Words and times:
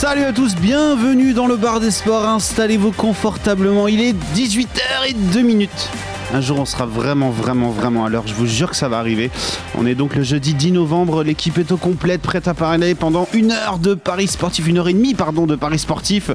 Salut 0.00 0.22
à 0.22 0.32
tous, 0.32 0.54
bienvenue 0.54 1.32
dans 1.32 1.48
le 1.48 1.56
bar 1.56 1.80
des 1.80 1.90
sports, 1.90 2.24
installez-vous 2.24 2.92
confortablement, 2.92 3.88
il 3.88 4.00
est 4.00 4.14
18h02 4.32 5.42
minutes. 5.42 5.90
Un 6.32 6.42
jour, 6.42 6.60
on 6.60 6.66
sera 6.66 6.84
vraiment, 6.84 7.30
vraiment, 7.30 7.70
vraiment 7.70 8.04
à 8.04 8.10
l'heure. 8.10 8.26
Je 8.26 8.34
vous 8.34 8.46
jure 8.46 8.70
que 8.70 8.76
ça 8.76 8.90
va 8.90 8.98
arriver. 8.98 9.30
On 9.78 9.86
est 9.86 9.94
donc 9.94 10.14
le 10.14 10.22
jeudi 10.22 10.52
10 10.52 10.72
novembre. 10.72 11.24
L'équipe 11.24 11.56
est 11.56 11.72
au 11.72 11.78
complète, 11.78 12.20
prête 12.20 12.46
à 12.48 12.52
parler 12.52 12.94
pendant 12.94 13.26
une 13.32 13.50
heure 13.50 13.78
de 13.78 13.94
Paris 13.94 14.28
sportif, 14.28 14.68
une 14.68 14.76
heure 14.76 14.88
et 14.88 14.92
demie, 14.92 15.14
pardon, 15.14 15.46
de 15.46 15.56
Paris 15.56 15.78
sportif. 15.78 16.30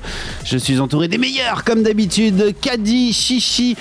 Je 0.45 0.57
suis 0.57 0.79
entouré 0.79 1.07
des 1.07 1.19
meilleurs, 1.19 1.63
comme 1.63 1.83
d'habitude. 1.83 2.55
Caddy, 2.59 3.13
Chichi, 3.13 3.77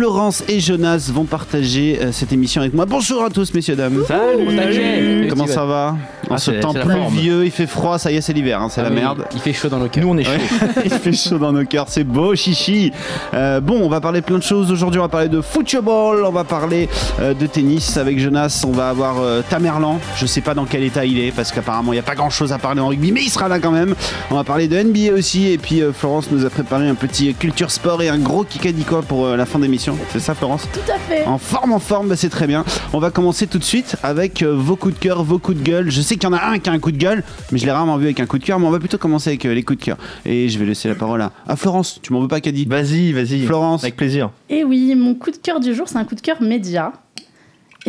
Florence 0.00 0.44
et 0.46 0.60
Jonas 0.60 1.08
vont 1.10 1.24
partager 1.24 1.98
euh, 2.02 2.12
cette 2.12 2.30
émission 2.30 2.60
avec 2.60 2.74
moi. 2.74 2.84
Bonjour 2.84 3.24
à 3.24 3.30
tous, 3.30 3.54
messieurs, 3.54 3.76
dames. 3.76 4.02
Salut 4.06 5.26
Comment 5.30 5.46
ça 5.46 5.64
va 5.64 5.96
En 6.28 6.34
Ah, 6.34 6.38
ce 6.38 6.52
c'est- 6.52 6.60
temps 6.60 6.74
la 6.74 6.84
pluvieux, 6.84 7.46
il 7.46 7.50
fait 7.50 7.66
froid, 7.66 7.98
ça 7.98 8.12
y 8.12 8.16
est, 8.16 8.20
c'est 8.20 8.34
l'hiver, 8.34 8.60
hein, 8.60 8.68
c'est 8.70 8.82
la 8.82 8.88
Ah 8.88 8.90
oui, 8.90 8.96
merde. 9.00 9.24
Il 9.34 9.40
fait 9.40 9.54
chaud 9.54 9.70
dans 9.70 9.78
nos 9.78 9.88
cœurs. 9.88 10.04
Nous 10.04 10.10
on 10.10 10.18
est 10.18 10.24
chaud. 10.24 10.32
Ouais, 10.32 10.82
il 10.84 10.90
fait 10.90 11.14
chaud 11.14 11.38
dans 11.38 11.50
nos 11.50 11.64
cœurs, 11.64 11.86
c'est 11.88 12.04
beau, 12.04 12.34
chichi. 12.34 12.92
Euh, 13.32 13.60
bon, 13.62 13.80
on 13.82 13.88
va 13.88 14.02
parler 14.02 14.20
plein 14.20 14.36
de 14.36 14.42
choses. 14.42 14.70
Aujourd'hui, 14.70 14.98
on 15.00 15.04
va 15.04 15.08
parler 15.08 15.30
de 15.30 15.40
football, 15.40 16.24
on 16.26 16.30
va 16.32 16.44
parler 16.44 16.90
euh, 17.20 17.32
de 17.32 17.46
tennis 17.46 17.96
avec 17.96 18.18
Jonas. 18.18 18.64
On 18.68 18.72
va 18.72 18.90
avoir 18.90 19.20
euh, 19.22 19.40
Tamerlan. 19.48 19.98
Je 20.18 20.26
sais 20.26 20.42
pas 20.42 20.52
dans 20.52 20.66
quel 20.66 20.82
état 20.82 21.06
il 21.06 21.18
est 21.18 21.30
parce 21.32 21.52
qu'apparemment, 21.52 21.94
il 21.94 21.96
n'y 21.96 22.00
a 22.00 22.02
pas 22.02 22.14
grand 22.16 22.28
chose 22.28 22.52
à 22.52 22.58
parler 22.58 22.82
en 22.82 22.88
rugby, 22.88 23.12
mais 23.12 23.22
il 23.22 23.30
sera 23.30 23.48
là 23.48 23.60
quand 23.60 23.72
même. 23.72 23.94
On 24.30 24.34
va 24.34 24.44
parler 24.44 24.68
de 24.68 24.76
NBA 24.76 25.14
aussi. 25.16 25.46
Et 25.48 25.56
puis, 25.56 25.80
euh, 25.80 25.90
Florence 25.94 26.30
nous 26.30 26.44
a 26.44 26.50
préparé 26.50 26.86
un 26.86 26.94
petit 26.96 27.32
culture 27.32 27.70
sport 27.70 28.02
et 28.02 28.10
un 28.10 28.18
gros 28.18 28.44
kikadiko 28.44 29.00
pour 29.00 29.24
euh, 29.24 29.36
la 29.38 29.46
fin 29.46 29.58
d'émission. 29.58 29.85
C'est 30.10 30.20
ça, 30.20 30.34
Florence 30.34 30.66
Tout 30.72 30.90
à 30.92 30.98
fait. 30.98 31.24
en 31.26 31.38
forme, 31.38 31.72
en 31.72 31.78
forme, 31.78 32.08
bah, 32.08 32.16
c'est 32.16 32.28
très 32.28 32.46
bien. 32.46 32.64
On 32.92 32.98
va 32.98 33.10
commencer 33.10 33.46
tout 33.46 33.58
de 33.58 33.64
suite 33.64 33.96
avec 34.02 34.42
euh, 34.42 34.54
vos 34.54 34.76
coups 34.76 34.94
de 34.94 34.98
cœur, 34.98 35.22
vos 35.22 35.38
coups 35.38 35.58
de 35.58 35.62
gueule. 35.62 35.90
Je 35.90 36.00
sais 36.00 36.14
qu'il 36.16 36.24
y 36.24 36.26
en 36.26 36.32
a 36.32 36.44
un 36.44 36.58
qui 36.58 36.68
a 36.70 36.72
un 36.72 36.78
coup 36.78 36.92
de 36.92 36.96
gueule, 36.96 37.22
mais 37.52 37.58
je 37.58 37.66
l'ai 37.66 37.72
rarement 37.72 37.96
vu 37.96 38.06
avec 38.06 38.20
un 38.20 38.26
coup 38.26 38.38
de 38.38 38.44
cœur. 38.44 38.58
Mais 38.58 38.66
on 38.66 38.70
va 38.70 38.78
plutôt 38.78 38.98
commencer 38.98 39.30
avec 39.30 39.44
euh, 39.46 39.54
les 39.54 39.62
coups 39.62 39.78
de 39.78 39.84
cœur. 39.84 39.96
Et 40.24 40.48
je 40.48 40.58
vais 40.58 40.64
laisser 40.64 40.88
la 40.88 40.94
parole 40.94 41.20
à, 41.22 41.32
à 41.46 41.56
Florence. 41.56 42.00
Tu 42.02 42.12
m'en 42.12 42.20
veux 42.20 42.28
pas, 42.28 42.40
Caddy? 42.40 42.64
Vas-y, 42.64 43.12
vas-y. 43.12 43.44
Florence. 43.46 43.84
Avec 43.84 43.96
plaisir. 43.96 44.30
Et 44.48 44.64
oui, 44.64 44.94
mon 44.94 45.14
coup 45.14 45.30
de 45.30 45.36
cœur 45.36 45.60
du 45.60 45.74
jour, 45.74 45.88
c'est 45.88 45.96
un 45.98 46.04
coup 46.04 46.14
de 46.14 46.20
cœur 46.20 46.42
média. 46.42 46.92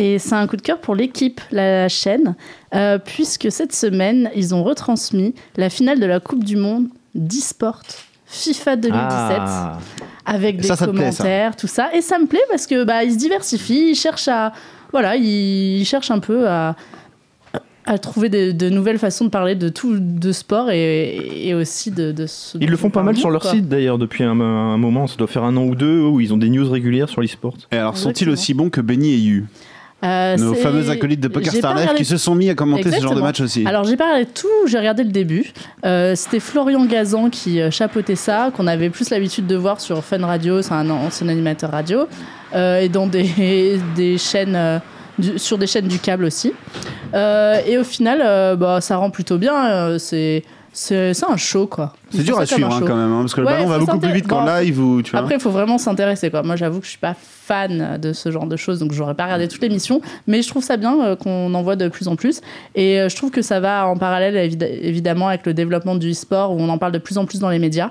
Et 0.00 0.20
c'est 0.20 0.34
un 0.34 0.46
coup 0.46 0.56
de 0.56 0.62
cœur 0.62 0.80
pour 0.80 0.94
l'équipe, 0.94 1.40
la 1.50 1.88
chaîne, 1.88 2.36
euh, 2.72 2.98
puisque 2.98 3.50
cette 3.50 3.74
semaine, 3.74 4.30
ils 4.36 4.54
ont 4.54 4.62
retransmis 4.62 5.34
la 5.56 5.70
finale 5.70 5.98
de 5.98 6.06
la 6.06 6.20
Coupe 6.20 6.44
du 6.44 6.56
Monde 6.56 6.86
d'e-sport 7.16 7.82
FIFA 8.28 8.76
2017 8.76 9.38
Ah. 9.40 9.78
avec 10.26 10.58
des 10.58 10.66
Ça, 10.66 10.76
ça 10.76 10.86
te 10.86 10.90
plaît, 10.92 11.10
ça 11.12 11.18
commentaires, 11.24 11.56
tout 11.56 11.66
ça. 11.66 11.94
Et 11.94 12.02
ça 12.02 12.18
me 12.18 12.26
plaît 12.26 12.44
parce 12.50 12.66
que 12.66 12.84
bah, 12.84 13.02
ils 13.04 13.12
se 13.12 13.18
diversifient, 13.18 13.90
ils 13.90 13.94
cherchent 13.94 14.28
à, 14.28 14.52
voilà, 14.92 15.16
ils, 15.16 15.80
ils 15.80 15.84
cherchent 15.86 16.10
un 16.10 16.18
peu 16.18 16.46
à, 16.48 16.76
à 17.86 17.96
trouver 17.98 18.28
de, 18.28 18.52
de 18.52 18.68
nouvelles 18.68 18.98
façons 18.98 19.24
de 19.24 19.30
parler 19.30 19.54
de 19.54 19.70
tout 19.70 19.98
de 19.98 20.32
sport 20.32 20.70
et, 20.70 21.46
et 21.48 21.54
aussi 21.54 21.90
de, 21.90 22.12
de 22.12 22.26
ce 22.26 22.58
Ils 22.58 22.66
dont 22.66 22.70
le 22.72 22.76
font 22.76 22.88
on 22.88 22.90
pas 22.90 23.02
mal 23.02 23.16
sur 23.16 23.30
leur 23.30 23.40
quoi. 23.40 23.50
site 23.52 23.66
d'ailleurs 23.66 23.96
depuis 23.96 24.24
un, 24.24 24.38
un 24.38 24.76
moment, 24.76 25.06
ça 25.06 25.16
doit 25.16 25.26
faire 25.26 25.44
un 25.44 25.56
an 25.56 25.64
ou 25.64 25.74
deux 25.74 26.00
où 26.02 26.20
ils 26.20 26.34
ont 26.34 26.36
des 26.36 26.50
news 26.50 26.70
régulières 26.70 27.08
sur 27.08 27.22
l'e-sport. 27.22 27.54
Et 27.72 27.76
alors, 27.78 27.96
sont-ils 27.96 28.28
aussi 28.28 28.52
bons 28.52 28.68
que 28.68 28.82
Benny 28.82 29.14
et 29.14 29.18
Yu? 29.18 29.46
Euh, 30.04 30.36
Nos 30.36 30.54
fameux 30.54 30.90
acolytes 30.90 31.18
de 31.20 31.26
Poker 31.26 31.52
Star 31.52 31.74
regardé 31.76 31.96
qui 31.96 32.04
se 32.04 32.16
sont 32.18 32.34
mis 32.36 32.48
à 32.50 32.54
commenter 32.54 32.90
ce 32.90 33.00
genre 33.00 33.14
de 33.16 33.20
match 33.20 33.40
aussi. 33.40 33.66
Alors 33.66 33.82
j'ai 33.84 33.96
pas 33.96 34.04
regardé 34.12 34.26
tout, 34.32 34.46
j'ai 34.66 34.78
regardé 34.78 35.02
le 35.02 35.10
début. 35.10 35.52
Euh, 35.84 36.14
C'était 36.14 36.38
Florian 36.38 36.84
Gazan 36.84 37.30
qui 37.30 37.60
euh, 37.60 37.70
chapeautait 37.72 38.14
ça, 38.14 38.50
qu'on 38.56 38.68
avait 38.68 38.90
plus 38.90 39.10
l'habitude 39.10 39.46
de 39.48 39.56
voir 39.56 39.80
sur 39.80 40.04
Fun 40.04 40.24
Radio, 40.24 40.62
c'est 40.62 40.72
un 40.72 40.88
ancien 40.90 41.28
animateur 41.28 41.72
radio, 41.72 42.06
euh, 42.54 42.80
et 42.80 42.88
dans 42.88 43.08
des, 43.08 43.80
des 43.96 44.18
chaînes, 44.18 44.80
du- 45.18 45.36
sur 45.38 45.58
des 45.58 45.66
chaînes 45.66 45.88
du 45.88 45.98
câble 45.98 46.24
aussi. 46.24 46.52
Et 47.14 47.76
au 47.78 47.84
final, 47.84 48.56
bah, 48.56 48.80
ça 48.80 48.96
rend 48.98 49.10
plutôt 49.10 49.38
bien. 49.38 49.98
c'est 49.98 50.44
c'est 50.80 51.24
un 51.28 51.36
show 51.36 51.66
quoi. 51.66 51.92
c'est 52.10 52.22
dur 52.22 52.38
à 52.38 52.46
suivre 52.46 52.72
hein, 52.72 52.80
quand 52.86 52.94
même, 52.94 53.12
hein, 53.12 53.20
parce 53.20 53.34
que 53.34 53.40
le 53.40 53.46
ballon 53.46 53.66
va 53.66 53.78
beaucoup 53.78 53.98
plus 53.98 54.12
vite 54.12 54.28
qu'en 54.28 54.44
bon, 54.44 54.54
live. 54.54 54.80
Ou, 54.80 55.02
tu 55.02 55.10
vois. 55.10 55.20
Après, 55.20 55.34
il 55.34 55.40
faut 55.40 55.50
vraiment 55.50 55.76
s'intéresser. 55.76 56.30
Quoi. 56.30 56.42
Moi, 56.44 56.54
j'avoue 56.54 56.78
que 56.78 56.84
je 56.84 56.90
suis 56.90 56.98
pas 57.00 57.16
fan 57.18 57.98
de 58.00 58.12
ce 58.12 58.30
genre 58.30 58.46
de 58.46 58.56
choses, 58.56 58.78
donc 58.78 58.92
j'aurais 58.92 59.14
pas 59.14 59.24
regardé 59.24 59.48
toute 59.48 59.60
l'émission. 59.60 60.00
Mais 60.28 60.40
je 60.40 60.48
trouve 60.48 60.62
ça 60.62 60.76
bien 60.76 60.96
euh, 61.02 61.16
qu'on 61.16 61.52
en 61.52 61.62
voit 61.62 61.74
de 61.76 61.88
plus 61.88 62.06
en 62.06 62.14
plus. 62.14 62.40
Et 62.76 63.00
euh, 63.00 63.08
je 63.08 63.16
trouve 63.16 63.30
que 63.30 63.42
ça 63.42 63.58
va 63.58 63.88
en 63.88 63.96
parallèle, 63.96 64.36
évid- 64.36 64.62
évidemment, 64.62 65.28
avec 65.28 65.44
le 65.46 65.54
développement 65.54 65.96
du 65.96 66.12
e-sport, 66.12 66.52
où 66.52 66.60
on 66.60 66.68
en 66.68 66.78
parle 66.78 66.92
de 66.92 66.98
plus 66.98 67.18
en 67.18 67.26
plus 67.26 67.40
dans 67.40 67.50
les 67.50 67.58
médias. 67.58 67.90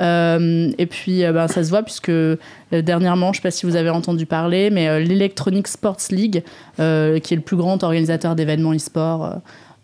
Euh, 0.00 0.72
et 0.76 0.86
puis, 0.86 1.24
euh, 1.24 1.32
ben, 1.32 1.46
ça 1.46 1.62
se 1.62 1.70
voit, 1.70 1.84
puisque 1.84 2.08
euh, 2.08 2.36
dernièrement, 2.72 3.32
je 3.32 3.36
sais 3.36 3.42
pas 3.42 3.52
si 3.52 3.64
vous 3.64 3.76
avez 3.76 3.90
entendu 3.90 4.26
parler, 4.26 4.70
mais 4.70 5.00
l'Electronic 5.04 5.68
Sports 5.68 5.98
League, 6.10 6.42
qui 6.76 6.82
est 6.82 7.36
le 7.36 7.40
plus 7.40 7.56
grand 7.56 7.80
organisateur 7.84 8.34
d'événements 8.34 8.74
e-sport 8.74 9.34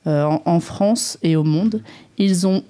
en, 0.07 0.41
en 0.45 0.61
France 0.61 1.19
et 1.23 1.37
au 1.37 1.45
monde, 1.45 1.81
ils 2.19 2.47
ont 2.47 2.63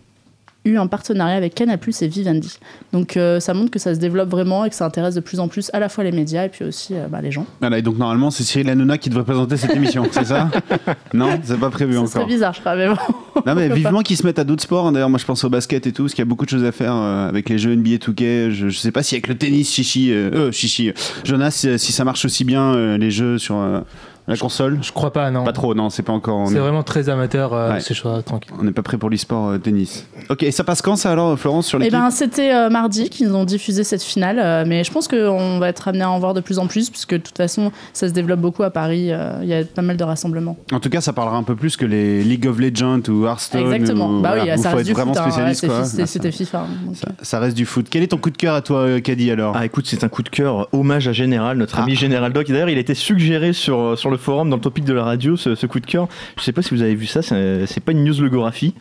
eu 0.67 0.77
un 0.77 0.87
partenariat 0.89 1.37
avec 1.37 1.55
Canal+ 1.55 1.79
et 2.03 2.07
Vivendi. 2.09 2.59
Donc 2.93 3.17
euh, 3.17 3.41
ça 3.41 3.55
montre 3.55 3.71
que 3.71 3.79
ça 3.79 3.95
se 3.95 3.99
développe 3.99 4.29
vraiment 4.29 4.67
et 4.67 4.69
que 4.69 4.75
ça 4.77 4.85
intéresse 4.85 5.15
de 5.15 5.21
plus 5.21 5.41
en 5.41 5.49
plus 5.49 5.71
à 5.73 5.79
la 5.81 5.89
fois 5.89 6.05
les 6.05 6.13
médias 6.13 6.45
et 6.45 6.49
puis 6.51 6.67
aussi 6.67 6.95
euh, 6.95 7.07
bah, 7.09 7.23
les 7.23 7.31
gens. 7.33 7.47
Voilà, 7.61 7.79
et 7.79 7.83
donc 7.83 7.97
normalement, 7.97 8.31
c'est 8.31 8.43
Cyril 8.43 8.69
Hanouna 8.69 8.99
qui 8.99 9.09
devrait 9.09 9.25
présenter 9.25 9.57
cette 9.57 9.75
émission, 9.75 10.05
c'est 10.11 10.27
ça? 10.27 10.51
Non, 11.15 11.31
c'est 11.43 11.59
pas 11.59 11.71
prévu 11.71 11.97
encore. 11.97 12.11
serait 12.11 12.27
bizarre, 12.27 12.53
je 12.53 12.61
crois, 12.61 12.77
mais 12.77 12.89
bon. 12.89 12.97
Non 13.47 13.55
mais 13.55 13.71
vivement 13.71 14.03
qu'ils 14.03 14.19
se 14.19 14.27
mettent 14.27 14.39
à 14.39 14.45
d'autres 14.45 14.63
sports. 14.63 14.87
hein. 14.87 14.93
D'ailleurs, 14.93 15.09
moi 15.09 15.19
je 15.19 15.25
pense 15.25 15.43
au 15.45 15.49
basket 15.49 15.87
et 15.87 15.93
tout, 15.93 16.03
parce 16.03 16.13
qu'il 16.15 16.21
y 16.23 16.27
a 16.27 16.29
beaucoup 16.29 16.45
de 16.45 16.51
choses 16.51 16.65
à 16.65 16.73
faire 16.73 16.95
euh, 16.95 17.29
avec 17.29 17.49
les 17.49 17.57
jeux 17.57 17.75
NBA 17.75 17.97
2K. 17.97 18.51
Je, 18.51 18.69
je 18.69 18.79
sais 18.79 18.93
pas 18.93 19.03
si 19.03 19.15
avec 19.15 19.29
le 19.29 19.37
tennis, 19.39 19.73
chichi, 19.73 20.13
euh, 20.13 20.31
euh, 20.35 20.53
chichi, 20.53 20.91
euh, 20.91 20.93
Jonas, 21.25 21.53
si, 21.53 21.79
si 21.79 21.91
ça 21.93 22.05
marche 22.05 22.27
aussi 22.27 22.45
bien 22.45 22.75
euh, 22.75 22.99
les 22.99 23.11
jeux 23.11 23.39
sur 23.39 23.57
euh, 23.57 23.81
la 24.29 24.37
console. 24.37 24.79
Je 24.83 24.93
crois 24.93 25.13
pas, 25.13 25.31
non. 25.31 25.45
Pas 25.45 25.53
trop, 25.53 25.75
non, 25.75 25.91
c'est 25.91 26.03
pas 26.03 26.13
encore. 26.13 26.47
C'est 26.49 26.55
est- 26.57 26.59
vraiment 26.59 26.83
très 26.83 27.09
amateur, 27.09 27.53
euh, 27.53 27.73
Ouais. 27.75 27.81
ces 27.81 27.95
choses 27.95 28.23
tranquille. 28.25 28.53
on 28.59 28.65
n'est 28.65 28.73
pas 28.73 28.83
prêt 28.83 28.97
pour 28.99 29.11
l'e-sport 29.11 29.49
euh, 29.51 29.59
tennis. 29.59 30.07
Ok, 30.29 30.43
et 30.43 30.51
ça 30.53 30.65
passe 30.65 30.83
quand 30.83 30.97
ça 30.97 31.11
alors, 31.11 31.39
Florence, 31.39 31.67
sur 31.67 31.79
Eh 31.79 31.85
l'équipe 31.85 31.99
ben, 31.99 32.11
c'était 32.11 32.53
euh, 32.55 32.71
mardi 32.71 33.09
qu'ils 33.11 33.33
ont 33.35 33.45
diffusé 33.45 33.83
cette 33.85 34.03
finale, 34.03 34.39
euh, 34.39 34.65
mais 34.67 34.85
je 34.85 34.93
pense 34.93 35.09
qu'on 35.09 35.59
va 35.59 35.69
être 35.69 35.89
amené 35.89 36.05
à 36.05 36.11
en 36.11 36.19
voir 36.19 36.35
de 36.35 36.41
plus 36.41 36.59
en 36.59 36.67
plus, 36.67 36.91
puisque 36.91 37.13
de 37.15 37.19
toute 37.19 37.37
façon, 37.37 37.73
ça 37.93 38.09
se 38.09 38.13
développe 38.13 38.41
beaucoup 38.41 38.63
à 38.63 38.71
Paris. 38.71 39.11
euh, 39.13 39.39
Il 39.43 39.49
y 39.49 39.55
a 39.55 39.65
pas 39.65 39.83
mal 39.83 39.97
de 39.97 40.05
rassemblements. 40.05 40.57
En 40.73 40.81
tout 40.81 40.91
cas, 40.91 41.01
ça 41.01 41.13
parlera 41.13 41.37
un 41.37 41.43
peu 41.43 41.57
plus 41.57 41.77
que 41.77 41.85
les 41.85 42.23
League 42.23 42.47
of 42.47 42.59
Legends 42.59 43.01
ou 43.09 43.25
Hearthstone. 43.27 43.63
Exactement. 43.73 44.09
ou- 44.11 44.21
bah 44.21 44.35
voilà, 44.37 44.55
oui, 44.55 44.63
ça 44.63 44.71
faut 44.71 44.77
reste 44.77 44.81
être 44.81 44.87
du 44.87 44.93
vraiment 44.93 45.15
foot. 45.15 45.23
hein, 45.27 45.31
spécialiste. 45.31 45.63
ouais, 45.65 46.03
Ah, 46.03 46.07
C'était 46.07 46.31
FIFA. 46.33 46.59
hein, 46.61 46.67
donc, 46.87 46.97
ça, 46.97 47.09
ça 47.23 47.39
reste 47.41 47.57
du 47.57 47.67
foot. 47.67 47.87
Quel 47.91 48.03
est 48.03 48.09
ton 48.09 48.19
coup 48.19 48.31
de 48.31 48.37
cœur 48.37 48.55
à 48.55 48.61
toi, 48.63 49.01
Caddy 49.01 49.31
alors? 49.31 49.55
Ah 49.57 49.65
écoute, 49.65 49.87
c'est 49.89 50.05
un 50.05 50.09
coup 50.09 50.23
de 50.23 50.29
cœur, 50.29 50.69
hommage 50.73 51.09
à 51.09 51.13
Général, 51.13 51.57
notre 51.59 51.79
Ah. 51.79 51.83
ami 51.83 51.97
Général 51.97 52.33
Doc. 52.33 52.49
D'ailleurs, 52.49 52.69
il 52.69 52.77
a 52.77 52.81
été 52.81 52.95
suggéré 52.95 53.53
sur, 53.53 53.99
sur 53.99 54.11
le 54.11 54.17
forum, 54.21 54.49
dans 54.51 54.57
le 54.57 54.63
topic 54.63 54.85
de 54.85 54.93
la 54.95 55.03
radio, 55.03 55.37
ce, 55.37 55.55
ce 55.57 55.67
coup 55.67 55.81
de 55.81 55.87
cœur. 55.87 56.07
Je 56.39 56.43
sais 56.45 56.53
pas 56.53 56.63
si 56.63 56.73
vous 56.75 56.83
avez 56.83 56.95
vu 56.95 57.07
ça, 57.07 57.23
c'est 57.23 57.81
pas 57.85 57.93
une 57.93 58.05
news 58.05 58.21
logographie. 58.23 58.75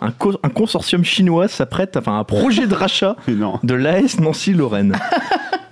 Un, 0.00 0.10
co- 0.10 0.38
un 0.42 0.48
consortium 0.48 1.04
chinois 1.04 1.46
s'apprête, 1.48 1.96
enfin 1.96 2.18
un 2.18 2.24
projet 2.24 2.66
de 2.66 2.74
rachat 2.74 3.16
de 3.62 3.74
l'AS 3.74 4.18
Nancy-Lorraine. 4.20 4.96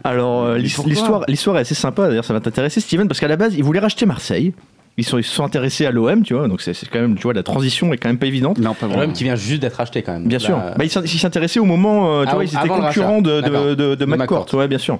Alors, 0.05 0.45
euh, 0.45 0.57
l'histoire, 0.59 1.25
l'histoire 1.29 1.57
est 1.59 1.61
assez 1.61 1.75
sympa, 1.75 2.09
d'ailleurs, 2.09 2.25
ça 2.25 2.33
va 2.33 2.41
t'intéresser, 2.41 2.81
Steven, 2.81 3.07
parce 3.09 3.21
qu'à 3.21 3.29
la 3.29 3.37
base, 3.37 3.55
ils 3.57 3.65
voulaient 3.65 3.81
racheter 3.81 4.07
Marseille. 4.07 4.53
Ils, 4.97 5.05
sont, 5.05 5.19
ils 5.19 5.25
se 5.25 5.33
sont 5.35 5.45
intéressés 5.45 5.87
à 5.87 5.91
l'OM, 5.93 6.23
tu 6.23 6.35
vois, 6.35 6.47
donc 6.49 6.61
c'est 6.61 6.75
c'est 6.75 6.87
quand 6.89 7.01
même, 7.01 7.15
tu 7.17 7.23
vois, 7.23 7.33
la 7.33 7.43
transition 7.43 7.93
est 7.93 7.97
quand 7.97 8.09
même 8.09 8.19
pas 8.19 8.27
évidente. 8.27 8.59
Non, 8.59 8.75
pas 8.75 8.87
vraiment. 8.87 9.03
L'homme 9.03 9.13
qui 9.13 9.25
vient 9.25 9.37
juste 9.37 9.63
d'être 9.63 9.81
acheté 9.81 10.03
quand 10.03 10.13
même. 10.13 10.27
Bien 10.27 10.39
Là, 10.39 10.45
sûr. 10.45 10.59
euh, 10.59 10.73
Bah, 10.77 10.85
ils 10.85 10.91
s'in- 10.91 11.03
ils 11.03 11.09
s'intéressaient 11.19 11.61
au 11.61 11.65
moment, 11.65 12.21
euh, 12.21 12.25
tu 12.25 12.29
Ah, 12.31 12.35
vois, 12.35 12.45
ils 12.45 12.55
étaient 12.55 12.69
concurrents 12.69 13.23
de, 13.23 13.41
de, 13.41 13.75
de, 13.75 13.75
de 13.75 13.95
De 13.95 14.05
McCourt, 14.05 14.41
McCourt. 14.41 14.55
ouais, 14.59 14.69
bien 14.69 14.79
sûr. 14.79 14.99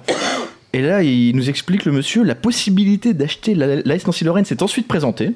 Et 0.73 0.81
là, 0.81 1.03
il 1.03 1.35
nous 1.35 1.49
explique, 1.49 1.85
le 1.85 1.91
monsieur, 1.91 2.23
la 2.23 2.35
possibilité 2.35 3.13
d'acheter 3.13 3.55
la- 3.55 3.77
l'AS 3.77 4.05
Nancy-Lorraine 4.05 4.45
s'est 4.45 4.63
ensuite 4.63 4.87
présentée. 4.87 5.31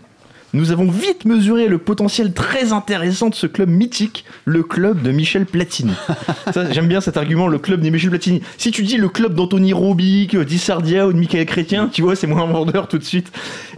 Nous 0.53 0.71
avons 0.71 0.89
vite 0.89 1.25
mesuré 1.25 1.67
le 1.67 1.77
potentiel 1.77 2.31
très 2.31 2.71
intéressant 2.71 3.27
de 3.29 3.35
ce 3.35 3.45
club 3.45 3.67
mythique, 3.69 4.23
le 4.45 4.63
club 4.63 5.01
de 5.01 5.11
Michel 5.11 5.45
Platini. 5.45 5.91
Ça, 6.53 6.71
J'aime 6.71 6.87
bien 6.87 7.01
cet 7.01 7.17
argument, 7.17 7.47
le 7.47 7.57
club 7.59 7.81
de 7.81 7.89
Michel 7.89 8.09
Platini. 8.09 8.41
Si 8.57 8.71
tu 8.71 8.83
dis 8.83 8.95
le 8.95 9.09
club 9.09 9.33
d'Anthony 9.33 9.73
Robic, 9.73 10.35
d'Issardia 10.37 11.07
ou 11.07 11.13
de 11.13 11.17
Michael 11.17 11.45
Chrétien, 11.45 11.89
tu 11.91 12.03
vois, 12.03 12.15
c'est 12.15 12.27
moins 12.27 12.45
vendeur 12.51 12.87
tout 12.87 12.97
de 12.97 13.03
suite. 13.03 13.31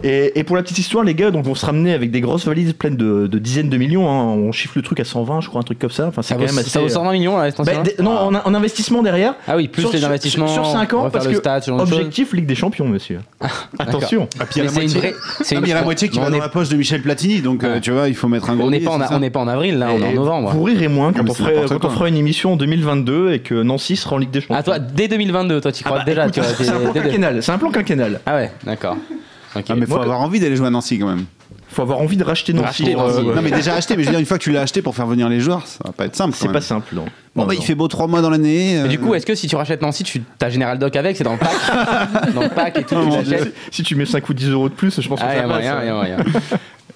Et, 0.04 0.38
et 0.38 0.44
pour 0.44 0.54
la 0.54 0.62
petite 0.62 0.78
histoire, 0.78 1.02
les 1.02 1.14
gars 1.14 1.32
donc, 1.32 1.44
vont 1.44 1.56
se 1.56 1.66
ramener 1.66 1.94
avec 1.94 2.12
des 2.12 2.20
grosses 2.20 2.46
valises 2.46 2.72
pleines 2.74 2.96
de, 2.96 3.26
de 3.26 3.38
dizaines 3.40 3.70
de 3.70 3.76
millions. 3.76 4.08
hein. 4.08 4.22
On 4.26 4.52
chiffre 4.52 4.74
le 4.76 4.82
truc 4.82 5.00
à 5.00 5.04
120, 5.04 5.40
je 5.40 5.48
crois, 5.48 5.60
un 5.60 5.64
truc 5.64 5.80
comme 5.80 5.90
ça. 5.90 6.06
Enfin, 6.06 6.22
c'est 6.22 6.28
Ça 6.28 6.34
quand 6.36 6.42
vaut, 6.42 6.46
même 6.46 6.58
assez. 6.58 6.70
ça 6.70 6.80
vaut 6.80 6.88
120 6.88 7.12
millions 7.12 7.36
là, 7.36 7.50
Bah, 7.58 7.72
des- 7.82 8.00
non, 8.02 8.12
en, 8.12 8.34
en 8.36 8.54
investissement 8.54 9.02
derrière. 9.02 9.34
Ah 9.48 9.56
oui, 9.56 9.66
plus 9.66 9.82
Sur- 9.82 9.92
les 9.92 10.04
investissements. 10.04 10.46
Sur 10.46 10.64
5 10.66 10.92
ans, 10.94 11.10
parce 11.10 11.24
le 11.26 11.32
que 11.32 11.38
stade, 11.38 11.68
objectif 11.68 12.32
Ligue 12.34 12.46
des 12.46 12.54
Champions, 12.54 12.86
monsieur. 12.86 13.18
Attention. 13.78 14.28
Ah, 14.38 14.44
puis 14.46 14.60
il 14.60 14.64
y 14.64 14.68
a 14.68 14.70
Mais 14.70 14.70
la 14.70 14.72
c'est 14.74 14.84
une 14.84 14.92
moitié, 14.92 15.00
vraie. 15.00 15.14
Ah, 15.50 15.54
une- 15.54 15.74
la 15.74 15.82
moitié 15.82 16.08
qui 16.08 16.18
on 16.18 16.22
va 16.22 16.30
dans 16.30 16.36
est- 16.36 16.40
la 16.40 16.48
poche 16.48 16.67
de 16.68 16.76
Michel 16.76 17.02
Platini, 17.02 17.40
donc 17.40 17.64
euh, 17.64 17.80
tu 17.80 17.90
vois, 17.90 18.08
il 18.08 18.14
faut 18.14 18.28
mettre 18.28 18.50
un 18.50 18.56
gros 18.56 18.66
On 18.66 18.70
n'est 18.70 18.80
pas, 18.80 18.98
pas 18.98 19.40
en 19.40 19.48
avril 19.48 19.78
là, 19.78 19.88
on 19.92 19.98
est 20.00 20.04
en 20.06 20.10
Et 20.10 20.14
novembre. 20.14 20.50
Vous 20.52 20.62
rirez 20.62 20.88
moins 20.88 21.12
quand, 21.12 21.28
on, 21.28 21.34
ferait- 21.34 21.64
quand 21.80 21.90
fera 21.90 22.08
une 22.08 22.16
émission 22.16 22.52
en 22.52 22.56
2022 22.56 23.32
et 23.32 23.38
que 23.40 23.62
Nancy 23.62 23.96
sera 23.96 24.16
en 24.16 24.18
Ligue 24.18 24.30
des 24.30 24.40
Champions. 24.40 24.56
Ah 24.58 24.62
toi, 24.62 24.78
dès 24.78 25.08
2022, 25.08 25.60
toi 25.60 25.72
tu 25.72 25.82
Ah 25.84 25.88
crois 25.88 25.98
bah, 26.00 26.04
déjà 26.04 26.28
C'est 26.32 26.68
un 26.70 26.80
plan 26.80 26.92
quinquennal. 26.92 27.42
C'est 27.42 27.52
un 27.52 27.58
plan 27.58 27.70
quinquennal. 27.70 28.20
Ah 28.26 28.36
ouais, 28.36 28.52
d'accord. 28.64 28.96
Ah, 29.54 29.60
mais 29.76 29.86
faut 29.86 29.94
Moi, 29.94 30.02
avoir 30.02 30.20
envie 30.20 30.40
d'aller 30.40 30.56
jouer 30.56 30.66
à 30.66 30.70
Nancy 30.70 30.98
quand 30.98 31.08
même. 31.08 31.24
Faut 31.70 31.82
avoir 31.82 32.00
envie 32.00 32.16
de 32.16 32.24
racheter 32.24 32.52
Nancy. 32.52 32.66
Racheter 32.84 32.92
pour, 32.94 33.02
Nancy. 33.06 33.18
euh, 33.26 33.34
Non 33.34 33.42
mais 33.42 33.50
déjà 33.50 33.74
acheté, 33.74 33.96
mais 33.96 34.02
je 34.02 34.08
veux 34.08 34.12
dire 34.12 34.20
une 34.20 34.26
fois 34.26 34.38
que 34.38 34.42
tu 34.42 34.50
l'as 34.52 34.62
acheté 34.62 34.80
pour 34.82 34.94
faire 34.96 35.06
venir 35.06 35.28
les 35.28 35.40
joueurs, 35.40 35.66
ça 35.66 35.78
va 35.84 35.92
pas 35.92 36.06
être 36.06 36.16
simple. 36.16 36.34
C'est 36.38 36.50
pas 36.52 36.60
simple, 36.60 36.94
non. 36.94 37.04
Bon 37.36 37.44
bah 37.46 37.54
il 37.54 37.62
fait 37.62 37.74
beau 37.74 37.86
trois 37.88 38.06
mois 38.08 38.20
dans 38.20 38.30
l'année. 38.30 38.80
Mais 38.82 38.88
du 38.88 38.96
euh, 38.96 39.00
coup, 39.00 39.14
est-ce 39.14 39.26
que 39.26 39.34
si 39.34 39.46
tu 39.46 39.54
rachètes 39.56 39.82
Nancy, 39.82 40.02
tu 40.02 40.22
as 40.40 40.50
Général 40.50 40.78
Doc 40.78 40.96
avec 40.96 41.16
C'est 41.16 41.24
dans 41.24 41.32
le 41.34 41.38
pack 41.38 41.50
Dans 42.34 42.42
le 42.42 42.48
pack 42.48 42.78
et 42.78 42.84
tout, 42.84 42.96
tu 43.24 43.34
Si 43.70 43.82
tu 43.82 43.94
mets 43.94 44.06
5 44.06 44.28
ou 44.28 44.34
10 44.34 44.50
euros 44.50 44.68
de 44.68 44.74
plus, 44.74 45.00
je 45.00 45.08
pense 45.08 45.20
que 45.20 45.24
Ah, 45.26 45.32
ça 45.34 45.36
y 45.36 45.40
a 45.40 45.48
passe. 45.48 45.64
y 45.64 45.68
a 45.68 45.94
moyen. 45.94 46.16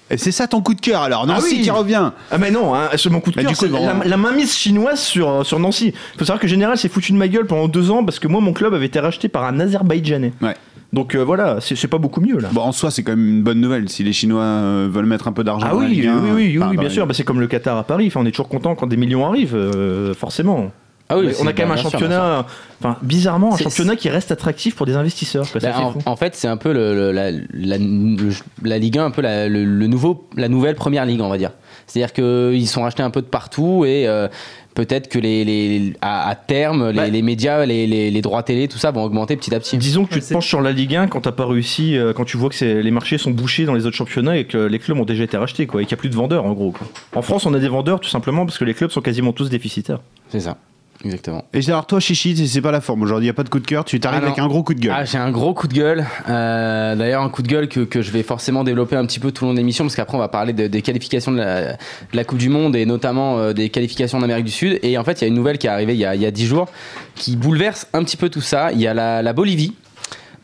Et 0.09 0.17
c'est 0.17 0.31
ça 0.31 0.47
ton 0.47 0.61
coup 0.61 0.73
de 0.75 0.81
cœur 0.81 1.01
alors 1.01 1.25
Nancy 1.25 1.55
oui. 1.57 1.61
qui 1.61 1.71
revient. 1.71 2.11
Ah 2.29 2.37
mais 2.37 2.51
non, 2.51 2.75
hein, 2.75 2.89
c'est 2.97 3.09
mon 3.09 3.19
coup 3.21 3.31
de 3.31 3.41
cœur, 3.41 3.51
c'est 3.55 3.69
la, 3.71 3.93
la 4.05 4.17
mainmise 4.17 4.53
chinoise 4.53 4.99
sur, 4.99 5.45
sur 5.45 5.59
Nancy. 5.59 5.93
Faut 6.19 6.25
savoir 6.25 6.39
que 6.39 6.47
Général 6.47 6.77
s'est 6.77 6.89
foutu 6.89 7.13
de 7.13 7.17
ma 7.17 7.27
gueule 7.29 7.45
pendant 7.47 7.67
deux 7.69 7.89
ans 7.89 8.03
parce 8.03 8.19
que 8.19 8.27
moi 8.27 8.41
mon 8.41 8.51
club 8.53 8.73
avait 8.73 8.85
été 8.87 8.99
racheté 8.99 9.29
par 9.29 9.45
un 9.45 9.59
Azerbaïdjanais. 9.61 10.33
Ouais. 10.41 10.55
Donc 10.93 11.15
euh, 11.15 11.23
voilà, 11.23 11.57
c'est 11.59 11.75
c'est 11.75 11.87
pas 11.87 11.97
beaucoup 11.97 12.21
mieux 12.21 12.37
là. 12.39 12.49
Bon 12.53 12.61
en 12.61 12.71
soi 12.71 12.91
c'est 12.91 13.03
quand 13.03 13.13
même 13.15 13.27
une 13.27 13.43
bonne 13.43 13.59
nouvelle 13.59 13.89
si 13.89 14.03
les 14.03 14.13
Chinois 14.13 14.43
euh, 14.43 14.87
veulent 14.91 15.07
mettre 15.07 15.27
un 15.27 15.31
peu 15.33 15.43
d'argent. 15.43 15.65
Ah 15.69 15.73
dans 15.73 15.79
oui, 15.79 15.87
Ligue 15.89 16.01
oui, 16.03 16.07
1, 16.07 16.13
oui, 16.13 16.19
oui, 16.35 16.57
enfin, 16.59 16.69
oui, 16.69 16.75
dans 16.77 16.81
bien 16.83 16.89
sûr, 16.91 17.07
bah, 17.07 17.13
c'est 17.15 17.23
comme 17.23 17.39
le 17.39 17.47
Qatar 17.47 17.77
à 17.77 17.83
Paris, 17.83 18.05
enfin, 18.07 18.19
on 18.21 18.25
est 18.25 18.31
toujours 18.31 18.47
content 18.47 18.75
quand 18.75 18.87
des 18.87 18.97
millions 18.97 19.25
arrivent, 19.27 19.55
euh, 19.55 20.13
forcément. 20.13 20.71
Ah 21.09 21.17
oui, 21.17 21.27
Mais 21.27 21.33
on 21.41 21.47
a 21.47 21.53
quand 21.53 21.63
même 21.63 21.71
un 21.73 21.75
championnat, 21.77 22.45
enfin 22.79 22.97
bizarrement 23.01 23.53
un 23.53 23.57
C'est- 23.57 23.65
championnat 23.65 23.95
qui 23.97 24.07
reste 24.09 24.31
attractif 24.31 24.75
pour 24.75 24.85
des 24.85 24.95
investisseurs. 24.95 25.51
quoi, 25.51 25.59
Bah, 25.61 25.93
en, 26.05 26.15
fait, 26.15 26.33
c'est 26.35 26.47
un 26.47 26.55
peu 26.57 26.71
le, 26.71 26.95
le- 26.95 27.11
la, 27.11 27.31
la, 27.31 27.77
le- 27.77 28.29
la 28.63 28.77
Ligue 28.77 28.97
1, 28.99 29.05
un 29.05 29.11
peu 29.11 29.21
la, 29.21 29.49
le, 29.49 29.65
le 29.65 29.87
nouveau, 29.87 30.27
la 30.37 30.47
nouvelle 30.47 30.75
première 30.75 31.05
ligue, 31.05 31.19
on 31.21 31.27
va 31.29 31.37
dire. 31.37 31.51
C'est-à-dire 31.87 32.13
qu'ils 32.13 32.67
sont 32.67 32.83
rachetés 32.83 33.03
un 33.03 33.09
peu 33.09 33.21
de 33.21 33.27
partout 33.27 33.83
et 33.85 34.07
euh, 34.07 34.27
peut-être 34.75 35.07
que 35.07 35.19
les, 35.19 35.43
les- 35.45 35.93
à, 36.01 36.27
à 36.29 36.35
terme, 36.35 36.89
les, 36.89 37.11
les 37.11 37.21
médias, 37.21 37.65
les, 37.65 37.87
les- 37.87 38.11
les 38.11 38.21
droits 38.21 38.43
télé, 38.43 38.67
tout 38.67 38.77
ça 38.77 38.91
vont 38.91 39.03
augmenter 39.03 39.35
petit 39.35 39.53
à 39.53 39.59
petit. 39.59 39.77
Disons 39.77 40.05
que 40.05 40.13
tu 40.13 40.19
te 40.21 40.33
penches 40.33 40.47
sur 40.47 40.61
la 40.61 40.71
Ligue 40.71 40.95
1 40.95 41.07
quand 41.07 41.21
t'as 41.21 41.31
pas 41.31 41.45
réussi, 41.45 41.97
euh, 41.97 42.13
quand 42.13 42.25
tu 42.25 42.37
vois 42.37 42.49
que 42.49 42.55
c'est- 42.55 42.81
les 42.81 42.91
marchés 42.91 43.17
sont 43.17 43.31
bouchés 43.31 43.65
dans 43.65 43.73
les 43.73 43.85
autres 43.85 43.95
championnats 43.95 44.37
et 44.37 44.45
que 44.45 44.57
les 44.57 44.79
clubs 44.79 44.97
ont 44.99 45.05
déjà 45.05 45.23
été 45.23 45.37
rachetés, 45.37 45.67
quoi, 45.67 45.81
et 45.81 45.85
qu'il 45.85 45.95
n'y 45.95 45.99
a 45.99 46.01
plus 46.01 46.09
de 46.09 46.15
vendeurs 46.15 46.45
en 46.45 46.53
gros. 46.53 46.71
quoi. 46.71 46.87
En 47.15 47.21
France, 47.21 47.45
on 47.45 47.53
a 47.53 47.59
des 47.59 47.67
vendeurs 47.69 47.99
tout 47.99 48.09
simplement 48.09 48.45
parce 48.45 48.57
que 48.57 48.65
les 48.65 48.73
clubs 48.73 48.91
sont 48.91 49.01
quasiment 49.01 49.31
tous 49.33 49.49
déficitaires. 49.49 49.99
C'est 50.29 50.39
ça, 50.39 50.57
exactement. 51.03 51.43
Et 51.53 51.59
alors 51.67 51.85
toi 51.85 51.99
Chichi, 51.99 52.35
c'est- 52.47 52.61
pas 52.61 52.71
la 52.71 52.81
forme 52.81 53.01
aujourd'hui, 53.01 53.27
y 53.27 53.29
a 53.29 53.33
pas 53.33 53.43
de 53.43 53.49
coup 53.49 53.59
de 53.59 53.65
cœur, 53.67 53.83
tu 53.85 53.99
t'arrives 53.99 54.21
Ah 54.23 54.27
avec 54.27 54.39
un 54.39 54.47
gros 54.47 54.63
coup 54.63 54.73
de 54.73 54.79
gueule. 54.79 54.93
Ah, 54.95 55.05
j'ai 55.05 55.17
un 55.17 55.31
gros 55.31 55.53
coup 55.53 55.67
de 55.67 55.73
gueule. 55.73 56.05
Euh, 56.29 56.95
D'ailleurs, 56.95 57.21
un 57.23 57.29
coup 57.29 57.41
de 57.41 57.47
gueule 57.47 57.67
que, 57.67 57.81
que 57.81 58.01
je 58.01 58.11
vais 58.11 58.23
forcément 58.23 58.63
développer 58.63 58.95
un 58.95 59.05
petit 59.05 59.19
peu 59.19 59.31
tout 59.31 59.43
au 59.43 59.47
long 59.47 59.53
de 59.53 59.57
l'émission, 59.57 59.83
parce 59.83 59.95
qu'après, 59.95 60.15
on 60.15 60.19
va 60.19 60.27
parler 60.29 60.53
de- 60.53 60.67
des 60.67 60.81
qualifications 60.81 61.31
de 61.31 61.37
la, 61.37 61.73
de 61.73 61.77
la 62.13 62.23
Coupe 62.23 62.37
du 62.37 62.49
Monde 62.49 62.75
et 62.75 62.85
notamment 62.85 63.37
euh, 63.39 63.53
des 63.53 63.69
qualifications 63.69 64.19
d'Amérique 64.19 64.45
du 64.45 64.51
Sud. 64.51 64.79
Et 64.83 64.97
en 64.97 65.03
fait, 65.03 65.19
il 65.19 65.21
y 65.21 65.25
a 65.25 65.27
une 65.27 65.33
nouvelle 65.33 65.57
qui 65.57 65.67
est 65.67 65.71
arrivée 65.71 65.93
il 65.93 65.99
y 65.99 66.05
a, 66.05 66.15
il 66.15 66.21
y 66.21 66.25
a 66.25 66.31
10 66.31 66.45
jours 66.45 66.67
qui 67.15 67.35
bouleverse 67.35 67.87
un 67.93 68.03
petit 68.03 68.17
peu 68.17 68.29
tout 68.29 68.41
ça. 68.41 68.71
Il 68.71 68.79
y 68.79 68.87
a 68.87 68.93
la, 68.93 69.21
la 69.21 69.33
Bolivie. 69.33 69.73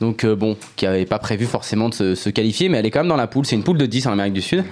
Donc, 0.01 0.23
euh, 0.23 0.35
bon, 0.35 0.55
qui 0.77 0.85
n'avait 0.85 1.05
pas 1.05 1.19
prévu 1.19 1.45
forcément 1.45 1.89
de 1.89 1.93
se, 1.93 2.15
se 2.15 2.29
qualifier, 2.29 2.69
mais 2.69 2.77
elle 2.77 2.85
est 2.85 2.91
quand 2.91 2.99
même 3.01 3.09
dans 3.09 3.15
la 3.17 3.27
poule. 3.27 3.45
C'est 3.45 3.55
une 3.55 3.63
poule 3.63 3.77
de 3.77 3.85
10 3.85 4.07
en 4.07 4.11
Amérique 4.13 4.33
du 4.33 4.41
Sud. 4.41 4.63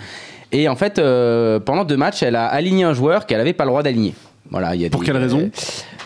Et 0.54 0.69
en 0.69 0.75
fait, 0.78 1.00
euh, 1.00 1.60
pendant 1.60 1.83
deux 1.83 1.98
matchs, 1.98 2.24
elle 2.24 2.38
a 2.38 2.45
aligné 2.45 2.86
un 2.86 2.94
joueur 2.94 3.25
qu'elle 3.25 3.40
n'avait 3.40 3.51
pas 3.54 3.66
le 3.66 3.69
droit 3.72 3.83
d'aligner. 3.83 4.13
Voilà, 4.50 4.76
il 4.76 4.82
y 4.82 4.86
a 4.86 4.90
Pour 4.90 5.02
des- 5.02 5.08
quelle 5.08 5.18
raison? 5.18 5.50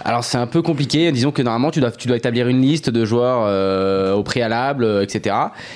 Alors 0.03 0.23
c'est 0.23 0.37
un 0.37 0.47
peu 0.47 0.61
compliqué. 0.61 1.11
Disons 1.11 1.31
que 1.31 1.41
normalement 1.41 1.69
tu 1.71 1.79
dois, 1.79 1.91
tu 1.91 2.07
dois 2.07 2.17
établir 2.17 2.47
une 2.47 2.61
liste 2.61 2.89
de 2.89 3.05
joueurs 3.05 3.43
euh, 3.45 4.13
au 4.13 4.23
préalable, 4.23 4.83
euh, 4.83 5.03
etc. 5.03 5.35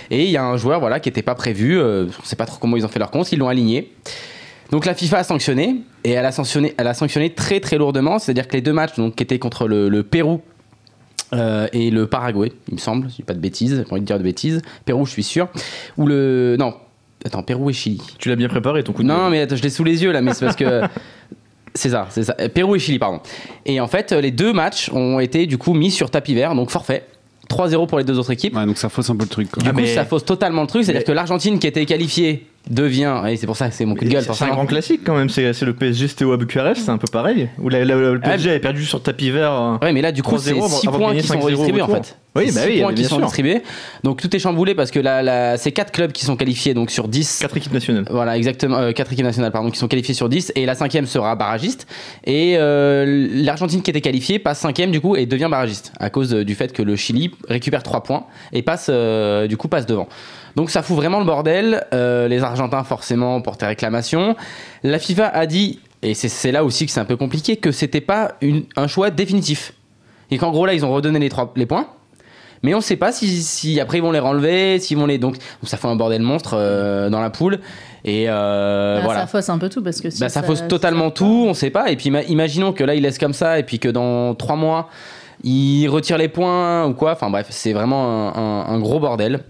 Et 0.09 0.23
il 0.25 0.31
y 0.31 0.37
a 0.37 0.43
un 0.43 0.57
joueur 0.57 0.79
voilà 0.79 0.99
qui 0.99 1.09
n'était 1.09 1.21
pas 1.21 1.35
prévu. 1.35 1.77
euh, 1.79 2.03
on 2.05 2.21
ne 2.23 2.25
sait 2.27 2.35
pas 2.35 2.45
trop 2.45 2.57
comment 2.59 2.75
ils 2.77 2.85
ont 2.85 2.89
fait 2.89 2.99
leur 2.99 3.11
compte. 3.11 3.31
Ils 3.31 3.37
l'ont 3.39 3.49
aligné. 3.49 3.91
Donc 4.71 4.85
la 4.85 4.95
FIFA 4.95 5.19
a 5.19 5.23
sanctionné 5.23 5.81
et 6.03 6.11
elle 6.11 6.25
a 6.25 6.31
sanctionné, 6.31 6.73
elle 6.79 6.87
a 6.87 6.95
sanctionné 6.95 7.29
très 7.35 7.59
très 7.59 7.77
lourdement. 7.77 8.17
C'est-à-dire 8.17 8.47
que 8.47 8.53
les 8.53 8.61
deux 8.61 8.73
matchs 8.73 8.95
donc 8.97 9.15
qui 9.15 9.21
étaient 9.23 9.37
contre 9.37 9.67
le, 9.67 9.89
le 9.89 10.01
Pérou. 10.01 10.41
euh, 11.33 11.67
et 11.71 11.91
le 11.91 12.07
Paraguay, 12.07 12.51
il 12.69 12.73
me 12.75 12.79
semble, 12.79 13.07
je 13.09 13.15
dis 13.17 13.23
pas 13.23 13.33
de 13.35 13.39
bêtises, 13.39 13.75
j'ai 13.77 13.83
pas 13.83 13.91
envie 13.93 14.01
de 14.01 14.05
dire 14.07 14.17
de 14.17 14.23
bêtises. 14.23 14.61
Pérou, 14.85 15.05
je 15.05 15.11
suis 15.11 15.23
sûr. 15.23 15.49
Ou 15.97 16.07
le. 16.07 16.55
Non, 16.57 16.73
attends, 17.23 17.43
Pérou 17.43 17.69
et 17.69 17.73
Chili. 17.73 18.01
Tu 18.17 18.29
l'as 18.29 18.35
bien 18.35 18.47
préparé 18.49 18.83
ton 18.83 18.91
coup 18.93 19.03
de 19.03 19.07
Non, 19.07 19.29
mais 19.29 19.41
attends, 19.41 19.55
je 19.55 19.61
l'ai 19.61 19.69
sous 19.69 19.83
les 19.83 20.01
yeux 20.01 20.11
là, 20.11 20.21
mais 20.21 20.33
c'est 20.33 20.45
parce 20.45 20.57
que. 20.57 20.81
C'est 21.75 21.89
ça, 21.89 22.07
c'est 22.09 22.23
ça. 22.23 22.35
Euh, 22.39 22.47
Pérou 22.49 22.75
et 22.75 22.79
Chili, 22.79 22.97
pardon. 22.99 23.19
Et 23.65 23.79
en 23.81 23.87
fait, 23.87 24.11
euh, 24.13 24.21
les 24.21 24.31
deux 24.31 24.53
matchs 24.53 24.89
ont 24.93 25.19
été 25.19 25.45
du 25.45 25.57
coup 25.57 25.73
mis 25.73 25.91
sur 25.91 26.09
tapis 26.09 26.33
vert, 26.33 26.55
donc 26.55 26.69
forfait. 26.69 27.03
3-0 27.49 27.85
pour 27.87 27.97
les 27.99 28.03
deux 28.03 28.17
autres 28.17 28.31
équipes. 28.31 28.55
Ouais, 28.55 28.65
donc 28.65 28.77
ça 28.77 28.89
fausse 28.89 29.09
un 29.09 29.15
peu 29.15 29.23
le 29.25 29.29
truc. 29.29 29.51
Quoi. 29.51 29.61
Du 29.61 29.69
Ah, 29.69 29.71
coup, 29.73 29.81
mais- 29.81 29.93
ça 29.93 30.03
fausse 30.05 30.25
totalement 30.25 30.61
le 30.61 30.67
truc. 30.67 30.83
C'est-à-dire 30.83 31.01
mais- 31.01 31.05
que 31.05 31.11
l'Argentine 31.11 31.59
qui 31.59 31.67
était 31.67 31.85
qualifiée 31.85 32.47
devient. 32.69 33.21
Et 33.29 33.37
c'est 33.37 33.45
pour 33.47 33.57
ça 33.57 33.69
que 33.69 33.75
c'est 33.75 33.85
mon 33.85 33.95
coup 33.95 34.05
de 34.05 34.09
gueule. 34.09 34.23
C'est 34.23 34.43
un 34.45 34.49
grand 34.49 34.65
classique 34.65 35.01
quand 35.05 35.15
même, 35.15 35.29
c'est 35.29 35.51
le 35.61 35.73
PSG 35.73 36.07
Stéo 36.07 36.31
à 36.33 36.37
Bucarest, 36.37 36.81
c'est 36.85 36.91
un 36.91 36.97
peu 36.97 37.07
pareil. 37.11 37.49
Où 37.59 37.69
la- 37.69 37.85
la- 37.85 37.95
le 37.95 38.19
PSG 38.19 38.49
avait 38.49 38.59
perdu 38.59 38.85
sur 38.85 39.01
tapis 39.01 39.29
vert. 39.29 39.51
euh, 39.51 39.77
Ouais, 39.81 39.93
mais 39.93 40.01
là, 40.01 40.11
du 40.11 40.23
coup, 40.23 40.31
3-0 40.35 40.39
c'est 40.43 40.51
avant- 40.51 40.67
6 40.69 40.87
avant 40.87 40.97
de 40.97 41.03
points 41.03 41.13
qui 41.15 41.21
sont 41.21 41.33
5-0 41.33 41.41
au 41.41 41.45
redistribués 41.45 41.81
en 41.81 41.87
fait. 41.87 42.17
Oui, 42.37 42.51
bah 42.53 42.61
six 42.63 42.67
oui, 42.67 42.81
points 42.81 42.93
qui 42.93 43.03
sont 43.05 43.15
sûr. 43.15 43.25
distribués. 43.25 43.61
Donc 44.03 44.19
tout 44.21 44.35
est 44.35 44.39
chamboulé 44.39 44.75
parce 44.75 44.91
que 44.91 44.99
là, 44.99 45.23
là, 45.23 45.55
c'est 45.55 45.71
4 45.71 45.93
clubs 45.93 46.11
qui 46.11 46.25
sont 46.25 46.35
qualifiés 46.35 46.73
donc 46.73 46.91
sur 46.91 47.07
10. 47.07 47.39
4 47.39 47.55
équipes 47.55 47.71
nationales. 47.71 48.05
Voilà, 48.09 48.35
exactement. 48.35 48.77
euh, 48.77 48.91
quatre 48.91 49.13
équipes 49.13 49.23
nationales, 49.25 49.53
pardon, 49.53 49.69
qui 49.71 49.77
sont 49.79 49.87
qualifiées 49.87 50.13
sur 50.15 50.27
10. 50.27 50.51
Et 50.55 50.65
la 50.65 50.75
cinquième 50.75 51.05
sera 51.05 51.35
barragiste. 51.37 51.87
Et 52.25 52.55
euh, 52.57 53.29
l'Argentine 53.31 53.81
qui 53.81 53.89
était 53.89 54.01
qualifiée 54.01 54.37
passe 54.39 54.59
cinquième, 54.59 54.91
du 54.91 54.99
coup, 54.99 55.15
et 55.15 55.25
devient 55.25 55.47
barragiste. 55.49 55.93
À 55.97 56.09
cause 56.09 56.33
euh, 56.33 56.43
du 56.43 56.55
fait 56.55 56.73
que 56.73 56.81
le 56.81 56.97
Chili 56.97 57.31
récupère 57.47 57.83
3 57.83 58.03
points 58.03 58.25
et 58.51 58.63
passe, 58.63 58.87
euh, 58.89 59.47
du 59.47 59.55
coup, 59.55 59.69
passe 59.69 59.85
devant. 59.85 60.09
Donc 60.55 60.69
ça 60.69 60.81
fout 60.81 60.95
vraiment 60.95 61.19
le 61.19 61.25
bordel. 61.25 61.85
Euh, 61.93 62.27
les 62.27 62.43
Argentins, 62.43 62.83
forcément, 62.83 63.41
portent 63.41 63.59
des 63.61 63.65
réclamations. 63.65 64.35
La 64.83 64.99
FIFA 64.99 65.27
a 65.27 65.45
dit, 65.45 65.79
et 66.01 66.13
c'est- 66.13 66.51
là 66.51 66.63
aussi 66.63 66.85
que 66.85 66.91
c'est 66.91 66.99
un 66.99 67.05
peu 67.05 67.17
compliqué, 67.17 67.57
que 67.57 67.71
c'était 67.71 68.01
pas 68.01 68.33
une- 68.41 68.63
un 68.75 68.87
choix 68.87 69.09
définitif. 69.09 69.73
Et 70.31 70.37
qu'en 70.37 70.51
gros, 70.51 70.65
là, 70.65 70.73
ils 70.73 70.85
ont 70.85 70.93
redonné 70.93 71.19
les, 71.19 71.29
trois, 71.29 71.51
les 71.55 71.65
points. 71.65 71.87
Mais 72.63 72.73
on 72.73 72.77
ne 72.77 72.83
sait 72.83 72.95
pas 72.95 73.11
si, 73.11 73.43
si 73.43 73.79
après 73.79 73.99
ils 73.99 74.01
vont 74.01 74.11
les 74.11 74.17
renlever, 74.19 74.79
s'ils 74.79 74.97
vont 74.97 75.05
les. 75.05 75.19
Donc, 75.19 75.33
donc 75.35 75.41
ça 75.65 75.77
fait 75.77 75.87
un 75.87 75.95
bordel 75.95 76.21
monstre 76.23 76.55
euh, 76.57 77.09
dans 77.09 77.21
la 77.21 77.29
poule. 77.29 77.59
Et 78.05 78.25
euh, 78.27 78.97
Bah, 78.97 79.01
voilà. 79.03 79.19
Ça 79.21 79.27
fausse 79.27 79.49
un 79.49 79.57
peu 79.59 79.69
tout 79.69 79.83
parce 79.83 80.01
que 80.01 80.09
si 80.09 80.19
Bah, 80.21 80.29
ça, 80.29 80.41
fausse 80.41 80.67
totalement 80.67 81.11
tout, 81.11 81.45
on 81.47 81.53
sait 81.53 81.69
pas. 81.69 81.91
Et 81.91 81.95
puis 81.95 82.09
ima- 82.09 82.23
imaginons 82.27 82.73
que 82.73 82.83
là, 82.83 82.95
il 82.95 83.03
laisse 83.03 83.19
comme 83.19 83.33
ça, 83.33 83.59
et 83.59 83.63
puis 83.63 83.77
que 83.77 83.89
dans 83.89 84.33
trois 84.33 84.55
mois, 84.55 84.89
il 85.43 85.87
retire 85.89 86.17
les 86.17 86.27
points 86.29 86.85
ou 86.87 86.93
quoi. 86.93 87.11
Enfin 87.11 87.29
bref, 87.29 87.47
c'est 87.51 87.73
vraiment 87.73 88.35
un, 88.35 88.41
un- 88.41 88.65
un 88.73 88.79
gros 88.79 88.99
bordel. 88.99 89.41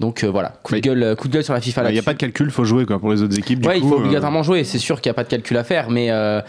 Donc 0.00 0.22
euh, 0.22 0.28
voilà, 0.30 0.54
coup 0.62 0.74
de, 0.74 0.80
gueule, 0.80 1.16
coup 1.16 1.26
de 1.28 1.32
gueule 1.32 1.42
sur 1.44 1.54
la 1.54 1.60
FIFA 1.60 1.90
Il 1.90 1.94
n'y 1.94 1.98
a 1.98 2.02
pas 2.02 2.12
de 2.12 2.18
calcul, 2.18 2.50
faut 2.52 2.64
jouer 2.64 2.86
quoi 2.86 3.00
pour 3.00 3.10
les 3.10 3.20
autres 3.22 3.36
équipes. 3.36 3.60
Du 3.60 3.68
ouais, 3.68 3.80
coup, 3.80 3.86
il 3.86 3.88
faut 3.88 3.96
euh, 3.96 4.00
obligatoirement 4.00 4.42
jouer. 4.44 4.62
C'est 4.64 4.78
sûr 4.78 5.00
qu'il 5.00 5.10
n'y 5.10 5.12
a 5.12 5.14
pas 5.14 5.24
de 5.24 5.28
calcul 5.28 5.56
à 5.56 5.64
faire, 5.64 5.90
mais 5.90 6.10
euh, 6.12 6.40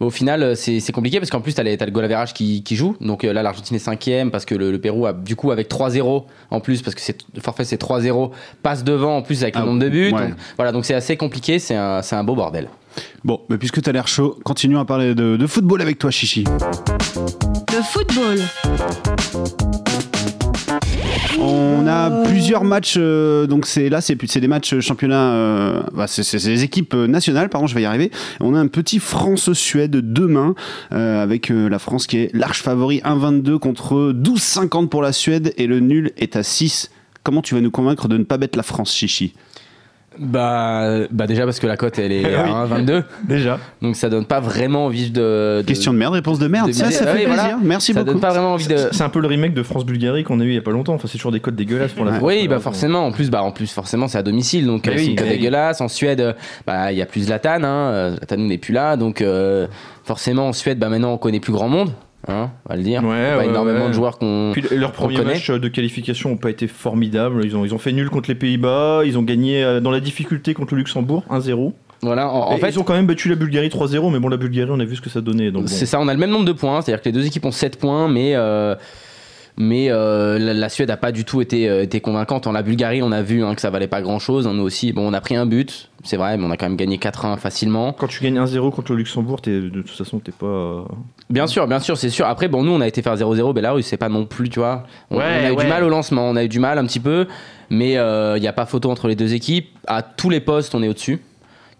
au 0.00 0.08
final, 0.08 0.56
c'est 0.56 0.80
compliqué 0.92 1.18
parce 1.20 1.30
qu'en 1.30 1.42
plus, 1.42 1.54
tu 1.54 1.60
as, 1.60 1.64
le 1.64 1.90
goal 1.90 2.04
average 2.04 2.32
qui, 2.32 2.62
qui 2.62 2.76
joue. 2.76 2.96
Donc 3.02 3.24
euh, 3.24 3.32
là, 3.34 3.42
l'Argentine 3.42 3.76
est 3.76 3.80
cinquième 3.80 4.30
parce 4.30 4.46
que 4.46 4.54
le, 4.54 4.72
le 4.72 4.78
Pérou, 4.78 5.04
a, 5.04 5.12
du 5.12 5.36
coup, 5.36 5.50
avec 5.50 5.68
3-0 5.70 6.24
en 6.50 6.60
plus, 6.60 6.80
parce 6.80 6.94
que 6.94 7.02
c'est- 7.02 7.20
le 7.34 7.42
forfait 7.42 7.64
c'est 7.64 7.80
3-0, 7.80 8.30
passe 8.62 8.84
devant 8.84 9.18
en 9.18 9.22
plus 9.22 9.42
avec 9.42 9.54
Ah, 9.56 9.60
le 9.60 9.66
nombre 9.66 9.80
de 9.80 9.88
buts. 9.90 10.10
ouais. 10.12 10.28
Donc, 10.28 10.36
voilà, 10.56 10.72
donc 10.72 10.86
c'est 10.86 10.94
assez 10.94 11.18
compliqué, 11.18 11.58
c'est 11.58 11.74
un, 11.74 12.24
beau 12.24 12.34
bordel. 12.34 12.68
Bon, 13.22 13.40
mais 13.50 13.58
puisque 13.58 13.82
tu 13.82 13.90
as 13.90 13.92
l'air 13.92 14.08
chaud, 14.08 14.38
continuons 14.44 14.80
à 14.80 14.84
parler 14.86 15.14
de, 15.14 15.36
de 15.36 15.46
football 15.46 15.82
avec 15.82 15.98
toi, 15.98 16.10
Chichi. 16.10 16.44
Le 17.76 17.82
football. 17.82 18.38
On 21.38 21.86
a 21.86 22.22
plusieurs 22.24 22.64
matchs, 22.64 22.94
euh, 22.96 23.46
donc 23.46 23.66
c'est 23.66 23.88
là, 23.88 24.00
c'est 24.00 24.16
c'est 24.26 24.40
des 24.40 24.48
matchs 24.48 24.78
championnat, 24.80 25.32
euh, 25.32 25.82
bah, 25.92 26.06
c'est 26.06 26.36
des 26.36 26.62
équipes 26.62 26.94
nationales, 26.94 27.48
pardon, 27.48 27.66
je 27.66 27.74
vais 27.74 27.82
y 27.82 27.84
arriver. 27.84 28.10
On 28.40 28.54
a 28.54 28.58
un 28.58 28.68
petit 28.68 29.00
France-Suède 29.00 30.12
demain, 30.12 30.54
euh, 30.92 31.22
avec 31.22 31.50
euh, 31.50 31.68
la 31.68 31.78
France 31.78 32.06
qui 32.06 32.18
est 32.18 32.34
large 32.34 32.62
favori 32.62 33.00
1,22 33.04 33.58
contre 33.58 34.12
12,50 34.12 34.88
pour 34.88 35.02
la 35.02 35.12
Suède 35.12 35.52
et 35.56 35.66
le 35.66 35.80
nul 35.80 36.12
est 36.16 36.36
à 36.36 36.42
6. 36.42 36.90
Comment 37.24 37.42
tu 37.42 37.54
vas 37.54 37.60
nous 37.60 37.70
convaincre 37.70 38.06
de 38.08 38.16
ne 38.16 38.24
pas 38.24 38.38
mettre 38.38 38.56
la 38.56 38.62
France, 38.62 38.94
Chichi? 38.94 39.34
Bah, 40.18 41.06
bah 41.10 41.26
déjà 41.26 41.44
parce 41.44 41.58
que 41.58 41.66
la 41.66 41.76
cote 41.76 41.98
elle 41.98 42.12
est 42.12 42.24
à 42.34 42.46
1,22, 42.66 43.02
Déjà. 43.28 43.58
donc 43.82 43.96
ça 43.96 44.08
donne 44.08 44.26
pas 44.26 44.40
vraiment 44.40 44.86
envie 44.86 45.10
de. 45.10 45.60
de- 45.60 45.64
Question 45.66 45.92
de 45.92 45.98
merde, 45.98 46.14
réponse 46.14 46.38
de 46.38 46.46
merde. 46.46 46.68
de 46.68 46.72
ça, 46.72 46.90
ça 46.90 47.04
fait 47.06 47.12
Ouais, 47.12 47.24
plaisir. 47.24 47.34
voilà. 47.34 47.58
Merci 47.62 47.92
ça 47.92 48.00
beaucoup. 48.00 48.12
donne 48.12 48.20
pas 48.20 48.30
vraiment 48.30 48.52
envie 48.52 48.68
de. 48.68 48.76
C'est 48.92 49.02
un 49.02 49.08
peu 49.08 49.20
le 49.20 49.26
remake 49.26 49.54
de 49.54 49.62
France-Bulgarie 49.62 50.22
qu'on 50.24 50.38
a 50.40 50.44
eu 50.44 50.48
il 50.50 50.54
y 50.54 50.58
a 50.58 50.62
pas 50.62 50.70
longtemps. 50.70 50.94
Enfin, 50.94 51.08
c'est 51.08 51.18
toujours 51.18 51.32
des 51.32 51.40
codes 51.40 51.56
dégueulasses 51.56 51.92
pour 51.92 52.04
la 52.04 52.12
Ouais. 52.12 52.18
France. 52.18 52.32
Oui, 52.32 52.48
bah 52.48 52.60
forcément. 52.60 53.04
En 53.06 53.12
plus, 53.12 53.30
bah 53.30 53.42
en 53.42 53.50
plus 53.50 53.72
forcément 53.72 54.06
c'est 54.08 54.18
à 54.18 54.22
domicile, 54.22 54.66
donc 54.66 54.84
Bah 54.86 54.92
euh, 54.92 54.94
oui, 54.96 55.00
c'est 55.04 55.10
une 55.10 55.16
bah 55.16 55.22
cote 55.22 55.30
oui. 55.32 55.36
dégueulasse. 55.38 55.80
En 55.80 55.88
Suède, 55.88 56.20
euh, 56.20 56.32
bah 56.66 56.92
il 56.92 56.98
y 56.98 57.02
a 57.02 57.06
plus 57.06 57.22
Zlatan, 57.26 57.64
hein. 57.64 57.66
euh, 57.92 58.16
Zlatan 58.16 58.36
n'est 58.38 58.58
plus 58.58 58.72
là, 58.74 58.96
donc 58.96 59.20
euh, 59.20 59.66
forcément 60.04 60.48
en 60.48 60.52
Suède, 60.52 60.78
bah 60.78 60.88
maintenant 60.88 61.12
on 61.12 61.18
connaît 61.18 61.40
plus 61.40 61.52
grand 61.52 61.68
monde. 61.68 61.90
Hein, 62.28 62.50
on 62.66 62.70
va 62.70 62.76
le 62.76 62.82
dire. 62.82 63.02
Ouais, 63.04 63.32
pas 63.32 63.38
ouais, 63.38 63.46
énormément 63.46 63.82
ouais. 63.84 63.88
de 63.88 63.92
joueurs 63.94 64.18
qu'on. 64.18 64.50
Puis 64.52 64.64
leurs 64.76 64.92
premiers 64.92 65.22
matchs 65.22 65.50
de 65.50 65.68
qualification 65.68 66.30
n'ont 66.30 66.36
pas 66.36 66.50
été 66.50 66.66
formidables. 66.66 67.44
Ils 67.44 67.56
ont, 67.56 67.64
ils 67.64 67.74
ont 67.74 67.78
fait 67.78 67.92
nul 67.92 68.10
contre 68.10 68.28
les 68.28 68.34
Pays-Bas. 68.34 69.02
Ils 69.04 69.18
ont 69.18 69.22
gagné 69.22 69.62
euh, 69.62 69.80
dans 69.80 69.90
la 69.90 70.00
difficulté 70.00 70.54
contre 70.54 70.74
le 70.74 70.78
Luxembourg 70.80 71.24
1-0. 71.30 71.72
Voilà, 72.02 72.28
en, 72.28 72.56
fait, 72.58 72.68
ils 72.68 72.78
ont 72.78 72.82
quand 72.82 72.92
même 72.92 73.06
battu 73.06 73.30
la 73.30 73.34
Bulgarie 73.34 73.68
3-0. 73.68 74.12
Mais 74.12 74.18
bon, 74.18 74.28
la 74.28 74.36
Bulgarie, 74.36 74.70
on 74.70 74.80
a 74.80 74.84
vu 74.84 74.96
ce 74.96 75.00
que 75.00 75.08
ça 75.08 75.22
donnait. 75.22 75.50
Bon. 75.50 75.66
c'est 75.66 75.86
ça, 75.86 75.98
on 76.00 76.08
a 76.08 76.12
le 76.12 76.20
même 76.20 76.30
nombre 76.30 76.44
de 76.44 76.52
points, 76.52 76.82
c'est-à-dire 76.82 77.00
que 77.02 77.08
les 77.08 77.12
deux 77.12 77.26
équipes 77.26 77.46
ont 77.46 77.50
7 77.52 77.78
points, 77.78 78.08
mais. 78.08 78.32
euh, 78.34 78.74
mais 79.56 79.86
euh, 79.90 80.38
la, 80.38 80.52
la 80.54 80.68
Suède 80.68 80.88
n'a 80.88 80.96
pas 80.96 81.12
du 81.12 81.24
tout 81.24 81.40
été, 81.40 81.68
euh, 81.68 81.82
été 81.82 82.00
convaincante. 82.00 82.46
En 82.46 82.52
la 82.52 82.62
Bulgarie, 82.62 83.02
on 83.02 83.12
a 83.12 83.22
vu 83.22 83.44
hein, 83.44 83.54
que 83.54 83.60
ça 83.60 83.70
valait 83.70 83.86
pas 83.86 84.02
grand-chose. 84.02 84.46
Nous 84.48 84.62
aussi, 84.62 84.92
bon, 84.92 85.08
on 85.08 85.12
a 85.12 85.20
pris 85.20 85.36
un 85.36 85.46
but, 85.46 85.90
c'est 86.02 86.16
vrai, 86.16 86.36
mais 86.36 86.44
on 86.44 86.50
a 86.50 86.56
quand 86.56 86.66
même 86.66 86.76
gagné 86.76 86.96
4-1 86.98 87.36
facilement. 87.36 87.92
Quand 87.92 88.08
tu 88.08 88.22
gagnes 88.22 88.38
1-0 88.40 88.70
contre 88.72 88.92
le 88.92 88.98
Luxembourg, 88.98 89.40
t'es- 89.40 89.60
de 89.60 89.68
toute 89.82 89.90
façon, 89.90 90.18
t'es 90.18 90.32
pas. 90.32 90.46
euh, 90.46 90.82
Bien 91.30 91.46
sûr, 91.46 91.66
bien 91.68 91.78
sûr, 91.80 91.96
c'est 91.96 92.10
sûr. 92.10 92.26
Après, 92.26 92.48
bon, 92.48 92.62
nous, 92.64 92.72
on 92.72 92.80
a 92.80 92.88
été 92.88 93.00
faire 93.00 93.14
0-0, 93.16 93.52
Belarus, 93.52 93.86
c'est 93.86 93.96
pas 93.96 94.08
non 94.08 94.26
plus, 94.26 94.48
tu 94.50 94.58
vois. 94.58 94.84
On, 95.10 95.18
Ouais, 95.18 95.24
on 95.24 95.46
a 95.46 95.50
eu 95.50 95.54
ouais. 95.54 95.64
du 95.64 95.70
mal 95.70 95.84
au 95.84 95.88
lancement, 95.88 96.28
on 96.28 96.36
a 96.36 96.42
eu 96.44 96.48
du 96.48 96.58
mal 96.58 96.78
un 96.78 96.84
petit 96.86 97.00
peu, 97.00 97.26
mais 97.70 97.92
il 97.92 98.40
n'y 98.40 98.48
a 98.48 98.52
pas 98.52 98.66
photo 98.66 98.90
entre 98.90 99.06
les 99.08 99.14
deux 99.16 99.34
équipes. 99.34 99.68
À 99.86 100.02
tous 100.02 100.30
les 100.30 100.40
postes, 100.40 100.74
on 100.74 100.82
est 100.82 100.88
au-dessus. 100.88 101.20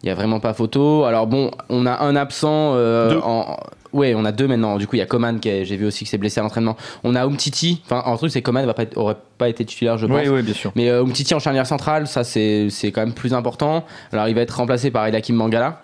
Il 0.03 0.07
n'y 0.07 0.11
a 0.13 0.15
vraiment 0.15 0.39
pas 0.39 0.53
photo. 0.55 1.05
Alors, 1.05 1.27
bon, 1.27 1.51
on 1.71 1.87
a 1.87 2.03
un 2.05 2.15
absent 2.15 2.73
euh, 2.75 3.19
en. 3.23 3.57
Ouais, 3.95 4.15
on 4.15 4.25
a 4.25 4.33
deux 4.33 4.47
maintenant. 4.49 4.77
Du 4.77 4.87
coup, 4.87 4.97
il 4.97 4.99
y 4.99 5.03
a 5.03 5.07
Coman 5.07 5.39
qui 5.41 5.65
j'ai 5.65 5.77
vu 5.77 5.87
aussi 5.87 6.05
que 6.05 6.11
s'est 6.11 6.19
blessé 6.19 6.41
à 6.41 6.43
l'entraînement. 6.43 6.77
On 7.05 7.15
a 7.15 7.25
Umtiti. 7.25 7.81
Enfin, 7.87 8.03
un 8.05 8.17
truc, 8.17 8.31
c'est 8.31 8.43
Coman 8.43 8.67
va 8.67 8.75
pas 8.75 8.83
être- 8.83 8.99
aurait 8.99 9.17
pas 9.39 9.49
été 9.49 9.65
titulaire, 9.65 9.97
je 9.99 10.07
pense. 10.07 10.17
Ouais, 10.17 10.29
ouais, 10.29 10.43
bien 10.43 10.53
sûr. 10.55 10.73
Mais 10.75 10.91
euh, 10.91 11.03
Umtiti 11.05 11.33
en 11.35 11.39
charnière 11.39 11.67
centrale, 11.67 12.07
ça 12.07 12.25
c'est 12.25 12.69
quand 12.93 13.01
même 13.01 13.15
plus 13.15 13.33
important. 13.35 13.85
Alors 14.13 14.29
il 14.29 14.35
va 14.35 14.41
être 14.43 14.51
remplacé 14.57 14.91
par 14.91 15.07
Elakim 15.07 15.37
Mangala, 15.37 15.81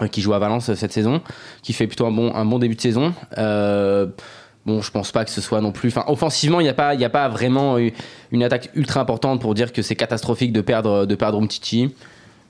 euh, 0.00 0.06
qui 0.06 0.20
joue 0.22 0.32
à 0.32 0.38
Valence 0.38 0.70
euh, 0.70 0.74
cette 0.74 0.92
saison, 0.92 1.20
qui 1.62 1.72
fait 1.72 1.86
plutôt 1.86 2.06
un 2.06 2.10
bon, 2.12 2.32
un 2.34 2.44
bon 2.44 2.58
début 2.58 2.76
de 2.76 2.80
saison. 2.80 3.12
Euh, 3.36 4.06
bon, 4.64 4.80
je 4.80 4.90
pense 4.92 5.10
pas 5.12 5.24
que 5.24 5.30
ce 5.30 5.40
soit 5.40 5.60
non 5.60 5.72
plus. 5.72 5.88
Enfin, 5.88 6.04
offensivement, 6.06 6.60
il 6.60 6.64
n'y 6.64 6.68
a, 6.70 6.74
pas- 6.74 6.94
il 6.94 7.00
y 7.00 7.04
a 7.04 7.10
pas 7.10 7.28
vraiment 7.28 7.76
une 8.30 8.42
attaque 8.44 8.70
ultra 8.74 9.00
importante 9.00 9.40
pour 9.40 9.54
dire 9.54 9.72
que 9.72 9.82
c'est 9.82 9.96
catastrophique 9.96 10.52
de 10.52 10.60
perdre, 10.60 11.04
de 11.04 11.14
perdre 11.16 11.38
Umtiti. 11.40 11.94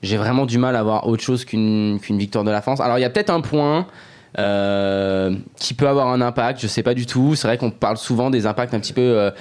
J'ai 0.03 0.17
vraiment 0.17 0.45
du 0.45 0.59
mal 0.59 0.75
à 0.75 0.83
voir 0.83 1.07
autre 1.07 1.23
chose 1.23 1.45
qu'une 1.45 1.99
qu'une 2.01 2.19
victoire 2.19 2.43
de 2.43 2.51
la 2.51 2.61
France. 2.61 2.79
Alors 2.79 2.99
il 2.99 3.01
y 3.01 3.05
a 3.05 3.09
peut-être 3.09 3.31
un 3.31 3.41
point. 3.41 3.87
Euh, 4.37 5.35
qui 5.55 5.73
peut 5.73 5.87
avoir 5.87 6.07
un 6.07 6.21
impact, 6.21 6.59
je 6.61 6.67
sais 6.67 6.83
pas 6.83 6.93
du 6.93 7.05
tout. 7.05 7.35
C'est 7.35 7.47
vrai 7.47 7.57
qu'on 7.57 7.71
parle 7.71 7.97
souvent 7.97 8.29
des 8.29 8.45
impacts 8.45 8.73
un 8.73 8.79
petit 8.79 8.93
peu 8.93 9.01
euh, 9.01 9.31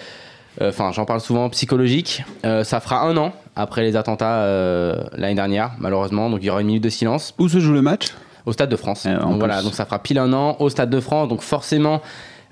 euh, 0.61 0.69
enfin 0.69 0.93
j'en 0.93 1.05
parle 1.05 1.21
souvent 1.21 1.49
psychologique. 1.51 2.23
Euh, 2.45 2.65
ça 2.65 2.81
fera 2.81 3.03
un 3.03 3.17
an 3.17 3.33
après 3.57 3.83
les 3.83 3.97
attentats 3.97 4.43
euh, 4.43 5.03
l'année 5.17 5.35
dernière, 5.35 5.73
malheureusement, 5.79 6.31
donc 6.31 6.41
il 6.43 6.47
y 6.47 6.51
aura 6.51 6.61
une 6.61 6.69
minute 6.69 6.85
de 6.85 6.89
silence 6.89 7.35
Où 7.39 7.49
se 7.49 7.59
joue 7.59 7.73
le 7.73 7.83
match? 7.83 8.09
Au 8.47 8.53
Stade 8.53 8.69
de 8.69 8.77
France. 8.77 9.07
En 9.07 9.31
donc 9.31 9.39
voilà, 9.39 9.63
donc 9.63 9.75
ça 9.75 9.85
fera 9.87 9.99
pile 9.99 10.19
un 10.19 10.33
an 10.33 10.57
au 10.59 10.69
Stade 10.69 10.91
de 10.91 11.01
France, 11.01 11.29
donc 11.29 11.41
forcément, 11.41 12.03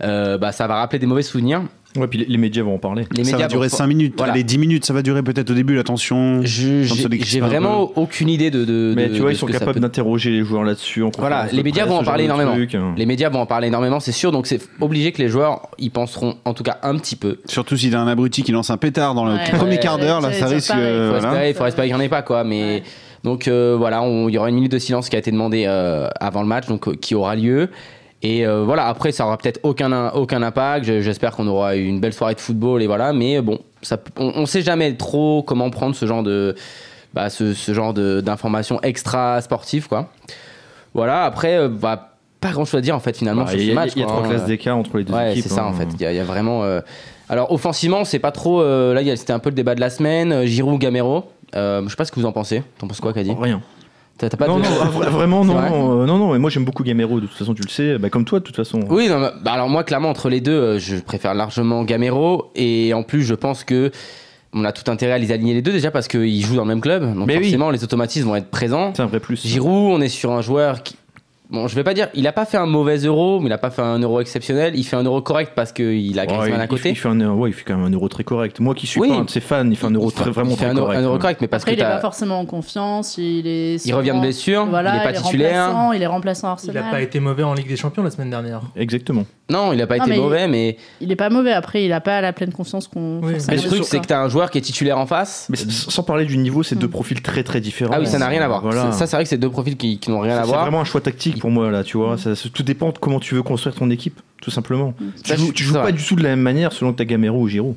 bah, 0.00 0.50
ça 0.52 0.66
va 0.66 0.76
rappeler 0.76 0.99
des 0.99 1.06
mauvais 1.06 1.22
souvenirs. 1.22 1.62
Ouais, 1.96 2.06
puis 2.06 2.20
les, 2.20 2.25
les 2.25 2.38
médias 2.38 2.62
vont 2.62 2.75
en 2.75 2.78
parler. 2.78 3.04
Les 3.14 3.25
Ça 3.25 3.37
va 3.37 3.49
durer 3.49 3.68
vont- 3.68 3.76
5 3.76 3.87
minutes, 3.87 4.14
Voilà. 4.16 4.32
allez 4.32 4.44
10 4.44 4.56
minutes, 4.58 4.84
ça 4.87 4.94
va 4.94 5.02
durer 5.02 5.22
peut-être 5.22 5.50
au 5.50 5.54
début, 5.54 5.78
attention. 5.78 6.40
Je- 6.42 6.88
Comme 7.02 7.12
J'ai 7.22 7.40
vraiment 7.40 7.92
aucune 7.96 8.28
idée 8.30 8.50
de. 8.50 8.64
de 8.64 8.94
Mais 8.96 9.08
de- 9.08 9.14
tu 9.14 9.20
vois, 9.20 9.30
de 9.30 9.34
ils 9.34 9.38
sont 9.38 9.46
capables 9.46 9.75
peut- 9.75 9.80
d'interroger 9.80 10.30
les 10.30 10.42
joueurs 10.42 10.64
là-dessus. 10.64 11.02
Voilà, 11.18 11.46
les 11.52 11.62
médias 11.62 11.82
presse, 11.84 11.94
vont 11.94 12.00
en 12.00 12.04
parler 12.04 12.25
énormément. 12.25 12.52
truc, 12.52 12.75
hein. 12.75 12.94
Les 12.96 13.04
médias 13.06 13.28
vont 13.28 13.40
en 13.40 13.46
parler 13.46 13.68
énormément, 13.68 14.00
c'est 14.00 14.12
sûr, 14.12 14.32
donc 14.32 14.46
c'est 14.46 14.61
obligé 14.80 15.12
que 15.12 15.20
les 15.20 15.28
joueurs 15.28 15.68
y 15.78 15.90
penseront 15.90 16.37
en 16.44 16.54
tout 16.54 16.62
cas 16.62 16.78
un 16.82 16.96
petit 16.96 17.16
peu. 17.16 17.38
Surtout 17.46 17.76
s'il 17.76 17.92
y 17.92 17.94
a 17.94 18.00
un 18.00 18.08
abruti 18.08 18.42
qui 18.42 18.52
lance 18.52 18.70
un 18.70 18.78
pétard 18.78 19.14
dans 19.14 19.26
le 19.26 19.34
Ouais, 19.34 19.50
premier 19.52 19.72
ouais, 19.72 19.78
quart 19.78 19.99
d'heure, 19.99 20.20
là 20.22 20.32
ça 20.32 20.46
risque. 20.46 20.68
pareil, 20.68 20.84
euh, 20.84 21.11
faut 21.11 21.16
espérer, 21.26 21.49
il 21.50 21.54
faut 21.54 21.66
espérer 21.66 21.88
qu'il 21.88 21.96
n'y 21.96 22.00
en 22.02 22.04
ait 22.04 22.08
pas 22.08 22.22
quoi. 22.22 22.42
Mais 22.44 22.82
donc 23.22 23.49
euh, 23.49 23.75
voilà, 23.78 24.02
il 24.06 24.30
y 24.32 24.38
aura 24.38 24.49
une 24.49 24.54
minute 24.54 24.72
de 24.72 24.78
silence 24.78 25.08
qui 25.11 25.16
a 25.16 25.18
été 25.18 25.30
demandée 25.30 25.64
euh, 25.66 26.08
avant 26.20 26.40
le 26.42 26.49
match, 26.49 26.66
donc 26.68 26.88
euh, 26.88 26.94
qui 26.94 27.14
aura 27.14 27.37
lieu. 27.37 27.68
Et 28.25 28.47
euh, 28.47 28.62
voilà, 28.64 28.87
après 28.87 29.11
ça 29.11 29.26
aura 29.26 29.37
peut-être 29.37 29.59
aucun 29.64 30.11
aucun 30.11 30.43
impact. 30.43 30.85
Je- 30.85 31.00
J'espère 31.00 31.33
qu'on 31.33 31.47
aura 31.49 31.75
une 31.75 31.99
belle 32.00 32.12
soirée 32.12 32.35
de 32.35 32.41
football 32.41 32.81
et 32.83 32.87
voilà. 32.87 33.12
Mais 33.12 33.41
bon, 33.41 33.59
ça, 33.83 33.97
on, 34.17 34.33
on 34.37 34.47
sait 34.47 34.62
jamais 34.62 34.95
trop 34.97 35.43
comment 35.43 35.69
prendre 35.71 35.95
ce 35.97 36.07
genre 36.07 36.23
de 36.23 36.55
bah, 37.14 37.29
ce, 37.31 37.52
ce 37.52 37.75
genre 37.75 37.93
d'informations 37.95 38.81
extra 38.83 39.41
sportives 39.41 39.88
quoi. 39.88 40.09
Voilà. 40.95 41.25
Après, 41.25 41.57
euh, 41.57 41.69
bah, 41.69 42.11
pas 42.41 42.50
grand 42.52 42.64
chose 42.64 42.79
à 42.79 42.81
dire 42.81 42.95
en 42.97 43.00
fait 43.00 43.17
finalement 43.17 43.47
sur 43.47 43.59
Il 43.59 43.62
ce 43.62 43.69
y 43.69 43.73
a, 43.73 43.75
match. 43.75 43.91
il 43.97 44.00
y 44.00 44.02
a 44.05 44.07
trois 44.07 44.23
hein. 44.25 44.29
classes 44.29 44.45
d'écart 44.47 44.76
entre 44.76 44.99
les 44.99 45.05
deux 45.05 45.12
Ouais, 45.14 45.33
équipes. 45.33 45.43
c'est 45.45 45.49
ça 45.49 45.64
hein. 45.64 45.69
en 45.69 45.73
fait. 45.73 45.88
Il 45.95 46.00
y, 46.00 46.07
a- 46.07 46.12
il 46.12 46.17
y 46.17 46.21
a 46.21 46.25
vraiment. 46.25 46.62
euh, 46.64 46.81
Alors 47.29 47.50
offensivement, 47.52 48.05
c'est 48.05 48.19
pas 48.21 48.31
trop. 48.33 48.61
euh, 48.62 48.95
Là, 48.95 49.17
c'était 49.17 49.33
un 49.33 49.38
peu 49.41 49.50
le 49.50 49.55
débat 49.57 49.75
de 49.75 49.81
la 49.81 49.91
semaine. 49.91 50.45
Giroud, 50.45 50.81
Gamero. 50.81 51.25
Euh, 51.55 51.83
je 51.85 51.88
sais 51.91 51.97
pas 51.97 52.05
ce 52.05 52.12
que 52.12 52.21
vous 52.21 52.26
en 52.26 52.33
pensez. 52.33 52.62
T'en 52.79 52.87
penses 52.87 53.00
quoi, 53.00 53.12
Kadi? 53.12 53.35
Rien. 53.38 53.61
T'as 54.23 54.29
t'as 54.29 54.37
pas 54.37 54.47
non, 54.47 54.59
de- 54.59 54.62
non, 54.62 54.69
ah, 54.81 54.87
vra- 54.87 55.09
vraiment, 55.11 55.45
non, 55.45 55.52
C'est 55.55 55.59
vrai 55.59 55.71
non, 55.71 56.02
euh, 56.02 56.07
non, 56.07 56.17
non, 56.17 56.33
mais 56.33 56.38
moi 56.38 56.49
j'aime 56.49 56.64
beaucoup 56.64 56.85
Gamero, 56.85 57.19
de 57.19 57.26
toute 57.26 57.37
façon, 57.37 57.55
tu 57.55 57.62
le 57.62 57.69
sais, 57.69 57.99
bah, 57.99 58.09
comme 58.09 58.25
toi, 58.25 58.38
de 58.38 58.45
toute 58.45 58.55
façon. 58.55 58.79
Oui, 58.88 59.09
non, 59.09 59.19
bah, 59.21 59.33
alors 59.47 59.69
moi, 59.69 59.83
clairement, 59.83 60.11
entre 60.11 60.29
les 60.29 60.41
deux, 60.41 60.52
euh, 60.52 60.79
je 60.79 60.95
préfère 60.99 61.35
largement 61.35 61.83
Gamero. 61.83 62.52
Et 62.55 62.95
en 62.95 63.02
plus, 63.02 63.25
je 63.25 63.35
pense 63.35 63.64
que 63.64 63.91
on 64.55 64.64
a 64.64 64.71
tout 64.71 64.88
intérêt 64.93 65.14
à 65.14 65.19
les 65.19 65.33
aligner 65.33 65.55
les 65.55 65.62
deux 65.62 65.73
déjà 65.73 65.91
parce 65.91 66.07
qu'ils 66.07 66.45
jouent 66.45 66.55
dans 66.55 66.62
le 66.62 66.69
même 66.69 66.81
club. 66.81 67.02
Donc 67.17 67.26
Mais 67.26 67.37
oui. 67.37 67.43
forcément, 67.45 67.71
les 67.71 67.83
automatismes 67.83 68.29
vont 68.29 68.37
être 68.37 68.50
présents. 68.50 68.93
C'est 68.95 69.02
un 69.02 69.07
vrai 69.07 69.19
plus. 69.19 69.45
Giroud, 69.45 69.93
on 69.93 70.00
est 70.00 70.09
sur 70.09 70.31
un 70.31 70.41
joueur 70.41 70.85
qui. 70.85 70.95
Bon, 71.52 71.68
je 71.68 71.75
vais 71.75 71.85
pas 71.85 71.92
dire, 71.92 72.09
il 72.14 72.26
a 72.26 72.32
pas 72.32 72.47
fait 72.47 72.56
un 72.56 72.64
mauvais 72.64 72.97
euro, 72.97 73.38
mais 73.38 73.49
il 73.49 73.52
a 73.52 73.59
pas 73.59 73.71
fait 73.71 73.82
un 73.82 73.99
euro 73.99 74.21
exceptionnel. 74.23 74.73
Il 74.75 74.85
fait 74.85 74.97
un 74.97 75.02
euro 75.02 75.21
correct 75.21 75.52
parce 75.54 75.71
qu'il 75.71 76.18
a 76.18 76.23
Ouais, 76.23 76.26
Griezmann 76.26 76.59
il, 76.61 76.62
à 76.62 76.66
côté. 76.66 76.88
il 76.88 76.97
fait 76.97 77.09
un, 77.11 77.14
euro- 77.21 77.40
ouais, 77.42 77.50
il 77.50 77.52
fait 77.52 77.64
quand 77.64 77.76
même 77.76 77.85
un 77.85 77.90
euro 77.90 78.09
très 78.09 78.25
correct. 78.25 78.59
Moi 78.59 78.75
qui 78.75 78.87
suis 78.87 78.99
Oui. 79.00 79.11
pas 79.11 79.16
un 79.16 79.25
de 79.25 79.30
ses 79.30 79.40
fans, 79.40 79.68
il 79.68 79.76
fait 79.76 79.85
un 79.87 79.90
euro 79.90 80.09
Il 80.09 80.14
très, 80.14 80.25
fait- 80.25 80.30
vraiment 80.30 80.52
il 80.52 80.56
fait 80.56 80.64
très 80.64 80.71
un 80.71 80.75
euro, 80.76 80.87
correct. 80.87 80.99
un 81.00 81.02
euro 81.04 81.18
correct, 81.18 81.40
mais 81.42 81.49
parce 81.49 81.62
Après, 81.64 81.73
que 81.76 81.80
il 81.80 81.82
est 81.85 81.87
pas 81.87 82.00
forcément 82.00 82.40
en 82.40 82.47
confiance. 82.47 83.18
Il 83.18 83.47
est. 83.47 83.85
Il 83.85 83.94
revient 83.94 84.12
de 84.14 84.21
blessure, 84.21 84.64
Voilà, 84.64 84.94
il 84.94 85.00
est 85.00 85.04
pas 85.04 85.11
il 85.11 85.16
est 85.16 85.21
titulaire. 85.23 85.90
Il 85.94 86.02
est 86.02 86.06
remplaçant 86.06 86.47
à 86.47 86.50
Il 86.50 86.52
Arsenal. 86.54 86.85
n'a 86.85 86.90
pas 86.90 87.02
été 87.02 87.21
mauvais 87.21 87.42
en 87.42 87.52
Ligue 87.52 87.68
des 87.68 87.76
Champions 87.76 88.02
la 88.02 88.11
semaine 88.11 88.30
dernière. 88.30 88.62
Exactement. 88.75 89.26
Non, 89.50 89.75
il 89.75 89.82
a 89.82 89.87
pas 89.87 89.99
Non, 89.99 90.04
été 90.04 90.11
mais 90.12 90.16
il- 90.16 90.23
mauvais, 90.23 90.49
mais 90.49 90.76
Il 91.02 91.12
est 91.12 91.16
pas 91.16 91.28
mauvais. 91.28 91.52
Après, 91.52 91.85
il 91.85 91.92
a 91.92 92.00
pas 92.00 92.23
la 92.23 92.32
pleine 92.32 92.52
confiance 92.52 92.88
qu'on. 92.88 93.21
Oui. 93.23 93.35
Mais 93.49 93.56
le 93.56 93.62
truc, 93.62 93.85
c'est 93.85 94.00
que 94.00 94.06
t'as 94.06 94.21
un 94.21 94.28
joueur 94.30 94.50
qui 94.50 94.56
est 94.56 94.62
titulaire 94.62 94.97
en 94.99 95.04
face. 95.04 95.49
Mais 95.50 95.59
sans 95.59 96.02
parler 96.02 96.25
du 96.25 96.38
niveau, 96.38 96.62
c'est 96.62 96.76
deux 96.76 96.88
profils 96.88 97.21
très 97.21 97.42
très 97.42 97.61
différents. 97.61 97.92
Ah 97.94 98.00
oui, 98.00 98.06
ça 98.06 98.18
n'a 98.18 98.28
rien 98.28 98.40
à 98.40 98.49
voir. 98.49 98.62
Ça, 98.94 99.06
c'est 99.06 99.16
vrai 99.16 99.25
que 99.25 99.28
c'est 99.28 99.37
deux 99.37 99.50
profils 99.50 99.76
qui, 99.76 100.00
n'ont 100.09 100.21
rien 100.21 100.38
à 100.38 100.42
C'est 100.42 100.49
voir. 100.49 100.62
vraiment 100.62 100.80
un 100.80 100.85
choix 100.85 101.02
tactique 101.02 101.41
pour 101.42 101.50
moi 101.50 101.72
là, 101.72 101.82
tu 101.82 101.96
vois. 101.96 102.16
Ça, 102.18 102.37
ça- 102.37 102.49
tout 102.54 102.62
dépend 102.62 102.90
de 102.90 102.99
comment 102.99 103.18
tu 103.18 103.34
veux 103.34 103.42
construire 103.42 103.75
ton 103.75 103.90
équipe, 103.90 104.20
tout 104.40 104.52
simplement. 104.52 104.94
Ça, 105.25 105.34
Tu 105.34 105.40
joues, 105.40 105.52
tu 105.52 105.64
joues 105.64 105.75
pas 105.75 105.90
du 105.90 106.00
tout 106.00 106.14
de 106.14 106.22
la 106.22 106.28
même 106.30 106.40
manière 106.40 106.72
selon 106.72 106.92
que 106.92 106.99
t'as 106.99 107.04
Gamero 107.04 107.37
ou 107.40 107.49
Giroud. 107.49 107.75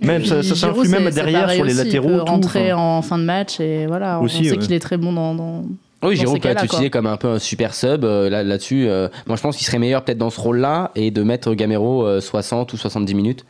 Même 0.00 0.24
ça, 0.24 0.42
ça, 0.42 0.54
ça 0.54 0.68
Giroud, 0.68 0.86
influe 0.86 0.88
même 1.04 1.12
derrière 1.12 1.50
sur 1.50 1.64
les 1.66 1.74
aussi, 1.78 1.84
latéraux. 1.84 2.08
Il 2.08 2.12
peut 2.14 2.18
tout, 2.20 2.24
rentrer 2.24 2.72
enfin. 2.72 2.82
en 2.82 3.02
fin 3.02 3.18
de 3.18 3.24
match 3.24 3.60
et 3.60 3.84
voilà. 3.86 4.20
Aussi, 4.20 4.38
on 4.40 4.44
sait 4.44 4.50
ouais. 4.52 4.56
qu'il 4.58 4.72
est 4.72 4.80
très 4.80 4.96
bon 4.96 5.12
dans. 5.12 5.34
dans- 5.34 5.64
Oui, 6.02 6.16
Giroud 6.16 6.40
peut 6.40 6.48
être 6.48 6.64
utilisé 6.64 6.88
quoi. 6.88 7.00
comme 7.00 7.06
un 7.12 7.18
peu 7.18 7.28
un 7.28 7.38
super 7.38 7.74
sub 7.74 8.04
euh, 8.04 8.30
là- 8.30 8.42
là-dessus. 8.42 8.86
euh, 8.88 9.08
moi, 9.26 9.36
je 9.36 9.42
pense 9.42 9.56
qu'il 9.58 9.66
serait 9.66 9.78
meilleur 9.78 10.02
peut-être 10.02 10.16
dans 10.18 10.30
ce 10.30 10.40
rôle-là 10.40 10.90
et 10.94 11.10
de 11.10 11.22
mettre 11.22 11.52
Gamero 11.54 12.06
euh, 12.06 12.22
60 12.22 12.72
ou 12.72 12.78
70 12.78 13.14
minutes. 13.14 13.44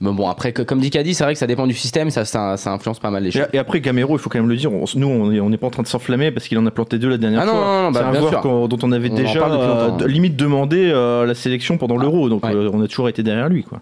Mais 0.00 0.10
bon, 0.12 0.28
après, 0.28 0.52
que- 0.52 0.62
comme 0.62 0.80
dit 0.80 0.90
Caddy, 0.90 1.14
c'est 1.14 1.24
vrai 1.24 1.32
que 1.34 1.38
ça 1.38 1.46
dépend 1.46 1.66
du 1.66 1.74
système, 1.74 2.10
ça, 2.10 2.24
ça, 2.24 2.56
ça 2.56 2.72
influence 2.72 2.98
pas 2.98 3.10
mal 3.10 3.22
les 3.22 3.28
Et, 3.28 3.32
choses. 3.32 3.46
et 3.52 3.58
après 3.58 3.80
Gamero, 3.80 4.16
il 4.16 4.18
faut 4.18 4.28
quand 4.28 4.38
même 4.40 4.48
le 4.48 4.56
dire, 4.56 4.72
on- 4.72 4.84
nous 4.96 5.06
on 5.06 5.30
est- 5.32 5.40
on 5.40 5.48
n'est 5.50 5.56
pas 5.56 5.68
en 5.68 5.70
train 5.70 5.82
de 5.82 5.88
s'enflammer 5.88 6.30
parce 6.32 6.48
qu'il 6.48 6.58
en 6.58 6.66
a 6.66 6.70
planté 6.70 6.98
deux 6.98 7.08
la 7.08 7.16
dernière 7.16 7.40
Ah 7.42 7.46
non, 7.46 7.52
fois. 7.52 7.60
non, 7.60 7.82
non, 7.84 7.90
bah, 7.92 8.00
c'est 8.02 8.16
un 8.16 8.20
joueur 8.20 8.42
sûr. 8.42 8.68
dont 8.68 8.78
on 8.82 8.92
avait 8.92 9.10
On 9.10 9.14
déjà 9.14 9.46
euh, 9.46 9.90
de- 9.92 10.04
limite 10.06 10.36
demandé 10.36 10.90
euh, 10.92 11.24
la 11.26 11.34
sélection 11.34 11.78
pendant 11.78 11.96
l'Euro, 11.96 12.28
donc 12.28 12.44
Ouais. 12.44 12.54
euh, 12.54 12.70
on 12.72 12.82
a 12.82 12.88
toujours 12.88 13.08
été 13.08 13.22
derrière 13.22 13.48
lui 13.48 13.62
quoi. 13.62 13.80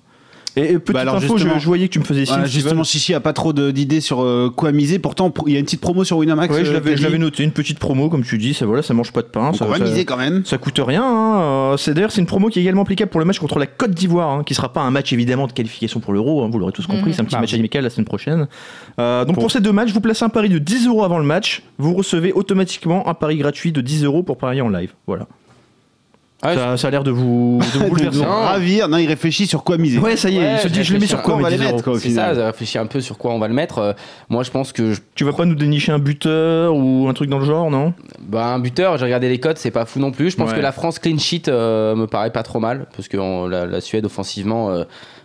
Et, 0.56 0.72
et 0.72 0.78
petite 0.78 0.92
Bah 0.94 1.00
alors, 1.00 1.14
info, 1.16 1.38
je, 1.38 1.46
voyais 1.64 1.88
que 1.88 1.92
tu 1.92 1.98
me 1.98 2.04
faisais 2.04 2.24
signe. 2.26 2.34
Voilà, 2.34 2.48
justement, 2.48 2.84
Chichi 2.84 3.14
a 3.14 3.20
pas 3.20 3.32
trop 3.32 3.52
de- 3.52 3.70
d'idées 3.70 4.00
sur 4.02 4.22
euh, 4.22 4.50
quoi 4.54 4.70
miser. 4.72 4.98
Pourtant, 4.98 5.32
il 5.46 5.52
y 5.54 5.56
a 5.56 5.58
une 5.58 5.64
petite 5.64 5.80
promo 5.80 6.04
sur 6.04 6.18
Winamax. 6.18 6.52
Ouais, 6.54 6.64
je 6.64 6.70
euh, 6.70 6.74
l'avais, 6.74 6.96
je 6.96 7.02
l'avais 7.02 7.16
noté, 7.18 7.42
une 7.42 7.52
petite 7.52 7.78
promo 7.78 8.08
comme 8.10 8.22
tu 8.22 8.36
dis, 8.38 8.52
ça 8.52 8.66
voilà, 8.66 8.82
ça 8.82 8.92
mange 8.92 9.12
pas 9.12 9.22
de 9.22 9.28
pain. 9.28 9.46
Donc 9.46 9.56
ça, 9.56 9.64
on 9.64 9.68
va 9.68 9.78
ça- 9.78 9.84
miser 9.84 10.04
quand 10.04 10.16
même. 10.18 10.44
Ça 10.44 10.58
coûte 10.58 10.78
rien. 10.78 11.02
hein. 11.04 11.40
Euh, 11.40 11.76
C'est 11.76 11.94
d'ailleurs 11.94 12.10
c'est 12.12 12.20
une 12.20 12.26
promo 12.26 12.48
qui 12.48 12.58
est 12.58 12.62
également 12.62 12.82
applicable 12.82 13.10
pour 13.10 13.20
le 13.20 13.26
match 13.26 13.38
contre 13.38 13.58
la 13.58 13.66
Côte 13.66 13.92
d'Ivoire, 13.92 14.28
hein, 14.30 14.42
qui 14.44 14.54
sera 14.54 14.72
pas 14.72 14.82
un 14.82 14.90
match 14.90 15.12
évidemment 15.12 15.46
de 15.46 15.52
qualification 15.52 16.00
pour 16.00 16.12
l'Euro. 16.12 16.42
hein, 16.44 16.48
vous 16.52 16.58
l'aurez 16.58 16.72
tous 16.72 16.86
compris, 16.86 17.10
Mhm. 17.10 17.12
c'est 17.14 17.20
un 17.22 17.24
petit 17.24 17.36
Ah, 17.36 17.40
match 17.40 17.52
oui. 17.52 17.58
amical 17.58 17.82
la 17.84 17.90
semaine 17.90 18.04
prochaine. 18.06 18.46
Euh, 18.98 19.24
donc 19.24 19.36
Bon. 19.36 19.42
pour 19.42 19.50
ces 19.50 19.60
deux 19.60 19.72
matchs, 19.72 19.92
vous 19.92 20.00
placez 20.00 20.24
un 20.24 20.28
pari 20.28 20.48
de 20.50 20.58
10 20.58 20.86
euros 20.86 21.04
avant 21.04 21.18
le 21.18 21.24
match, 21.24 21.62
vous 21.78 21.94
recevez 21.94 22.32
automatiquement 22.32 23.08
un 23.08 23.14
pari 23.14 23.36
gratuit 23.38 23.72
de 23.72 23.80
10 23.80 24.04
euros 24.04 24.22
pour 24.22 24.36
parier 24.36 24.60
en 24.60 24.68
live. 24.68 24.92
Voilà. 25.06 25.26
Ouais, 26.44 26.54
ça, 26.56 26.76
ça 26.76 26.88
a 26.88 26.90
l'air 26.90 27.04
de 27.04 27.10
vous, 27.12 27.60
de 27.60 27.78
vous 27.78 27.84
De 27.84 27.88
bouleverser. 27.90 28.18
nous 28.18 28.24
ravir. 28.24 28.88
Non, 28.88 28.96
il 28.98 29.06
réfléchit 29.06 29.46
sur 29.46 29.62
quoi 29.62 29.78
miser. 29.78 29.98
Ouais, 29.98 30.16
ça 30.16 30.28
y 30.28 30.36
est, 30.36 30.40
Ouais, 30.40 30.54
il 30.56 30.58
se 30.60 30.68
dit 30.68 30.78
je 30.80 30.88
je 30.88 30.92
le 30.94 30.98
mets 31.00 31.06
sur 31.06 31.22
quoi 31.22 31.34
quoi 31.34 31.40
on 31.40 31.42
va 31.42 31.50
les 31.50 31.56
10 31.58 31.62
mettre, 31.64 31.84
quoi, 31.84 31.92
au 31.92 31.98
c'est 31.98 32.08
final. 32.08 32.34
ça, 32.36 32.46
réfléchit 32.46 32.78
un 32.78 32.86
peu 32.86 33.00
sur 33.00 33.16
quoi 33.16 33.32
on 33.32 33.38
va 33.38 33.46
le 33.48 33.54
mettre. 33.54 33.78
Euh, 33.78 33.92
moi, 34.28 34.42
je 34.42 34.50
pense 34.50 34.72
que 34.72 34.92
je- 34.92 35.00
Tu 35.14 35.24
vas 35.24 35.32
pas 35.32 35.44
nous 35.44 35.54
dénicher 35.54 35.92
un 35.92 35.98
buteur 36.00 36.74
ou 36.74 37.06
un 37.08 37.12
truc 37.14 37.30
dans 37.30 37.38
le 37.38 37.44
genre, 37.44 37.70
non? 37.70 37.94
Bah, 38.20 38.46
un 38.46 38.58
buteur, 38.58 38.98
j'ai 38.98 39.04
regardé 39.04 39.28
les 39.28 39.38
codes, 39.38 39.58
c'est 39.58 39.70
pas 39.70 39.84
fou 39.84 40.00
non 40.00 40.10
plus. 40.10 40.30
Je 40.30 40.36
pense 40.36 40.50
Ouais. 40.50 40.56
que 40.56 40.60
la 40.62 40.72
France 40.72 40.98
clean 40.98 41.18
sheet 41.18 41.44
euh, 41.48 41.94
me 41.94 42.06
paraît 42.06 42.30
pas 42.32 42.42
trop 42.42 42.58
mal 42.60 42.86
parce 42.96 43.06
que 43.08 43.16
on- 43.18 43.46
la, 43.46 43.64
la 43.66 43.80
Suède 43.80 44.04
offensivement, 44.04 44.70
euh, 44.70 44.82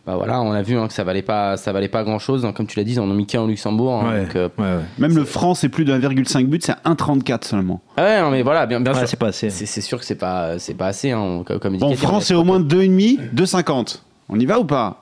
bah 0.08 0.16
voilà, 0.16 0.42
on 0.42 0.52
a 0.54 0.62
vu 0.64 0.78
hein, 0.78 0.88
que 0.88 0.94
ça 0.94 1.04
valait 1.04 1.22
pas, 1.22 1.58
ça 1.58 1.72
valait 1.74 1.90
pas 1.90 2.04
grand 2.04 2.18
chose. 2.18 2.48
Comme 2.56 2.66
tu 2.66 2.80
l'as 2.80 2.86
dit, 2.86 2.98
en 2.98 3.04
ont 3.04 3.14
mis 3.14 3.28
qu'un 3.28 3.42
au 3.42 3.48
Luxembourg. 3.48 3.94
hein, 4.06 4.24
donc, 4.24 4.36
euh, 4.38 4.48
ouais, 4.58 4.64
ouais. 4.64 4.84
Même 4.98 5.16
le 5.16 5.26
franc, 5.26 5.54
c'est 5.54 5.68
plus 5.70 5.84
de 5.86 5.94
1,5 5.94 6.48
but, 6.48 6.66
c'est 6.66 6.72
1,34 6.86 7.44
seulement. 7.46 7.82
ah 7.98 8.04
ouais, 8.04 8.22
non, 8.22 8.32
mais 8.32 8.42
voilà, 8.42 8.66
bien, 8.66 8.80
bien 8.80 8.94
Ouais, 8.94 9.00
sûr. 9.00 9.08
c'est 9.10 9.20
pas 9.20 9.28
assez. 9.28 9.50
C'est 9.50 9.66
c'est 9.66 9.82
sûr 9.82 10.00
que 10.00 10.06
c'est 10.06 10.16
pas, 10.16 10.58
c'est 10.60 10.74
pas 10.76 10.88
assez. 10.88 11.12
Hein, 11.12 11.44
comme 11.46 11.60
comme 11.60 11.74
dit 11.74 11.80
Bon, 11.80 11.90
Kadir, 11.90 12.08
franc, 12.08 12.18
mais- 12.20 12.24
c'est 12.24 12.34
au 12.36 12.44
moins 12.46 12.60
2,5, 12.62 13.20
2,50. 13.34 14.02
On 14.30 14.40
y 14.40 14.46
va 14.46 14.60
ou 14.60 14.64
pas? 14.66 15.02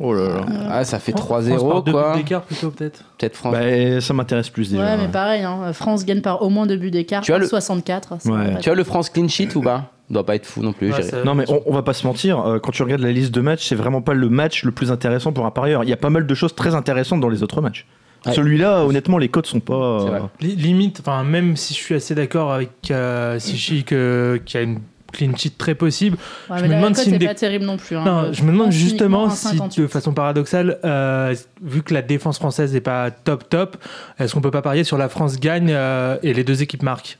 Oh 0.00 0.12
là 0.12 0.28
là. 0.28 0.44
Ah, 0.70 0.84
ça 0.84 0.98
fait 0.98 1.12
France 1.12 1.44
3-0 1.46 1.68
par 1.70 1.82
deux 1.84 1.92
quoi. 1.92 2.12
buts 2.12 2.18
d'écart 2.18 2.42
plutôt 2.42 2.70
peut-être. 2.72 3.04
Peut-être 3.16 3.36
France. 3.36 3.52
Bah, 3.54 4.00
ça 4.00 4.12
m'intéresse 4.12 4.50
plus 4.50 4.70
déjà. 4.72 4.82
Ouais, 4.82 4.96
mais 4.96 5.06
pareil. 5.08 5.44
hein, 5.44 5.72
France 5.72 6.04
gagne 6.04 6.20
par 6.20 6.42
au 6.42 6.48
moins 6.50 6.66
deux 6.66 6.76
buts 6.76 6.90
d'écart. 6.90 7.22
Tu 7.22 7.32
as 7.32 7.38
le- 7.38 7.46
64. 7.46 8.20
ça 8.20 8.30
Ouais. 8.30 8.44
va 8.44 8.50
pas 8.54 8.58
tu 8.58 8.70
as 8.70 8.74
le 8.74 8.82
France 8.84 9.08
clean 9.08 9.28
sheet 9.28 9.54
ou 9.56 9.62
pas? 9.62 9.92
Doit 10.10 10.24
pas 10.26 10.34
être 10.34 10.46
fou 10.46 10.62
non 10.62 10.72
plus. 10.72 10.92
Ouais, 10.92 11.00
Non 11.24 11.34
mais 11.34 11.44
on, 11.50 11.62
on 11.66 11.72
va 11.72 11.82
pas 11.82 11.94
se 11.94 12.06
mentir, 12.06 12.38
euh, 12.40 12.58
quand 12.58 12.72
tu 12.72 12.82
regardes 12.82 13.00
la 13.02 13.12
liste 13.12 13.32
de 13.32 13.40
matchs, 13.40 13.66
c'est 13.68 13.74
vraiment 13.74 14.02
pas 14.02 14.14
le 14.14 14.28
match 14.28 14.64
le 14.64 14.70
plus 14.72 14.90
intéressant 14.92 15.32
pour 15.32 15.46
un 15.46 15.50
parieur. 15.50 15.82
Il 15.84 15.90
y 15.90 15.92
a 15.92 15.96
pas 15.96 16.10
mal 16.10 16.26
de 16.26 16.34
choses 16.34 16.54
très 16.54 16.74
intéressantes 16.74 17.20
dans 17.20 17.28
les 17.30 17.42
autres 17.42 17.60
matchs. 17.60 17.86
Ouais. 18.26 18.32
Celui-là, 18.32 18.84
honnêtement, 18.84 19.18
les 19.18 19.28
codes 19.28 19.46
sont 19.46 19.60
pas. 19.60 20.30
Li- 20.40 20.56
Limite, 20.56 21.00
enfin, 21.00 21.24
même 21.24 21.56
si 21.56 21.74
je 21.74 21.78
suis 21.78 21.94
assez 21.94 22.14
d'accord 22.14 22.52
avec 22.52 22.70
euh, 22.90 23.38
Sichi 23.38 23.84
que- 23.84 24.40
qu'il 24.44 24.60
y 24.60 24.62
a 24.62 24.64
une 24.64 24.78
clean 25.12 25.36
sheet 25.36 25.52
très 25.58 25.74
possible, 25.76 26.16
Ouais, 26.50 26.58
Je 26.58 26.64
me 26.64 26.74
demande 26.74 26.96
si 26.96 27.16
des- 27.16 27.24
pas 27.26 27.34
terrible 27.34 27.64
non 27.66 27.76
plus. 27.76 27.96
hein. 27.96 28.02
Non, 28.04 28.32
je 28.32 28.42
me 28.42 28.50
demande 28.50 28.72
justement 28.72 29.30
si, 29.30 29.48
58. 29.58 29.82
de 29.82 29.86
façon 29.86 30.12
paradoxale, 30.12 30.78
euh, 30.84 31.34
vu 31.62 31.82
que 31.82 31.94
la 31.94 32.02
défense 32.02 32.38
française 32.38 32.72
n'est 32.72 32.80
pas 32.80 33.10
top 33.10 33.48
top, 33.48 33.76
est-ce 34.18 34.34
qu'on 34.34 34.40
peut 34.40 34.50
pas 34.50 34.62
parier 34.62 34.82
sur 34.84 34.98
la 34.98 35.08
France 35.08 35.38
gagne 35.38 35.68
euh, 35.70 36.16
et 36.22 36.32
les 36.34 36.42
deux 36.44 36.62
équipes 36.62 36.82
marquent? 36.82 37.18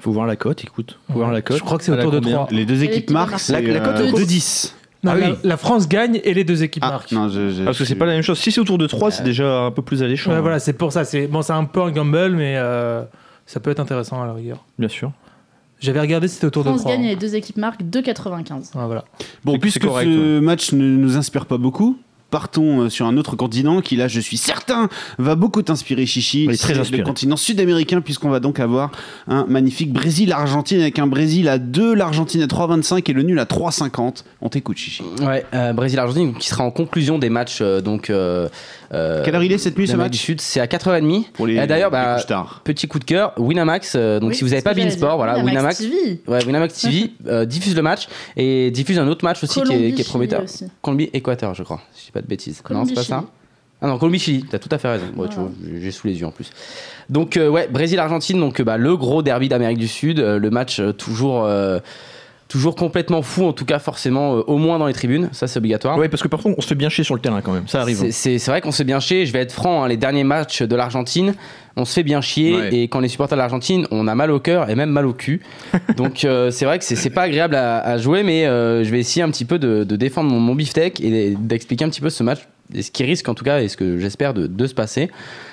Faut 0.00 0.12
voir 0.12 0.26
la 0.26 0.36
cote, 0.36 0.62
écoute. 0.64 0.98
Faut 1.08 1.14
voir 1.18 1.32
la 1.32 1.42
cote. 1.42 1.56
Je 1.58 1.62
crois 1.62 1.78
que 1.78 1.84
c'est 1.84 1.92
autour 1.92 2.10
de 2.12 2.18
combien 2.18 2.34
3. 2.36 2.48
Les 2.50 2.64
deux 2.64 2.84
équipes 2.84 3.10
marquent, 3.10 3.48
La- 3.48 3.60
la 3.60 3.80
cote 3.80 3.96
euh, 4.00 4.06
de- 4.12 4.16
2-10. 4.16 4.74
Non, 5.04 5.12
Ah 5.12 5.16
la, 5.16 5.30
oui. 5.30 5.36
la 5.44 5.56
France 5.56 5.88
gagne 5.88 6.20
et 6.24 6.34
les 6.34 6.42
deux 6.44 6.62
équipes 6.64 6.82
Ah, 6.84 6.90
marquent. 6.90 7.12
non, 7.12 7.28
je- 7.28 7.50
je- 7.50 7.62
Parce 7.64 7.78
que 7.78 7.84
c'est 7.84 7.94
pas 7.94 8.06
la 8.06 8.14
même 8.14 8.22
chose. 8.22 8.38
Si 8.38 8.50
c'est 8.50 8.60
autour 8.60 8.78
de 8.78 8.86
3, 8.86 9.10
c'est 9.12 9.22
déjà 9.22 9.60
un 9.66 9.70
peu 9.70 9.82
plus 9.82 10.02
alléchant. 10.02 10.30
Ouais, 10.30 10.36
hein, 10.38 10.40
voilà, 10.40 10.58
c'est 10.58 10.72
pour 10.72 10.92
ça. 10.92 11.04
C'est 11.04 11.26
bon, 11.28 11.42
c'est 11.42 11.52
un 11.52 11.64
peu 11.64 11.80
un 11.82 11.90
gamble, 11.92 12.30
mais 12.36 12.54
euh, 12.56 13.02
ça 13.46 13.60
peut 13.60 13.70
être 13.70 13.78
intéressant 13.80 14.20
à 14.22 14.26
la 14.26 14.32
rigueur. 14.34 14.64
Bien 14.78 14.88
sûr. 14.88 15.12
J'avais 15.80 16.00
regardé, 16.00 16.26
c'était 16.26 16.46
autour 16.46 16.64
de 16.64 16.70
France 16.70 16.80
3. 16.80 16.92
gagne 16.92 17.04
et 17.04 17.08
les 17.10 17.16
deux 17.16 17.36
équipes 17.36 17.58
marquent 17.58 17.82
2,95. 17.84 18.72
Ouais, 18.74 18.84
voilà. 18.86 19.04
Bon, 19.44 19.58
puisque 19.60 19.82
correct, 19.84 20.08
ce 20.08 20.40
match 20.40 20.72
ne 20.72 20.82
nous 20.96 21.16
inspire 21.16 21.46
pas 21.46 21.58
beaucoup, 21.58 21.96
partons 22.30 22.82
euh, 22.82 22.88
sur 22.88 23.06
un 23.06 23.16
autre 23.16 23.36
continent 23.36 23.80
qui, 23.80 23.96
là, 23.96 24.08
je 24.08 24.20
suis 24.20 24.36
certain, 24.36 24.88
va 25.18 25.34
beaucoup 25.34 25.62
t'inspirer, 25.62 26.06
Chichi. 26.06 26.46
Oui, 26.48 26.56
très 26.56 26.74
C'est 26.74 26.80
inspiré. 26.80 27.02
le 27.02 27.06
continent 27.06 27.36
sud-américain, 27.36 28.00
puisqu'on 28.00 28.28
va 28.30 28.40
donc 28.40 28.60
avoir 28.60 28.90
un 29.26 29.44
magnifique 29.46 29.92
Brésil-Argentine 29.92 30.80
avec 30.80 30.98
un 30.98 31.06
Brésil 31.06 31.48
à 31.48 31.58
2, 31.58 31.94
l'Argentine 31.94 32.42
à 32.42 32.46
3,25 32.46 33.10
et 33.10 33.12
le 33.12 33.22
nul 33.22 33.38
à 33.38 33.44
3,50. 33.44 34.24
On 34.40 34.48
t'écoute, 34.48 34.76
Chichi. 34.76 35.02
Ouais, 35.22 35.44
euh, 35.54 35.72
Brésil-Argentine 35.72 36.34
qui 36.34 36.48
sera 36.48 36.64
en 36.64 36.70
conclusion 36.70 37.18
des 37.18 37.30
matchs 37.30 37.58
euh, 37.60 37.80
donc. 37.80 38.10
Euh, 38.10 38.48
Quelle 38.90 39.34
heure 39.34 39.42
il 39.42 39.52
est 39.52 39.58
cette 39.58 39.76
nuit, 39.76 39.86
ce 39.88 39.96
match 39.96 40.12
du 40.12 40.18
Sud, 40.18 40.40
c'est 40.40 40.60
à 40.60 40.66
4h30. 40.66 41.30
Pour 41.32 41.46
les, 41.46 41.56
Et 41.56 41.66
d'ailleurs, 41.66 41.90
bah. 41.90 42.16
Petit 42.64 42.88
coup 42.88 42.98
de 42.98 43.04
cœur, 43.04 43.32
Winamax. 43.38 43.94
euh, 43.96 44.18
donc 44.20 44.30
Oui, 44.30 44.36
si 44.36 44.44
vous 44.44 44.50
n'avez 44.50 44.62
pas 44.62 44.74
Beansport, 44.74 45.16
voilà, 45.16 45.38
Winamax 45.38 45.80
Winamax. 45.80 46.02
TV. 46.06 46.22
Ouais, 46.26 46.44
Winamax 46.44 46.80
TV 46.80 47.10
euh, 47.26 47.44
diffuse 47.44 47.76
le 47.76 47.82
match 47.82 48.08
et 48.36 48.70
diffuse 48.70 48.98
un 48.98 49.08
autre 49.08 49.24
match 49.24 49.42
aussi 49.42 49.60
qui 49.60 49.60
est, 49.60 49.64
Colombie, 49.76 49.94
qui 49.94 50.00
est 50.00 50.08
prometteur. 50.08 50.40
Chili 50.40 50.50
aussi. 50.50 50.64
Colombie-Équateur, 50.82 51.54
je 51.54 51.62
crois. 51.62 51.80
Si 51.92 52.00
je 52.00 52.04
dis 52.06 52.12
pas 52.12 52.22
de 52.22 52.26
bêtises. 52.26 52.56
non, 52.58 52.62
Colombie, 52.64 52.88
c'est 52.90 52.94
pas 52.94 53.02
ça? 53.02 53.24
Ah 53.80 53.86
non, 53.86 53.98
Colombie-Chili, 53.98 54.44
t'as 54.50 54.58
tout 54.58 54.68
à 54.72 54.78
fait 54.78 54.88
raison. 54.88 55.04
Ouais, 55.16 55.28
tu 55.28 55.36
vois, 55.36 55.50
j'ai 55.80 55.90
sous 55.92 56.06
les 56.08 56.18
yeux 56.18 56.26
en 56.26 56.32
plus. 56.32 56.50
Donc, 57.10 57.36
euh, 57.36 57.48
ouais, 57.48 57.68
Brésil-Argentine, 57.68 58.40
donc 58.40 58.58
euh, 58.58 58.64
bah, 58.64 58.76
le 58.76 58.96
gros 58.96 59.22
derby 59.22 59.48
d'Amérique 59.48 59.78
du 59.78 59.86
Sud. 59.86 60.18
euh, 60.18 60.38
le 60.38 60.50
match 60.50 60.80
euh, 60.80 60.92
toujours, 60.92 61.44
euh, 61.44 61.78
toujours 62.48 62.74
complètement 62.76 63.20
fou, 63.22 63.44
en 63.44 63.52
tout 63.52 63.64
cas, 63.66 63.78
forcément, 63.78 64.36
euh, 64.38 64.40
au 64.46 64.56
moins 64.56 64.78
dans 64.78 64.86
les 64.86 64.94
tribunes. 64.94 65.28
Ça, 65.32 65.46
c'est 65.46 65.58
obligatoire. 65.58 65.98
Ouais, 65.98 66.08
parce 66.08 66.22
que 66.22 66.28
parfois, 66.28 66.52
on 66.56 66.60
se 66.62 66.66
fait 66.66 66.74
bien 66.74 66.88
chier 66.88 67.04
sur 67.04 67.14
le 67.14 67.20
terrain 67.20 67.42
quand 67.42 67.52
même. 67.52 67.68
Ça 67.68 67.82
arrive. 67.82 68.10
C'est- 68.10 68.38
C'est 68.38 68.50
vrai 68.50 68.60
qu'on 68.62 68.70
se 68.72 68.78
fait 68.78 68.84
bien 68.84 69.00
chier. 69.00 69.26
Je 69.26 69.32
vais 69.34 69.40
être 69.40 69.52
franc, 69.52 69.84
hein, 69.84 69.88
les 69.88 69.98
derniers 69.98 70.24
matchs 70.24 70.62
de 70.62 70.74
l'Argentine, 70.74 71.34
on 71.76 71.84
se 71.84 71.92
fait 71.92 72.02
bien 72.02 72.20
chier. 72.22 72.56
Ouais. 72.56 72.74
Et 72.74 72.88
quand 72.88 73.00
les 73.00 73.08
supporters 73.08 73.36
de 73.36 73.40
l'Argentine, 73.42 73.86
on 73.90 74.08
a 74.08 74.14
mal 74.14 74.30
au 74.30 74.40
cœur 74.40 74.70
et 74.70 74.74
même 74.74 74.90
mal 74.90 75.04
au 75.06 75.12
cul. 75.12 75.42
Donc 75.98 76.24
euh, 76.24 76.50
c'est 76.50 76.64
vrai 76.64 76.78
que 76.78 76.84
c'est- 76.84 76.96
c'est 76.96 77.10
pas 77.10 77.22
agréable 77.22 77.54
à, 77.54 77.80
à 77.80 77.98
jouer, 77.98 78.22
mais 78.22 78.46
euh, 78.46 78.82
je 78.82 78.90
vais 78.90 78.98
essayer 79.00 79.22
un 79.22 79.30
petit 79.30 79.44
peu 79.44 79.58
de, 79.58 79.84
de 79.84 79.96
défendre 79.96 80.30
mon, 80.30 80.40
mon 80.40 80.54
beefsteak 80.54 81.00
et 81.02 81.36
d'expliquer 81.38 81.84
un 81.84 81.90
petit 81.90 82.00
peu 82.00 82.10
ce 82.10 82.22
match 82.22 82.40
et 82.74 82.82
ce 82.82 82.90
qui 82.90 83.04
risque 83.04 83.28
en 83.28 83.34
tout 83.34 83.44
cas 83.44 83.60
et 83.60 83.68
ce 83.68 83.76
que 83.76 83.98
j'espère 83.98 84.32
de, 84.34 84.46
de 84.46 84.66
se 84.66 84.74
passer. 84.74 85.10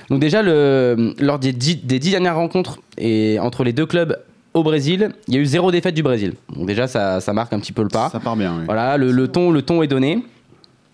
Donc 0.09 0.19
déjà, 0.21 0.41
le, 0.41 1.13
lors 1.19 1.39
des 1.39 1.51
dix, 1.51 1.75
des 1.75 1.99
dix 1.99 2.11
dernières 2.11 2.35
rencontres 2.35 2.79
et 2.97 3.37
entre 3.39 3.63
les 3.65 3.73
deux 3.73 3.85
clubs 3.85 4.17
au 4.55 4.63
Brésil, 4.63 5.11
il 5.27 5.33
y 5.35 5.37
a 5.37 5.39
eu 5.39 5.45
zéro 5.45 5.71
défaite 5.71 5.93
du 5.93 6.01
Brésil. 6.01 6.33
Donc 6.55 6.65
déjà, 6.65 6.87
ça, 6.87 7.21
ça 7.21 7.33
marque 7.33 7.53
un 7.53 7.59
petit 7.59 7.73
peu 7.73 7.83
le 7.83 7.89
pas. 7.89 8.09
Ça 8.09 8.19
part 8.19 8.35
bien, 8.35 8.55
oui. 8.57 8.63
Voilà, 8.65 8.97
le, 8.97 9.11
le 9.11 9.27
ton, 9.27 9.51
le 9.51 9.61
ton 9.61 9.83
est 9.83 9.87
donné. 9.87 10.23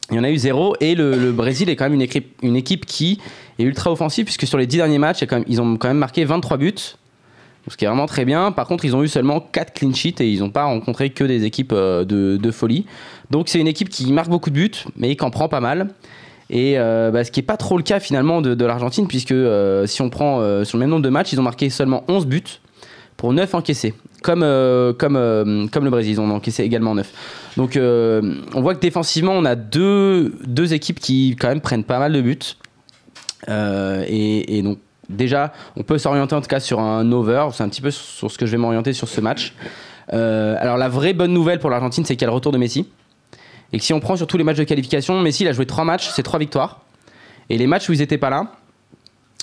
Il 0.09 0.17
y 0.17 0.19
en 0.19 0.23
a 0.25 0.29
eu 0.31 0.35
zéro 0.37 0.75
et 0.81 0.93
le, 0.95 1.15
le 1.15 1.31
Brésil 1.31 1.69
est 1.69 1.77
quand 1.77 1.85
même 1.85 1.93
une 1.93 2.01
équipe, 2.01 2.35
une 2.43 2.57
équipe 2.57 2.85
qui 2.85 3.19
est 3.59 3.63
ultra 3.63 3.91
offensive 3.91 4.25
puisque 4.25 4.45
sur 4.45 4.57
les 4.57 4.67
10 4.67 4.77
derniers 4.77 4.97
matchs, 4.97 5.23
quand 5.25 5.37
même- 5.37 5.45
ils 5.47 5.61
ont 5.61 5.77
quand 5.77 5.87
même 5.87 5.99
marqué 5.99 6.25
23 6.25 6.57
buts, 6.57 6.73
ce 7.69 7.77
qui 7.77 7.85
est 7.85 7.87
vraiment 7.87 8.07
très 8.07 8.25
bien. 8.25 8.51
Par 8.51 8.67
contre, 8.67 8.83
ils 8.83 8.93
ont 8.95 9.03
eu 9.03 9.07
seulement 9.07 9.39
4 9.39 9.73
clean 9.73 9.93
sheets 9.93 10.15
et 10.21 10.27
ils 10.29 10.39
n'ont 10.39 10.49
pas 10.49 10.65
rencontré 10.65 11.11
que 11.11 11.23
des 11.23 11.45
équipes 11.45 11.71
euh, 11.73 12.03
de, 12.03 12.35
de 12.35 12.51
folie. 12.51 12.85
Donc 13.29 13.47
c'est 13.47 13.59
une 13.59 13.67
équipe 13.67 13.87
qui 13.89 14.11
marque 14.11 14.29
beaucoup 14.29 14.49
de 14.49 14.55
buts 14.55 14.71
mais 14.97 15.15
qui 15.15 15.23
en 15.23 15.29
prend 15.29 15.47
pas 15.47 15.61
mal. 15.61 15.89
Et 16.49 16.77
euh, 16.77 17.11
bah, 17.11 17.23
ce 17.23 17.31
qui 17.31 17.39
n'est 17.39 17.45
pas 17.45 17.55
trop 17.55 17.77
le 17.77 17.83
cas 17.83 18.01
finalement 18.01 18.41
de, 18.41 18.53
de 18.55 18.65
l'Argentine 18.65 19.07
puisque 19.07 19.31
euh, 19.31 19.85
si 19.85 20.01
on 20.01 20.09
prend 20.09 20.41
euh, 20.41 20.65
sur 20.65 20.77
le 20.77 20.81
même 20.81 20.89
nombre 20.89 21.03
de 21.03 21.09
matchs, 21.09 21.31
ils 21.31 21.39
ont 21.39 21.43
marqué 21.43 21.69
seulement 21.69 22.03
11 22.09 22.25
buts 22.25 22.43
pour 23.21 23.33
9 23.33 23.53
encaissés. 23.53 23.93
Comme, 24.23 24.41
euh, 24.41 24.93
comme, 24.93 25.15
euh, 25.15 25.67
comme 25.67 25.83
le 25.83 25.91
Brésil, 25.91 26.13
ils 26.13 26.19
en 26.19 26.27
ont 26.31 26.33
encaissé 26.33 26.63
également 26.63 26.95
9. 26.95 27.53
Donc 27.55 27.77
euh, 27.77 28.39
on 28.55 28.61
voit 28.61 28.73
que 28.73 28.79
défensivement, 28.79 29.33
on 29.33 29.45
a 29.45 29.53
deux, 29.53 30.33
deux 30.43 30.73
équipes 30.73 30.99
qui 30.99 31.35
quand 31.39 31.49
même 31.49 31.61
prennent 31.61 31.83
pas 31.83 31.99
mal 31.99 32.13
de 32.13 32.21
buts. 32.21 32.39
Et, 33.47 34.61
donc 34.63 34.79
déjà, 35.07 35.53
on 35.75 35.83
peut 35.83 35.99
s'orienter 35.99 36.33
en 36.33 36.41
tout 36.41 36.47
cas 36.47 36.59
sur 36.59 36.79
un 36.79 37.11
over. 37.11 37.49
C'est 37.53 37.61
un 37.61 37.69
petit 37.69 37.81
peu 37.81 37.91
sur 37.91 38.31
ce 38.31 38.39
que 38.39 38.47
je 38.47 38.53
vais 38.53 38.57
m'orienter 38.57 38.91
sur 38.91 39.07
ce 39.07 39.21
match. 39.21 39.53
Alors 40.11 40.77
la 40.77 40.89
vraie 40.89 41.13
bonne 41.13 41.31
nouvelle 41.31 41.59
pour 41.59 41.69
l'Argentine, 41.69 42.03
c'est 42.03 42.15
qu'il 42.15 42.23
y 42.23 42.25
a 42.25 42.31
le 42.31 42.33
retour 42.33 42.51
de 42.51 42.57
Messi. 42.57 42.87
Et 43.71 43.77
que 43.77 43.83
si 43.83 43.93
on 43.93 43.99
prend 43.99 44.15
sur 44.15 44.25
tous 44.25 44.37
les 44.37 44.43
matchs 44.43 44.57
de 44.57 44.63
qualification, 44.63 45.21
Messi 45.21 45.47
a 45.47 45.53
joué 45.53 45.67
3 45.67 45.85
matchs, 45.85 46.09
c'est 46.09 46.23
3 46.23 46.39
victoires. 46.39 46.81
Et 47.51 47.59
les 47.59 47.67
matchs 47.67 47.87
où 47.87 47.93
ils 47.93 47.99
n'étaient 47.99 48.17
pas 48.17 48.31
là, 48.31 48.53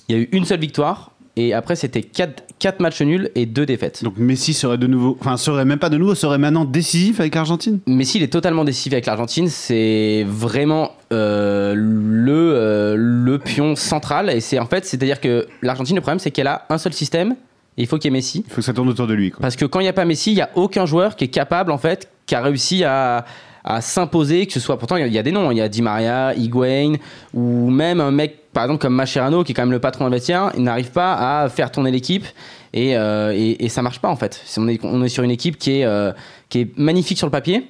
il 0.08 0.16
y 0.16 0.18
a 0.18 0.22
eu 0.22 0.28
une 0.32 0.44
seule 0.44 0.58
victoire. 0.58 1.12
Et 1.40 1.54
après, 1.54 1.76
c'était 1.76 2.02
4, 2.02 2.80
matchs 2.80 3.00
nuls 3.00 3.30
et 3.36 3.46
2 3.46 3.64
défaites. 3.64 4.02
Donc 4.02 4.16
Messi 4.16 4.54
serait 4.54 4.76
de 4.76 4.88
nouveau, 4.88 5.16
enfin 5.20 5.36
serait 5.36 5.64
même 5.64 5.78
pas 5.78 5.88
de 5.88 5.96
nouveau, 5.96 6.16
serait 6.16 6.36
maintenant 6.36 6.64
décisif 6.64 7.20
avec 7.20 7.36
l'Argentine? 7.36 7.78
Messi, 7.86 8.18
il 8.18 8.24
est 8.24 8.32
totalement 8.32 8.64
décisif 8.64 8.92
avec 8.92 9.06
l'Argentine. 9.06 9.46
C'est 9.46 10.26
vraiment 10.26 10.90
euh, 11.12 11.74
le, 11.76 12.32
euh, 12.56 12.94
le 12.98 13.38
pion 13.38 13.76
central. 13.76 14.30
Et 14.30 14.40
c'est 14.40 14.58
en 14.58 14.66
fait, 14.66 14.84
c'est-à-dire 14.84 15.20
que 15.20 15.46
l'Argentine, 15.62 15.94
le 15.94 16.02
problème, 16.02 16.18
c'est 16.18 16.32
qu'elle 16.32 16.48
a 16.48 16.66
un 16.70 16.78
seul 16.78 16.92
système. 16.92 17.36
Et 17.76 17.82
il 17.82 17.86
faut 17.86 17.98
qu'il 17.98 18.10
y 18.10 18.12
ait 18.12 18.18
Messi. 18.18 18.42
Il 18.44 18.50
faut 18.50 18.56
que 18.56 18.62
ça 18.62 18.72
tourne 18.72 18.88
autour 18.88 19.06
de 19.06 19.14
lui. 19.14 19.30
Quoi. 19.30 19.40
Parce 19.40 19.54
que 19.54 19.64
quand 19.64 19.78
il 19.78 19.84
n'y 19.84 19.88
a 19.88 19.92
pas 19.92 20.04
Messi, 20.04 20.32
il 20.32 20.34
n'y 20.34 20.42
a 20.42 20.50
aucun 20.56 20.86
joueur 20.86 21.14
qui 21.14 21.22
est 21.22 21.28
capable, 21.28 21.70
en 21.70 21.78
fait, 21.78 22.10
qui 22.26 22.34
a 22.34 22.42
réussi 22.42 22.82
à, 22.82 23.24
à 23.70 23.80
s'imposer, 23.80 24.46
que 24.46 24.52
ce 24.52 24.60
soit. 24.60 24.78
Pourtant, 24.78 24.96
il 24.96 25.12
y 25.12 25.18
a- 25.18 25.22
des 25.22 25.30
noms. 25.32 25.48
hein. 25.50 25.52
Il 25.52 25.58
y 25.58 25.60
a 25.60 25.68
Di 25.68 25.82
Maria, 25.82 26.34
Higuain, 26.34 26.94
ou 27.34 27.68
même 27.70 28.00
un 28.00 28.10
mec, 28.10 28.50
par 28.52 28.64
exemple, 28.64 28.80
comme 28.80 28.94
Mascherano, 28.94 29.44
qui 29.44 29.52
est 29.52 29.54
quand 29.54 29.62
même 29.62 29.70
le 29.72 29.78
patron 29.78 30.06
de 30.06 30.10
vestiaire, 30.10 30.50
il 30.56 30.62
n'arrive 30.62 30.90
pas 30.90 31.42
à 31.42 31.48
faire 31.48 31.70
tourner 31.70 31.90
l'équipe. 31.90 32.24
Et, 32.72 32.96
euh, 32.96 33.32
et, 33.36 33.68
ça 33.68 33.82
marche 33.82 33.98
pas, 34.00 34.08
en 34.08 34.16
fait. 34.16 34.42
On 34.56 34.68
est, 34.68 34.82
on 34.84 35.02
est 35.02 35.08
sur 35.08 35.22
une 35.22 35.30
équipe 35.30 35.58
qui 35.58 35.80
est, 35.80 35.84
euh, 35.84 36.12
qui 36.48 36.60
est 36.60 36.78
magnifique 36.78 37.18
sur 37.18 37.26
le 37.26 37.30
papier. 37.30 37.66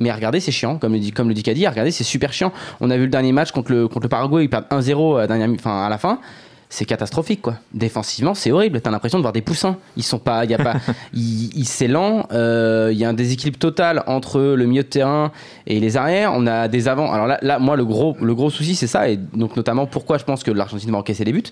Mais 0.00 0.12
regardez, 0.12 0.38
c'est 0.40 0.52
chiant, 0.52 0.78
comme 0.78 0.92
le 0.92 0.98
dit, 1.00 1.10
comme 1.12 1.28
le 1.28 1.34
dit 1.34 1.42
Kadi, 1.42 1.66
regardez, 1.66 1.90
c'est 1.90 2.04
super 2.04 2.32
chiant. 2.32 2.52
On 2.80 2.88
a 2.90 2.96
vu 2.96 3.02
le 3.04 3.08
dernier 3.10 3.32
match 3.32 3.50
contre 3.52 3.72
le, 3.72 3.88
contre 3.88 4.04
le 4.04 4.08
Paraguay, 4.08 4.44
ils 4.44 4.48
perdent 4.50 4.66
1-0 4.70 5.16
à, 5.16 5.20
la 5.22 5.26
dernière 5.26 5.48
mi- 5.48 5.56
enfin, 5.58 5.82
à 5.84 5.88
la 5.88 5.98
fin. 5.98 6.20
C'est 6.70 6.84
catastrophique, 6.84 7.40
quoi. 7.40 7.54
Défensivement, 7.72 8.34
c'est 8.34 8.52
horrible. 8.52 8.82
T'as 8.82 8.90
l'impression 8.90 9.18
de 9.18 9.22
voir 9.22 9.32
des 9.32 9.40
poussins. 9.40 9.78
Ils 9.96 10.02
sont 10.02 10.18
pas, 10.18 10.44
il 10.44 10.50
y 10.50 10.54
a 10.54 10.58
pas, 10.58 10.74
ils, 11.14 11.64
c'est 11.64 11.88
lent. 11.88 12.26
euh, 12.32 12.90
Il 12.92 12.98
y 12.98 13.06
a 13.06 13.08
un 13.08 13.14
déséquilibre 13.14 13.58
total 13.58 14.02
entre 14.06 14.38
le 14.40 14.66
milieu 14.66 14.82
de 14.82 14.88
terrain 14.88 15.32
et 15.66 15.80
les 15.80 15.96
arrières. 15.96 16.32
On 16.34 16.46
a 16.46 16.68
des 16.68 16.86
avants. 16.86 17.10
Alors 17.10 17.26
là, 17.26 17.38
là 17.40 17.58
moi, 17.58 17.74
le 17.74 17.86
gros, 17.86 18.16
le 18.20 18.34
gros 18.34 18.50
souci, 18.50 18.74
c'est 18.74 18.86
ça. 18.86 19.08
Et 19.08 19.16
donc, 19.16 19.56
notamment, 19.56 19.86
pourquoi 19.86 20.18
je 20.18 20.24
pense 20.24 20.44
que 20.44 20.50
l'Argentine 20.50 20.90
va 20.90 20.98
encaisser 20.98 21.24
les 21.24 21.32
buts? 21.32 21.42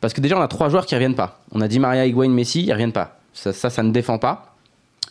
Parce 0.00 0.12
que 0.12 0.20
déjà, 0.20 0.36
on 0.36 0.42
a 0.42 0.48
trois 0.48 0.68
joueurs 0.70 0.86
qui 0.86 0.94
reviennent 0.96 1.14
pas. 1.14 1.40
On 1.52 1.60
a 1.60 1.68
Di 1.68 1.78
Maria, 1.78 2.04
Higuain, 2.04 2.28
Messi, 2.28 2.64
ils 2.64 2.72
reviennent 2.72 2.92
pas. 2.92 3.18
Ça, 3.32 3.52
ça, 3.52 3.70
ça 3.70 3.82
ne 3.84 3.92
défend 3.92 4.18
pas. 4.18 4.56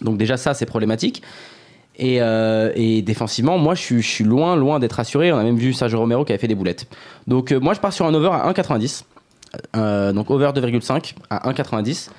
Donc, 0.02 0.18
déjà, 0.18 0.36
ça, 0.36 0.54
c'est 0.54 0.66
problématique. 0.66 1.22
Et, 1.98 2.22
euh, 2.22 2.72
et 2.76 3.02
défensivement, 3.02 3.58
moi, 3.58 3.76
je 3.76 3.82
suis, 3.82 4.02
je 4.02 4.08
suis 4.10 4.24
loin, 4.26 4.56
loin 4.58 4.80
d'être 4.80 5.00
assuré. 5.00 5.32
On 5.32 5.38
a 5.38 5.44
même 5.44 5.58
vu 5.58 5.72
Sergio 5.72 6.00
Romero 6.00 6.26
qui 6.26 6.34
avait 6.34 6.40
fait 6.40 6.48
des 6.48 6.56
boulettes. 6.56 6.88
Donc, 7.28 7.52
euh, 7.52 7.60
moi, 7.62 7.74
je 7.76 7.80
pars 7.80 7.94
sur 7.94 8.06
un 8.06 8.14
over 8.14 8.30
à 8.34 8.52
1,90. 8.52 9.04
Euh, 9.76 10.12
donc, 10.14 10.30
over 10.32 10.52
2,5 10.54 11.14
à 11.30 11.50
1,90. 11.52 12.10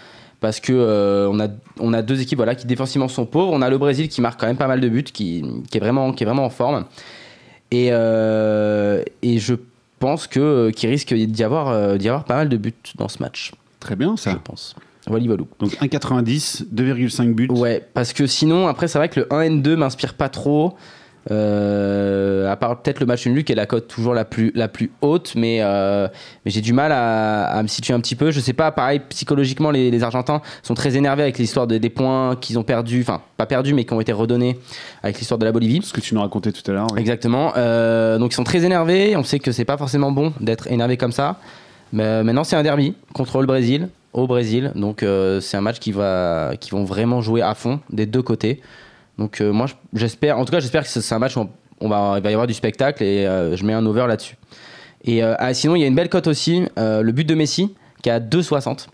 Parce 0.40 0.60
que 0.60 0.72
euh, 0.72 1.28
on, 1.30 1.40
a, 1.40 1.48
on 1.80 1.92
a 1.94 2.02
deux 2.02 2.20
équipes 2.20 2.36
voilà, 2.36 2.54
qui 2.54 2.66
défensivement 2.66 3.08
sont 3.08 3.24
pauvres. 3.24 3.52
On 3.52 3.62
a 3.62 3.70
le 3.70 3.78
Brésil 3.78 4.08
qui 4.08 4.20
marque 4.20 4.38
quand 4.40 4.46
même 4.46 4.56
pas 4.58 4.66
mal 4.66 4.80
de 4.80 4.88
buts, 4.88 5.02
qui, 5.04 5.42
qui 5.70 5.78
est, 5.78 5.80
vraiment, 5.80 6.12
qui 6.12 6.22
est 6.22 6.26
vraiment 6.26 6.44
en 6.44 6.50
forme. 6.50 6.84
Et, 7.70 7.88
euh, 7.92 9.02
et 9.22 9.38
je 9.38 9.54
pense 9.98 10.26
que 10.26 10.70
qu'il 10.70 10.90
risque 10.90 11.14
d'y 11.14 11.44
avoir, 11.44 11.96
d'y 11.96 12.08
avoir 12.08 12.24
pas 12.24 12.34
mal 12.36 12.48
de 12.50 12.56
buts 12.58 12.74
dans 12.96 13.08
ce 13.08 13.22
match. 13.22 13.52
Très 13.80 13.96
bien 13.96 14.16
Je 14.16 14.22
ça. 14.22 14.38
pense. 14.42 14.74
Voilà, 15.06 15.26
Walou. 15.26 15.46
Donc 15.60 15.72
1,90, 15.72 16.64
2,5 16.74 17.34
buts. 17.34 17.48
Ouais, 17.50 17.86
parce 17.94 18.12
que 18.12 18.26
sinon, 18.26 18.68
après, 18.68 18.88
c'est 18.88 18.98
vrai 18.98 19.08
que 19.08 19.20
le 19.20 19.26
1N2 19.26 19.76
m'inspire 19.76 20.14
pas 20.14 20.28
trop. 20.28 20.76
Euh, 21.30 22.50
à 22.52 22.56
part 22.56 22.82
peut-être 22.82 23.00
le 23.00 23.06
match 23.06 23.26
nul 23.26 23.44
qui 23.44 23.52
est 23.52 23.56
la 23.56 23.64
cote 23.66 23.88
toujours 23.88 24.12
la 24.12 24.24
plus, 24.24 24.52
la 24.54 24.68
plus 24.68 24.90
haute, 25.00 25.32
mais, 25.36 25.58
euh, 25.62 26.06
mais 26.44 26.50
j'ai 26.50 26.60
du 26.60 26.72
mal 26.72 26.92
à, 26.92 27.44
à 27.46 27.62
me 27.62 27.68
situer 27.68 27.94
un 27.94 28.00
petit 28.00 28.14
peu. 28.14 28.30
Je 28.30 28.40
sais 28.40 28.52
pas, 28.52 28.70
pareil, 28.72 29.00
psychologiquement, 29.08 29.70
les, 29.70 29.90
les 29.90 30.02
Argentins 30.02 30.42
sont 30.62 30.74
très 30.74 30.96
énervés 30.96 31.22
avec 31.22 31.38
l'histoire 31.38 31.66
des, 31.66 31.78
des 31.78 31.90
points 31.90 32.36
qu'ils 32.36 32.58
ont 32.58 32.62
perdus, 32.62 33.00
enfin, 33.00 33.22
pas 33.36 33.46
perdus, 33.46 33.72
mais 33.74 33.84
qui 33.84 33.94
ont 33.94 34.00
été 34.00 34.12
redonnés 34.12 34.58
avec 35.02 35.18
l'histoire 35.18 35.38
de 35.38 35.44
la 35.44 35.52
Bolivie. 35.52 35.80
Ce 35.82 35.92
que 35.92 36.00
tu 36.00 36.14
nous 36.14 36.20
racontais 36.20 36.52
tout 36.52 36.70
à 36.70 36.74
l'heure. 36.74 36.88
oui. 36.92 37.00
Exactement. 37.00 37.52
Euh, 37.56 38.18
donc 38.18 38.32
ils 38.32 38.36
sont 38.36 38.44
très 38.44 38.64
énervés. 38.64 39.16
On 39.16 39.24
sait 39.24 39.38
que 39.38 39.52
c'est 39.52 39.64
pas 39.64 39.76
forcément 39.78 40.12
bon 40.12 40.32
d'être 40.40 40.70
énervé 40.70 40.96
comme 40.96 41.12
ça. 41.12 41.36
Mais 41.92 42.22
maintenant 42.22 42.44
c'est 42.44 42.56
un 42.56 42.62
derby 42.62 42.94
contre 43.14 43.40
le 43.40 43.46
Brésil. 43.46 43.88
au 44.12 44.26
Brésil. 44.26 44.72
Donc 44.74 45.04
c'est 45.40 45.56
un 45.56 45.60
match 45.60 45.78
qui 45.78 45.92
va, 45.92 46.52
qui 46.60 46.70
vont 46.70 46.84
vraiment 46.84 47.20
jouer 47.20 47.42
à 47.42 47.54
fond 47.54 47.80
des 47.90 48.06
deux 48.06 48.22
côtés. 48.22 48.60
Donc 49.18 49.40
euh, 49.40 49.52
moi 49.52 49.66
je- 49.66 49.74
j'espère, 49.98 50.38
en 50.38 50.44
tout 50.44 50.52
cas 50.52 50.60
j'espère 50.60 50.82
que 50.82 50.88
c'est 50.88 51.14
un 51.14 51.18
match 51.18 51.36
où 51.36 51.48
on, 51.80 51.88
va, 51.88 52.14
il 52.18 52.22
va 52.22 52.30
y 52.30 52.32
avoir 52.32 52.46
du 52.46 52.54
spectacle 52.54 53.02
et 53.02 53.26
euh, 53.26 53.56
je 53.56 53.64
mets 53.64 53.72
un 53.72 53.84
over 53.86 54.06
là-dessus. 54.06 54.36
Et 55.04 55.22
euh, 55.22 55.34
ah, 55.38 55.52
sinon 55.54 55.76
il 55.76 55.80
y 55.80 55.84
a 55.84 55.86
une 55.86 55.94
belle 55.94 56.08
cote 56.08 56.26
aussi, 56.26 56.64
le 56.76 57.10
but 57.12 57.24
de 57.24 57.34
Messi 57.34 57.74
qui 58.02 58.08
est 58.08 58.12
à 58.12 58.20
2,60. 58.20 58.86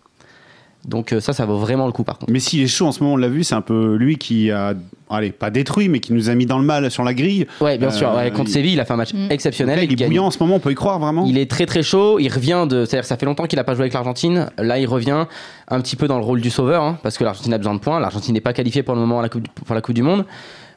Donc 0.87 1.13
euh, 1.13 1.21
ça, 1.21 1.33
ça 1.33 1.45
vaut 1.45 1.59
vraiment 1.59 1.87
le 1.87 1.93
coup 1.93 2.05
par 2.05 2.19
contre. 2.19 2.33
Mais 2.33 2.41
s'il 2.41 2.63
est 2.63 2.67
chaud 2.67 2.87
en 2.87 2.93
ce 2.93 3.01
moment, 3.03 3.15
on 3.15 3.19
l'a 3.19 3.29
vu, 3.29 3.45
c'est 3.45 3.55
un 3.55 3.61
peu 3.61 3.97
lui 3.97 4.17
qui 4.17 4.51
a, 4.51 4.75
allez, 5.11 5.31
pas 5.31 5.51
détruit, 5.51 5.89
mais 5.91 6.01
qui 6.01 6.13
nous 6.15 6.31
a 6.31 6.35
mis 6.35 6.47
dans 6.47 6.59
le 6.59 6.65
mal 6.65 6.91
sur 6.91 7.05
la 7.05 7.13
grille. 7.13 7.47
Ouais, 7.61 7.77
bien 7.77 7.91
sûr. 7.91 8.09
Euh, 8.11 8.17
ouais, 8.17 8.31
contre 8.31 8.49
il- 8.49 8.53
Séville, 8.55 8.73
il 8.73 8.81
a 8.81 8.85
fait 8.87 8.95
un 8.95 8.97
match 8.97 9.13
Mm. 9.13 9.31
exceptionnel. 9.31 9.77
Là, 9.77 9.85
il 9.85 9.93
est 9.93 9.95
gagne. 9.95 10.09
bouillant 10.09 10.27
en 10.27 10.31
ce 10.31 10.39
moment, 10.39 10.55
on 10.57 10.59
peut 10.61 10.73
y 10.73 10.75
croire 10.75 10.99
vraiment. 10.99 11.25
Il 11.27 11.37
est 11.37 11.51
très 11.51 11.67
très 11.67 11.83
chaud, 11.83 12.19
il 12.19 12.29
revient 12.33 12.67
de. 12.69 12.85
C'est-à-dire 12.87 13.03
que 13.03 13.09
ça 13.09 13.17
fait 13.19 13.27
longtemps 13.27 13.45
qu'il 13.47 13.59
n'a 13.59 13.65
pas 13.65 13.75
joué 13.75 13.83
avec 13.83 13.93
l'Argentine. 13.93 14.49
Là, 14.57 14.79
il 14.79 14.87
revient 14.87 15.27
un 15.69 15.81
petit 15.81 15.97
peu 15.97 16.09
dans 16.09 16.19
le 16.19 16.25
rôle 16.25 16.41
du 16.41 16.51
sauveur, 16.51 16.83
hein, 16.83 16.99
parce 17.03 17.19
que 17.19 17.25
l'Argentine 17.25 17.53
a 17.53 17.59
besoin 17.59 17.75
de 17.75 17.81
points. 17.81 18.01
L'Argentine 18.01 18.33
n'est 18.35 18.41
pas 18.41 18.53
qualifiée 18.55 18.83
pour 18.83 18.95
le 18.95 19.01
moment 19.01 19.19
à 19.19 19.23
la 19.23 19.29
coupe 19.29 19.43
du- 19.43 19.51
pour 19.51 19.75
la 19.75 19.83
Coupe 19.83 19.95
du 19.95 20.03
Monde. 20.03 20.25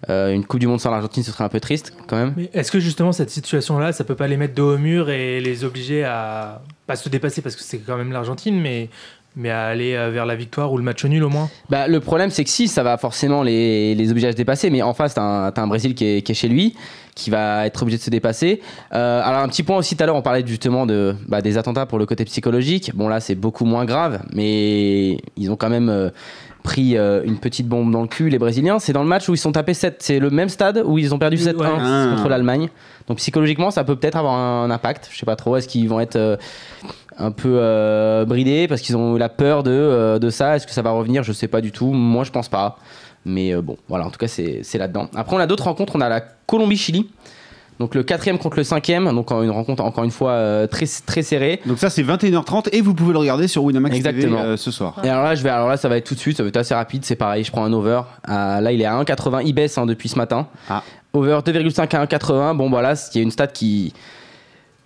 Euh, 0.10 0.34
une 0.34 0.44
Coupe 0.44 0.60
du 0.60 0.68
Monde 0.68 0.82
sans 0.82 0.92
l'Argentine, 0.92 1.24
ce 1.24 1.32
serait 1.32 1.46
un 1.46 1.50
peu 1.50 1.62
triste 1.62 1.94
quand 2.08 2.18
même. 2.18 2.34
Mais 2.36 2.50
est-ce 2.54 2.74
que 2.74 2.80
justement 2.82 3.14
cette 3.14 3.30
situation-là, 3.30 3.94
ça 3.94 4.04
peut 4.04 4.16
pas 4.16 4.28
les 4.28 4.36
mettre 4.36 4.54
dos 4.54 4.76
au 4.76 4.78
mur 4.78 5.10
et 5.10 5.40
les 5.40 5.64
obliger 5.64 6.04
à 6.04 6.62
pas 6.88 6.98
se 6.98 7.08
dépasser 7.08 7.42
parce 7.42 7.56
que 7.56 7.64
c'est 7.64 7.78
quand 7.78 7.96
même 7.96 8.12
l'Argentine, 8.12 8.60
mais 8.60 8.90
mais 9.36 9.50
à 9.50 9.66
aller 9.66 9.96
euh, 9.96 10.10
vers 10.12 10.26
la 10.26 10.36
victoire 10.36 10.72
ou 10.72 10.78
le 10.78 10.84
match 10.84 11.04
nul 11.06 11.24
au 11.24 11.30
moins 11.30 11.50
Bah, 11.70 11.88
le 11.88 12.00
problème, 12.00 12.30
c'est 12.30 12.44
que 12.44 12.50
si, 12.50 12.68
ça 12.68 12.84
va 12.84 12.98
forcément 12.98 13.44
les, 13.44 13.96
les 13.96 14.12
obliger 14.12 14.28
à 14.28 14.32
se 14.32 14.38
dépasser, 14.38 14.70
mais 14.70 14.82
en 14.82 14.94
face, 14.94 15.14
t'as 15.16 15.22
un, 15.22 15.52
t'as 15.52 15.62
un 15.62 15.68
Brésil 15.68 15.96
qui 15.96 16.06
est, 16.06 16.22
qui 16.22 16.32
est 16.32 16.36
chez 16.36 16.48
lui, 16.48 16.76
qui 17.16 17.30
va 17.30 17.66
être 17.66 17.82
obligé 17.82 17.98
de 17.98 18.04
se 18.04 18.10
dépasser. 18.10 18.62
Euh, 18.94 19.22
alors, 19.24 19.42
un 19.42 19.48
petit 19.48 19.64
point 19.64 19.78
aussi, 19.78 19.96
tout 19.96 20.04
à 20.04 20.08
l'heure, 20.08 20.16
on 20.16 20.22
parlait 20.22 20.44
justement 20.46 20.86
de, 20.86 21.16
bah, 21.28 21.42
des 21.42 21.58
attentats 21.58 21.86
pour 21.86 22.00
le 22.00 22.06
côté 22.06 22.26
psychologique. 22.26 22.92
Bon, 22.96 23.08
là, 23.08 23.20
c'est 23.20 23.36
beaucoup 23.36 23.66
moins 23.66 23.86
grave, 23.86 24.22
mais 24.34 25.18
ils 25.38 25.50
ont 25.52 25.56
quand 25.56 25.70
même 25.70 25.90
euh, 25.90 26.10
pris 26.64 26.98
euh, 26.98 27.22
une 27.26 27.38
petite 27.38 27.68
bombe 27.68 27.92
dans 27.92 28.02
le 28.02 28.08
cul, 28.08 28.30
les 28.30 28.40
Brésiliens. 28.40 28.80
C'est 28.80 28.94
dans 28.94 29.04
le 29.04 29.10
match 29.10 29.28
où 29.30 29.34
ils 29.34 29.38
sont 29.38 29.52
tapés 29.52 29.74
7, 29.74 29.98
c'est 30.00 30.20
le 30.20 30.30
même 30.30 30.50
stade 30.50 30.82
où 30.86 30.98
ils 30.98 31.14
ont 31.14 31.20
perdu 31.20 31.38
7-1 31.38 31.56
Ouais. 31.58 31.68
Ah. 31.80 32.14
contre 32.16 32.30
l'Allemagne. 32.30 32.70
Donc, 33.08 33.18
psychologiquement, 33.18 33.70
ça 33.70 33.84
peut 33.84 33.96
peut-être 33.98 34.16
avoir 34.16 34.34
un, 34.36 34.72
impact. 34.72 35.10
Je 35.12 35.18
sais 35.18 35.26
pas 35.26 35.36
trop, 35.36 35.56
est-ce 35.58 35.68
qu'ils 35.68 35.90
vont 35.90 36.00
être. 36.00 36.16
euh, 36.16 36.38
un 37.18 37.32
peu 37.32 37.58
euh, 37.60 38.26
bridés 38.26 38.68
parce 38.68 38.82
qu'ils 38.82 38.98
ont 38.98 39.16
eu 39.16 39.20
la 39.20 39.30
peur 39.30 39.64
de, 39.64 39.72
euh, 39.72 40.20
de 40.20 40.30
ça. 40.30 40.56
Est-ce 40.56 40.68
que 40.68 40.74
ça 40.74 40.82
va 40.82 40.92
revenir? 40.92 41.24
Je 41.24 41.34
sais 41.34 41.48
pas 41.48 41.62
du 41.62 41.72
tout. 41.72 41.92
Moi, 41.92 42.24
je 42.24 42.32
pense 42.32 42.50
pas. 42.50 42.78
Mais 43.26 43.54
euh, 43.54 43.62
bon, 43.62 43.78
voilà, 43.88 44.06
en 44.06 44.10
tout 44.10 44.18
cas, 44.18 44.28
c'est 44.28 44.78
là-dedans. 44.78 45.10
Après, 45.16 45.36
on 45.36 45.40
a 45.40 45.48
d'autres 45.48 45.66
rencontres. 45.66 45.96
On 45.96 46.02
a 46.02 46.10
la 46.10 46.22
Colombie-Chili. 46.22 47.10
Donc 47.80 47.96
le 47.96 48.04
quatrième 48.04 48.38
contre 48.38 48.58
le 48.58 48.64
cinquième. 48.64 49.06
Donc 49.14 49.32
une 49.32 49.50
rencontre, 49.50 49.84
encore 49.84 50.04
une 50.04 50.12
fois, 50.12 50.32
euh, 50.32 50.68
très, 50.68 50.86
très 51.06 51.24
serrée. 51.24 51.60
Donc 51.66 51.80
ça, 51.80 51.90
c'est 51.90 52.04
21h30 52.04 52.70
et 52.72 52.82
vous 52.82 52.94
pouvez 52.94 53.14
le 53.14 53.20
regarder 53.20 53.48
sur 53.48 53.64
Winamax 53.64 53.96
Exactement. 53.96 54.38
TV 54.38 54.50
euh, 54.50 54.58
ce 54.58 54.72
soir. 54.72 55.00
Et 55.04 55.10
alors 55.10 55.24
là, 55.24 55.36
je 55.36 55.44
vais, 55.44 55.50
alors 55.50 55.70
là, 55.70 55.78
ça 55.78 55.90
va 55.90 55.98
être 55.98 56.06
tout 56.06 56.16
de 56.16 56.20
suite. 56.20 56.38
Ça 56.38 56.44
va 56.44 56.50
être 56.50 56.58
assez 56.58 56.76
rapide. 56.76 57.04
C'est 57.04 57.16
pareil. 57.16 57.44
Je 57.44 57.52
prends 57.52 57.64
un 57.64 57.74
over. 57.74 58.02
Là, 58.28 58.72
il 58.72 58.82
est 58.82 58.86
à 58.86 59.02
1,80. 59.02 59.44
Il 59.46 59.54
baisse 59.54 59.78
hein, 59.78 59.86
depuis 59.86 60.10
ce 60.10 60.18
matin. 60.18 60.48
Ah. 60.70 60.84
Over 61.14 61.40
2,5 61.46 61.96
à 61.96 62.06
1,80. 62.06 62.56
Bon, 62.56 62.70
voilà, 62.70 62.94
il 63.14 63.18
y 63.18 63.22
a 63.22 63.24
une 63.24 63.32
stat 63.32 63.48
qui 63.48 63.94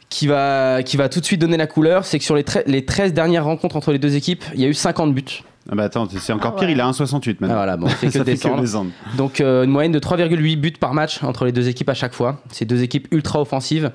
qui 0.09 0.27
va, 0.27 0.83
qui 0.83 0.97
va 0.97 1.09
tout 1.09 1.19
de 1.19 1.25
suite 1.25 1.41
donner 1.41 1.57
la 1.57 1.67
couleur, 1.67 2.05
c'est 2.05 2.17
que 2.19 2.25
sur 2.25 2.35
les, 2.35 2.45
les 2.65 2.85
13 2.85 3.13
dernières 3.13 3.43
rencontres 3.45 3.75
entre 3.75 3.91
les 3.91 3.99
deux 3.99 4.15
équipes, 4.15 4.43
il 4.53 4.61
y 4.61 4.65
a 4.65 4.67
eu 4.67 4.73
50 4.73 5.13
buts. 5.13 5.23
Ah 5.69 5.75
bah 5.75 5.83
attends, 5.83 6.07
c'est 6.09 6.31
encore 6.31 6.53
Ah 6.55 6.59
pire, 6.61 6.69
il 6.69 6.79
a 6.79 6.89
1,68 6.89 7.19
Ah, 7.29 7.35
maintenant. 7.41 7.55
voilà, 7.55 7.75
bon, 7.77 7.87
on 7.87 7.89
fait 7.89 8.07
que 8.07 8.13
Ça 8.13 8.19
fait 8.23 8.31
descendre. 8.31 8.63
que. 8.63 9.17
Donc 9.17 9.41
euh, 9.41 9.65
une 9.65 9.69
moyenne 9.71 9.91
de 9.91 9.99
3,8 9.99 10.55
buts 10.55 10.71
par 10.79 10.93
match 10.93 11.21
entre 11.23 11.43
les 11.43 11.51
deux 11.51 11.67
équipes 11.67 11.89
à 11.89 11.93
chaque 11.93 12.13
fois. 12.13 12.41
C'est 12.51 12.63
deux 12.63 12.83
équipes 12.83 13.07
ultra 13.11 13.41
offensives. 13.41 13.91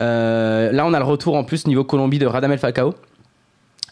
Euh, 0.00 0.72
là, 0.72 0.86
on 0.86 0.94
a 0.94 0.98
le 0.98 1.04
retour 1.04 1.36
en 1.36 1.44
plus 1.44 1.66
niveau 1.66 1.84
Colombie 1.84 2.18
de 2.18 2.24
Radamel 2.26 2.58
Falcao. 2.58 2.94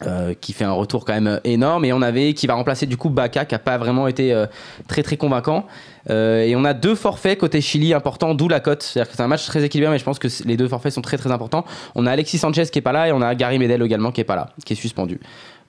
Euh, 0.07 0.33
qui 0.41 0.53
fait 0.53 0.65
un 0.65 0.73
retour 0.73 1.05
quand 1.05 1.13
même 1.13 1.41
énorme. 1.43 1.85
Et 1.85 1.93
on 1.93 2.03
avait 2.03 2.33
qui 2.33 2.47
va 2.47 2.55
remplacer 2.55 2.87
du 2.87 2.97
coup 2.97 3.11
Baka 3.11 3.45
qui 3.45 3.55
a 3.55 3.59
pas 3.59 3.79
vraiment 3.79 4.07
été 4.07 4.33
euh, 4.33 4.47
très 4.87 5.03
très 5.03 5.17
convaincant. 5.17 5.67
Euh, 6.09 6.45
et 6.45 6.55
on 6.55 6.65
a 6.65 6.73
deux 6.73 6.95
forfaits 6.95 7.37
côté 7.37 7.61
Chili 7.61 7.93
importants 7.93 8.35
d'où 8.35 8.49
la 8.49 8.61
cote. 8.61 8.83
C'est 8.83 9.01
à 9.01 9.03
dire 9.03 9.11
que 9.11 9.17
c'est 9.17 9.23
un 9.23 9.29
match 9.29 9.45
très 9.47 9.65
équilibré 9.65 9.91
mais 9.91 9.99
je 9.99 10.05
pense 10.05 10.21
que 10.21 10.29
les 10.45 10.57
deux 10.57 10.69
forfaits 10.69 10.93
sont 10.93 11.03
très 11.03 11.17
très 11.17 11.33
importants. 11.33 11.65
On 11.97 12.07
a 12.07 12.13
Alexis 12.13 12.39
Sanchez 12.39 12.67
qui 12.67 12.79
est 12.79 12.83
pas 12.83 12.93
là 12.93 13.09
et 13.09 13.13
on 13.13 13.21
a 13.21 13.35
Gary 13.35 13.59
Medel 13.59 13.83
également 13.83 14.13
qui 14.13 14.21
est 14.21 14.25
pas 14.25 14.37
là 14.37 14.51
qui 14.65 14.75
est 14.75 14.77
suspendu 14.77 15.19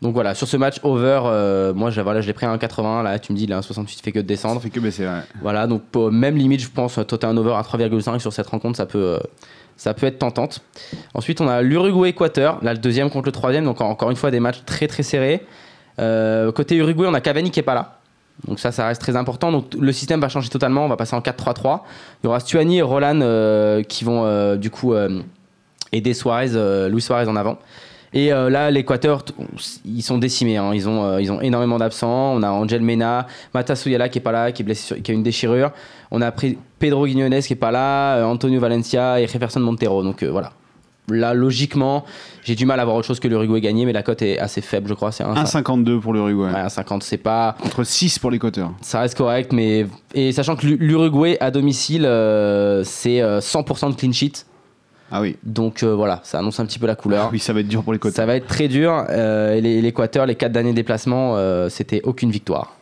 donc 0.02 0.14
voilà 0.14 0.34
sur 0.34 0.48
ce 0.48 0.56
match 0.56 0.78
over 0.84 1.22
euh, 1.26 1.74
moi 1.74 1.90
je, 1.90 2.00
l'ai 2.02 2.34
pris 2.34 2.46
à 2.46 2.56
1,80 2.56 3.04
là 3.04 3.20
tu 3.20 3.34
me 3.34 3.38
dis 3.38 3.44
il 3.44 3.52
est 3.52 3.54
à 3.54 3.60
1,68 3.60 3.98
il 4.00 4.02
fait 4.02 4.12
que 4.12 4.20
de 4.20 4.24
Ça 4.24 4.28
descendre 4.28 4.62
fait 4.62 4.70
que 4.70 4.80
baisser, 4.80 5.06
ouais. 5.06 5.22
voilà, 5.42 5.68
donc 5.68 5.84
pour- 5.92 6.12
même 6.12 6.38
limite, 6.38 6.62
je 6.62 6.70
pense, 6.70 6.98
un 6.98 7.38
over 7.38 7.54
à 7.54 7.62
3,5 7.62 8.20
sur 8.20 8.32
cette 8.32 8.48
rencontre, 8.48 8.78
ça 8.78 8.86
peut, 8.86 8.98
euh, 8.98 9.20
ça 9.76 9.94
peut 9.94 10.06
être 10.08 10.20
tentante. 10.20 10.62
Ensuite, 11.14 11.42
on 11.42 11.48
a 11.48 11.62
l'Uruguay-Équateur, 11.62 12.60
là 12.62 12.74
le 12.74 12.80
deuxième 12.80 13.10
contre 13.10 13.26
le 13.26 13.32
troisième, 13.32 13.66
donc 13.66 13.82
encore 13.82 14.10
une 14.10 14.16
fois 14.18 14.32
des 14.32 14.40
matchs 14.40 14.64
très 14.66 14.88
très 14.88 15.04
serrés. 15.04 15.46
Euh, 16.00 16.52
côté 16.54 16.76
Uruguay, 16.78 17.08
on 17.10 17.14
a 17.14 17.22
Cavani 17.22 17.52
qui 17.52 17.60
est 17.60 17.64
pas 17.64 17.76
là. 17.76 18.00
Donc 18.48 18.60
ça, 18.60 18.72
ça 18.72 18.88
reste 18.88 19.02
très 19.02 19.18
important. 19.18 19.52
Donc 19.52 19.74
le 19.78 19.92
système 19.92 20.22
va 20.22 20.30
changer 20.30 20.48
totalement. 20.50 20.86
On 20.86 20.88
va 20.88 20.96
passer 20.96 21.14
en 21.16 21.20
4-3-3. 21.20 21.82
Il 22.24 22.28
y 22.28 22.30
aura 22.30 22.40
Stuani 22.40 22.78
et 22.78 22.82
Roland 22.82 23.20
euh, 23.22 23.84
qui 23.84 24.06
vont 24.06 24.24
euh, 24.24 24.56
du 24.56 24.70
coup 24.70 24.94
euh, 24.94 25.22
aider 25.92 26.14
Suarez, 26.14 26.88
Luis 26.90 27.02
Suarez 27.02 27.28
en 27.28 27.36
avant. 27.36 27.58
Et 28.14 28.34
euh, 28.34 28.50
là, 28.50 28.72
l'Équateur, 28.72 29.24
ils 29.86 30.02
sont 30.02 30.18
décimés. 30.18 30.58
hein. 30.58 30.72
Ils, 30.74 30.90
ont, 30.90 31.04
euh, 31.06 31.22
ils 31.22 31.32
ont 31.32 31.42
énormément 31.42 31.78
d'absents. 31.78 32.34
On 32.36 32.42
a 32.44 32.50
Angel 32.50 32.82
Mena, 32.82 33.28
Matasuyala 33.54 34.10
qui 34.10 34.18
est 34.18 34.22
pas 34.22 34.32
là, 34.32 34.52
qui 34.52 34.64
est 34.64 34.66
blessé, 34.66 34.82
sur- 34.88 35.02
qui 35.02 35.12
a 35.12 35.14
une 35.14 35.24
déchirure. 35.24 35.72
On 36.12 36.22
a 36.22 36.32
pris 36.32 36.58
Pedro 36.80 37.06
Guignones 37.06 37.40
qui 37.42 37.54
est 37.54 37.56
pas 37.56 37.72
là, 37.72 38.16
euh, 38.18 38.24
Antonio 38.24 38.60
Valencia 38.60 39.20
et 39.22 39.28
Jefferson 39.28 39.60
Montero. 39.60 40.02
Donc 40.04 40.24
voilà. 40.24 40.52
Là, 41.12 41.34
logiquement, 41.34 42.06
j'ai 42.44 42.54
du 42.54 42.68
mal 42.68 42.80
à 42.80 42.86
voir 42.86 42.96
autre 42.96 43.08
chose 43.08 43.20
que 43.20 43.28
l'Uruguay 43.28 43.62
gagner, 43.62 43.84
mais 43.88 43.94
la 43.94 44.04
cote 44.04 44.22
est 44.22 44.38
assez 44.38 44.62
faible, 44.62 44.88
je 44.88 44.94
crois. 44.94 45.12
C'est 45.12 45.24
1,50. 45.24 45.64
1,52 45.84 46.00
pour 46.00 46.14
l'Uruguay. 46.14 46.52
Ouais, 46.54 46.60
1,50, 46.68 47.02
c'est 47.02 47.18
pas. 47.18 47.56
Contre 47.60 47.84
6 47.84 48.20
pour 48.20 48.30
l'Équateur. 48.30 48.74
Ça 48.82 49.00
reste 49.00 49.18
correct, 49.18 49.52
mais. 49.52 49.88
Et 50.14 50.32
sachant 50.32 50.56
que 50.56 50.68
l'U- 50.68 50.78
l'Uruguay 50.80 51.36
à 51.40 51.50
domicile, 51.50 52.02
c'est 52.84 53.22
euh, 53.22 53.40
100% 53.40 53.90
de 53.92 53.96
clean 53.96 54.12
sheet. 54.12 54.46
Ah 55.12 55.22
oui. 55.22 55.38
Donc 55.44 55.84
euh, 55.84 55.94
voilà, 55.96 56.22
ça 56.24 56.40
annonce 56.40 56.60
un 56.60 56.66
petit 56.66 56.80
peu 56.80 56.88
la 56.88 56.96
couleur. 56.96 57.26
Ah 57.26 57.30
oui, 57.32 57.40
ça 57.40 57.54
va 57.54 57.62
être 57.62 57.68
dur 57.68 57.84
pour 57.84 57.94
l'Équateur. 57.94 58.16
Ça 58.16 58.26
va 58.26 58.36
être 58.36 58.48
très 58.48 58.68
dur. 58.68 59.06
Euh, 59.10 59.56
et 59.56 59.62
L'Équateur, 59.62 60.26
les 60.26 60.36
quatre 60.36 60.52
derniers 60.52 60.74
déplacements, 60.74 61.36
euh, 61.36 61.70
c'était 61.70 62.02
aucune 62.04 62.32
victoire. 62.32 62.76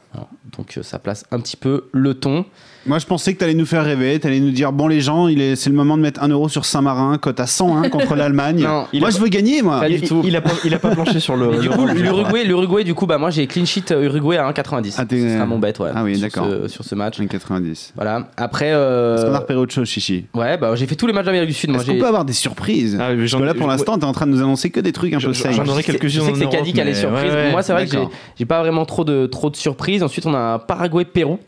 Donc 0.58 0.80
ça 0.82 0.98
place 0.98 1.26
un 1.32 1.40
petit 1.40 1.58
peu 1.58 1.90
le 1.92 2.16
ton. 2.16 2.46
Moi, 2.88 3.00
je 3.00 3.06
pensais 3.06 3.34
que 3.34 3.40
tu 3.40 3.44
allais 3.44 3.54
nous 3.54 3.66
faire 3.66 3.84
rêver. 3.84 4.18
Tu 4.20 4.28
allais 4.28 4.40
nous 4.40 4.52
dire 4.52 4.72
bon, 4.72 4.88
les 4.88 5.02
gens, 5.02 5.28
il 5.28 5.42
est, 5.42 5.56
c'est 5.56 5.70
le 5.70 5.76
moment 5.76 5.98
de 5.98 6.02
mettre 6.02 6.24
1 6.24 6.30
euro 6.30 6.48
sur 6.50 6.64
Saint-Marin, 6.66 7.18
cote 7.18 7.40
à 7.40 7.46
101 7.46 7.90
contre 7.90 8.16
l'Allemagne. 8.16 8.62
Moi, 8.94 9.08
a 9.08 9.12
je 9.12 9.18
veux 9.20 9.28
gagner, 9.28 9.62
moi. 9.62 9.80
Pas 9.82 9.90
du 9.90 9.96
il, 9.96 10.08
tout. 10.08 10.22
il 10.24 10.36
a 10.36 10.42
pas, 10.42 10.52
il 10.64 10.74
a 10.74 10.80
pas 10.80 10.92
planché 10.96 11.20
sur 11.20 11.36
le. 11.36 11.58
Du 11.62 11.70
coup, 11.70 11.86
l'Uruguay, 11.86 12.44
l'Uruguay, 12.46 12.84
du 12.84 12.94
coup, 12.94 13.06
bah 13.08 13.18
moi 13.18 13.30
j'ai 13.30 13.46
clean 13.48 13.66
sheet 13.66 13.92
euh, 13.92 14.04
Uruguay 14.06 14.38
à 14.38 14.50
1,90. 14.52 14.96
Ah, 14.98 15.06
t'es- 15.06 15.20
Ce 15.22 15.34
sera 15.36 15.46
mon 15.46 15.60
bet, 15.60 15.74
ouais. 15.82 15.90
Ah 15.94 16.04
oui, 16.04 16.14
sur 16.18 16.22
d'accord. 16.28 16.48
ce- 16.64 16.68
Sur 16.70 16.84
ce 16.86 16.96
match. 16.96 17.20
1,90. 17.20 17.92
Voilà. 17.96 18.30
Après, 18.38 18.72
euh, 18.72 19.16
Est-ce 19.18 19.26
qu'on 19.26 19.34
a 19.34 19.40
repéré 19.40 19.60
autre 19.60 19.74
chose, 19.74 19.88
Chichi? 19.90 20.26
ouais, 20.34 20.58
bah 20.58 20.74
j'ai 20.76 20.86
fait 20.88 20.96
tous 20.96 21.08
les 21.08 21.14
matchs 21.14 21.26
d'Amérique 21.26 21.50
du 21.50 21.54
Sud. 21.56 21.70
Moi, 21.72 21.82
Est-ce 21.82 21.92
qu'on 21.92 22.00
peut 22.00 22.08
avoir 22.08 22.26
des 22.26 22.34
surprises? 22.34 22.98
Ah, 23.00 23.10
Parce 23.16 23.28
j'en- 23.28 23.40
que 23.40 23.44
là, 23.44 23.54
pour 23.54 23.68
l'instant, 23.68 23.98
t'es 23.98 24.06
en 24.06 24.14
train 24.14 24.28
de 24.28 24.32
nous 24.32 24.40
annoncer 24.42 24.70
que 24.70 24.80
des 24.80 24.92
trucs 24.94 25.14
un 25.14 25.20
peu 25.20 25.34
safe. 25.34 25.54
j'en 25.56 25.66
aurais 25.68 25.82
Je 25.82 25.88
sais- 25.88 25.92
quelques-unes 25.94 26.22
Je 26.22 26.26
sais 26.26 26.32
que 26.32 26.38
c'est 26.38 26.50
Caddy 26.50 26.72
qui 26.74 26.80
a 26.82 26.86
les 26.86 26.92
mais 26.92 26.96
surprises. 26.98 27.32
Moi, 27.52 27.62
c'est 27.64 27.74
vrai 27.74 27.86
que 27.88 27.98
j'ai 28.38 28.46
pas 28.46 28.60
vraiment 28.62 28.86
trop 28.86 29.04
de, 29.04 29.26
trop 29.26 29.50
de 29.50 29.56
surprises. 29.58 30.04
Ensuite, 30.04 30.26
on 30.26 30.34
a 30.34 30.40
un 30.56 30.60
Paraguay-Pérou. 30.60 31.40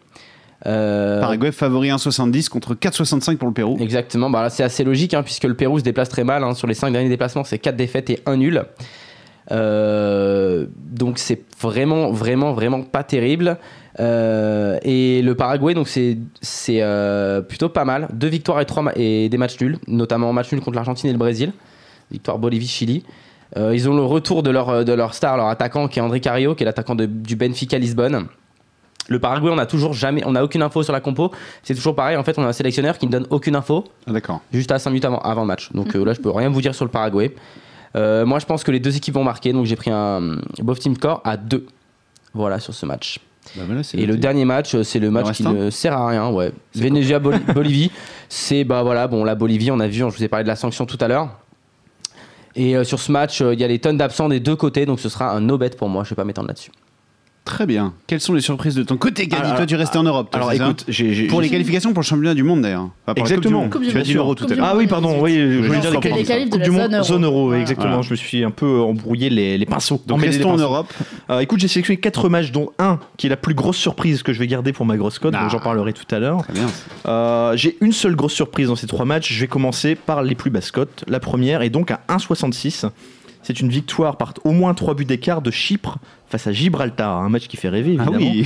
Euh, 0.66 1.22
Paraguay 1.22 1.52
favori 1.52 1.90
1,70 1.90 2.50
contre 2.50 2.76
4,65 2.76 3.38
pour 3.38 3.48
le 3.48 3.54
Pérou. 3.54 3.78
Exactement, 3.80 4.30
bah 4.30 4.50
c'est 4.50 4.64
assez 4.64 4.84
logique 4.84 5.14
hein, 5.14 5.24
puisque 5.24 5.46
le 5.46 5.54
Pérou 5.54 5.80
se 5.80 5.84
déplace 5.84 6.10
très 6.10 6.24
mal. 6.24 6.44
hein. 6.44 6.54
Sur 6.54 6.68
les 6.68 6.74
5 6.74 6.92
derniers 6.92 7.10
déplacements, 7.10 7.44
c'est 7.44 7.60
4 7.60 7.76
défaites 7.76 8.10
et 8.10 8.20
1 8.26 8.38
nul. 8.38 8.66
Euh, 9.52 10.68
donc 10.76 11.18
c'est 11.18 11.42
vraiment, 11.62 12.12
vraiment, 12.12 12.54
vraiment 12.54 12.82
pas 12.82 13.04
terrible. 13.04 13.58
Euh, 14.00 14.78
et 14.84 15.22
le 15.22 15.36
Paraguay, 15.36 15.74
donc 15.74 15.88
c'est 15.88 16.18
c'est, 16.42 16.84
plutôt 17.48 17.70
pas 17.70 17.86
mal. 17.86 18.10
Deux 18.14 18.28
victoires 18.28 18.60
et, 18.60 18.66
trois 18.66 18.84
et 18.96 19.30
des 19.30 19.38
matchs 19.38 19.60
nuls, 19.62 19.80
notamment 19.88 20.34
match 20.34 20.52
nul 20.52 20.62
contre 20.62 20.76
l'Argentine 20.76 21.10
et 21.10 21.14
le 21.14 21.20
Brésil. 21.20 21.54
Victoire 22.12 22.38
Bolivie-Chili. 22.38 23.04
Ils 23.56 23.90
ont 23.90 23.96
le 23.96 24.04
retour 24.04 24.44
de 24.44 24.52
leur, 24.52 24.86
de 24.86 24.94
leur 24.94 25.16
star, 25.16 25.38
leur 25.38 25.48
attaquant 25.48 25.88
qui 25.88 26.00
est 26.00 26.02
André 26.02 26.20
Carrillo, 26.20 26.54
qui 26.54 26.64
est 26.64 26.66
l'attaquant 26.66 26.96
du 26.96 27.36
Benfica 27.36 27.80
Lisbonne. 27.80 28.28
Le 29.10 29.20
Paraguay, 29.20 29.52
on 29.54 29.58
a 29.58 29.66
toujours 29.66 29.94
jamais, 29.94 30.22
on 30.26 30.36
a 30.36 30.44
aucune 30.44 30.62
info 30.62 30.84
sur 30.84 30.94
la 30.94 31.02
compo. 31.02 31.32
C'est 31.64 31.76
toujours 31.76 31.96
pareil. 31.96 32.16
En 32.16 32.24
fait, 32.24 32.38
on 32.38 32.44
a 32.44 32.48
un 32.48 32.54
sélectionneur 32.54 32.98
qui 32.98 33.08
ne 33.08 33.12
donne 33.12 33.28
aucune 33.30 33.56
info 33.56 33.84
Ah, 34.08 34.12
d'accord. 34.14 34.42
juste 34.54 34.72
à 34.72 34.80
5 34.80 34.92
minutes 34.92 35.06
avant, 35.06 35.20
avant 35.20 35.42
le 35.42 35.48
match. 35.48 35.72
Donc 35.74 35.96
euh, 35.96 36.06
là, 36.06 36.14
je 36.14 36.22
peux 36.22 36.32
rien 36.32 36.50
vous 36.50 36.62
dire 36.62 36.74
sur 36.74 36.86
le 36.86 36.92
Paraguay. 36.92 37.34
Euh, 37.96 38.26
moi, 38.26 38.40
je 38.40 38.46
pense 38.46 38.64
que 38.64 38.72
les 38.72 38.80
deux 38.80 38.96
équipes 38.96 39.16
vont 39.16 39.24
marquer. 39.24 39.52
Donc 39.52 39.66
j'ai 39.66 39.76
pris 39.76 39.92
un 39.92 40.38
Both 40.62 40.80
Team 40.80 40.96
Score 40.96 41.22
à 41.26 41.38
2. 41.38 41.66
Voilà 42.34 42.60
sur 42.60 42.74
ce 42.74 42.86
match. 42.86 43.20
Bah 43.56 43.64
voilà, 43.66 43.82
Et 43.94 44.06
le 44.06 44.18
dernier 44.18 44.46
match, 44.46 44.76
euh, 44.76 44.84
c'est 44.84 45.00
le 45.00 45.10
match 45.10 45.32
qui 45.32 45.44
ne 45.44 45.70
sert 45.70 45.94
à 45.94 46.08
rien. 46.08 46.30
Ouais. 46.30 46.52
Venezuela-Bolivie. 46.76 47.92
c'est 48.30 48.64
bah 48.64 48.84
voilà, 48.84 49.08
bon 49.08 49.24
la 49.24 49.34
Bolivie, 49.34 49.72
on 49.72 49.80
a 49.80 49.88
vu, 49.88 50.00
je 50.00 50.04
vous 50.04 50.24
ai 50.24 50.28
parlé 50.28 50.44
de 50.44 50.50
la 50.50 50.56
sanction 50.56 50.86
tout 50.86 50.98
à 51.02 51.08
l'heure. 51.08 51.30
Et 52.56 52.76
euh, 52.76 52.84
sur 52.84 53.00
ce 53.00 53.12
match, 53.12 53.42
euh, 53.42 53.54
il 53.54 53.60
y 53.60 53.64
a 53.64 53.68
les 53.68 53.80
tonnes 53.80 53.98
d'absents 53.98 54.30
des 54.30 54.40
deux 54.40 54.56
côtés, 54.56 54.86
donc 54.86 55.00
ce 55.00 55.10
sera 55.10 55.32
un 55.32 55.40
no 55.42 55.58
bet 55.58 55.70
pour 55.72 55.90
moi. 55.90 56.04
Je 56.04 56.10
vais 56.10 56.16
pas 56.16 56.26
m'étendre 56.26 56.48
là-dessus. 56.48 56.72
Très 57.46 57.66
bien. 57.66 57.94
Quelles 58.06 58.20
sont 58.22 58.34
les 58.34 58.42
surprises 58.42 58.76
de 58.76 58.84
ton 58.84 58.96
côté, 58.98 59.26
Gadi 59.26 59.42
Alors, 59.42 59.56
Toi, 59.58 59.66
tu 59.66 59.76
restais 59.76 59.98
en 59.98 60.04
Europe. 60.04 60.30
toi, 60.30 60.40
Alors 60.42 60.52
écoute, 60.54 60.86
pour 61.30 61.42
les 61.42 61.50
qualifications 61.50 61.94
pour 61.94 62.02
le 62.02 62.06
championnat 62.06 62.36
du 62.36 62.44
monde 62.44 62.62
d'ailleurs. 62.62 62.90
Exactement. 63.16 63.68
Tu 63.70 63.98
as 63.98 64.02
dit 64.02 64.14
l'euro 64.14 64.36
tout 64.36 64.46
à 64.46 64.54
l'heure. 64.54 64.66
Ah 64.70 64.76
oui, 64.78 64.86
pardon, 64.86 65.20
oui, 65.22 65.36
je 65.36 65.66
voulais 65.66 65.80
dire 65.80 65.92
les 65.92 66.24
qualifs 66.24 66.50
de 66.50 66.58
Coupe 66.58 66.60
la 66.60 66.66
du 66.66 66.72
zone 66.72 66.82
monde, 66.82 66.94
euro. 66.94 67.04
zone 67.04 67.24
euro, 67.26 67.46
Voilà. 67.48 67.62
exactement. 67.62 67.88
Voilà. 67.90 68.02
Je 68.04 68.12
me 68.12 68.16
suis 68.16 68.44
un 68.44 68.52
peu 68.52 68.82
embrouillé 68.82 69.30
les, 69.32 69.58
les 69.58 69.66
pinceaux. 69.66 70.00
Donc 70.06 70.22
restons 70.22 70.52
en. 70.52 70.58
Europe. 70.58 70.94
Euh, 71.32 71.40
écoute, 71.40 71.60
j'ai 71.60 71.68
sélectionné 71.68 72.00
4 72.00 72.30
matchs, 72.30 72.52
dont 72.52 72.70
un 72.78 73.00
qui 73.18 73.26
est 73.28 73.30
la 73.30 73.38
plus 73.38 73.56
grosse 73.56 73.78
surprise 73.78 74.22
que 74.22 74.32
je 74.34 74.40
vais 74.40 74.48
garder 74.48 74.72
pour 74.74 74.86
ma 74.86 74.98
grosse 74.98 75.18
cote. 75.18 75.34
Ah. 75.36 75.48
J'en 75.50 75.60
parlerai 75.60 75.94
tout 75.94 76.04
à 76.14 76.20
l'heure. 76.20 76.44
Très 76.44 76.54
bien. 76.54 76.68
Euh, 77.08 77.56
j'ai 77.56 77.78
une 77.82 77.94
seule 77.94 78.16
grosse 78.16 78.34
surprise 78.34 78.68
dans 78.68 78.76
ces 78.76 78.86
trois 78.88 79.06
matchs. 79.06 79.34
Je 79.34 79.40
vais 79.40 79.48
commencer 79.48 79.96
par 79.96 80.22
les 80.22 80.36
plus 80.36 80.52
basses 80.52 80.70
cotes. 80.72 81.04
La 81.08 81.20
première 81.20 81.62
est 81.64 81.70
donc 81.72 81.90
à 81.92 82.02
1,66. 82.10 82.86
C'est 83.42 83.62
une 83.62 83.70
victoire 83.70 84.18
par 84.18 84.34
au 84.44 84.52
moins 84.52 84.74
3 84.74 84.94
buts 84.96 85.06
d'écart 85.06 85.42
de 85.42 85.50
Chypre 85.50 85.98
face 86.28 86.46
à 86.48 86.52
Gibraltar. 86.52 87.18
Un 87.18 87.30
match 87.30 87.48
qui 87.48 87.58
fait 87.58 87.70
rêver, 87.70 87.96
Ah 88.00 88.04
évidemment. 88.04 88.18
oui. 88.32 88.46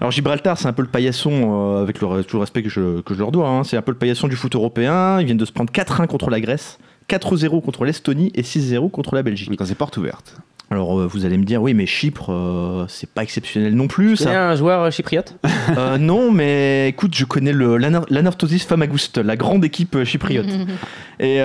Alors 0.00 0.10
Gibraltar, 0.10 0.58
c'est 0.58 0.68
un 0.68 0.72
peu 0.72 0.82
le 0.82 0.88
paillasson, 0.88 1.30
euh, 1.78 1.82
avec 1.82 2.00
le, 2.00 2.22
tout 2.22 2.36
le 2.36 2.40
respect 2.40 2.62
que 2.62 2.68
je, 2.68 3.00
que 3.00 3.14
je 3.14 3.18
leur 3.18 3.32
dois, 3.32 3.48
hein. 3.48 3.64
c'est 3.64 3.76
un 3.76 3.82
peu 3.82 3.92
le 3.92 3.98
paillasson 3.98 4.28
du 4.28 4.36
foot 4.36 4.54
européen. 4.54 5.18
Ils 5.20 5.24
viennent 5.26 5.36
de 5.38 5.44
se 5.44 5.52
prendre 5.52 5.72
4-1 5.72 6.06
contre 6.06 6.30
la 6.30 6.40
Grèce, 6.40 6.78
4-0 7.08 7.62
contre 7.62 7.84
l'Estonie 7.84 8.30
et 8.34 8.42
6-0 8.42 8.90
contre 8.90 9.14
la 9.14 9.22
Belgique. 9.22 9.50
Quand 9.56 9.64
c'est 9.64 9.74
porte 9.74 9.96
ouverte. 9.96 10.36
Alors 10.70 10.98
euh, 10.98 11.06
vous 11.06 11.24
allez 11.24 11.36
me 11.38 11.44
dire, 11.44 11.62
oui 11.62 11.74
mais 11.74 11.86
Chypre, 11.86 12.32
euh, 12.32 12.86
c'est 12.88 13.08
pas 13.08 13.22
exceptionnel 13.22 13.74
non 13.76 13.86
plus. 13.86 14.16
Ça. 14.16 14.48
un 14.50 14.56
joueur 14.56 14.82
euh, 14.82 14.90
chypriote? 14.90 15.36
Euh, 15.76 15.96
non, 15.96 16.32
mais 16.32 16.88
écoute, 16.88 17.14
je 17.14 17.24
connais 17.24 17.52
le 17.52 17.76
l'Anar- 17.76 18.06
l'Anorthosis 18.10 18.64
Famagouste, 18.64 19.18
la 19.18 19.36
grande 19.36 19.64
équipe 19.64 20.02
chypriote. 20.04 20.46
Et 21.20 21.38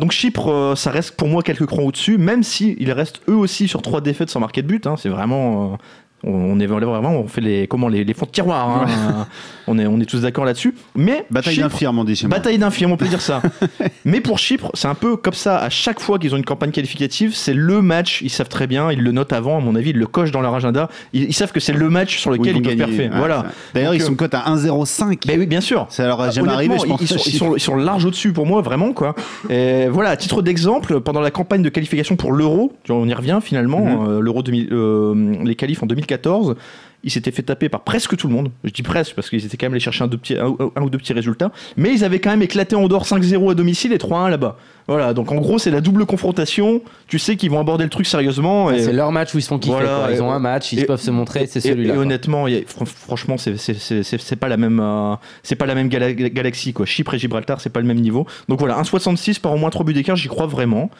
donc 0.00 0.12
Chypre, 0.12 0.74
ça 0.76 0.90
reste 0.90 1.16
pour 1.16 1.28
moi 1.28 1.42
quelques 1.42 1.66
crans 1.66 1.82
au-dessus, 1.82 2.18
même 2.18 2.42
si 2.42 2.76
ils 2.78 2.92
restent 2.92 3.20
eux 3.28 3.34
aussi 3.36 3.68
sur 3.68 3.80
trois 3.82 4.00
défaites 4.00 4.30
sans 4.30 4.40
marquer 4.40 4.62
de 4.62 4.66
but. 4.68 4.86
hein. 4.86 4.96
c'est 4.98 5.08
vraiment, 5.08 5.78
on, 6.24 6.58
est 6.60 6.66
vraiment, 6.66 7.10
on 7.12 7.28
fait 7.28 7.40
les 7.40 7.66
comment 7.66 7.88
les, 7.88 8.04
les 8.04 8.14
fonds 8.14 8.26
de 8.26 8.30
tiroir. 8.30 8.68
hein. 8.68 8.86
Euh, 8.88 9.22
on 9.68 9.78
est 9.78 9.86
on 9.86 10.00
est 10.00 10.04
tous 10.06 10.22
d'accord 10.22 10.44
là-dessus. 10.44 10.74
Mais 10.96 11.24
Bataille 11.30 11.54
Chypre- 11.56 11.62
d'infirme, 11.62 11.98
on 11.98 12.04
dit. 12.04 12.20
Bataille 12.28 12.58
on 12.86 12.96
peut 12.96 13.06
dire 13.06 13.20
ça. 13.20 13.40
Mais 14.04 14.20
pour 14.20 14.38
Chypre, 14.38 14.70
c'est 14.74 14.88
un 14.88 14.94
peu 14.94 15.16
comme 15.16 15.34
ça. 15.34 15.58
À 15.58 15.68
chaque 15.70 16.00
fois 16.00 16.18
qu'ils 16.18 16.34
ont 16.34 16.36
une 16.38 16.44
campagne 16.44 16.70
qualificative, 16.70 17.34
c'est 17.34 17.54
le 17.54 17.82
match. 17.82 18.20
Ils 18.22 18.30
savent 18.30 18.48
très 18.48 18.66
bien. 18.66 18.90
Ils 18.90 19.02
le 19.02 19.12
notent 19.12 19.32
avant. 19.32 19.58
À 19.58 19.60
mon 19.60 19.74
avis, 19.76 19.90
ils 19.90 19.96
le 19.98 20.06
cochent 20.06 20.30
dans 20.32 20.40
leur 20.40 20.54
agenda. 20.54 20.88
Ils, 21.12 21.24
ils 21.24 21.32
savent 21.34 21.52
que 21.52 21.60
c'est 21.60 21.72
le 21.72 21.88
match 21.90 22.18
sur 22.18 22.30
lequel 22.30 22.56
ils, 22.56 22.76
perfer. 22.76 23.08
Ouais, 23.08 23.16
voilà. 23.16 23.46
D'ailleurs, 23.74 23.94
ils 23.94 24.02
euh, 24.02 24.06
sont 24.06 24.14
cote 24.14 24.34
à 24.34 24.40
1,05. 24.48 25.26
Ben 25.26 25.38
oui, 25.38 25.46
bien 25.46 25.60
sûr. 25.60 25.86
Ça 25.90 26.06
leur 26.06 26.20
a 26.20 26.30
jamais 26.30 26.50
arrivé, 26.50 26.76
je 26.80 26.86
pense. 26.86 27.00
Ils, 27.00 27.04
ils 27.04 27.08
sont, 27.08 27.22
ils, 27.26 27.32
sont, 27.36 27.56
ils 27.56 27.60
sont 27.60 27.76
large 27.76 28.04
au-dessus 28.04 28.32
pour 28.32 28.46
moi, 28.46 28.60
vraiment 28.62 28.92
quoi. 28.92 29.14
Et 29.50 29.86
voilà, 29.88 30.10
à 30.10 30.16
titre 30.16 30.42
d'exemple, 30.42 31.00
pendant 31.00 31.20
la 31.20 31.30
campagne 31.30 31.62
de 31.62 31.68
qualification 31.68 32.16
pour 32.16 32.32
l'Euro, 32.32 32.72
on 32.88 33.08
y 33.08 33.14
revient 33.14 33.38
finalement, 33.42 33.78
Mhm. 33.80 34.08
euh, 34.08 34.20
l'Euro 34.20 34.42
2000, 34.42 34.68
euh, 34.72 35.34
les 35.44 35.54
qualifs 35.54 35.82
en 35.82 35.86
2014. 36.08 36.56
Ils 37.04 37.12
s'étaient 37.12 37.30
fait 37.30 37.44
taper 37.44 37.68
par 37.68 37.82
presque 37.84 38.16
tout 38.16 38.26
le 38.26 38.34
monde. 38.34 38.50
Je 38.64 38.70
dis 38.72 38.82
presque 38.82 39.14
parce 39.14 39.30
qu'ils 39.30 39.46
étaient 39.46 39.56
quand 39.56 39.66
même 39.66 39.74
allés 39.74 39.80
chercher 39.80 40.02
un, 40.02 40.08
deux 40.08 40.16
petits- 40.18 40.36
un- 40.36 40.56
un 40.74 40.82
ou 40.82 40.90
deux 40.90 40.98
petits 40.98 41.12
résultats. 41.12 41.52
Mais 41.76 41.92
ils 41.94 42.02
avaient 42.02 42.18
quand 42.18 42.30
même 42.30 42.42
éclaté 42.42 42.74
en 42.74 42.88
dehors 42.88 43.06
5-0 43.06 43.52
à 43.52 43.54
domicile 43.54 43.92
et 43.92 43.98
3-1 43.98 44.28
là-bas. 44.28 44.56
Voilà, 44.88 45.14
donc 45.14 45.30
en 45.30 45.36
gros, 45.36 45.58
c'est 45.60 45.70
la 45.70 45.80
double 45.80 46.06
confrontation. 46.06 46.82
Tu 47.06 47.20
sais 47.20 47.36
qu'ils 47.36 47.50
vont 47.52 47.60
aborder 47.60 47.84
le 47.84 47.90
truc 47.90 48.04
sérieusement. 48.04 48.72
et- 48.72 48.80
C'est 48.82 48.92
leur 48.92 49.12
match 49.12 49.32
où 49.32 49.38
ils 49.38 49.42
se 49.42 49.48
font 49.48 49.60
kiffer. 49.60 49.74
Voilà, 49.74 50.06
quoi. 50.06 50.12
Ils 50.12 50.20
ont 50.22 50.32
un 50.32 50.40
match, 50.40 50.72
ils 50.72 50.80
et- 50.80 50.86
peuvent 50.86 51.00
se 51.00 51.12
montrer, 51.12 51.46
c'est 51.46 51.60
celui-là. 51.60 51.94
Et, 51.94 51.96
honnêtement, 51.98 52.46
a- 52.46 52.48
fr- 52.50 52.84
franchement, 52.84 53.36
c'est 53.38 54.36
pas 54.40 54.48
la 54.48 54.56
même, 54.56 54.80
euh, 54.80 55.14
c'est 55.44 55.54
pas 55.56 55.66
la 55.66 55.76
même 55.76 55.88
gala- 55.88 56.12
galaxie 56.14 56.72
quoi. 56.72 56.84
Chypre 56.84 57.14
et 57.14 57.18
Gibraltar, 57.20 57.60
c'est 57.60 57.70
pas 57.70 57.80
le 57.80 57.86
même 57.86 58.00
niveau. 58.00 58.26
Donc 58.48 58.58
voilà, 58.58 58.76
1,66 58.76 59.38
par 59.38 59.52
au 59.52 59.56
moins 59.56 59.70
3 59.70 59.86
buts 59.86 59.92
d'écart, 59.94 60.16
j'y 60.16 60.26
crois 60.28 60.46
vraiment. 60.46 60.90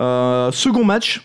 Euh, 0.00 0.52
second 0.52 0.84
match, 0.84 1.22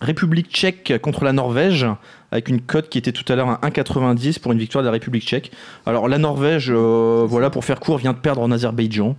République 0.00 0.50
tchèque 0.50 0.94
contre 1.02 1.24
la 1.24 1.32
Norvège, 1.32 1.86
avec 2.30 2.48
une 2.48 2.60
cote 2.60 2.88
qui 2.88 2.98
était 2.98 3.12
tout 3.12 3.30
à 3.32 3.36
l'heure 3.36 3.48
à 3.48 3.60
1,90 3.68 4.40
pour 4.40 4.52
une 4.52 4.58
victoire 4.58 4.82
de 4.82 4.88
la 4.88 4.92
République 4.92 5.24
tchèque. 5.24 5.50
Alors 5.86 6.08
la 6.08 6.18
Norvège, 6.18 6.70
euh, 6.70 7.24
voilà, 7.28 7.50
pour 7.50 7.64
faire 7.64 7.80
court, 7.80 7.98
vient 7.98 8.12
de 8.12 8.18
perdre 8.18 8.42
en 8.42 8.50
Azerbaïdjan. 8.50 9.16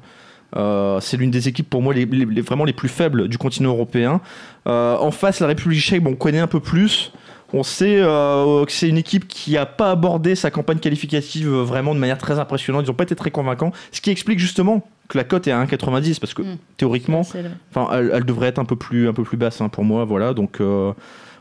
Euh, 0.56 1.00
c'est 1.00 1.18
l'une 1.18 1.32
des 1.32 1.48
équipes 1.48 1.70
pour 1.70 1.82
moi 1.82 1.94
vraiment 1.94 2.66
les 2.66 2.74
plus 2.74 2.90
faibles 2.90 3.28
du 3.28 3.38
continent 3.38 3.70
européen. 3.70 4.22
Euh, 4.68 4.98
en 4.98 5.12
face, 5.12 5.40
la 5.40 5.48
République 5.48 5.82
tchèque, 5.82 6.04
on 6.06 6.16
connaît 6.16 6.40
un 6.40 6.48
peu 6.48 6.60
plus. 6.60 7.12
On 7.54 7.64
sait 7.64 8.00
euh, 8.00 8.66
que 8.66 8.72
c'est 8.72 8.88
une 8.88 8.98
équipe 8.98 9.28
qui 9.28 9.54
n'a 9.54 9.66
pas 9.66 9.92
abordé 9.92 10.36
sa 10.36 10.52
campagne 10.52 10.78
qualificative 10.80 11.48
euh, 11.48 11.64
vraiment 11.64 11.96
de 11.96 12.00
manière 12.00 12.18
très 12.18 12.38
impressionnante. 12.40 12.86
Ils 12.86 12.90
n'ont 12.90 12.96
pas 12.96 13.04
été 13.04 13.16
très 13.16 13.32
convaincants. 13.32 13.72
Ce 13.92 14.02
qui 14.02 14.12
explique 14.12 14.40
justement 14.40 14.88
que 15.08 15.18
la 15.18 15.24
cote 15.24 15.48
est 15.48 15.52
à 15.52 15.64
1,90 15.64 16.20
parce 16.20 16.34
que 16.34 16.44
Mm. 16.44 16.58
théoriquement, 16.78 17.22
Enfin, 17.22 17.90
elle, 17.94 18.12
elle 18.14 18.24
devrait 18.26 18.48
être 18.48 18.60
un 18.60 18.66
peu 18.66 18.76
plus, 18.76 19.08
un 19.10 19.14
peu 19.14 19.24
plus 19.24 19.38
basse 19.38 19.62
hein, 19.62 19.70
pour 19.70 19.84
moi, 19.84 20.06
voilà. 20.06 20.34
Donc, 20.34 20.62
euh, 20.62 20.94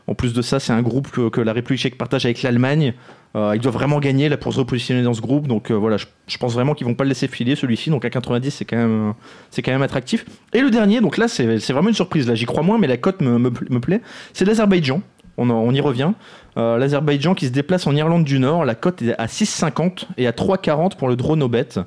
en 0.07 0.15
plus 0.15 0.33
de 0.33 0.41
ça, 0.41 0.59
c'est 0.59 0.73
un 0.73 0.81
groupe 0.81 1.11
que, 1.11 1.29
que 1.29 1.41
la 1.41 1.53
République 1.53 1.79
tchèque 1.81 1.97
partage 1.97 2.25
avec 2.25 2.41
l'Allemagne. 2.41 2.93
Euh, 3.35 3.51
ils 3.53 3.61
doivent 3.61 3.75
vraiment 3.75 3.99
gagner 3.99 4.27
là 4.27 4.37
pour 4.37 4.51
se 4.51 4.57
repositionner 4.57 5.03
dans 5.03 5.13
ce 5.13 5.21
groupe. 5.21 5.47
Donc 5.47 5.69
euh, 5.69 5.75
voilà, 5.75 5.97
je, 5.97 6.07
je 6.25 6.37
pense 6.39 6.53
vraiment 6.53 6.73
qu'ils 6.73 6.87
vont 6.87 6.95
pas 6.95 7.03
le 7.03 7.09
laisser 7.09 7.27
filer 7.27 7.55
celui-ci. 7.55 7.91
Donc 7.91 8.03
à 8.05 8.09
90, 8.09 8.49
c'est 8.49 8.65
quand 8.65 8.77
même, 8.77 9.13
c'est 9.51 9.61
quand 9.61 9.71
même 9.71 9.83
attractif. 9.83 10.25
Et 10.51 10.61
le 10.61 10.71
dernier, 10.71 10.99
donc 10.99 11.17
là, 11.17 11.27
c'est 11.27 11.59
c'est 11.59 11.73
vraiment 11.73 11.89
une 11.89 11.95
surprise. 11.95 12.27
Là, 12.27 12.33
j'y 12.33 12.45
crois 12.45 12.63
moins, 12.63 12.79
mais 12.79 12.87
la 12.87 12.97
cote 12.97 13.21
me, 13.21 13.37
me, 13.37 13.51
me 13.69 13.79
plaît. 13.79 14.01
C'est 14.33 14.45
l'Azerbaïdjan. 14.45 15.03
On, 15.39 15.73
y 15.73 15.81
revient. 15.81 16.11
Euh, 16.57 16.77
L'Azerbaïdjan 16.77 17.33
qui 17.33 17.47
se 17.47 17.51
déplace 17.51 17.87
en 17.87 17.95
Irlande 17.95 18.23
du 18.23 18.39
Nord. 18.39 18.65
La 18.65 18.75
cote 18.75 19.01
est 19.01 19.13
à 19.17 19.25
6,50 19.25 20.05
et 20.17 20.27
à 20.27 20.31
3,40 20.31 20.97
pour 20.97 21.07
le 21.07 21.15
drone 21.15 21.41
au 21.41 21.47
bet. 21.47 21.79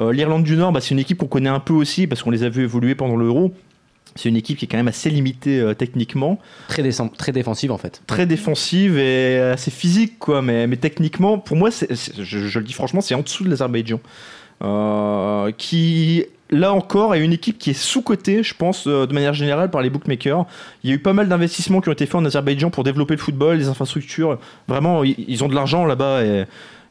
Euh, 0.00 0.12
L'Irlande 0.12 0.44
du 0.44 0.56
Nord, 0.56 0.72
bah, 0.72 0.80
c'est 0.80 0.92
une 0.92 0.98
équipe 0.98 1.18
qu'on 1.18 1.26
connaît 1.26 1.48
un 1.48 1.60
peu 1.60 1.72
aussi 1.72 2.06
parce 2.06 2.22
qu'on 2.22 2.30
les 2.30 2.42
a 2.42 2.48
vus 2.48 2.64
évoluer 2.64 2.94
pendant 2.94 3.16
l'Euro. 3.16 3.52
C'est 4.16 4.28
une 4.28 4.36
équipe 4.36 4.58
qui 4.58 4.66
est 4.66 4.68
quand 4.68 4.76
même 4.76 4.88
assez 4.88 5.10
limitée 5.10 5.60
euh, 5.60 5.74
techniquement, 5.74 6.38
Très, 6.68 6.84
défensive 7.32 7.72
en 7.72 7.78
fait. 7.78 8.00
très 8.06 8.26
défensive 8.26 8.96
et 8.96 9.38
assez 9.40 9.72
physique, 9.72 10.20
quoi. 10.20 10.40
Mais, 10.40 10.68
mais 10.68 10.76
techniquement, 10.76 11.38
pour 11.38 11.56
moi, 11.56 11.70
je, 11.70 12.22
je 12.22 12.58
le 12.58 12.64
dis 12.64 12.72
franchement, 12.72 13.00
c'est 13.00 13.16
en 13.16 13.22
dessous 13.22 13.42
de 13.42 13.50
l'Azerbaïdjan. 13.50 13.98
Euh, 14.62 15.50
qui, 15.58 16.24
là 16.50 16.72
encore, 16.72 17.14
est 17.14 17.24
une 17.24 17.32
équipe 17.32 17.58
qui 17.58 17.70
est 17.70 17.74
sous-cotée, 17.74 18.42
je 18.42 18.54
pense, 18.54 18.86
euh, 18.86 19.06
de 19.06 19.14
manière 19.14 19.34
générale, 19.34 19.70
par 19.70 19.82
les 19.82 19.90
bookmakers. 19.90 20.46
Il 20.82 20.90
y 20.90 20.92
a 20.92 20.96
eu 20.96 20.98
pas 20.98 21.12
mal 21.12 21.28
d'investissements 21.28 21.80
qui 21.80 21.88
ont 21.88 21.92
été 21.92 22.06
faits 22.06 22.16
en 22.16 22.24
Azerbaïdjan 22.24 22.70
pour 22.70 22.84
développer 22.84 23.14
le 23.14 23.20
football, 23.20 23.56
les 23.56 23.68
infrastructures. 23.68 24.38
Vraiment, 24.68 25.04
ils, 25.04 25.44
ont 25.44 25.48
de 25.48 25.54
l'argent 25.54 25.84
là-bas 25.84 26.22
et. 26.24 26.44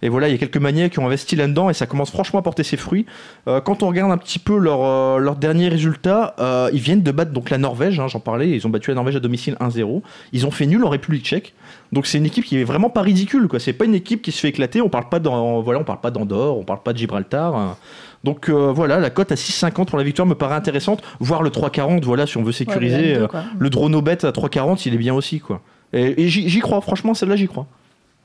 Voilà, 0.10 0.28
il 0.28 0.32
y 0.32 0.36
a 0.36 0.38
quelques 0.38 0.58
manières 0.58 0.90
qui 0.90 1.00
ont 1.00 1.06
investi 1.06 1.36
là-dedans 1.36 1.70
et 1.70 1.74
ça 1.74 1.86
commence 1.86 2.12
franchement 2.12 2.40
à 2.40 2.42
porter 2.42 2.64
ses 2.64 2.78
fruits. 2.78 3.06
Euh, 3.48 3.62
quand 3.62 3.84
on 3.84 3.88
regarde 3.88 4.12
un 4.12 4.18
petit 4.18 4.40
peu 4.40 4.58
leurs 4.58 4.84
euh, 4.84 5.18
leurs 5.18 5.36
derniers 5.36 5.70
résultats, 5.70 6.36
euh, 6.40 6.70
ils 6.74 6.80
viennent 6.80 7.04
de 7.04 7.12
battre 7.12 7.32
la 7.50 7.58
Norvège, 7.58 8.00
hein, 8.00 8.08
j'en 8.08 8.20
parlais, 8.20 8.50
ils 8.50 8.66
ont 8.68 8.70
battu 8.70 8.90
la 8.92 8.96
Norvège 8.96 9.16
à 9.16 9.20
domicile 9.20 9.56
1-0. 9.60 10.02
Ils 10.34 10.46
ont 10.46 10.52
fait 10.52 10.66
nul 10.66 10.84
en 10.84 10.90
République 10.90 11.26
tchèque. 11.26 11.54
Donc 11.92 12.08
c'est 12.08 12.18
une 12.18 12.26
équipe 12.26 12.46
qui 12.46 12.60
est 12.60 12.64
vraiment 12.64 12.90
pas 12.90 13.02
ridicule. 13.02 13.48
C'est 13.60 13.74
pas 13.74 13.86
une 13.86 13.96
équipe 13.96 14.22
qui 14.22 14.32
se 14.32 14.40
fait 14.40 14.50
éclater. 14.50 14.82
On 14.82 14.90
parle 14.90 15.10
pas 15.10 15.20
on 15.26 15.64
parle 15.84 16.02
pas 16.02 16.12
d'Andorre, 16.12 16.58
on 16.58 16.64
parle 16.64 16.82
pas 16.84 16.94
de 16.94 16.98
Gibraltar. 16.98 17.56
hein. 17.56 17.78
Donc 18.24 18.50
euh, 18.50 18.72
voilà, 18.72 19.00
la 19.00 19.10
cote 19.10 19.32
à 19.32 19.36
6,50 19.36 19.86
pour 19.86 19.98
la 19.98 20.04
victoire 20.04 20.26
me 20.26 20.36
paraît 20.36 20.56
intéressante. 20.56 21.04
Voir 21.20 21.44
le 21.44 21.50
3,40, 21.50 22.04
voilà, 22.04 22.26
si 22.26 22.38
on 22.38 22.44
veut 22.44 22.52
sécuriser. 22.52 23.16
le 23.16 23.26
N2, 23.26 23.36
euh, 23.36 23.42
le 23.60 23.70
drone 23.70 23.96
au 23.96 24.02
bet 24.02 24.24
à 24.26 24.32
3,40, 24.32 24.84
il 24.86 24.94
est 24.94 24.98
bien 24.98 25.14
aussi, 25.14 25.40
quoi. 25.40 25.62
Et, 25.92 26.24
et 26.24 26.30
j'y 26.30 26.60
crois, 26.60 26.82
franchement, 26.82 27.14
celle-là, 27.14 27.36
j'y 27.36 27.48
crois. 27.48 27.68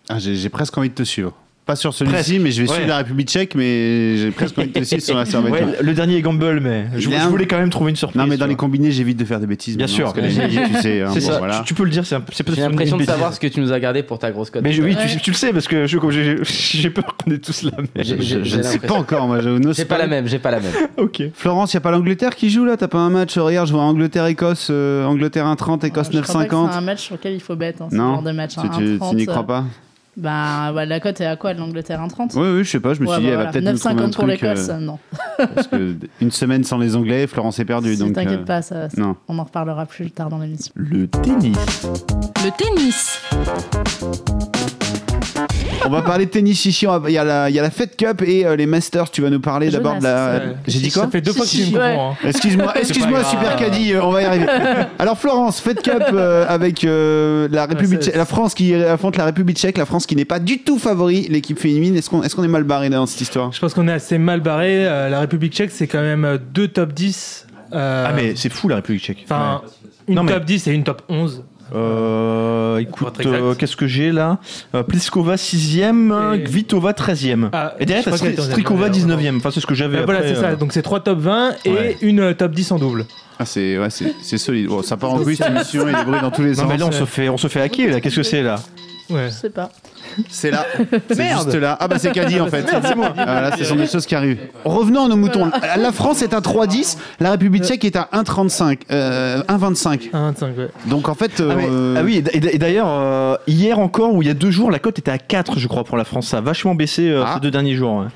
Ah, 0.08 0.18
j'ai 0.18 0.34
j'ai 0.36 0.48
presque 0.48 0.78
envie 0.78 0.88
de 0.88 0.94
te 0.94 1.02
suivre. 1.02 1.34
Pas 1.68 1.76
sur 1.76 1.92
celui-ci, 1.92 2.38
mais 2.38 2.50
je 2.50 2.62
vais 2.62 2.68
Ouais. 2.68 2.74
suivre 2.76 2.88
la 2.88 2.96
République 2.96 3.28
tchèque, 3.28 3.54
mais 3.54 4.16
j'ai 4.16 4.30
presque 4.30 4.58
envie 4.58 4.68
de 4.70 4.84
sur 5.00 5.14
la. 5.14 5.24
Ouais, 5.50 5.66
le 5.82 5.92
dernier 5.92 6.16
est 6.16 6.22
gamble, 6.22 6.60
mais 6.60 6.86
je, 6.96 7.10
voulais 7.28 7.46
quand 7.46 7.58
même 7.58 7.68
trouver 7.68 7.90
une 7.90 7.96
surprise. 7.96 8.18
Non, 8.18 8.26
mais 8.26 8.38
dans 8.38 8.46
les 8.46 8.54
combinés, 8.56 8.90
j'évite 8.90 9.18
de 9.18 9.24
faire 9.26 9.38
des 9.38 9.46
bêtises. 9.46 9.76
Bien 9.76 9.86
sûr. 9.86 10.14
parce 10.14 10.26
que 10.26 10.30
tu 10.66 10.80
sais. 10.80 11.02
hein, 11.02 11.10
C'est 11.12 11.20
bon, 11.20 11.26
ça, 11.26 11.36
voilà. 11.38 11.58
tu, 11.58 11.64
tu 11.66 11.74
peux 11.74 11.84
le 11.84 11.90
dire, 11.90 12.06
c'est 12.06 12.14
un- 12.14 12.22
c'est 12.32 12.42
peut-être 12.42 12.56
J'ai 12.56 12.62
l'impression 12.62 12.96
de 12.96 13.02
bêtise. 13.02 13.12
savoir 13.12 13.34
ce 13.34 13.38
que 13.40 13.48
tu 13.48 13.60
nous 13.60 13.70
as 13.70 13.78
gardé 13.80 14.02
pour 14.02 14.18
ta 14.18 14.30
grosse 14.30 14.48
cote. 14.48 14.62
Mais 14.62 14.72
je- 14.72 14.82
oui, 14.82 14.94
Ouais. 14.96 15.06
tu, 15.12 15.18
tu 15.18 15.30
le 15.30 15.36
sais, 15.36 15.52
parce 15.52 15.68
que 15.68 15.86
je- 15.86 15.98
j'ai 16.10 16.36
j'ai 16.80 16.88
peur 16.88 17.04
qu'on 17.22 17.30
est 17.32 17.44
tous 17.44 17.62
la 17.64 17.72
même. 17.76 17.86
J'ai- 17.96 18.16
Je, 18.16 18.22
j'ai- 18.22 18.38
je 18.38 18.44
j'ai 18.44 18.56
ne 18.56 18.62
sais 18.62 18.78
pas 18.78 18.94
encore, 18.94 19.26
moi. 19.26 19.40
Je 19.42 19.50
n'ose 19.50 19.76
J'ai 19.76 19.84
pas 19.84 19.98
la 19.98 20.06
même, 20.06 20.26
j'ai 20.26 20.38
pas 20.38 20.50
la 20.50 20.60
même. 20.60 20.72
Ok. 20.96 21.22
Florence, 21.34 21.74
il 21.74 21.76
n'y 21.76 21.78
a 21.78 21.82
pas 21.82 21.90
l'Angleterre 21.90 22.34
qui 22.34 22.48
joue 22.48 22.64
là? 22.64 22.78
T'as 22.78 22.88
pas 22.88 22.96
un 22.98 23.10
match 23.10 23.36
Regarde, 23.36 23.68
je 23.68 23.74
vois 23.74 23.82
Angleterre-Écosse, 23.82 24.68
euh, 24.70 25.04
Angleterre 25.04 25.44
1,30, 25.46 25.84
Écosse 25.84 26.08
Je 26.10 26.18
crois 26.20 26.40
pas 26.40 26.46
que 26.46 26.54
9,50. 26.54 26.70
C'est 26.72 26.78
un 26.78 26.80
match 26.80 27.00
sur 27.02 27.16
lequel 27.16 27.34
il 27.34 27.40
faut 27.40 27.56
bête, 27.56 27.82
hein, 27.82 27.88
ce 27.90 27.94
Non, 27.96 28.14
genre 28.14 28.22
de 28.22 28.32
match. 28.32 28.52
Tu, 28.54 28.60
hein, 28.60 28.70
tu- 28.74 28.84
tu 28.84 28.98
1,30, 28.98 29.14
n'y 29.16 29.26
crois 29.26 29.46
pas? 29.46 29.64
Bah, 30.18 30.72
ouais, 30.74 30.84
la 30.84 30.98
cote 30.98 31.20
est 31.20 31.26
à 31.26 31.36
quoi 31.36 31.54
de 31.54 31.60
l'Angleterre 31.60 32.00
1,30 32.00 32.36
Oui, 32.36 32.48
oui, 32.58 32.64
je 32.64 32.70
sais 32.70 32.80
pas. 32.80 32.92
Je 32.92 33.00
me 33.00 33.06
suis 33.06 33.20
dit, 33.20 33.26
bah, 33.26 33.28
elle 33.30 33.36
va 33.36 33.44
voilà. 33.44 33.52
peut-être 33.52 33.72
nous 33.72 33.78
trouver 33.78 33.94
un 34.02 34.06
9,50 34.08 34.14
pour 34.14 34.24
truc. 34.24 34.40
l'Écosse, 34.42 34.68
euh, 34.68 34.78
non. 34.78 34.98
parce 35.54 35.66
que 35.68 35.94
une 36.20 36.30
semaine 36.32 36.64
sans 36.64 36.78
les 36.78 36.96
Anglais, 36.96 37.26
Florence 37.28 37.58
est 37.60 37.64
perdue. 37.64 37.94
Si, 37.94 38.00
donc, 38.00 38.14
T'inquiète 38.14 38.40
euh, 38.40 38.44
pas, 38.44 38.60
ça, 38.62 38.90
ça- 38.90 39.00
non. 39.00 39.14
on 39.28 39.38
en 39.38 39.44
reparlera 39.44 39.86
plus 39.86 40.10
tard 40.10 40.28
dans 40.28 40.38
l'émission. 40.38 40.72
Le 40.76 41.06
tennis. 41.06 41.56
Le 42.44 42.50
tennis. 42.56 43.20
On 45.86 45.90
va 45.90 46.02
parler 46.02 46.26
de 46.26 46.30
tennis 46.30 46.64
ici. 46.66 46.86
on 46.86 46.98
va- 46.98 47.08
Il 47.08 47.14
y, 47.14 47.18
a 47.18 47.24
la- 47.24 47.48
il 47.48 47.54
y 47.54 47.58
a 47.58 47.62
la 47.62 47.70
Fed 47.70 47.96
Cup 47.96 48.22
et 48.26 48.44
euh, 48.44 48.56
les 48.56 48.66
Masters. 48.66 49.10
Tu 49.10 49.22
vas 49.22 49.30
nous 49.30 49.40
parler 49.40 49.70
d'abord 49.70 49.96
de 49.98 50.02
la. 50.02 50.32
Ouais. 50.34 50.42
J'ai 50.66 50.80
dit 50.80 50.90
quoi 50.90 51.04
Ça 51.04 51.10
fait 51.10 51.20
deux 51.20 51.32
fois 51.32 51.42
que 51.44 51.48
Si, 51.50 51.58
tu 51.58 51.62
si, 51.64 51.72
me 51.74 51.78
ouais. 51.78 51.90
comprends. 51.90 52.10
hein. 52.12 52.28
Excuse-moi, 52.28 52.72
excuse-moi, 52.78 53.18
pas 53.20 53.24
super 53.24 53.56
caddie, 53.56 53.92
euh, 53.94 54.02
on 54.02 54.10
va 54.10 54.22
y 54.22 54.24
arriver. 54.24 54.46
Alors 54.98 55.18
Florence, 55.18 55.60
Fed 55.60 55.80
Cup 55.82 56.02
euh, 56.12 56.44
avec 56.48 56.84
euh, 56.84 57.48
la 57.50 57.66
République, 57.66 58.02
c'est- 58.02 58.16
la 58.16 58.24
France 58.26 58.54
qui 58.54 58.74
affronte 58.74 59.16
la 59.16 59.24
République 59.24 59.56
tchèque, 59.56 59.78
la 59.78 59.86
France 59.86 60.06
qui 60.06 60.16
n'est 60.16 60.24
pas 60.24 60.40
du 60.40 60.58
tout 60.60 60.78
favori, 60.78 61.26
l'équipe 61.30 61.58
féminine. 61.58 61.96
Est-ce 61.96 62.10
qu'on 62.10 62.22
est, 62.22 62.34
qu'on 62.34 62.44
est 62.44 62.48
mal 62.48 62.64
barré 62.64 62.90
dans 62.90 63.06
cette 63.06 63.20
histoire? 63.20 63.52
Je 63.52 63.60
pense 63.60 63.72
qu'on 63.74 63.88
est 63.88 63.92
assez 63.92 64.18
mal 64.18 64.40
barré. 64.40 64.86
Euh, 64.86 65.08
la 65.08 65.20
République 65.20 65.52
tchèque, 65.54 65.70
c'est 65.70 65.86
quand 65.86 66.00
même 66.02 66.24
euh, 66.24 66.38
deux 66.38 66.68
top 66.68 66.92
10. 66.92 67.46
euh, 67.72 68.06
Ah, 68.08 68.12
mais 68.14 68.34
c'est 68.36 68.50
fou 68.52 68.68
la 68.68 68.76
République 68.76 69.02
tchèque. 69.02 69.20
Enfin, 69.24 69.62
une 70.08 70.16
Non, 70.16 70.22
mais- 70.24 70.32
top 70.32 70.44
10 70.44 70.66
et 70.68 70.72
une 70.72 70.84
top 70.84 71.02
11. 71.08 71.44
Euh, 71.74 72.78
écoute, 72.78 73.14
euh, 73.26 73.54
qu'est-ce 73.54 73.76
que 73.76 73.86
j'ai 73.86 74.10
là? 74.12 74.38
Euh, 74.74 74.82
Pliskova 74.82 75.36
6ème, 75.36 76.34
Et- 76.34 76.44
Kvitova 76.44 76.92
13ème. 76.92 77.50
Ah, 77.52 77.74
Et 77.78 77.86
derrière, 77.86 78.04
je 78.04 78.10
t'as 78.10 78.16
crois 78.16 78.26
qu'elle 78.26 78.28
est 78.28 78.40
Stri- 78.40 78.46
dans 78.46 78.50
Strikova 78.52 78.86
la- 78.86 78.90
19ème. 78.90 79.36
Enfin, 79.38 79.50
c'est 79.50 79.60
ce 79.60 79.66
que 79.66 79.74
j'avais 79.74 79.98
Euh, 79.98 80.04
voilà, 80.04 80.20
après, 80.20 80.34
c'est 80.34 80.40
ça. 80.40 80.48
euh, 80.48 80.56
Donc 80.56 80.72
c'est 80.72 80.82
trois 80.82 81.00
top 81.00 81.18
20 81.18 81.52
et 81.64 81.70
Ouais. 81.70 81.96
une 82.00 82.20
euh, 82.20 82.34
top 82.34 82.52
10 82.52 82.72
en 82.72 82.78
double. 82.78 83.04
Ah, 83.38 83.44
c'est 83.44 83.78
ouais, 83.78 83.90
c'est 83.90 84.12
c'est 84.22 84.38
solide. 84.38 84.66
Bon, 84.68 84.82
ça 84.82 84.96
part 84.96 85.12
en 85.12 85.18
couille 85.18 85.36
cette 85.36 85.46
émission, 85.50 85.86
il 85.88 85.94
est 85.96 86.04
bruit 86.04 86.20
dans 86.20 86.30
tous 86.30 86.42
les 86.42 86.50
Non, 86.50 86.54
sens. 86.56 86.66
mais 86.68 86.76
là, 86.76 86.86
on 86.86 86.92
se 86.92 87.04
fait, 87.04 87.28
on 87.28 87.36
se 87.36 87.48
fait 87.48 87.60
hacker, 87.60 87.90
là. 87.90 88.00
Qu'est-ce 88.00 88.16
que 88.16 88.22
c'est, 88.22 88.42
là? 88.42 88.56
Ouais. 89.10 89.26
Je 89.28 89.34
sais 89.34 89.50
pas. 89.50 89.70
C'est 90.28 90.50
là. 90.50 90.64
C'est 91.10 91.28
juste 91.30 91.54
là. 91.54 91.76
Ah 91.80 91.88
bah 91.88 91.98
c'est 91.98 92.12
Caddy 92.12 92.40
en 92.40 92.46
fait. 92.46 92.64
c'est 92.82 92.94
moi. 92.94 93.12
Ah, 93.16 93.40
là, 93.42 93.56
ce 93.56 93.64
sont 93.64 93.76
des 93.76 93.86
choses 93.86 94.06
qui 94.06 94.14
arrivent. 94.14 94.38
Revenons 94.64 95.04
à 95.06 95.08
nos 95.08 95.16
moutons. 95.16 95.50
La 95.76 95.92
France 95.92 96.22
est 96.22 96.34
à 96.34 96.40
3,10, 96.40 96.96
la 97.20 97.32
République 97.32 97.64
tchèque 97.64 97.84
est 97.84 97.96
à 97.96 98.08
1,35. 98.12 98.80
Euh, 98.90 99.42
1,25. 99.48 100.10
1,25, 100.12 100.42
ouais. 100.56 100.68
Donc 100.86 101.08
en 101.08 101.14
fait. 101.14 101.32
Ah, 101.40 101.54
mais- 101.56 101.66
euh, 101.68 101.96
ah 101.98 102.02
oui, 102.04 102.22
et 102.32 102.58
d'ailleurs, 102.58 102.88
euh, 102.88 103.36
hier 103.46 103.78
encore, 103.78 104.14
ou 104.14 104.22
il 104.22 104.28
y 104.28 104.30
a 104.30 104.34
deux 104.34 104.50
jours, 104.50 104.70
la 104.70 104.78
cote 104.78 104.98
était 104.98 105.10
à 105.10 105.18
4, 105.18 105.58
je 105.58 105.68
crois, 105.68 105.84
pour 105.84 105.96
la 105.96 106.04
France. 106.04 106.28
Ça 106.28 106.38
a 106.38 106.40
vachement 106.40 106.74
baissé 106.74 107.08
euh, 107.08 107.22
Ah. 107.26 107.32
ces 107.34 107.40
deux 107.40 107.50
derniers 107.50 107.74
jours. 107.74 107.98
ouais. 108.00 108.06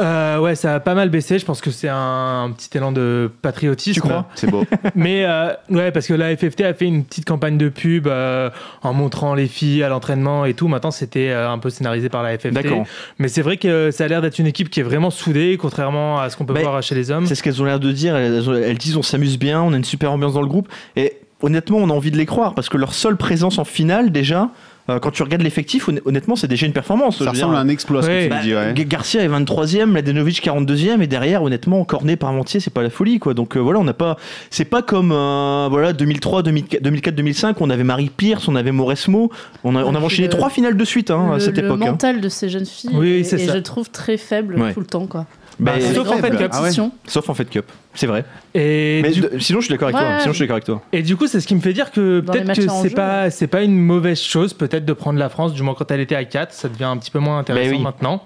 Euh, 0.00 0.38
ouais, 0.38 0.54
ça 0.54 0.74
a 0.74 0.80
pas 0.80 0.94
mal 0.94 1.08
baissé. 1.08 1.38
Je 1.38 1.44
pense 1.44 1.60
que 1.60 1.70
c'est 1.70 1.88
un, 1.88 2.44
un 2.44 2.50
petit 2.50 2.68
élan 2.76 2.92
de 2.92 3.30
patriotisme. 3.42 3.94
Tu 3.94 4.00
crois? 4.00 4.26
C'est 4.34 4.50
beau. 4.50 4.64
Mais 4.94 5.24
euh, 5.24 5.52
ouais, 5.70 5.90
parce 5.90 6.06
que 6.06 6.14
la 6.14 6.36
FFT 6.36 6.62
a 6.62 6.74
fait 6.74 6.84
une 6.86 7.04
petite 7.04 7.24
campagne 7.24 7.56
de 7.56 7.68
pub 7.68 8.06
euh, 8.06 8.50
en 8.82 8.92
montrant 8.92 9.34
les 9.34 9.46
filles 9.46 9.82
à 9.82 9.88
l'entraînement 9.88 10.44
et 10.44 10.54
tout. 10.54 10.68
Maintenant, 10.68 10.90
c'était 10.90 11.30
euh, 11.30 11.35
un 11.36 11.58
peu 11.58 11.70
scénarisé 11.70 12.08
par 12.08 12.22
la 12.22 12.38
FFT. 12.38 12.52
D'accord. 12.52 12.84
Mais 13.18 13.28
c'est 13.28 13.42
vrai 13.42 13.56
que 13.56 13.90
ça 13.90 14.04
a 14.04 14.08
l'air 14.08 14.22
d'être 14.22 14.38
une 14.38 14.46
équipe 14.46 14.70
qui 14.70 14.80
est 14.80 14.84
vraiment 14.84 15.10
soudée, 15.10 15.56
contrairement 15.60 16.18
à 16.20 16.30
ce 16.30 16.36
qu'on 16.36 16.44
peut 16.44 16.54
Bah, 16.54 16.60
voir 16.62 16.82
chez 16.82 16.94
les 16.94 17.10
hommes. 17.10 17.26
C'est 17.26 17.34
ce 17.34 17.42
qu'elles 17.42 17.60
ont 17.60 17.64
l'air 17.64 17.80
de 17.80 17.92
dire. 17.92 18.16
Elles, 18.16 18.42
elles 18.64 18.78
disent 18.78 18.96
on 18.96 19.02
s'amuse 19.02 19.38
bien, 19.38 19.62
on 19.62 19.72
a 19.72 19.76
une 19.76 19.84
super 19.84 20.12
ambiance 20.12 20.34
dans 20.34 20.42
le 20.42 20.48
groupe. 20.48 20.68
Et 20.96 21.14
honnêtement, 21.42 21.78
on 21.78 21.90
a 21.90 21.92
envie 21.92 22.10
de 22.10 22.16
les 22.16 22.26
croire 22.26 22.54
parce 22.54 22.68
que 22.68 22.76
leur 22.76 22.94
seule 22.94 23.16
présence 23.16 23.58
en 23.58 23.64
finale, 23.64 24.10
déjà, 24.10 24.50
euh, 24.88 24.98
quand 25.00 25.10
tu 25.10 25.22
regardes 25.22 25.42
l'effectif, 25.42 25.88
honn- 25.88 26.00
honnêtement, 26.04 26.36
c'est 26.36 26.46
déjà 26.48 26.66
une 26.66 26.72
performance. 26.72 27.18
Ça 27.18 27.24
dire, 27.24 27.32
ressemble 27.32 27.56
à 27.56 27.58
un 27.60 27.68
exploit 27.68 28.02
ce 28.02 28.08
que 28.08 28.22
tu 28.24 28.28
Bah, 28.28 28.36
me 28.38 28.42
dis. 28.42 28.54
ouais. 28.54 28.84
Garcia 28.86 29.22
est 29.22 29.28
23e, 29.28 29.92
Ladenovic 29.94 30.42
42e 30.44 31.00
et 31.02 31.06
derrière 31.06 31.42
honnêtement 31.42 31.84
Cornet 31.84 32.16
Parmentier 32.16 32.60
c'est 32.60 32.72
pas 32.72 32.82
la 32.82 32.90
folie 32.90 33.18
quoi. 33.18 33.34
Donc 33.34 33.56
euh, 33.56 33.60
voilà, 33.60 33.78
on 33.80 33.84
n'a 33.84 33.94
pas 33.94 34.16
c'est 34.50 34.64
pas 34.64 34.82
comme 34.82 35.10
euh, 35.12 35.66
voilà 35.70 35.92
2003 35.92 36.42
2004 36.42 36.82
2004 36.82 37.14
2005, 37.14 37.60
on 37.60 37.70
avait 37.70 37.84
Marie 37.84 38.10
Pierce, 38.16 38.46
on 38.48 38.54
avait 38.56 38.72
Mauresmo, 38.72 39.30
on 39.64 39.74
a, 39.76 39.82
on 39.84 39.90
a 39.90 39.96
puis 39.96 40.04
enchaîné 40.06 40.28
le- 40.28 40.32
trois 40.34 40.50
finales 40.50 40.76
de 40.76 40.84
suite 40.84 41.10
hein, 41.10 41.30
à 41.32 41.34
le, 41.34 41.40
cette 41.40 41.56
le 41.58 41.64
époque. 41.66 41.80
hein. 41.82 41.86
mental 41.90 42.20
de 42.20 42.28
ces 42.28 42.48
jeunes 42.48 42.66
filles 42.66 42.90
Oui, 42.94 43.10
est, 43.20 43.24
ça. 43.24 43.36
je 43.38 43.58
trouve 43.58 43.90
très 43.90 44.16
faible 44.16 44.54
Ouais. 44.60 44.72
tout 44.72 44.80
le 44.80 44.86
temps 44.86 45.06
quoi. 45.06 45.26
Bah, 45.58 45.72
Bah, 45.72 45.78
Les 45.78 45.94
sauf 45.94 45.98
en 46.06 46.10
grandes 46.10 46.20
Fed 46.20 46.36
Cup. 46.36 46.50
compétitions. 46.52 46.92
Sauf 47.06 47.28
en 47.30 47.34
Fed 47.34 47.48
Cup, 47.48 47.64
c'est 47.96 48.06
vrai. 48.06 48.24
Et 48.54 49.00
Mais 49.02 49.10
du, 49.10 49.20
de- 49.20 49.38
sinon 49.38 49.60
je 49.60 49.66
suis 49.66 49.74
d'accord 49.74 49.88
avec 49.88 49.98
toi. 49.98 50.08
Ouais. 50.08 50.20
Sinon 50.20 50.32
je 50.32 50.36
suis 50.36 50.44
d'accord 50.44 50.54
avec 50.54 50.64
toi. 50.64 50.82
et 50.92 51.02
du 51.02 51.16
coup, 51.16 51.26
c'est 51.26 51.40
ce 51.40 51.46
qui 51.46 51.54
me 51.54 51.60
fait 51.60 51.72
dire 51.72 51.90
que 51.90 52.20
peut-être 52.20 52.54
que 52.54 52.66
c'est 52.82 52.94
pas 52.94 53.30
c'est 53.30 53.46
pas 53.46 53.62
une 53.62 53.78
mauvaise 53.78 54.20
chose 54.20 54.54
peut-être 54.54 54.84
de 54.84 54.92
prendre 54.92 55.18
la 55.18 55.28
France, 55.28 55.52
du 55.52 55.62
moins 55.62 55.74
quand 55.74 55.90
elle 55.90 56.00
était 56.00 56.14
à 56.14 56.24
4, 56.24 56.52
ça 56.52 56.68
devient 56.68 56.84
un 56.84 56.96
petit 56.96 57.10
peu 57.10 57.18
moins 57.18 57.38
intéressant 57.38 57.76
oui. 57.76 57.82
maintenant. 57.82 58.22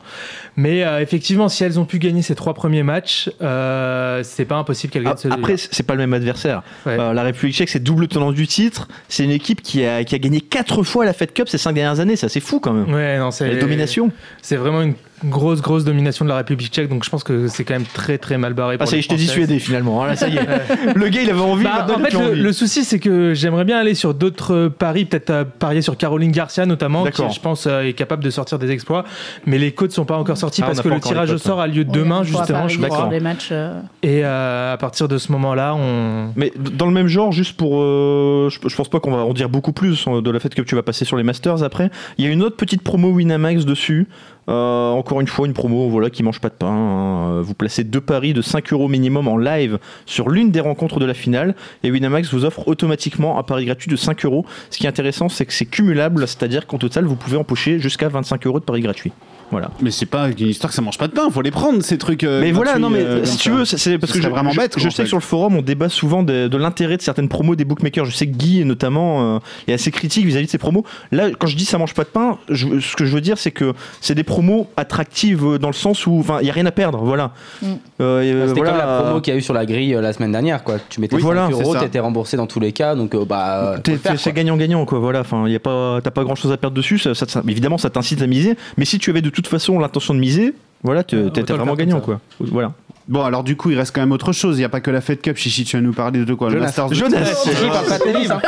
Mais 0.56 0.84
euh, 0.84 1.00
effectivement, 1.00 1.48
si 1.48 1.64
elles 1.64 1.78
ont 1.80 1.84
pu 1.84 1.98
gagner 1.98 2.22
ces 2.22 2.34
trois 2.34 2.54
premiers 2.54 2.82
matchs, 2.82 3.30
euh, 3.40 4.22
c'est 4.22 4.44
pas 4.44 4.56
impossible 4.56 4.92
qu'elles 4.92 5.04
gagnent 5.04 5.14
Ah, 5.14 5.20
celui-là. 5.20 5.36
Après 5.40 5.56
c'est 5.56 5.82
pas 5.84 5.94
le 5.94 6.00
même 6.00 6.12
adversaire. 6.12 6.62
Ouais. 6.86 6.96
Euh, 6.98 7.12
la 7.12 7.22
République 7.22 7.54
Tchèque 7.56 7.68
c'est 7.68 7.82
double 7.82 8.08
tenant 8.08 8.32
du 8.32 8.46
titre. 8.46 8.88
C'est 9.08 9.24
une 9.24 9.30
équipe 9.30 9.62
qui 9.62 9.84
a, 9.84 10.04
qui 10.04 10.14
a 10.14 10.18
gagné 10.18 10.40
quatre 10.40 10.82
fois 10.82 11.04
la 11.04 11.12
Fed 11.12 11.32
Cup 11.32 11.48
ces 11.48 11.58
cinq 11.58 11.72
dernières 11.72 12.00
années. 12.00 12.16
C'est 12.16 12.26
assez 12.26 12.40
fou 12.40 12.60
quand 12.60 12.72
même. 12.72 12.92
Ouais, 12.92 13.18
non, 13.18 13.30
c'est 13.30 13.48
La 13.52 13.60
domination. 13.60 14.10
C'est 14.42 14.56
vraiment 14.56 14.82
une 14.82 14.94
grosse, 15.24 15.60
grosse 15.60 15.84
domination 15.84 16.24
de 16.24 16.30
la 16.30 16.36
République 16.36 16.72
tchèque, 16.72 16.88
donc 16.88 17.04
je 17.04 17.10
pense 17.10 17.24
que 17.24 17.46
c'est 17.48 17.64
quand 17.64 17.74
même 17.74 17.84
très, 17.84 18.16
très 18.18 18.38
mal 18.38 18.54
barré. 18.54 18.76
Ah 18.76 18.84
pour 18.84 18.88
ça 18.88 18.96
y 18.96 19.00
est, 19.00 19.02
les 19.02 19.02
je 19.02 19.08
t'ai 19.08 19.16
dissuadé 19.16 19.58
finalement. 19.60 20.02
Ah, 20.02 20.08
là, 20.08 20.16
ça 20.16 20.28
y 20.28 20.36
est. 20.36 20.46
le 20.94 21.08
gars 21.08 21.22
il 21.22 21.30
avait 21.30 21.40
envie. 21.40 21.64
Bah, 21.64 21.86
en 21.88 21.98
fait, 22.00 22.12
le, 22.12 22.18
envie. 22.18 22.40
le 22.40 22.52
souci, 22.52 22.84
c'est 22.84 22.98
que 22.98 23.34
j'aimerais 23.34 23.64
bien 23.64 23.78
aller 23.78 23.94
sur 23.94 24.14
d'autres 24.14 24.68
paris, 24.68 25.04
peut-être 25.04 25.30
euh, 25.30 25.44
parier 25.44 25.82
sur 25.82 25.96
Caroline 25.96 26.32
Garcia 26.32 26.66
notamment, 26.66 27.04
qui, 27.04 27.22
je 27.32 27.40
pense, 27.40 27.66
euh, 27.66 27.82
est 27.82 27.92
capable 27.92 28.24
de 28.24 28.30
sortir 28.30 28.58
des 28.58 28.70
exploits. 28.70 29.04
Mais 29.46 29.58
les 29.58 29.72
codes 29.72 29.92
sont 29.92 30.04
pas 30.04 30.16
encore 30.16 30.36
sortis 30.36 30.62
Ah, 30.62 30.66
on 30.66 30.68
parce 30.68 30.80
que 30.82 30.88
le 30.88 31.00
tirage 31.00 31.30
au 31.30 31.34
cotes, 31.34 31.42
sort 31.42 31.60
a 31.60 31.66
lieu 31.66 31.84
demain, 31.84 32.22
justement, 32.24 32.66
je 32.68 32.80
crois. 32.80 33.08
les 33.10 33.20
matchs. 33.20 33.48
euh, 33.52 33.80
Et 34.02 34.24
euh, 34.24 34.72
à 34.72 34.76
partir 34.76 35.06
de 35.08 35.18
ce 35.18 35.30
moment-là, 35.32 35.74
on. 35.74 36.32
Mais 36.36 36.52
dans 36.56 36.86
le 36.86 36.92
même 36.92 37.06
genre, 37.08 37.32
juste 37.32 37.56
pour, 37.56 37.80
euh, 37.82 38.48
je, 38.50 38.68
je 38.68 38.76
pense 38.76 38.88
pas 38.88 39.00
qu'on 39.00 39.10
va 39.12 39.18
en 39.24 39.32
dire 39.34 39.48
beaucoup 39.48 39.72
plus 39.72 40.04
euh, 40.08 40.20
de 40.22 40.30
la 40.30 40.40
fait 40.40 40.54
que 40.54 40.62
tu 40.62 40.74
vas 40.74 40.82
passer 40.82 41.04
sur 41.04 41.16
les 41.16 41.22
Masters 41.22 41.62
après. 41.62 41.90
Il 42.18 42.24
y 42.24 42.28
a 42.28 42.30
une 42.30 42.42
autre 42.42 42.56
petite 42.56 42.82
promo 42.82 43.10
Winamax 43.10 43.64
dessus. 43.64 44.08
Euh, 44.50 44.90
encore 44.90 45.20
une 45.20 45.28
fois, 45.28 45.46
une 45.46 45.52
promo 45.52 45.88
voilà, 45.88 46.10
qui 46.10 46.22
mange 46.24 46.40
pas 46.40 46.48
de 46.48 46.54
pain. 46.54 46.66
hein. 46.66 47.30
Euh, 47.38 47.42
Vous 47.42 47.54
placez 47.54 47.84
deux 47.84 48.00
paris 48.00 48.32
de 48.34 48.42
5 48.42 48.72
euros 48.72 48.88
minimum 48.88 49.28
en 49.28 49.36
live 49.36 49.78
sur 50.06 50.28
l'une 50.28 50.50
des 50.50 50.60
rencontres 50.60 50.98
de 50.98 51.06
la 51.06 51.14
finale 51.14 51.54
et 51.84 51.90
Winamax 51.90 52.32
vous 52.32 52.44
offre 52.44 52.66
automatiquement 52.66 53.38
un 53.38 53.42
pari 53.44 53.66
gratuit 53.66 53.90
de 53.90 53.96
5 53.96 54.24
euros. 54.24 54.44
Ce 54.70 54.78
qui 54.78 54.86
est 54.86 54.88
intéressant, 54.88 55.28
c'est 55.28 55.46
que 55.46 55.52
c'est 55.52 55.66
cumulable, 55.66 56.26
c'est-à-dire 56.26 56.66
qu'en 56.66 56.78
total, 56.78 57.04
vous 57.04 57.16
pouvez 57.16 57.36
empocher 57.36 57.78
jusqu'à 57.78 58.08
25 58.08 58.46
euros 58.46 58.58
de 58.58 58.64
pari 58.64 58.80
gratuit. 58.80 59.12
Voilà. 59.50 59.70
Mais 59.80 59.90
c'est 59.90 60.06
pas 60.06 60.28
une 60.28 60.48
histoire 60.48 60.70
que 60.70 60.74
ça 60.76 60.82
mange 60.82 60.98
pas 60.98 61.08
de 61.08 61.12
pain, 61.12 61.28
faut 61.30 61.42
les 61.42 61.50
prendre 61.50 61.82
ces 61.82 61.98
trucs. 61.98 62.24
euh, 62.24 62.40
mais 62.40 62.52
voilà, 62.52 62.78
non, 62.78 62.88
mais 62.90 63.00
euh, 63.00 63.24
si 63.24 63.36
tu 63.38 63.50
veux, 63.50 63.64
c'est- 63.64 63.98
parce 63.98 64.12
Ce 64.12 64.18
que 64.18 64.22
je, 64.24 64.28
vraiment 64.28 64.52
bête, 64.54 64.74
je 64.76 64.82
quoi, 64.82 64.90
sais 64.90 65.02
que 65.02 65.08
sur 65.08 65.16
le 65.16 65.22
forum, 65.22 65.56
on 65.56 65.62
débat 65.62 65.88
souvent 65.88 66.22
de, 66.22 66.46
de 66.48 66.56
l'intérêt 66.56 66.96
de 66.96 67.02
certaines 67.02 67.28
promos 67.28 67.56
des 67.56 67.64
bookmakers. 67.64 68.04
Je 68.04 68.12
sais 68.16 68.26
que 68.26 68.36
Guy, 68.36 68.64
notamment, 68.64 69.36
euh, 69.36 69.38
est 69.66 69.72
assez 69.72 69.90
critique 69.90 70.24
vis-à-vis 70.26 70.46
de 70.46 70.50
ces 70.50 70.58
promos. 70.58 70.84
Là, 71.12 71.30
quand 71.38 71.46
je 71.48 71.56
dis 71.56 71.64
ça 71.64 71.78
mange 71.78 71.94
pas 71.94 72.04
de 72.04 72.08
pain, 72.08 72.38
je- 72.48 72.78
ce 72.80 72.94
que 72.96 73.04
je 73.04 73.12
veux 73.14 73.20
dire, 73.20 73.38
c'est 73.38 73.50
que 73.50 73.72
c'est 74.00 74.14
des 74.14 74.22
promos 74.24 74.68
attractives 74.76 75.58
dans 75.58 75.68
le 75.68 75.74
sens 75.74 76.06
où, 76.06 76.18
enfin, 76.20 76.38
il 76.40 76.46
y 76.46 76.50
a 76.50 76.52
rien 76.52 76.66
à 76.66 76.72
perdre, 76.72 76.98
voilà. 77.04 77.32
Mm. 77.62 77.66
Euh, 77.66 77.74
euh, 78.00 78.48
C'était 78.48 78.60
voilà, 78.60 78.70
comme 78.70 78.78
la 78.88 79.00
promo 79.00 79.16
euh, 79.16 79.20
qu'il 79.20 79.32
y 79.32 79.36
a 79.36 79.38
eu 79.38 79.42
sur 79.42 79.54
la 79.54 79.66
grille 79.66 79.94
euh, 79.94 80.00
la 80.00 80.12
semaine 80.12 80.32
dernière, 80.32 80.62
quoi. 80.64 80.76
Tu 80.88 81.00
mettais 81.00 81.16
Oui, 81.16 81.22
5 81.22 81.26
voilà, 81.26 81.48
euros, 81.50 81.74
t'étais 81.76 81.98
remboursé 82.00 82.36
dans 82.36 82.46
tous 82.46 82.60
les 82.60 82.72
cas, 82.72 82.94
donc 82.94 83.14
euh, 83.14 83.24
bah. 83.24 83.76
c'est 84.16 84.32
gagnant-gagnant, 84.32 84.84
quoi. 84.84 84.98
Voilà. 84.98 85.20
Enfin, 85.20 85.48
y 85.48 85.56
a 85.56 85.60
pas, 85.60 86.00
t'as 86.02 86.10
pas 86.10 86.24
grand-chose 86.24 86.52
à 86.52 86.56
perdre 86.56 86.76
dessus. 86.76 86.98
Ça, 86.98 87.14
ça- 87.14 87.26
ça- 87.28 87.42
évidemment, 87.48 87.78
ça 87.78 87.90
t'incite 87.90 88.22
à 88.22 88.26
miser. 88.26 88.56
Mais 88.76 88.84
si 88.84 88.98
tu 88.98 89.10
avais 89.10 89.22
de 89.22 89.30
toute 89.40 89.48
façon 89.50 89.78
l'intention 89.78 90.14
de 90.14 90.18
miser, 90.20 90.54
voilà, 90.82 91.04
tu- 91.04 91.16
Euh, 91.16 91.28
t'es 91.30 91.40
le 91.42 91.54
vraiment 91.54 91.74
gagnant, 91.74 92.00
quoi. 92.00 92.20
Voilà. 92.40 92.72
Bon, 93.08 93.24
alors 93.24 93.42
du 93.42 93.56
coup, 93.56 93.70
il 93.70 93.76
reste 93.78 93.92
quand 93.92 94.00
même 94.02 94.12
autre 94.12 94.32
chose. 94.32 94.56
Il 94.56 94.60
n'y 94.60 94.64
a 94.64 94.68
pas 94.68 94.80
que 94.80 94.90
la 94.90 95.00
Fed 95.00 95.20
Cup. 95.20 95.36
Chichi, 95.36 95.64
tu 95.64 95.76
vas 95.76 95.82
nous 95.82 95.92
parler 95.92 96.24
de 96.24 96.32
quoi? 96.34 96.48
Le 96.48 96.54
Jonas. 96.54 96.66
Masters 96.66 96.88
de 96.90 96.94
Jonas. 96.94 97.24
Chichi, 97.44 97.66
parle 97.66 97.86
pas 97.86 97.98
de 97.98 98.02
tennis, 98.04 98.30
hein. 98.30 98.40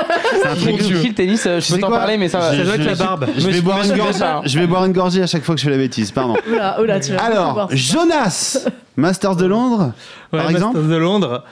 Le 0.45 1.13
tennis, 1.15 1.47
euh, 1.47 1.59
je 1.61 1.67
Tu 1.67 1.73
peux 1.73 1.77
sais 1.77 1.81
t'en 1.81 1.91
parler, 1.91 2.17
mais 2.17 2.29
ça 2.29 2.39
va. 2.39 2.53
Je- 2.55 2.59
Ça 2.59 2.65
doit 2.65 2.75
être 2.77 2.83
je- 2.83 2.89
la 2.91 2.95
barbe. 2.95 3.27
Je 3.37 3.49
vais, 3.49 3.61
boire 3.61 3.83
une 3.83 3.97
gorgée, 3.97 4.23
hein. 4.23 4.41
je 4.45 4.59
vais 4.59 4.67
boire 4.69 4.85
une 4.85 4.93
gorgée 4.93 5.23
à 5.23 5.27
chaque 5.27 5.43
fois 5.43 5.55
que 5.57 5.61
je 5.61 5.65
fais 5.65 5.71
la 5.73 5.79
bêtise, 5.79 6.13
pardon. 6.13 6.37
Oula, 6.49 6.81
oula, 6.81 7.01
tu 7.01 7.13
vas 7.13 7.25
Alors, 7.25 7.55
voir. 7.55 7.69
Jonas, 7.73 8.69
Masters 8.97 9.35
de 9.37 9.47
Londres, 9.47 9.93
Ouais, 10.33 10.39
par 10.39 10.51
Masters 10.51 10.57
exemple 10.69 10.89
de 10.89 10.97
Londres. 10.97 11.45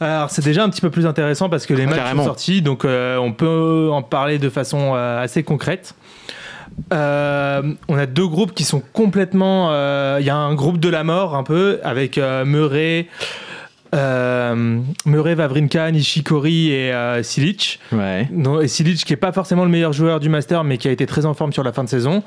Alors 0.00 0.30
c'est 0.30 0.44
déjà 0.44 0.62
un 0.62 0.68
petit 0.68 0.80
peu 0.80 0.90
plus 0.90 1.06
intéressant 1.06 1.48
parce 1.48 1.66
que 1.66 1.74
les 1.74 1.84
matchs 1.86 1.96
Carrément. 1.96 2.22
sont 2.22 2.28
sortis, 2.28 2.62
donc 2.62 2.84
euh, 2.84 3.16
on 3.16 3.32
peut 3.32 3.88
en 3.90 4.00
parler 4.02 4.38
de 4.38 4.48
façon 4.48 4.92
euh, 4.94 5.20
assez 5.22 5.42
concrète. 5.42 5.94
Euh, 6.92 7.62
on 7.88 7.98
a 7.98 8.06
deux 8.06 8.26
groupes 8.26 8.54
qui 8.54 8.64
sont 8.64 8.82
complètement. 8.92 9.68
euh, 9.70 10.18
Il 10.20 10.26
y 10.26 10.30
a 10.30 10.36
un 10.36 10.54
groupe 10.54 10.78
de 10.78 10.88
la 10.88 11.04
mort 11.04 11.34
un 11.34 11.42
peu 11.42 11.80
avec 11.82 12.18
euh, 12.18 12.44
Murray, 12.44 13.08
euh, 13.94 14.78
Murray, 15.06 15.34
Vavrinka, 15.34 15.90
Nishikori 15.90 16.70
et 16.70 16.92
euh, 16.92 17.22
Silic. 17.22 17.80
Ouais. 17.92 18.28
Non, 18.32 18.60
et 18.60 18.68
Silic 18.68 19.04
qui 19.04 19.12
est 19.12 19.16
pas 19.16 19.32
forcément 19.32 19.64
le 19.64 19.70
meilleur 19.70 19.92
joueur 19.92 20.20
du 20.20 20.28
Master 20.28 20.64
mais 20.64 20.78
qui 20.78 20.88
a 20.88 20.90
été 20.90 21.06
très 21.06 21.26
en 21.26 21.34
forme 21.34 21.52
sur 21.52 21.62
la 21.62 21.72
fin 21.72 21.84
de 21.84 21.88
saison 21.88 22.22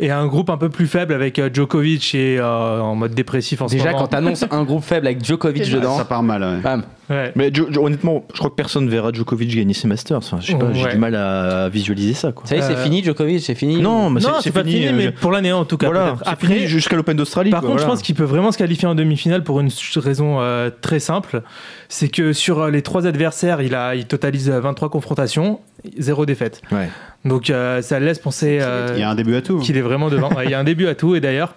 et 0.00 0.10
un 0.10 0.26
groupe 0.26 0.50
un 0.50 0.56
peu 0.56 0.68
plus 0.68 0.86
faible 0.86 1.12
avec 1.14 1.38
euh, 1.38 1.50
Djokovic 1.52 2.14
et 2.14 2.38
euh, 2.38 2.80
en 2.80 2.94
mode 2.94 3.14
dépressif 3.14 3.60
en 3.62 3.68
ce 3.68 3.72
Déjà, 3.74 3.86
moment. 3.86 3.98
quand 3.98 4.06
t'annonces 4.08 4.44
un 4.50 4.64
groupe 4.64 4.84
faible 4.84 5.06
avec 5.06 5.24
Djokovic 5.24 5.70
dedans, 5.70 5.96
Ça 5.96 6.04
part 6.04 6.22
mal, 6.22 6.42
ouais. 6.42 6.60
bam. 6.60 6.82
Ouais. 7.10 7.32
Mais 7.34 7.50
Jo- 7.52 7.66
Jo- 7.70 7.84
honnêtement, 7.84 8.24
je 8.32 8.38
crois 8.38 8.48
que 8.50 8.54
personne 8.54 8.88
verra 8.88 9.12
Djokovic 9.12 9.54
gagner 9.54 9.74
ses 9.74 9.86
Masters. 9.88 10.16
Enfin, 10.18 10.38
j'ai 10.40 10.54
Ouais. 10.54 10.92
du 10.92 10.98
mal 10.98 11.14
à 11.14 11.68
visualiser 11.68 12.14
ça. 12.14 12.32
Quoi. 12.32 12.46
Ça 12.46 12.54
y 12.54 12.58
est, 12.58 12.62
c'est 12.62 12.72
Euh, 12.74 12.82
fini, 12.84 13.02
Djokovic, 13.02 13.40
c'est 13.42 13.54
fini. 13.54 13.82
Non, 13.82 14.08
mais 14.08 14.20
c'est- 14.20 14.50
pas 14.52 14.64
fini, 14.64 14.86
mais 14.94 15.04
je- 15.06 15.10
pour 15.10 15.30
l'année 15.32 15.52
en 15.52 15.64
tout 15.64 15.76
cas. 15.76 15.86
voilà, 15.88 16.16
Après, 16.24 16.66
jusqu'à 16.66 16.96
l'Open 16.96 17.16
d'Australie. 17.16 17.50
par 17.50 17.60
quoi, 17.60 17.70
contre, 17.70 17.82
je 17.82 17.86
pense 17.86 18.02
qu'il 18.02 18.14
peut 18.14 18.24
vraiment 18.24 18.50
se 18.52 18.56
qualifier 18.58 18.88
en 18.88 18.94
demi-finale 18.94 19.42
pour 19.42 19.60
une 19.60 19.68
raison 19.96 20.38
euh, 20.40 20.70
très 20.80 21.00
simple. 21.02 21.42
C'est 21.90 22.08
que 22.08 22.32
sur 22.32 22.60
euh, 22.60 22.70
les 22.70 22.80
trois 22.80 23.06
adversaires, 23.06 23.60
il, 23.60 23.74
a, 23.74 23.94
il 23.94 24.06
totalise 24.06 24.48
euh, 24.48 24.60
23 24.60 24.88
confrontations, 24.88 25.60
zéro 25.98 26.24
défaite. 26.24 26.62
Ouais. 26.72 26.88
Donc 27.26 27.50
euh, 27.50 27.82
ça 27.82 28.00
laisse 28.00 28.18
penser 28.18 28.58
euh, 28.62 28.88
Il 28.94 29.00
y 29.00 29.02
a 29.02 29.10
un 29.10 29.14
début 29.14 29.36
à 29.36 29.42
tout. 29.42 29.58
qu'il 29.58 29.76
est 29.76 29.82
vraiment 29.82 30.08
devant. 30.08 30.30
Ouais, 30.34 30.46
il 30.46 30.50
y 30.50 30.54
a 30.54 30.58
un 30.58 30.64
début 30.64 30.86
à 30.86 30.94
tout, 30.94 31.14
et 31.14 31.20
d'ailleurs. 31.20 31.54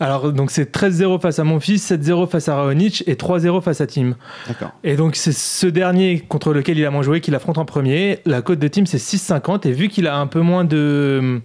Alors, 0.00 0.32
donc 0.32 0.50
c'est 0.50 0.76
13-0 0.76 1.20
face 1.20 1.38
à 1.38 1.44
mon 1.44 1.60
fils, 1.60 1.88
7-0 1.92 2.28
face 2.28 2.48
à 2.48 2.56
Raonic 2.56 3.04
et 3.06 3.14
3-0 3.14 3.62
face 3.62 3.80
à 3.80 3.86
Tim. 3.86 4.16
D'accord. 4.48 4.72
Et 4.82 4.96
donc 4.96 5.14
c'est 5.14 5.32
ce 5.32 5.68
dernier 5.68 6.18
contre 6.18 6.52
lequel 6.52 6.76
il 6.78 6.84
a 6.84 6.90
moins 6.90 7.02
joué 7.02 7.20
qu'il 7.20 7.34
affronte 7.36 7.58
en 7.58 7.64
premier. 7.64 8.18
La 8.26 8.42
cote 8.42 8.58
de 8.58 8.66
Tim 8.66 8.86
c'est 8.86 8.98
6,50 8.98 9.68
et 9.68 9.72
vu 9.72 9.86
qu'il 9.88 10.08
a 10.08 10.16
un 10.16 10.26
peu 10.26 10.40
moins 10.40 10.64
de 10.64 11.40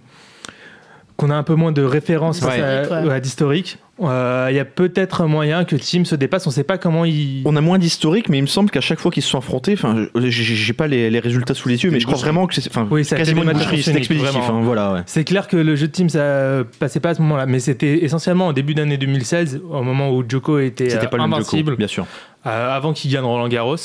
qu'on 1.16 1.30
a 1.30 1.34
un 1.34 1.42
peu 1.42 1.54
moins 1.54 1.70
de 1.70 1.82
références 1.82 2.40
face 2.40 2.58
à- 2.58 3.02
ouais. 3.02 3.08
ouais, 3.08 3.20
d'historique, 3.20 3.78
euh, 4.02 4.46
il 4.50 4.56
y 4.56 4.58
a 4.58 4.64
peut-être 4.64 5.26
moyen 5.26 5.64
que 5.64 5.76
Tim 5.76 6.04
se 6.04 6.14
dépasse. 6.14 6.46
On 6.46 6.50
sait 6.50 6.64
pas 6.64 6.78
comment 6.78 7.04
il. 7.04 7.42
On 7.44 7.54
a 7.56 7.60
moins 7.60 7.78
d'historique, 7.78 8.28
mais 8.28 8.38
il 8.38 8.42
me 8.42 8.46
semble 8.46 8.70
qu'à 8.70 8.80
chaque 8.80 8.98
fois 9.00 9.10
qu'ils 9.10 9.22
se 9.22 9.28
sont 9.30 9.38
affrontés, 9.38 9.72
enfin, 9.74 10.06
je- 10.14 10.28
j'ai 10.30 10.72
pas 10.72 10.86
les, 10.86 11.10
les 11.10 11.18
résultats 11.20 11.54
sous 11.54 11.68
les 11.68 11.82
yeux, 11.84 11.90
mais 11.90 12.00
je 12.00 12.06
crois 12.06 12.18
vraiment 12.18 12.46
que 12.46 12.54
c'est, 12.54 12.66
enfin, 12.68 12.86
Oui, 12.90 13.04
quasiment 13.06 13.42
une 13.42 13.52
boucherie, 13.52 13.82
c'est 13.82 13.94
expéditif, 13.94 14.36
hein, 14.36 14.60
voilà, 14.62 14.92
ouais. 14.94 15.00
C'est 15.06 15.24
clair 15.24 15.48
que 15.48 15.56
le 15.56 15.76
jeu 15.76 15.86
de 15.88 15.92
Team 15.92 16.08
ça 16.08 16.64
passait 16.78 17.00
pas 17.00 17.10
à 17.10 17.14
ce 17.14 17.22
moment-là, 17.22 17.46
mais 17.46 17.60
c'était 17.60 18.04
essentiellement 18.04 18.48
au 18.48 18.52
début 18.52 18.74
d'année 18.74 18.96
2016, 18.96 19.60
au 19.70 19.82
moment 19.82 20.10
où 20.10 20.24
Djoko 20.28 20.58
était 20.58 20.88
C'était 20.90 21.06
euh, 21.06 21.08
pas 21.08 21.18
invincible. 21.18 21.70
Djoko, 21.72 21.76
bien 21.78 21.86
sûr. 21.88 22.06
euh, 22.46 22.74
avant 22.76 22.92
qu'il 22.92 23.12
gagne 23.12 23.24
Roland 23.24 23.48
Garros. 23.48 23.76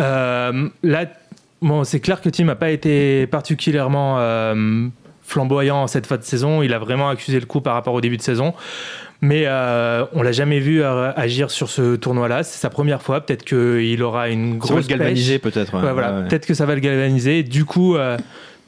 Euh, 0.00 0.68
là, 0.82 1.06
Bon, 1.60 1.82
c'est 1.82 1.98
clair 1.98 2.20
que 2.20 2.28
Tim 2.28 2.44
n'a 2.44 2.54
pas 2.54 2.70
été 2.70 3.26
particulièrement 3.26 4.18
euh, 4.20 4.86
flamboyant 5.24 5.88
cette 5.88 6.06
fin 6.06 6.16
de 6.16 6.22
saison. 6.22 6.62
Il 6.62 6.72
a 6.72 6.78
vraiment 6.78 7.08
accusé 7.08 7.40
le 7.40 7.46
coup 7.46 7.60
par 7.60 7.74
rapport 7.74 7.94
au 7.94 8.00
début 8.00 8.16
de 8.16 8.22
saison. 8.22 8.54
Mais 9.20 9.44
euh, 9.46 10.04
on 10.12 10.22
l'a 10.22 10.30
jamais 10.32 10.60
vu 10.60 10.82
euh, 10.82 11.10
agir 11.16 11.50
sur 11.50 11.68
ce 11.70 11.96
tournoi-là. 11.96 12.44
C'est 12.44 12.58
sa 12.60 12.70
première 12.70 13.02
fois. 13.02 13.20
Peut-être 13.20 13.44
qu'il 13.44 14.02
aura 14.02 14.28
une 14.28 14.52
Ça 14.52 14.68
va 14.68 14.74
grosse 14.74 14.84
le 14.84 14.96
galvaniser 14.96 15.38
peut-être. 15.40 15.74
ouais. 15.74 15.82
Ouais, 15.82 15.92
voilà. 15.92 16.12
Ouais, 16.12 16.22
ouais. 16.22 16.28
Peut-être 16.28 16.46
que 16.46 16.54
ça 16.54 16.66
va 16.66 16.74
le 16.74 16.80
galvaniser. 16.80 17.42
Du 17.42 17.64
coup, 17.64 17.96
euh, 17.96 18.16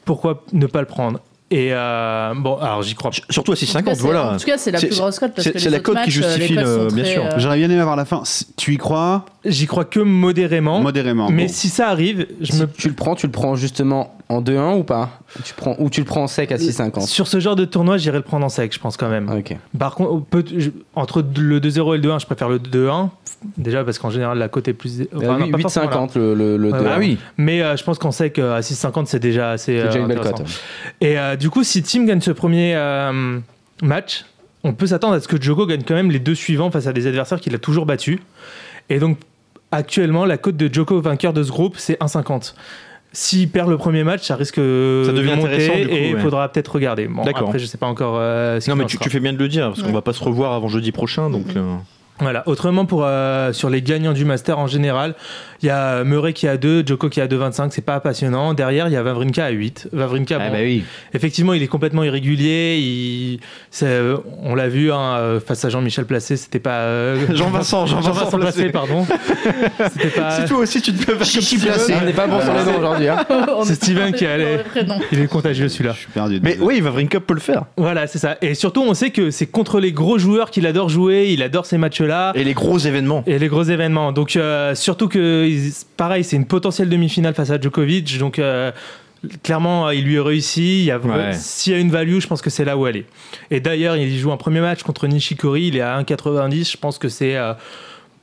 pourquoi 0.05 0.44
ne 0.53 0.66
pas 0.66 0.80
le 0.80 0.86
prendre? 0.86 1.20
Et 1.53 1.70
euh, 1.72 2.32
bon, 2.36 2.57
alors 2.59 2.82
j'y 2.82 2.94
crois. 2.94 3.11
Surtout 3.28 3.51
à 3.51 3.55
En 3.55 3.57
tout 3.57 3.66
cas, 3.66 3.72
6,50, 3.80 3.94
c'est- 3.96 4.03
voilà. 4.03 4.34
En 4.34 4.36
tout 4.36 4.46
cas, 4.46 4.57
c'est 4.57 4.70
la 4.70 4.78
plus 4.78 4.96
grosse 4.96 5.18
cote 5.18 5.32
parce 5.34 5.44
c'est- 5.44 5.53
que 5.53 5.59
c'est 5.59 5.64
les 5.64 5.76
la 5.78 5.80
cote 5.80 5.96
qui 6.05 6.11
euh, 6.11 6.12
justifie 6.12 6.55
le- 6.55 6.88
bien 6.94 7.05
sûr. 7.05 7.24
euh, 7.24 7.30
J'aurais 7.38 7.57
bien 7.59 7.68
aimé 7.68 7.80
avoir 7.80 7.96
la 7.96 8.05
fin. 8.05 8.22
Tu 8.57 8.74
y 8.74 8.76
crois 8.76 9.24
J'y 9.44 9.66
crois 9.66 9.84
que 9.84 9.98
modérément. 9.98 10.80
Modérément. 10.80 11.28
Mais 11.28 11.46
Bon. 11.46 11.53
si 11.53 11.68
ça 11.68 11.88
arrive, 11.88 12.26
je 12.40 12.53
Si 12.53 12.61
me 12.61 12.66
tu 12.66 12.88
le 12.88 12.94
prends, 12.94 13.16
tu 13.16 13.26
le 13.26 13.32
prends 13.32 13.57
justement 13.57 14.14
en 14.28 14.40
2-1 14.42 14.74
ou 14.76 14.84
pas? 14.84 15.11
Tu 15.44 15.55
prends, 15.55 15.74
Ou 15.80 15.90
tu 15.90 16.01
le 16.03 16.07
prends 16.07 16.22
en 16.22 16.26
sec 16.28 16.53
à 16.53 16.57
6,50 16.59 17.07
sur 17.09 17.26
ce 17.26 17.40
genre 17.40 17.57
de 17.57 17.64
tournoi, 17.64 17.96
j'irai 17.96 18.18
le 18.18 18.22
prendre 18.22 18.46
en 18.46 18.48
sec, 18.51 18.72
je 18.72 18.78
pense 18.78 18.96
quand 18.96 19.09
même. 19.09 19.28
Ok. 19.30 19.57
Par 19.76 19.94
contre, 19.96 20.12
on 20.12 20.20
peut- 20.20 20.44
je- 20.57 20.70
entre 20.94 21.24
le 21.36 21.59
2-0 21.59 21.94
et 21.94 21.96
le 21.96 22.03
2-1, 22.03 22.18
je 22.20 22.26
préfère 22.26 22.48
le 22.48 22.59
2-1. 22.61 23.11
Déjà 23.57 23.84
parce 23.84 23.99
qu'en 23.99 24.11
général, 24.11 24.38
la 24.38 24.49
cote 24.49 24.68
est 24.68 24.74
plus. 24.74 25.03
enfin, 25.16 25.36
Euh, 25.36 25.38
là. 25.38 25.47
8,50 25.47 26.18
le, 26.18 26.34
le, 26.34 26.57
le 26.59 26.70
Ouais, 26.72 26.78
2-1. 26.78 26.86
Ah 26.91 26.97
oui. 26.99 27.18
Mais 27.38 27.62
euh, 27.62 27.76
je 27.76 27.84
pense 27.84 27.99
qu'en 27.99 28.12
sec, 28.12 28.38
euh, 28.38 28.55
à 28.57 28.61
6,50, 28.61 29.07
c'est 29.07 29.18
déjà 29.18 29.53
assez. 29.53 29.78
C'est 29.78 29.86
déjà 29.86 29.99
euh, 29.99 30.03
une 30.03 30.09
belle 30.09 30.20
cote. 30.20 30.43
Et 31.01 31.18
euh, 31.18 31.36
du 31.36 31.49
coup, 31.49 31.64
si 31.64 31.82
Team 31.82 32.05
gagne 32.07 32.20
ce 32.20 32.32
premier 32.32 32.74
euh, 32.76 33.38
match, 33.82 34.26
on 34.62 34.74
peut 34.74 34.86
s'attendre 34.86 35.14
à 35.14 35.20
ce 35.20 35.28
que 35.28 35.41
Joko 35.41 35.64
gagne 35.66 35.82
quand 35.86 35.95
même 35.95 36.11
les 36.11 36.18
deux 36.18 36.34
suivants 36.34 36.70
face 36.70 36.86
à 36.86 36.93
des 36.93 37.07
adversaires 37.07 37.41
qu'il 37.41 37.55
a 37.55 37.59
toujours 37.59 37.86
battus. 37.86 38.18
Et 38.91 38.99
donc, 38.99 39.16
actuellement, 39.72 40.26
la 40.26 40.36
cote 40.36 40.57
de 40.59 40.72
Joko 40.72 41.01
vainqueur 41.01 41.32
de 41.32 41.43
ce 41.43 41.51
groupe, 41.51 41.76
c'est 41.78 41.99
1,50. 42.01 42.55
S'il 43.12 43.49
perd 43.49 43.70
le 43.70 43.78
premier 43.78 44.05
match, 44.05 44.24
ça 44.26 44.36
risque 44.36 44.57
Ça 44.57 44.61
devient 44.61 45.30
de 45.30 45.34
monter 45.36 45.47
intéressant, 45.47 45.76
du 45.78 45.88
coup, 45.88 45.95
et 45.95 46.09
il 46.11 46.14
ouais. 46.14 46.20
faudra 46.20 46.49
peut-être 46.53 46.72
regarder. 46.74 47.09
Bon, 47.09 47.24
D'accord. 47.24 47.49
après, 47.49 47.59
je 47.59 47.64
sais 47.66 47.78
pas 47.78 47.86
encore 47.88 48.16
euh, 48.18 48.61
ce 48.61 48.70
Non, 48.70 48.76
mais 48.76 48.84
tu, 48.84 48.99
fais 48.99 49.18
bien 49.18 49.32
de 49.32 49.38
le 49.38 49.49
dire, 49.49 49.66
parce 49.68 49.80
qu'on 49.80 49.86
Ouais. 49.88 49.93
va 49.95 50.03
pas 50.03 50.12
se 50.12 50.22
revoir 50.22 50.53
avant 50.53 50.68
jeudi 50.68 50.93
prochain, 50.93 51.28
donc. 51.30 51.47
euh, 51.57 51.74
Voilà. 52.20 52.42
Autrement, 52.46 52.84
pour, 52.84 53.04
euh, 53.04 53.52
sur 53.52 53.70
les 53.70 53.82
gagnants 53.82 54.12
du 54.12 54.24
Master 54.24 54.58
en 54.58 54.66
général, 54.66 55.14
il 55.62 55.66
y 55.66 55.70
a 55.70 56.04
Murray 56.04 56.32
qui 56.32 56.48
a 56.48 56.56
2, 56.56 56.84
Joko 56.86 57.08
qui 57.08 57.20
a 57.20 57.26
2,25, 57.26 57.68
c'est 57.70 57.84
pas 57.84 58.00
passionnant. 58.00 58.54
Derrière, 58.54 58.88
il 58.88 58.92
y 58.92 58.96
a 58.96 59.02
Vavrinka 59.02 59.44
à 59.44 59.50
8. 59.50 59.88
Vavrinka, 59.92 60.38
Ah 60.40 60.46
bon, 60.48 60.52
bah 60.54 60.58
oui. 60.62 60.84
effectivement, 61.14 61.52
il 61.54 61.62
est 61.62 61.66
complètement 61.68 62.02
irrégulier. 62.04 62.78
Il, 62.78 63.40
on 64.42 64.54
l'a 64.54 64.68
vu 64.68 64.92
hein, 64.92 65.16
euh, 65.18 65.40
face 65.40 65.64
à 65.64 65.68
Jean-Michel 65.68 66.04
Placé, 66.06 66.36
c'était 66.36 66.58
pas. 66.58 66.80
euh, 66.82 67.16
Jean-Vincent, 67.34 67.86
Jean-Vincent 67.86 68.30
Placé, 68.38 68.38
Placé. 68.38 68.70
pardon. 68.70 69.06
c'était 69.92 70.08
pas. 70.08 70.30
Si 70.40 70.44
toi 70.46 70.58
aussi 70.58 70.80
tu 70.82 70.92
te 70.92 71.04
peux 71.04 71.14
faire 71.16 71.26
Chichi 71.26 71.58
placé. 71.58 71.94
On 72.00 72.04
n'est 72.04 72.12
pas 72.12 72.26
bon 72.26 72.40
sur 72.40 72.52
les 72.54 72.64
noms 72.64 72.78
aujourd'hui. 72.78 73.08
hein. 73.08 73.24
C'est 73.64 73.72
est 73.72 73.74
Steven 73.76 74.12
pas 74.12 74.18
qui 74.18 74.26
allait-. 74.26 74.64
Il 75.12 75.20
est 75.20 75.26
contagieux 75.26 75.68
celui-là. 75.68 75.92
Je 75.94 75.98
suis 76.00 76.11
perdu. 76.12 76.40
Mais 76.42 76.56
oui, 76.61 76.80
Vavrinka 76.80 77.20
peut 77.20 77.34
le 77.34 77.40
faire. 77.40 77.64
Voilà, 77.76 78.06
c'est 78.06 78.18
ça. 78.18 78.36
Et 78.42 78.54
surtout, 78.54 78.82
on 78.82 78.94
sait 78.94 79.11
que 79.11 79.30
c'est 79.30 79.46
contre 79.46 79.80
les 79.80 79.92
gros 79.92 80.18
joueurs 80.18 80.50
qu'il 80.50 80.66
adore 80.66 80.88
jouer. 80.88 81.28
Il 81.30 81.42
adore 81.42 81.66
ces 81.66 81.78
matchs-là. 81.78 82.32
Et 82.34 82.44
les 82.44 82.54
gros 82.54 82.78
événements. 82.78 83.22
Et 83.26 83.38
les 83.38 83.48
gros 83.48 83.62
événements. 83.62 84.12
Donc, 84.12 84.36
euh, 84.36 84.74
surtout 84.74 85.08
que, 85.08 85.46
pareil, 85.96 86.24
c'est 86.24 86.36
une 86.36 86.46
potentielle 86.46 86.88
demi-finale 86.88 87.34
face 87.34 87.51
à 87.51 87.61
Djokovic. 87.61 88.18
Donc, 88.18 88.38
euh, 88.38 88.72
clairement, 89.42 89.88
euh, 89.88 89.94
il 89.94 90.05
lui 90.05 90.18
a 90.18 90.22
réussi. 90.22 90.90
Ouais. 91.05 91.32
S'il 91.32 91.72
y 91.72 91.76
a 91.76 91.78
une 91.78 91.90
value, 91.90 92.20
je 92.20 92.26
pense 92.26 92.42
que 92.42 92.51
c'est 92.51 92.64
là 92.64 92.76
où 92.76 92.86
elle 92.86 92.98
est. 92.98 93.07
Et 93.51 93.61
d'ailleurs, 93.61 93.96
il 93.96 94.16
joue 94.18 94.32
un 94.32 94.36
premier 94.36 94.61
match 94.61 94.82
contre 94.82 95.07
Nishikori. 95.07 95.68
Il 95.68 95.76
est 95.76 95.80
à 95.80 96.01
1,90. 96.01 96.72
Je 96.72 96.76
pense 96.76 96.98
que 96.98 97.09
c'est 97.09 97.36
euh, 97.36 97.53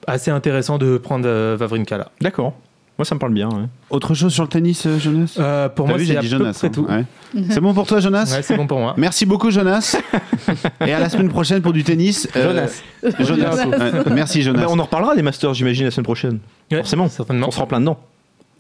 assez 0.07 0.31
intéressant 0.31 0.77
de 0.77 0.97
prendre 0.97 1.27
euh, 1.27 1.55
Vavrinka 1.57 1.97
là. 1.97 2.11
D'accord. 2.21 2.53
Moi, 2.97 3.05
ça 3.05 3.13
me 3.13 3.19
parle 3.19 3.33
bien. 3.33 3.47
ouais. 3.49 3.65
Autre 3.91 4.15
chose 4.15 4.33
sur 4.33 4.41
le 4.43 4.49
tennis, 4.49 4.85
euh, 4.87 4.97
Jonas 4.97 5.35
Euh, 5.39 5.69
pour 5.69 5.87
moi, 5.87 5.97
c'est 5.99 6.19
Jonas. 6.23 6.59
hein. 6.63 6.69
tout. 6.69 6.85
Ouais. 6.85 7.05
C'est 7.51 7.59
bon 7.61 7.73
pour 7.73 7.85
toi, 7.85 7.99
Jonas 7.99 8.33
Ouais, 8.35 8.41
c'est 8.41 8.57
bon 8.57 8.65
pour 8.65 8.79
moi. 8.79 8.95
Merci 8.97 9.25
beaucoup, 9.27 9.51
Jonas. 9.51 9.97
Et 10.85 10.91
à 10.93 10.99
la 10.99 11.07
semaine 11.09 11.29
prochaine 11.29 11.61
pour 11.61 11.73
du 11.73 11.83
tennis. 11.83 12.27
Euh, 12.35 12.67
Jonas. 13.03 13.13
Jonas. 13.19 13.63
Jonas. 13.63 13.77
Ouais, 13.77 14.03
Merci, 14.13 14.41
Jonas. 14.41 14.61
Bah, 14.61 14.67
on 14.69 14.79
en 14.79 14.83
reparlera 14.83 15.15
des 15.15 15.21
Masters, 15.21 15.53
j'imagine, 15.53 15.85
la 15.85 15.91
semaine 15.91 16.05
prochaine. 16.05 16.39
Ouais, 16.71 16.77
Forcément. 16.77 17.07
certainement. 17.07 17.47
On 17.49 17.51
sera 17.51 17.67
plein 17.67 17.79
dedans. 17.79 17.99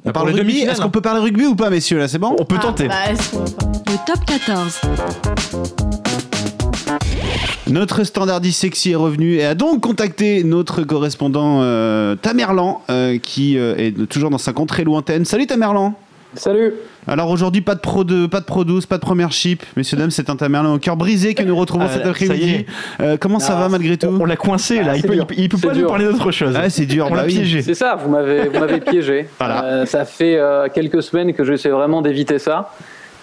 On 0.05 0.11
parle 0.11 0.29
rugby. 0.29 0.59
Est-ce 0.59 0.81
qu'on 0.81 0.89
peut 0.91 1.01
parler 1.01 1.19
rugby 1.21 1.45
ou 1.47 1.55
pas, 1.55 1.69
messieurs 1.71 1.97
Là, 1.97 2.07
c'est 2.07 2.19
bon 2.19 2.35
On 2.39 2.45
peut 2.45 2.57
Ah, 2.59 2.61
tenter. 2.61 2.87
bah, 2.87 2.95
Le 3.11 4.05
top 4.05 4.23
14. 4.25 4.81
Notre 7.69 8.03
standardiste 8.05 8.61
sexy 8.61 8.91
est 8.91 8.95
revenu 8.95 9.35
et 9.35 9.45
a 9.45 9.53
donc 9.55 9.81
contacté 9.81 10.43
notre 10.43 10.83
correspondant 10.83 11.59
euh, 11.63 12.15
Tamerlan, 12.15 12.81
euh, 12.89 13.17
qui 13.21 13.57
euh, 13.57 13.75
est 13.77 14.07
toujours 14.07 14.29
dans 14.29 14.37
sa 14.37 14.53
contrée 14.53 14.83
lointaine. 14.85 15.25
Salut 15.25 15.47
Tamerlan 15.47 15.93
Salut 16.35 16.73
Alors 17.07 17.29
aujourd'hui, 17.29 17.61
pas 17.61 17.75
de 17.75 17.79
Pro 17.79 18.03
2, 18.03 18.27
pas 18.27 18.39
de 18.39 18.45
Pro 18.45 18.63
12, 18.63 18.85
pas 18.85 18.97
de 18.97 19.01
première 19.01 19.31
chip. 19.31 19.63
Messieurs, 19.75 19.97
dames, 19.97 20.11
c'est 20.11 20.29
un 20.29 20.35
Tamerlan 20.35 20.75
au 20.75 20.77
cœur 20.79 20.95
brisé 20.95 21.33
que 21.33 21.43
nous 21.43 21.55
retrouvons 21.55 21.85
Ah, 21.89 21.93
cet 21.93 22.05
après-midi. 22.05 22.65
Euh, 23.01 23.17
comment 23.19 23.39
ça 23.39 23.55
va 23.55 23.67
malgré 23.69 23.97
tout 23.97 24.07
On 24.07 24.25
l'a 24.25 24.35
coincé 24.35 24.83
là, 24.83 24.91
Ah, 24.91 24.95
il 24.95 25.01
c'est 25.01 25.07
peut, 25.07 25.15
il 25.15 25.39
il 25.43 25.49
peut 25.49 25.57
pas 25.57 25.69
nous 25.69 25.79
dur. 25.79 25.87
parler 25.87 26.05
d'autre 26.05 26.31
chose. 26.31 26.53
Ah, 26.57 26.69
c'est 26.69 26.85
dur, 26.85 27.07
On 27.07 27.11
bah 27.11 27.17
l'a 27.17 27.25
oui. 27.25 27.33
piégé. 27.33 27.61
C'est 27.63 27.73
ça, 27.73 27.95
vous 27.95 28.09
m'avez 28.09 28.47
vous 28.47 28.59
m'avez 28.59 28.79
piégé. 28.79 29.27
Voilà. 29.39 29.63
Euh, 29.65 29.85
ça 29.85 30.05
fait 30.05 30.37
euh, 30.37 30.67
quelques 30.73 31.01
semaines 31.03 31.33
que 31.33 31.43
j'essaie 31.43 31.69
vraiment 31.69 32.01
d'éviter 32.01 32.39
ça. 32.39 32.71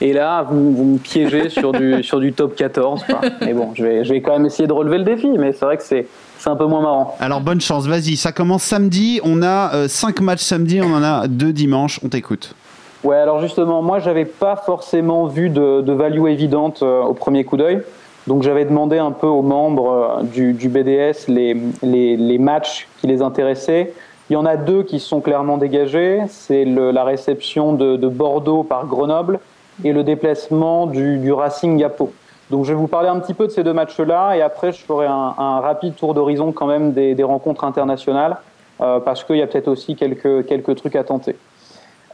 Et 0.01 0.13
là, 0.13 0.47
vous, 0.49 0.73
vous 0.73 0.85
me 0.85 0.99
piégez 0.99 1.49
sur 1.49 1.73
du, 1.73 2.03
sur 2.03 2.21
du 2.21 2.33
top 2.33 2.57
14. 2.57 3.05
quoi. 3.05 3.21
Mais 3.41 3.55
bon, 3.55 3.71
je 3.75 3.85
vais, 3.85 4.05
je 4.05 4.13
vais 4.13 4.21
quand 4.21 4.33
même 4.33 4.47
essayer 4.47 4.67
de 4.67 4.73
relever 4.73 4.99
le 4.99 5.05
défi, 5.05 5.29
mais 5.29 5.53
c'est 5.53 5.65
vrai 5.65 5.77
que 5.77 5.83
c'est 5.83 6.07
c'est 6.39 6.51
un 6.51 6.57
peu 6.57 6.67
moins 6.67 6.83
marrant. 6.83 7.17
Alors 7.21 7.41
bonne 7.41 7.61
chance, 7.63 7.87
vas-y, 7.87 8.17
ça 8.17 8.31
commence 8.31 8.65
samedi. 8.65 9.19
On 9.25 9.43
a 9.43 9.89
5 9.89 10.21
matchs 10.21 10.43
samedi, 10.43 10.81
on 10.83 10.93
en 10.93 11.03
a 11.03 11.27
2 11.27 11.55
dimanche. 11.55 12.01
On 12.05 12.09
t'écoute. 12.09 12.55
Ouais, 13.03 13.17
alors 13.17 13.41
justement, 13.41 13.83
moi, 13.83 13.99
j'avais 13.99 14.25
pas 14.25 14.57
forcément 14.57 15.27
vu 15.27 15.51
de, 15.51 15.83
de 15.83 15.93
value 15.93 16.27
évidente 16.27 16.83
euh, 16.83 17.03
au 17.03 17.13
premier 17.13 17.45
coup 17.45 17.59
d'œil. 17.59 17.83
Donc 18.27 18.43
j'avais 18.43 18.65
demandé 18.65 18.97
un 18.99 19.11
peu 19.11 19.27
aux 19.27 19.43
membres 19.43 20.19
euh, 20.21 20.23
du, 20.23 20.55
du 20.55 20.71
BDS 20.71 21.29
les, 21.29 21.55
les, 21.83 22.17
les 22.17 22.39
matchs 22.39 22.89
qui 23.01 23.07
les 23.07 23.21
intéressaient. 23.21 23.93
Il 24.31 24.33
y 24.33 24.37
en 24.37 24.47
a 24.47 24.57
deux 24.57 24.83
qui 24.83 25.01
sont 25.01 25.21
clairement 25.21 25.59
dégagés. 25.59 26.21
C'est 26.29 26.65
la 26.65 27.05
réception 27.05 27.75
de, 27.75 27.97
de 27.97 28.09
Bordeaux 28.09 28.63
par 28.63 28.87
Grenoble 28.87 29.39
et 29.83 29.93
le 29.93 30.05
déplacement 30.05 30.87
du, 30.87 31.33
Racing 31.33 31.79
Gapo. 31.79 32.13
Donc 32.51 32.65
je 32.65 32.73
vais 32.73 32.79
vous 32.79 32.87
parler 32.87 33.09
un 33.09 33.19
petit 33.19 33.35
peu 33.35 33.47
de 33.47 33.53
ces 33.53 33.65
deux 33.65 33.73
matchs-là 33.73 34.37
et 34.37 34.43
après 34.43 34.73
je 34.73 34.85
ferai 34.85 35.07
un, 35.07 35.61
rapide 35.61 35.97
tour 35.97 36.15
d'horizon 36.15 36.53
quand 36.53 36.67
même 36.67 36.93
des, 36.93 37.23
rencontres 37.23 37.65
internationales 37.65 38.37
euh, 38.81 39.01
parce 39.01 39.25
qu'il 39.25 39.37
y 39.37 39.43
a 39.43 39.47
peut-être 39.47 39.69
aussi 39.69 39.97
quelques, 39.97 40.47
quelques 40.47 40.77
trucs 40.77 40.97
à 40.97 41.05
tenter. 41.05 41.37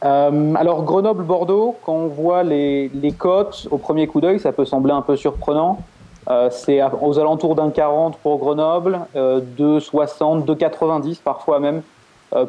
Euh, 0.03 0.55
alors 0.55 0.83
Grenoble-Bordeaux, 0.83 1.75
quand 1.85 1.93
on 1.93 2.07
voit 2.07 2.43
les, 2.43 2.89
les 2.89 3.11
cotes 3.11 3.67
au 3.69 3.77
premier 3.77 4.07
coup 4.07 4.19
d'œil, 4.19 4.39
ça 4.39 4.51
peut 4.51 4.65
sembler 4.65 4.93
un 4.93 5.01
peu 5.01 5.15
surprenant. 5.15 5.79
Euh, 6.29 6.49
c'est 6.51 6.79
à- 6.79 6.91
aux 7.01 7.19
alentours 7.19 7.55
d'un 7.55 7.69
40 7.69 8.17
pour 8.17 8.37
Grenoble, 8.37 8.99
euh, 9.15 9.41
2,60, 9.57 10.45
2,90 10.45 11.19
parfois 11.21 11.59
même 11.59 11.81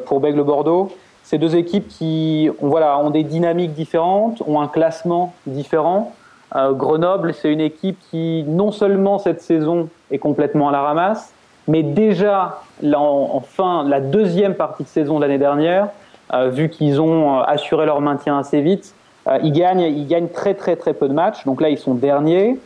pour 0.05 0.21
Bègle-Bordeaux. 0.21 0.89
Ces 1.23 1.37
deux 1.37 1.55
équipes 1.55 1.87
qui 1.87 2.49
ont, 2.61 2.67
voilà, 2.67 2.99
ont 2.99 3.09
des 3.09 3.23
dynamiques 3.23 3.73
différentes, 3.73 4.43
ont 4.45 4.59
un 4.61 4.67
classement 4.67 5.33
différent. 5.47 6.13
Euh, 6.55 6.73
Grenoble, 6.73 7.33
c'est 7.33 7.51
une 7.51 7.61
équipe 7.61 7.97
qui 8.11 8.43
non 8.47 8.71
seulement 8.71 9.17
cette 9.17 9.41
saison 9.41 9.89
est 10.11 10.19
complètement 10.19 10.69
à 10.69 10.71
la 10.71 10.81
ramasse, 10.81 11.33
mais 11.67 11.81
déjà 11.81 12.61
en, 12.83 13.39
fin, 13.39 13.87
la 13.87 14.01
deuxième 14.01 14.53
partie 14.53 14.83
de 14.83 14.89
saison 14.89 15.17
de 15.17 15.21
l'année 15.21 15.37
dernière, 15.37 15.87
euh, 16.33 16.49
vu 16.49 16.69
qu'ils 16.69 17.01
ont 17.01 17.39
euh, 17.39 17.43
assuré 17.43 17.85
leur 17.85 18.01
maintien 18.01 18.37
assez 18.37 18.61
vite, 18.61 18.93
ils, 19.41 19.53
gagnent, 19.53 19.79
ils 19.79 20.05
gagnent 20.05 20.27
très 20.27 20.53
très 20.53 20.75
très 20.75 20.93
peu 20.93 21.07
de 21.07 21.13
matchs. 21.13 21.45
Donc 21.45 21.61
là, 21.61 21.69
ils 21.69 21.77
sont 21.77 21.93
derniers. 21.93 22.59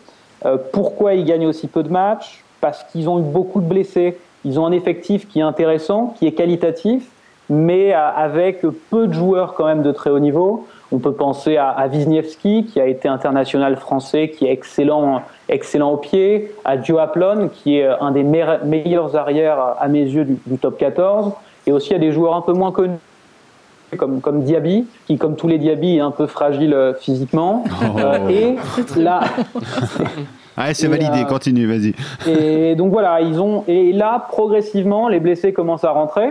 Pourquoi 0.72 1.14
ils 1.14 1.24
gagnent 1.24 1.45
aussi 1.45 1.68
peu 1.68 1.84
de 1.84 1.89
matchs? 1.89 2.43
Parce 2.62 2.84
qu'ils 2.86 3.08
ont 3.08 3.20
eu 3.20 3.22
beaucoup 3.22 3.62
de 3.62 3.68
blessés. 3.68 4.18
Ils 4.43 4.60
ont 4.60 4.66
un 4.66 4.72
effectif 4.72 5.28
qui 5.28 5.38
est 5.38 5.43
intéressant, 5.43 6.16
qui 6.18 6.26
est 6.26 6.32
qualitatif, 6.32 7.12
mais 7.49 7.93
euh, 7.93 7.97
avec 8.15 8.61
peu 8.89 9.07
de 9.07 9.13
joueurs 9.13 9.53
quand 9.55 9.65
même 9.65 9.83
de 9.83 9.91
très 9.91 10.09
haut 10.09 10.19
niveau. 10.19 10.67
On 10.91 10.99
peut 10.99 11.11
penser 11.11 11.57
à, 11.57 11.69
à 11.69 11.87
Wisniewski, 11.87 12.65
qui 12.65 12.79
a 12.79 12.85
été 12.87 13.09
international 13.09 13.75
français, 13.75 14.29
qui 14.29 14.45
est 14.45 14.51
excellent, 14.51 15.21
excellent 15.49 15.91
au 15.91 15.97
pied, 15.97 16.51
à 16.63 16.77
Duaplon, 16.77 17.49
qui 17.53 17.77
est 17.79 17.87
un 17.87 18.11
des 18.11 18.23
meilleurs- 18.23 18.63
meilleurs 18.63 19.15
arrières 19.17 19.75
à 19.79 19.87
mes 19.89 20.01
yeux 20.03 20.23
du, 20.23 20.37
du 20.45 20.57
top 20.57 20.77
14, 20.77 21.33
et 21.65 21.73
aussi 21.73 21.93
à 21.93 21.99
des 21.99 22.11
joueurs 22.13 22.35
un 22.35 22.41
peu 22.41 22.53
moins 22.53 22.71
connus 22.71 22.95
comme, 23.97 24.19
comme 24.21 24.43
Diaby, 24.43 24.85
qui, 25.07 25.17
comme 25.17 25.35
tous 25.35 25.47
les 25.47 25.57
Diaby, 25.57 25.97
est 25.97 26.01
un 26.01 26.11
peu 26.11 26.25
fragile 26.27 26.73
euh, 26.73 26.93
physiquement. 26.93 27.63
Euh, 27.97 28.27
et 28.29 28.55
là, 28.97 29.21
Ouais, 30.57 30.73
c'est 30.73 30.87
validé, 30.87 31.21
euh, 31.21 31.25
continue, 31.25 31.67
vas-y. 31.67 31.93
et 32.27 32.73
donc 32.75 32.91
voilà, 32.91 33.21
ils 33.21 33.39
ont 33.39 33.63
et 33.67 33.93
là 33.93 34.25
progressivement 34.31 35.07
les 35.07 35.19
blessés 35.19 35.53
commencent 35.53 35.83
à 35.83 35.91
rentrer 35.91 36.29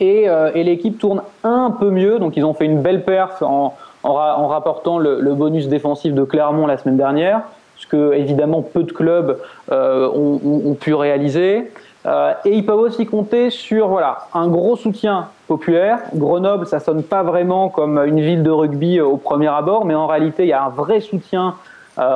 et, 0.00 0.28
euh, 0.28 0.50
et 0.54 0.64
l'équipe 0.64 0.98
tourne 0.98 1.22
un 1.44 1.70
peu 1.70 1.90
mieux. 1.90 2.18
Donc 2.18 2.36
ils 2.36 2.44
ont 2.44 2.54
fait 2.54 2.64
une 2.64 2.80
belle 2.80 3.04
perf 3.04 3.42
en, 3.42 3.76
en, 4.02 4.12
ra- 4.14 4.38
en 4.38 4.46
rapportant 4.48 4.98
le, 4.98 5.34
bonus 5.34 5.68
défensif 5.68 6.14
de 6.14 6.24
Clermont 6.24 6.66
la 6.66 6.78
semaine 6.78 6.96
dernière, 6.96 7.42
ce 7.76 7.86
que 7.86 8.12
évidemment 8.14 8.62
peu 8.62 8.82
de 8.82 8.92
clubs 8.92 9.38
euh, 9.72 10.08
ont, 10.08 10.74
pu 10.74 10.94
réaliser. 10.94 11.70
Euh, 12.06 12.32
et 12.44 12.54
ils 12.54 12.64
peuvent 12.64 12.78
aussi 12.78 13.06
compter 13.06 13.50
sur 13.50 13.88
voilà, 13.88 14.26
un 14.32 14.48
gros 14.48 14.76
soutien 14.76 15.28
populaire. 15.46 15.98
Grenoble, 16.14 16.66
ça 16.66 16.80
sonne 16.80 17.02
pas 17.02 17.22
vraiment 17.22 17.68
comme 17.68 17.98
une 17.98 18.20
ville 18.20 18.42
de 18.42 18.50
rugby 18.50 19.00
au 19.00 19.16
premier 19.16 19.48
abord, 19.48 19.84
mais 19.84 19.94
en 19.94 20.06
réalité, 20.06 20.44
il 20.44 20.48
y 20.48 20.52
a 20.52 20.62
un 20.64 20.68
vrai 20.68 21.00
soutien 21.00 21.54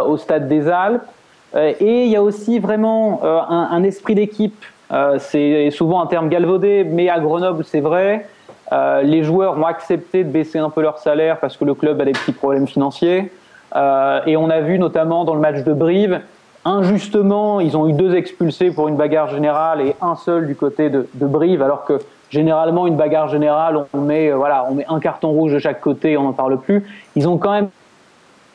au 0.06 0.16
stade 0.16 0.48
des 0.48 0.68
Alpes. 0.68 1.02
Et 1.56 2.04
il 2.04 2.10
y 2.10 2.16
a 2.16 2.22
aussi 2.22 2.60
vraiment 2.60 3.20
un, 3.24 3.68
un 3.72 3.82
esprit 3.82 4.14
d'équipe. 4.14 4.64
Euh, 4.92 5.16
c'est 5.18 5.70
souvent 5.70 6.02
un 6.02 6.06
terme 6.06 6.28
galvaudé, 6.28 6.84
mais 6.84 7.08
à 7.08 7.18
Grenoble, 7.18 7.64
c'est 7.64 7.80
vrai. 7.80 8.26
Euh, 8.72 9.02
les 9.02 9.22
joueurs 9.22 9.58
ont 9.58 9.66
accepté 9.66 10.24
de 10.24 10.30
baisser 10.30 10.58
un 10.58 10.70
peu 10.70 10.82
leur 10.82 10.98
salaire 10.98 11.38
parce 11.40 11.56
que 11.56 11.64
le 11.64 11.74
club 11.74 12.00
a 12.00 12.04
des 12.04 12.12
petits 12.12 12.32
problèmes 12.32 12.66
financiers. 12.66 13.32
Euh, 13.74 14.20
et 14.26 14.36
on 14.36 14.50
a 14.50 14.60
vu 14.60 14.78
notamment 14.78 15.24
dans 15.24 15.34
le 15.34 15.40
match 15.40 15.64
de 15.64 15.72
Brive, 15.72 16.20
injustement, 16.64 17.60
ils 17.60 17.76
ont 17.76 17.88
eu 17.88 17.92
deux 17.92 18.14
expulsés 18.14 18.70
pour 18.70 18.88
une 18.88 18.96
bagarre 18.96 19.28
générale 19.28 19.80
et 19.80 19.96
un 20.00 20.14
seul 20.14 20.46
du 20.46 20.54
côté 20.54 20.90
de, 20.90 21.06
Brive, 21.14 21.62
alors 21.62 21.84
que 21.84 21.98
généralement 22.30 22.86
une 22.86 22.96
bagarre 22.96 23.28
générale, 23.28 23.84
on 23.94 23.98
met, 23.98 24.30
voilà, 24.30 24.66
on 24.70 24.74
met 24.74 24.86
un 24.88 25.00
carton 25.00 25.30
rouge 25.30 25.52
de 25.52 25.58
chaque 25.58 25.80
côté 25.80 26.12
et 26.12 26.16
on 26.18 26.24
n'en 26.24 26.32
parle 26.32 26.58
plus. 26.58 26.84
Ils 27.16 27.28
ont 27.28 27.38
quand 27.38 27.52
même 27.52 27.68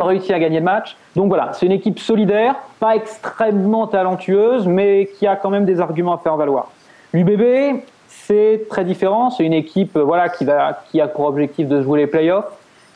réussi 0.05 0.33
à 0.33 0.39
gagner 0.39 0.59
le 0.59 0.65
match. 0.65 0.95
Donc 1.15 1.27
voilà, 1.29 1.51
c'est 1.53 1.65
une 1.65 1.71
équipe 1.71 1.99
solidaire, 1.99 2.55
pas 2.79 2.95
extrêmement 2.95 3.87
talentueuse, 3.87 4.67
mais 4.67 5.09
qui 5.17 5.25
a 5.27 5.35
quand 5.35 5.49
même 5.49 5.65
des 5.65 5.79
arguments 5.79 6.13
à 6.13 6.17
faire 6.19 6.35
valoir. 6.37 6.67
L'UBB, 7.13 7.81
c'est 8.07 8.67
très 8.69 8.83
différent. 8.83 9.29
C'est 9.31 9.43
une 9.45 9.53
équipe 9.53 9.95
euh, 9.95 10.03
voilà, 10.03 10.29
qui, 10.29 10.49
a 10.49 11.07
pour 11.07 11.25
objectif 11.25 11.67
de 11.67 11.81
jouer 11.81 11.99
les 12.01 12.07
playoffs, 12.07 12.45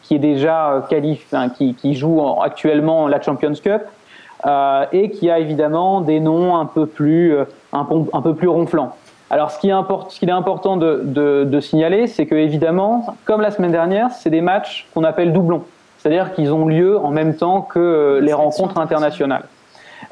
qui 0.03 0.15
est 0.15 0.19
déjà 0.19 0.71
euh, 0.71 0.81
qualif, 0.81 1.25
hein, 1.33 1.49
qui, 1.49 1.93
joue 1.95 2.19
en- 2.19 2.41
actuellement 2.41 3.07
la 3.07 3.21
Champions 3.21 3.53
Cup, 3.53 3.81
euh, 4.45 4.85
et 4.91 5.09
qui 5.11 5.29
a 5.29 5.39
évidemment 5.39 6.01
des 6.01 6.19
noms 6.19 6.55
un 6.57 6.65
peu 6.65 6.85
plus, 6.85 7.35
un, 7.73 7.85
peu 7.85 8.35
plus 8.35 8.47
ronflants. 8.47 8.95
Alors, 9.29 9.49
ce 9.51 9.59
qui 9.59 9.69
est, 9.69 9.73
import- 9.73 10.07
qu'il 10.09 10.27
est 10.27 10.33
important 10.33 10.75
de, 10.75 11.01
de- 11.05 11.45
de 11.45 11.59
signaler, 11.61 12.07
c'est 12.07 12.25
que 12.25 12.35
évidemment, 12.35 13.15
comme 13.25 13.39
la 13.41 13.51
semaine 13.51 13.71
dernière, 13.71 14.11
c'est 14.11 14.29
des 14.29 14.41
matchs 14.41 14.87
qu'on 14.93 15.03
appelle 15.05 15.31
doublons. 15.31 15.63
C'est-à-dire 16.01 16.33
qu'ils 16.33 16.51
ont 16.51 16.65
lieu 16.65 16.97
en 16.97 17.11
même 17.11 17.35
temps 17.35 17.61
que 17.61 17.79
euh, 17.79 18.19
les 18.21 18.33
rencontres 18.33 18.79
internationales. 18.79 19.43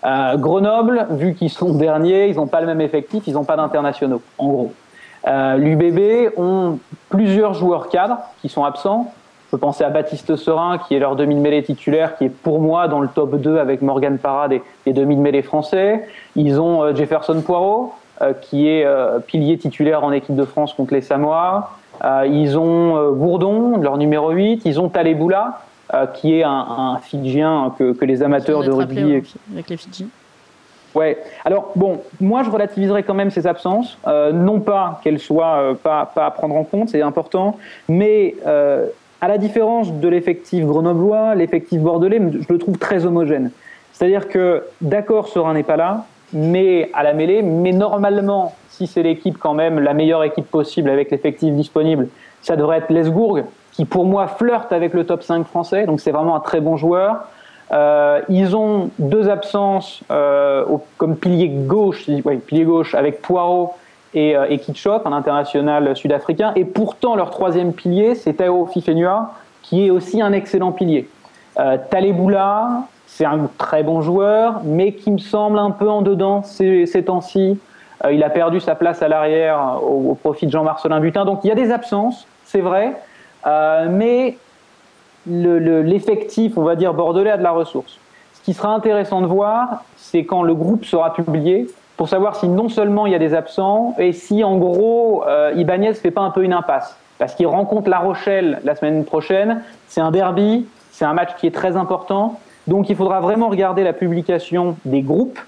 Euh, 0.06 0.38
Grenoble, 0.38 1.08
vu 1.12 1.34
qu'ils 1.34 1.50
sont 1.50 1.74
derniers, 1.74 2.28
ils 2.28 2.36
n'ont 2.36 2.48
pas 2.48 2.62
le 2.62 2.68
même 2.68 2.82
effectif, 2.82 3.24
ils 3.28 3.34
n'ont 3.34 3.44
pas 3.44 3.58
d'internationaux, 3.58 4.22
en 4.38 4.48
gros. 4.48 4.74
Euh, 5.28 5.58
L'UBB 5.58 6.32
ont 6.38 6.80
plusieurs 7.10 7.54
joueurs 7.54 7.90
cadres 7.90 8.18
qui 8.42 8.50
sont 8.50 8.64
absents. 8.64 9.12
Je 9.46 9.52
peux 9.52 9.58
penser 9.58 9.84
à 9.84 9.90
Baptiste 9.90 10.36
Serin, 10.36 10.78
qui 10.78 10.96
est 10.96 11.00
leur 11.00 11.16
demi-mêlée 11.16 11.64
titulaire, 11.64 12.18
qui 12.18 12.26
est 12.26 12.30
pour 12.30 12.62
moi 12.62 12.88
dans 12.88 13.02
le 13.02 13.08
top 13.08 13.36
2 13.36 13.58
avec 13.58 13.82
Morgan 13.82 14.18
Parra 14.20 14.48
des, 14.48 14.62
des 14.86 14.94
demi-mêlées 14.94 15.42
français. 15.42 16.08
Ils 16.36 16.62
ont 16.62 16.84
euh, 16.84 16.96
Jefferson 16.96 17.42
Poirot, 17.42 17.94
qui 18.42 18.68
est 18.68 18.86
pilier 19.28 19.58
titulaire 19.58 20.04
en 20.04 20.12
équipe 20.12 20.36
de 20.36 20.44
France 20.44 20.74
contre 20.74 20.94
les 20.94 21.00
Samoa. 21.00 21.70
Ils 22.26 22.60
ont 22.60 23.14
Gourdon, 23.14 23.78
leur 23.78 23.96
numéro 23.96 24.32
8. 24.32 24.64
Ils 24.66 24.78
ont 24.82 24.90
Taleboula, 24.90 25.62
qui 26.14 26.36
est 26.40 26.44
un, 26.44 26.50
un 26.52 26.98
Fidjien 27.00 27.74
que, 27.78 27.94
que 27.94 28.06
les 28.06 28.22
amateurs 28.22 28.64
de 28.64 28.72
rugby 28.72 29.04
ouais, 29.04 29.24
avec 29.54 29.70
les 29.70 29.78
Fidji. 29.78 30.08
Ouais. 30.96 31.18
Alors 31.46 31.72
bon, 31.76 32.02
moi 32.20 32.44
je 32.44 32.50
relativiserai 32.50 33.04
quand 33.04 33.14
même 33.14 33.30
ces 33.30 33.46
absences, 33.46 33.98
euh, 34.08 34.32
non 34.32 34.60
pas 34.60 35.00
qu'elles 35.04 35.20
soient 35.20 35.58
euh, 35.58 35.74
pas, 35.76 36.06
pas 36.14 36.26
à 36.26 36.32
prendre 36.32 36.56
en 36.56 36.64
compte, 36.64 36.90
c'est 36.90 37.02
important, 37.02 37.58
mais 37.88 38.36
euh, 38.48 38.88
à 39.22 39.28
la 39.28 39.38
différence 39.38 39.94
de 39.94 40.08
l'effectif 40.08 40.66
grenoblois, 40.66 41.36
l'effectif 41.36 41.80
bordelais, 41.80 42.20
je 42.20 42.52
le 42.52 42.58
trouve 42.58 42.78
très 42.78 43.06
homogène. 43.06 43.52
C'est-à-dire 43.94 44.30
que 44.30 44.64
d'accord, 44.82 45.28
Serein 45.28 45.54
n'est 45.54 45.64
pas 45.64 45.78
là, 45.78 46.06
mais 46.34 46.90
à 46.94 47.04
la 47.04 47.14
mêlée, 47.14 47.42
mais 47.44 47.72
normalement, 47.72 48.56
si 48.70 48.88
c'est 48.88 49.04
l'équipe 49.04 49.38
quand 49.38 49.54
même 49.54 49.80
la 49.80 49.94
meilleure 49.94 50.24
équipe 50.24 50.50
possible 50.50 50.90
avec 50.90 51.12
l'effectif 51.12 51.54
disponible, 51.54 52.08
ça 52.42 52.56
devrait 52.56 52.78
être 52.78 52.90
Lesbourg, 52.90 53.40
qui 53.80 53.86
pour 53.86 54.04
moi 54.04 54.28
flirte 54.28 54.74
avec 54.74 54.94
le 54.94 55.06
top 55.06 55.24
5 55.24 55.48
français, 55.48 55.86
donc 55.86 56.02
c'est 56.02 56.12
vraiment 56.12 56.36
un 56.36 56.42
très 56.42 56.60
bon 56.60 56.76
joueur. 56.76 57.20
Euh, 57.72 58.20
ils 58.28 58.54
ont 58.54 58.90
deux 59.00 59.30
absences 59.30 60.02
euh, 60.12 60.66
comme 60.98 61.16
pilier 61.16 61.48
gauche, 61.48 62.10
pilier 62.46 62.66
gauche 62.66 62.94
avec 62.94 63.22
Poirot 63.22 63.74
et, 64.14 64.36
euh, 64.36 64.58
Kitschop, 64.58 65.04
un 65.06 65.14
international 65.14 65.96
sud-africain. 65.96 66.52
Et 66.58 66.66
pourtant, 66.66 67.16
leur 67.16 67.30
troisième 67.30 67.72
pilier, 67.72 68.16
c'est 68.16 68.34
Tao 68.34 68.66
Fifenua, 68.66 69.32
qui 69.62 69.86
est 69.88 69.92
aussi 69.92 70.22
un 70.22 70.34
excellent 70.34 70.74
pilier. 70.74 71.08
Euh, 71.58 71.78
Taleboula, 71.90 72.84
c'est 73.08 73.24
un 73.24 73.50
très 73.58 73.84
bon 73.84 74.02
joueur, 74.02 74.60
mais 74.66 74.92
qui 74.92 75.10
me 75.10 75.20
semble 75.20 75.58
un 75.58 75.72
peu 75.72 75.90
en 75.90 76.02
dedans 76.02 76.44
ces, 76.44 76.86
temps-ci. 77.06 77.58
Il 78.12 78.26
a 78.26 78.30
perdu 78.30 78.60
sa 78.60 78.76
place 78.76 79.02
à 79.02 79.08
l'arrière 79.08 79.80
au, 79.82 80.12
au 80.12 80.16
profit 80.16 80.48
de 80.48 80.52
Jean-Marcelin 80.52 81.00
Butin. 81.00 81.24
Donc 81.24 81.46
il 81.46 81.48
y 81.48 81.52
a 81.52 81.56
des 81.56 81.72
absences, 81.72 82.28
c'est 82.44 82.60
vrai, 82.60 82.94
euh, 83.48 83.88
mais 83.90 84.38
le- 85.28 85.60
le- 85.60 85.82
l'effectif, 85.82 86.58
on 86.58 86.64
va 86.64 86.76
dire, 86.76 86.94
bordelais 86.94 87.32
a 87.32 87.38
de 87.38 87.44
la 87.44 87.52
ressource. 87.52 87.98
Ce 88.34 88.42
qui 88.42 88.54
sera 88.54 88.70
intéressant 88.74 89.22
de 89.22 89.28
voir, 89.28 89.84
c'est 89.98 90.24
quand 90.26 90.44
le 90.44 90.56
groupe 90.56 90.86
sera 90.86 91.14
publié, 91.14 91.68
pour 91.98 92.08
savoir 92.08 92.36
si 92.38 92.48
non 92.48 92.70
seulement 92.70 93.06
il 93.06 93.12
y 93.12 93.16
a 93.16 93.20
des 93.20 93.34
absents, 93.34 93.94
et 93.98 94.14
si 94.14 94.44
en 94.44 94.58
gros, 94.58 95.24
euh, 95.28 95.52
Ibanez 95.56 95.94
fait 95.96 96.12
pas 96.12 96.22
un 96.22 96.32
peu 96.32 96.44
une 96.44 96.54
impasse. 96.54 96.96
Parce 97.18 97.36
qu'il 97.36 97.48
rencontre 97.48 97.90
La 97.90 98.00
Rochelle 98.00 98.62
la 98.64 98.76
semaine 98.76 99.04
prochaine, 99.04 99.62
c'est 99.90 100.00
un 100.00 100.10
derby, 100.12 100.66
c'est 100.92 101.04
un 101.04 101.14
match 101.14 101.32
qui 101.38 101.48
est 101.48 101.54
très 101.54 101.76
important, 101.76 102.40
donc 102.68 102.90
il 102.90 102.96
faudra 102.96 103.20
vraiment 103.20 103.50
regarder 103.50 103.84
la 103.84 103.92
publication 103.94 104.78
des 104.86 105.02
groupes, 105.02 105.40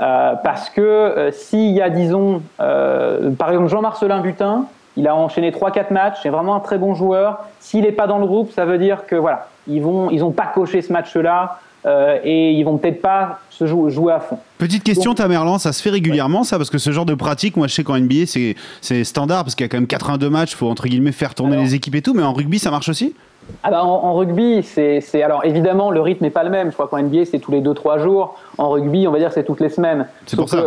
euh, 0.00 0.34
parce 0.44 0.70
que 0.70 0.80
euh, 0.80 1.30
s'il 1.32 1.72
y 1.72 1.82
a, 1.82 1.90
disons, 1.90 2.42
par 2.58 3.50
exemple 3.50 3.68
Jean-Marcelin 3.68 4.20
Butin, 4.20 4.66
il 4.96 5.06
a 5.08 5.14
enchaîné 5.14 5.50
3-4 5.50 5.92
matchs, 5.92 6.18
c'est 6.22 6.28
vraiment 6.30 6.54
un 6.54 6.60
très 6.60 6.78
bon 6.78 6.94
joueur. 6.94 7.38
S'il 7.60 7.82
n'est 7.82 7.92
pas 7.92 8.06
dans 8.06 8.18
le 8.18 8.26
groupe, 8.26 8.50
ça 8.52 8.64
veut 8.64 8.78
dire 8.78 9.06
que 9.06 9.16
voilà, 9.16 9.48
ils 9.68 9.82
vont, 9.82 10.10
ils 10.10 10.24
ont 10.24 10.30
pas 10.32 10.46
coché 10.46 10.80
ce 10.82 10.92
match-là 10.92 11.58
euh, 11.86 12.18
et 12.24 12.52
ils 12.52 12.64
vont 12.64 12.78
peut-être 12.78 13.00
pas 13.00 13.38
se 13.50 13.66
jou- 13.66 13.90
jouer 13.90 14.12
à 14.12 14.20
fond. 14.20 14.38
Petite 14.58 14.82
question, 14.82 15.14
Tamerlan, 15.14 15.58
ça 15.58 15.72
se 15.72 15.80
fait 15.82 15.90
régulièrement 15.90 16.42
ça 16.44 16.56
Parce 16.56 16.70
que 16.70 16.78
ce 16.78 16.90
genre 16.90 17.04
de 17.06 17.14
pratique, 17.14 17.56
moi 17.56 17.66
je 17.68 17.74
sais 17.74 17.84
qu'en 17.84 17.96
NBA 17.98 18.26
c'est 18.80 19.04
standard 19.04 19.44
parce 19.44 19.54
qu'il 19.54 19.64
y 19.64 19.68
a 19.68 19.68
quand 19.68 19.76
même 19.76 19.86
82 19.86 20.28
matchs, 20.30 20.54
faut 20.56 20.68
entre 20.68 20.88
guillemets 20.88 21.12
faire 21.12 21.34
tourner 21.34 21.52
Alors- 21.54 21.64
les 21.64 21.74
équipes 21.74 21.94
et 21.94 22.02
tout, 22.02 22.14
mais 22.14 22.22
en 22.22 22.32
rugby 22.32 22.58
ça 22.58 22.70
marche 22.70 22.88
aussi? 22.88 23.14
Ah 23.62 23.70
bah, 23.70 23.84
en, 23.84 23.88
en 23.88 24.14
rugby, 24.14 24.64
c'est 24.64 25.22
alors 25.22 25.44
évidemment 25.44 25.92
le 25.92 26.00
rythme 26.00 26.24
n'est 26.24 26.30
pas 26.30 26.42
le 26.42 26.50
même. 26.50 26.68
Je 26.70 26.74
crois 26.74 26.88
qu'en 26.88 26.98
NBA 27.00 27.26
c'est 27.30 27.38
tous 27.38 27.52
les 27.52 27.60
2-3 27.60 28.02
jours. 28.02 28.36
En 28.58 28.70
rugby, 28.70 29.06
on 29.06 29.12
va 29.12 29.18
dire 29.18 29.28
que 29.28 29.34
c'est 29.34 29.44
toutes 29.44 29.60
les 29.60 29.68
semaines. 29.68 30.06
C'est 30.26 30.36
pour 30.36 30.48
ça. 30.48 30.64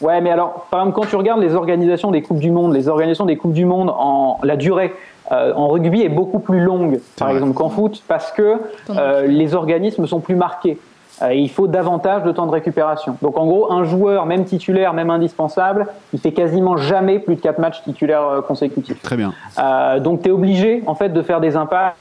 Ouais, 0.00 0.20
mais 0.20 0.30
alors, 0.30 0.66
par 0.70 0.80
exemple, 0.80 1.00
quand 1.00 1.08
tu 1.08 1.16
regardes 1.16 1.40
les 1.40 1.54
organisations 1.54 2.10
des 2.10 2.22
Coupes 2.22 2.38
du 2.38 2.50
Monde, 2.50 2.74
les 2.74 2.88
organisations 2.88 3.26
des 3.26 3.36
Coupes 3.36 3.52
du 3.52 3.64
Monde 3.64 3.90
en 3.90 4.38
la 4.42 4.56
durée 4.56 4.94
euh, 5.30 5.52
en 5.54 5.68
rugby 5.68 6.02
est 6.02 6.08
beaucoup 6.08 6.38
plus 6.38 6.60
longue, 6.60 7.00
par 7.18 7.30
exemple, 7.30 7.52
qu'en 7.52 7.68
foot, 7.68 8.02
parce 8.08 8.32
que 8.32 8.56
euh, 8.90 9.26
les 9.26 9.54
organismes 9.54 10.06
sont 10.06 10.20
plus 10.20 10.36
marqués. 10.36 10.78
Euh, 11.22 11.30
et 11.30 11.38
il 11.38 11.50
faut 11.50 11.66
davantage 11.66 12.22
de 12.22 12.32
temps 12.32 12.46
de 12.46 12.52
récupération. 12.52 13.16
Donc 13.22 13.36
en 13.38 13.46
gros, 13.46 13.72
un 13.72 13.84
joueur, 13.84 14.26
même 14.26 14.44
titulaire, 14.44 14.92
même 14.92 15.10
indispensable, 15.10 15.86
il 16.12 16.20
fait 16.20 16.32
quasiment 16.32 16.76
jamais 16.76 17.18
plus 17.18 17.36
de 17.36 17.40
4 17.40 17.58
matchs 17.58 17.82
titulaires 17.82 18.26
euh, 18.26 18.40
consécutifs. 18.40 19.00
Très 19.02 19.16
bien. 19.16 19.32
Euh, 19.58 20.00
donc 20.00 20.22
tu 20.22 20.28
es 20.28 20.32
obligé 20.32 20.82
en 20.86 20.94
fait 20.94 21.10
de 21.10 21.22
faire 21.22 21.40
des 21.40 21.56
impacts 21.56 21.96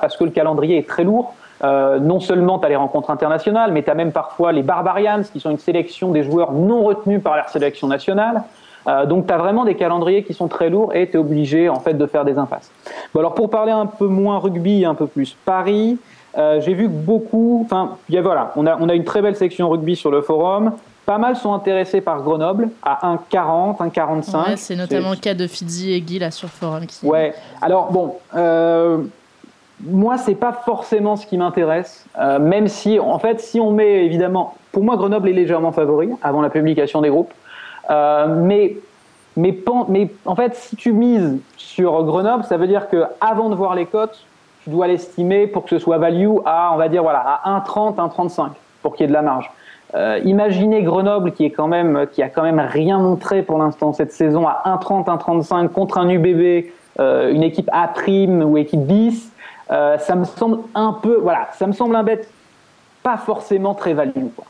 parce 0.00 0.16
que 0.16 0.24
le 0.24 0.30
calendrier 0.30 0.78
est 0.78 0.88
très 0.88 1.04
lourd. 1.04 1.34
Euh, 1.64 1.98
non 2.00 2.18
seulement 2.20 2.58
tu 2.58 2.66
as 2.66 2.68
les 2.68 2.76
rencontres 2.76 3.10
internationales, 3.10 3.70
mais 3.72 3.82
tu 3.82 3.90
as 3.90 3.94
même 3.94 4.10
parfois 4.12 4.50
les 4.52 4.62
Barbarians, 4.62 5.22
qui 5.32 5.38
sont 5.40 5.50
une 5.50 5.58
sélection 5.58 6.10
des 6.10 6.24
joueurs 6.24 6.52
non 6.52 6.82
retenus 6.82 7.22
par 7.22 7.36
leur 7.36 7.48
sélection 7.48 7.86
nationale. 7.86 8.42
Euh, 8.88 9.06
donc 9.06 9.28
tu 9.28 9.32
as 9.32 9.38
vraiment 9.38 9.64
des 9.64 9.76
calendriers 9.76 10.24
qui 10.24 10.34
sont 10.34 10.48
très 10.48 10.68
lourds 10.68 10.92
et 10.94 11.08
tu 11.08 11.14
es 11.14 11.16
obligé 11.20 11.68
en 11.68 11.78
fait 11.78 11.94
de 11.94 12.04
faire 12.06 12.24
des 12.24 12.36
impasses. 12.36 12.68
Bon, 13.14 13.20
alors 13.20 13.34
pour 13.34 13.48
parler 13.48 13.70
un 13.70 13.86
peu 13.86 14.06
moins 14.08 14.38
rugby, 14.38 14.84
un 14.84 14.94
peu 14.96 15.06
plus 15.06 15.36
Paris, 15.44 15.98
euh, 16.36 16.60
j'ai 16.60 16.74
vu 16.74 16.84
que 16.86 16.92
beaucoup, 16.92 17.60
enfin 17.64 17.90
il 18.08 18.16
y 18.16 18.18
a- 18.18 18.22
voilà, 18.22 18.52
on 18.56 18.66
a, 18.66 18.76
on 18.80 18.88
a 18.88 18.94
une 18.94 19.04
très 19.04 19.22
belle 19.22 19.36
section 19.36 19.68
rugby 19.70 19.94
sur 19.94 20.10
le 20.10 20.20
forum. 20.20 20.72
Pas 21.06 21.18
mal 21.18 21.36
sont 21.36 21.52
intéressés 21.52 22.00
par 22.00 22.22
Grenoble 22.22 22.70
à 22.82 23.12
1,40, 23.12 23.76
1,45. 23.80 24.48
Ouais, 24.50 24.56
c'est 24.56 24.76
notamment 24.76 25.10
le 25.10 25.16
cas 25.16 25.34
de 25.34 25.46
Fidji 25.46 25.92
et 25.92 26.00
Guy 26.00 26.18
là 26.18 26.30
sur 26.32 26.46
le 26.48 26.52
forum. 26.52 26.86
Qui... 26.86 27.04
Ouais. 27.06 27.34
Alors 27.60 27.90
bon, 27.92 28.14
euh, 28.36 28.98
moi 29.84 30.16
c'est 30.18 30.34
pas 30.34 30.52
forcément 30.52 31.16
ce 31.16 31.26
qui 31.26 31.36
m'intéresse, 31.36 32.06
euh, 32.18 32.38
même 32.38 32.68
si 32.68 32.98
en 32.98 33.18
fait 33.18 33.40
si 33.40 33.60
on 33.60 33.72
met 33.72 34.04
évidemment, 34.04 34.54
pour 34.70 34.84
moi 34.84 34.96
Grenoble 34.96 35.28
est 35.28 35.32
légèrement 35.32 35.72
favori 35.72 36.10
avant 36.22 36.42
la 36.42 36.50
publication 36.50 37.00
des 37.00 37.08
groupes, 37.08 37.32
Euh, 37.90 38.26
mais 38.28 38.76
mais, 39.36 40.08
en 40.24 40.36
fait 40.36 40.54
si 40.54 40.76
tu 40.76 40.92
mises 40.92 41.38
sur 41.56 42.04
Grenoble, 42.04 42.44
ça 42.44 42.56
veut 42.56 42.68
dire 42.68 42.88
que 42.88 43.04
avant 43.20 43.48
de 43.48 43.56
voir 43.56 43.74
les 43.74 43.86
cotes, 43.86 44.24
tu 44.62 44.70
dois 44.70 44.86
l'estimer 44.86 45.48
pour 45.48 45.64
que 45.64 45.70
ce 45.70 45.80
soit 45.80 45.98
value 45.98 46.36
à 46.44 46.70
on 46.72 46.76
va 46.76 46.88
dire 46.88 47.02
voilà 47.02 47.40
à 47.42 47.58
1,30, 47.58 47.96
1,35 47.96 48.50
pour 48.82 48.94
qu'il 48.94 49.04
y 49.04 49.06
ait 49.06 49.08
de 49.08 49.12
la 49.12 49.22
marge. 49.22 49.50
Euh, 49.94 50.20
imaginez 50.24 50.82
Grenoble 50.82 51.32
qui 51.32 51.44
est 51.44 51.50
quand 51.50 51.66
même 51.66 52.06
qui 52.12 52.22
a 52.22 52.28
quand 52.28 52.44
même 52.44 52.60
rien 52.60 52.98
montré 52.98 53.42
pour 53.42 53.58
l'instant 53.58 53.92
cette 53.92 54.12
saison 54.12 54.46
à 54.46 54.62
1,30 54.66 55.06
1,35 55.06 55.68
contre 55.70 55.98
un 55.98 56.08
UBB 56.08 56.70
une 57.00 57.42
équipe 57.42 57.68
A 57.72 57.88
prime 57.88 58.42
ou 58.44 58.58
équipe 58.58 58.84
bis 58.86 59.31
euh, 59.72 59.98
ça 59.98 60.14
me 60.14 60.24
semble 60.24 60.58
un 60.74 60.92
peu 60.92 61.16
voilà 61.16 61.48
ça 61.52 61.66
me 61.66 61.72
semble 61.72 61.96
un 61.96 62.02
bet 62.02 62.22
pas 63.02 63.16
forcément 63.16 63.74
très 63.74 63.94
value 63.94 64.28
quoi. 64.36 64.44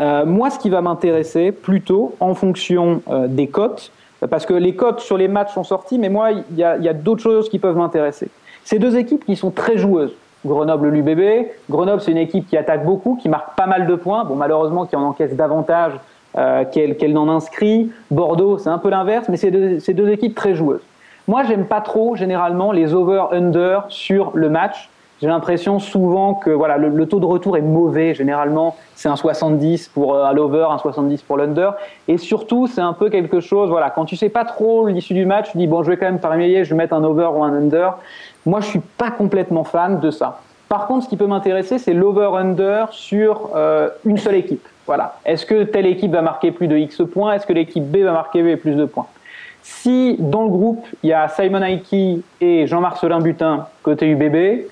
Euh, 0.00 0.24
moi, 0.24 0.50
ce 0.50 0.58
qui 0.58 0.70
va 0.70 0.80
m'intéresser 0.80 1.52
plutôt 1.52 2.14
en 2.20 2.34
fonction 2.34 3.02
euh, 3.10 3.26
des 3.28 3.48
cotes, 3.48 3.92
parce 4.30 4.46
que 4.46 4.54
les 4.54 4.74
cotes 4.74 5.00
sur 5.00 5.16
les 5.16 5.28
matchs 5.28 5.52
sont 5.52 5.64
sorties, 5.64 5.98
mais 5.98 6.08
moi, 6.08 6.30
il 6.30 6.56
y 6.56 6.64
a, 6.64 6.92
d'autres 6.92 7.22
choses 7.22 7.48
qui 7.48 7.58
peuvent 7.58 7.76
m'intéresser. 7.76 8.28
Ces 8.64 8.78
deux 8.78 8.96
équipes 8.96 9.24
qui 9.24 9.36
sont 9.36 9.50
très 9.50 9.76
joueuses. 9.76 10.14
Grenoble-l'UBB. 10.46 11.48
Grenoble, 11.68 12.00
c'est 12.00 12.12
une 12.12 12.18
équipe 12.18 12.48
qui 12.48 12.56
attaque 12.56 12.84
beaucoup, 12.84 13.18
qui 13.20 13.28
marque 13.28 13.56
pas 13.56 13.66
mal 13.66 13.86
de 13.86 13.94
points. 13.94 14.24
Bon, 14.24 14.36
malheureusement, 14.36 14.86
qui 14.86 14.94
en 14.96 15.02
encaisse 15.02 15.34
davantage 15.34 15.92
euh, 16.38 16.64
qu'elle 16.64 17.12
n'en 17.12 17.28
inscrit. 17.28 17.90
Bordeaux, 18.10 18.58
c'est 18.58 18.70
un 18.70 18.78
peu 18.78 18.90
l'inverse, 18.90 19.28
mais 19.28 19.36
c'est 19.36 19.50
deux 19.50 20.08
équipes 20.10 20.34
très 20.34 20.54
joueuses. 20.54 20.82
Moi, 21.28 21.44
j'aime 21.44 21.66
pas 21.66 21.80
trop 21.80 22.16
généralement 22.16 22.72
les 22.72 22.94
over/under 22.94 23.84
sur 23.88 24.32
le 24.34 24.48
match. 24.48 24.90
J'ai 25.20 25.28
l'impression 25.28 25.78
souvent 25.78 26.34
que 26.34 26.50
voilà, 26.50 26.78
le, 26.78 27.06
taux 27.06 27.20
de 27.20 27.26
retour 27.26 27.56
est 27.56 27.62
mauvais. 27.62 28.12
Généralement, 28.12 28.74
c'est 28.96 29.08
un 29.08 29.14
70 29.14 29.86
pour 29.90 30.16
euh, 30.16 30.32
l'over, 30.32 30.66
un 30.68 30.78
70 30.78 31.22
pour 31.22 31.36
l'under. 31.36 31.74
Et 32.08 32.18
surtout, 32.18 32.66
c'est 32.66 32.80
un 32.80 32.92
peu 32.92 33.08
quelque 33.08 33.38
chose. 33.38 33.70
Voilà, 33.70 33.90
quand 33.90 34.04
tu 34.04 34.16
sais 34.16 34.30
pas 34.30 34.44
trop 34.44 34.88
l'issue 34.88 35.14
du 35.14 35.24
match, 35.24 35.52
tu 35.52 35.58
dis 35.58 35.68
bon, 35.68 35.84
je 35.84 35.92
vais 35.92 35.96
quand 35.96 36.06
même 36.06 36.18
parier, 36.18 36.64
je 36.64 36.70
vais 36.70 36.76
mettre 36.76 36.94
un 36.94 37.04
over 37.04 37.28
ou 37.36 37.44
un 37.44 37.54
under. 37.54 37.98
Moi, 38.44 38.58
je 38.60 38.66
suis 38.66 38.80
pas 38.80 39.12
complètement 39.12 39.62
fan 39.62 40.00
de 40.00 40.10
ça. 40.10 40.40
Par 40.68 40.88
contre, 40.88 41.04
ce 41.04 41.08
qui 41.08 41.16
peut 41.16 41.28
m'intéresser, 41.28 41.78
c'est 41.78 41.94
l'over/under 41.94 42.88
sur 42.90 43.50
euh, 43.54 43.90
une 44.04 44.18
seule 44.18 44.34
équipe. 44.34 44.66
Voilà. 44.88 45.14
Est-ce 45.24 45.46
que 45.46 45.62
telle 45.62 45.86
équipe 45.86 46.10
va 46.10 46.22
marquer 46.22 46.50
plus 46.50 46.66
de 46.66 46.76
X 46.76 47.00
points? 47.12 47.34
Est-ce 47.34 47.46
que 47.46 47.52
l'équipe 47.52 47.84
B 47.84 47.98
va 47.98 48.10
marquer 48.10 48.56
plus 48.56 48.74
de 48.74 48.86
points? 48.86 49.06
Si 49.62 50.16
dans 50.18 50.42
le 50.42 50.48
groupe, 50.48 50.84
il 51.02 51.10
y 51.10 51.12
a 51.12 51.28
Simon 51.28 51.62
Aiki 51.62 52.22
et 52.40 52.66
Jean-Marcelin 52.66 53.20
Butin 53.20 53.66
côté 53.82 54.06
UBB, 54.08 54.66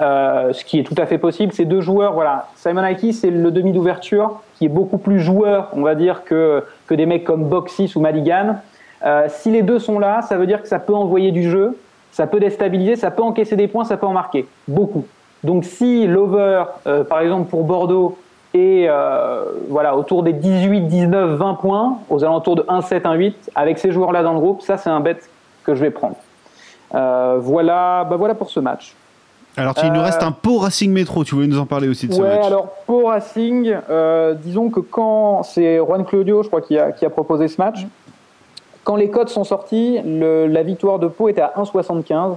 euh, 0.00 0.52
ce 0.52 0.64
qui 0.64 0.78
est 0.78 0.82
tout 0.82 0.94
à 0.98 1.06
fait 1.06 1.18
possible, 1.18 1.52
ces 1.52 1.64
deux 1.64 1.80
joueurs, 1.80 2.12
voilà. 2.12 2.48
Simon 2.56 2.84
Aiki, 2.84 3.12
c'est 3.12 3.30
le 3.30 3.50
demi 3.50 3.72
d'ouverture 3.72 4.42
qui 4.56 4.66
est 4.66 4.68
beaucoup 4.68 4.98
plus 4.98 5.20
joueur, 5.20 5.68
on 5.72 5.82
va 5.82 5.94
dire, 5.94 6.24
que, 6.24 6.64
que 6.86 6.94
des 6.94 7.06
mecs 7.06 7.24
comme 7.24 7.44
Boxis 7.44 7.92
ou 7.94 8.00
Madigan. 8.00 8.56
Euh, 9.04 9.26
si 9.28 9.50
les 9.50 9.62
deux 9.62 9.78
sont 9.78 9.98
là, 9.98 10.22
ça 10.22 10.36
veut 10.36 10.46
dire 10.46 10.62
que 10.62 10.68
ça 10.68 10.78
peut 10.78 10.94
envoyer 10.94 11.30
du 11.30 11.48
jeu, 11.48 11.78
ça 12.12 12.26
peut 12.26 12.40
déstabiliser, 12.40 12.96
ça 12.96 13.10
peut 13.10 13.22
encaisser 13.22 13.56
des 13.56 13.68
points, 13.68 13.84
ça 13.84 13.96
peut 13.96 14.06
en 14.06 14.12
marquer. 14.12 14.46
Beaucoup. 14.68 15.06
Donc 15.42 15.64
si 15.64 16.06
l'over, 16.06 16.64
euh, 16.86 17.04
par 17.04 17.20
exemple 17.20 17.50
pour 17.50 17.64
Bordeaux, 17.64 18.18
est 18.54 18.86
euh, 18.88 19.44
voilà, 19.68 19.96
autour 19.96 20.22
des 20.22 20.32
18, 20.32 20.82
19, 20.82 21.30
20 21.36 21.54
points, 21.54 21.98
aux 22.08 22.24
alentours 22.24 22.56
de 22.56 22.62
1,7, 22.62 23.02
1,8, 23.02 23.34
avec 23.54 23.78
ces 23.78 23.90
joueurs-là 23.90 24.22
dans 24.22 24.32
le 24.32 24.38
groupe, 24.40 24.62
ça 24.62 24.76
c'est 24.78 24.90
un 24.90 25.00
bet 25.00 25.16
que 25.64 25.74
je 25.74 25.80
vais 25.80 25.90
prendre. 25.90 26.16
Euh, 26.94 27.38
voilà, 27.40 28.04
bah 28.08 28.16
voilà 28.16 28.34
pour 28.34 28.50
ce 28.50 28.60
match. 28.60 28.94
Alors, 29.56 29.74
il 29.84 29.92
nous 29.92 30.00
Euh, 30.00 30.04
reste 30.04 30.22
un 30.22 30.32
Pau 30.32 30.58
Racing 30.58 30.92
Métro. 30.92 31.22
Tu 31.24 31.34
voulais 31.36 31.46
nous 31.46 31.58
en 31.60 31.66
parler 31.66 31.88
aussi 31.88 32.08
de 32.08 32.12
ce 32.12 32.20
Ouais, 32.20 32.28
match 32.38 32.46
alors 32.46 32.68
pour 32.86 33.08
Racing, 33.10 33.72
disons 34.42 34.68
que 34.70 34.80
quand 34.80 35.42
c'est 35.44 35.78
Juan 35.78 36.04
Claudio, 36.04 36.42
je 36.42 36.48
crois, 36.48 36.60
qui 36.60 36.76
a, 36.78 36.90
qui 36.92 37.04
a 37.06 37.10
proposé 37.10 37.46
ce 37.48 37.60
match, 37.60 37.86
quand 38.82 38.96
les 38.96 39.10
codes 39.10 39.28
sont 39.28 39.44
sortis, 39.44 40.00
le- 40.04 40.46
la 40.46 40.62
victoire 40.62 40.98
de 40.98 41.06
Pau 41.06 41.28
était 41.28 41.40
à 41.40 41.52
1,75, 41.56 42.36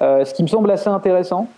euh, 0.00 0.24
ce 0.24 0.32
qui 0.34 0.42
me 0.42 0.48
semble 0.48 0.70
assez 0.70 0.88
intéressant. 0.88 1.48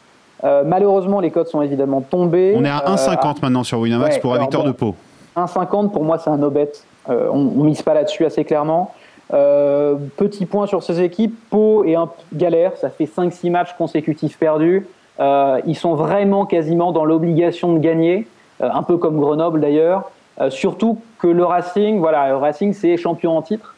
Euh, 0.44 0.62
malheureusement, 0.66 1.20
les 1.20 1.30
codes 1.30 1.48
sont 1.48 1.62
évidemment 1.62 2.00
tombés. 2.02 2.54
On 2.56 2.64
est 2.64 2.68
à 2.68 2.82
Euh, 2.86 2.94
1,50 2.96 3.40
maintenant 3.42 3.64
sur 3.64 3.78
Winamax 3.80 4.16
ouais, 4.16 4.20
pour 4.20 4.34
victoire 4.34 4.64
bon. 4.64 4.68
de 4.68 4.74
Pau. 4.74 4.94
1,50 5.36 5.90
pour 5.90 6.04
moi 6.04 6.18
c'est 6.18 6.30
un 6.30 6.36
no-bet. 6.36 6.72
Euh, 7.10 7.28
on, 7.32 7.38
on 7.58 7.64
mise 7.64 7.82
pas 7.82 7.94
là-dessus 7.94 8.24
assez 8.24 8.44
clairement. 8.44 8.92
Euh, 9.32 9.96
petit 10.16 10.46
point 10.46 10.66
sur 10.66 10.82
ces 10.82 11.00
équipes, 11.00 11.34
Pau 11.50 11.84
est 11.84 11.94
un 11.94 12.08
galère, 12.32 12.76
ça 12.76 12.90
fait 12.90 13.06
5-6 13.06 13.50
matchs 13.50 13.74
consécutifs 13.76 14.38
perdus. 14.38 14.86
Euh, 15.18 15.60
ils 15.66 15.76
sont 15.76 15.94
vraiment 15.94 16.44
quasiment 16.44 16.92
dans 16.92 17.04
l'obligation 17.04 17.72
de 17.72 17.78
gagner, 17.78 18.26
euh, 18.60 18.68
un 18.72 18.82
peu 18.82 18.96
comme 18.98 19.18
Grenoble 19.18 19.60
d'ailleurs. 19.60 20.10
Euh, 20.40 20.50
surtout 20.50 20.98
que 21.18 21.26
le 21.28 21.44
Racing, 21.44 22.00
voilà, 22.00 22.28
le 22.28 22.36
Racing 22.36 22.72
c'est 22.74 22.96
champion 22.96 23.36
en 23.36 23.42
titre. 23.42 23.74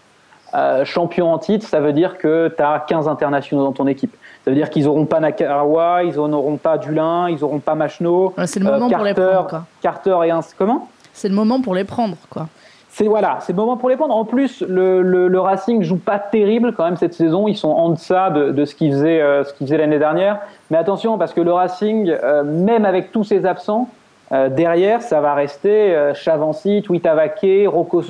Euh, 0.54 0.84
champion 0.84 1.32
en 1.32 1.38
titre, 1.38 1.66
ça 1.66 1.80
veut 1.80 1.92
dire 1.92 2.18
que 2.18 2.52
tu 2.56 2.62
as 2.62 2.84
15 2.88 3.08
internationaux 3.08 3.64
dans 3.64 3.72
ton 3.72 3.86
équipe. 3.86 4.14
Ça 4.46 4.52
veut 4.52 4.56
dire 4.56 4.70
qu'ils 4.70 4.84
n'auront 4.84 5.06
pas 5.06 5.18
Nakarawa, 5.18 6.04
ils 6.04 6.14
n'auront 6.14 6.56
pas 6.56 6.78
Dulin, 6.78 7.28
ils 7.28 7.40
n'auront 7.40 7.58
pas 7.58 7.74
Machno. 7.74 8.32
Ouais, 8.38 8.46
c'est 8.46 8.60
le 8.60 8.66
moment 8.66 8.88
pour 8.88 9.02
les 9.02 9.12
Carter, 9.12 9.32
prendre, 9.32 9.48
quoi. 9.48 9.64
Carter 9.82 10.16
et 10.24 10.30
un... 10.30 10.40
Comment? 10.56 10.88
C'est 11.12 11.28
le 11.28 11.34
moment 11.34 11.60
pour 11.60 11.74
les 11.74 11.82
prendre, 11.82 12.16
quoi. 12.30 12.46
c'est 12.90 13.08
voilà, 13.08 13.38
c'est 13.40 13.52
le 13.54 13.56
moment 13.56 13.76
pour 13.76 13.88
les 13.88 13.96
prendre. 13.96 14.14
En 14.14 14.24
plus, 14.24 14.62
le, 14.62 15.02
le, 15.02 15.26
le 15.26 15.40
Racing 15.40 15.82
joue 15.82 15.98
pas 15.98 16.20
terrible 16.20 16.74
quand 16.76 16.84
même 16.84 16.96
cette 16.96 17.14
saison. 17.14 17.48
Ils 17.48 17.56
sont 17.56 17.70
en 17.70 17.88
deçà 17.90 18.30
de, 18.30 18.52
de 18.52 18.64
ce 18.64 18.76
qu'ils 18.76 18.92
faisaient, 18.92 19.20
euh, 19.20 19.42
ce 19.42 19.52
qu'ils 19.52 19.66
faisaient 19.66 19.78
l'année 19.78 19.98
dernière. 19.98 20.38
Mais 20.70 20.78
attention, 20.78 21.18
parce 21.18 21.32
que 21.32 21.40
le 21.40 21.52
Racing, 21.52 22.08
euh, 22.10 22.44
même 22.44 22.84
avec 22.84 23.10
tous 23.10 23.24
ses 23.24 23.46
absents, 23.46 23.88
euh, 24.30 24.48
derrière, 24.48 25.02
ça 25.02 25.20
va 25.20 25.34
rester 25.34 25.94
euh, 25.94 26.14
Chavancy, 26.14 26.82
Tuitavake, 26.82 27.66
Rocco 27.66 28.00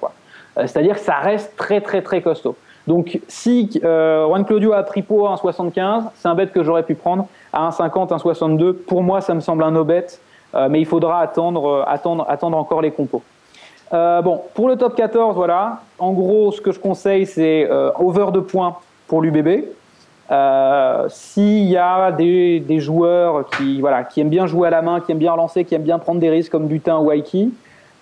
quoi. 0.00 0.12
Euh, 0.56 0.62
C'est-à-dire 0.66 0.94
que 0.94 1.00
ça 1.00 1.16
reste 1.16 1.54
très 1.56 1.82
très 1.82 2.00
très 2.00 2.22
costaud. 2.22 2.56
Donc 2.86 3.20
si 3.26 3.80
euh, 3.84 4.26
Juan 4.26 4.44
Claudio 4.44 4.72
a 4.72 4.82
pris 4.82 5.02
Pau 5.02 5.26
à 5.26 5.34
1,75, 5.34 6.04
c'est 6.14 6.28
un 6.28 6.34
bet 6.34 6.46
que 6.46 6.62
j'aurais 6.62 6.84
pu 6.84 6.94
prendre 6.94 7.26
à 7.52 7.68
1,50, 7.70 8.10
1,62. 8.10 8.74
Pour 8.74 9.02
moi, 9.02 9.20
ça 9.20 9.34
me 9.34 9.40
semble 9.40 9.64
un 9.64 9.72
no 9.72 9.84
bet, 9.84 10.06
euh, 10.54 10.68
mais 10.70 10.80
il 10.80 10.86
faudra 10.86 11.20
attendre, 11.20 11.66
euh, 11.66 11.84
attendre, 11.86 12.24
attendre 12.28 12.56
encore 12.56 12.82
les 12.82 12.92
compos. 12.92 13.22
Euh, 13.92 14.22
bon, 14.22 14.40
pour 14.54 14.68
le 14.68 14.76
top 14.76 14.94
14, 14.94 15.34
voilà. 15.34 15.80
En 15.98 16.12
gros, 16.12 16.52
ce 16.52 16.60
que 16.60 16.72
je 16.72 16.78
conseille, 16.78 17.26
c'est 17.26 17.68
euh, 17.70 17.90
over 17.98 18.30
de 18.32 18.40
points 18.40 18.76
pour 19.08 19.22
l'UBB. 19.22 19.64
S'il 21.08 21.64
y 21.64 21.76
a 21.76 22.10
des, 22.12 22.80
joueurs 22.80 23.48
qui, 23.50 23.80
voilà, 23.80 24.04
qui 24.04 24.20
aiment 24.20 24.28
bien 24.28 24.46
jouer 24.46 24.68
à 24.68 24.70
la 24.70 24.82
main, 24.82 25.00
qui 25.00 25.12
aiment 25.12 25.18
bien 25.18 25.32
relancer, 25.32 25.64
qui 25.64 25.74
aiment 25.74 25.82
bien 25.82 25.98
prendre 25.98 26.20
des 26.20 26.30
risques 26.30 26.50
comme 26.50 26.66
Dutin 26.66 26.98
ou 26.98 27.10
Aiki. 27.12 27.52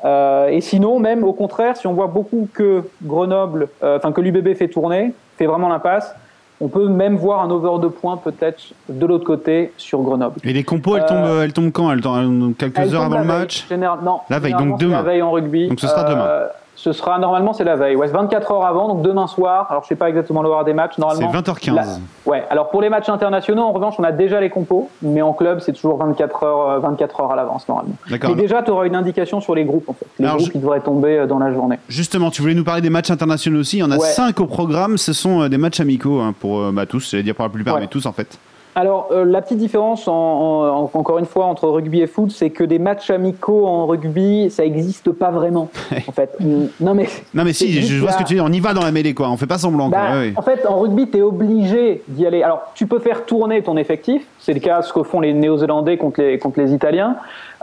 Euh, 0.04 0.48
et 0.48 0.60
sinon, 0.60 0.98
même 0.98 1.24
au 1.24 1.32
contraire, 1.32 1.76
si 1.76 1.86
on 1.86 1.94
voit 1.94 2.08
beaucoup 2.08 2.48
que 2.52 2.82
Grenoble, 3.02 3.68
euh, 3.82 3.96
enfin 3.96 4.12
que 4.12 4.20
l'UBB 4.20 4.54
fait 4.54 4.68
tourner, 4.68 5.14
fait 5.38 5.46
vraiment 5.46 5.68
l'impasse, 5.68 6.14
on 6.60 6.68
peut 6.68 6.86
même 6.88 7.16
voir 7.16 7.40
un 7.42 7.50
over 7.50 7.80
de 7.82 7.88
points 7.88 8.16
peut-être 8.16 8.60
de 8.88 9.06
l'autre 9.06 9.24
côté 9.24 9.72
sur 9.76 10.00
Grenoble. 10.02 10.36
Et 10.44 10.52
les 10.52 10.62
compos, 10.62 10.96
elles, 10.96 11.02
Euh, 11.04 11.06
tombent, 11.08 11.42
elles 11.42 11.52
tombent 11.52 11.72
quand? 11.72 11.90
Elles 11.90 12.00
tombent 12.00 12.54
quelques 12.56 12.94
heures 12.94 13.02
avant 13.02 13.18
le 13.20 13.24
veille, 13.26 13.38
match? 13.40 13.66
général- 13.68 13.98
non, 14.04 14.20
La 14.30 14.38
veille, 14.38 14.52
donc 14.54 14.78
demain. 14.78 14.96
La 14.96 15.02
veille 15.02 15.22
en 15.22 15.30
rugby. 15.32 15.68
Donc 15.68 15.80
ce 15.80 15.86
sera 15.88 16.04
demain. 16.04 16.28
Ce 16.76 16.92
sera 16.92 17.18
normalement 17.18 17.52
c'est 17.52 17.64
la 17.64 17.76
veille. 17.76 17.94
Ouais, 17.96 18.08
c'est 18.08 18.12
24 18.12 18.50
heures 18.52 18.66
avant, 18.66 18.88
donc 18.88 19.02
demain 19.02 19.26
soir. 19.26 19.66
Alors 19.70 19.84
je 19.84 19.88
sais 19.88 19.94
pas 19.96 20.08
exactement 20.08 20.42
l'heure 20.42 20.64
des 20.64 20.74
matchs. 20.74 20.92
C'est 20.96 21.00
Normalement. 21.00 21.30
20h15. 21.30 21.74
la- 21.74 21.84
Ouais. 22.26 22.44
Alors 22.50 22.68
pour 22.70 22.82
les 22.82 22.88
matchs 22.90 23.08
internationaux, 23.08 23.62
en 23.62 23.72
revanche, 23.72 23.94
on 23.98 24.04
a 24.04 24.12
déjà 24.12 24.40
les 24.40 24.50
compos, 24.50 24.90
mais 25.02 25.22
en 25.22 25.32
club, 25.32 25.60
c'est 25.60 25.72
toujours 25.72 25.96
24 25.98 26.42
heures, 26.42 26.70
euh, 26.70 26.78
24 26.80 27.20
heures 27.20 27.32
à 27.32 27.36
l'avance 27.36 27.68
normalement. 27.68 27.94
D'accord. 28.10 28.30
Mais 28.30 28.36
déjà, 28.36 28.62
tu 28.62 28.70
auras 28.70 28.86
une 28.86 28.96
indication 28.96 29.40
sur 29.40 29.54
les 29.54 29.64
groupes 29.64 29.88
en 29.88 29.92
fait. 29.94 30.06
Les 30.18 30.24
Alors, 30.24 30.36
groupes 30.36 30.48
je- 30.48 30.52
qui 30.52 30.58
devraient 30.58 30.80
tomber 30.80 31.18
euh, 31.20 31.26
dans 31.26 31.38
la 31.38 31.52
journée. 31.52 31.78
Justement, 31.88 32.30
tu 32.30 32.42
voulais 32.42 32.54
nous 32.54 32.64
parler 32.64 32.82
des 32.82 32.90
matchs 32.90 33.10
internationaux 33.10 33.60
aussi. 33.60 33.76
Il 33.76 33.80
y 33.80 33.82
en 33.84 33.90
a 33.90 33.96
Ouais. 33.96 34.06
5 34.08 34.40
au 34.40 34.46
programme. 34.46 34.98
Ce 34.98 35.12
sont 35.12 35.42
euh, 35.42 35.48
des 35.48 35.58
matchs 35.58 35.80
amicaux 35.80 36.20
hein, 36.20 36.34
pour 36.38 36.58
euh, 36.60 36.72
bah, 36.72 36.86
tous. 36.86 37.10
J'allais 37.10 37.22
dire 37.22 37.34
pour 37.34 37.44
la 37.44 37.50
plupart, 37.50 37.74
Ouais. 37.76 37.80
mais 37.82 37.86
tous 37.86 38.04
en 38.06 38.12
fait. 38.12 38.38
Alors, 38.76 39.08
euh, 39.12 39.24
la 39.24 39.40
petite 39.40 39.58
différence, 39.58 40.08
en, 40.08 40.12
en- 40.12 40.90
encore 40.92 41.18
une 41.18 41.26
fois, 41.26 41.46
entre 41.46 41.68
rugby 41.68 42.00
et 42.00 42.06
foot, 42.06 42.30
c'est 42.30 42.50
que 42.50 42.64
des 42.64 42.78
matchs 42.78 43.08
amicaux 43.10 43.66
en 43.66 43.86
rugby, 43.86 44.50
ça 44.50 44.64
n'existe 44.64 45.12
pas 45.12 45.30
vraiment, 45.30 45.68
en 46.08 46.12
fait. 46.12 46.36
Non, 46.40 46.94
mais. 46.94 47.06
Non, 47.34 47.44
mais 47.44 47.52
si, 47.52 47.82
je, 47.82 48.00
vois 48.00 48.12
ce 48.12 48.18
que 48.18 48.24
tu 48.24 48.34
dis. 48.34 48.40
On 48.40 48.50
y 48.50 48.60
va 48.60 48.74
dans 48.74 48.82
la 48.82 48.90
mêlée, 48.90 49.14
quoi. 49.14 49.30
On 49.30 49.36
fait 49.36 49.46
pas 49.46 49.58
semblant, 49.58 49.90
quoi. 49.90 49.98
Bah, 49.98 50.18
ouais. 50.18 50.32
En 50.36 50.42
fait, 50.42 50.66
en 50.66 50.80
rugby, 50.80 51.08
tu 51.08 51.18
es 51.18 51.22
obligé 51.22 52.02
d'y 52.08 52.26
aller. 52.26 52.42
Alors, 52.42 52.62
tu 52.74 52.86
peux 52.86 52.98
faire 52.98 53.24
tourner 53.24 53.62
ton 53.62 53.76
effectif. 53.76 54.26
C'est 54.40 54.54
le 54.54 54.60
cas 54.60 54.82
ce 54.82 54.92
que 54.92 55.02
font 55.02 55.20
les 55.20 55.32
Néo-Zélandais 55.32 55.96
contre 55.96 56.20
les, 56.20 56.38
contre 56.38 56.58
les 56.60 56.72
Italiens. 56.72 57.16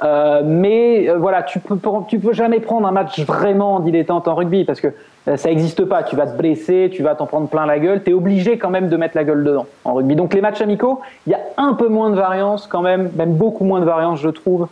Euh, 0.04 0.42
mais 0.44 1.10
euh, 1.10 1.18
voilà, 1.20 1.44
tu 1.44 1.60
peux, 1.60 1.78
tu 2.08 2.20
peux 2.20 2.34
jamais 2.34 2.60
prendre 2.60 2.88
un 2.88 2.92
match 2.92 3.20
vraiment 3.20 3.80
dilettante 3.80 4.28
en 4.28 4.34
rugby 4.34 4.64
parce 4.64 4.82
que 4.82 4.88
ça 5.26 5.50
n'existe 5.50 5.86
pas. 5.86 6.04
Tu 6.04 6.16
vas 6.16 6.26
te 6.26 6.36
blesser, 6.38 6.90
tu 6.92 7.04
vas 7.04 7.16
t'en 7.16 7.26
prendre 7.26 7.48
plein 7.48 7.66
la 7.66 7.80
gueule. 7.80 8.04
Tu 8.04 8.12
es 8.12 8.14
obligé 8.14 8.58
quand 8.58 8.70
même 8.70 8.90
de 8.90 8.98
mettre 8.98 9.16
la 9.16 9.24
gueule 9.24 9.44
dedans 9.44 9.68
en 9.86 9.94
rugby. 9.94 10.16
Donc, 10.16 10.34
les 10.34 10.42
matchs 10.42 10.62
amicaux, 10.62 11.02
il 11.28 11.32
y 11.32 11.36
a 11.36 11.42
un 11.58 11.74
peu 11.74 11.88
moins 11.88 12.10
de 12.10 12.16
variance 12.16 12.68
quand 12.68 12.82
même, 12.82 13.12
même 13.16 13.34
beaucoup 13.34 13.64
moins 13.64 13.80
de 13.80 13.86
variance, 13.86 14.20
je 14.20 14.30
trouve, 14.30 14.68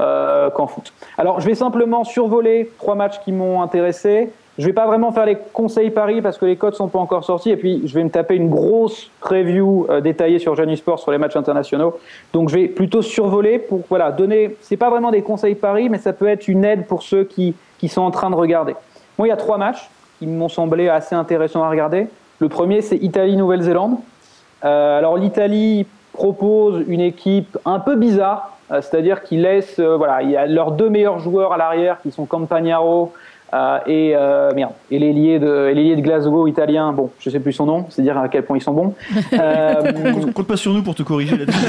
euh, 0.00 0.50
qu'en 0.50 0.66
foot. 0.66 0.92
Alors, 1.16 1.40
je 1.40 1.46
vais 1.46 1.54
simplement 1.54 2.04
survoler 2.04 2.70
trois 2.78 2.94
matchs 2.94 3.20
qui 3.24 3.32
m'ont 3.32 3.62
intéressé. 3.62 4.30
Je 4.56 4.66
vais 4.66 4.72
pas 4.72 4.86
vraiment 4.86 5.10
faire 5.10 5.26
les 5.26 5.36
conseils 5.52 5.90
paris 5.90 6.22
parce 6.22 6.38
que 6.38 6.44
les 6.44 6.54
codes 6.54 6.74
sont 6.74 6.86
pas 6.86 7.00
encore 7.00 7.24
sortis 7.24 7.50
et 7.50 7.56
puis 7.56 7.82
je 7.86 7.94
vais 7.94 8.04
me 8.04 8.10
taper 8.10 8.36
une 8.36 8.48
grosse 8.48 9.10
preview 9.18 9.86
euh, 9.90 10.00
détaillée 10.00 10.38
sur 10.38 10.54
Janus 10.54 10.78
Sport 10.78 11.00
sur 11.00 11.10
les 11.10 11.18
matchs 11.18 11.34
internationaux. 11.34 11.98
Donc 12.32 12.50
je 12.50 12.54
vais 12.54 12.68
plutôt 12.68 13.02
survoler 13.02 13.58
pour 13.58 13.80
voilà 13.88 14.12
donner. 14.12 14.54
C'est 14.60 14.76
pas 14.76 14.90
vraiment 14.90 15.10
des 15.10 15.22
conseils 15.22 15.56
paris, 15.56 15.88
mais 15.88 15.98
ça 15.98 16.12
peut 16.12 16.28
être 16.28 16.46
une 16.46 16.64
aide 16.64 16.86
pour 16.86 17.02
ceux 17.02 17.24
qui 17.24 17.56
qui 17.78 17.88
sont 17.88 18.02
en 18.02 18.12
train 18.12 18.30
de 18.30 18.36
regarder. 18.36 18.76
Moi, 19.18 19.28
il 19.28 19.30
y 19.30 19.34
a 19.34 19.36
trois 19.36 19.58
matchs 19.58 19.88
qui 20.18 20.26
m'ont 20.26 20.48
semblé 20.48 20.88
assez 20.88 21.14
intéressants 21.14 21.62
à 21.62 21.68
regarder. 21.70 22.06
Le 22.40 22.48
premier, 22.48 22.82
c'est 22.82 22.96
Italie-Nouvelle-Zélande. 22.96 23.96
Euh, 24.64 24.98
alors 24.98 25.16
l'Italie 25.16 25.86
propose 26.12 26.84
une 26.88 27.00
équipe 27.00 27.58
un 27.64 27.80
peu 27.80 27.96
bizarre, 27.96 28.56
euh, 28.70 28.80
c'est-à-dire 28.80 29.22
qu'ils 29.22 29.42
laissent, 29.42 29.78
euh, 29.78 29.96
voilà, 29.96 30.22
il 30.22 30.30
y 30.30 30.36
a 30.36 30.46
leurs 30.46 30.70
deux 30.72 30.88
meilleurs 30.88 31.18
joueurs 31.18 31.52
à 31.52 31.56
l'arrière 31.56 31.98
qui 32.02 32.10
sont 32.10 32.24
Campagnaro 32.24 33.12
et 33.86 34.16
merde, 34.56 34.72
et 34.90 34.98
l'ailier 34.98 35.38
de, 35.38 35.72
et 35.72 35.94
de 35.94 36.00
Glasgow 36.00 36.48
italien, 36.48 36.92
bon, 36.92 37.10
je 37.20 37.30
sais 37.30 37.38
plus 37.38 37.52
son 37.52 37.66
nom, 37.66 37.86
c'est 37.88 38.02
dire 38.02 38.18
à 38.18 38.28
quel 38.28 38.42
point 38.44 38.56
ils 38.56 38.60
sont 38.60 38.72
bons. 38.72 38.94
Compte- 39.30 40.32
Compte 40.34 40.46
pas 40.48 40.56
sur 40.56 40.72
nous 40.72 40.82
pour 40.82 40.96
te 40.96 41.04
corriger 41.04 41.36
là-dessus. 41.36 41.66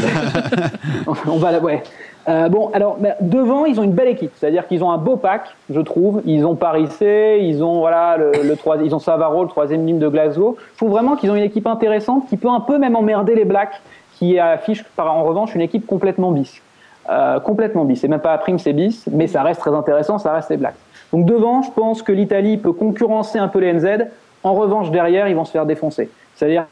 on 1.28 1.38
va 1.38 1.60
ouais. 1.60 1.84
Euh, 2.28 2.50
bon, 2.50 2.72
alors 2.74 2.98
bah, 3.00 3.10
devant, 3.22 3.66
ils 3.66 3.80
ont 3.80 3.84
une 3.84 3.92
belle 3.92 4.08
équipe, 4.08 4.32
c'est-à-dire 4.36 4.68
qu'ils 4.68 4.84
ont 4.84 4.90
un 4.90 4.98
beau 4.98 5.16
pack, 5.16 5.44
je 5.70 5.80
trouve. 5.80 6.22
Ils 6.26 6.46
ont 6.46 6.56
Paris 6.56 6.88
C, 6.88 7.38
ils 7.42 7.64
ont 7.64 7.80
voilà 7.80 8.18
le, 8.18 8.32
le 8.44 8.84
ils 8.84 8.96
ont 8.96 9.00
Savaro, 9.00 9.44
le 9.44 9.50
troisième 9.50 9.86
ligne 9.86 10.00
de 10.00 10.08
Glasgow. 10.08 10.58
Je 10.74 10.78
trouve 10.78 10.90
vraiment 10.90 11.16
qu'ils 11.16 11.30
ont 11.30 11.36
une 11.36 11.44
équipe 11.44 11.68
intéressante 11.68 12.28
qui 12.28 12.38
peut 12.38 12.50
un 12.50 12.62
peu 12.62 12.80
même 12.80 12.96
emmerder 12.96 13.36
les 13.36 13.46
Blacks, 13.46 13.80
qui 14.14 14.40
affichent 14.40 14.84
par 14.96 15.14
en 15.16 15.24
revanche 15.24 15.54
une 15.54 15.62
équipe 15.62 15.86
complètement 15.86 16.32
bis, 16.32 16.62
Euh, 17.08 17.40
complètement 17.40 17.86
bis. 17.86 18.00
C'est 18.00 18.08
même 18.08 18.22
pas 18.22 18.34
à 18.34 18.40
prime, 18.40 18.58
c'est 18.58 18.74
bis, 18.74 19.06
mais 19.12 19.28
ça 19.28 19.44
reste 19.44 19.60
très 19.60 19.76
intéressant, 19.76 20.18
ça 20.18 20.34
reste 20.34 20.50
les 20.50 20.58
Blacks. 20.58 20.76
Donc 21.14 21.26
devant, 21.28 21.62
je 21.62 21.70
pense 21.70 22.02
que 22.02 22.12
l'Italie 22.12 22.58
peut 22.58 22.74
concurrencer 22.74 23.38
un 23.38 23.48
peu 23.48 23.60
les 23.60 23.72
NZ. 23.74 24.08
En 24.44 24.54
revanche, 24.56 24.90
derrière, 24.90 25.28
ils 25.28 25.36
vont 25.36 25.46
se 25.46 25.52
faire 25.52 25.68
défoncer. 25.68 26.10
C'est-à-dire 26.36 26.66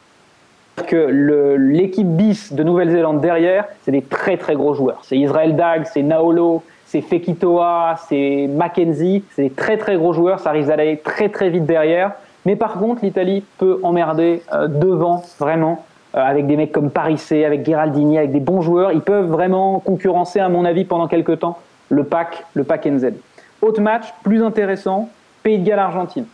que 0.88 1.56
l'équipe 1.58 2.08
bis 2.08 2.54
de 2.54 2.64
Nouvelle-Zélande 2.64 3.22
derrière, 3.22 3.66
c'est 3.84 3.92
des 3.92 4.02
très 4.02 4.38
très 4.38 4.56
gros 4.56 4.74
joueurs. 4.74 5.02
C'est 5.04 5.18
Israel 5.18 5.56
Dag, 5.56 5.86
c'est 5.92 6.02
Naolo, 6.02 6.64
c'est 6.86 7.02
Fekitoa, 7.02 7.96
c'est 8.08 8.48
Mackenzie, 8.48 9.24
c'est 9.32 9.44
des 9.44 9.50
très 9.50 9.78
très 9.78 9.96
gros 9.98 10.14
joueurs, 10.14 10.40
ça 10.40 10.52
risque 10.52 10.68
d'aller 10.70 10.98
très 10.98 11.30
très 11.30 11.50
vite 11.50 11.66
derrière. 11.66 12.14
Mais 12.46 12.56
par 12.56 12.74
contre, 12.74 13.04
l'Italie 13.04 13.44
peut 13.58 13.80
emmerder 13.84 14.42
euh, 14.54 14.68
devant, 14.68 15.24
vraiment, 15.40 15.86
euh, 16.16 16.20
avec 16.20 16.46
des 16.46 16.58
mecs 16.58 16.72
comme 16.72 16.92
Parissé, 16.92 17.46
avec 17.46 17.64
Gheraldini, 17.64 18.18
avec 18.18 18.32
des 18.32 18.40
bons 18.40 18.62
joueurs. 18.62 18.92
Ils 18.92 19.02
peuvent 19.02 19.30
vraiment 19.30 19.80
concurrencer, 19.80 20.40
à 20.40 20.50
mon 20.50 20.66
avis, 20.66 20.86
pendant 20.86 21.08
quelques 21.08 21.40
temps, 21.40 21.58
le 21.90 22.04
pack, 22.04 22.46
le 22.54 22.64
pack 22.64 22.86
NZ. 22.86 23.14
Autre 23.62 23.82
match, 23.82 24.14
plus 24.24 24.44
intéressant, 24.44 25.10
Pays 25.42 25.60
de 25.60 25.66
Galles-Argentine. 25.66 26.26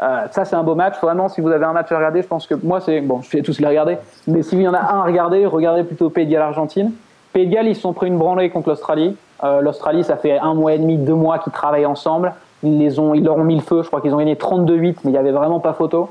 Euh, 0.00 0.26
ça, 0.30 0.44
c'est 0.44 0.56
un 0.56 0.62
beau 0.62 0.74
match. 0.74 0.94
Vraiment, 1.00 1.28
si 1.28 1.40
vous 1.40 1.50
avez 1.50 1.64
un 1.64 1.72
match 1.72 1.90
à 1.90 1.96
regarder, 1.96 2.22
je 2.22 2.28
pense 2.28 2.46
que 2.46 2.54
moi, 2.54 2.80
c'est 2.80 3.00
bon, 3.00 3.20
je 3.22 3.36
vais 3.36 3.42
tous 3.42 3.58
les 3.58 3.66
regarder. 3.66 3.98
Mais 4.26 4.42
s'il 4.42 4.60
y 4.60 4.68
en 4.68 4.74
a 4.74 4.80
un 4.80 5.00
à 5.00 5.02
regarder, 5.02 5.44
regardez 5.46 5.82
plutôt 5.84 6.10
Pays 6.10 6.26
de 6.26 6.32
Galles 6.32 6.42
Argentine. 6.42 6.92
Pays 7.32 7.46
de 7.46 7.52
Galles, 7.52 7.68
ils 7.68 7.74
se 7.74 7.82
sont 7.82 7.92
pris 7.92 8.06
une 8.06 8.18
branlée 8.18 8.50
contre 8.50 8.68
l'Australie. 8.68 9.16
Euh, 9.44 9.60
L'Australie, 9.60 10.04
ça 10.04 10.16
fait 10.16 10.38
un 10.38 10.54
mois 10.54 10.74
et 10.74 10.78
demi, 10.78 10.96
deux 10.96 11.14
mois 11.14 11.38
qu'ils 11.38 11.52
travaillent 11.52 11.86
ensemble. 11.86 12.32
Ils 12.62 12.78
les 12.78 12.98
ont, 12.98 13.14
ils 13.14 13.24
leur 13.24 13.36
ont 13.36 13.44
mis 13.44 13.56
le 13.56 13.62
feu. 13.62 13.82
Je 13.82 13.88
crois 13.88 14.00
qu'ils 14.00 14.14
ont 14.14 14.18
gagné 14.18 14.34
32-8, 14.34 14.98
mais 15.04 15.10
il 15.10 15.14
y 15.14 15.18
avait 15.18 15.32
vraiment 15.32 15.60
pas 15.60 15.72
photo. 15.72 16.10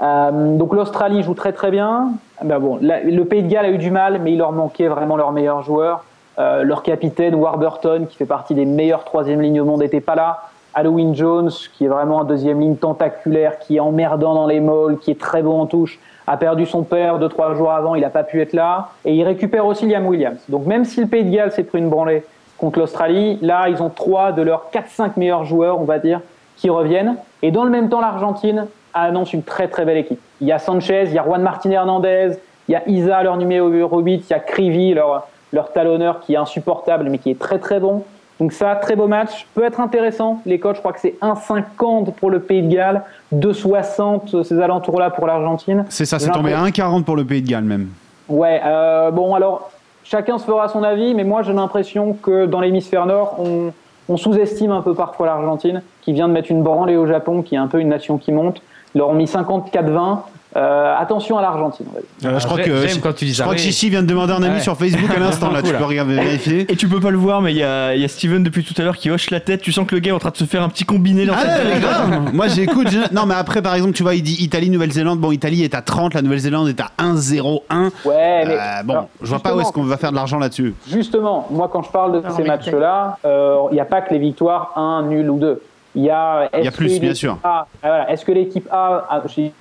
Euh, 0.00 0.56
donc 0.56 0.74
l'Australie 0.74 1.22
joue 1.22 1.34
très 1.34 1.52
très 1.52 1.70
bien. 1.70 2.12
Ben 2.44 2.60
bon, 2.60 2.78
le 2.80 3.22
Pays 3.24 3.42
de 3.42 3.48
Galles 3.48 3.66
a 3.66 3.70
eu 3.70 3.78
du 3.78 3.90
mal, 3.90 4.20
mais 4.22 4.32
il 4.32 4.38
leur 4.38 4.52
manquait 4.52 4.86
vraiment 4.88 5.16
leurs 5.16 5.32
meilleurs 5.32 5.62
joueurs. 5.62 6.04
Euh, 6.38 6.62
leur 6.62 6.84
capitaine 6.84 7.34
Warburton, 7.34 8.06
qui 8.08 8.16
fait 8.16 8.26
partie 8.26 8.54
des 8.54 8.64
meilleures 8.64 9.04
troisième 9.04 9.40
lignes 9.40 9.60
au 9.60 9.64
monde, 9.64 9.80
n'était 9.80 10.00
pas 10.00 10.14
là. 10.14 10.42
Halloween 10.78 11.12
Jones, 11.12 11.50
qui 11.74 11.86
est 11.86 11.88
vraiment 11.88 12.20
un 12.20 12.24
deuxième 12.24 12.60
ligne 12.60 12.76
tentaculaire, 12.76 13.58
qui 13.58 13.76
est 13.76 13.80
emmerdant 13.80 14.34
dans 14.34 14.46
les 14.46 14.60
molles, 14.60 14.98
qui 14.98 15.10
est 15.10 15.20
très 15.20 15.42
bon 15.42 15.60
en 15.60 15.66
touche, 15.66 15.98
a 16.28 16.36
perdu 16.36 16.66
son 16.66 16.84
père 16.84 17.18
deux 17.18 17.28
trois 17.28 17.54
jours 17.54 17.72
avant, 17.72 17.96
il 17.96 18.02
n'a 18.02 18.10
pas 18.10 18.22
pu 18.22 18.40
être 18.40 18.52
là, 18.52 18.90
et 19.04 19.12
il 19.12 19.24
récupère 19.24 19.66
aussi 19.66 19.86
Liam 19.86 20.06
Williams. 20.06 20.38
Donc 20.48 20.66
même 20.66 20.84
si 20.84 21.00
le 21.00 21.08
Pays 21.08 21.24
de 21.24 21.30
Galles 21.34 21.50
s'est 21.50 21.64
pris 21.64 21.78
une 21.78 21.88
branlée 21.88 22.22
contre 22.58 22.78
l'Australie, 22.78 23.40
là 23.42 23.68
ils 23.68 23.82
ont 23.82 23.88
trois 23.88 24.30
de 24.30 24.42
leurs 24.42 24.70
4-5 24.72 25.12
meilleurs 25.16 25.44
joueurs, 25.44 25.80
on 25.80 25.84
va 25.84 25.98
dire, 25.98 26.20
qui 26.56 26.70
reviennent. 26.70 27.16
Et 27.42 27.50
dans 27.50 27.64
le 27.64 27.70
même 27.70 27.88
temps, 27.88 28.00
l'Argentine 28.00 28.66
annonce 28.94 29.32
une 29.32 29.42
très 29.42 29.66
très 29.66 29.84
belle 29.84 29.98
équipe. 29.98 30.20
Il 30.40 30.46
y 30.46 30.52
a 30.52 30.60
Sanchez, 30.60 31.06
il 31.06 31.12
y 31.12 31.18
a 31.18 31.24
Juan 31.24 31.42
Martin 31.42 31.72
Hernandez, 31.72 32.38
il 32.68 32.72
y 32.72 32.76
a 32.76 32.88
Isa, 32.88 33.20
leur 33.24 33.36
numéro 33.36 33.68
8, 33.68 34.26
il 34.28 34.30
y 34.30 34.32
a 34.32 34.38
Crivi, 34.38 34.94
leur 34.94 35.72
talonneur 35.72 36.20
qui 36.20 36.34
est 36.34 36.36
insupportable 36.36 37.08
mais 37.10 37.18
qui 37.18 37.30
est 37.30 37.38
très 37.38 37.58
très 37.58 37.80
bon. 37.80 38.04
Donc 38.40 38.52
ça, 38.52 38.76
très 38.76 38.94
beau 38.94 39.08
match, 39.08 39.46
peut 39.54 39.64
être 39.64 39.80
intéressant. 39.80 40.40
Les 40.46 40.58
codes, 40.60 40.76
je 40.76 40.80
crois 40.80 40.92
que 40.92 41.00
c'est 41.00 41.16
1,50 41.20 42.12
pour 42.12 42.30
le 42.30 42.40
Pays 42.40 42.62
de 42.62 42.72
Galles, 42.72 43.02
2,60 43.34 44.42
ces 44.44 44.60
alentours-là 44.60 45.10
pour 45.10 45.26
l'Argentine. 45.26 45.84
C'est 45.88 46.04
ça, 46.04 46.18
c'est 46.18 46.30
tombé 46.30 46.52
à 46.52 46.56
l'impression- 46.62 46.84
1,40 46.84 47.04
pour 47.04 47.16
le 47.16 47.24
Pays 47.24 47.42
de 47.42 47.48
Galles 47.48 47.64
même. 47.64 47.88
Ouais, 48.28 48.60
euh, 48.64 49.10
bon 49.10 49.34
alors, 49.34 49.70
chacun 50.04 50.38
se 50.38 50.44
fera 50.44 50.68
son 50.68 50.82
avis, 50.82 51.14
mais 51.14 51.24
moi 51.24 51.42
j'ai 51.42 51.52
l'impression 51.52 52.12
que 52.12 52.46
dans 52.46 52.60
l'hémisphère 52.60 53.06
nord, 53.06 53.36
on, 53.40 53.72
on 54.08 54.16
sous-estime 54.16 54.70
un 54.70 54.82
peu 54.82 54.94
parfois 54.94 55.26
l'Argentine, 55.26 55.82
qui 56.02 56.12
vient 56.12 56.28
de 56.28 56.32
mettre 56.32 56.50
une 56.50 56.62
branlée 56.62 56.96
au 56.96 57.06
Japon, 57.06 57.42
qui 57.42 57.54
est 57.56 57.58
un 57.58 57.66
peu 57.68 57.80
une 57.80 57.88
nation 57.88 58.18
qui 58.18 58.30
monte. 58.32 58.62
Ils 58.94 58.98
leur 58.98 59.08
ont 59.10 59.14
mis 59.14 59.26
54-20. 59.26 60.20
Euh, 60.56 60.94
attention 60.98 61.36
à 61.36 61.42
l'Argentine. 61.42 61.86
Euh, 62.24 62.38
je 62.38 62.46
crois 62.46 62.58
que, 62.58 62.86
j'aime 62.86 63.00
quand 63.02 63.12
tu 63.12 63.26
dis 63.26 63.32
je 63.32 63.36
ça, 63.36 63.42
crois 63.44 63.54
que 63.54 63.60
oui. 63.60 63.66
Chichi 63.66 63.90
vient 63.90 64.02
de 64.02 64.06
demander 64.08 64.32
un 64.32 64.42
ami 64.42 64.54
Ouais. 64.54 64.60
sur 64.60 64.76
Facebook 64.78 65.10
à 65.14 65.20
l'instant. 65.20 65.50
Là, 65.52 65.60
tu 65.62 65.72
peux 65.74 65.84
regarder, 65.84 66.14
vérifier. 66.14 66.60
Et 66.72 66.74
tu 66.76 66.88
peux 66.88 67.00
pas 67.00 67.10
le 67.10 67.18
voir, 67.18 67.42
mais 67.42 67.52
il 67.52 67.58
y 67.58 67.62
a, 67.62 67.94
il 67.94 68.00
y 68.00 68.04
a 68.04 68.08
Steven 68.08 68.42
depuis 68.42 68.64
tout 68.64 68.72
à 68.80 68.82
l'heure 68.82 68.96
qui 68.96 69.10
hoche 69.10 69.30
la 69.30 69.40
tête. 69.40 69.60
Tu 69.60 69.72
sens 69.72 69.86
que 69.86 69.94
le 69.94 70.00
gars 70.00 70.10
est 70.12 70.14
en 70.14 70.18
train 70.18 70.30
de 70.30 70.36
se 70.38 70.44
faire 70.44 70.62
un 70.62 70.70
petit 70.70 70.84
combiné 70.84 71.26
dans 71.26 71.34
Ah 71.36 71.42
ouais, 71.44 71.74
mais 71.74 71.80
grave. 71.80 72.34
Moi 72.34 72.48
j'écoute. 72.48 72.88
je- 72.88 73.14
Non 73.14 73.26
mais 73.26 73.34
après 73.34 73.60
par 73.60 73.74
exemple 73.74 73.92
tu 73.92 74.02
vois 74.02 74.14
il 74.14 74.22
dit 74.22 74.42
Italie 74.42 74.70
Nouvelle-Zélande. 74.70 75.18
Bon 75.20 75.32
Italie 75.32 75.64
est 75.64 75.74
à 75.74 75.82
30, 75.82 76.14
la 76.14 76.22
Nouvelle-Zélande 76.22 76.68
est 76.68 76.80
à 76.80 76.90
1-0-1. 76.98 77.90
Ouais, 78.06 78.44
mais 78.46 78.54
Euh, 78.54 78.82
bon, 78.84 78.92
alors, 78.94 79.08
je 79.20 79.26
vois 79.28 79.40
pas 79.40 79.54
où 79.54 79.60
est-ce 79.60 79.70
qu'on 79.72 79.82
va 79.82 79.98
faire 79.98 80.10
de 80.10 80.16
l'argent 80.16 80.38
là-dessus. 80.38 80.74
Justement, 80.90 81.46
moi 81.50 81.68
quand 81.70 81.82
je 81.82 81.90
parle 81.90 82.22
de 82.22 82.28
ces 82.30 82.42
matchs-là, 82.44 83.18
euh, 83.26 83.56
il 83.70 83.74
n'y 83.74 83.80
a 83.80 83.84
pas 83.84 84.00
que 84.00 84.14
les 84.14 84.18
victoires 84.20 84.72
1, 84.76 85.02
nul 85.08 85.28
ou 85.30 85.38
2. 85.38 85.60
Il 85.94 86.04
y 86.04 86.10
a, 86.10 86.48
Il 86.56 86.64
y 86.64 86.68
a 86.68 86.70
plus, 86.70 87.00
bien 87.00 87.14
sûr. 87.14 87.36
Ah, 87.44 87.66
voilà, 87.82 88.10
Est-ce 88.10 88.24
que 88.24 88.32
l'équipe 88.32 88.66
A, 88.70 89.06
a- 89.10 89.22
j'ai- 89.26 89.42
il 89.46 89.52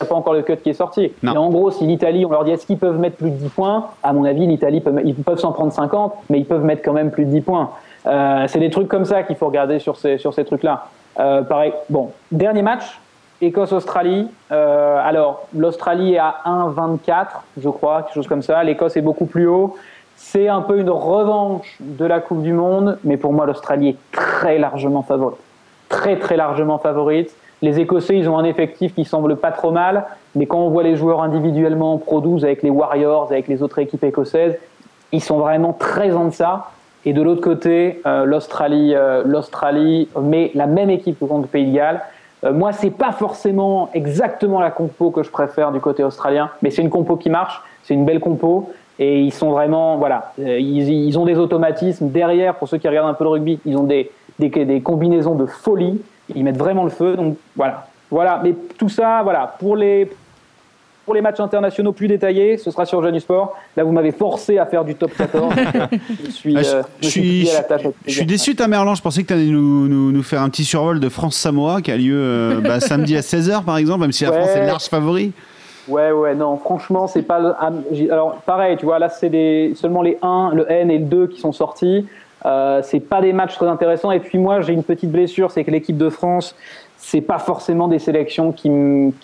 n'y 0.00 0.06
a 0.06 0.08
pas 0.08 0.14
encore 0.14 0.34
le 0.34 0.42
cut 0.42 0.56
qui 0.56 0.70
est 0.70 0.74
sorti. 0.74 1.12
Non. 1.22 1.32
Mais 1.32 1.38
en 1.38 1.50
gros, 1.50 1.70
si 1.70 1.86
l'Italie, 1.86 2.24
on 2.24 2.30
leur 2.30 2.44
dit 2.44 2.50
est-ce 2.50 2.66
qu'ils 2.66 2.78
peuvent 2.78 2.98
mettre 2.98 3.16
plus 3.16 3.30
de 3.30 3.36
10 3.36 3.48
points? 3.50 3.86
À 4.02 4.12
mon 4.12 4.24
avis, 4.24 4.46
l'Italie, 4.46 4.80
peut, 4.80 4.92
ils 5.04 5.14
peuvent 5.14 5.38
s'en 5.38 5.52
prendre 5.52 5.72
50, 5.72 6.14
mais 6.30 6.38
ils 6.38 6.46
peuvent 6.46 6.64
mettre 6.64 6.82
quand 6.82 6.92
même 6.92 7.10
plus 7.10 7.24
de 7.24 7.30
10 7.30 7.40
points. 7.42 7.70
Euh, 8.06 8.44
c'est 8.48 8.58
des 8.58 8.70
trucs 8.70 8.88
comme 8.88 9.04
ça 9.04 9.22
qu'il 9.22 9.36
faut 9.36 9.46
regarder 9.46 9.78
sur 9.78 9.96
ces, 9.96 10.18
sur 10.18 10.34
ces 10.34 10.44
trucs-là. 10.44 10.86
Euh, 11.20 11.42
pareil, 11.42 11.72
bon, 11.88 12.10
dernier 12.32 12.62
match, 12.62 13.00
Écosse-Australie. 13.40 14.28
Euh, 14.52 14.98
alors, 15.02 15.46
l'Australie 15.54 16.14
est 16.14 16.18
à 16.18 16.36
1,24, 16.44 17.26
je 17.60 17.68
crois, 17.68 18.02
quelque 18.02 18.14
chose 18.14 18.28
comme 18.28 18.42
ça. 18.42 18.62
L'Écosse 18.62 18.96
est 18.96 19.02
beaucoup 19.02 19.26
plus 19.26 19.46
haut. 19.46 19.76
C'est 20.16 20.48
un 20.48 20.60
peu 20.60 20.78
une 20.78 20.90
revanche 20.90 21.76
de 21.80 22.04
la 22.04 22.20
Coupe 22.20 22.42
du 22.42 22.52
Monde, 22.52 22.98
mais 23.04 23.16
pour 23.16 23.32
moi, 23.32 23.46
l'Australie 23.46 23.90
est 23.90 23.96
très 24.12 24.58
largement 24.58 25.02
favorite. 25.02 25.38
Très, 25.88 26.18
très 26.18 26.36
largement 26.36 26.78
favorite. 26.78 27.34
Les 27.64 27.80
Écossais, 27.80 28.18
ils 28.18 28.28
ont 28.28 28.36
un 28.36 28.44
effectif 28.44 28.94
qui 28.94 29.06
semble 29.06 29.36
pas 29.36 29.50
trop 29.50 29.70
mal, 29.70 30.04
mais 30.34 30.44
quand 30.44 30.58
on 30.58 30.68
voit 30.68 30.82
les 30.82 30.96
joueurs 30.96 31.22
individuellement 31.22 31.94
en 31.94 31.98
Pro 31.98 32.20
12 32.20 32.44
avec 32.44 32.62
les 32.62 32.68
Warriors, 32.68 33.28
avec 33.30 33.48
les 33.48 33.62
autres 33.62 33.78
équipes 33.78 34.04
écossaises, 34.04 34.58
ils 35.12 35.22
sont 35.22 35.38
vraiment 35.38 35.72
très 35.72 36.12
en 36.12 36.26
deçà. 36.26 36.66
Et 37.06 37.14
de 37.14 37.22
l'autre 37.22 37.40
côté, 37.40 38.02
euh, 38.04 38.26
l'Australie, 38.26 38.94
euh, 38.94 39.22
l'Australie 39.24 40.10
met 40.20 40.50
la 40.54 40.66
même 40.66 40.90
équipe 40.90 41.18
que 41.18 41.24
contre 41.24 41.48
Pays 41.48 41.70
de 41.70 41.74
Galles. 41.74 42.02
Euh, 42.44 42.52
moi, 42.52 42.72
c'est 42.72 42.90
pas 42.90 43.12
forcément 43.12 43.88
exactement 43.94 44.60
la 44.60 44.70
compo 44.70 45.10
que 45.10 45.22
je 45.22 45.30
préfère 45.30 45.72
du 45.72 45.80
côté 45.80 46.04
australien, 46.04 46.50
mais 46.60 46.68
c'est 46.68 46.82
une 46.82 46.90
compo 46.90 47.16
qui 47.16 47.30
marche, 47.30 47.62
c'est 47.82 47.94
une 47.94 48.04
belle 48.04 48.20
compo. 48.20 48.68
Et 48.98 49.22
ils 49.22 49.32
sont 49.32 49.50
vraiment, 49.52 49.96
voilà, 49.96 50.34
euh, 50.38 50.58
ils, 50.60 50.90
ils 50.90 51.18
ont 51.18 51.24
des 51.24 51.38
automatismes 51.38 52.10
derrière. 52.10 52.56
Pour 52.56 52.68
ceux 52.68 52.76
qui 52.76 52.88
regardent 52.88 53.08
un 53.08 53.14
peu 53.14 53.24
le 53.24 53.30
rugby, 53.30 53.58
ils 53.64 53.78
ont 53.78 53.84
des, 53.84 54.10
des, 54.38 54.50
des 54.50 54.82
combinaisons 54.82 55.34
de 55.34 55.46
folie. 55.46 56.02
Ils 56.34 56.44
mettent 56.44 56.56
vraiment 56.58 56.84
le 56.84 56.90
feu. 56.90 57.16
Donc 57.16 57.36
voilà, 57.56 57.86
voilà. 58.10 58.40
Mais 58.42 58.54
tout 58.78 58.88
ça, 58.88 59.20
voilà, 59.22 59.54
pour 59.58 59.76
les 59.76 60.08
pour 61.04 61.12
les 61.14 61.20
matchs 61.20 61.38
internationaux 61.40 61.92
plus 61.92 62.08
détaillés, 62.08 62.56
ce 62.56 62.70
sera 62.70 62.86
sur 62.86 63.02
Jeune 63.02 63.20
Sport. 63.20 63.54
Là, 63.76 63.84
vous 63.84 63.92
m'avez 63.92 64.10
forcé 64.12 64.56
à 64.56 64.64
faire 64.64 64.86
du 64.86 64.94
top 64.94 65.12
14. 65.14 65.52
je 66.24 66.30
suis, 66.30 66.56
Ah, 66.56 66.62
je- 66.62 66.68
euh, 66.76 66.82
je 67.02 67.06
me 67.06 67.10
suis 67.10 67.10
suis- 67.10 67.20
plié 67.42 67.50
à 67.50 67.54
la 67.58 67.62
tâche 67.64 67.80
avec 67.84 67.94
Je 68.06 68.10
suis 68.12 68.20
plaisir. 68.24 68.26
déçu 68.38 68.54
Tamerlan, 68.56 68.94
je 68.94 69.02
pensais 69.02 69.22
que 69.22 69.28
tu 69.28 69.34
allais 69.34 69.44
nous, 69.44 69.86
nous, 69.86 70.12
nous 70.12 70.22
faire 70.22 70.40
un 70.40 70.48
petit 70.48 70.64
survol 70.64 71.00
de 71.00 71.08
France-Samoa 71.10 71.82
qui 71.82 71.90
a 71.92 71.98
lieu 71.98 72.16
euh, 72.16 72.60
bah, 72.62 72.80
samedi 72.80 73.18
à 73.18 73.20
16h 73.20 73.64
par 73.64 73.76
exemple, 73.76 74.00
même 74.00 74.12
si 74.12 74.24
la 74.24 74.30
Ouais. 74.30 74.38
France 74.38 74.56
est 74.56 74.64
large 74.66 74.84
favori. 74.84 75.32
Ouais, 75.88 76.10
ouais, 76.10 76.34
non, 76.34 76.56
franchement, 76.56 77.06
c'est 77.06 77.20
pas. 77.20 77.38
le- 77.38 77.52
ah, 77.60 77.70
Alors, 78.10 78.36
pareil, 78.36 78.78
tu 78.78 78.86
vois, 78.86 78.98
là, 78.98 79.10
c'est 79.10 79.28
des... 79.28 79.74
seulement 79.76 80.00
les 80.00 80.16
1, 80.22 80.52
le 80.54 80.72
N 80.72 80.90
et 80.90 80.96
le 80.98 81.04
2 81.04 81.26
qui 81.26 81.38
sont 81.38 81.52
sortis. 81.52 82.06
Euh, 82.46 82.80
c'est 82.82 83.00
pas 83.00 83.20
des 83.20 83.32
matchs 83.32 83.54
très 83.56 83.66
intéressants. 83.66 84.10
Et 84.10 84.20
puis, 84.20 84.38
moi, 84.38 84.60
j'ai 84.60 84.72
une 84.72 84.84
petite 84.84 85.10
blessure, 85.10 85.50
c'est 85.50 85.64
que 85.64 85.70
l'équipe 85.70 85.96
de 85.96 86.10
France, 86.10 86.54
c'est 86.98 87.20
pas 87.22 87.38
forcément 87.38 87.88
des 87.88 87.98
sélections 87.98 88.52
qui, 88.52 88.70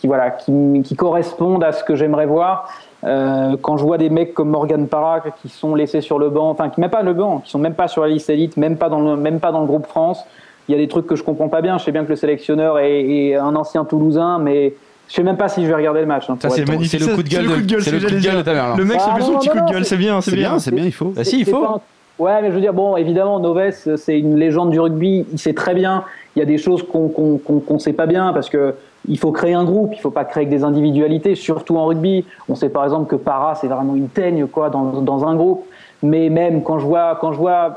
voilà, 0.05 0.31
qui, 0.31 0.97
correspondent 0.97 1.63
à 1.65 1.73
ce 1.73 1.85
que 1.85 1.95
j'aimerais 1.97 2.27
voir. 2.27 2.71
Euh, 3.05 3.57
quand 3.63 3.77
je 3.79 3.85
vois 3.85 3.97
des 3.99 4.11
mecs 4.11 4.35
comme 4.35 4.51
Morgan 4.51 4.87
Parra 4.87 5.21
qui 5.41 5.49
sont 5.49 5.75
laissés 5.75 6.03
sur 6.03 6.19
le 6.19 6.29
banc, 6.29 6.51
enfin, 6.51 6.69
qui 6.69 6.81
même 6.81 6.91
pas 6.91 7.03
le 7.03 7.15
banc, 7.15 7.39
qui 7.39 7.51
sont 7.51 7.59
même 7.59 7.73
pas 7.75 7.89
sur 7.89 8.03
la 8.03 8.09
liste 8.09 8.29
élite, 8.29 8.57
même 8.59 8.77
pas 8.77 8.91
dans 8.91 9.01
le, 9.01 9.17
même 9.17 9.41
pas 9.41 9.53
dans 9.53 9.61
le 9.61 9.67
groupe 9.67 9.87
France, 9.87 10.23
il 10.69 10.73
y 10.73 10.75
a 10.75 10.79
des 10.79 10.89
trucs 10.89 11.07
que 11.07 11.17
je 11.17 11.23
comprends 11.25 11.49
pas 11.49 11.63
bien. 11.63 11.79
Je 11.79 11.85
sais 11.85 11.93
bien 11.93 12.05
que 12.05 12.11
le 12.11 12.17
sélectionneur 12.17 12.79
est, 12.79 13.01
est 13.07 13.37
un 13.37 13.57
ancien 13.57 13.85
Toulousain, 13.87 14.39
mais 14.39 14.75
je 15.09 15.15
sais 15.15 15.23
même 15.23 15.39
pas 15.39 15.49
si 15.49 15.63
je 15.63 15.69
vais 15.69 15.75
regarder 15.75 16.01
le 16.01 16.07
match. 16.07 16.29
hein, 16.29 16.37
c'est 16.41 16.49
le 16.61 16.67
coup 16.67 16.77
de 16.77 16.85
Ça, 16.85 16.99
gueule 16.99 17.01
c'est 17.01 17.09
le 17.09 17.15
coup 17.15 17.23
de 17.23 17.23
de- 17.63 17.67
gueule, 17.73 17.83
c'est 17.83 17.91
c'est 17.91 17.97
le 17.97 18.09
coup 18.09 18.15
de 18.15 18.21
gueule 18.21 18.43
de. 18.43 18.79
Le 18.79 18.85
mec 18.85 19.01
se 19.01 19.07
Ah, 19.11 19.15
fait 19.17 19.23
son 19.23 19.39
petit 19.39 19.49
non, 19.49 19.55
coup 19.55 19.61
de 19.67 19.71
gueule, 19.73 19.85
c'est 19.87 19.97
bien, 19.97 20.21
c'est 20.21 20.31
C'est 20.31 20.37
bien. 20.37 20.51
bien, 20.51 20.59
c'est 20.59 20.71
bien, 20.75 20.85
il 20.85 20.93
faut. 20.93 21.07
Bah 21.17 21.25
si, 21.25 21.41
il 21.41 21.47
faut. 21.47 21.81
Ouais, 22.21 22.43
mais 22.43 22.51
je 22.51 22.55
veux 22.55 22.61
dire, 22.61 22.75
bon, 22.75 22.97
évidemment, 22.97 23.41
Noves, 23.41 23.97
c'est 23.97 24.19
une 24.19 24.37
légende 24.37 24.69
du 24.69 24.79
rugby. 24.79 25.25
Il 25.33 25.39
sait 25.39 25.55
très 25.55 25.73
bien. 25.73 26.05
Il 26.37 26.39
y 26.39 26.43
a 26.43 26.45
des 26.45 26.59
choses 26.59 26.83
qu'on 26.83 27.09
qu'on 27.09 27.79
sait 27.79 27.95
pas 27.95 28.05
bien 28.05 28.35
parce 28.35 28.51
que 28.51 28.75
il 29.09 29.19
faut 29.19 29.33
créer 29.33 29.55
un 29.55 29.65
groupe. 29.65 29.93
Il 29.95 30.01
faut 30.01 30.11
pas 30.11 30.27
créer 30.27 30.45
des 30.45 30.63
individualités, 30.63 31.35
surtout 31.35 31.79
en 31.79 31.87
rugby. 31.87 32.27
On 32.51 32.55
sait 32.55 32.69
par 32.69 32.85
exemple 32.85 33.09
que 33.09 33.17
Para, 33.17 33.55
c'est 33.55 33.69
vraiment 33.69 33.97
une 33.97 34.09
teigne 34.09 34.47
quoi 34.47 34.69
dans, 34.69 35.01
dans 35.01 35.27
un 35.27 35.35
groupe. 35.35 35.65
Mais 36.03 36.29
même 36.29 36.63
quand 36.63 36.79
je 36.79 36.85
vois 36.85 37.17
quand 37.19 37.33
je 37.33 37.39
vois 37.39 37.73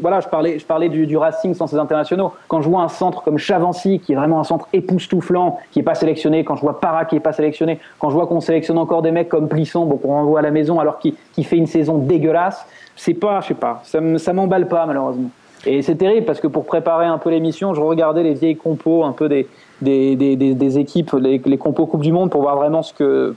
voilà, 0.00 0.20
je 0.20 0.28
parlais, 0.28 0.58
je 0.58 0.64
parlais 0.64 0.88
du, 0.88 1.06
du 1.06 1.16
Racing 1.16 1.54
sans 1.54 1.66
ses 1.66 1.76
internationaux. 1.76 2.32
Quand 2.48 2.60
je 2.62 2.68
vois 2.68 2.82
un 2.82 2.88
centre 2.88 3.22
comme 3.22 3.38
Chavancy, 3.38 3.98
qui 4.00 4.12
est 4.12 4.16
vraiment 4.16 4.40
un 4.40 4.44
centre 4.44 4.68
époustouflant, 4.72 5.58
qui 5.70 5.80
est 5.80 5.82
pas 5.82 5.94
sélectionné, 5.94 6.44
quand 6.44 6.56
je 6.56 6.62
vois 6.62 6.80
Para 6.80 7.04
qui 7.04 7.16
est 7.16 7.20
pas 7.20 7.32
sélectionné, 7.32 7.78
quand 7.98 8.10
je 8.10 8.14
vois 8.14 8.26
qu'on 8.26 8.40
sélectionne 8.40 8.78
encore 8.78 9.02
des 9.02 9.10
mecs 9.10 9.28
comme 9.28 9.48
Plisson, 9.48 9.86
bon, 9.86 9.96
qu'on 9.96 10.12
renvoie 10.12 10.38
à 10.40 10.42
la 10.42 10.50
maison 10.50 10.80
alors 10.80 10.98
qu'il 10.98 11.14
fait 11.44 11.56
une 11.56 11.66
saison 11.66 11.98
dégueulasse, 11.98 12.66
c'est 12.96 13.14
pas, 13.14 13.40
je 13.40 13.48
sais 13.48 13.54
pas, 13.54 13.80
ça, 13.84 14.00
me- 14.00 14.18
ça 14.18 14.32
m'emballe 14.32 14.68
pas 14.68 14.86
malheureusement. 14.86 15.30
Et 15.64 15.82
c'est 15.82 15.94
terrible 15.94 16.26
parce 16.26 16.40
que 16.40 16.48
pour 16.48 16.64
préparer 16.64 17.06
un 17.06 17.18
peu 17.18 17.30
l'émission, 17.30 17.72
je 17.72 17.80
regardais 17.80 18.22
les 18.24 18.34
vieilles 18.34 18.56
compos 18.56 19.04
un 19.04 19.12
peu 19.12 19.28
des, 19.28 19.46
des, 19.80 20.16
des, 20.16 20.34
des, 20.36 20.54
des 20.54 20.78
équipes, 20.78 21.12
les, 21.20 21.40
les 21.44 21.58
compos 21.58 21.86
Coupe 21.86 22.02
du 22.02 22.10
Monde 22.12 22.30
pour 22.30 22.40
voir 22.42 22.56
vraiment 22.56 22.82
ce 22.82 22.92
que, 22.92 23.36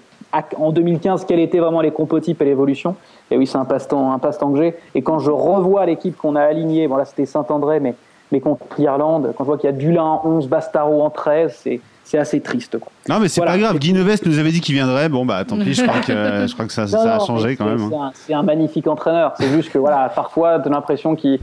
en 0.57 0.71
2015, 0.71 1.25
quels 1.25 1.39
étaient 1.39 1.59
vraiment 1.59 1.81
les 1.81 1.91
compos 1.91 2.19
types 2.19 2.41
et 2.41 2.45
l'évolution. 2.45 2.95
Et 3.31 3.37
oui, 3.37 3.47
c'est 3.47 3.57
un 3.57 3.65
passe-temps, 3.65 4.11
un 4.11 4.19
passe-temps 4.19 4.51
que 4.51 4.57
j'ai. 4.57 4.75
Et 4.93 5.01
quand 5.01 5.19
je 5.19 5.31
revois 5.31 5.85
l'équipe 5.85 6.15
qu'on 6.17 6.35
a 6.35 6.41
alignée, 6.41 6.87
bon 6.87 6.95
là 6.97 7.05
c'était 7.05 7.25
Saint-André, 7.25 7.79
mais, 7.79 7.95
mais 8.31 8.39
contre 8.39 8.65
l'Irlande, 8.77 9.33
quand 9.37 9.43
je 9.43 9.47
vois 9.47 9.57
qu'il 9.57 9.69
y 9.69 9.73
a 9.73 9.75
Dulin 9.75 10.03
en 10.03 10.21
11, 10.25 10.47
Bastaro 10.47 11.01
en 11.01 11.09
13, 11.09 11.55
c'est, 11.63 11.79
c'est 12.03 12.17
assez 12.17 12.39
triste. 12.41 12.77
Quoi. 12.77 12.91
Non, 13.09 13.19
mais 13.19 13.27
c'est 13.27 13.39
Voilà. 13.41 13.53
pas 13.53 13.57
grave. 13.59 13.79
Guy 13.79 13.93
Neves 13.93 14.19
nous 14.25 14.37
avait 14.39 14.51
dit 14.51 14.61
qu'il 14.61 14.75
viendrait. 14.75 15.09
Bon, 15.09 15.25
bah 15.25 15.43
tant 15.45 15.57
pis, 15.57 15.73
je 15.73 15.83
crois 15.83 16.01
que, 16.01 16.13
je 16.47 16.53
crois 16.53 16.65
que 16.65 16.73
ça, 16.73 16.81
Non, 16.85 16.87
ça 16.87 17.15
a 17.15 17.19
changé 17.19 17.55
quand 17.55 17.65
même. 17.65 17.79
C'est 17.89 17.95
hein. 17.95 18.01
un, 18.03 18.11
c'est 18.13 18.33
un 18.33 18.43
magnifique 18.43 18.87
entraîneur. 18.87 19.33
C'est 19.39 19.49
juste 19.49 19.71
que 19.71 19.77
voilà, 19.79 20.09
parfois, 20.13 20.59
tu 20.59 20.67
as 20.67 20.71
l'impression 20.71 21.15
qu'il 21.15 21.39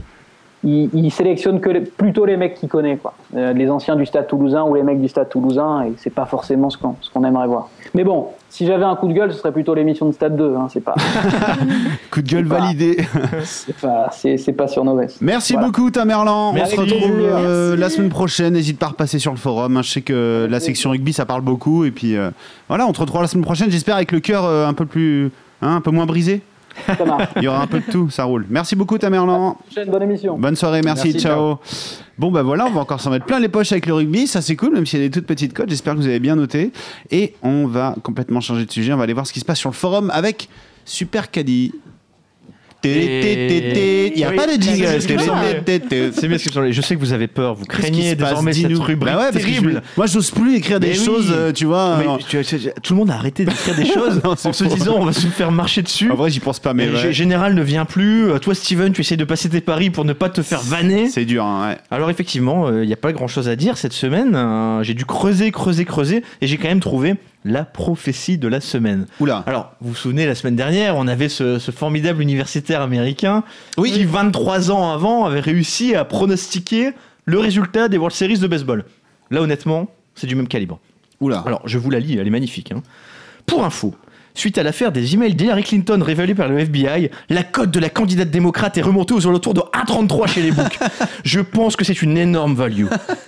il, 0.65 0.89
il 0.93 1.11
sélectionne 1.11 1.59
que 1.59 1.69
les- 1.69 1.81
plutôt 1.81 2.25
les 2.25 2.37
mecs 2.37 2.53
qu'il 2.55 2.69
connaît, 2.69 2.95
quoi. 2.95 3.13
Euh, 3.35 3.51
les 3.51 3.69
anciens 3.69 3.97
du 3.97 4.05
Stade 4.05 4.27
Toulousain 4.27 4.63
ou 4.63 4.75
les 4.75 4.83
mecs 4.83 5.01
du 5.01 5.09
Stade 5.09 5.27
Toulousain, 5.27 5.81
et 5.87 5.93
c'est 5.97 6.09
pas 6.09 6.25
forcément 6.25 6.69
ce 6.69 6.77
qu'on 6.77 6.95
ce 7.01 7.09
qu'on 7.09 7.25
aimerait 7.25 7.47
voir. 7.47 7.67
Mais 7.93 8.05
bon, 8.05 8.27
si 8.55 8.67
j'avais 8.67 8.83
un 8.83 8.95
coup 8.95 9.07
de 9.07 9.13
gueule, 9.13 9.33
ce 9.33 9.39
serait 9.39 9.51
plutôt 9.51 9.73
l'émission 9.73 10.05
de 10.07 10.11
Stade 10.13 10.35
2. 10.37 10.55
Hein, 10.55 10.67
c'est 10.71 10.79
pas, 10.79 10.93
Coup 12.11 12.21
de 12.21 12.27
gueule 12.29 12.45
validé. 12.45 12.97
c'est 13.43 13.75
pas, 13.75 14.09
c'est, 14.11 14.37
c'est 14.37 14.53
pas 14.53 14.67
sur 14.67 14.83
nos 14.85 14.95
vestes. 14.95 15.17
Merci 15.21 15.53
Voilà. 15.53 15.67
beaucoup, 15.67 15.89
Tamerlan. 15.89 16.53
Merci. 16.53 16.75
On 16.77 16.85
se 16.85 16.93
retrouve 16.93 17.11
euh, 17.19 17.75
la 17.75 17.89
semaine 17.89 18.09
prochaine. 18.09 18.53
N'hésite 18.53 18.77
pas 18.77 18.85
à 18.85 18.89
repasser 18.89 19.17
sur 19.17 19.31
le 19.31 19.37
forum. 19.37 19.77
hein. 19.77 19.81
Je 19.81 19.89
sais 19.89 20.01
que 20.01 20.47
la 20.49 20.59
section 20.59 20.91
rugby, 20.91 21.13
ça 21.13 21.25
parle 21.25 21.41
beaucoup. 21.41 21.83
Et 21.83 21.89
puis 21.91 22.15
euh, 22.15 22.29
voilà, 22.69 22.85
on 22.85 22.91
te 22.93 22.99
retrouve 23.01 23.21
la 23.21 23.27
semaine 23.27 23.43
prochaine. 23.43 23.71
J'espère 23.71 23.95
avec 23.95 24.11
le 24.11 24.19
cœur 24.19 24.45
euh, 24.45 24.67
un 24.67 24.73
peu 24.73 24.85
plus, 24.85 25.31
hein, 25.63 25.75
un 25.77 25.81
peu 25.81 25.89
moins 25.91 26.05
brisé. 26.05 26.41
Ça 26.85 27.05
marche. 27.05 27.29
Il 27.37 27.43
y 27.43 27.47
aura 27.47 27.61
un 27.61 27.67
peu 27.67 27.79
de 27.79 27.91
tout, 27.91 28.09
ça 28.09 28.23
roule. 28.23 28.45
Merci 28.49 28.75
beaucoup, 28.75 28.97
Tamerlan. 28.97 29.57
Bonne 29.87 30.03
émission. 30.03 30.37
Bonne 30.37 30.55
soirée, 30.55 30.81
merci, 30.83 31.09
Merci, 31.09 31.19
ciao. 31.19 31.59
Bon 32.17 32.31
bah 32.31 32.43
voilà, 32.43 32.67
on 32.67 32.71
va 32.71 32.81
encore 32.81 33.01
s'en 33.01 33.09
mettre 33.09 33.25
plein 33.25 33.39
les 33.39 33.49
poches 33.49 33.71
avec 33.71 33.87
le 33.87 33.93
rugby, 33.95 34.27
ça 34.27 34.41
c'est 34.41 34.55
cool, 34.55 34.73
même 34.73 34.85
s'il 34.85 34.99
y 34.99 35.03
a 35.03 35.07
des 35.07 35.11
toutes 35.11 35.25
petites 35.25 35.53
codes, 35.53 35.69
j'espère 35.69 35.93
que 35.93 35.99
vous 35.99 36.07
avez 36.07 36.19
bien 36.19 36.35
noté. 36.35 36.71
Et 37.09 37.33
on 37.41 37.65
va 37.65 37.95
complètement 38.03 38.39
changer 38.39 38.65
de 38.65 38.71
sujet, 38.71 38.93
on 38.93 38.97
va 38.97 39.03
aller 39.03 39.13
voir 39.13 39.25
ce 39.25 39.33
qui 39.33 39.39
se 39.39 39.45
passe 39.45 39.57
sur 39.57 39.69
le 39.69 39.75
forum 39.75 40.11
avec 40.13 40.47
Super 40.85 41.31
Caddy. 41.31 41.73
Il 42.85 44.13
n'y 44.15 44.23
a 44.23 44.31
pas 44.31 44.45
de 44.47 44.61
jingle. 44.61 45.01
c'est 45.01 46.27
bien 46.27 46.37
ce 46.37 46.49
que 46.49 46.71
Je 46.71 46.81
sais 46.81 46.95
que 46.95 46.99
vous 46.99 47.13
avez 47.13 47.27
peur, 47.27 47.55
vous 47.55 47.65
craignez 47.65 48.15
désormais 48.15 48.53
cette 48.53 48.67
rubrique 48.77 48.99
Bah 49.15 49.31
terrible. 49.31 49.81
je- 49.85 49.97
moi, 49.97 50.05
j'ose 50.07 50.31
plus 50.31 50.55
écrire 50.55 50.79
des 50.79 50.93
choses, 50.93 51.31
euh, 51.35 51.51
tu 51.51 51.65
vois. 51.65 51.99
Tout 52.83 52.93
le 52.93 52.97
monde 52.97 53.11
a 53.11 53.15
arrêté 53.15 53.45
d'écrire 53.45 53.75
des 53.75 53.85
choses 53.93 54.21
en 54.23 54.35
se 54.53 54.63
disant 54.65 54.95
on 54.99 55.05
va 55.05 55.13
se 55.13 55.27
faire 55.27 55.51
marcher 55.51 55.81
dessus. 55.81 56.11
En 56.11 56.15
vrai, 56.15 56.29
j'y 56.29 56.39
pense 56.39 56.59
pas, 56.59 56.73
mais 56.73 57.11
Général 57.11 57.53
ne 57.55 57.61
vient 57.61 57.85
plus. 57.85 58.29
Euh, 58.29 58.39
Toi, 58.39 58.55
Steven, 58.55 58.91
tu 58.93 59.01
essayes 59.01 59.17
de 59.17 59.23
passer 59.23 59.49
tes 59.49 59.61
paris 59.61 59.89
pour 59.89 60.05
ne 60.05 60.13
pas 60.13 60.29
te 60.29 60.41
faire 60.41 60.61
vanner. 60.61 61.07
c'est 61.09 61.25
dur. 61.25 61.45
hein, 61.45 61.69
ouais. 61.69 61.77
Alors 61.91 62.09
effectivement, 62.09 62.69
il 62.71 62.87
n'y 62.87 62.93
a 62.93 62.97
pas 62.97 63.11
grand-chose 63.13 63.47
à 63.49 63.55
dire 63.55 63.77
cette 63.77 63.93
semaine. 63.93 64.31
Euh, 64.35 64.83
j'ai 64.83 64.93
dû 64.93 65.05
creuser, 65.05 65.51
creuser, 65.51 65.85
creuser, 65.85 66.23
et 66.41 66.47
j'ai 66.47 66.57
quand 66.57 66.67
même 66.67 66.79
trouvé 66.79 67.15
la 67.45 67.65
prophétie 67.65 68.37
de 68.37 68.47
la 68.47 68.61
semaine. 68.61 69.05
Oula. 69.19 69.43
Alors, 69.45 69.73
vous 69.81 69.89
vous 69.89 69.95
souvenez, 69.95 70.25
la 70.25 70.35
semaine 70.35 70.55
dernière, 70.55 70.95
on 70.95 71.07
avait 71.07 71.29
ce, 71.29 71.59
ce 71.59 71.71
formidable 71.71 72.21
universitaire 72.21 72.81
américain 72.81 73.43
qui, 73.75 74.03
23 74.05 74.71
ans 74.71 74.91
avant, 74.91 75.25
avait 75.25 75.39
réussi 75.41 75.95
à 75.95 76.05
pronostiquer 76.05 76.91
le 77.25 77.39
résultat 77.39 77.87
des 77.89 77.97
World 77.97 78.15
Series 78.15 78.39
de 78.39 78.47
baseball. 78.47 78.85
Là, 79.31 79.41
honnêtement, 79.41 79.89
c'est 80.15 80.27
du 80.27 80.35
même 80.35 80.47
calibre. 80.47 80.79
Oula. 81.21 81.43
Alors, 81.45 81.61
je 81.65 81.77
vous 81.77 81.89
la 81.89 81.99
lis, 81.99 82.17
elle 82.17 82.27
est 82.27 82.31
magnifique. 82.31 82.71
hein. 82.71 82.81
Pour 83.45 83.63
info, 83.65 83.93
suite 84.35 84.57
à 84.57 84.63
l'affaire 84.63 84.91
des 84.91 85.13
emails 85.13 85.35
d'Hillary 85.35 85.63
Clinton 85.63 85.99
révélés 86.03 86.35
par 86.35 86.47
le 86.47 86.59
FBI, 86.59 87.09
la 87.29 87.43
cote 87.43 87.71
de 87.71 87.79
la 87.79 87.89
candidate 87.89 88.29
démocrate 88.29 88.77
est 88.77 88.81
remontée 88.81 89.13
aux 89.13 89.27
alentours 89.27 89.53
de 89.53 89.61
1,33 89.61 90.27
chez 90.27 90.41
les 90.41 90.51
books. 90.51 90.77
je 91.23 91.39
pense 91.39 91.75
que 91.75 91.83
c'est 91.85 92.01
une 92.01 92.17
énorme 92.17 92.55
value. 92.55 92.85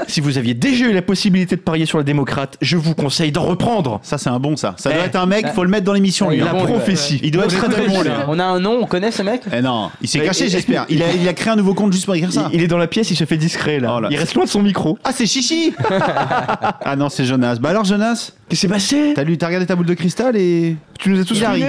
Si 0.07 0.21
vous 0.21 0.37
aviez 0.37 0.53
déjà 0.53 0.85
eu 0.85 0.93
la 0.93 1.01
possibilité 1.01 1.55
de 1.55 1.61
parier 1.61 1.85
sur 1.85 1.97
la 1.97 2.03
démocrate, 2.03 2.57
je 2.61 2.77
vous 2.77 2.93
conseille 2.95 3.31
d'en 3.31 3.43
reprendre. 3.43 3.99
Ça, 4.03 4.17
c'est 4.17 4.29
un 4.29 4.39
bon, 4.39 4.55
ça. 4.55 4.75
Ça 4.77 4.89
doit 4.91 4.99
Eh. 5.03 5.07
être 5.07 5.15
un 5.15 5.25
mec, 5.25 5.47
faut 5.53 5.63
le 5.63 5.69
mettre 5.69 5.85
dans 5.85 5.93
l'émission, 5.93 6.29
lui. 6.29 6.37
Il 6.37 6.39
est 6.39 6.43
hein. 6.43 6.53
La 6.53 6.59
bon, 6.59 6.65
prophétie. 6.65 7.19
Il 7.23 7.31
doit 7.31 7.45
être 7.45 7.57
très 7.57 7.69
très 7.69 7.87
bon, 7.87 8.01
lui. 8.01 8.09
On 8.27 8.39
a 8.39 8.43
un 8.43 8.59
nom, 8.59 8.79
on 8.81 8.85
connaît 8.85 9.11
ce 9.11 9.21
mec? 9.23 9.41
Eh 9.55 9.61
non, 9.61 9.91
il 10.01 10.07
s'est 10.07 10.19
Mais- 10.19 10.25
caché, 10.25 10.49
j'espère. 10.49 10.85
Il 10.89 11.01
a, 11.03 11.11
il 11.13 11.27
a 11.27 11.33
créé 11.33 11.53
un 11.53 11.55
nouveau 11.55 11.73
compte 11.73 11.93
juste 11.93 12.05
pour 12.05 12.15
écrire 12.15 12.31
ça. 12.33 12.49
Il, 12.51 12.59
il 12.59 12.63
est 12.63 12.67
dans 12.67 12.77
la 12.77 12.87
pièce, 12.87 13.09
il 13.11 13.15
se 13.15 13.25
fait 13.25 13.37
discret 13.37 13.79
là. 13.79 13.95
Oh 13.97 13.99
là. 14.01 14.07
Il 14.11 14.17
reste 14.17 14.33
loin 14.33 14.45
de 14.45 14.49
son 14.49 14.61
micro. 14.61 14.97
Ah, 15.03 15.11
c'est 15.13 15.25
Chichi 15.25 15.73
Ah 15.89 16.95
non, 16.97 17.09
c'est 17.09 17.25
Jonas. 17.25 17.57
Bah 17.59 17.69
alors, 17.69 17.85
Jonas, 17.85 18.31
Qu'est-ce 18.49 18.61
qui 18.61 18.67
s'est 18.67 18.73
passé? 18.73 19.13
T'as 19.15 19.23
lu, 19.23 19.37
t'as 19.37 19.47
regardé 19.47 19.65
ta 19.65 19.75
boule 19.75 19.85
de 19.87 19.93
cristal 19.93 20.35
et. 20.35 20.75
Tu 20.99 21.09
nous 21.09 21.19
as 21.19 21.25
tous 21.25 21.41
ri. 21.41 21.63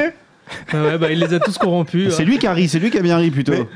Ouais, 0.73 0.99
bah, 0.99 1.11
il 1.11 1.19
les 1.19 1.35
a 1.35 1.41
tous 1.41 1.59
corrompus. 1.59 2.15
C'est 2.15 2.23
hein. 2.23 2.27
lui 2.27 2.39
qui 2.39 2.47
a 2.47 2.53
ri, 2.53 2.69
c'est 2.69 2.79
lui 2.79 2.91
qui 2.91 2.99
a 2.99 3.03
bien 3.03 3.17
ri 3.17 3.31
plutôt. 3.31 3.53
Mais- 3.53 3.67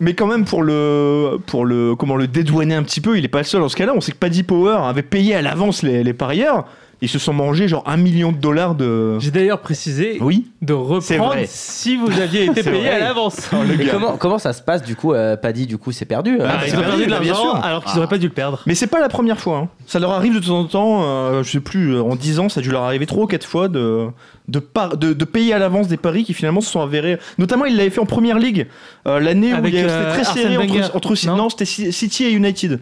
Mais 0.00 0.14
quand 0.14 0.26
même 0.26 0.44
pour 0.44 0.62
le 0.62 1.38
pour 1.46 1.64
le 1.64 1.94
comment 1.94 2.16
le 2.16 2.26
dédouaner 2.26 2.74
un 2.74 2.82
petit 2.82 3.00
peu, 3.00 3.16
il 3.16 3.24
est 3.24 3.28
pas 3.28 3.38
le 3.38 3.44
seul 3.44 3.60
dans 3.62 3.68
ce 3.68 3.76
cas-là. 3.76 3.92
On 3.94 4.00
sait 4.00 4.12
que 4.12 4.18
Paddy 4.18 4.42
Power 4.42 4.78
avait 4.82 5.02
payé 5.02 5.34
à 5.34 5.42
l'avance 5.42 5.82
les, 5.82 6.02
les 6.04 6.12
parieurs. 6.12 6.66
Ils 7.02 7.10
se 7.10 7.18
sont 7.18 7.34
mangés 7.34 7.68
genre 7.68 7.82
un 7.86 7.98
million 7.98 8.32
de 8.32 8.38
dollars 8.38 8.74
de. 8.74 9.18
J'ai 9.18 9.30
d'ailleurs 9.30 9.60
précisé 9.60 10.16
Oui. 10.22 10.46
de 10.62 10.72
reprendre 10.72 11.34
si 11.46 11.96
vous 11.96 12.10
aviez 12.20 12.44
été 12.46 12.62
payé 12.64 12.78
vrai. 12.80 12.88
à 12.90 12.98
l'avance. 13.00 13.50
Et 13.80 13.86
comment, 13.88 14.16
comment 14.16 14.38
ça 14.38 14.54
se 14.54 14.62
passe 14.62 14.82
du 14.82 14.96
coup 14.96 15.12
euh, 15.12 15.36
Paddy 15.36 15.66
du 15.66 15.76
coup 15.76 15.92
c'est 15.92 16.06
perdu 16.06 16.38
euh, 16.40 16.46
Ah, 16.48 16.60
c'est 16.62 16.70
ils 16.70 16.76
ont 16.76 16.80
perdu, 16.80 16.86
perdu 16.90 17.04
de 17.06 17.10
bah, 17.10 17.20
bien 17.20 17.32
l'argent 17.34 17.50
sûr. 17.56 17.64
alors 17.64 17.84
qu'ils 17.84 17.98
auraient 17.98 18.08
pas 18.08 18.16
dû 18.16 18.28
le 18.28 18.32
perdre. 18.32 18.62
Mais 18.66 18.74
c'est 18.74 18.86
pas 18.86 18.98
la 19.00 19.10
première 19.10 19.38
fois. 19.38 19.58
hein. 19.58 19.68
Ça 19.86 19.98
leur 19.98 20.12
arrive 20.12 20.34
de 20.34 20.40
temps 20.40 20.58
en 20.58 20.64
temps. 20.64 21.02
euh, 21.04 21.42
je 21.42 21.50
sais 21.50 21.60
plus. 21.60 21.94
euh, 21.96 22.00
En 22.02 22.16
10 22.16 22.38
ans, 22.40 22.48
ça 22.48 22.60
a 22.60 22.62
dû 22.62 22.70
leur 22.70 22.82
arriver 22.84 23.04
trois 23.04 23.24
ou 23.24 23.26
quatre 23.26 23.46
fois 23.46 23.68
de 23.68 24.06
de, 24.48 24.58
par- 24.60 24.96
de, 24.96 25.12
de 25.12 25.24
payer 25.24 25.52
à 25.54 25.58
l'avance 25.58 25.88
des 25.88 25.96
paris 25.96 26.22
qui 26.24 26.32
finalement 26.32 26.60
se 26.62 26.70
sont 26.70 26.80
avérés. 26.80 27.18
Notamment, 27.36 27.64
il 27.66 27.76
l'avait 27.76 27.90
fait 27.90 28.00
en 28.00 28.06
première 28.06 28.38
ligue 28.38 28.68
euh, 29.06 29.18
l'année 29.20 29.52
où 29.52 29.56
Avec, 29.56 29.74
il 29.74 29.80
y 29.80 29.82
avait- 29.82 29.90
euh, 29.90 29.98
c'était 30.12 30.22
très 30.22 30.28
Arsène 30.30 30.42
serré 30.52 30.56
Wenger, 30.66 30.84
entre, 30.94 30.96
entre 30.96 31.26
non 31.26 31.36
non, 31.36 31.48
c'était 31.50 31.64
City 31.92 32.24
et 32.24 32.30
United. 32.30 32.80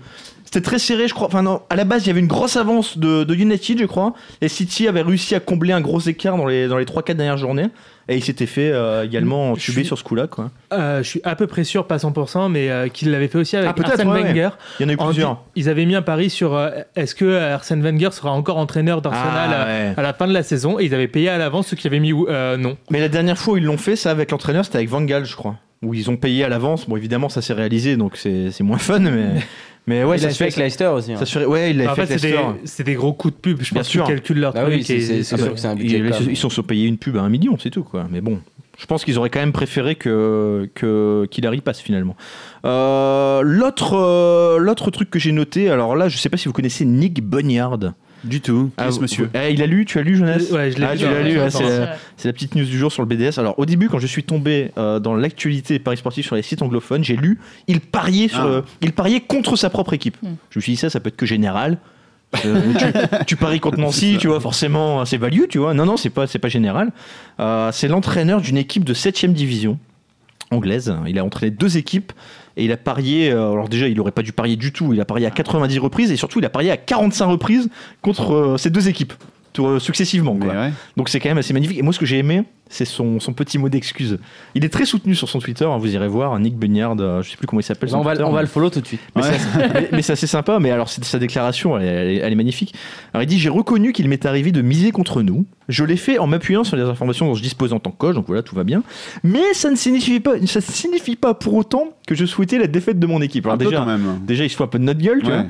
C'était 0.54 0.66
très 0.66 0.78
serré, 0.78 1.08
je 1.08 1.14
crois. 1.14 1.26
Enfin, 1.26 1.42
non, 1.42 1.62
à 1.68 1.74
la 1.74 1.82
base, 1.82 2.04
il 2.04 2.06
y 2.06 2.10
avait 2.10 2.20
une 2.20 2.28
grosse 2.28 2.56
avance 2.56 2.96
de, 2.96 3.24
de 3.24 3.34
United, 3.34 3.76
je 3.76 3.86
crois. 3.86 4.14
Et 4.40 4.46
City 4.46 4.86
avait 4.86 5.02
réussi 5.02 5.34
à 5.34 5.40
combler 5.40 5.72
un 5.72 5.80
gros 5.80 5.98
écart 5.98 6.36
dans 6.36 6.46
les, 6.46 6.68
dans 6.68 6.78
les 6.78 6.84
3-4 6.84 7.14
dernières 7.14 7.38
journées. 7.38 7.70
Et 8.08 8.14
il 8.14 8.22
s'était 8.22 8.46
fait 8.46 8.70
euh, 8.70 9.04
également 9.04 9.56
tuber 9.56 9.82
sur 9.82 9.98
ce 9.98 10.04
coup-là, 10.04 10.28
quoi. 10.28 10.52
Euh, 10.72 11.02
je 11.02 11.08
suis 11.08 11.20
à 11.24 11.34
peu 11.34 11.48
près 11.48 11.64
sûr, 11.64 11.88
pas 11.88 11.96
100%, 11.96 12.52
mais 12.52 12.70
euh, 12.70 12.86
qu'il 12.86 13.10
l'avait 13.10 13.26
fait 13.26 13.38
aussi 13.38 13.56
avec 13.56 13.72
Ah, 13.76 13.88
Arsène 13.90 14.06
ouais, 14.06 14.22
ouais. 14.22 14.22
Wenger. 14.28 14.50
Il 14.78 14.84
y 14.84 14.86
en 14.86 14.90
a 14.90 14.92
eu 14.92 14.96
plusieurs. 14.96 15.42
Ils 15.56 15.68
avaient 15.68 15.86
mis 15.86 15.96
un 15.96 16.02
pari 16.02 16.30
sur 16.30 16.56
est-ce 16.94 17.16
que 17.16 17.36
Arsène 17.36 17.82
Wenger 17.82 18.10
sera 18.12 18.30
encore 18.30 18.58
entraîneur 18.58 19.02
d'Arsenal 19.02 19.50
Ah, 19.52 19.66
ouais. 19.66 19.94
à 19.96 20.02
la 20.02 20.14
fin 20.14 20.28
de 20.28 20.32
la 20.32 20.44
saison? 20.44 20.78
Et 20.78 20.84
ils 20.84 20.94
avaient 20.94 21.08
payé 21.08 21.30
à 21.30 21.36
l'avance 21.36 21.66
ceux 21.66 21.76
qui 21.76 21.88
avaient 21.88 21.98
mis 21.98 22.12
non. 22.12 22.76
Mais 22.90 23.00
la 23.00 23.08
dernière 23.08 23.38
fois 23.38 23.54
où 23.54 23.56
ils 23.56 23.64
l'ont 23.64 23.76
fait, 23.76 23.96
ça 23.96 24.12
avec 24.12 24.30
l'entraîneur, 24.30 24.64
c'était 24.64 24.76
avec 24.76 24.88
Van 24.88 25.02
Gaal, 25.02 25.24
je 25.24 25.34
crois. 25.34 25.56
Où 25.82 25.94
ils 25.94 26.08
ont 26.10 26.16
payé 26.16 26.44
à 26.44 26.48
l'avance. 26.48 26.88
Bon, 26.88 26.96
évidemment, 26.96 27.28
ça 27.28 27.42
s'est 27.42 27.52
réalisé, 27.52 27.96
donc 27.96 28.16
c'est 28.16 28.50
c'est 28.52 28.62
moins 28.62 28.78
fun, 28.78 29.00
mais, 29.00 29.42
mais 29.86 30.02
ouais, 30.04 30.16
il 30.16 30.20
ça 30.20 30.26
l'a 30.28 30.32
se 30.32 30.38
fait 30.38 30.44
avec 30.44 30.56
Leicester 30.56 30.86
aussi. 30.86 31.12
hein. 31.12 31.16
Ça 31.18 31.26
se 31.26 31.38
fait, 31.38 31.44
ouais, 31.44 31.70
il 31.70 31.78
l'a 31.78 31.92
en 31.92 31.94
fait 31.94 32.06
fait, 32.06 32.12
avec 32.14 32.20
c'est 32.20 32.26
des, 32.30 32.32
Leicester. 32.36 32.60
c'est 32.64 32.84
des 32.84 32.94
gros 32.94 33.12
coups 33.12 33.34
de 33.34 33.38
pub. 33.40 33.58
Je 33.62 33.70
Bien 33.72 33.80
pense 33.80 33.88
qu'ils 33.88 34.00
sûr. 34.00 34.06
calculent 34.06 34.40
leur 34.40 34.54
truc. 34.54 34.66
oui, 34.68 34.82
c'est- 34.84 34.96
et- 34.96 35.00
c'est- 35.00 35.16
et- 35.18 35.22
c'est 35.22 35.36
sûr 35.36 35.52
que 35.54 35.58
c'est 35.60 35.66
un 35.68 35.74
budget. 35.76 35.98
Ils, 35.98 36.30
ils 36.30 36.36
sont 36.36 36.62
payer 36.62 36.86
une 36.86 36.98
pub 36.98 37.16
à 37.16 37.20
un 37.22 37.28
million, 37.28 37.56
c'est 37.58 37.70
tout, 37.70 37.82
quoi. 37.84 38.06
Mais 38.10 38.20
bon, 38.20 38.38
je 38.78 38.86
pense 38.86 39.04
qu'ils 39.04 39.18
auraient 39.18 39.30
quand 39.30 39.40
même 39.40 39.52
préféré 39.52 39.94
que 39.94 40.68
que 40.74 41.26
qu'Hilary 41.30 41.60
passe 41.60 41.80
finalement. 41.80 42.16
Euh, 42.64 43.42
l'autre 43.42 43.94
euh, 43.96 44.58
l'autre 44.58 44.90
truc 44.90 45.10
que 45.10 45.18
j'ai 45.18 45.32
noté, 45.32 45.68
alors 45.68 45.96
là, 45.96 46.08
je 46.08 46.16
sais 46.16 46.28
pas 46.28 46.36
si 46.36 46.48
vous 46.48 46.54
connaissez 46.54 46.84
Nick 46.84 47.22
Bunyard. 47.22 47.78
Du 48.24 48.40
tout. 48.40 48.70
Ah, 48.78 48.90
ce 48.90 49.00
monsieur 49.00 49.28
Eh, 49.34 49.52
il 49.52 49.62
a 49.62 49.66
lu, 49.66 49.84
tu 49.84 49.98
as 49.98 50.02
lu, 50.02 50.16
Jonas 50.16 50.38
Ouais, 50.50 50.70
je 50.70 50.78
l'ai 50.78 50.84
Ah, 50.84 50.94
lu 50.94 50.98
tu 51.00 51.04
l'as 51.04 51.22
lu, 51.22 51.38
ouais, 51.38 51.50
c'est 51.50 51.62
la, 51.62 51.96
c'est 52.16 52.28
la 52.28 52.32
petite 52.32 52.54
news 52.54 52.64
du 52.64 52.78
jour 52.78 52.90
sur 52.90 53.02
le 53.02 53.06
BDS. 53.08 53.38
Alors, 53.38 53.58
au 53.58 53.66
début, 53.66 53.88
quand 53.88 53.98
je 53.98 54.06
suis 54.06 54.24
tombé 54.24 54.70
euh, 54.78 54.98
dans 54.98 55.14
l'actualité 55.14 55.78
paris 55.78 55.98
sportifs 55.98 56.26
sur 56.26 56.34
les 56.36 56.42
sites 56.42 56.62
anglophones, 56.62 57.04
j'ai 57.04 57.16
lu 57.16 57.38
il 57.68 57.80
pariait, 57.80 58.28
sur, 58.28 58.40
Ah. 58.40 58.46
euh, 58.46 58.62
il 58.80 58.92
pariait 58.92 59.20
contre 59.20 59.56
sa 59.56 59.68
propre 59.70 59.92
équipe. 59.92 60.16
Mm. 60.22 60.28
Je 60.50 60.58
me 60.58 60.62
suis 60.62 60.72
dit, 60.72 60.76
ça, 60.78 60.88
ça 60.90 61.00
peut 61.00 61.08
être 61.08 61.16
que 61.16 61.26
général. 61.26 61.78
Euh, 62.46 62.60
tu, 62.78 63.24
tu 63.26 63.36
paries 63.36 63.60
contre 63.60 63.78
Nancy, 63.78 64.16
tu 64.18 64.26
vois, 64.28 64.40
forcément, 64.40 65.04
c'est 65.04 65.18
value, 65.18 65.42
tu 65.48 65.58
vois. 65.58 65.74
Non, 65.74 65.84
non, 65.86 65.96
c'est 65.96 66.10
pas, 66.10 66.26
c'est 66.26 66.38
pas 66.40 66.48
général. 66.48 66.90
Euh, 67.40 67.70
c'est 67.72 67.88
l'entraîneur 67.88 68.40
d'une 68.40 68.56
équipe 68.56 68.84
de 68.84 68.94
7 68.94 69.26
division 69.32 69.78
anglaise. 70.50 70.94
Il 71.06 71.18
a 71.18 71.24
entraîné 71.24 71.50
deux 71.50 71.76
équipes 71.76 72.12
et 72.56 72.64
il 72.64 72.72
a 72.72 72.76
parié. 72.76 73.30
euh, 73.32 73.52
alors, 73.52 73.68
déjà, 73.68 73.88
il 73.88 73.98
aurait 74.00 74.12
pas 74.12 74.22
dû 74.22 74.32
parier 74.32 74.56
du 74.56 74.72
tout. 74.72 74.92
Il 74.92 75.00
a 75.00 75.04
parié 75.04 75.26
à 75.26 75.30
90 75.30 75.78
reprises 75.78 76.12
et 76.12 76.16
surtout, 76.16 76.38
il 76.38 76.44
a 76.44 76.50
parié 76.50 76.70
à 76.70 76.76
45 76.76 77.26
reprises 77.26 77.68
contre 78.02 78.32
euh, 78.34 78.56
ces 78.56 78.70
deux 78.70 78.88
équipes. 78.88 79.12
Tout, 79.54 79.66
euh, 79.66 79.78
successivement. 79.78 80.34
Mais 80.34 80.44
quoi. 80.46 80.54
ouais. 80.54 80.72
Donc 80.98 81.08
c'est 81.08 81.18
quand 81.20 81.30
même 81.30 81.38
assez 81.38 81.54
magnifique. 81.54 81.78
Et 81.78 81.82
moi, 81.82 81.94
ce 81.94 81.98
que 81.98 82.04
j'ai 82.04 82.18
aimé, 82.18 82.42
c'est 82.68 82.84
son, 82.84 83.20
son 83.20 83.32
petit 83.32 83.56
mot 83.56 83.68
d'excuse. 83.68 84.18
Il 84.54 84.64
est 84.64 84.68
très 84.68 84.84
soutenu 84.84 85.14
sur 85.14 85.28
son 85.28 85.38
Twitter. 85.38 85.64
hein, 85.64 85.76
vous 85.78 85.94
irez 85.94 86.08
voir, 86.08 86.38
Nick 86.40 86.56
Bunyard, 86.56 86.96
euh, 86.98 87.22
je 87.22 87.30
sais 87.30 87.36
plus 87.36 87.46
comment 87.46 87.60
il 87.60 87.62
s'appelle. 87.62 87.88
on 87.94 88.02
va, 88.02 88.12
Twitter, 88.12 88.24
on 88.24 88.32
va 88.32 88.40
le 88.42 88.48
follow 88.48 88.68
tout 88.70 88.80
de 88.80 88.86
suite. 88.86 89.00
mais 89.14 89.22
Ouais. 89.22 89.28
c'est 90.02 90.12
assez- 90.12 90.26
sympa. 90.26 90.58
Mais 90.58 90.70
alors, 90.70 90.88
sa 90.88 91.18
déclaration, 91.18 91.78
elle, 91.78 91.86
elle 91.86 92.08
est- 92.10 92.16
elle 92.16 92.32
est 92.32 92.36
magnifique. 92.36 92.74
Alors, 93.12 93.22
il 93.22 93.26
dit 93.26 93.38
J'ai 93.38 93.48
reconnu 93.48 93.92
qu'il 93.92 94.08
m'est 94.08 94.26
arrivé 94.26 94.50
de 94.52 94.60
miser 94.60 94.90
contre 94.90 95.22
nous. 95.22 95.46
Je 95.68 95.84
l'ai 95.84 95.96
fait 95.96 96.18
en 96.18 96.26
m'appuyant 96.26 96.64
sur 96.64 96.76
les 96.76 96.82
informations 96.82 97.26
dont 97.26 97.34
je 97.34 97.42
dispose 97.42 97.72
en 97.72 97.78
tant 97.78 97.90
que 97.90 97.96
coach. 97.96 98.14
Donc 98.14 98.26
voilà, 98.26 98.42
tout 98.42 98.54
va 98.56 98.64
bien. 98.64 98.82
Mais 99.22 99.54
ça 99.54 99.70
ne 99.70 99.76
signifie 99.76 100.20
pas, 100.20 100.32
ça 100.46 100.60
signifie 100.60 101.16
pas 101.16 101.32
pour 101.34 101.54
autant 101.54 101.88
que 102.06 102.14
je 102.14 102.24
souhaitais 102.26 102.58
la 102.58 102.66
défaite 102.66 102.98
de 102.98 103.06
mon 103.06 103.20
équipe. 103.22 103.46
Alors, 103.46 103.56
déjà, 103.58 104.44
il 104.44 104.50
se 104.50 104.56
fout 104.56 104.64
un 104.64 104.68
peu 104.68 104.78
de 104.78 104.84
notre 104.84 105.00
gueule, 105.00 105.20
tu 105.22 105.30
Ouais. 105.30 105.36
vois. 105.42 105.46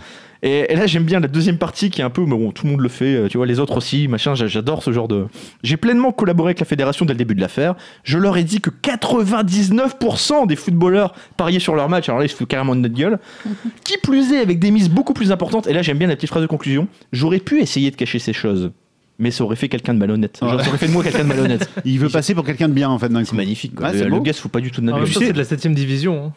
Et, 0.47 0.73
et 0.73 0.77
là, 0.77 0.87
j'aime 0.87 1.05
bien 1.05 1.21
la 1.21 1.27
deuxième 1.29 1.57
partie 1.57 1.89
qui 1.89 2.03
est 2.03 2.05
un 2.05 2.11
peu, 2.11 2.21
mais 2.23 2.37
bon, 2.37 2.53
tout 2.53 2.67
le 2.67 2.73
monde 2.73 2.81
le 2.83 2.89
fait, 2.91 3.15
euh, 3.17 3.29
tu 3.29 3.39
vois, 3.39 3.47
les 3.47 3.59
autres 3.61 3.79
aussi, 3.79 4.09
machin, 4.09 4.35
j'a- 4.35 4.47
j'adore 4.47 4.83
ce 4.83 4.93
genre 4.93 5.09
de. 5.09 5.25
J'ai 5.63 5.79
pleinement 5.79 6.13
collaboré 6.13 6.49
avec 6.51 6.61
la 6.61 6.67
fédération 6.67 7.07
dès 7.07 7.15
le 7.15 7.19
début 7.19 7.35
de 7.35 7.41
l'affaire. 7.41 7.75
Je 8.05 8.19
leur 8.19 8.37
ai 8.37 8.45
dit 8.45 8.61
que 8.61 8.69
99% 8.71 10.47
des 10.47 10.57
footballeurs 10.57 11.15
pariaient 11.37 11.59
sur 11.61 11.75
leur 11.75 11.89
match, 11.89 12.09
alors 12.09 12.19
là, 12.21 12.27
ils 12.27 12.29
se 12.29 12.37
foutent 12.37 12.49
carrément 12.49 12.75
de 12.77 12.81
notre 12.81 12.95
gueule. 12.95 13.19
qui 13.85 13.97
plus 13.99 14.33
est, 14.33 14.39
avec 14.41 14.59
des 14.59 14.71
mises 14.71 14.91
beaucoup 14.91 15.15
plus 15.15 15.33
importantes, 15.33 15.67
et 15.67 15.73
là, 15.73 15.83
j'aime 15.83 15.99
bien 15.99 16.09
la 16.09 16.17
petite 16.17 16.31
phrase 16.31 16.43
de 16.43 16.47
conclusion, 16.47 16.89
j'aurais 17.13 17.39
pu 17.41 17.61
essayer 17.61 17.91
de 17.91 17.97
cacher 17.97 18.19
ces 18.19 18.33
choses. 18.33 18.71
Mais 19.19 19.31
ça 19.31 19.45
aurait 19.45 19.55
fait 19.57 19.69
quelqu'un 19.69 19.95
de 19.95 19.99
malhonnête. 20.01 20.39
Genre, 20.43 20.61
ça 20.61 20.69
aurait 20.69 20.79
fait 20.79 20.89
de 20.89 20.93
moi 20.93 21.03
quelqu'un 21.05 21.23
de 21.23 21.29
malhonnête. 21.29 21.71
Il 21.85 22.01
veut 22.01 22.09
passer 22.09 22.35
pour 22.35 22.45
quelqu'un 22.45 22.69
de 22.69 22.75
bien 22.75 22.91
en 22.91 22.99
fait. 22.99 23.07
C'est 23.25 23.33
magnifique. 23.33 23.77
Quoi. 23.77 23.87
Ouais, 23.87 23.93
le, 23.93 23.99
c'est 24.01 24.05
le 24.09 24.19
gars 24.21 24.33
se 24.33 24.41
fout 24.41 24.51
pas 24.51 24.61
du 24.61 24.73
tout 24.73 24.81
de 24.81 24.87
notre 24.87 24.99
temps, 24.99 25.21
c'est 25.21 25.33
de 25.33 25.39
la 25.39 25.45
7ème 25.45 25.73
division. 25.75 26.27
hein. 26.27 26.33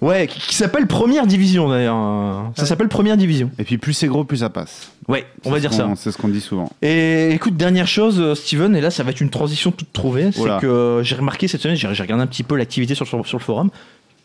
Ouais, 0.00 0.26
qui, 0.26 0.40
qui 0.40 0.54
s'appelle 0.54 0.86
Première 0.86 1.26
Division 1.26 1.68
d'ailleurs. 1.68 2.50
Ça 2.56 2.64
s'appelle 2.66 2.88
Première 2.88 3.16
Division. 3.16 3.50
Et 3.58 3.64
puis 3.64 3.76
plus 3.78 3.92
c'est 3.92 4.06
gros, 4.06 4.24
plus 4.24 4.38
ça 4.38 4.48
passe. 4.50 4.90
Ouais, 5.08 5.26
on 5.44 5.50
va 5.50 5.60
dire 5.60 5.72
ça. 5.72 5.88
C'est 5.96 6.10
ce 6.10 6.16
qu'on 6.16 6.28
dit 6.28 6.40
souvent. 6.40 6.70
Et 6.82 7.30
écoute, 7.32 7.56
dernière 7.56 7.86
chose, 7.86 8.18
euh, 8.20 8.34
Steven, 8.34 8.74
et 8.76 8.80
là 8.80 8.90
ça 8.90 9.02
va 9.02 9.10
être 9.10 9.20
une 9.20 9.30
transition 9.30 9.70
toute 9.72 9.92
trouvée, 9.92 10.30
c'est 10.32 10.40
Oula. 10.40 10.58
que 10.60 10.66
euh, 10.66 11.02
j'ai 11.02 11.16
remarqué 11.16 11.48
cette 11.48 11.60
semaine, 11.60 11.76
j'ai 11.76 11.92
j'ai 11.92 12.02
regardé 12.02 12.22
un 12.22 12.26
petit 12.26 12.42
peu 12.44 12.56
l'activité 12.56 12.94
sur, 12.94 13.06
sur, 13.06 13.26
sur 13.26 13.38
le 13.38 13.42
forum. 13.42 13.70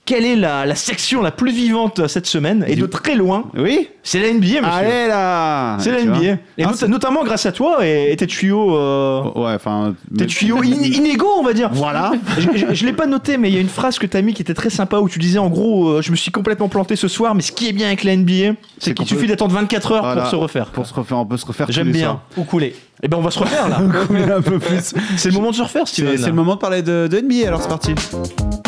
Quelle 0.06 0.24
est 0.24 0.36
la, 0.36 0.68
la 0.68 0.76
section 0.76 1.24
la 1.24 1.32
plus 1.32 1.52
vivante 1.52 2.08
cette 2.08 2.28
semaine 2.28 2.64
Et 2.68 2.76
Du- 2.76 2.82
de 2.82 2.86
très 2.86 3.16
loin, 3.16 3.46
Oui 3.58 3.90
c'est 4.04 4.20
la 4.20 4.28
NBA, 4.32 4.62
monsieur. 4.62 4.62
Allez 4.72 5.08
là 5.08 5.78
c'est 5.80 5.90
la 5.92 5.98
Tu 6.02 6.08
NBA. 6.08 6.38
Et 6.60 6.64
Ah, 6.64 6.72
not- 6.80 6.88
notamment 6.88 7.24
grâce 7.24 7.48
à 7.48 7.52
toi 7.52 7.84
et, 7.84 8.12
et 8.12 8.16
tes 8.16 8.28
tuyaux, 8.28 8.78
euh, 8.78 9.24
Ouais, 9.36 9.54
enfin. 9.56 9.96
tes 10.16 10.28
tuyaux 10.28 10.60
in- 10.60 10.64
inégaux, 10.84 11.32
on 11.40 11.44
va 11.44 11.54
dire. 11.54 11.72
Voilà. 11.74 12.12
je 12.38 12.74
je 12.76 12.86
l'ai 12.86 12.94
pas 12.94 13.08
noté, 13.08 13.38
mais 13.38 13.50
il 13.50 13.56
y 13.56 13.58
a 13.58 13.62
une 13.62 13.68
phrase 13.68 13.98
que 13.98 14.06
t'as 14.06 14.22
mis 14.22 14.36
qui 14.36 14.44
était 14.44 14.54
très 14.54 14.70
sympa 14.70 15.00
où 15.00 15.10
tu 15.10 15.18
disais 15.18 15.40
en 15.40 15.50
gros, 15.50 15.88
euh, 15.90 16.02
je 16.04 16.12
me 16.12 16.16
suis 16.16 16.32
complètement 16.32 16.70
planté 16.70 16.96
ce 16.96 17.08
soir, 17.08 17.34
mais 17.34 17.42
ce 17.42 17.52
qui 17.52 17.68
est 17.68 17.74
bien 17.74 17.88
avec 17.88 18.04
la 18.04 18.16
NBA, 18.16 18.54
C'est 18.78 18.94
qu'il 18.94 19.08
suffit 19.08 19.22
peut- 19.22 19.28
d'attendre 19.30 19.56
24 19.56 19.92
heures 19.94 20.04
Voilà. 20.04 20.22
pour 20.22 20.30
se 20.30 20.36
refaire. 20.36 20.68
Pour 20.68 20.86
se 20.86 20.94
refaire, 20.94 21.18
on 21.18 21.26
peut 21.26 21.38
se 21.38 21.46
refaire. 21.48 21.66
J'aime 21.72 21.92
bien. 21.92 22.20
Ou 22.38 22.44
couler. 22.44 22.76
Et 23.06 23.08
ben 23.08 23.18
on 23.18 23.22
va 23.22 23.30
se 23.30 23.38
refaire 23.38 23.70
là. 23.70 23.78
un 24.36 24.42
peu 24.42 24.58
plus. 24.58 24.96
c'est 25.16 25.30
le 25.30 25.36
moment 25.36 25.52
de 25.52 25.56
se 25.56 25.62
refaire, 25.62 25.88
Steven. 25.88 26.14
C'est 26.18 26.24
c'est 26.24 26.28
le 26.30 26.34
moment 26.34 26.56
de 26.56 26.60
parler 26.60 26.82
de, 26.82 27.08
de 27.08 27.22
NBA, 27.22 27.48
alors 27.48 27.62
c'est 27.62 27.70
parti. 27.70 27.94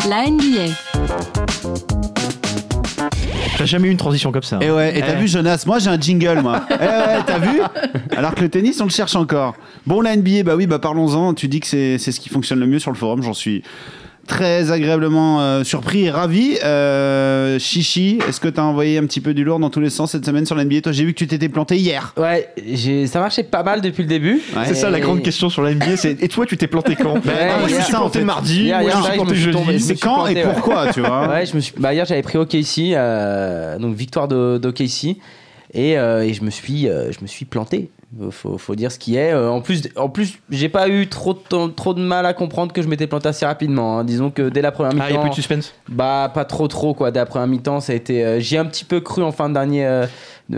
La 0.08 0.30
NBA. 0.30 0.72
T'as 3.56 3.64
jamais 3.64 3.88
eu 3.88 3.90
une 3.90 3.96
transition 3.96 4.30
comme 4.30 4.44
ça. 4.44 4.58
Et 4.60 4.70
ouais, 4.70 4.96
et 4.96 5.00
t'as 5.00 5.14
Eh. 5.16 5.20
vu 5.20 5.26
Jonas, 5.26 5.64
moi 5.66 5.80
j'ai 5.80 5.90
un 5.90 5.98
jingle 6.00 6.38
moi. 6.40 6.62
eh 6.70 6.74
ouais, 6.74 7.22
t'as 7.26 7.38
vu 7.40 7.60
Alors 8.16 8.32
que 8.36 8.42
le 8.42 8.48
tennis, 8.48 8.80
on 8.80 8.84
le 8.84 8.90
cherche 8.90 9.16
encore. 9.16 9.56
Bon, 9.84 10.00
la 10.00 10.14
NBA, 10.14 10.44
bah 10.44 10.54
oui, 10.54 10.68
bah 10.68 10.78
parlons-en. 10.78 11.34
Tu 11.34 11.48
dis 11.48 11.58
que 11.58 11.66
c'est 11.66 11.98
c'est 11.98 12.12
ce 12.12 12.20
qui 12.20 12.28
fonctionne 12.28 12.60
le 12.60 12.68
mieux 12.68 12.78
sur 12.78 12.92
le 12.92 12.96
forum, 12.96 13.20
j'en 13.24 13.34
suis 13.34 13.64
très 14.28 14.70
agréablement 14.70 15.40
euh, 15.40 15.64
surpris 15.64 16.04
et 16.04 16.10
ravi. 16.10 16.56
Euh, 16.64 17.58
Chichi, 17.58 18.18
est-ce 18.28 18.38
que 18.40 18.46
t'as 18.48 18.62
envoyé 18.62 18.98
un 18.98 19.04
petit 19.06 19.20
peu 19.20 19.34
du 19.34 19.42
lourd 19.42 19.58
dans 19.58 19.70
tous 19.70 19.80
les 19.80 19.90
sens 19.90 20.12
cette 20.12 20.24
semaine 20.24 20.46
sur 20.46 20.54
la 20.54 20.64
NBA 20.64 20.82
Toi, 20.82 20.92
j'ai 20.92 21.04
vu 21.04 21.12
que 21.14 21.18
tu 21.18 21.26
t'étais 21.26 21.48
planté 21.48 21.76
hier. 21.76 22.12
Ouais, 22.16 22.48
j'ai- 22.72 23.06
ça 23.08 23.18
marchait 23.20 23.42
pas 23.42 23.62
mal 23.64 23.80
depuis 23.80 24.02
le 24.04 24.08
début. 24.08 24.40
Ouais. 24.54 24.62
C'est 24.66 24.74
ça 24.74 24.90
la 24.90 25.00
grande 25.00 25.22
question 25.22 25.48
sur 25.50 25.62
la 25.62 25.72
NBA, 25.74 25.96
c'est 25.96 26.22
et 26.22 26.28
toi 26.28 26.46
tu 26.46 26.56
t'es 26.56 26.66
planté 26.68 26.94
quand? 26.94 27.14
Bah, 27.14 27.32
Ouais, 27.32 27.58
Moi 27.58 27.68
je 27.68 27.74
me 27.74 27.80
suis 27.80 27.90
ça, 27.92 27.98
en 27.98 28.02
planté 28.02 28.18
fait. 28.20 28.24
mardi, 28.24 28.62
Hier, 28.64 28.80
moi 28.80 28.90
hier, 28.90 28.92
je 28.92 28.96
me 28.98 29.02
pareil, 29.02 29.18
suis 29.18 29.24
planté 29.24 29.34
je 29.34 29.38
me 29.38 29.42
suis 29.42 29.52
tombé- 29.52 29.72
jeudi. 29.72 29.74
me 29.84 29.88
C'est 29.88 29.94
suis 29.96 30.00
quand 30.06 30.14
planté, 30.16 30.32
et 30.32 30.44
ouais. 30.44 30.52
pourquoi, 30.52 30.92
tu 30.92 31.00
vois? 31.00 31.28
Ouais, 31.28 31.46
je 31.46 31.54
me 31.56 31.60
suis. 31.60 31.72
Bah 31.78 31.94
hier 31.94 32.04
j'avais 32.04 32.22
pris 32.22 32.38
OKC, 32.38 32.94
euh, 32.94 33.78
donc 33.78 33.94
victoire 33.96 34.28
de 34.28 34.58
d'OKC, 34.58 35.16
et, 35.74 35.98
euh, 35.98 36.22
et 36.24 36.34
je 36.34 36.42
me 36.44 36.50
suis, 36.50 36.88
euh, 36.88 37.10
je 37.12 37.18
me 37.22 37.26
suis 37.26 37.44
planté. 37.44 37.90
Faut, 38.30 38.56
faut 38.56 38.74
dire 38.74 38.90
ce 38.90 38.98
qui 38.98 39.16
est. 39.16 39.32
Euh, 39.34 39.50
en 39.50 39.60
plus, 39.60 39.82
en 39.94 40.08
plus, 40.08 40.38
j'ai 40.48 40.70
pas 40.70 40.88
eu 40.88 41.08
trop 41.08 41.34
de 41.34 41.38
temps- 41.40 41.68
trop 41.68 41.92
de 41.92 42.00
mal 42.00 42.24
à 42.24 42.32
comprendre 42.32 42.72
que 42.72 42.80
je 42.80 42.88
m'étais 42.88 43.06
planté 43.06 43.28
assez 43.28 43.44
rapidement. 43.44 43.98
hein. 43.98 44.04
Disons 44.04 44.30
que 44.30 44.48
dès 44.48 44.62
la 44.62 44.72
première 44.72 44.92
Ah, 44.92 44.94
il 44.94 44.98
y 44.98 45.02
a 45.02 45.08
mi-temps, 45.08 45.20
plus 45.24 45.28
de 45.30 45.34
suspense. 45.34 45.74
bah 45.90 46.30
pas 46.32 46.46
trop 46.46 46.68
trop 46.68 46.94
quoi. 46.94 47.10
Dès 47.10 47.20
la 47.20 47.26
première 47.26 47.46
mi-temps, 47.46 47.80
ça 47.80 47.92
a 47.92 47.96
été. 47.96 48.24
euh, 48.24 48.40
J'y 48.40 48.54
ai 48.54 48.58
un 48.58 48.64
petit 48.64 48.86
peu 48.86 49.00
cru 49.00 49.22
en 49.22 49.30
fin 49.30 49.50
de 49.50 49.54
dernier, 49.54 49.86
euh, 49.86 50.06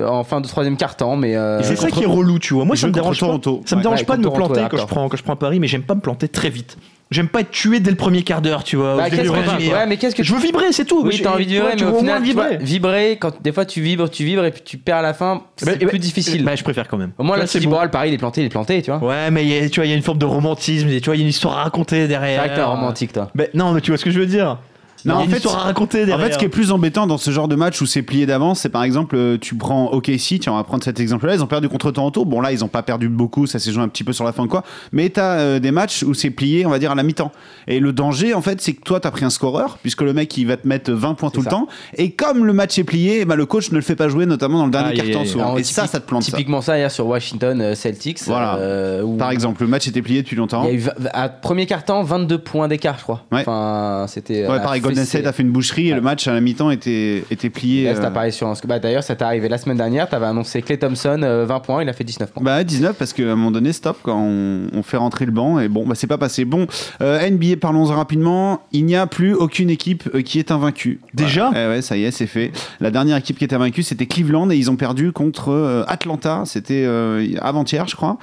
en 0.06 0.22
fin 0.22 0.40
de 0.40 0.46
troisième 0.46 0.76
quart-temps, 0.76 1.16
mais. 1.16 1.34
euh, 1.34 1.60
c'est 1.64 1.74
ça 1.74 1.86
contre- 1.86 1.96
qui 1.98 2.04
est 2.04 2.06
relou, 2.06 2.38
tu 2.38 2.54
vois. 2.54 2.64
Moi, 2.64 2.76
ça 2.76 2.86
me 2.86 2.92
dérange 2.92 3.18
pas. 3.18 3.26
Toronto. 3.26 3.62
Ça 3.66 3.74
me 3.74 3.80
Ouais. 3.80 3.82
dérange 3.82 3.98
Ouais, 3.98 4.04
pas 4.06 4.14
de 4.14 4.20
me 4.20 4.24
Toronto, 4.26 4.44
planter 4.52 4.68
quand 4.70 4.76
je 4.76 4.86
prends 4.86 5.08
quand 5.08 5.16
je 5.16 5.22
prends 5.24 5.34
Paris, 5.36 5.58
mais 5.58 5.66
j'aime 5.66 5.82
pas 5.82 5.96
me 5.96 6.00
planter 6.00 6.28
très 6.28 6.50
vite. 6.50 6.76
J'aime 7.10 7.26
pas 7.28 7.40
être 7.40 7.50
tué 7.50 7.80
dès 7.80 7.90
le 7.90 7.96
premier 7.96 8.22
quart 8.22 8.40
d'heure, 8.40 8.62
tu 8.62 8.76
vois. 8.76 8.96
bah, 8.96 9.04
résumé. 9.04 9.72
ouais, 9.72 9.86
mais 9.86 9.96
qu'est-ce 9.96 10.14
que 10.14 10.22
Je 10.22 10.32
veux 10.32 10.40
vibrer, 10.40 10.70
c'est 10.70 10.84
tout. 10.84 11.02
Oui, 11.04 11.20
t'as 11.20 11.32
envie 11.34 11.44
de 11.44 11.50
vibrer, 11.50 11.74
mais 11.76 11.82
au 11.84 11.98
final, 11.98 12.22
vibrer. 12.22 12.58
vibrer, 12.60 13.16
quand 13.20 13.42
des 13.42 13.50
fois 13.50 13.64
tu 13.64 13.80
vibres, 13.80 14.08
tu 14.08 14.24
vibres 14.24 14.44
et 14.44 14.52
puis 14.52 14.62
tu 14.64 14.78
perds 14.78 14.98
à 14.98 15.02
la 15.02 15.12
fin, 15.12 15.42
c'est 15.56 15.66
Bah, 15.66 15.72
bah, 15.80 15.86
plus 15.88 15.98
difficile. 15.98 16.44
Bah, 16.44 16.54
je 16.54 16.62
préfère 16.62 16.86
quand 16.86 16.98
même. 16.98 17.10
Au 17.18 17.24
moins 17.24 17.36
là, 17.36 17.46
c'est 17.48 17.58
bon. 17.60 17.82
le 17.82 17.88
pari, 17.90 18.10
il 18.10 18.14
est 18.14 18.18
planté, 18.18 18.42
il 18.42 18.46
est 18.46 18.48
planté, 18.50 18.80
tu 18.82 18.92
vois. 18.92 19.02
Ouais, 19.02 19.30
mais 19.32 19.44
il 19.44 19.48
y 19.48 19.58
a- 19.58 19.68
tu 19.68 19.80
vois, 19.80 19.86
il 19.86 19.90
y 19.90 19.92
a 19.92 19.96
une 19.96 20.02
forme 20.02 20.18
de 20.18 20.26
romantisme, 20.26 20.88
et 20.88 21.00
tu 21.00 21.06
vois, 21.06 21.16
il 21.16 21.18
y 21.18 21.22
a 21.22 21.24
une 21.24 21.30
histoire 21.30 21.58
à 21.58 21.64
raconter 21.64 22.02
C'est 22.02 22.08
derrière. 22.08 22.40
vrai 22.42 22.50
que 22.50 22.54
t'es 22.54 22.62
romantique, 22.62 23.12
toi. 23.12 23.28
Mais 23.34 23.50
non, 23.54 23.72
mais 23.72 23.80
tu 23.80 23.90
vois 23.90 23.98
ce 23.98 24.04
que 24.04 24.10
je 24.12 24.20
veux 24.20 24.26
dire. 24.26 24.58
Non, 25.04 25.14
en 25.16 25.26
fait, 25.26 25.46
à 25.46 25.50
raconter 25.50 26.12
En 26.12 26.18
fait, 26.18 26.32
ce 26.32 26.38
qui 26.38 26.44
est 26.44 26.48
plus 26.48 26.72
embêtant 26.72 27.06
dans 27.06 27.18
ce 27.18 27.30
genre 27.30 27.48
de 27.48 27.56
match 27.56 27.80
où 27.80 27.86
c'est 27.86 28.02
plié 28.02 28.26
d'avance, 28.26 28.60
c'est 28.60 28.68
par 28.68 28.82
exemple, 28.84 29.16
euh, 29.16 29.38
tu 29.40 29.54
prends 29.54 29.90
OKC, 29.92 30.38
tiens, 30.40 30.52
on 30.52 30.56
va 30.56 30.64
prendre 30.64 30.84
cet 30.84 31.00
exemple-là, 31.00 31.34
ils 31.34 31.42
ont 31.42 31.46
perdu 31.46 31.68
contre 31.68 31.90
Toronto. 31.90 32.24
Bon, 32.24 32.40
là, 32.40 32.52
ils 32.52 32.64
ont 32.64 32.68
pas 32.68 32.82
perdu 32.82 33.08
beaucoup, 33.08 33.46
ça 33.46 33.58
s'est 33.58 33.72
joué 33.72 33.82
un 33.82 33.88
petit 33.88 34.04
peu 34.04 34.12
sur 34.12 34.24
la 34.24 34.32
fin, 34.32 34.46
quoi. 34.46 34.62
Mais 34.92 35.08
t'as 35.10 35.38
euh, 35.38 35.58
des 35.58 35.70
matchs 35.70 36.02
où 36.02 36.14
c'est 36.14 36.30
plié, 36.30 36.66
on 36.66 36.70
va 36.70 36.78
dire, 36.78 36.90
à 36.90 36.94
la 36.94 37.02
mi-temps. 37.02 37.32
Et 37.66 37.80
le 37.80 37.92
danger, 37.92 38.34
en 38.34 38.40
fait, 38.42 38.60
c'est 38.60 38.72
que 38.74 38.82
toi, 38.82 39.00
t'as 39.00 39.10
pris 39.10 39.24
un 39.24 39.30
scoreur, 39.30 39.78
puisque 39.82 40.02
le 40.02 40.12
mec, 40.12 40.36
il 40.36 40.46
va 40.46 40.56
te 40.56 40.66
mettre 40.66 40.90
20 40.92 41.14
points 41.14 41.30
tout 41.30 41.42
ça. 41.42 41.50
le 41.50 41.50
temps. 41.50 41.68
Et 41.96 42.10
comme 42.12 42.44
le 42.44 42.52
match 42.52 42.78
est 42.78 42.84
plié, 42.84 43.24
ben, 43.24 43.36
le 43.36 43.46
coach 43.46 43.70
ne 43.70 43.76
le 43.76 43.82
fait 43.82 43.96
pas 43.96 44.08
jouer, 44.08 44.26
notamment 44.26 44.58
dans 44.58 44.66
le 44.66 44.70
dernier 44.70 44.94
quart-temps 44.94 45.20
aïe. 45.20 45.26
souvent. 45.28 45.56
Et 45.56 45.62
ça, 45.64 45.86
ça 45.86 46.00
te 46.00 46.06
plante. 46.06 46.22
Typiquement 46.24 46.60
ça, 46.60 46.76
hier 46.78 46.90
sur 46.90 47.06
Washington 47.06 47.60
euh, 47.60 47.74
Celtics. 47.74 48.20
Voilà. 48.26 48.56
euh, 48.56 49.02
où 49.02 49.16
Par 49.16 49.30
exemple, 49.30 49.62
le 49.62 49.68
match 49.68 49.86
était 49.88 50.02
plié 50.02 50.22
depuis 50.22 50.36
longtemps. 50.36 50.62
Il 50.64 50.68
y 50.68 50.70
a 50.70 50.74
eu 50.74 50.78
v- 50.78 50.90
à 51.12 51.28
premier 51.28 51.66
quart-temps 51.66 52.02
22 52.02 52.38
points 52.38 52.68
d'écart, 52.68 52.96
je 52.98 53.02
crois. 53.04 53.24
Ouais. 53.32 53.40
Enfin, 53.40 54.06
c'était. 54.08 54.46
Ouais, 54.46 54.60
pareil, 54.60 54.80
State 54.96 55.26
a 55.26 55.32
fait 55.32 55.42
une 55.42 55.50
boucherie 55.50 55.88
et 55.88 55.90
Ouais. 55.90 55.96
le 55.96 56.02
match 56.02 56.26
à 56.28 56.32
la 56.32 56.40
mi-temps 56.40 56.70
était, 56.70 57.24
était 57.30 57.50
plié. 57.50 57.84
Là, 57.84 57.90
euh, 57.90 57.94
c'est 57.96 58.04
appareil 58.04 58.32
sur 58.32 58.46
un- 58.48 58.54
bah, 58.66 58.78
D'ailleurs, 58.78 59.02
ça 59.02 59.14
t'est 59.16 59.24
arrivé 59.24 59.48
la 59.48 59.58
semaine 59.58 59.76
dernière. 59.76 60.08
T'avais 60.08 60.26
annoncé 60.26 60.62
Clay 60.62 60.76
Thompson, 60.78 61.20
euh, 61.22 61.44
20 61.46 61.60
points, 61.60 61.82
il 61.82 61.88
a 61.88 61.92
fait 61.92 62.04
19 62.04 62.30
points. 62.32 62.42
Bah 62.42 62.62
19 62.64 62.96
parce 62.96 63.12
qu'à 63.12 63.22
un 63.24 63.36
moment 63.36 63.50
donné 63.50 63.72
stop 63.72 63.98
quand 64.02 64.18
on, 64.20 64.66
on 64.72 64.82
fait 64.82 64.96
rentrer 64.96 65.26
le 65.26 65.32
banc 65.32 65.58
et 65.60 65.68
bon 65.68 65.86
bah 65.86 65.94
c'est 65.94 66.06
pas 66.06 66.18
passé. 66.18 66.44
Bon 66.44 66.66
euh, 67.00 67.28
NBA 67.28 67.56
parlons-en 67.60 67.94
rapidement. 67.94 68.62
Il 68.72 68.84
n'y 68.86 68.96
a 68.96 69.06
plus 69.06 69.34
aucune 69.34 69.70
équipe 69.70 70.08
euh, 70.14 70.22
qui 70.22 70.38
est 70.38 70.50
invaincue. 70.50 71.00
Déjà? 71.14 71.50
Voilà. 71.50 71.66
Eh 71.66 71.68
ouais 71.76 71.82
ça 71.82 71.96
y 71.96 72.04
est 72.04 72.10
c'est 72.10 72.26
fait. 72.26 72.52
La 72.80 72.90
dernière 72.90 73.16
équipe 73.16 73.38
qui 73.38 73.44
était 73.44 73.56
invaincue 73.56 73.82
c'était 73.82 74.06
Cleveland 74.06 74.50
et 74.50 74.56
ils 74.56 74.70
ont 74.70 74.76
perdu 74.76 75.12
contre 75.12 75.50
euh, 75.50 75.84
Atlanta. 75.88 76.42
C'était 76.46 76.84
euh, 76.86 77.26
avant-hier 77.40 77.86
je 77.88 77.96
crois. 77.96 78.18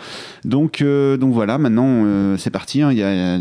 Donc 0.46 0.82
euh, 0.82 1.18
donc 1.18 1.34
voilà 1.34 1.58
maintenant 1.58 2.04
euh, 2.06 2.38
c'est 2.38 2.50
parti. 2.50 2.82
hein. 2.82 2.92
Il 2.92 2.98
y 2.98 3.04
a, 3.04 3.38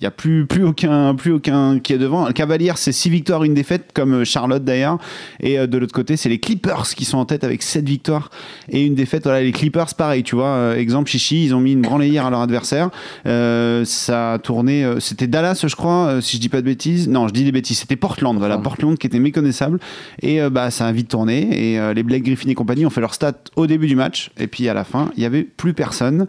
y 0.00 0.06
a 0.06 0.10
plus 0.10 0.46
plus 0.46 0.64
aucun 0.64 1.14
plus 1.14 1.32
aucun 1.32 1.78
qui 1.78 1.92
est 1.92 1.98
devant. 1.98 2.26
Le 2.26 2.32
C'est 2.76 2.92
6 2.92 3.10
victoires 3.10 3.44
une 3.44 3.54
défaite 3.54 3.90
comme 3.94 4.14
euh, 4.20 4.24
Charlotte 4.24 4.64
d'ailleurs 4.64 4.98
et 5.40 5.58
euh, 5.58 5.66
de 5.66 5.78
l'autre 5.78 5.92
côté 5.94 6.16
c'est 6.16 6.28
les 6.28 6.38
Clippers 6.38 6.82
qui 6.94 7.04
sont 7.04 7.18
en 7.18 7.24
tête 7.24 7.44
avec 7.44 7.62
7 7.62 7.86
victoires 7.86 8.30
et 8.68 8.84
une 8.84 8.94
défaite. 8.94 9.24
Voilà, 9.24 9.42
les 9.42 9.52
Clippers, 9.52 9.94
pareil, 9.94 10.22
tu 10.22 10.34
vois, 10.34 10.48
euh, 10.48 10.76
exemple 10.76 11.10
Chichi, 11.10 11.44
ils 11.44 11.54
ont 11.54 11.60
mis 11.60 11.72
une 11.72 11.82
branlée 11.82 12.08
hier 12.08 12.26
à 12.26 12.30
leur 12.30 12.40
adversaire. 12.40 12.90
Euh, 13.26 13.84
ça 13.84 14.34
a 14.34 14.38
tourné, 14.38 14.86
c'était 14.98 15.26
Dallas, 15.26 15.64
je 15.66 15.74
crois, 15.74 16.20
si 16.20 16.36
je 16.36 16.40
dis 16.40 16.48
pas 16.48 16.60
de 16.60 16.66
bêtises. 16.66 17.08
Non, 17.08 17.28
je 17.28 17.32
dis 17.32 17.44
des 17.44 17.52
bêtises, 17.52 17.78
c'était 17.78 17.96
Portland, 17.96 18.36
voilà, 18.38 18.58
Portland 18.58 18.96
qui 18.98 19.06
était 19.06 19.18
méconnaissable. 19.18 19.78
Et 20.22 20.40
euh, 20.40 20.50
bah, 20.50 20.70
ça 20.70 20.86
a 20.86 20.92
vite 20.92 21.08
tourné. 21.08 21.72
Et 21.72 21.78
euh, 21.78 21.94
les 21.94 22.02
Blake 22.02 22.22
Griffin 22.24 22.48
et 22.48 22.54
compagnie 22.54 22.84
ont 22.86 22.90
fait 22.90 23.00
leur 23.00 23.14
stat 23.14 23.34
au 23.56 23.66
début 23.66 23.86
du 23.86 23.96
match. 23.96 24.30
Et 24.38 24.46
puis 24.46 24.68
à 24.68 24.74
la 24.74 24.84
fin, 24.84 25.10
il 25.16 25.22
y 25.22 25.26
avait 25.26 25.42
plus 25.42 25.74
personne. 25.74 26.26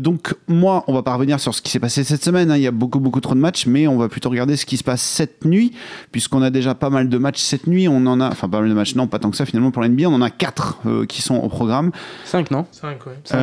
Donc, 0.00 0.34
moi, 0.48 0.84
on 0.88 0.92
va 0.94 1.02
pas 1.02 1.14
revenir 1.14 1.40
sur 1.40 1.54
ce 1.54 1.62
qui 1.62 1.70
s'est 1.70 1.80
passé 1.80 2.04
cette 2.04 2.24
semaine. 2.24 2.50
hein. 2.50 2.56
Il 2.56 2.62
y 2.62 2.66
a 2.66 2.70
beaucoup, 2.72 3.00
beaucoup 3.00 3.20
trop 3.20 3.34
de 3.34 3.40
matchs, 3.40 3.66
mais 3.66 3.86
on 3.86 3.96
va 3.96 4.08
plutôt 4.08 4.30
regarder 4.30 4.56
ce 4.56 4.66
qui 4.66 4.76
se 4.76 4.84
passe 4.84 5.02
cette 5.02 5.44
nuit, 5.44 5.61
puisqu'on 6.10 6.42
a 6.42 6.50
déjà 6.50 6.74
pas 6.74 6.90
mal 6.90 7.08
de 7.08 7.18
matchs 7.18 7.40
cette 7.40 7.66
nuit. 7.66 7.88
On 7.88 8.06
en 8.06 8.20
a, 8.20 8.28
enfin, 8.28 8.48
pas 8.48 8.60
mal 8.60 8.68
de 8.68 8.74
matchs, 8.74 8.94
non, 8.94 9.06
pas 9.06 9.18
tant 9.18 9.30
que 9.30 9.36
ça 9.36 9.46
finalement 9.46 9.70
pour 9.70 9.82
l'NBA. 9.82 10.08
On 10.08 10.14
en 10.14 10.22
a 10.22 10.30
quatre 10.30 10.78
euh, 10.86 11.06
qui 11.06 11.22
sont 11.22 11.36
au 11.36 11.48
programme. 11.48 11.92
5, 12.24 12.50
non? 12.50 12.66
5, 12.72 13.06
ouais. 13.06 13.12
Euh, 13.12 13.20
Cinq. 13.24 13.36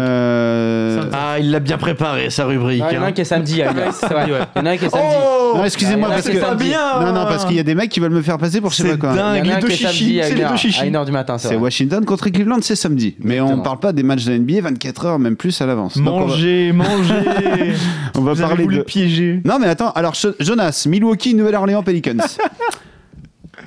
Ah, 1.40 1.42
il 1.42 1.52
l'a 1.52 1.60
bien 1.60 1.78
préparé, 1.78 2.30
sa 2.30 2.46
rubrique. 2.46 2.84
Il 2.92 2.96
y 2.96 2.98
en 2.98 3.02
a 3.02 3.06
un 3.06 3.08
hein. 3.08 3.12
qui 3.14 3.22
est 3.22 3.26
samedi. 3.26 3.62
hein, 3.64 3.74
c'est 3.92 4.08
vrai. 4.10 4.26
Il 4.28 4.32
y 4.34 4.36
en 4.62 4.66
a 4.66 4.70
un 4.72 4.78
qui 4.78 4.86
est 4.86 4.90
samedi. 4.90 5.16
Oh 5.22 5.54
Non, 5.58 5.64
excusez-moi 5.66 5.98
Il 5.98 6.02
y 6.02 6.06
en 6.06 6.10
a 6.12 6.14
parce 6.16 6.28
que 6.30 6.38
est 6.38 6.40
samedi. 6.42 6.64
bien. 6.66 7.00
non 7.00 7.14
non 7.14 7.26
parce 7.26 7.46
qu'il 7.46 7.56
y 7.56 7.60
a 7.60 7.64
des 7.64 7.76
mecs 7.76 7.90
qui 7.90 8.00
veulent 8.00 8.12
me 8.12 8.22
faire 8.22 8.38
passer 8.38 8.62
pour 8.62 8.72
je 8.72 8.76
sais 8.78 8.84
C'est 8.84 8.98
pas 8.98 9.08
quoi. 9.08 9.16
dingue. 9.16 9.42
Il 9.46 9.50
y 9.50 9.52
en 9.52 9.56
a 9.56 9.58
les 9.60 9.64
un 9.64 9.68
deux 9.68 9.68
qui 9.68 9.74
est 9.74 9.88
chichis, 9.88 10.04
samedi 10.04 10.22
à 10.22 10.24
c'est 10.26 10.36
les 10.36 10.44
1h, 10.44 10.50
deux 10.52 10.58
chichis. 10.58 10.82
à 10.82 10.86
1h 10.86 11.06
du 11.06 11.12
matin. 11.12 11.38
C'est. 11.38 11.56
Washington 11.56 12.06
contre 12.06 12.30
Cleveland, 12.30 12.58
c'est 12.62 12.76
samedi. 12.76 13.16
Mais 13.20 13.40
on 13.42 13.60
parle 13.60 13.80
pas 13.80 13.94
des 13.94 14.04
matchs 14.04 14.26
de 14.26 14.32
la 14.32 14.40
NBA 14.40 14.62
24 14.62 15.06
heures, 15.06 15.20
même 15.20 15.36
plus 15.36 15.60
à 15.62 15.66
l'avance. 15.66 15.96
Mangez, 15.96 16.72
mangez. 16.72 17.74
On 18.16 18.22
va, 18.22 18.36
parler 18.36 18.66
de. 18.66 18.72
le 18.72 18.84
piéger. 18.84 19.42
Non 19.46 19.60
mais 19.60 19.68
attends, 19.68 19.92
alors 19.92 20.14
Jo- 20.14 20.34
Jonas, 20.40 20.86
Milwaukee, 20.90 21.34
Nouvelle-Orléans, 21.36 21.84
Pelicans. 21.84 22.18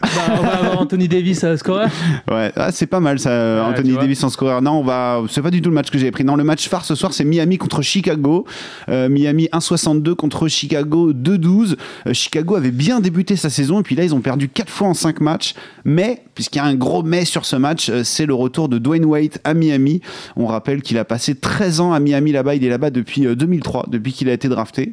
Bah, 0.03 0.09
on 0.39 0.43
va 0.43 0.55
avoir 0.59 0.81
Anthony 0.81 1.09
Davis 1.09 1.45
à 1.45 1.57
scorer. 1.57 1.87
Ouais, 2.31 2.53
ah, 2.57 2.73
c'est 2.73 2.87
pas 2.87 3.01
mal 3.01 3.19
ça, 3.19 3.65
Anthony. 3.67 3.97
Davis 3.97 4.23
en 4.25 4.29
scoreur. 4.29 4.61
Non, 4.61 4.73
on 4.73 4.83
va. 4.83 5.23
C'est 5.29 5.43
pas 5.43 5.51
du 5.51 5.63
tout 5.63 5.71
le 5.71 5.75
match 5.75 5.91
que 5.91 5.99
j'avais 5.99 6.11
pris. 6.11 6.25
Non, 6.25 6.37
le 6.37 6.45
match 6.45 6.69
phare 6.69 6.85
ce 6.85 6.95
soir, 6.95 7.13
c'est 7.13 7.25
Miami 7.25 7.59
contre 7.59 7.83
Chicago. 7.83 8.45
Euh, 8.89 9.09
Miami 9.09 9.49
1,62 9.53 10.15
contre 10.15 10.49
Chicago 10.49 11.13
2,12. 11.13 11.77
Euh, 12.07 12.13
Chicago 12.13 12.57
avait 12.57 12.71
bien 12.71 13.01
débuté 13.01 13.37
sa 13.37 13.51
saison 13.51 13.81
et 13.81 13.83
puis 13.83 13.95
là, 13.95 14.05
ils 14.05 14.15
ont 14.15 14.21
perdu 14.21 14.49
4 14.49 14.71
fois 14.71 14.89
en 14.89 14.95
5 14.95 15.21
matchs. 15.21 15.55
Mais, 15.85 16.23
puisqu'il 16.35 16.59
y 16.59 16.61
a 16.61 16.65
un 16.65 16.75
gros 16.75 17.03
mais 17.03 17.25
sur 17.25 17.45
ce 17.45 17.57
match, 17.57 17.89
euh, 17.89 18.03
c'est 18.05 18.27
le 18.27 18.35
retour 18.35 18.69
de 18.69 18.79
Dwayne 18.79 19.05
Wade 19.05 19.39
à 19.45 19.55
Miami. 19.55 20.01
On 20.37 20.47
rappelle 20.47 20.83
qu'il 20.83 20.99
a 20.99 21.05
passé 21.05 21.35
13 21.35 21.81
ans 21.81 21.93
à 21.93 22.01
Miami 22.01 22.33
là-bas. 22.33 22.55
Il 22.55 22.65
est 22.65 22.71
là-bas 22.71 22.91
depuis 22.91 23.27
euh, 23.27 23.35
2003, 23.35 23.87
depuis 23.89 24.13
qu'il 24.13 24.29
a 24.29 24.33
été 24.33 24.49
drafté. 24.49 24.93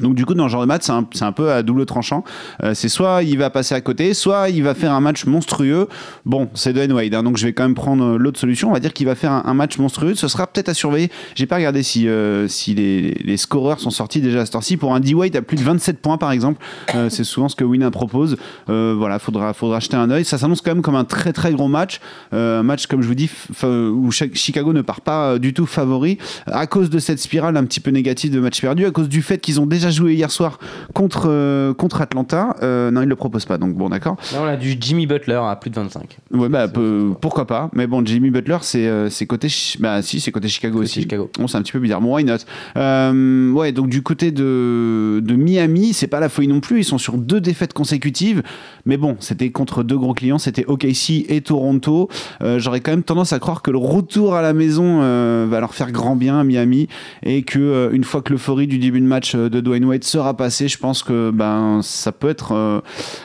Donc 0.00 0.14
du 0.14 0.24
coup 0.26 0.34
dans 0.34 0.46
ce 0.48 0.52
genre 0.52 0.62
de 0.62 0.66
match 0.66 0.82
c'est 1.10 1.24
un, 1.24 1.32
peu 1.32 1.52
à 1.52 1.62
double 1.62 1.86
tranchant. 1.86 2.24
Euh, 2.62 2.74
c'est 2.74 2.88
soit 2.88 3.22
il 3.22 3.38
va 3.38 3.50
passer 3.50 3.74
à 3.74 3.80
côté, 3.80 4.14
soit 4.14 4.48
il 4.50 4.62
va 4.62 4.74
faire 4.74 4.92
un 4.92 5.00
match 5.00 5.24
monstrueux. 5.26 5.88
Bon 6.24 6.48
c'est 6.54 6.72
Dwayne 6.72 6.92
Wade, 6.92 7.14
hein, 7.14 7.22
donc 7.22 7.36
je 7.36 7.46
vais 7.46 7.52
quand 7.52 7.62
même 7.64 7.74
prendre 7.74 8.04
euh, 8.04 8.18
l'autre 8.18 8.38
solution. 8.38 8.68
On 8.70 8.72
va 8.72 8.80
dire 8.80 8.92
qu'il 8.92 9.06
va 9.06 9.14
faire 9.14 9.32
un, 9.32 9.42
un 9.46 9.54
match 9.54 9.78
monstrueux. 9.78 10.14
Ce 10.14 10.28
sera 10.28 10.46
peut-être 10.46 10.68
à 10.68 10.74
surveiller. 10.74 11.10
J'ai 11.34 11.46
pas 11.46 11.56
regardé 11.56 11.82
si, 11.82 12.08
euh, 12.08 12.48
si 12.48 12.74
les, 12.74 13.14
les 13.24 13.36
scoreurs 13.36 13.80
sont 13.80 13.90
sortis 13.90 14.20
déjà 14.20 14.40
à 14.40 14.46
cette 14.46 14.54
heure-ci. 14.54 14.76
Pour 14.76 14.94
un 14.94 15.00
D-Wade 15.00 15.36
à 15.36 15.42
plus 15.42 15.56
de 15.56 15.62
27 15.62 16.00
points 16.00 16.18
par 16.18 16.32
exemple, 16.32 16.62
euh, 16.94 17.08
c'est 17.10 17.24
souvent 17.24 17.48
ce 17.48 17.56
que 17.56 17.64
Wina 17.64 17.90
propose. 17.90 18.36
Voilà, 18.66 19.18
faudra, 19.18 19.52
faudra 19.52 19.80
jeter 19.80 19.96
un 19.96 20.10
œil. 20.10 20.24
Ça 20.24 20.38
s'annonce 20.38 20.60
quand 20.62 20.72
même 20.72 20.82
comme 20.82 20.94
un 20.96 21.04
très 21.04 21.32
très 21.32 21.52
gros 21.52 21.68
match. 21.68 22.00
Un 22.32 22.62
match 22.62 22.86
comme 22.86 23.02
je 23.02 23.08
vous 23.08 23.14
dis 23.14 23.30
où 23.62 24.10
Chi- 24.10 24.30
Chicago 24.34 24.72
ne 24.72 24.82
part 24.82 25.00
pas 25.00 25.38
du 25.38 25.52
tout 25.54 25.66
favori 25.66 26.18
à 26.46 26.66
cause 26.66 26.90
de 26.90 26.98
cette 26.98 27.18
spirale 27.18 27.56
un 27.56 27.64
petit 27.64 27.80
peu 27.80 27.90
négative 27.90 28.32
de 28.32 28.40
matchs 28.40 28.60
perdus, 28.60 28.86
à 28.86 28.90
cause 28.90 29.08
du 29.08 29.22
fait 29.22 29.38
qu'ils 29.38 29.60
ont 29.60 29.66
déjà 29.66 29.89
joué 29.90 30.14
hier 30.14 30.30
soir 30.30 30.58
contre, 30.94 31.24
euh, 31.28 31.74
contre 31.74 32.00
Atlanta. 32.00 32.56
Euh, 32.62 32.90
non, 32.90 33.02
ils 33.02 33.08
le 33.08 33.16
proposent 33.16 33.44
pas, 33.46 33.58
donc 33.58 33.74
bon, 33.74 33.88
d'accord. 33.88 34.16
Là, 34.32 34.38
on 34.42 34.46
a 34.46 34.56
du 34.56 34.76
Jimmy 34.80 35.06
Butler 35.06 35.40
à 35.42 35.56
plus 35.56 35.70
de 35.70 35.76
25. 35.76 36.18
Ouais, 36.32 36.48
bah, 36.48 36.68
peu- 36.68 37.12
pourquoi 37.20 37.46
pas. 37.46 37.70
Mais 37.74 37.86
bon, 37.86 38.04
Jimmy 38.04 38.30
Butler, 38.30 38.58
c'est 38.62 38.86
euh, 38.86 39.10
c'est 39.10 39.26
côté, 39.26 39.48
bah 39.80 40.02
si, 40.02 40.20
c'est 40.20 40.32
côté 40.32 40.48
Chicago 40.48 40.74
Côté 40.78 40.84
aussi. 40.84 41.00
Chicago. 41.02 41.30
Bon, 41.38 41.46
c'est 41.48 41.56
un 41.58 41.62
petit 41.62 41.72
peu 41.72 41.78
bizarre. 41.80 42.00
Bon, 42.00 42.14
why 42.14 42.24
not? 42.24 42.36
Euh, 42.76 43.52
Ouais, 43.52 43.72
donc 43.72 43.88
du 43.88 44.02
côté 44.02 44.30
de, 44.32 45.20
de 45.22 45.34
Miami, 45.34 45.92
c'est 45.92 46.06
pas 46.06 46.20
la 46.20 46.28
folie 46.28 46.48
non 46.48 46.60
plus. 46.60 46.80
Ils 46.80 46.84
sont 46.84 46.98
sur 46.98 47.16
deux 47.18 47.40
défaites 47.40 47.72
consécutives. 47.72 48.42
Mais 48.86 48.96
bon, 48.96 49.16
c'était 49.20 49.50
contre 49.50 49.82
deux 49.82 49.98
gros 49.98 50.14
clients. 50.14 50.38
C'était 50.38 50.64
OKC 50.66 51.26
et 51.28 51.40
Toronto. 51.40 52.08
Euh, 52.42 52.58
J'aurais 52.58 52.80
quand 52.80 52.90
même 52.92 53.02
tendance 53.02 53.32
à 53.32 53.38
croire 53.38 53.62
que 53.62 53.70
le 53.70 53.78
retour 53.78 54.34
à 54.34 54.42
la 54.42 54.52
maison 54.52 55.00
euh, 55.02 55.46
va 55.48 55.60
leur 55.60 55.74
faire 55.74 55.90
grand 55.92 56.16
bien 56.16 56.38
à 56.38 56.44
Miami 56.44 56.88
et 57.24 57.42
que 57.42 57.58
euh, 57.58 57.90
une 57.92 58.04
fois 58.04 58.22
que 58.22 58.32
l'euphorie 58.32 58.66
du 58.66 58.78
début 58.78 59.00
de 59.00 59.06
match 59.06 59.34
euh, 59.34 59.48
de 59.50 59.60
Dwayne 59.60 59.79
Wade 59.84 60.04
sera 60.04 60.36
passée, 60.36 60.68
je 60.68 60.78
pense 60.78 61.02
que 61.02 61.30
ben 61.30 61.80
ça 61.82 62.12
peut 62.12 62.28
être 62.28 62.52
euh, 62.52 62.80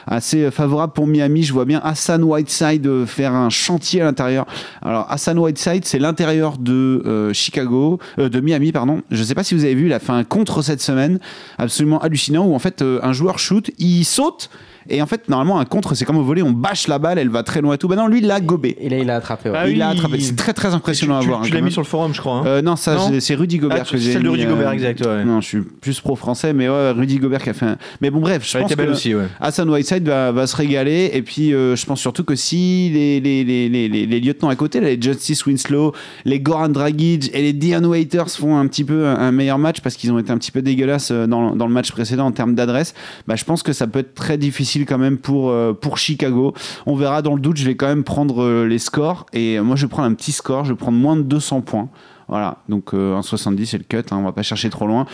assez 0.08 0.52
favorable 0.52 0.94
pour 0.94 1.08
Miami. 1.08 1.44
Je 1.44 1.54
vois 1.54 1.66
bien 1.66 1.82
Hassan 1.84 2.24
Whiteside 2.24 2.86
euh, 2.88 3.06
faire 3.06 3.34
un 3.34 3.50
chantier 3.50 4.02
à 4.02 4.06
l'intérieur. 4.06 4.46
Alors 4.82 5.06
Hassan 5.10 5.38
Whiteside, 5.38 5.86
c'est 5.86 6.00
l'intérieur 6.00 6.58
de 6.58 7.04
euh, 7.06 7.34
Chicago, 7.34 8.00
de 8.18 8.40
Miami, 8.40 8.72
pardon. 8.72 9.02
Je 9.12 9.24
sais 9.24 9.36
pas 9.36 9.44
si 9.44 9.56
vous 9.56 9.64
avez 9.64 9.76
vu, 9.76 9.88
il 9.88 9.94
a 9.94 10.00
fait 10.00 10.12
un 10.12 10.24
contre 10.24 10.62
cette 10.62 10.82
semaine, 10.82 11.20
absolument 11.58 12.00
hallucinant, 12.00 12.46
où 12.46 12.56
en 12.56 12.60
fait 12.60 12.82
un 12.82 13.14
joueur 13.14 13.40
shoot, 13.40 13.72
il 13.78 14.04
saute. 14.04 14.50
Et 14.90 15.02
en 15.02 15.06
fait, 15.08 15.30
normalement, 15.30 15.60
un 15.60 15.66
contre, 15.66 15.96
c'est 15.96 16.06
comme 16.06 16.18
au 16.18 16.24
volet, 16.24 16.42
on 16.42 16.52
bâche 16.52 16.88
la 16.88 17.00
balle, 17.00 17.18
elle 17.18 17.30
va 17.30 17.44
très 17.44 17.62
loin 17.62 17.74
et 17.76 17.78
tout. 17.78 17.88
Ben 17.88 17.96
non, 17.96 18.08
lui, 18.08 18.20
il 18.20 18.28
l'a 18.28 18.40
gobé. 18.40 18.76
Et 18.80 18.90
là, 18.90 18.98
il 19.00 19.10
a 19.10 19.16
attrapé. 19.16 19.50
ouais. 19.50 19.56
Ah 19.60 19.68
il 19.70 19.78
l'a 19.78 19.90
attrapé. 19.90 20.20
C'est 20.20 20.36
très 20.36 20.54
très 20.54 20.74
impressionnant 20.74 21.20
tu, 21.20 21.26
à 21.26 21.28
voir. 21.28 21.40
Tu, 21.42 21.46
hein, 21.46 21.48
tu 21.50 21.54
l'as 21.54 21.60
mis 21.60 21.64
même. 21.66 21.72
sur 21.72 21.82
le 21.82 21.88
forum, 21.88 22.14
je 22.14 22.20
crois. 22.22 22.36
hein. 22.38 22.44
Euh, 22.46 22.62
non, 22.62 22.76
ça, 22.76 22.96
Non 22.96 23.10
j'ai- 23.12 23.20
c'est 23.20 23.36
Rudy 23.36 23.58
Gobert 23.58 23.84
Ah, 23.88 23.92
que 23.92 23.98
j'ai 23.98 24.14
celle 24.14 24.24
de 24.24 24.28
mis, 24.28 24.34
Rudy 24.36 24.46
euh, 24.46 24.50
Gobert, 24.52 24.72
exact. 24.72 25.06
Ouais. 25.06 25.24
Non, 25.26 25.42
je 25.42 25.48
suis 25.48 25.62
plus 25.62 26.00
pro-français, 26.00 26.54
mais 26.54 26.70
ouais, 26.70 26.92
Rudy 26.92 27.18
Gobert 27.18 27.42
qui 27.42 27.50
a 27.50 27.54
fait 27.54 27.66
un... 27.66 27.78
Mais 28.02 28.10
bon, 28.10 28.20
bref, 28.20 28.44
je 28.50 28.58
Elle 28.58 28.64
pense 28.64 28.72
était 28.72 28.76
belle 28.82 28.92
que 28.92 28.98
aussi, 28.98 29.16
ouais. 29.16 29.26
Hassan 29.40 29.70
Whiteside 29.70 30.08
va, 30.08 30.32
va 30.32 30.48
se 30.48 30.56
régaler. 30.56 31.12
Et 31.14 31.22
puis, 31.22 31.54
euh, 31.54 31.76
je 31.76 31.86
pense 31.86 32.00
surtout 32.00 32.24
que 32.24 32.36
si 32.36 32.90
les, 32.94 33.20
les, 33.20 33.44
les, 33.44 33.70
les, 33.70 33.88
les- 33.90 34.06
les 34.06 34.20
lieutenants 34.20 34.50
à 34.50 34.56
côté, 34.56 34.80
là, 34.80 34.88
les 34.90 35.02
Justice 35.02 35.46
Winslow, 35.46 35.94
les 36.26 36.40
Goran 36.40 36.70
Dragic 36.70 37.32
et 37.34 37.42
les 37.42 37.54
Dion 37.54 37.84
Waiters 37.86 38.30
font 38.30 38.58
un 38.58 38.68
petit 38.68 38.84
peu 38.84 39.08
un, 39.08 39.16
un 39.16 39.32
meilleur 39.32 39.58
match 39.58 39.80
parce 39.82 39.96
qu'ils 39.96 40.12
ont 40.12 40.20
été 40.20 40.32
un 40.32 40.38
petit 40.38 40.52
peu 40.52 40.62
dégueulasses 40.62 41.12
euh, 41.12 41.28
dans, 41.28 41.56
dans 41.56 41.68
le 41.68 41.74
match 41.74 41.92
précédent 41.92 42.26
en 42.26 42.32
termes 42.32 42.56
d'adresse, 42.56 42.94
bah, 43.28 43.36
je 43.36 43.44
pense 43.46 43.64
que 43.64 43.72
ça 43.74 43.88
peut 43.88 44.00
être 44.00 44.14
très 44.14 44.38
difficile 44.38 44.75
quand 44.84 44.98
même 44.98 45.18
pour, 45.18 45.50
euh, 45.50 45.72
pour 45.72 45.98
Chicago. 45.98 46.54
On 46.86 46.96
verra 46.96 47.22
dans 47.22 47.36
le 47.36 47.40
doute, 47.40 47.56
je 47.56 47.66
vais 47.66 47.76
quand 47.76 47.88
même 47.88 48.04
prendre 48.04 48.44
euh, 48.44 48.66
les 48.66 48.80
scores. 48.80 49.26
Et 49.32 49.60
moi, 49.62 49.78
je 49.78 49.86
prendre 49.86 50.10
un 50.10 50.14
petit 50.14 50.34
score, 50.34 50.66
je 50.66 50.74
vais 50.74 50.78
prendre 50.78 50.98
moins 50.98 51.16
de 51.16 51.22
200 51.22 51.62
points. 51.62 51.90
Voilà, 52.28 52.58
donc 52.70 52.94
euh, 52.94 53.20
1,70 53.20 53.66
c'est 53.66 53.78
le 53.78 53.84
cut, 53.84 53.98
hein, 53.98 54.18
on 54.18 54.24
va 54.24 54.32
pas 54.32 54.42
chercher 54.42 54.70
trop 54.70 54.88
loin. 54.88 55.06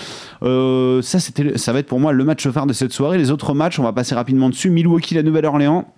Euh, 0.43 1.01
ça, 1.01 1.19
ça 1.19 1.73
va 1.73 1.79
être 1.79 1.87
pour 1.87 1.99
moi 1.99 2.13
le 2.13 2.23
match 2.23 2.47
phare 2.47 2.65
de 2.65 2.73
cette 2.73 2.93
soirée. 2.93 3.17
Les 3.17 3.31
autres 3.31 3.53
matchs, 3.53 3.79
on 3.79 3.83
va 3.83 3.91
passer 3.91 4.15
rapidement 4.15 4.49
dessus. 4.49 4.69
Milwaukee, 4.69 5.15
la 5.15 5.23
Nouvelle-Orléans. 5.23 5.91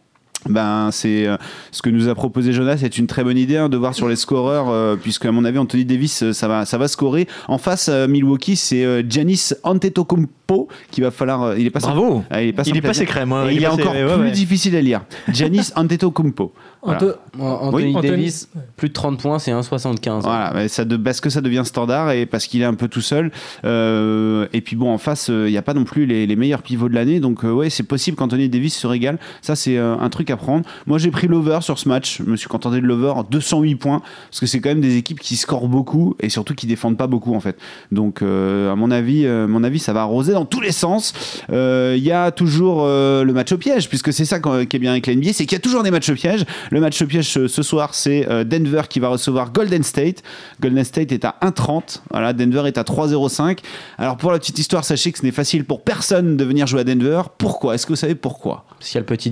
Ben, 0.49 0.89
c'est 0.91 1.25
euh, 1.27 1.37
ce 1.71 1.81
que 1.81 1.89
nous 1.89 2.07
a 2.09 2.15
proposé 2.15 2.51
Jonas, 2.53 2.77
c'est 2.77 2.97
une 2.97 3.07
très 3.07 3.23
bonne 3.23 3.37
idée 3.37 3.57
hein, 3.57 3.69
de 3.69 3.77
voir 3.77 3.95
sur 3.95 4.07
les 4.09 4.15
scoreurs, 4.15 4.69
euh, 4.69 4.95
puisque 4.95 5.25
à 5.25 5.31
mon 5.31 5.45
avis 5.45 5.57
Anthony 5.57 5.85
Davis 5.85 6.23
euh, 6.23 6.33
ça 6.33 6.47
va, 6.47 6.65
ça 6.65 6.77
va 6.77 6.87
scorer. 6.87 7.27
En 7.47 7.57
face, 7.57 7.89
euh, 7.89 8.07
Milwaukee, 8.07 8.55
c'est 8.55 8.83
euh, 8.83 9.01
Giannis 9.07 9.51
Antetokounmpo 9.63 10.67
qui 10.91 11.01
va 11.01 11.11
falloir. 11.11 11.43
euh, 11.43 11.55
il 11.57 11.65
est 11.65 11.69
pas 11.69 11.79
Bravo 11.79 12.23
Ah, 12.29 12.41
il 12.41 12.49
est 12.49 12.53
pas 12.53 12.63
Il 12.65 12.75
est 12.77 13.05
crème. 13.05 13.33
il, 13.51 13.63
est 13.63 13.67
encore 13.67 13.93
ouais, 13.93 14.05
plus 14.15 14.21
ouais. 14.23 14.31
difficile 14.31 14.75
à 14.75 14.81
lire. 14.81 15.01
Giannis 15.31 15.71
Antetokounmpo. 15.75 16.53
Voilà. 16.81 16.99
Anto- 16.99 17.13
Anthony 17.39 17.95
Oui. 17.95 18.01
Davis, 18.01 18.49
plus 18.75 18.89
de 18.89 18.93
30 18.93 19.19
points, 19.19 19.39
c'est 19.39 19.51
1,75. 19.51 20.21
Voilà, 20.23 20.51
mais 20.53 20.67
ça 20.67 20.83
de, 20.83 20.97
parce 20.97 21.21
que 21.21 21.29
ça 21.29 21.39
devient 21.39 21.63
standard 21.65 22.11
et 22.11 22.25
parce 22.25 22.45
qu'il 22.47 22.61
est 22.61 22.65
un 22.65 22.73
peu 22.73 22.89
tout 22.89 22.99
seul. 23.01 23.31
Euh, 23.63 24.47
et 24.53 24.61
puis 24.61 24.75
bon, 24.75 24.91
en 24.91 24.97
face, 24.97 25.29
il 25.29 25.45
n'y 25.51 25.57
a 25.57 25.61
pas 25.61 25.73
non 25.73 25.85
plus 25.85 26.05
les, 26.05 26.27
les 26.27 26.35
meilleurs 26.35 26.61
pivots 26.61 26.89
de 26.89 26.93
l'année. 26.95 27.19
Donc, 27.19 27.45
euh, 27.45 27.51
ouais, 27.51 27.69
c'est 27.69 27.83
possible 27.83 28.17
qu'Anthony 28.17 28.49
Davis 28.49 28.75
se 28.75 28.85
régale. 28.87 29.17
Ça, 29.41 29.55
c'est 29.55 29.77
euh, 29.77 29.95
un 29.97 30.09
truc 30.09 30.29
à 30.29 30.32
prendre. 30.37 30.65
Moi, 30.85 30.97
j'ai 30.97 31.11
pris 31.11 31.27
l'over 31.27 31.59
sur 31.61 31.79
ce 31.79 31.87
match. 31.89 32.21
Je 32.23 32.29
me 32.29 32.35
suis 32.35 32.47
contenté 32.47 32.81
de 32.81 32.85
l'over, 32.85 33.13
208 33.29 33.75
points. 33.75 34.01
Parce 34.29 34.39
que 34.39 34.45
c'est 34.45 34.59
quand 34.59 34.69
même 34.69 34.81
des 34.81 34.97
équipes 34.97 35.19
qui 35.19 35.35
scorent 35.35 35.67
beaucoup 35.67 36.15
et 36.19 36.29
surtout 36.29 36.55
qui 36.55 36.67
défendent 36.67 36.97
pas 36.97 37.07
beaucoup, 37.07 37.33
en 37.35 37.39
fait. 37.39 37.57
Donc, 37.91 38.21
euh, 38.21 38.71
à 38.71 38.75
mon 38.75 38.91
avis, 38.91 39.25
euh, 39.25 39.47
mon 39.47 39.63
avis, 39.63 39.79
ça 39.79 39.93
va 39.93 40.01
arroser 40.01 40.33
dans 40.33 40.45
tous 40.45 40.61
les 40.61 40.71
sens. 40.71 41.13
Euh, 41.51 41.95
Il 41.97 42.03
y 42.03 42.11
a 42.11 42.31
toujours 42.31 42.83
euh, 42.85 43.23
le 43.23 43.33
match 43.33 43.51
au 43.51 43.57
piège, 43.57 43.89
puisque 43.89 44.11
c'est 44.13 44.25
ça 44.25 44.39
qui 44.39 44.75
est 44.75 44.79
bien 44.79 44.91
avec 44.91 45.07
la 45.07 45.15
NBA, 45.15 45.33
c'est 45.33 45.45
qu'il 45.45 45.55
y 45.55 45.55
a 45.55 45.61
toujours 45.61 45.83
des 45.83 45.91
matchs 45.91 46.09
au 46.09 46.15
piège. 46.15 46.45
Le 46.71 46.79
match 46.79 47.01
au 47.01 47.05
piège 47.05 47.37
euh, 47.37 47.47
ce 47.47 47.61
soir, 47.63 47.93
c'est 47.93 48.27
euh, 48.29 48.43
Denver 48.43 48.81
qui 48.89 48.99
va 48.99 49.09
recevoir 49.09 49.51
Golden 49.51 49.83
State. 49.83 50.23
Golden 50.61 50.83
State 50.83 51.11
est 51.11 51.25
à 51.25 51.35
1,30. 51.41 52.01
Voilà, 52.11 52.33
Denver 52.33 52.63
est 52.65 52.77
à 52.77 52.83
3,05. 52.83 53.59
Alors 53.97 54.17
pour 54.17 54.31
la 54.31 54.39
petite 54.39 54.59
histoire, 54.59 54.83
sachez 54.83 55.11
que 55.11 55.19
ce 55.19 55.25
n'est 55.25 55.31
facile 55.31 55.65
pour 55.65 55.83
personne 55.83 56.37
de 56.37 56.43
venir 56.43 56.67
jouer 56.67 56.81
à 56.81 56.83
Denver. 56.83 57.21
Pourquoi? 57.37 57.75
Est-ce 57.75 57.85
que 57.85 57.93
vous 57.93 57.97
savez 57.97 58.15
pourquoi? 58.15 58.65
Parce 58.79 58.89
qu'il 58.89 58.95
y 58.95 58.97
a 58.97 59.01
le 59.01 59.05
petit 59.05 59.29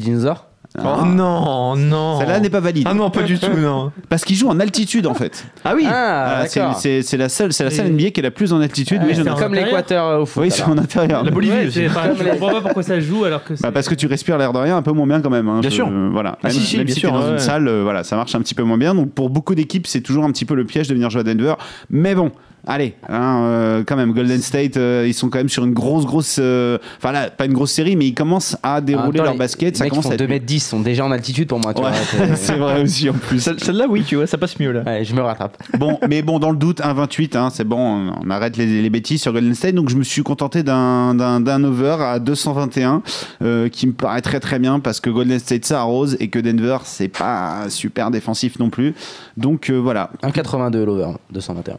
Dinzor. 0.75 0.99
Oh 1.01 1.05
non, 1.05 1.75
non. 1.75 2.19
Celle-là 2.19 2.39
n'est 2.39 2.49
pas 2.49 2.59
valide. 2.61 2.87
Ah 2.89 2.93
non, 2.93 3.09
pas 3.09 3.23
du 3.23 3.37
tout, 3.37 3.51
non. 3.57 3.91
Parce 4.09 4.23
qu'il 4.23 4.35
joue 4.35 4.47
en 4.47 4.59
altitude 4.59 5.05
en 5.07 5.13
fait. 5.13 5.45
Ah 5.65 5.73
oui 5.75 5.83
Ah, 5.87 6.25
Voilà, 6.29 6.47
c'est- 6.47 6.59
d'accord. 6.59 6.77
c'est 6.79 7.01
c'est 7.01 7.17
la 7.17 7.27
seule, 7.29 7.51
c'est 7.51 7.63
la 7.63 7.71
seule 7.71 7.87
Et- 7.87 7.89
NBA 7.91 8.11
qui 8.11 8.19
est 8.21 8.23
la 8.23 8.31
plus 8.31 8.53
en 8.53 8.61
altitude. 8.61 8.99
Ah, 9.01 9.05
oui, 9.07 9.13
c'est 9.15 9.27
Comme 9.37 9.53
l'équateur 9.53 10.05
euh, 10.05 10.19
au 10.21 10.25
foot. 10.25 10.43
Oui, 10.43 10.51
c'est 10.51 10.63
en 10.63 10.77
intérieur. 10.77 11.23
La 11.23 11.31
Bolivie 11.31 11.53
Ouais, 11.53 11.67
aussi. 11.67 11.83
je 11.83 12.29
comprends 12.31 12.51
pas 12.51 12.61
pourquoi 12.61 12.83
ça 12.83 12.99
joue 12.99 13.25
alors 13.25 13.43
que. 13.43 13.53
Bah 13.61 13.71
parce 13.71 13.89
que 13.89 13.95
tu 13.95 14.07
respires 14.07 14.37
l'air 14.37 14.53
de 14.53 14.59
rien 14.59 14.77
un 14.77 14.81
peu 14.81 14.91
moins 14.91 15.07
bien 15.07 15.21
quand 15.21 15.29
même. 15.29 15.47
hein. 15.49 15.59
Bien 15.59 15.69
Je- 15.69 15.75
sûr. 15.75 15.87
euh, 15.91 16.09
voilà. 16.11 16.37
Ah, 16.43 16.47
même 16.47 16.51
si, 16.53 16.59
si, 16.61 16.77
même 16.77 16.85
bien 16.85 16.93
si 16.95 17.01
sûr, 17.01 17.09
t'es 17.11 17.17
dans 17.17 17.25
ouais. 17.25 17.31
une 17.33 17.39
salle, 17.39 17.67
euh, 17.67 17.81
voilà, 17.83 18.03
ça 18.03 18.15
marche 18.15 18.33
un 18.35 18.39
petit 18.41 18.55
peu 18.55 18.63
moins 18.63 18.77
bien. 18.77 18.95
Donc 18.95 19.11
pour 19.13 19.29
beaucoup 19.29 19.55
d'équipes, 19.55 19.87
c'est 19.87 20.01
toujours 20.01 20.23
un 20.23 20.31
petit 20.31 20.45
peu 20.45 20.55
le 20.55 20.65
piège 20.65 20.87
de 20.87 20.93
venir 20.93 21.09
jouer 21.09 21.21
à 21.21 21.23
Denver. 21.23 21.55
Mais 21.89 22.15
bon. 22.15 22.31
Allez, 22.67 22.95
hein, 23.09 23.41
euh, 23.43 23.83
quand 23.85 23.95
même, 23.95 24.13
Golden 24.13 24.39
State, 24.41 24.77
euh, 24.77 25.05
ils 25.07 25.13
sont 25.15 25.29
quand 25.29 25.39
même 25.39 25.49
sur 25.49 25.65
une 25.65 25.73
grosse, 25.73 26.05
grosse. 26.05 26.37
euh, 26.39 26.77
Enfin 26.97 27.11
là, 27.11 27.29
pas 27.31 27.45
une 27.45 27.53
grosse 27.53 27.71
série, 27.71 27.95
mais 27.95 28.05
ils 28.05 28.13
commencent 28.13 28.55
à 28.61 28.81
dérouler 28.81 29.17
temps, 29.17 29.23
leur 29.23 29.33
les- 29.33 29.39
basket. 29.39 29.71
Les 29.73 29.77
Ça 29.77 29.83
mecs 29.85 29.91
qui 29.91 29.97
commence 29.97 30.05
font 30.05 30.11
à 30.11 30.13
être. 30.13 30.19
2 30.27 30.31
m 30.31 30.39
10 30.39 30.59
sont 30.59 30.79
déjà 30.79 31.03
en 31.03 31.11
altitude 31.11 31.47
pour 31.47 31.59
moi. 31.59 31.73
Ouais, 31.79 31.89
c'est 32.35 32.55
vrai 32.57 32.81
aussi 32.83 33.09
en 33.09 33.13
plus. 33.13 33.39
Celle- 33.39 33.59
Celle-là, 33.59 33.85
oui, 33.89 34.03
tu 34.07 34.15
vois, 34.15 34.27
ça 34.27 34.37
passe 34.37 34.59
mieux 34.59 34.71
là. 34.71 34.83
Ouais, 34.85 35.03
je 35.03 35.15
me 35.15 35.21
rattrape. 35.21 35.57
Bon, 35.79 35.97
mais 36.07 36.21
bon, 36.21 36.37
dans 36.37 36.51
le 36.51 36.57
doute, 36.57 36.81
1,28, 36.81 37.35
hein, 37.35 37.49
c'est 37.51 37.63
bon, 37.63 38.11
on 38.23 38.29
arrête 38.29 38.57
les, 38.57 38.81
les 38.81 38.89
bêtises 38.91 39.21
sur 39.23 39.33
Golden 39.33 39.55
State. 39.55 39.73
Donc 39.75 39.89
je 39.89 39.95
me 39.95 40.03
suis 40.03 40.21
contenté 40.21 40.61
d'un 40.61 41.63
over 41.63 41.97
à 41.99 42.19
221 42.19 43.01
euh, 43.41 43.69
qui 43.69 43.87
me 43.87 43.93
paraît 43.93 44.21
très 44.21 44.39
très 44.39 44.59
bien 44.59 44.79
parce 44.79 44.99
que 44.99 45.09
Golden 45.09 45.39
State 45.39 45.65
ça 45.65 45.81
arrose 45.81 46.15
et 46.19 46.27
que 46.29 46.37
Denver 46.39 46.77
c'est 46.83 47.07
pas 47.07 47.69
super 47.69 48.11
défensif 48.11 48.59
non 48.59 48.69
plus. 48.69 48.93
Donc 49.37 49.69
euh, 49.69 49.77
voilà. 49.77 50.11
1,82 50.23 50.83
l'over, 50.83 51.07
221. 51.31 51.77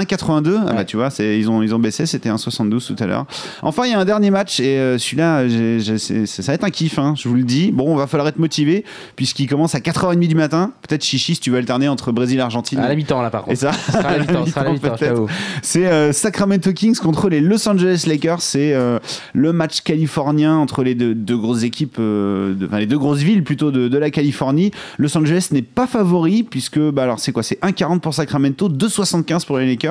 1,82 0.00 0.58
ah 0.66 0.72
bah 0.72 0.84
tu 0.84 0.96
vois 0.96 1.08
ils 1.20 1.48
ont 1.50 1.62
ils 1.62 1.74
ont 1.74 1.78
baissé 1.78 2.06
c'était 2.06 2.28
1,72 2.30 2.86
tout 2.86 2.96
à 3.02 3.06
l'heure. 3.06 3.26
Enfin 3.62 3.84
il 3.86 3.90
y 3.92 3.94
a 3.94 3.98
un 3.98 4.04
dernier 4.04 4.30
match 4.30 4.60
et 4.60 4.78
euh, 4.78 4.98
celui-là 4.98 5.44
ça 6.26 6.42
va 6.42 6.54
être 6.54 6.64
un 6.64 6.70
kiff 6.70 6.98
hein, 6.98 7.14
je 7.16 7.28
vous 7.28 7.34
le 7.34 7.42
dis. 7.42 7.72
Bon 7.72 7.84
on 7.92 7.96
va 7.96 8.06
falloir 8.06 8.28
être 8.28 8.38
motivé 8.38 8.84
puisqu'il 9.16 9.46
commence 9.48 9.74
à 9.74 9.78
4h30 9.80 10.26
du 10.26 10.34
matin. 10.34 10.72
Peut-être 10.86 11.04
chichi 11.04 11.34
si 11.34 11.40
tu 11.40 11.50
veux 11.50 11.58
alterner 11.58 11.88
entre 11.88 12.12
Brésil 12.12 12.38
et 12.38 12.42
Argentine. 12.42 12.78
À 12.78 12.88
la 12.88 12.94
mi-temps 12.94 13.22
là 13.22 13.30
par 13.30 13.42
et 13.42 13.56
contre. 13.56 13.58
ça. 13.60 13.72
Ce 13.86 13.92
sera 13.92 14.08
à 14.08 14.18
la 14.18 14.24
mi-temps, 14.24 14.44
c'est 15.62 15.86
euh, 15.86 16.12
Sacramento 16.12 16.72
Kings 16.72 16.96
contre 16.98 17.28
les 17.28 17.40
Los 17.40 17.68
Angeles 17.68 18.04
Lakers. 18.06 18.40
C'est 18.42 18.72
euh, 18.72 18.98
le 19.32 19.52
match 19.52 19.80
californien 19.82 20.56
entre 20.56 20.82
les 20.82 20.94
deux, 20.94 21.14
deux 21.14 21.36
grosses 21.36 21.62
équipes, 21.62 21.96
euh, 21.98 22.54
de- 22.54 22.66
enfin 22.66 22.78
les 22.78 22.86
deux 22.86 22.98
grosses 22.98 23.20
villes 23.20 23.44
plutôt 23.44 23.70
de, 23.70 23.88
de 23.88 23.98
la 23.98 24.10
Californie. 24.10 24.70
Los 24.98 25.16
Angeles 25.16 25.48
n'est 25.52 25.62
pas 25.62 25.86
favori 25.86 26.42
puisque, 26.42 26.78
bah 26.78 27.02
alors 27.04 27.18
c'est 27.20 27.32
quoi? 27.32 27.42
C'est 27.42 27.60
1,40 27.62 28.00
pour 28.00 28.14
Sacramento, 28.14 28.68
2,75 28.68 29.46
pour 29.46 29.58
les 29.58 29.66
Lakers. 29.66 29.89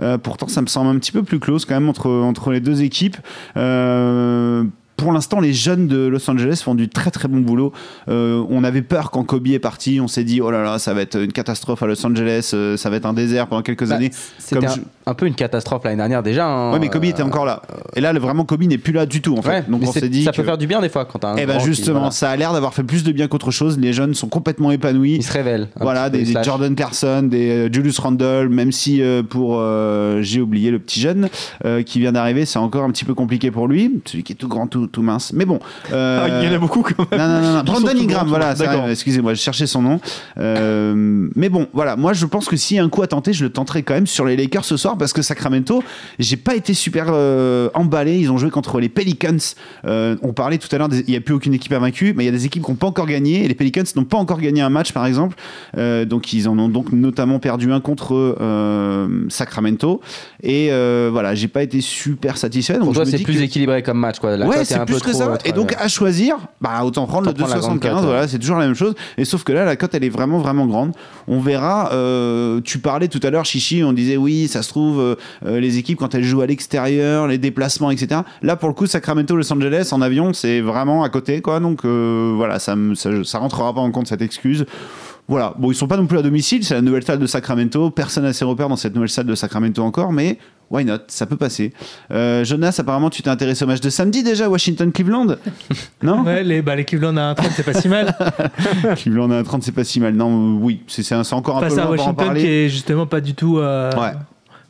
Euh, 0.00 0.18
pourtant, 0.18 0.48
ça 0.48 0.62
me 0.62 0.66
semble 0.66 0.88
un 0.94 0.98
petit 0.98 1.12
peu 1.12 1.22
plus 1.22 1.38
close 1.38 1.64
quand 1.64 1.74
même 1.74 1.88
entre, 1.88 2.10
entre 2.10 2.50
les 2.52 2.60
deux 2.60 2.82
équipes. 2.82 3.16
Euh, 3.56 4.64
pour 4.96 5.12
l'instant, 5.12 5.40
les 5.40 5.52
jeunes 5.52 5.88
de 5.88 6.06
Los 6.06 6.28
Angeles 6.30 6.62
font 6.64 6.74
du 6.74 6.88
très 6.88 7.10
très 7.10 7.28
bon 7.28 7.40
boulot. 7.40 7.72
Euh, 8.08 8.42
on 8.48 8.64
avait 8.64 8.80
peur 8.82 9.10
quand 9.10 9.24
Kobe 9.24 9.48
est 9.48 9.58
parti, 9.58 10.00
on 10.00 10.08
s'est 10.08 10.24
dit 10.24 10.40
oh 10.40 10.50
là 10.50 10.62
là, 10.62 10.78
ça 10.78 10.94
va 10.94 11.02
être 11.02 11.20
une 11.20 11.32
catastrophe 11.32 11.82
à 11.82 11.86
Los 11.86 12.04
Angeles, 12.06 12.52
euh, 12.54 12.76
ça 12.78 12.88
va 12.88 12.96
être 12.96 13.04
un 13.04 13.12
désert 13.12 13.46
pendant 13.46 13.62
quelques 13.62 13.86
Bah, 13.88 13.96
années. 13.96 14.10
C'était 14.38 14.56
Comme 14.60 14.64
un, 14.70 14.74
je- 14.74 14.80
un 15.08 15.14
peu 15.14 15.26
une 15.26 15.34
catastrophe 15.34 15.84
l'année 15.84 15.96
dernière 15.98 16.22
déjà. 16.22 16.46
hein. 16.48 16.72
Ouais, 16.72 16.80
mais 16.80 16.88
Kobe 16.88 17.04
était 17.04 17.22
encore 17.22 17.44
là. 17.44 17.62
Et 17.94 18.00
là, 18.00 18.12
le- 18.12 18.18
vraiment, 18.18 18.44
Kobe 18.44 18.62
n'est 18.64 18.76
plus 18.76 18.92
là 18.92 19.06
du 19.06 19.22
tout 19.22 19.36
en 19.38 19.42
fait. 19.42 19.48
Ouais, 19.50 19.64
Donc 19.68 19.82
on 19.86 19.92
s'est 19.92 20.08
dit 20.08 20.24
ça 20.24 20.32
que- 20.32 20.36
peut 20.36 20.42
faire 20.42 20.58
du 20.58 20.66
bien 20.66 20.80
des 20.80 20.88
fois 20.88 21.04
quand 21.04 21.20
t'as 21.20 21.28
un. 21.32 21.36
Eh 21.36 21.46
ben 21.46 21.58
qui- 21.58 21.64
justement, 21.66 21.98
voilà. 22.00 22.10
ça 22.10 22.28
a 22.30 22.36
l'air 22.36 22.52
d'avoir 22.52 22.74
fait 22.74 22.82
plus 22.82 23.04
de 23.04 23.12
bien 23.12 23.28
qu'autre 23.28 23.52
chose. 23.52 23.78
Les 23.78 23.92
jeunes 23.92 24.14
sont 24.14 24.28
complètement 24.28 24.70
épanouis. 24.72 25.14
il 25.16 25.22
se 25.22 25.32
révèle. 25.32 25.68
un 25.78 25.82
Voilà, 25.84 26.10
des. 26.10 26.24
Jordan 26.42 26.74
Clarkson, 26.74 27.22
des 27.30 27.50
euh, 27.50 27.72
Julius 27.72 27.98
Randle, 28.00 28.48
même 28.48 28.72
si 28.72 29.00
euh, 29.00 29.22
pour 29.22 29.58
euh, 29.60 30.22
j'ai 30.22 30.40
oublié 30.40 30.70
le 30.72 30.78
petit 30.80 31.00
jeune 31.00 31.28
euh, 31.64 31.82
qui 31.84 32.00
vient 32.00 32.10
d'arriver, 32.12 32.44
c'est 32.44 32.58
encore 32.58 32.82
un 32.82 32.90
petit 32.90 33.04
peu 33.04 33.14
compliqué 33.14 33.52
pour 33.52 33.68
lui, 33.68 34.00
celui 34.06 34.24
qui 34.24 34.32
est 34.32 34.36
tout 34.36 34.48
grand, 34.48 34.66
tout, 34.66 34.88
tout 34.88 35.02
mince. 35.02 35.32
Mais 35.32 35.44
bon, 35.44 35.60
euh, 35.92 36.26
Ah, 36.28 36.42
il 36.42 36.48
y 36.48 36.52
en 36.52 36.54
a 36.56 36.58
beaucoup 36.58 36.82
quand 36.82 37.08
même. 37.12 37.20
non, 37.20 37.28
non, 37.28 37.40
non, 37.42 37.52
non. 37.58 37.62
Brandon 37.62 37.88
Ingram, 37.96 38.26
voilà, 38.28 38.54
excusez-moi, 38.90 39.34
je 39.34 39.40
cherchais 39.40 39.66
son 39.68 39.82
nom. 39.82 40.00
Euh, 40.38 41.28
mais 41.34 41.48
bon, 41.48 41.66
voilà, 41.72 41.96
moi 41.96 42.12
je 42.12 42.26
pense 42.26 42.46
que 42.48 42.56
s'il 42.56 42.76
y 42.76 42.80
a 42.80 42.84
un 42.84 42.88
coup 42.88 43.02
à 43.02 43.06
tenter, 43.06 43.32
je 43.32 43.44
le 43.44 43.50
tenterai 43.50 43.82
quand 43.82 43.94
même 43.94 44.06
sur 44.06 44.24
les 44.24 44.36
Lakers 44.36 44.64
ce 44.64 44.76
soir 44.76 44.95
parce 44.96 45.12
que 45.12 45.22
Sacramento, 45.22 45.82
j'ai 46.18 46.36
pas 46.36 46.54
été 46.54 46.74
super 46.74 47.06
euh, 47.10 47.68
emballé. 47.74 48.18
Ils 48.18 48.30
ont 48.30 48.38
joué 48.38 48.50
contre 48.50 48.80
les 48.80 48.88
Pelicans. 48.88 49.36
Euh, 49.86 50.16
on 50.22 50.32
parlait 50.32 50.58
tout 50.58 50.68
à 50.74 50.78
l'heure, 50.78 50.88
il 50.92 51.04
n'y 51.10 51.16
a 51.16 51.20
plus 51.20 51.34
aucune 51.34 51.54
équipe 51.54 51.72
invaincue, 51.72 52.12
mais 52.16 52.24
il 52.24 52.26
y 52.26 52.30
a 52.30 52.32
des 52.32 52.46
équipes 52.46 52.64
qui 52.64 52.70
n'ont 52.70 52.76
pas 52.76 52.86
encore 52.86 53.06
gagné. 53.06 53.44
Et 53.44 53.48
les 53.48 53.54
Pelicans 53.54 53.84
n'ont 53.96 54.04
pas 54.04 54.18
encore 54.18 54.40
gagné 54.40 54.60
un 54.62 54.70
match, 54.70 54.92
par 54.92 55.06
exemple. 55.06 55.36
Euh, 55.76 56.04
donc 56.04 56.32
ils 56.32 56.48
en 56.48 56.58
ont 56.58 56.68
donc 56.68 56.92
notamment 56.92 57.38
perdu 57.38 57.72
un 57.72 57.80
contre 57.80 58.36
Sacramento. 59.28 60.00
Et 60.42 60.70
voilà, 61.10 61.34
j'ai 61.34 61.48
pas 61.48 61.62
été 61.62 61.80
super 61.80 62.36
satisfait. 62.36 62.74
Donc 62.74 62.84
Pour 62.84 62.94
toi, 62.94 63.04
c'est 63.06 63.22
plus 63.22 63.38
que- 63.38 63.42
équilibré 63.42 63.82
comme 63.82 63.98
match 63.98 64.18
quoi. 64.18 64.36
La 64.36 64.46
ouais, 64.46 64.64
c'est 64.64 64.74
un 64.74 64.84
plus 64.84 64.96
peu 64.96 65.00
que 65.00 65.12
ça. 65.12 65.38
Et 65.44 65.52
donc, 65.52 65.74
à 65.78 65.88
choisir, 65.88 66.36
bah, 66.60 66.82
autant 66.84 67.06
prendre 67.06 67.28
Autant 67.28 67.44
le 67.44 67.48
prendre 67.48 67.54
la 67.54 67.60
grande 67.60 67.78
2,75. 67.80 67.94
cote, 67.94 68.04
Voilà, 68.04 68.28
c'est 68.28 68.38
toujours 68.38 68.56
la 68.58 68.66
même 68.66 68.74
chose. 68.74 68.94
Et 69.18 69.24
sauf 69.24 69.44
que 69.44 69.52
là, 69.52 69.64
la 69.64 69.76
cote, 69.76 69.94
elle 69.94 70.04
est 70.04 70.08
vraiment, 70.08 70.38
vraiment 70.38 70.66
grande. 70.66 70.92
On 71.28 71.40
verra. 71.40 71.90
tu 72.64 72.78
parlais 72.78 73.08
tout 73.08 73.20
à 73.22 73.30
l'heure, 73.30 73.44
Chichi, 73.44 73.82
on 73.82 73.92
disait 73.92 74.16
oui, 74.16 74.48
ça 74.48 74.62
se 74.62 74.68
trouve, 74.68 74.85
euh, 74.98 75.16
euh, 75.44 75.60
les 75.60 75.78
équipes, 75.78 75.98
quand 75.98 76.14
elles 76.14 76.24
jouent 76.24 76.42
à 76.42 76.46
l'extérieur, 76.46 77.26
les 77.26 77.38
déplacements, 77.38 77.90
etc. 77.90 78.20
Là, 78.42 78.56
pour 78.56 78.68
le 78.68 78.74
coup, 78.74 78.86
Sacramento, 78.86 79.36
Los 79.36 79.52
Angeles, 79.52 79.88
en 79.92 80.00
avion, 80.00 80.32
c'est 80.32 80.60
vraiment 80.60 81.02
à 81.02 81.08
côté, 81.08 81.40
quoi. 81.40 81.60
Donc, 81.60 81.84
euh, 81.84 82.32
voilà, 82.36 82.58
ça, 82.58 82.74
ça, 82.94 83.10
ça 83.24 83.38
rentrera 83.38 83.74
pas 83.74 83.80
en 83.80 83.90
compte 83.90 84.06
cette 84.06 84.22
excuse. 84.22 84.66
Voilà, 85.28 85.54
bon, 85.58 85.72
ils 85.72 85.74
sont 85.74 85.88
pas 85.88 85.96
non 85.96 86.06
plus 86.06 86.18
à 86.18 86.22
domicile, 86.22 86.64
c'est 86.64 86.74
la 86.74 86.82
nouvelle 86.82 87.02
salle 87.02 87.18
de 87.18 87.26
Sacramento. 87.26 87.90
Personne 87.90 88.22
n'a 88.22 88.32
ses 88.32 88.44
repères 88.44 88.68
dans 88.68 88.76
cette 88.76 88.94
nouvelle 88.94 89.08
salle 89.08 89.26
de 89.26 89.34
Sacramento 89.34 89.82
encore, 89.82 90.12
mais 90.12 90.38
why 90.70 90.84
not? 90.84 90.98
Ça 91.08 91.26
peut 91.26 91.36
passer. 91.36 91.72
Euh, 92.12 92.44
Jonas, 92.44 92.76
apparemment, 92.78 93.10
tu 93.10 93.22
t'es 93.22 93.28
intéressé 93.28 93.64
au 93.64 93.66
match 93.66 93.80
de 93.80 93.90
samedi 93.90 94.22
déjà, 94.22 94.48
Washington-Cleveland? 94.48 95.34
Non? 96.04 96.22
Ouais, 96.22 96.44
les, 96.44 96.62
bah, 96.62 96.76
les 96.76 96.84
Cleveland 96.84 97.16
à 97.16 97.34
1,30, 97.34 97.50
c'est 97.56 97.64
pas 97.64 97.74
si 97.74 97.88
mal. 97.88 98.16
Cleveland 98.96 99.32
à 99.32 99.42
30, 99.42 99.64
c'est 99.64 99.72
pas 99.72 99.82
si 99.82 99.98
mal. 99.98 100.14
Non, 100.14 100.58
oui, 100.60 100.82
c'est 100.86 101.12
encore 101.32 101.58
un 101.58 101.60
Face 101.62 101.74
peu 101.74 101.80
à 101.80 101.84
loin 101.86 101.96
pour 101.96 102.04
en 102.04 102.08
Washington 102.10 102.26
parler. 102.26 102.40
qui 102.42 102.46
est 102.46 102.68
justement 102.68 103.06
pas 103.06 103.20
du 103.20 103.34
tout 103.34 103.58
euh, 103.58 103.90
Ouais. 104.00 104.12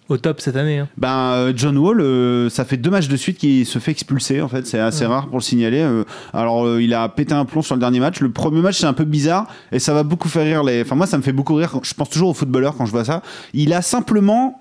Au 0.08 0.16
top 0.18 0.40
cette 0.40 0.56
année. 0.56 0.78
hein. 0.78 0.88
Ben, 0.96 1.32
euh, 1.32 1.52
John 1.54 1.76
Wall, 1.76 2.00
euh, 2.00 2.48
ça 2.48 2.64
fait 2.64 2.76
deux 2.76 2.90
matchs 2.90 3.08
de 3.08 3.16
suite 3.16 3.38
qu'il 3.38 3.66
se 3.66 3.78
fait 3.78 3.90
expulser. 3.90 4.40
En 4.40 4.48
fait, 4.48 4.66
c'est 4.66 4.78
assez 4.78 5.04
rare 5.06 5.26
pour 5.28 5.38
le 5.38 5.42
signaler. 5.42 5.80
Euh, 5.80 6.04
alors, 6.32 6.64
euh, 6.66 6.82
il 6.82 6.94
a 6.94 7.08
pété 7.08 7.34
un 7.34 7.44
plomb 7.44 7.62
sur 7.62 7.74
le 7.74 7.80
dernier 7.80 8.00
match. 8.00 8.20
Le 8.20 8.30
premier 8.30 8.60
match, 8.60 8.78
c'est 8.78 8.86
un 8.86 8.92
peu 8.92 9.04
bizarre 9.04 9.46
et 9.72 9.78
ça 9.78 9.92
va 9.94 10.02
beaucoup 10.02 10.28
faire 10.28 10.44
rire 10.44 10.62
les. 10.62 10.82
Enfin, 10.82 10.94
moi, 10.94 11.06
ça 11.06 11.18
me 11.18 11.22
fait 11.22 11.32
beaucoup 11.32 11.54
rire. 11.54 11.78
Je 11.82 11.94
pense 11.94 12.10
toujours 12.10 12.30
aux 12.30 12.34
footballeurs 12.34 12.76
quand 12.76 12.86
je 12.86 12.92
vois 12.92 13.04
ça. 13.04 13.22
Il 13.52 13.72
a 13.72 13.82
simplement 13.82 14.58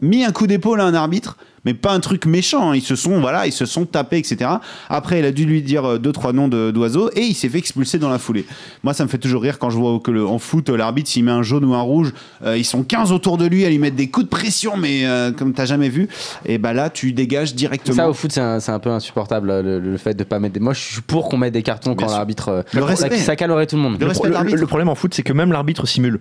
mis 0.00 0.24
un 0.24 0.32
coup 0.32 0.46
d'épaule 0.46 0.80
à 0.80 0.84
un 0.84 0.94
arbitre, 0.94 1.36
mais 1.64 1.74
pas 1.74 1.92
un 1.92 2.00
truc 2.00 2.26
méchant. 2.26 2.70
hein. 2.70 2.76
Ils 2.76 2.82
se 2.82 2.96
sont, 2.96 3.20
voilà, 3.20 3.46
ils 3.46 3.52
se 3.52 3.66
sont 3.66 3.84
tapés, 3.86 4.18
etc. 4.18 4.50
Après, 4.88 5.18
il 5.20 5.24
a 5.24 5.30
dû 5.32 5.44
lui 5.44 5.62
dire 5.62 5.84
euh, 5.84 5.98
deux, 5.98 6.12
trois 6.12 6.32
noms 6.32 6.48
d'oiseaux 6.48 7.10
et 7.14 7.20
il 7.22 7.34
s'est 7.34 7.48
fait 7.48 7.58
expulser 7.58 7.98
dans 7.98 8.10
la 8.10 8.18
foulée. 8.18 8.44
Moi, 8.82 8.94
ça 8.94 9.04
me 9.04 9.08
fait 9.08 9.18
toujours 9.18 9.42
rire 9.42 9.58
quand 9.58 9.70
je 9.70 9.76
vois 9.78 9.98
que 10.00 10.10
le, 10.10 10.26
en 10.26 10.38
foot, 10.38 10.68
euh, 10.70 10.76
l'arbitre, 10.76 11.08
s'il 11.10 11.24
met 11.24 11.30
un 11.30 11.42
jaune 11.42 11.64
ou 11.64 11.74
un 11.74 11.80
rouge, 11.80 12.12
euh, 12.44 12.56
ils 12.58 12.64
sont 12.64 12.82
15 12.82 13.12
autour 13.12 13.38
de 13.38 13.46
lui 13.46 13.64
à 13.64 13.68
lui 13.70 13.78
mettre 13.78 13.96
des 13.96 14.08
coups 14.08 14.24
de 14.26 14.30
pression, 14.30 14.76
mais 14.76 15.06
euh, 15.06 15.30
comme 15.32 15.52
t'as 15.52 15.66
jamais 15.66 15.88
vu. 15.88 16.08
Et 16.46 16.58
bah 16.58 16.72
là, 16.72 16.90
tu 16.90 17.12
dégages 17.12 17.54
directement. 17.54 17.96
Ça 17.96 18.08
au 18.10 18.14
foot 18.14 18.32
c'est 18.32 18.40
un, 18.40 18.78
peu 18.78 18.90
insupportable 18.90 19.48
le, 19.62 19.78
le 19.80 19.96
fait 19.98 20.14
de 20.14 20.24
pas 20.24 20.38
mettre 20.38 20.54
des. 20.54 20.60
Moi 20.60 20.72
je 20.72 20.80
suis 20.80 21.00
pour 21.02 21.28
qu'on 21.28 21.36
mette 21.36 21.52
des 21.54 21.62
cartons 21.62 21.94
Bien 21.94 22.06
quand 22.06 22.12
l'arbitre. 22.12 22.48
euh, 22.48 22.62
Le 22.72 22.80
ça- 22.80 22.86
respect. 22.86 23.18
Ça 23.18 23.36
calorait 23.36 23.66
tout 23.66 23.76
le 23.76 23.82
monde. 23.82 23.98
Le 24.00 24.66
problème 24.66 24.88
en 24.88 24.94
foot, 24.94 25.14
c'est 25.14 25.22
que 25.22 25.32
même 25.32 25.52
l'arbitre 25.52 25.86
simule. 25.86 26.18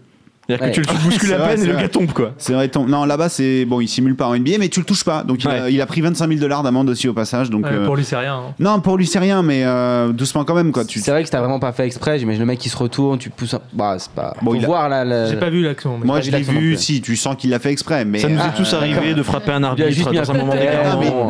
C'est-à-dire 0.48 0.66
Ouais. 0.66 0.72
que 0.72 0.82
tu, 0.82 0.82
le 0.82 1.04
bouscules 1.04 1.28
C'est 1.30 1.34
à 1.36 1.38
vrai, 1.38 1.56
peine 1.56 1.64
et 1.64 1.68
le 1.68 1.74
vrai. 1.74 1.82
gars 1.84 1.90
tombe, 1.90 2.12
quoi. 2.14 2.32
C'est 2.38 2.54
vrai, 2.54 2.68
ton- 2.68 2.86
non, 2.86 3.06
là-bas, 3.06 3.30
c'est 3.30 3.64
bon, 3.66 3.80
il 3.80 3.88
simule 3.88 4.16
pas 4.16 4.28
en 4.28 4.36
NBA, 4.36 4.54
mais 4.60 4.70
tu 4.70 4.80
le 4.80 4.86
touches 4.86 5.04
pas. 5.04 5.24
Donc, 5.24 5.44
il, 5.44 5.50
a, 5.50 5.70
il 5.70 5.80
a 5.80 5.86
pris 5.86 6.02
25 6.02 6.28
000 6.28 6.40
dollars 6.40 6.64
d'amende 6.64 6.90
aussi 6.90 7.08
au 7.08 7.14
passage. 7.14 7.50
Donc, 7.50 7.64
Ouais, 7.66 7.72
euh, 7.74 7.86
Pour 7.86 7.96
lui, 7.96 8.04
c'est 8.04 8.18
rien. 8.18 8.36
hein. 8.36 8.54
non, 8.60 8.80
pour 8.82 8.98
lui, 8.98 9.06
c'est 9.08 9.20
rien, 9.20 9.44
mais 9.44 9.64
euh, 9.64 10.12
doucement 10.12 10.44
quand 10.44 10.56
même, 10.56 10.72
quoi. 10.72 10.84
Tu, 10.84 11.00
C'est 11.00 11.12
vrai 11.12 11.22
que 11.22 11.28
c'était 11.28 11.38
vraiment 11.38 11.60
pas 11.60 11.72
fait 11.72 11.86
exprès. 11.86 12.20
J'imagine 12.20 12.42
le 12.42 12.46
mec 12.48 12.60
qui 12.60 12.70
se 12.70 12.76
retourne, 12.78 13.18
tu 13.20 13.30
pousses. 13.30 13.54
Un... 13.54 13.62
Bah 13.74 13.96
c'est 14.00 14.12
pas. 14.12 14.34
Bon, 14.42 14.52
Faut 14.52 14.58
il 14.58 14.64
a- 14.64 14.68
voir 14.68 14.90
là. 14.90 15.06
la- 15.06 15.30
J'ai 15.30 15.38
pas 15.38 15.50
vu 15.50 15.62
l'action. 15.64 15.98
Moi, 16.04 16.20
je 16.22 16.32
vu 16.32 16.38
l'ai 16.38 16.42
vu, 16.44 16.76
si, 16.78 17.02
tu 17.02 17.16
sens 17.16 17.36
qu'il 17.38 17.50
l'a 17.52 17.60
fait 17.60 17.72
exprès. 17.72 18.04
Mais, 18.04 18.20
Ça 18.20 18.28
nous 18.28 18.40
euh, 18.40 18.44
est 18.48 18.56
tous 18.58 18.74
arrivé 18.74 19.14
de 19.14 19.24
frapper 19.24 19.52
un 19.52 19.64
a 19.64 19.68
arbitre 19.70 19.90
juste 19.90 20.10
mis 20.12 20.18
un 20.18 20.24
dans 20.24 20.32
un 20.32 20.38
moment 20.38 20.54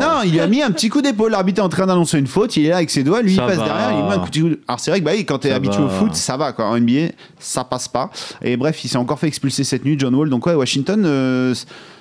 Non. 0.00 0.06
il 0.24 0.40
a 0.40 0.46
mis 0.46 0.62
un 0.62 0.70
petit 0.70 0.88
coup 0.88 1.02
d'épaule. 1.02 1.30
L'arbitre 1.32 1.60
est 1.60 1.64
en 1.64 1.68
train 1.68 1.86
d'annoncer 1.86 2.18
une 2.18 2.26
faute. 2.26 2.56
Il 2.56 2.66
est 2.66 2.70
là 2.70 2.76
avec 2.76 2.90
ses 2.90 3.04
doigts. 3.04 3.22
Lui, 3.22 3.32
il 3.34 3.38
passe 3.38 3.56
derrière. 3.58 3.90
Il 3.92 3.96
lui 3.98 4.08
met 4.08 4.14
un 4.14 4.18
coup 4.18 4.30
de. 4.30 4.60
Alors, 4.66 4.80
c'est 4.80 4.90
vrai 4.90 5.00
que 5.00 5.04
bah, 5.04 5.12
quand 5.26 5.38
t'es 5.38 5.52
habitué 5.52 5.82
au 5.82 5.88
foot, 5.88 6.14
ça 6.14 6.36
va. 6.36 6.52
Quoi. 6.52 6.64
En 6.66 6.78
NBA, 6.78 7.12
ça 7.38 7.62
passe 7.64 7.88
pas. 7.88 8.10
Et 8.42 8.56
bref, 8.56 8.82
il 8.84 8.88
s'est 8.88 8.96
encore 8.96 9.11
fait 9.18 9.28
expulser 9.28 9.64
cette 9.64 9.84
nuit, 9.84 9.96
John 9.98 10.14
Wall. 10.14 10.30
Donc, 10.30 10.46
ouais, 10.46 10.54
Washington. 10.54 11.04
euh, 11.04 11.54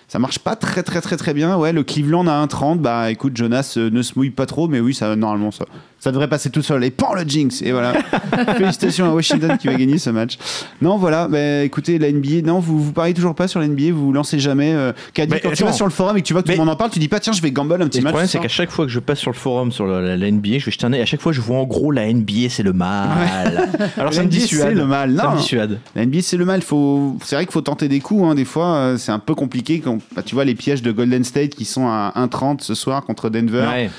ça 0.07 0.19
marche 0.19 0.39
pas 0.39 0.57
très 0.57 0.83
très 0.83 0.99
très 0.99 1.15
très 1.15 1.33
bien. 1.33 1.55
Ouais, 1.55 1.71
le 1.71 1.83
Cleveland 1.83 2.27
à 2.27 2.45
1,30. 2.45 2.79
Bah 2.79 3.09
écoute, 3.11 3.37
Jonas 3.37 3.75
euh, 3.77 3.89
ne 3.89 4.01
se 4.01 4.11
mouille 4.17 4.29
pas 4.29 4.45
trop, 4.45 4.67
mais 4.67 4.81
oui, 4.81 4.93
ça 4.93 5.15
normalement 5.15 5.51
ça, 5.51 5.63
ça 6.03 6.11
devrait 6.11 6.27
passer 6.27 6.49
tout 6.49 6.61
seul. 6.63 6.83
Et 6.83 6.89
pan 6.91 7.13
le 7.13 7.21
jinx. 7.21 7.61
Et 7.61 7.71
voilà. 7.71 7.93
Félicitations 8.57 9.05
à 9.05 9.13
Washington 9.13 9.57
qui 9.57 9.67
va 9.67 9.75
gagner 9.75 9.97
ce 9.99 10.09
match. 10.09 10.37
Non, 10.81 10.97
voilà. 10.97 11.27
Bah, 11.27 11.61
écoutez, 11.63 11.99
la 11.99 12.11
NBA. 12.11 12.41
Non, 12.43 12.59
vous 12.59 12.81
vous 12.83 12.91
pariez 12.91 13.13
toujours 13.13 13.35
pas 13.35 13.47
sur 13.47 13.59
la 13.59 13.67
NBA. 13.67 13.91
Vous 13.93 14.07
vous 14.07 14.13
lancez 14.13 14.39
jamais. 14.39 14.73
Euh, 14.73 14.91
Mais 15.17 15.39
quand 15.39 15.51
tu 15.53 15.63
vas 15.63 15.71
sur 15.73 15.85
le 15.85 15.91
forum 15.91 16.17
et 16.17 16.21
que 16.21 16.27
tu 16.27 16.33
vois 16.33 16.41
que 16.41 16.47
tout 16.47 16.53
le 16.53 16.57
monde 16.57 16.69
en 16.69 16.75
parle, 16.75 16.89
tu 16.89 16.99
dis 16.99 17.07
pas 17.07 17.19
tiens, 17.19 17.33
je 17.33 17.41
vais 17.41 17.51
gamble 17.51 17.81
un 17.81 17.87
petit 17.87 17.99
Et 17.99 18.01
le 18.01 18.05
match. 18.05 18.11
problème, 18.13 18.27
ce 18.27 18.31
c'est 18.33 18.39
qu'à 18.39 18.47
chaque 18.47 18.71
fois 18.71 18.85
que 18.85 18.91
je 18.91 18.99
passe 18.99 19.19
sur 19.19 19.31
le 19.31 19.35
forum 19.37 19.71
sur 19.71 19.85
la, 19.85 20.01
la- 20.01 20.17
la 20.17 20.31
NBA, 20.31 20.57
je 20.57 20.65
vais 20.65 20.71
jeter 20.71 20.85
un. 20.87 20.93
À 20.93 21.05
chaque 21.05 21.21
fois, 21.21 21.31
je 21.31 21.39
vois 21.41 21.57
en 21.57 21.65
gros 21.65 21.91
la 21.91 22.11
NBA, 22.11 22.49
c'est 22.49 22.63
le 22.63 22.73
mal. 22.73 23.69
Alors 23.97 24.13
ça 24.13 24.21
me 24.21 24.25
NBA, 24.27 24.35
dissuade. 24.37 24.67
c'est 24.69 24.73
le 24.75 24.85
mal. 24.85 25.15
Ça 25.15 25.23
Non. 25.23 25.31
me 25.33 25.37
dissuade. 25.37 25.79
La 25.95 26.05
NBA, 26.05 26.19
c'est 26.23 26.37
le 26.37 26.45
mal. 26.45 26.61
Faut... 26.63 27.17
C'est 27.23 27.35
vrai 27.35 27.45
qu'il 27.45 27.53
faut 27.53 27.61
tenter 27.61 27.87
des 27.87 27.99
coups. 27.99 28.23
hein. 28.25 28.33
Des 28.35 28.45
fois, 28.45 28.73
euh, 28.75 28.97
c'est 28.97 29.11
un 29.11 29.19
peu 29.19 29.35
compliqué. 29.35 29.79
Quand... 29.79 29.99
bah, 30.15 30.23
tu 30.25 30.33
vois 30.35 30.45
les 30.45 30.55
pièges 30.55 30.81
de 30.81 30.91
Golden 30.91 31.23
State 31.23 31.51
qui 31.55 31.65
sont 31.65 31.87
à 31.87 32.11
1,30 32.17 32.61
ce 32.61 32.73
soir 32.73 33.03
contre 33.05 33.29
Denver. 33.29 33.67
Ouais. 33.71 33.89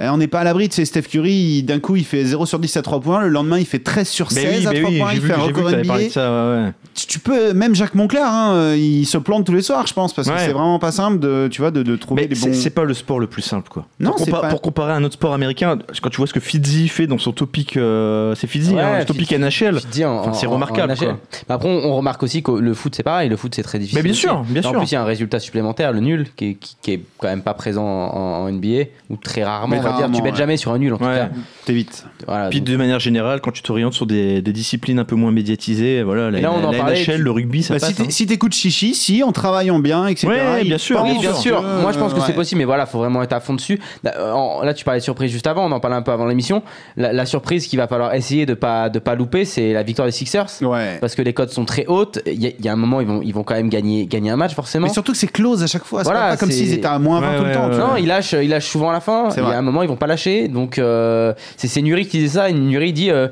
Eh, 0.00 0.08
on 0.08 0.16
n'est 0.16 0.26
pas 0.26 0.40
à 0.40 0.44
l'abri. 0.44 0.68
Tu 0.68 0.74
sais, 0.76 0.84
Steph 0.84 1.02
Curry, 1.02 1.62
d'un 1.62 1.78
coup, 1.78 1.96
il 1.96 2.04
fait 2.04 2.24
0 2.24 2.46
sur 2.46 2.58
10 2.58 2.76
à 2.76 2.82
3 2.82 3.00
points. 3.00 3.22
Le 3.22 3.28
lendemain, 3.28 3.58
il 3.58 3.66
fait 3.66 3.78
13 3.78 4.08
sur 4.08 4.30
16 4.32 4.44
Mais 4.44 4.50
oui, 4.58 4.66
à 4.66 4.70
mais 4.70 4.80
3 4.80 4.90
oui, 4.90 4.98
points. 4.98 5.12
Il 5.14 5.20
vu, 5.20 5.26
fait 5.28 5.32
un 5.34 5.36
que 5.36 5.42
record 5.42 5.70
NBA. 5.70 5.98
de 6.04 6.08
ça. 6.08 6.30
ouais, 6.30 6.62
ouais. 6.64 6.72
Tu 6.94 7.06
tu 7.06 7.18
peux, 7.18 7.52
même 7.54 7.74
Jacques 7.74 7.94
Moncler, 7.96 8.20
hein, 8.24 8.52
euh, 8.54 8.76
il 8.76 9.04
se 9.04 9.18
plante 9.18 9.44
tous 9.46 9.52
les 9.54 9.62
soirs, 9.62 9.86
je 9.86 9.92
pense, 9.94 10.12
parce 10.12 10.28
que 10.28 10.32
Ouais. 10.32 10.38
c'est 10.46 10.52
vraiment 10.52 10.78
pas 10.78 10.92
simple 10.92 11.18
de, 11.18 11.48
tu 11.50 11.60
vois, 11.60 11.70
de, 11.72 11.82
de 11.82 11.96
trouver 11.96 12.26
Mais 12.28 12.34
c'est 12.36 12.50
bons. 12.50 12.54
c'est 12.54 12.70
pas 12.70 12.84
le 12.84 12.94
sport 12.94 13.18
le 13.18 13.26
plus 13.26 13.42
simple, 13.42 13.68
quoi. 13.68 13.86
Non, 13.98 14.12
pour, 14.12 14.26
compa- 14.26 14.40
pas- 14.42 14.48
pour 14.48 14.60
comparer 14.62 14.92
à 14.92 14.96
un 14.96 15.02
autre 15.04 15.14
sport 15.14 15.34
américain, 15.34 15.78
quand 16.02 16.10
tu 16.10 16.16
vois 16.18 16.26
ce 16.28 16.32
que 16.34 16.38
Fitzy 16.40 16.86
fait 16.88 17.06
dans 17.08 17.18
son 17.18 17.32
topic, 17.32 17.76
euh, 17.76 18.34
c'est 18.36 18.46
Fitzy, 18.46 18.74
Ouais, 18.74 18.80
hein, 18.80 18.98
le 19.00 19.04
topic 19.04 19.32
NHL. 19.32 19.76
En- 19.76 19.78
Enfin, 20.20 20.32
c'est 20.34 20.46
en- 20.46 20.50
en 20.50 20.54
remarquable, 20.54 20.92
NHL. 20.92 21.06
quoi. 21.08 21.18
Mais 21.48 21.54
Après, 21.54 21.68
on, 21.68 21.96
remarque 21.96 22.22
aussi 22.22 22.42
que 22.44 22.52
le 22.52 22.74
foot, 22.74 22.94
c'est 22.96 23.02
pareil. 23.02 23.28
Le 23.28 23.36
foot, 23.36 23.52
c'est 23.56 23.62
très 23.64 23.78
difficile. 23.80 23.98
Mais 23.98 24.02
bien 24.04 24.12
sûr, 24.12 24.42
bien 24.48 24.62
Et 24.62 24.66
En 24.66 24.70
sûr. 24.70 24.78
plus, 24.78 24.90
il 24.90 24.94
y 24.94 24.96
a 24.96 25.02
un 25.02 25.06
résultat 25.06 25.40
supplémentaire, 25.40 25.92
le 25.92 26.00
nul, 26.00 26.28
qui 26.36 26.50
est, 26.50 26.54
qui, 26.54 26.76
qui 26.80 26.92
est 26.92 27.00
quand 27.18 27.28
même 27.28 27.42
pas 27.42 27.54
présent 27.54 27.84
en, 27.84 28.44
en 28.44 28.48
NBA, 28.52 28.84
ou 29.10 29.16
très 29.16 29.42
rarement, 29.42 29.76
va 29.84 29.96
dire. 29.96 30.10
Tu 30.12 30.22
bêtes 30.22 30.36
jamais 30.36 30.56
sur 30.56 30.72
un 30.72 30.78
nul, 30.78 30.92
en 30.94 30.98
tout 30.98 31.04
cas. 31.04 31.28
T'évites. 31.64 32.04
Voilà, 32.26 32.48
Puis 32.50 32.60
donc- 32.60 32.68
de 32.68 32.76
manière 32.76 33.00
générale, 33.00 33.40
quand 33.40 33.50
tu 33.52 33.62
t'orientes 33.62 33.94
sur 33.94 34.06
des, 34.06 34.42
des 34.42 34.52
disciplines 34.52 34.98
un 34.98 35.04
peu 35.04 35.14
moins 35.16 35.30
médiatisées, 35.32 36.02
voilà, 36.02 36.30
la, 36.30 36.40
là, 36.40 36.52
on 36.52 36.60
la- 36.60 36.68
en 36.68 36.70
la 36.72 36.78
parlait, 36.78 36.94
NHL, 37.02 37.16
tu- 37.16 37.22
le 37.22 37.30
rugby, 37.30 37.62
ça 37.62 37.74
Bah, 37.74 37.80
si 37.80 37.86
passe. 37.86 37.96
t'é- 37.96 38.02
hein. 38.02 38.06
si 38.10 38.26
t'écoutes 38.26 38.54
Chichi, 38.54 38.94
si, 38.94 39.22
en 39.22 39.32
travaillant 39.32 39.78
bien, 39.78 40.06
etc. 40.06 40.26
Ouais, 40.28 40.64
bien 40.64 40.78
sûr, 40.78 41.02
Oui, 41.02 41.18
bien 41.20 41.32
que, 41.32 41.36
sûr. 41.38 41.62
Moi, 41.62 41.92
je 41.92 41.98
pense 41.98 42.12
que 42.14 42.20
c'est 42.20 42.32
possible, 42.34 42.58
mais 42.58 42.64
voilà, 42.66 42.86
faut 42.86 42.98
vraiment 42.98 43.22
être 43.22 43.32
à 43.32 43.40
fond 43.40 43.54
dessus. 43.54 43.80
Là, 44.02 44.14
euh, 44.18 44.32
en- 44.32 44.62
Là, 44.62 44.72
tu 44.74 44.84
parlais 44.84 45.00
de 45.00 45.04
surprise 45.04 45.30
juste 45.30 45.46
avant, 45.46 45.66
on 45.66 45.72
en 45.72 45.80
parlait 45.80 45.96
un 45.96 46.02
peu 46.02 46.12
avant 46.12 46.26
l'émission. 46.26 46.62
La, 46.96 47.12
la 47.12 47.26
surprise 47.26 47.66
qu'il 47.66 47.78
va 47.78 47.86
falloir 47.86 48.14
essayer 48.14 48.46
de 48.46 48.54
pas 48.54 48.88
de 48.88 48.98
pas 48.98 49.14
louper, 49.14 49.44
c'est 49.44 49.72
la 49.72 49.82
victoire 49.82 50.06
des 50.06 50.12
Sixers. 50.12 50.46
Ouais. 50.62 50.98
Parce 51.00 51.14
que 51.14 51.22
les 51.22 51.32
codes 51.32 51.50
sont 51.50 51.64
très 51.64 51.86
hautes. 51.86 52.20
Il 52.26 52.42
y, 52.42 52.46
a- 52.46 52.50
il 52.58 52.64
y 52.64 52.68
a 52.68 52.72
un 52.72 52.76
moment, 52.76 53.00
ils 53.00 53.06
vont, 53.06 53.20
ils 53.22 53.32
vont 53.34 53.42
quand 53.42 53.54
même 53.54 53.68
gagner, 53.68 54.06
gagner 54.06 54.30
un 54.30 54.36
match, 54.36 54.54
forcément. 54.54 54.86
Mais 54.86 54.92
surtout 54.92 55.12
que 55.12 55.18
c'est 55.18 55.26
close 55.30 55.62
à 55.62 55.66
chaque 55.66 55.84
fois. 55.84 56.02
C'est 56.04 56.10
Voilà, 56.10 56.30
pas 56.30 56.36
comme 56.36 56.50
s'ils 56.50 56.72
étaient 56.72 56.86
à 56.86 56.98
moins 56.98 57.20
20 57.20 57.30
Ouais, 57.32 57.38
tout 57.38 57.44
le 57.44 57.52
temps. 57.52 57.68
Non, 57.68 57.96
ils 57.96 58.06
lâchent, 58.06 58.32
ils 58.40 58.48
lâchent 58.48 58.68
souvent 58.68 58.90
à 58.90 58.92
la 58.94 59.00
fin. 59.00 59.30
C'est 59.30 59.40
Il 59.40 59.42
y 59.42 59.46
vrai. 59.46 59.54
a 59.54 59.58
un 59.58 59.62
ils 59.82 59.88
vont 59.88 59.96
pas 59.96 60.06
lâcher. 60.06 60.48
Donc, 60.48 60.78
euh, 60.78 61.34
c'est 61.56 61.68
c'est 61.68 61.82
Nuri 61.82 62.06
qui 62.06 62.18
disait 62.18 62.38
ça. 62.38 62.50
Et 62.50 62.52
Nuri 62.52 62.92
dit 62.92 63.10
euh, 63.10 63.28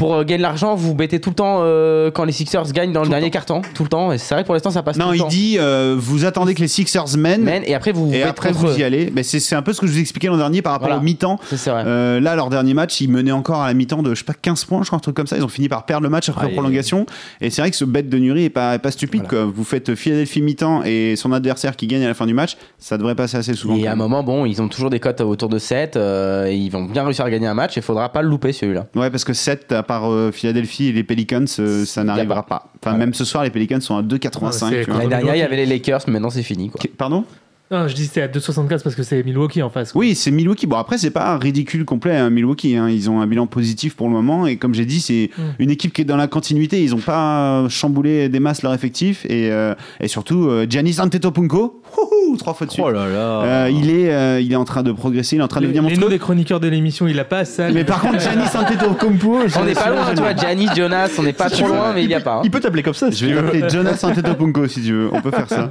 pour 0.00 0.14
euh, 0.14 0.24
gagner 0.24 0.38
de 0.38 0.42
l'argent, 0.42 0.74
vous 0.74 0.94
mettez 0.94 1.20
tout 1.20 1.28
le 1.28 1.34
temps 1.34 1.58
euh, 1.60 2.10
quand 2.10 2.24
les 2.24 2.32
Sixers 2.32 2.72
gagnent 2.72 2.92
dans 2.92 3.02
le 3.02 3.10
dernier 3.10 3.28
carton, 3.30 3.60
tout 3.74 3.82
le 3.82 3.90
temps. 3.90 4.12
Et 4.12 4.16
c'est 4.18 4.34
vrai 4.34 4.44
que 4.44 4.46
pour 4.46 4.54
l'instant, 4.54 4.70
ça 4.70 4.82
passe 4.82 4.96
Non, 4.96 5.04
tout 5.06 5.10
le 5.10 5.16
il 5.16 5.20
temps. 5.20 5.28
dit 5.28 5.56
euh, 5.58 5.94
vous 5.98 6.24
attendez 6.24 6.54
que 6.54 6.62
les 6.62 6.68
Sixers 6.68 7.18
mènent. 7.18 7.46
Et 7.66 7.74
après 7.74 7.92
vous 7.92 8.06
vous 8.08 8.14
Et 8.14 8.22
après 8.22 8.50
vous 8.50 8.78
y 8.78 8.82
allez. 8.82 9.12
Mais 9.14 9.22
c'est 9.22 9.54
un 9.54 9.60
peu 9.60 9.74
ce 9.74 9.80
que 9.82 9.86
je 9.86 9.92
vous 9.92 9.98
expliquais 10.00 10.28
l'an 10.28 10.38
dernier 10.38 10.62
par 10.62 10.72
rapport 10.72 10.88
Voilà. 10.88 11.02
au 11.02 11.04
mi-temps. 11.04 11.38
Euh, 11.68 12.18
là, 12.18 12.34
leur 12.34 12.48
dernier 12.48 12.72
match, 12.72 12.98
ils 13.02 13.10
menaient 13.10 13.30
encore 13.30 13.60
à 13.60 13.66
la 13.66 13.74
mi-temps 13.74 14.02
de 14.02 14.14
je 14.14 14.20
sais 14.20 14.24
pas 14.24 14.32
15 14.32 14.64
points, 14.64 14.80
je 14.82 14.86
crois 14.86 14.96
un 14.96 15.00
truc 15.00 15.14
comme 15.14 15.26
ça. 15.26 15.36
Ils 15.36 15.44
ont 15.44 15.48
fini 15.48 15.68
par 15.68 15.84
perdre 15.84 16.04
le 16.04 16.08
match 16.08 16.30
après 16.30 16.48
prolongation. 16.48 17.04
Et 17.42 17.50
c'est 17.50 17.60
vrai 17.60 17.70
que 17.70 17.76
ce 17.76 17.84
bête 17.84 18.08
de 18.08 18.16
Nuri 18.16 18.44
est 18.46 18.50
pas, 18.50 18.76
est 18.76 18.78
pas 18.78 18.92
stupide. 18.92 19.28
Quoi. 19.28 19.44
Vous 19.44 19.64
faites 19.64 19.94
Philadelphie 19.94 20.40
mi-temps 20.40 20.82
et 20.82 21.14
son 21.16 21.30
adversaire 21.32 21.76
qui 21.76 21.86
gagne 21.86 22.04
à 22.04 22.08
la 22.08 22.14
fin 22.14 22.24
du 22.24 22.32
match, 22.32 22.56
ça 22.78 22.96
devrait 22.96 23.14
passer 23.14 23.36
assez 23.36 23.52
souvent. 23.52 23.76
Et 23.76 23.86
à 23.86 23.92
un 23.92 23.96
moment, 23.96 24.22
bon, 24.22 24.46
ils 24.46 24.62
ont 24.62 24.68
toujours 24.68 24.88
des 24.88 24.98
cotes 24.98 25.20
autour 25.20 25.50
de 25.50 25.58
7. 25.58 25.96
euh, 25.96 26.46
et 26.46 26.54
ils 26.56 26.70
vont 26.70 26.84
bien 26.84 27.04
réussir 27.04 27.26
à 27.26 27.30
gagner 27.30 27.46
un 27.48 27.54
match. 27.54 27.76
Il 27.76 27.82
faudra 27.82 28.08
pas 28.08 28.22
le 28.22 28.28
louper 28.28 28.52
celui-là. 28.52 28.86
Ouais, 28.96 29.10
parce 29.10 29.24
que 29.24 29.34
7, 29.34 29.72
à 29.72 29.82
part 29.92 30.10
euh, 30.10 30.30
Philadelphie 30.32 30.86
et 30.88 30.92
les 30.92 31.02
Pelicans, 31.04 31.44
euh, 31.58 31.84
ça 31.84 32.04
n'arrivera 32.04 32.44
pas. 32.46 32.66
Enfin, 32.82 32.96
même 32.96 33.14
ce 33.14 33.24
soir, 33.24 33.44
les 33.44 33.50
Pelicans 33.50 33.80
sont 33.80 33.96
à 33.96 34.02
2,85. 34.02 34.44
Ouais, 34.44 34.52
c'est- 34.52 34.84
tu 34.84 34.90
vois. 34.90 34.98
L'année 34.98 35.08
dernière, 35.10 35.36
il 35.36 35.38
y 35.38 35.42
avait 35.42 35.56
les 35.56 35.66
Lakers, 35.66 36.00
mais 36.06 36.14
maintenant 36.14 36.30
c'est 36.30 36.42
fini. 36.42 36.70
Quoi. 36.70 36.80
Qu- 36.80 36.88
Pardon? 36.88 37.24
Non, 37.72 37.86
je 37.86 37.94
dis 37.94 38.06
c'était 38.06 38.22
à 38.22 38.26
2,75 38.26 38.82
parce 38.82 38.96
que 38.96 39.04
c'est 39.04 39.22
Milwaukee 39.22 39.62
en 39.62 39.70
face. 39.70 39.92
quoi. 39.92 40.00
Oui, 40.00 40.16
c'est 40.16 40.32
Milwaukee. 40.32 40.66
Bon, 40.66 40.76
après, 40.76 40.98
c'est 40.98 41.12
pas 41.12 41.38
ridicule 41.38 41.84
complet, 41.84 42.16
hein, 42.16 42.28
Milwaukee. 42.28 42.74
hein. 42.74 42.88
Ils 42.90 43.08
ont 43.08 43.20
un 43.20 43.28
bilan 43.28 43.46
positif 43.46 43.94
pour 43.94 44.08
le 44.08 44.12
moment. 44.12 44.48
Et 44.48 44.56
comme 44.56 44.74
j'ai 44.74 44.84
dit, 44.86 44.98
c'est 45.00 45.30
Mm. 45.38 45.42
une 45.60 45.70
équipe 45.70 45.92
qui 45.92 46.02
est 46.02 46.04
dans 46.04 46.16
la 46.16 46.26
continuité. 46.26 46.82
Ils 46.82 46.96
ont 46.96 46.98
pas 47.00 47.68
chamboulé 47.68 48.28
des 48.28 48.40
masses 48.40 48.62
leur 48.62 48.74
effectif. 48.74 49.24
Et, 49.26 49.52
euh, 49.52 49.76
et 50.00 50.08
surtout, 50.08 50.48
euh, 50.48 50.66
Giannis 50.68 50.96
Antetokounmpo, 51.00 51.79
wouhou, 51.96 52.36
trois 52.36 52.54
fois 52.54 52.66
de 52.66 52.72
suite. 52.72 52.84
Oh 52.86 52.90
là 52.90 53.08
là. 53.08 53.42
Euh, 53.42 53.70
il, 53.72 53.90
est, 53.90 54.12
euh, 54.12 54.40
il 54.40 54.52
est 54.52 54.56
en 54.56 54.64
train 54.64 54.82
de 54.82 54.92
progresser, 54.92 55.36
il 55.36 55.40
est 55.40 55.42
en 55.42 55.48
train 55.48 55.60
de 55.60 55.66
devenir 55.66 55.82
les 55.88 55.96
noms 55.96 56.08
des 56.08 56.18
chroniqueurs 56.18 56.60
de 56.60 56.68
l'émission, 56.68 57.06
il 57.08 57.18
a 57.18 57.24
pas 57.24 57.44
ça. 57.44 57.70
Mais 57.70 57.84
par 57.84 58.00
contre, 58.00 58.20
Giannis 58.20 58.48
Antetokounmpo, 58.54 59.48
je- 59.48 59.58
On 59.58 59.64
n'est 59.64 59.72
pas 59.74 59.90
loin, 59.90 60.06
tu 60.14 60.20
vois. 60.20 60.34
Giannis, 60.34 60.68
Jonas, 60.76 61.10
on 61.18 61.22
n'est 61.22 61.32
pas 61.32 61.50
trop 61.50 61.68
loin, 61.68 61.92
mais 61.94 62.04
il 62.04 62.10
y 62.10 62.14
a 62.14 62.20
pas. 62.20 62.36
hein. 62.36 62.42
Il 62.44 62.50
peut 62.50 62.60
t'appeler 62.60 62.82
comme 62.82 62.94
ça. 62.94 63.10
Je 63.10 63.26
vais 63.26 63.34
l'appeler 63.34 63.68
Jonas 63.68 63.98
Antetokounmpo 64.02 64.66
si 64.68 64.82
tu 64.82 64.92
veux. 64.92 65.08
On 65.12 65.20
peut 65.20 65.30
faire 65.30 65.48
ça. 65.48 65.70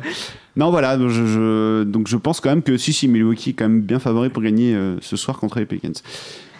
Non, 0.55 0.71
voilà. 0.71 0.97
donc 0.97 1.09
Je, 1.09 1.25
je- 1.25 1.83
donc 1.83 2.07
je 2.07 2.17
pense 2.17 2.39
quand 2.41 2.49
même 2.49 2.63
que 2.63 2.77
si, 2.77 2.91
si, 2.93 3.07
Milwaukee 3.07 3.51
est 3.51 3.53
quand 3.53 3.65
même 3.69 3.81
bien 3.81 3.99
favori 3.99 4.29
pour 4.29 4.41
gagner 4.43 4.73
euh, 4.75 4.95
ce 5.01 5.15
soir 5.15 5.37
contre 5.39 5.59
les 5.59 5.65
Pelicans. 5.65 5.93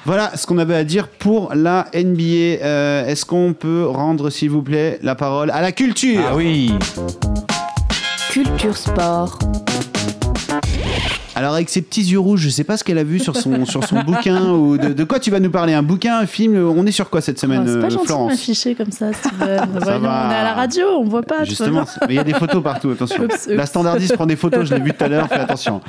Voilà 0.06 0.31
ce 0.38 0.48
qu'on 0.48 0.57
avait 0.57 0.76
à 0.76 0.86
dire 0.86 1.10
pour 1.10 1.52
la 1.53 1.88
NBA. 1.94 2.64
Euh, 2.64 3.06
Est-ce 3.06 3.26
qu'on 3.26 3.52
peut 3.53 3.86
rendre, 3.86 4.30
s'il 4.30 4.49
vous 4.49 4.61
plaît, 4.61 4.98
la 5.03 5.15
parole 5.15 5.52
à 5.52 5.61
la 5.61 5.73
culture? 5.73 6.22
Ah 6.30 6.36
oui. 6.38 6.72
Culture 8.30 8.77
Sport. 8.77 9.39
Alors 11.35 11.56
avec 11.56 11.68
ses 11.69 11.81
petits 11.81 12.03
yeux 12.03 12.19
rouges, 12.19 12.41
je 12.41 12.49
sais 12.49 12.64
pas 12.64 12.77
ce 12.77 12.84
qu'elle 12.84 12.99
a 12.99 13.03
vu 13.03 13.18
sur 13.18 13.35
son, 13.35 13.65
sur 13.68 13.84
son 13.84 14.01
bouquin 14.03 14.51
ou 14.51 14.77
de, 14.77 14.93
de 14.93 15.03
quoi 15.03 15.19
tu 15.19 15.31
vas 15.31 15.39
nous 15.39 15.49
parler. 15.49 15.73
Un 15.73 15.81
bouquin, 15.81 16.19
un 16.19 16.27
film 16.27 16.56
On 16.56 16.85
est 16.85 16.91
sur 16.91 17.10
quoi 17.10 17.22
cette 17.22 17.39
semaine, 17.39 17.64
Oh, 17.65 17.68
c'est 17.68 17.80
pas 17.80 17.88
euh, 17.88 17.89
gentil 17.89 18.03
de 18.03 18.07
Florence 18.07 18.31
m'afficher 18.31 18.76
comme 18.76 18.91
ça, 18.91 19.11
Steven. 19.14 19.68
Voyons, 19.81 19.99
va. 20.01 20.27
on 20.27 20.31
est 20.31 20.35
à 20.35 20.43
la 20.43 20.53
radio, 20.53 20.85
on 20.99 21.06
voit 21.06 21.23
pas. 21.23 21.43
Justement, 21.43 21.85
il 22.07 22.15
y 22.15 22.19
a 22.19 22.23
des 22.23 22.34
photos 22.35 22.61
partout, 22.61 22.91
attention. 22.91 23.23
Oups, 23.23 23.34
oups. 23.34 23.47
La 23.47 23.65
standardiste 23.65 24.14
prend 24.14 24.27
des 24.27 24.35
photos, 24.35 24.68
je 24.68 24.76
l'ai 24.76 24.81
vu 24.81 24.93
tout 24.93 25.03
à 25.03 25.07
l'heure, 25.07 25.27
fais 25.27 25.34
attention. 25.39 25.81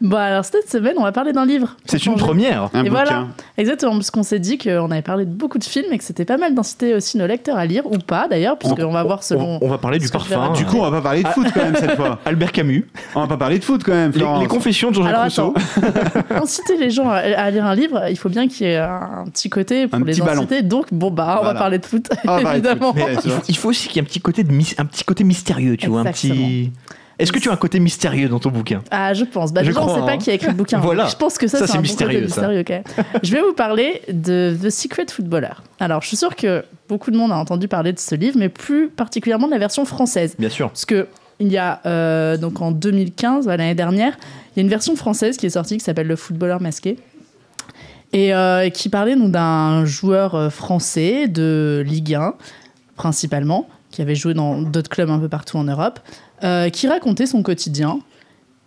Bon, 0.00 0.16
alors 0.16 0.44
cette 0.46 0.70
semaine, 0.70 0.94
on 0.96 1.02
va 1.02 1.12
parler 1.12 1.32
d'un 1.32 1.44
livre. 1.44 1.76
C'est 1.84 2.06
une 2.06 2.16
première. 2.16 2.70
Un 2.72 2.84
Et 2.84 2.88
bouquin. 2.88 3.04
voilà, 3.04 3.26
exactement, 3.58 3.92
parce 3.92 4.10
qu'on 4.10 4.22
s'est 4.22 4.38
dit 4.38 4.56
qu'on 4.56 4.90
avait 4.90 5.02
parlé 5.02 5.26
de 5.26 5.30
beaucoup 5.30 5.58
de 5.58 5.64
films 5.64 5.92
et 5.92 5.98
que 5.98 6.04
c'était 6.04 6.24
pas 6.24 6.38
mal 6.38 6.54
d'inciter 6.54 6.94
aussi 6.94 7.18
nos 7.18 7.26
lecteurs 7.26 7.58
à 7.58 7.66
lire, 7.66 7.82
ou 7.84 7.98
pas 7.98 8.26
d'ailleurs, 8.28 8.56
puisqu'on 8.58 8.92
va 8.92 9.02
voir 9.02 9.22
selon. 9.22 9.58
On, 9.60 9.66
on 9.66 9.68
va 9.68 9.76
parler 9.78 9.98
du 9.98 10.08
parfum. 10.08 10.52
Du 10.54 10.64
coup, 10.64 10.78
on 10.78 10.82
va 10.82 10.90
pas 10.90 11.02
parler 11.02 11.22
de 11.22 11.28
foot 11.28 11.46
quand 11.52 11.62
même 11.62 11.76
cette 11.76 11.96
fois. 11.96 12.18
Albert 12.24 12.52
Camus. 12.52 12.88
On 13.14 13.20
va 13.20 13.26
pas 13.26 13.36
parler 13.36 13.58
de 13.58 13.64
foot 13.64 13.82
quand 13.84 13.92
même, 13.92 14.12
Les, 14.14 14.46
confessions 14.46 14.90
de 14.90 14.94
Jean-Jacques 14.94 15.22
Rousseau. 15.24 15.54
inciter 16.30 16.76
les 16.78 16.90
gens 16.90 17.08
à, 17.08 17.16
à 17.18 17.50
lire 17.50 17.66
un 17.66 17.74
livre, 17.74 18.02
il 18.08 18.16
faut 18.16 18.28
bien 18.28 18.48
qu'il 18.48 18.66
y 18.66 18.70
ait 18.70 18.76
un 18.78 19.24
petit 19.32 19.50
côté 19.50 19.86
pour 19.86 19.96
Un 20.00 20.04
les 20.04 20.12
petit 20.12 20.20
ballon. 20.22 20.42
inciter. 20.42 20.62
Donc 20.62 20.86
bon 20.92 21.10
bah, 21.10 21.36
on 21.40 21.42
Voilà. 21.42 21.52
va 21.52 21.58
parler 21.58 21.78
de 21.78 21.84
foot, 21.86 22.08
de 22.24 22.28
foot. 22.28 22.46
évidemment. 22.52 22.92
Mais, 22.94 23.06
Il 23.24 23.30
faut, 23.30 23.42
il 23.48 23.56
faut 23.56 23.68
aussi 23.68 23.88
qu'il 23.88 23.96
y 23.96 23.98
ait 23.98 24.02
un 24.02 24.06
petit 24.08 24.20
côté, 24.20 24.44
de 24.44 24.52
mys- 24.52 24.74
un 24.78 24.84
petit 24.86 25.04
côté 25.04 25.24
mystérieux, 25.24 25.76
tu 25.76 25.88
vois. 25.88 26.00
Un 26.00 26.04
petit... 26.12 26.72
Est-ce 27.20 27.32
que 27.32 27.38
tu 27.38 27.48
as 27.48 27.52
un 27.52 27.56
côté 27.56 27.80
mystérieux 27.80 28.28
dans 28.28 28.38
ton 28.38 28.50
bouquin? 28.50 28.82
Ah, 28.90 29.12
je 29.14 29.24
pense. 29.24 29.52
Bah, 29.52 29.62
Je 29.62 29.68
déjà, 29.68 29.80
on 29.80 29.86
crois, 29.86 30.00
sait 30.00 30.06
pas 30.06 30.12
hein. 30.12 30.18
qui 30.18 30.30
a 30.30 30.34
écrit 30.34 30.48
le 30.48 30.54
bouquin. 30.54 30.78
Voilà. 30.80 31.06
Je 31.06 31.16
pense 31.16 31.36
que 31.38 31.46
ça, 31.46 31.58
Ça, 31.58 31.66
c'est 31.66 31.76
un 31.78 31.80
mystérieux, 31.82 32.20
côté 32.22 32.32
ça. 32.32 32.48
mystérieux, 32.48 32.64
quand 32.66 32.74
même. 33.12 33.20
je 33.22 33.32
vais 33.32 33.42
vous 33.42 33.52
parler 33.52 34.02
de 34.10 34.56
The 34.62 34.70
Secret 34.70 35.06
Footballer. 35.10 35.52
Alors, 35.78 36.02
je 36.02 36.08
suis 36.08 36.16
sûre 36.16 36.34
que 36.34 36.64
beaucoup 36.88 37.10
de 37.10 37.16
monde 37.16 37.30
a 37.32 37.36
entendu 37.36 37.68
parler 37.68 37.92
de 37.92 37.98
ce 37.98 38.14
livre, 38.14 38.36
mais 38.38 38.48
plus 38.48 38.88
particulièrement 38.88 39.46
de 39.46 39.52
la 39.52 39.58
version 39.58 39.84
française. 39.84 40.34
Bien 40.38 40.48
sûr. 40.48 40.68
Parce 40.68 40.84
que 40.86 41.06
il 41.38 41.48
y 41.48 41.58
a 41.58 41.80
euh, 41.86 42.36
donc 42.36 42.60
en 42.60 42.70
2015, 42.70 43.44
voilà, 43.44 43.64
l'année 43.64 43.74
dernière, 43.74 44.16
il 44.54 44.58
y 44.58 44.60
a 44.60 44.62
une 44.62 44.68
version 44.68 44.94
française 44.96 45.36
qui 45.36 45.46
est 45.46 45.50
sortie 45.50 45.78
qui 45.78 45.84
s'appelle 45.84 46.06
Le 46.06 46.16
Footballeur 46.16 46.60
masqué. 46.60 46.96
Et 48.12 48.34
euh, 48.34 48.70
qui 48.70 48.88
parlait 48.88 49.14
donc 49.14 49.30
d'un 49.30 49.84
joueur 49.84 50.34
euh, 50.34 50.50
français 50.50 51.28
de 51.28 51.82
Ligue 51.86 52.14
1, 52.14 52.34
principalement, 52.96 53.68
qui 53.90 54.02
avait 54.02 54.14
joué 54.14 54.34
dans 54.34 54.60
d'autres 54.60 54.90
clubs 54.90 55.10
un 55.10 55.18
peu 55.18 55.28
partout 55.28 55.56
en 55.58 55.64
Europe, 55.64 56.00
euh, 56.44 56.68
qui 56.70 56.88
racontait 56.88 57.26
son 57.26 57.42
quotidien 57.42 58.00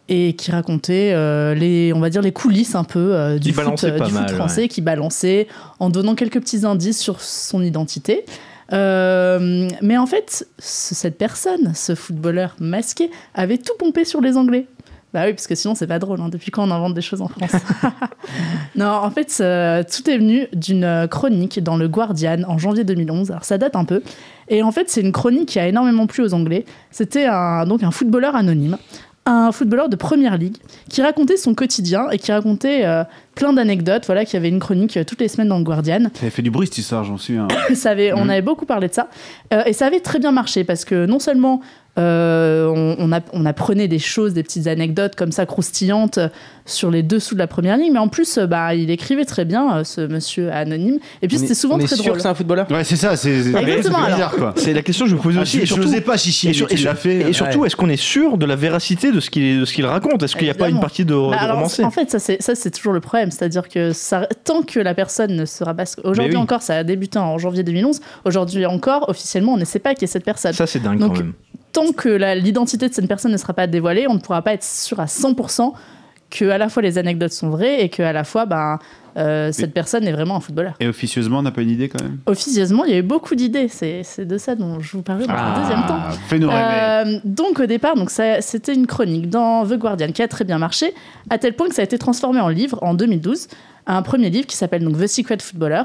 et 0.10 0.34
qui 0.36 0.52
racontait 0.52 1.12
euh, 1.14 1.54
les, 1.56 1.94
on 1.94 2.00
va 2.00 2.10
dire 2.10 2.22
les 2.22 2.34
coulisses 2.34 2.76
un 2.76 2.84
peu 2.84 3.00
euh, 3.16 3.40
du, 3.40 3.54
foot, 3.54 3.64
balançait 3.64 3.91
pas 3.98 4.06
du 4.06 4.12
foot 4.12 4.22
mal, 4.22 4.36
français, 4.36 4.68
qui 4.68 4.82
balançait 4.82 5.48
en 5.80 5.90
donnant 5.90 6.16
quelques 6.16 6.40
petits 6.41 6.66
indices 6.66 7.00
sur 7.00 7.22
son 7.22 7.62
identité. 7.64 8.26
Euh, 8.74 9.70
mais 9.82 9.98
en 9.98 10.06
fait, 10.06 10.48
ce- 10.60 10.95
cette 10.95 11.18
personne, 11.18 11.74
ce 11.76 11.95
footballeur 11.95 12.56
masqué, 12.60 13.10
avait 13.34 13.58
tout 13.58 13.74
pompé 13.78 14.04
sur 14.06 14.20
les 14.22 14.36
Anglais. 14.38 14.68
Bah 15.14 15.23
oui, 15.26 15.34
parce 15.34 15.45
que 15.48 15.56
sinon 15.56 15.76
c'est 15.76 15.88
pas 15.88 15.99
drôle. 15.99 16.19
hein. 16.22 16.30
Depuis 16.30 16.49
quand 16.52 16.68
on 16.68 16.72
invente 16.72 16.94
des 16.95 17.02
choses 17.02 17.22
en 17.22 17.27
France 17.27 17.52
Non, 18.76 18.88
en 18.88 19.11
fait, 19.11 19.38
euh, 19.41 19.84
tout 19.84 20.10
est 20.10 20.18
venu 20.18 20.48
d'une 20.53 20.84
euh, 20.84 21.07
chronique 21.07 21.61
dans 21.64 21.77
le 21.77 21.88
Guardian 21.88 22.44
en 22.48 22.57
janvier 22.57 22.84
2011. 22.84 23.30
Alors 23.31 23.44
ça 23.44 23.57
date 23.57 23.76
un 23.76 23.85
peu. 23.85 24.02
Et 24.49 24.64
en 24.64 24.72
fait, 24.72 24.90
c'est 24.90 25.02
une 25.02 25.11
chronique 25.11 25.49
qui 25.49 25.60
a 25.60 25.68
énormément 25.68 26.07
plu 26.07 26.23
aux 26.23 26.34
Anglais. 26.34 26.65
C'était 26.91 27.26
un, 27.26 27.65
donc 27.65 27.84
un 27.84 27.91
footballeur 27.91 28.35
anonyme, 28.35 28.77
un 29.26 29.52
footballeur 29.52 29.88
de 29.88 29.95
première 29.95 30.38
ligue, 30.38 30.57
qui 30.90 31.02
racontait 31.02 31.38
son 31.38 31.53
quotidien 31.53 32.10
et 32.10 32.18
qui 32.18 32.31
racontait 32.31 32.85
euh, 32.85 33.03
plein 33.35 33.53
d'anecdotes. 33.53 34.03
Voilà, 34.05 34.26
qui 34.26 34.38
avait 34.38 34.49
une 34.49 34.60
chronique 34.60 34.97
euh, 34.97 35.03
toutes 35.03 35.22
les 35.22 35.27
semaines 35.27 35.49
dans 35.49 35.57
le 35.57 35.64
Guardian. 35.64 36.03
Ça 36.14 36.22
avait 36.22 36.30
fait 36.30 36.41
du 36.41 36.51
bruit 36.51 36.68
cette 36.68 36.77
histoire, 36.77 37.03
j'en 37.03 37.18
suis. 37.18 37.38
un. 37.38 37.47
Ça 37.76 37.91
avait- 37.91 38.14
On 38.14 38.30
avait 38.30 38.41
beaucoup 38.41 38.65
parlé 38.65 38.88
de 38.88 38.93
ça. 38.93 39.10
Euh, 39.53 39.64
et 39.65 39.73
ça 39.73 39.85
avait 39.88 39.99
très 39.99 40.19
bien 40.19 40.31
marché 40.31 40.64
parce 40.64 40.85
que 40.85 41.05
non 41.05 41.19
seulement 41.19 41.61
euh, 41.99 42.68
on, 42.68 42.95
on, 42.97 43.11
a- 43.14 43.19
on 43.34 43.45
apprenait 43.45 43.88
des 43.88 43.99
choses, 43.99 44.34
des 44.34 44.41
petites 44.41 44.65
anecdotes 44.65 45.14
comme 45.15 45.31
ça 45.31 45.45
croustillantes 45.45 46.18
sur 46.65 46.89
les 46.89 47.03
dessous 47.03 47.35
de 47.35 47.39
la 47.39 47.45
première 47.45 47.77
ligne, 47.77 47.91
mais 47.93 47.99
en 47.99 48.07
plus, 48.07 48.38
euh, 48.39 48.47
bah, 48.47 48.73
il 48.73 48.89
écrivait 48.89 49.26
très 49.26 49.45
bien, 49.45 49.77
euh, 49.77 49.84
ce 49.84 50.01
monsieur 50.01 50.51
anonyme. 50.51 50.97
Et 51.22 51.27
puis 51.27 51.38
On 51.38 51.39
c'était 51.41 51.53
souvent 51.53 51.76
on 51.76 51.80
est 51.80 51.85
très 51.85 51.95
sûr 51.95 52.05
drôle. 52.05 52.15
que 52.15 52.22
c'est 52.23 52.27
un 52.30 52.34
footballeur? 52.34 52.65
Ouais, 52.72 52.84
c'est 52.84 52.95
ça, 52.95 53.15
c'est 53.15 53.30
bizarre 53.43 54.31
quoi. 54.35 54.53
C'est 54.55 54.73
la 54.73 54.81
question 54.81 55.05
que 55.05 55.11
je 55.11 55.15
me 55.18 55.22
posais 55.22 55.38
Ah, 55.38 55.43
aussi. 55.43 55.57
je 55.57 55.64
et 55.64 55.65
surtout, 55.68 55.84
n'osais 55.84 56.01
pas 56.01 56.18
chichi, 56.18 56.49
et, 56.49 56.53
sur- 56.53 56.68
mais 56.69 56.76
tu 56.76 56.81
et 56.81 56.85
l'as 56.85 56.91
sur- 56.93 56.99
fait. 56.99 57.30
et 57.30 57.34
surtout, 57.34 57.65
est-ce 57.65 57.76
qu'on 57.76 57.89
est 57.89 57.95
sûr 58.01 58.38
de 58.39 58.45
la 58.47 58.55
véracité 58.55 59.11
de 59.11 59.19
ce 59.19 59.30
qu'il 59.30 59.64
qu'il 59.65 59.85
raconte? 59.85 60.23
Est-ce 60.23 60.35
qu'il 60.35 60.45
n'y 60.45 60.51
a 60.51 60.55
pas 60.55 60.69
une 60.69 60.80
partie 60.80 61.05
de, 61.05 61.14
Bah, 61.14 61.35
de 61.38 61.43
alors, 61.43 61.55
romancé 61.57 61.84
en 61.84 61.91
fait, 61.91 62.10
ça 62.10 62.18
c'est 62.18 62.41
ça 62.41 62.55
c'est 62.55 62.72
toujours 62.72 62.93
le 62.93 63.01
problème, 63.01 63.23
c'est-à-dire 63.32 63.68
que 63.70 63.94
ça, 63.94 64.28
tant 64.44 64.62
que 64.62 64.80
la 64.80 64.94
personne 64.94 65.36
ne 65.36 65.45
sera 65.45 65.74
pas 65.74 65.84
aujourd'hui 66.04 66.36
oui. 66.36 66.41
encore, 66.41 66.62
ça 66.62 66.78
a 66.78 66.84
débuté 66.84 67.20
en 67.20 67.38
janvier 67.38 67.64
2011. 67.64 68.02
Aujourd'hui 68.26 68.66
encore, 68.66 69.10
officiellement, 69.10 69.54
on 69.54 69.58
ne 69.58 69.66
sait 69.66 69.80
pas 69.80 69.95
qui 69.95 70.06
est 70.06 70.08
cette 70.08 70.26
personne. 70.26 70.54
Ça, 70.54 70.68
c'est 70.68 70.80
dingue 70.80 71.00
Donc, 71.00 71.14
quand 71.14 71.20
même. 71.20 71.34
tant 71.72 71.91
que 71.91 72.10
l'identité 72.36 72.90
de 72.90 72.94
cette 72.94 73.08
personne 73.08 73.32
ne 73.32 73.38
sera 73.38 73.54
pas 73.54 73.68
dévoilée, 73.68 74.08
on 74.08 74.16
ne 74.16 74.20
pourra 74.20 74.41
pas 74.41 74.54
être 74.54 74.64
sûr 74.64 75.00
à 75.00 75.06
100% 75.06 75.74
que 76.30 76.45
à 76.50 76.58
la 76.58 76.70
fois 76.70 76.82
les 76.82 76.98
anecdotes 76.98 77.32
sont 77.32 77.50
vraies 77.50 77.84
et 77.84 77.90
que 77.90 78.02
à 78.02 78.12
la 78.12 78.24
fois 78.24 78.45
ben, 78.45 78.80
euh, 79.18 79.52
cette 79.52 79.73
personne 79.73 80.07
est 80.07 80.11
vraiment 80.11 80.35
un 80.38 80.40
footballeur. 80.40 80.73
Et 80.80 80.88
officieusement, 80.88 81.40
on 81.40 81.41
n'a 81.44 81.52
pas 81.52 81.61
une 81.61 81.69
idée 81.69 81.90
quand 81.90 82.02
même. 82.03 82.18
Officieusement, 82.26 82.85
il 82.85 82.91
y 82.91 82.95
a 82.95 82.98
eu 82.98 83.03
beaucoup 83.03 83.35
d'idées. 83.35 83.68
C'est 83.68 84.02
c'est 84.03 84.26
de 84.26 84.38
ça 84.38 84.56
dont 84.56 84.80
je 84.80 84.98
vous 84.98 85.03
parlais 85.03 85.27
dans 85.27 85.34
un 85.34 85.60
deuxième 85.60 85.85
temps. 85.85 85.99
Ah, 85.99 86.11
Fais-nous. 86.27 86.49
Euh, 86.49 87.19
donc 87.23 87.60
au 87.60 87.65
départ, 87.65 87.95
donc 87.95 88.10
c'était 88.10 88.73
une 88.73 88.88
chronique 88.88 89.30
dans 89.30 89.65
The 89.65 89.77
Guardian 89.77 90.11
qui 90.11 90.22
a 90.22 90.27
très 90.27 90.45
bien 90.45 90.57
marché, 90.57 90.94
à 91.30 91.38
tel 91.38 91.56
point 91.56 91.69
que 91.69 91.76
ça 91.76 91.81
a 91.81 91.85
été 91.85 91.98
transformé 91.98 92.40
en 92.40 92.49
livre 92.49 92.80
en 92.81 92.94
2012, 92.94 93.48
un 93.88 94.02
premier 94.02 94.30
livre 94.30 94.48
qui 94.48 94.56
s'appelle 94.56 94.84
donc 94.84 94.98
The 94.98 95.07
Secret 95.07 95.38
Footballer, 95.40 95.84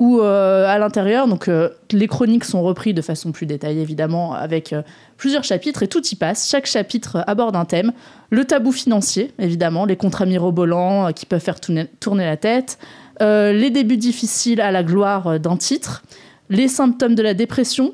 où 0.00 0.20
euh, 0.20 0.66
à 0.66 0.78
l'intérieur, 0.78 1.28
donc 1.28 1.46
euh, 1.46 1.68
les 1.92 2.08
chroniques 2.08 2.44
sont 2.44 2.62
reprises 2.62 2.94
de 2.94 3.02
façon 3.02 3.30
plus 3.32 3.44
détaillée 3.46 3.82
évidemment, 3.82 4.32
avec 4.34 4.72
euh, 4.72 4.80
plusieurs 5.18 5.44
chapitres 5.44 5.82
et 5.82 5.88
tout 5.88 6.02
y 6.10 6.16
passe. 6.16 6.48
Chaque 6.48 6.66
chapitre 6.66 7.22
aborde 7.26 7.54
un 7.54 7.66
thème, 7.66 7.92
le 8.30 8.44
tabou 8.46 8.72
financier 8.72 9.30
évidemment, 9.38 9.84
les 9.84 9.96
contrats 9.96 10.24
mirobolants 10.26 11.08
euh, 11.08 11.10
qui 11.12 11.26
peuvent 11.26 11.42
faire 11.42 11.60
tourner, 11.60 11.86
tourner 12.00 12.24
la 12.24 12.38
tête, 12.38 12.78
euh, 13.20 13.52
les 13.52 13.68
débuts 13.68 13.98
difficiles 13.98 14.62
à 14.62 14.70
la 14.70 14.82
gloire 14.82 15.26
euh, 15.26 15.38
d'un 15.38 15.58
titre, 15.58 16.02
les 16.48 16.66
symptômes 16.68 17.14
de 17.14 17.22
la 17.22 17.34
dépression, 17.34 17.92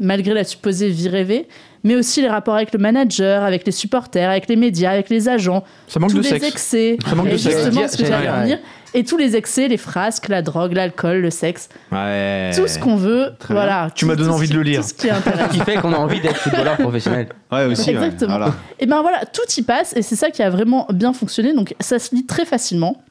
malgré 0.00 0.34
la 0.34 0.42
supposée 0.42 0.88
vie 0.90 1.08
rêvée, 1.08 1.46
mais 1.84 1.94
aussi 1.94 2.20
les 2.20 2.28
rapports 2.28 2.56
avec 2.56 2.72
le 2.72 2.80
manager, 2.80 3.44
avec 3.44 3.64
les 3.64 3.70
supporters, 3.72 4.28
avec 4.28 4.48
les 4.48 4.56
médias, 4.56 4.90
avec 4.90 5.08
les 5.08 5.28
agents, 5.28 5.62
Ça 5.86 6.00
manque 6.00 6.10
tous 6.10 6.16
de 6.18 6.22
les 6.24 6.28
sexe. 6.30 6.48
excès, 6.48 6.98
Ça 7.08 7.14
manque 7.14 7.28
et 7.28 7.32
de 7.32 7.36
sexe. 7.36 7.56
justement 7.64 7.86
ce 7.86 7.96
que 7.96 8.04
J'allais 8.04 8.28
en 8.28 8.40
venir, 8.40 8.58
et 8.98 9.04
tous 9.04 9.16
les 9.16 9.36
excès, 9.36 9.68
les 9.68 9.76
frasques, 9.76 10.28
la 10.28 10.42
drogue, 10.42 10.72
l'alcool, 10.72 11.18
le 11.18 11.30
sexe, 11.30 11.68
Ouais. 11.92 12.50
tout 12.56 12.66
ce 12.66 12.78
qu'on 12.78 12.96
veut, 12.96 13.30
Très 13.38 13.54
bien. 13.54 13.62
voilà. 13.62 13.90
Tu 13.94 14.04
m'as 14.06 14.16
donné 14.16 14.30
envie 14.30 14.48
de 14.48 14.54
le 14.54 14.62
lire. 14.62 14.80
Tout 14.82 14.88
ce 14.88 14.94
qui 14.94 15.06
est 15.06 15.10
intéressant. 15.10 15.48
Qui 15.48 15.60
fait 15.60 15.76
qu'on 15.76 15.92
a 15.92 15.98
envie 15.98 16.20
d'être 16.20 16.36
footballeur 16.38 16.76
professionnel. 16.76 17.28
Ouais, 17.52 17.66
aussi. 17.66 17.90
ouais. 17.90 17.96
Exactement. 17.96 18.36
Voilà. 18.38 18.54
Et 18.80 18.86
ben 18.86 19.02
voilà, 19.02 19.24
tout 19.26 19.42
y 19.56 19.62
passe 19.62 19.94
et 19.96 20.02
c'est 20.02 20.16
ça 20.16 20.30
qui 20.30 20.42
a 20.42 20.50
vraiment 20.50 20.86
bien 20.92 21.12
fonctionné. 21.12 21.52
Donc 21.54 21.74
ça 21.80 21.98
se 21.98 22.14
lit 22.14 22.26
très 22.26 22.44
facilement. 22.44 23.02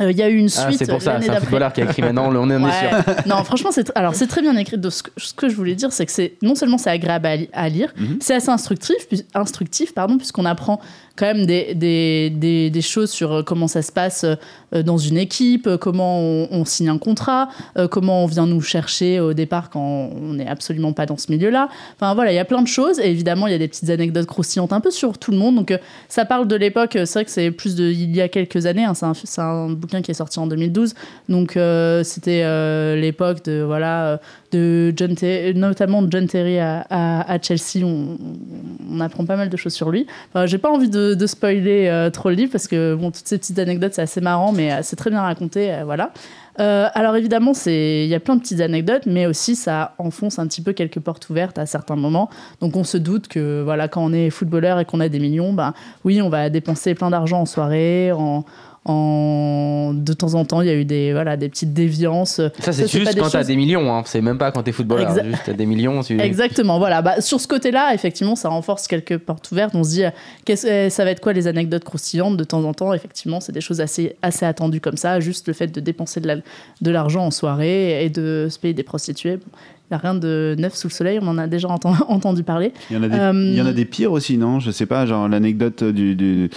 Euh, 0.00 0.12
Il 0.12 0.16
y 0.16 0.22
a 0.22 0.28
eu 0.28 0.36
une 0.36 0.46
Ah, 0.56 0.66
suite 0.68 0.78
c'est 0.78 0.88
pour 0.88 1.02
ça, 1.02 1.20
c'est 1.20 1.28
un 1.28 1.40
footballeur 1.40 1.72
qui 1.72 1.80
a 1.80 1.84
écrit 1.84 2.02
maintenant, 2.02 2.28
on 2.32 2.36
en 2.36 2.48
est 2.50 2.56
Ouais. 2.56 2.70
sûr. 2.70 3.14
non, 3.26 3.42
franchement, 3.42 3.70
c'est 3.72 3.88
tr- 3.88 3.92
alors 3.96 4.14
c'est 4.14 4.28
très 4.28 4.42
bien 4.42 4.56
écrit. 4.56 4.78
De 4.78 4.90
ce, 4.90 5.02
que, 5.02 5.10
ce 5.16 5.34
que 5.34 5.48
je 5.48 5.56
voulais 5.56 5.74
dire, 5.74 5.90
c'est 5.92 6.06
que 6.06 6.12
c'est 6.12 6.34
non 6.40 6.54
seulement 6.54 6.78
c'est 6.78 6.90
agréable 6.90 7.26
à, 7.26 7.34
li- 7.36 7.50
à 7.52 7.68
lire, 7.68 7.92
Mhm. 7.98 8.18
c'est 8.20 8.34
assez 8.36 8.48
instructif, 8.50 8.94
puis- 9.08 9.24
instructif, 9.34 9.92
pardon, 9.94 10.16
puisqu'on 10.16 10.44
apprend 10.44 10.80
quand 11.18 11.26
même 11.26 11.46
des, 11.46 11.74
des, 11.74 12.70
des, 12.70 12.80
choses 12.82 13.10
sur 13.10 13.32
euh, 13.32 13.42
comment 13.42 13.66
ça 13.68 13.82
se 13.82 13.90
passe 13.90 14.24
euh, 14.24 14.82
dans 14.82 14.98
une 14.98 15.16
équipe, 15.16 15.66
euh, 15.66 15.76
comment 15.76 16.20
on, 16.20 16.64
signe 16.64 16.88
un 16.88 16.98
contrat, 16.98 17.48
euh, 17.76 17.88
comment 17.88 18.22
on 18.24 18.26
vient 18.26 18.46
nous 18.46 18.60
chercher 18.60 19.18
au 19.18 19.32
départ 19.32 19.70
quand 19.70 19.80
on 20.14 20.34
n'est 20.34 20.46
absolument 20.46 20.92
pas 20.92 21.06
dans 21.06 21.16
ce 21.16 21.32
milieu-là. 21.32 21.68
Enfin 21.96 22.14
voilà, 22.14 22.32
il 22.32 22.36
y 22.36 22.38
a 22.38 22.44
plein 22.44 22.62
de 22.62 22.68
choses. 22.68 23.00
Et 23.00 23.10
évidemment, 23.10 23.46
il 23.46 23.52
y 23.52 23.54
a 23.54 23.58
des 23.58 23.68
petites 23.68 23.90
anecdotes 23.90 24.26
croustillantes 24.26 24.72
un 24.72 24.80
peu 24.80 24.90
sur 24.90 25.18
tout 25.18 25.32
le 25.32 25.38
monde. 25.38 25.56
Donc 25.56 25.70
euh, 25.70 25.78
ça 26.08 26.24
parle 26.24 26.46
de 26.46 26.56
l'époque. 26.56 26.96
euh, 26.96 27.04
C'est 27.04 27.14
vrai 27.20 27.24
que 27.24 27.30
c'est 27.30 27.50
plus 27.50 27.74
de 27.74 27.84
il 27.90 28.14
y 28.14 28.20
a 28.20 28.28
quelques 28.28 28.66
années. 28.66 28.84
hein, 28.84 28.94
c'est 28.94 29.40
un, 29.40 29.44
un 29.44 29.70
bouquin 29.70 30.02
qui 30.02 30.10
est 30.10 30.14
sorti 30.14 30.38
en 30.38 30.46
2012. 30.46 30.94
Donc 31.28 31.56
euh, 31.56 32.04
c'était 32.04 32.42
euh, 32.44 32.94
l'époque 32.96 33.44
de 33.44 33.62
voilà 33.66 34.06
euh, 34.06 34.16
de 34.50 34.92
John 34.96 35.14
Terry, 35.14 35.54
notamment 35.54 36.02
de 36.02 36.10
John 36.10 36.26
Terry 36.26 36.58
à, 36.58 37.38
Chelsea. 37.42 37.84
On, 37.84 39.00
apprend 39.00 39.24
pas 39.24 39.36
mal 39.36 39.48
de 39.48 39.56
choses 39.56 39.74
sur 39.74 39.90
lui. 39.90 40.06
J'ai 40.46 40.58
pas 40.58 40.70
envie 40.70 40.88
de, 40.88 41.26
spoiler 41.26 41.88
euh, 41.88 42.10
trop 42.10 42.30
le 42.30 42.34
livre 42.34 42.52
parce 42.52 42.66
que 42.68 42.94
bon, 42.94 43.10
toutes 43.10 43.26
ces 43.26 43.38
petites 43.38 43.58
anecdotes 43.58 43.94
c'est 43.94 44.02
assez 44.02 44.20
marrant, 44.20 44.52
mais 44.52 44.72
euh, 44.72 44.80
c'est 44.82 44.96
très 44.96 45.10
bien 45.10 45.20
raconté. 45.20 45.72
euh, 45.72 45.84
voilà. 45.84 46.12
Euh, 46.60 46.88
alors 46.94 47.16
évidemment, 47.16 47.52
il 47.66 48.06
y 48.06 48.14
a 48.14 48.20
plein 48.20 48.34
de 48.34 48.40
petites 48.40 48.60
anecdotes, 48.60 49.06
mais 49.06 49.26
aussi 49.26 49.54
ça 49.54 49.94
enfonce 49.98 50.38
un 50.38 50.46
petit 50.46 50.60
peu 50.60 50.72
quelques 50.72 50.98
portes 50.98 51.28
ouvertes 51.30 51.58
à 51.58 51.66
certains 51.66 51.96
moments. 51.96 52.30
Donc 52.60 52.76
on 52.76 52.84
se 52.84 52.98
doute 52.98 53.28
que 53.28 53.62
voilà, 53.62 53.86
quand 53.86 54.04
on 54.04 54.12
est 54.12 54.30
footballeur 54.30 54.80
et 54.80 54.84
qu'on 54.84 55.00
a 55.00 55.08
des 55.08 55.20
millions, 55.20 55.52
ben 55.52 55.72
oui, 56.04 56.20
on 56.20 56.28
va 56.28 56.50
dépenser 56.50 56.94
plein 56.94 57.10
d'argent 57.10 57.40
en 57.40 57.46
soirée, 57.46 58.10
en, 58.12 58.44
en 58.88 59.92
de 59.94 60.12
temps 60.12 60.34
en 60.34 60.44
temps, 60.44 60.60
il 60.62 60.66
y 60.68 60.70
a 60.70 60.74
eu 60.74 60.84
des 60.84 61.12
voilà 61.12 61.36
des 61.36 61.48
petites 61.48 61.72
déviances. 61.72 62.40
Ça, 62.60 62.72
c'est 62.72 62.88
juste 62.90 63.18
quand 63.18 63.28
t'as 63.30 63.38
choses- 63.38 63.46
des 63.46 63.56
millions, 63.56 63.92
hein. 63.94 64.02
c'est 64.06 64.20
même 64.20 64.38
pas 64.38 64.50
quand 64.52 64.62
t'es 64.62 64.72
footballeur, 64.72 65.14
Exa- 65.14 65.24
juste 65.24 65.42
t'as 65.46 65.52
des 65.52 65.66
millions. 65.66 66.02
Tu... 66.02 66.20
Exactement, 66.20 66.78
voilà. 66.78 67.02
Bah, 67.02 67.20
sur 67.20 67.40
ce 67.40 67.48
côté-là, 67.48 67.92
effectivement, 67.94 68.36
ça 68.36 68.48
renforce 68.48 68.86
quelques 68.86 69.18
portes 69.18 69.50
ouvertes. 69.52 69.74
On 69.74 69.84
se 69.84 69.90
dit, 69.90 70.04
euh, 70.04 70.10
qu'est-ce- 70.44 70.66
euh, 70.66 70.90
ça 70.90 71.04
va 71.04 71.10
être 71.10 71.20
quoi 71.20 71.32
les 71.32 71.46
anecdotes 71.46 71.84
croustillantes 71.84 72.36
de 72.36 72.44
temps 72.44 72.64
en 72.64 72.74
temps? 72.74 72.92
Effectivement, 72.94 73.40
c'est 73.40 73.52
des 73.52 73.60
choses 73.60 73.80
assez, 73.80 74.16
assez 74.22 74.44
attendues 74.46 74.80
comme 74.80 74.96
ça. 74.96 75.20
Juste 75.20 75.46
le 75.48 75.54
fait 75.54 75.68
de 75.68 75.80
dépenser 75.80 76.20
de 76.20 76.26
la- 76.26 76.36
de 76.80 76.90
l'argent 76.90 77.26
en 77.26 77.30
soirée 77.30 78.04
et 78.04 78.10
de 78.10 78.48
se 78.50 78.58
payer 78.58 78.74
des 78.74 78.82
prostituées. 78.82 79.36
Bon, 79.36 79.46
Il 79.90 79.94
n'y 79.94 79.96
a 79.96 80.00
rien 80.02 80.14
de 80.14 80.54
neuf 80.58 80.74
sous 80.74 80.88
le 80.88 80.92
soleil, 80.92 81.18
on 81.22 81.26
en 81.28 81.38
a 81.38 81.46
déjà 81.46 81.66
enten- 81.68 81.96
entendu 82.08 82.42
parler. 82.42 82.74
Il 82.90 82.96
y, 82.96 82.98
en 82.98 83.02
a 83.04 83.08
des, 83.08 83.16
Euh, 83.18 83.32
il 83.34 83.54
y 83.54 83.62
en 83.62 83.66
a 83.66 83.72
des 83.72 83.86
pires 83.86 84.12
aussi, 84.12 84.36
non? 84.36 84.60
Je 84.60 84.70
sais 84.70 84.84
pas, 84.84 85.06
genre 85.06 85.28
l'anecdote 85.28 85.82
du, 85.82 86.14
du- 86.14 86.50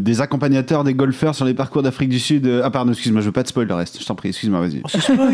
des 0.00 0.20
accompagnateurs 0.20 0.82
des 0.82 0.94
golfeurs 0.94 1.34
sur 1.36 1.44
les 1.44 1.54
parcours 1.54 1.82
d'Afrique 1.82 2.08
du 2.08 2.18
Sud. 2.18 2.50
Ah, 2.64 2.70
pardon, 2.70 2.90
excuse-moi, 2.92 3.20
je 3.20 3.26
veux 3.26 3.32
pas 3.32 3.42
te 3.44 3.50
spoil 3.50 3.68
le 3.68 3.74
reste. 3.74 4.00
Je 4.00 4.06
t'en 4.06 4.14
prie, 4.16 4.30
excuse-moi, 4.30 4.60
vas-y. 4.60 4.82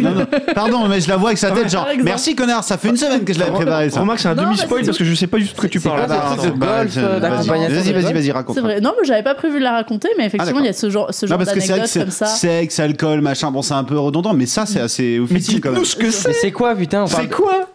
Non, 0.03 0.27
pardon, 0.55 0.87
mais 0.89 1.01
je 1.01 1.09
la 1.09 1.17
vois 1.17 1.31
avec 1.31 1.39
sa 1.39 1.51
tête, 1.51 1.71
genre, 1.71 1.87
merci 2.05 2.35
connard, 2.35 2.63
ça 2.65 2.77
fait 2.77 2.89
une 2.91 2.97
semaine 2.97 3.25
que 3.25 3.33
je 3.33 3.39
l'avais 3.39 3.53
préparé 3.53 3.89
ça. 3.91 4.01
Remarque, 4.01 4.21
c'est 4.21 4.29
un 4.29 4.35
demi-spoil 4.35 4.85
parce 4.85 4.99
que 4.99 5.05
je 5.05 5.15
sais 5.15 5.27
pas 5.27 5.39
du 5.39 5.47
tout 5.47 5.55
de 5.55 5.61
quoi 5.61 5.69
tu 5.71 5.81
C'est 5.81 5.89
parles. 5.89 6.07
quoi 6.07 6.15
Ah, 6.15 6.15
ce 6.15 6.37
pardon, 6.37 6.43
truc 6.43 6.55
de 6.55 6.59
bah, 6.61 6.79
golf, 6.79 6.95
euh, 6.99 7.01
vas-y, 7.09 7.21
d'accompagnateur 7.21 7.83
Vas-y, 8.03 8.13
vas-y, 8.13 8.31
raconte. 8.33 8.55
C'est 8.57 8.61
vrai. 8.63 8.81
Non, 8.81 8.93
mais 9.01 9.07
j'avais 9.07 9.23
pas 9.23 9.35
prévu 9.35 9.59
de 9.59 9.65
la 9.65 9.73
raconter, 9.73 10.09
mais 10.19 10.27
effectivement, 10.27 10.47
d'accord. 10.61 10.63
il 10.63 10.67
y 10.67 10.71
a 10.71 10.73
ce 10.75 10.91
genre, 10.91 11.13
ce 11.15 11.25
genre 11.27 11.39
parce 11.39 11.53
que 11.53 11.61
c'est 11.61 11.69
vrai 11.73 11.81
que 11.81 11.87
d'anecdotes 11.87 11.91
c'est 11.91 12.01
comme 12.01 12.11
ça. 12.11 12.27
sexe, 12.27 12.79
alcool, 12.81 13.21
machin, 13.23 13.51
bon, 13.51 13.63
c'est 13.63 13.75
un 13.75 13.85
peu 13.85 13.99
redondant, 13.99 14.35
mais 14.35 14.47
ça, 14.47 14.67
c'est 14.67 14.81
assez 14.81 15.19
officiel 15.19 15.61
quand 15.61 15.73
même. 15.73 15.85
c'est 15.85 16.11
c'est 16.33 16.51
quoi, 16.53 16.75
putain 16.83 17.07
C'est 17.07 17.29
quoi 17.29 17.69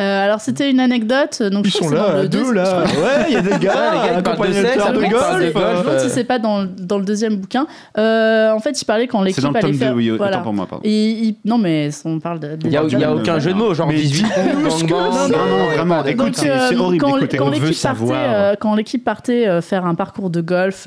Euh, 0.00 0.24
alors, 0.24 0.40
c'était 0.40 0.70
une 0.70 0.80
anecdote. 0.80 1.42
Donc, 1.42 1.66
Ils 1.66 1.70
je 1.72 1.76
sont 1.78 1.88
c'est 1.88 1.94
là, 1.94 2.26
deux 2.26 2.38
deuxi- 2.52 2.54
là. 2.54 2.80
Ouais, 2.84 3.24
il 3.28 3.34
y 3.34 3.36
a 3.36 3.40
des 3.42 3.58
gars, 3.58 3.72
accompagnateurs 4.18 4.92
de 4.92 4.98
de 5.00 5.06
golf. 5.06 5.84
Je 5.86 5.90
me 5.94 5.98
si 5.98 6.10
c'est 6.10 6.24
pas 6.24 6.38
dans, 6.38 6.62
le- 6.62 6.68
dans 6.68 6.98
le 6.98 7.04
deuxième 7.04 7.36
bouquin. 7.36 7.66
Euh, 7.96 8.52
en 8.52 8.60
fait, 8.60 8.80
il 8.80 8.84
parlait 8.84 9.06
quand 9.06 9.18
C'est 9.20 9.24
l'équipe 9.26 9.42
dans 9.42 9.50
le 9.50 9.56
allait 9.56 9.62
tome 9.68 9.72
2, 9.72 9.78
faire. 9.78 9.94
oui, 9.94 10.10
voilà. 10.10 10.36
autant 10.36 10.42
pour 10.44 10.52
moi, 10.52 10.66
pardon. 10.66 10.82
Et 10.84 11.10
il- 11.10 11.36
non, 11.44 11.58
mais 11.58 11.90
on 12.04 12.20
parle 12.20 12.40
de. 12.40 12.58
Il 12.64 12.70
y 12.70 12.76
a, 12.76 12.82
y 12.84 13.04
a 13.04 13.12
aucun 13.14 13.38
jeu 13.38 13.52
de 13.52 13.56
mots, 13.58 13.74
genre 13.74 13.88
Mais 13.88 13.94
18 13.94 14.22
dites-nous 14.24 14.70
ce 14.70 14.84
que 14.84 14.88
gangbang. 14.88 15.12
c'est. 15.26 15.32
Non, 15.32 15.38
non, 15.46 15.64
vraiment, 15.74 16.04
écoute, 16.04 16.36
c'est 16.36 16.50
euh, 16.50 16.68
c'est 16.68 16.76
horrible, 16.76 17.04
quand, 17.04 17.10
on 17.10 17.14
veut 17.16 17.20
l'équipe 17.22 17.40
partait, 17.42 17.72
savoir. 17.74 18.56
quand 18.60 18.74
l'équipe 18.74 19.04
partait 19.04 19.60
faire 19.62 19.84
un 19.86 19.94
parcours 19.94 20.30
de 20.30 20.40
golf 20.40 20.86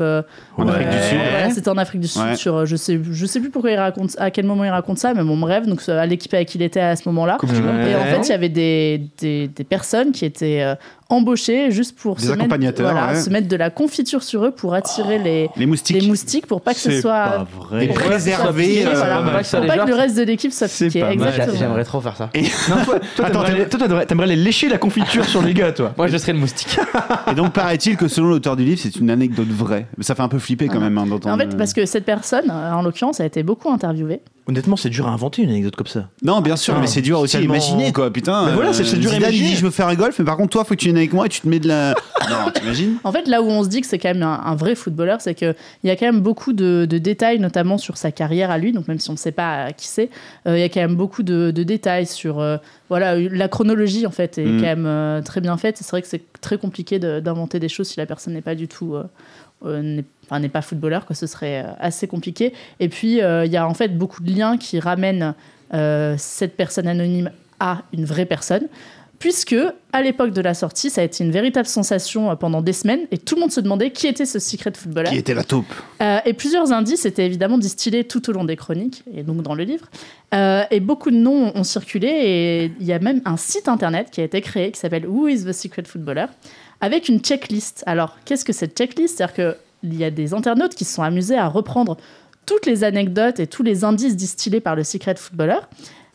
En 0.58 0.68
Afrique 0.68 0.90
du 0.90 0.98
Sud. 1.10 1.20
c'était 1.54 1.70
en 1.70 1.78
Afrique 1.78 2.02
du 2.02 2.08
Sud. 2.08 2.36
Sur, 2.36 2.66
je 2.66 2.76
sais, 2.76 3.00
je 3.12 3.26
sais 3.26 3.40
plus 3.40 3.50
pourquoi 3.50 3.72
il 3.72 3.78
raconte, 3.78 4.16
à 4.20 4.32
quel 4.32 4.46
moment 4.46 4.64
il 4.64 4.70
raconte 4.70 4.98
ça, 5.00 5.14
mais 5.14 5.24
bon 5.24 5.38
bref, 5.38 5.66
donc 5.68 5.82
à 5.90 6.06
l'équipe 6.06 6.34
avec 6.34 6.48
qui 6.48 6.58
il 6.58 6.62
était 6.64 6.80
à 6.80 6.96
ce 6.96 7.04
moment-là. 7.10 7.38
Et 7.44 7.96
en 7.96 8.04
fait, 8.06 8.28
il 8.28 8.30
y 8.30 8.34
avait 8.34 8.50
des, 8.50 9.01
des, 9.20 9.48
des 9.48 9.64
personnes 9.64 10.12
qui 10.12 10.26
étaient 10.26 10.62
euh, 10.62 10.76
embauchées 11.10 11.72
juste 11.72 11.98
pour 11.98 12.16
Des 12.16 12.22
se 12.24 12.28
mettre, 12.30 12.42
accompagnateurs, 12.42 12.92
voilà, 12.92 13.14
ouais. 13.14 13.20
se 13.22 13.30
mettre 13.30 13.48
de 13.48 13.56
la 13.56 13.70
confiture 13.70 14.24
sur 14.24 14.46
eux 14.46 14.52
pour 14.52 14.74
attirer 14.74 15.18
les, 15.20 15.50
Les 15.58 15.66
moustiques. 15.66 16.02
les 16.02 16.08
moustiques 16.08 16.48
pour 16.48 16.62
pas 16.62 16.74
que 16.74 16.80
ce 16.80 17.02
soit 17.02 17.46
vrai. 17.60 17.86
Et 17.86 17.88
pour 17.90 17.98
préserver, 17.98 18.68
piqué, 18.68 18.86
euh, 18.88 18.94
voilà. 18.96 19.16
pas 19.18 19.42
Pour 19.44 19.60
les 19.62 19.68
pas 19.68 19.78
que 19.80 19.90
le 19.90 19.96
reste 19.96 20.18
de 20.18 20.24
l'équipe 20.24 20.52
soit 20.54 20.68
C'est 20.68 20.88
piqué. 20.88 21.06
J'aimerais 21.58 21.84
trop 21.84 22.00
faire 22.02 22.16
ça. 22.16 22.30
Non, 22.70 22.76
toi, 22.86 23.00
toi, 23.16 23.26
Attends, 23.26 23.44
t'aimerais- 24.08 24.24
aller 24.26 24.36
lécher 24.36 24.70
la 24.70 24.78
confiture 24.78 25.26
sur 25.26 25.42
les 25.42 25.54
gars, 25.54 25.72
toi. 25.72 25.94
Moi, 25.98 26.08
je 26.08 26.18
serais 26.18 26.34
le 26.34 26.40
moustique. 26.40 26.78
Et 27.32 27.36
donc, 27.36 27.54
paraît-il 27.54 27.98
que 27.98 28.08
selon 28.08 28.28
l'auteur 28.30 28.56
du 28.56 28.64
livre, 28.64 28.80
c'est 28.82 28.96
une 28.96 29.10
anecdote 29.10 29.48
vraie. 29.50 29.88
Ça 30.00 30.16
fait 30.16 30.22
un 30.22 30.28
peu 30.30 30.40
flipper 30.40 30.68
quand 30.68 30.78
Ah. 30.78 30.80
même. 30.82 30.98
hein, 30.98 31.02
En 31.04 31.08
d'entendre- 31.08 31.38
fait, 31.44 31.58
parce 31.58 31.74
que 31.74 31.86
cette 31.86 32.06
personne, 32.06 32.50
euh, 32.50 32.72
en 32.74 32.82
l'occurrence, 32.84 33.20
a 33.20 33.26
été 33.26 33.44
beaucoup 33.44 33.70
interviewée. 33.70 34.22
Honnêtement, 34.52 34.76
c'est 34.76 34.90
dur 34.90 35.08
à 35.08 35.12
inventer 35.12 35.42
une 35.42 35.50
anecdote 35.50 35.76
comme 35.76 35.88
ça. 35.88 36.10
Non, 36.24 36.42
bien 36.42 36.56
sûr, 36.56 36.74
Ah, 36.78 36.82
mais 36.82 36.88
c'est 36.88 37.02
dur 37.02 37.20
aussi 37.20 37.38
à 37.38 37.40
tellement- 37.40 37.56
imaginer, 37.56 37.92
quoi. 37.94 38.12
Putain. 38.12 38.46
Mais 38.48 38.52
voilà, 38.54 38.74
c'est- 38.74 38.84
c'est 38.84 38.98
dur 38.98 39.10
à 39.12 39.14
Zidane, 39.16 39.30
il 39.32 39.36
imaginer. 39.38 39.50
dit, 39.52 39.56
je 39.58 39.64
veux 39.66 39.72
faire 39.72 39.88
un 39.88 39.96
golf, 39.96 40.20
mais 40.20 40.26
par 40.26 40.38
contre, 40.38 40.50
toi, 40.50 40.64
faut 40.66 40.76
que 40.76 40.80
tu 40.80 40.86
viennes 40.86 40.98
avec 40.98 41.14
moi 41.14 41.26
et 41.26 41.30
tu 41.30 41.42
te 41.42 41.48
mets 41.48 41.60
de 41.60 41.68
la. 41.68 41.96
non, 42.30 42.52
t'imagines 42.54 42.96
En 43.04 43.12
fait, 43.12 43.28
là 43.28 43.42
où 43.42 43.46
on 43.50 43.64
se 43.64 43.70
dit 43.70 43.82
que 43.82 43.88
c'est 43.88 43.98
quand 44.00 44.10
même 44.14 44.24
un, 44.24 44.42
un 44.46 44.56
vrai 44.56 44.76
footballeur, 44.76 45.22
c'est 45.22 45.34
qu'il 45.36 45.56
y 45.84 45.90
a 45.90 45.96
quand 45.96 46.06
même 46.06 46.20
beaucoup 46.22 46.54
de, 46.54 46.86
de 46.90 46.98
détails, 46.98 47.40
notamment 47.40 47.78
sur 47.78 47.98
sa 47.98 48.12
carrière 48.12 48.52
à 48.52 48.58
lui. 48.58 48.72
Donc, 48.74 48.88
même 48.88 49.00
si 49.00 49.10
on 49.10 49.14
ne 49.14 49.18
sait 49.18 49.32
pas 49.32 49.68
euh, 49.68 49.70
qui 49.72 49.88
c'est, 49.88 50.10
euh, 50.48 50.58
il 50.58 50.62
y 50.62 50.64
a 50.64 50.70
quand 50.70 50.82
même 50.82 50.96
beaucoup 50.96 51.24
de, 51.24 51.52
de 51.52 51.64
détails 51.64 52.06
sur. 52.08 52.40
euh, 52.40 52.58
voilà, 52.90 53.16
la 53.18 53.48
chronologie, 53.48 54.06
en 54.06 54.12
fait, 54.12 54.38
est 54.38 54.46
Mm. 54.46 54.58
quand 54.58 54.66
même 54.68 54.86
euh, 54.86 55.22
très 55.22 55.40
bien 55.40 55.56
faite. 55.56 55.78
C'est 55.80 55.90
vrai 55.92 56.02
que 56.02 56.08
c'est 56.10 56.24
très 56.42 56.58
compliqué 56.58 57.00
de- 57.00 57.22
d'inventer 57.22 57.58
des 57.58 57.70
choses 57.70 57.88
si 57.88 57.98
la 57.98 58.06
personne 58.06 58.34
n'est 58.34 58.42
pas 58.42 58.56
du 58.56 58.68
tout. 58.68 58.96
euh, 58.96 59.04
n'est 59.64 60.06
enfin, 60.26 60.40
n'est 60.40 60.50
pas 60.50 60.62
footballeur, 60.62 61.06
quoi, 61.06 61.16
ce 61.16 61.28
serait 61.28 61.64
euh, 61.64 61.72
assez 61.80 62.08
compliqué. 62.08 62.54
Et 62.80 62.90
puis, 62.90 63.22
euh, 63.22 63.46
il 63.46 63.52
y 63.52 63.58
a 63.58 63.68
en 63.68 63.74
fait 63.74 63.98
beaucoup 63.98 64.24
de 64.24 64.32
liens 64.32 64.58
qui 64.58 64.80
ramènent 64.80 65.34
euh, 65.74 66.16
cette 66.18 66.56
personne 66.56 66.88
anonyme 66.88 67.32
à 67.60 67.84
une 67.94 68.06
vraie 68.06 68.26
personne. 68.26 68.68
Puisque, 69.22 69.56
à 69.94 70.02
l'époque 70.02 70.32
de 70.32 70.42
la 70.42 70.56
sortie, 70.56 70.90
ça 70.90 71.02
a 71.02 71.04
été 71.04 71.24
une 71.24 71.30
véritable 71.30 71.68
sensation 71.68 72.32
euh, 72.32 72.36
pendant 72.36 72.64
des 72.64 72.74
semaines 72.74 73.02
et 73.12 73.20
tout 73.20 73.36
le 73.36 73.42
monde 73.42 73.52
se 73.52 73.62
demandait 73.62 73.92
qui 73.92 74.08
était 74.08 74.26
ce 74.26 74.40
secret 74.40 74.72
footballeur. 74.76 75.12
Qui 75.12 75.20
était 75.20 75.36
la 75.36 75.44
taupe 75.44 75.72
Euh, 76.02 76.18
et 76.26 76.34
plusieurs 76.34 76.72
indices 76.72 77.06
étaient 77.06 77.28
évidemment 77.28 77.60
distillés 77.60 78.04
tout 78.04 78.28
au 78.32 78.34
long 78.34 78.44
des 78.44 78.56
chroniques 78.56 79.04
et 79.16 79.22
donc 79.22 79.44
dans 79.44 79.54
le 79.54 79.64
livre. 79.64 79.86
Euh, 80.34 80.64
et 80.72 80.80
beaucoup 80.80 81.12
de 81.12 81.18
noms 81.18 81.56
ont 81.56 81.64
circulé 81.64 82.08
et 82.08 82.72
il 82.80 82.86
y 82.88 82.94
a 82.94 82.98
même 82.98 83.22
un 83.26 83.38
site 83.38 83.68
internet 83.68 84.10
qui 84.10 84.22
a 84.22 84.24
été 84.24 84.42
créé 84.42 84.72
qui 84.72 84.80
s'appelle 84.80 85.06
Who 85.06 85.28
is 85.28 85.46
the 85.46 85.54
Secret 85.54 85.84
Footballer? 85.86 86.26
Avec 86.82 87.08
une 87.08 87.20
checklist. 87.20 87.84
Alors, 87.86 88.18
qu'est-ce 88.26 88.44
que 88.44 88.54
cette 88.54 88.78
checklist? 88.78 89.18
C'est-à-dire 89.18 89.56
qu'il 89.82 89.94
y 89.94 90.04
a 90.04 90.12
des 90.12 90.34
internautes 90.34 90.76
qui 90.76 90.84
se 90.84 90.96
sont 90.96 91.04
amusés 91.04 91.38
à 91.38 91.48
reprendre 91.48 91.98
toutes 92.46 92.66
les 92.66 92.84
anecdotes 92.84 93.40
et 93.40 93.48
tous 93.48 93.64
les 93.64 93.84
indices 93.84 94.16
distillés 94.16 94.60
par 94.60 94.76
le 94.76 94.84
Secret 94.84 95.16
Footballer. 95.16 95.60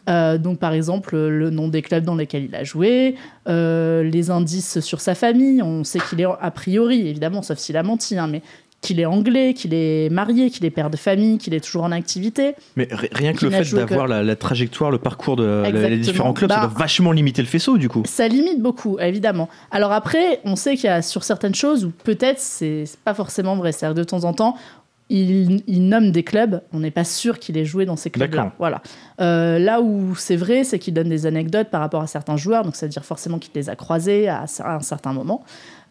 Euh, 0.08 0.38
donc, 0.38 0.58
par 0.58 0.72
exemple, 0.72 1.16
le 1.16 1.50
nom 1.50 1.68
des 1.68 1.82
clubs 1.82 2.04
dans 2.04 2.14
lesquels 2.14 2.44
il 2.44 2.54
a 2.54 2.62
joué, 2.62 3.16
euh, 3.48 4.02
les 4.02 4.30
indices 4.30 4.80
sur 4.80 5.00
sa 5.00 5.14
famille. 5.14 5.62
On 5.62 5.82
sait 5.84 5.98
qu'il 5.98 6.20
est 6.20 6.26
a 6.26 6.50
priori, 6.50 7.08
évidemment, 7.08 7.42
sauf 7.42 7.58
s'il 7.58 7.76
a 7.76 7.82
menti, 7.82 8.16
hein, 8.18 8.28
mais 8.28 8.42
qu'il 8.86 9.00
est 9.00 9.04
anglais, 9.06 9.52
qu'il 9.54 9.74
est 9.74 10.08
marié, 10.10 10.50
qu'il 10.50 10.64
est 10.64 10.70
père 10.70 10.90
de 10.90 10.96
famille, 10.96 11.38
qu'il 11.38 11.54
est 11.54 11.60
toujours 11.60 11.84
en 11.84 11.92
activité. 11.92 12.54
Mais 12.76 12.86
ri- 12.90 13.08
rien 13.12 13.32
que 13.32 13.44
le 13.44 13.50
fait 13.50 13.62
que- 13.70 13.76
d'avoir 13.76 14.06
la, 14.06 14.22
la 14.22 14.36
trajectoire, 14.36 14.90
le 14.90 14.98
parcours 14.98 15.36
de 15.36 15.44
la- 15.44 15.88
les 15.88 15.98
différents 15.98 16.32
clubs, 16.32 16.50
ça 16.50 16.60
Bah, 16.60 16.66
doit 16.68 16.78
vachement 16.78 17.12
limiter 17.12 17.42
le 17.42 17.48
faisceau 17.48 17.78
du 17.78 17.88
coup. 17.88 18.02
Ça 18.06 18.28
limite 18.28 18.60
beaucoup, 18.62 18.98
évidemment. 19.00 19.48
Alors 19.70 19.92
après, 19.92 20.40
on 20.44 20.56
sait 20.56 20.74
qu'il 20.76 20.84
y 20.84 20.88
a 20.88 21.02
sur 21.02 21.24
certaines 21.24 21.54
choses 21.54 21.84
où 21.84 21.90
peut-être 22.04 22.38
c'est 22.38 22.84
pas 23.04 23.14
forcément 23.14 23.56
vrai. 23.56 23.72
C'est-à-dire 23.72 23.94
que 23.94 24.00
de 24.00 24.04
temps 24.04 24.24
en 24.24 24.32
temps, 24.32 24.56
il, 25.08 25.62
il 25.68 25.88
nomme 25.88 26.10
des 26.10 26.22
clubs, 26.24 26.60
on 26.72 26.80
n'est 26.80 26.90
pas 26.90 27.04
sûr 27.04 27.38
qu'il 27.38 27.56
ait 27.56 27.64
joué 27.64 27.86
dans 27.86 27.96
ces 27.96 28.10
clubs-là. 28.10 28.52
Voilà. 28.58 28.82
Euh, 29.20 29.58
là 29.58 29.80
où 29.80 30.14
c'est 30.16 30.36
vrai, 30.36 30.64
c'est 30.64 30.78
qu'il 30.78 30.94
donne 30.94 31.08
des 31.08 31.26
anecdotes 31.26 31.68
par 31.68 31.80
rapport 31.80 32.02
à 32.02 32.06
certains 32.06 32.36
joueurs, 32.36 32.64
donc 32.64 32.74
c'est-à-dire 32.76 33.04
forcément 33.04 33.38
qu'il 33.38 33.52
les 33.54 33.70
a 33.70 33.76
croisés 33.76 34.28
à, 34.28 34.46
à 34.64 34.74
un 34.76 34.80
certain 34.80 35.12
moment. 35.12 35.44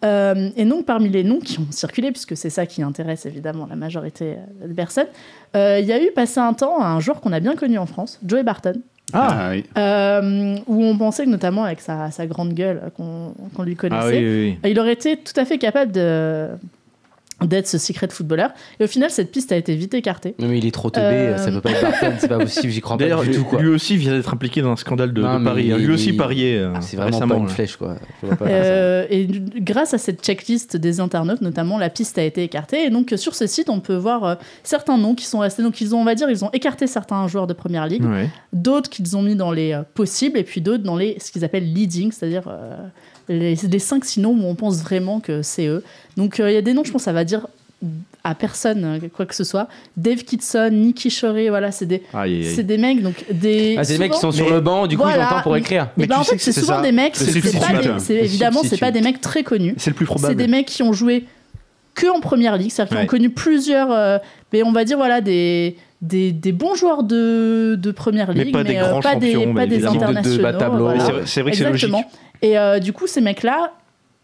Euh, 0.04 0.50
et 0.58 0.66
donc, 0.66 0.86
parmi 0.86 1.08
les 1.10 1.24
noms 1.24 1.40
qui 1.40 1.58
ont 1.60 1.68
circulé, 1.72 2.12
puisque 2.12 2.36
c'est 2.36 2.50
ça 2.50 2.66
qui 2.66 2.84
intéresse 2.84 3.26
évidemment 3.26 3.66
la 3.70 3.76
majorité 3.78 4.36
euh, 4.62 4.68
des 4.68 4.74
personnes, 4.74 5.08
euh, 5.56 5.80
il 5.80 5.86
y 5.86 5.94
a 5.94 6.04
eu 6.04 6.12
passé 6.12 6.40
un 6.42 6.54
temps 6.54 6.84
un 6.84 7.00
joueur 7.00 7.22
qu'on 7.22 7.32
a 7.32 7.40
bien 7.40 7.56
connu 7.56 7.78
en 7.78 7.86
France, 7.86 8.20
Joey 8.24 8.44
Barton, 8.44 8.74
Ah, 9.14 9.52
oui. 9.52 9.64
euh, 9.78 10.58
où 10.68 10.84
on 10.84 10.98
pensait 10.98 11.24
que 11.24 11.30
notamment 11.30 11.64
avec 11.64 11.80
sa, 11.80 12.12
sa 12.12 12.28
grande 12.28 12.54
gueule 12.54 12.92
qu'on 12.98 13.64
lui 13.64 13.76
connaissait, 13.78 14.04
Ah 14.06 14.10
oui, 14.10 14.18
oui, 14.18 14.58
oui. 14.64 14.70
il 14.72 14.80
aurait 14.80 14.94
été 14.94 15.16
tout 15.18 15.34
à 15.40 15.46
fait 15.46 15.58
capable 15.58 15.94
de, 15.94 16.50
d'être 17.41 17.68
ce 17.68 17.78
secret 17.78 18.07
footballeur. 18.10 18.52
Et 18.80 18.86
au 18.86 18.88
final, 18.88 19.10
cette 19.10 19.32
piste 19.32 19.52
a 19.52 19.57
été 19.57 19.76
vite 19.76 19.94
écartée. 19.94 20.36
Non, 20.40 20.48
mais 20.48 20.57
il 20.57 20.66
est 20.66 20.72
trop 20.72 20.90
teubé, 20.90 21.06
Euh, 21.06 21.38
ça 21.38 21.52
peut 21.52 21.60
pas 21.62 21.72
être 21.72 21.82
Barton, 21.82 22.14
c'est 22.18 22.28
pas 22.30 22.38
possible, 22.40 22.70
j'y 22.72 22.80
crois 22.82 22.98
pas 22.98 23.03
D'ailleurs, 23.03 23.24
du 23.24 23.32
tout. 23.32 23.44
Quoi. 23.44 23.62
lui 23.62 23.68
aussi 23.70 23.98
vient 23.98 24.16
d'être 24.16 24.34
impliqué 24.34 24.62
dans 24.62 24.72
un 24.72 24.76
scandale 24.78 25.12
de, 25.14 25.22
Non, 25.22 25.34
de 25.34 25.40
mais 25.40 25.45
Paris. 25.49 25.72
hein. 25.72 25.76
il- 25.80 25.86
Lui 25.86 25.94
aussi 25.94 26.10
il- 26.10 26.18
pariait 26.18 26.57
euh, 26.57 26.74
C'est 26.80 26.95
vraiment 26.95 27.12
récemment. 27.18 27.36
pas 27.36 27.41
une 27.41 27.48
là. 27.48 27.53
flèche, 27.53 27.76
quoi. 27.76 27.95
Je 28.22 28.28
vois 28.28 28.36
pas 28.38 28.45
Euh, 28.48 29.06
et 29.10 29.28
grâce 29.57 29.94
à 29.94 29.98
cette 29.98 30.24
checklist 30.24 30.78
des 30.78 30.99
internautes, 31.02 31.41
notamment, 31.41 31.78
la 31.78 31.90
piste 31.90 32.18
a 32.18 32.24
été 32.24 32.41
écartée. 32.44 32.86
Et 32.86 32.90
donc, 32.90 33.14
sur 33.18 33.36
ce 33.36 33.48
site, 33.48 33.70
on 33.70 33.82
peut 33.82 33.95
voir 33.98 34.24
euh, 34.24 34.36
certains 34.64 34.98
noms 34.98 35.14
qui 35.14 35.26
sont 35.26 35.40
restés. 35.40 35.62
Donc, 35.62 35.82
ils 35.82 35.94
ont, 35.94 35.99
on 35.99 36.06
va 36.06 36.16
dire, 36.16 36.30
ils 36.30 36.45
ont 36.45 36.49
écarté 36.53 36.88
certains 36.88 37.28
joueurs 37.28 37.48
de 37.48 37.53
première 37.53 37.86
ligue, 37.88 38.06
Ouais. 38.06 38.30
d'autres 38.53 38.90
qu'ils 38.90 39.16
ont 39.18 39.22
mis 39.22 39.36
dans 39.36 39.52
les 39.52 39.74
euh, 39.74 39.82
possibles, 39.94 40.38
et 40.38 40.44
puis 40.44 40.62
d'autres 40.62 40.84
dans 40.84 40.95
les 40.95 41.18
ce 41.20 41.32
qu'ils 41.32 41.44
appellent 41.44 41.72
leading, 41.74 42.12
c'est-à-dire 42.14 42.44
euh, 42.48 42.76
les, 43.30 43.56
les 43.56 43.80
5-6 43.80 44.22
noms 44.22 44.31
où 44.31 44.45
on 44.45 44.56
pense 44.56 44.81
vraiment 44.81 45.19
que 45.19 45.41
c'est 45.41 45.68
eux. 45.68 45.84
Donc, 46.18 46.39
euh, 46.39 46.49
il 46.52 46.53
y 46.53 46.57
a 46.57 46.61
des 46.61 46.73
noms, 46.73 46.84
je 46.84 46.91
pense, 46.91 47.03
ça 47.03 47.14
va 47.14 47.23
dire 47.23 47.47
à 48.23 48.34
personne 48.34 48.84
euh, 49.03 49.07
quoi 49.15 49.26
que 49.26 49.35
ce 49.35 49.43
soit. 49.43 49.68
Dave 49.97 50.23
Kitson, 50.23 50.69
Nicky 50.72 51.10
Shore, 51.11 51.35
voilà, 51.49 51.72
c'est 51.72 51.85
des, 51.85 52.02
aïe. 52.14 52.43
c'est 52.56 52.64
des 52.64 52.77
mecs, 52.77 53.03
donc 53.03 53.23
des. 53.31 53.76
Ah, 53.77 53.84
c'est 53.84 53.93
des 53.93 53.99
mecs 53.99 54.14
qui 54.14 54.19
sont 54.19 54.31
sur 54.31 54.45
Mais- 54.45 54.52
le 54.52 54.61
banc, 54.61 54.88
du 54.88 54.97
coup 54.97 55.03
Voilà. 55.03 55.18
ils 55.18 55.22
ont 55.22 55.30
le 55.30 55.35
temps 55.35 55.41
pour 55.43 55.57
écrire. 55.57 55.89
Mais 55.97 56.07
ben 56.07 56.15
tu 56.15 56.22
en 56.22 56.23
sais 56.23 56.31
fait, 56.31 56.38
c'est 56.39 56.52
c'est 56.52 56.61
souvent 56.61 56.77
ça. 56.77 56.81
des 56.81 56.91
mecs, 56.91 57.15
c'est 57.15 57.26
c'est 57.31 57.60
pas 57.60 57.80
des- 57.81 57.99
c'est- 57.99 58.15
évidemment, 58.15 58.61
c'est 58.64 58.80
pas 58.80 58.91
des 58.91 59.02
mecs 59.02 59.22
très 59.22 59.43
connus. 59.43 59.76
C'est 59.77 59.91
le 59.91 59.95
plus 59.95 60.06
C'est 60.06 60.14
probable. 60.14 60.35
des 60.35 60.47
mecs 60.47 60.65
qui 60.65 60.81
ont 60.81 60.93
joué 60.93 61.26
que 61.93 62.07
en 62.07 62.19
première 62.22 62.57
ligue, 62.57 62.72
c'est-à-dire 62.72 62.89
qui 62.91 62.97
Ouais. 62.97 63.03
ont 63.03 63.07
connu 63.07 63.30
plusieurs, 63.30 63.91
euh, 63.91 64.18
mais 64.52 64.64
on 64.64 64.72
va 64.72 64.84
dire 64.85 64.97
voilà 64.97 65.22
des 65.22 65.76
des, 66.02 66.31
des 66.34 66.52
bons 66.52 66.76
joueurs 66.76 67.03
de, 67.03 67.76
de 67.81 67.91
première 67.91 68.34
Mais 68.35 68.43
ligue, 68.45 68.53
pas 68.53 68.64
des 68.64 68.76
euh, 68.77 68.89
grands 68.89 68.99
pas 68.99 69.15
des, 69.15 69.34
champions, 69.34 69.53
pas 69.53 69.61
mais 69.61 69.68
des 69.68 69.76
évidemment. 69.76 69.93
De- 69.95 69.99
de 69.99 70.03
bas 70.03 70.49
internationaux. 70.49 70.60
tableau. 70.60 70.84
voilà. 70.85 70.97
Mais 70.97 71.06
c'est 71.06 71.11
vrai- 71.11 71.23
C'est 71.26 71.41
vrai 71.41 71.52
que 71.52 71.57
c'est 71.57 71.64
logique. 71.69 71.89
Et 72.41 72.57
euh, 72.57 72.80
du 72.80 72.94
coup, 72.94 73.07
ces 73.07 73.22
mecs-là, 73.22 73.74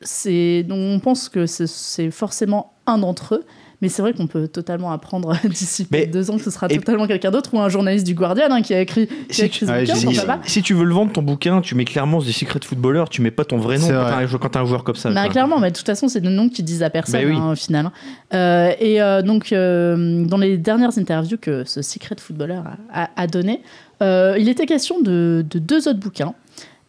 c'est 0.02 0.64
donc 0.64 0.80
on 0.80 1.00
pense 1.00 1.30
que 1.30 1.46
c'est- 1.46 2.12
forcément 2.12 2.74
un 2.88 2.98
d'entre 2.98 3.36
eux. 3.36 3.44
Mais 3.84 3.90
c'est 3.90 4.04
vrai 4.04 4.14
qu'on 4.14 4.28
peut 4.28 4.48
totalement 4.48 4.92
apprendre 4.92 5.36
d'ici 5.50 5.88
deux 6.14 6.30
ans 6.30 6.38
que 6.38 6.44
ce 6.44 6.52
sera 6.52 6.68
totalement 6.68 7.08
quelqu'un 7.08 7.32
d'autre 7.32 7.50
ou 7.56 7.60
un 7.60 7.68
journaliste 7.68 8.06
du 8.06 8.14
Guardian 8.14 8.46
hein, 8.52 8.62
qui 8.62 8.76
a 8.76 8.80
écrit, 8.82 9.08
qui 9.08 9.14
a 9.14 9.34
Si 9.34 9.42
écrit 9.46 9.60
tu- 9.60 9.66
ce 9.66 9.72
Ouais, 9.72 9.82
bouquin, 9.82 9.96
Si, 9.96 10.26
pas 10.28 10.40
si 10.44 10.62
tu 10.62 10.76
veux 10.76 10.84
le 10.84 10.94
vendre 10.94 11.12
ton 11.12 11.24
bouquin, 11.24 11.62
tu 11.62 11.74
mets 11.74 11.86
clairement 11.86 12.20
The 12.22 12.26
Secret 12.26 12.60
Footballer, 12.64 13.06
tu 13.10 13.24
mets 13.24 13.32
pas 13.32 13.44
ton 13.44 13.58
vrai 13.58 13.80
nom 13.80 13.88
quand 13.88 14.50
t'as 14.50 14.60
un, 14.62 14.66
joueur 14.68 14.84
comme 14.84 14.94
ça. 14.96 15.10
Bah, 15.10 15.28
clairement, 15.30 15.60
mais 15.60 15.72
de 15.72 15.76
toute 15.78 15.88
façon, 15.88 16.08
c'est 16.08 16.22
des 16.22 16.30
noms 16.30 16.48
qui 16.48 16.62
disent 16.62 16.84
à 16.84 16.92
personne 16.92 17.22
Bah 17.24 17.28
oui. 17.28 17.36
hein, 17.36 17.52
au 17.54 17.56
final. 17.56 17.90
Euh, 18.36 18.72
et 18.80 19.02
euh, 19.02 19.24
donc, 19.24 19.52
euh, 19.52 20.26
dans 20.26 20.38
les 20.38 20.60
dernières 20.60 20.96
interviews 21.00 21.38
que 21.42 21.64
ce 21.64 21.82
Secret 21.82 22.18
Footballer 22.20 22.62
a, 22.94 23.04
a, 23.06 23.10
a 23.16 23.26
donné, 23.26 23.64
euh, 24.04 24.36
il 24.40 24.48
était 24.48 24.68
question 24.68 25.02
de, 25.02 25.44
de 25.50 25.58
deux 25.58 25.88
autres 25.88 26.00
bouquins. 26.00 26.36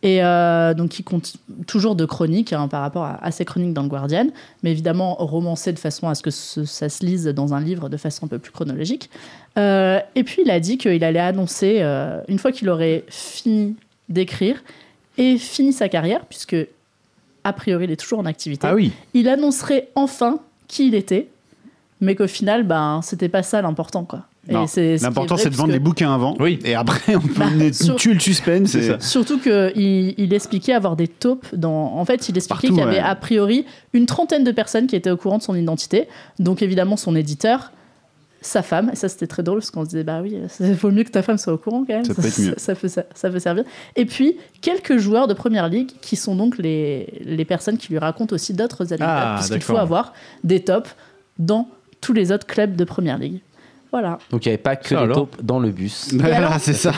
Et 0.05 0.23
euh, 0.25 0.75
donc, 0.75 0.91
qui 0.91 1.05
comptent 1.05 1.35
toujours 1.69 1.95
de 1.95 2.05
chroniques 2.05 2.53
hein, 2.53 2.67
par 2.67 2.81
rapport 2.81 3.05
à, 3.05 3.25
à 3.25 3.31
ces 3.31 3.45
chroniques 3.45 3.73
dans 3.73 3.83
le 3.85 3.89
Guardian, 3.89 4.27
mais 4.65 4.73
évidemment 4.73 5.15
romancées 5.15 5.73
de 5.73 5.79
façon 5.79 6.09
à 6.09 6.17
ce 6.17 6.23
que 6.23 6.31
ce- 6.33 6.65
ça 6.65 6.89
se 6.89 7.07
lise 7.07 7.27
dans 7.27 7.55
un 7.55 7.61
livre 7.61 7.89
de 7.89 7.97
façon 7.97 8.25
un 8.27 8.29
peu 8.29 8.41
plus 8.41 8.51
chronologique. 8.51 9.11
Euh, 9.59 10.01
et 10.17 10.25
puis, 10.25 10.43
il 10.45 10.51
a 10.51 10.59
dit 10.59 10.77
qu'il 10.77 11.05
allait 11.05 11.21
annoncer, 11.21 11.79
euh, 11.83 12.21
une 12.27 12.39
fois 12.41 12.51
qu'il 12.51 12.69
aurait 12.69 13.05
fini 13.09 13.77
d'écrire 14.09 14.65
et 15.19 15.39
fini 15.39 15.73
sa 15.73 15.89
carrière, 15.89 16.25
puisque 16.27 16.57
a 17.45 17.53
priori, 17.53 17.85
il 17.85 17.91
est 17.93 17.97
toujours 17.97 18.19
en 18.19 18.27
activité 18.27 18.67
Ah 18.69 18.75
oui. 18.75 18.91
il 19.15 19.29
annoncerait 19.29 19.89
enfin 19.95 20.41
qui 20.67 20.89
il 20.89 20.95
était, 20.97 21.29
mais 22.01 22.17
qu'au 22.17 22.27
final, 22.27 22.65
ben, 22.65 23.01
c'était 23.05 23.29
pas 23.29 23.45
ça 23.45 23.63
l'important, 23.63 24.03
quoi. 24.05 24.25
L'important, 24.49 25.37
c'est 25.37 25.51
de 25.51 25.55
vendre 25.55 25.69
puisque- 25.69 25.73
les 25.75 25.79
bouquins 25.85 26.13
avant. 26.15 26.37
Oui. 26.41 26.59
Et 26.65 26.75
après, 26.75 27.15
on 27.15 27.21
peut 27.21 27.33
Bah, 27.39 27.73
sur- 27.73 27.97
tuer 27.97 28.15
le 28.15 28.21
suspense. 28.21 28.71
C'est 28.71 28.79
et- 28.81 28.89
ça. 28.89 29.01
Surtout 29.01 29.39
qu'il 29.39 30.15
il 30.19 30.35
expliquait 30.35 30.73
avoir 30.73 30.97
des 30.97 31.09
taupes 31.09 31.47
dans. 31.55 31.95
En 31.97 32.05
fait, 32.05 32.29
il 32.29 32.37
expliquait 32.37 32.69
qu'il 32.69 32.77
y 32.77 32.81
avait 32.81 32.93
ouais. 32.97 32.99
a 32.99 33.15
priori 33.15 33.65
une 33.93 34.07
trentaine 34.07 34.43
de 34.45 34.51
personnes 34.53 34.87
qui 34.89 34.97
étaient 34.97 35.11
au 35.11 35.17
courant 35.17 35.39
de 35.39 35.43
son 35.43 35.55
identité. 35.55 36.09
Donc, 36.41 36.61
évidemment, 36.63 36.97
son 36.97 37.15
éditeur, 37.15 37.71
sa 38.41 38.63
femme. 38.63 38.91
Et 38.93 38.97
ça, 38.97 39.09
c'était 39.09 39.29
très 39.29 39.45
drôle 39.45 39.59
parce 39.61 39.71
qu'on 39.71 39.85
se 39.85 39.91
disait, 39.91 40.03
bah 40.03 40.21
oui, 40.23 40.37
il 40.61 40.75
vaut 40.75 40.91
mieux 40.91 41.05
que 41.05 41.11
ta 41.11 41.23
femme 41.23 41.39
soit 41.39 41.53
au 41.53 41.59
courant 41.59 41.85
quand 41.87 41.95
même. 41.95 42.05
Ça 42.05 42.13
peut 42.15 42.27
être 42.27 42.39
mieux. 42.41 42.55
ça 42.57 42.75
peut, 42.75 42.89
ça, 42.89 43.05
ça 43.15 43.31
peut 43.31 43.39
servir. 43.39 43.63
Et 43.95 44.07
puis, 44.07 44.37
quelques 44.61 44.97
joueurs 44.99 45.29
de 45.29 45.35
première 45.35 45.69
ligue 45.69 45.91
qui 46.01 46.17
sont 46.17 46.35
donc 46.35 46.59
les, 46.59 47.21
les 47.25 47.45
personnes 47.45 47.79
qui 47.79 47.93
lui 47.93 47.99
racontent 47.99 48.35
aussi 48.35 48.53
d'autres 48.55 48.83
anecdotes, 48.93 49.09
Ah, 49.09 49.35
puisqu'il 49.39 49.63
faut 49.63 49.77
avoir 49.77 50.13
des 50.43 50.61
tops 50.65 50.91
dans 51.39 51.69
tous 52.01 52.13
les 52.13 52.33
autres 52.33 52.47
clubs 52.49 52.75
de 52.75 52.83
première 52.83 53.19
ligue. 53.19 53.41
Voilà. 53.93 54.19
Donc 54.31 54.47
il 54.47 54.49
n'y 54.49 54.55
avait 54.55 54.63
pas 54.63 54.75
que 54.77 54.95
alors 54.95 55.15
taupes 55.17 55.37
dans 55.43 55.59
le 55.61 55.71
bus. 55.71 56.09
Voilà, 56.15 56.59
c'est 56.61 56.73
ça. 56.73 56.93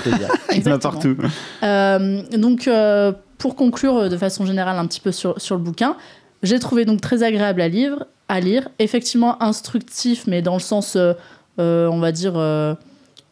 Il 0.53 0.65
y 0.65 0.69
en 0.69 0.73
a 0.75 0.79
partout. 0.79 1.17
Euh, 1.63 2.23
donc, 2.37 2.69
euh, 2.69 3.13
pour 3.39 3.57
conclure 3.57 3.97
euh, 3.99 4.09
de 4.09 4.17
façon 4.17 4.47
générale 4.47 4.79
un 4.79 4.87
petit 4.87 5.01
peu 5.01 5.11
sur, 5.13 5.41
sur 5.41 5.57
le 5.57 5.61
bouquin, 5.63 5.97
j'ai 6.45 6.59
trouvé 6.61 6.85
donc 6.85 7.01
très 7.01 7.23
agréable 7.23 7.61
à 7.61 7.69
lire, 7.69 8.05
à 8.29 8.39
lire, 8.41 8.69
effectivement 8.79 9.43
instructif, 9.43 10.25
mais 10.29 10.41
dans 10.41 10.55
le 10.55 10.61
sens, 10.61 10.97
euh, 10.97 11.15
on 11.59 11.99
va 11.99 12.13
dire, 12.13 12.35
euh, 12.37 12.75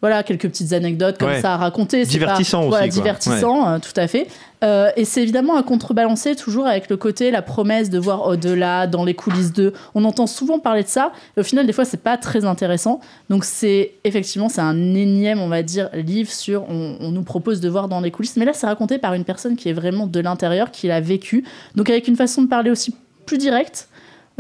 voilà, 0.01 0.23
quelques 0.25 0.49
petites 0.49 0.73
anecdotes 0.73 1.19
comme 1.19 1.29
Ouais. 1.29 1.41
ça 1.41 1.55
à 1.55 1.57
raconter. 1.57 2.05
C'est 2.05 2.11
Divertissant 2.11 2.59
pas, 2.59 2.65
aussi, 2.65 2.69
Voilà, 2.71 2.87
quoi. 2.89 2.95
divertissant, 2.95 3.69
euh, 3.69 3.79
tout 3.79 3.93
à 4.01 4.09
fait. 4.09 4.27
Euh, 4.63 4.91
et 4.97 5.05
c'est 5.05 5.23
évidemment 5.23 5.57
à 5.57 5.63
contrebalancer 5.63 6.37
toujours 6.37 6.67
avec 6.67 6.89
le 6.89 6.97
côté, 6.97 7.31
la 7.31 7.43
promesse 7.43 7.91
de 7.91 7.99
voir 7.99 8.27
au-delà, 8.27 8.87
dans 8.87 9.05
les 9.05 9.15
coulisses 9.15 9.53
d'eux. 9.53 9.73
On 9.95 10.05
entend 10.05 10.27
souvent 10.27 10.59
parler 10.59 10.83
de 10.85 10.89
ça, 10.89 11.13
et 11.37 11.41
au 11.41 11.43
final, 11.43 11.67
des 11.67 11.73
fois, 11.73 11.85
c'est 11.85 12.03
pas 12.03 12.17
très 12.17 12.45
intéressant. 12.45 13.01
Donc, 13.29 13.45
c'est 13.45 13.95
effectivement, 14.05 14.49
c'est 14.49 14.61
un 14.61 14.95
énième, 14.95 15.41
on 15.41 15.49
va 15.49 15.63
dire, 15.63 15.91
livre 15.93 16.31
sur. 16.31 16.65
On, 16.69 16.97
on 17.01 17.11
nous 17.11 17.23
propose 17.23 17.61
de 17.61 17.69
voir 17.69 17.89
dans 17.89 18.01
les 18.01 18.11
coulisses, 18.11 18.37
mais 18.37 18.45
là, 18.45 18.53
c'est 18.53 18.67
raconté 18.67 18.99
par 18.99 19.15
une 19.15 19.25
personne 19.25 19.57
qui 19.57 19.69
est 19.69 19.73
vraiment 19.73 20.07
de 20.07 20.21
l'intérieur, 20.21 20.71
qui 20.71 20.87
l'a 20.87 21.01
vécu. 21.01 21.45
Donc, 21.75 21.91
avec 21.91 22.07
une 22.09 22.17
façon 22.17 22.43
de 22.43 22.49
parler 22.49 22.71
aussi 22.71 22.95
plus 23.27 23.39
directe, 23.39 23.89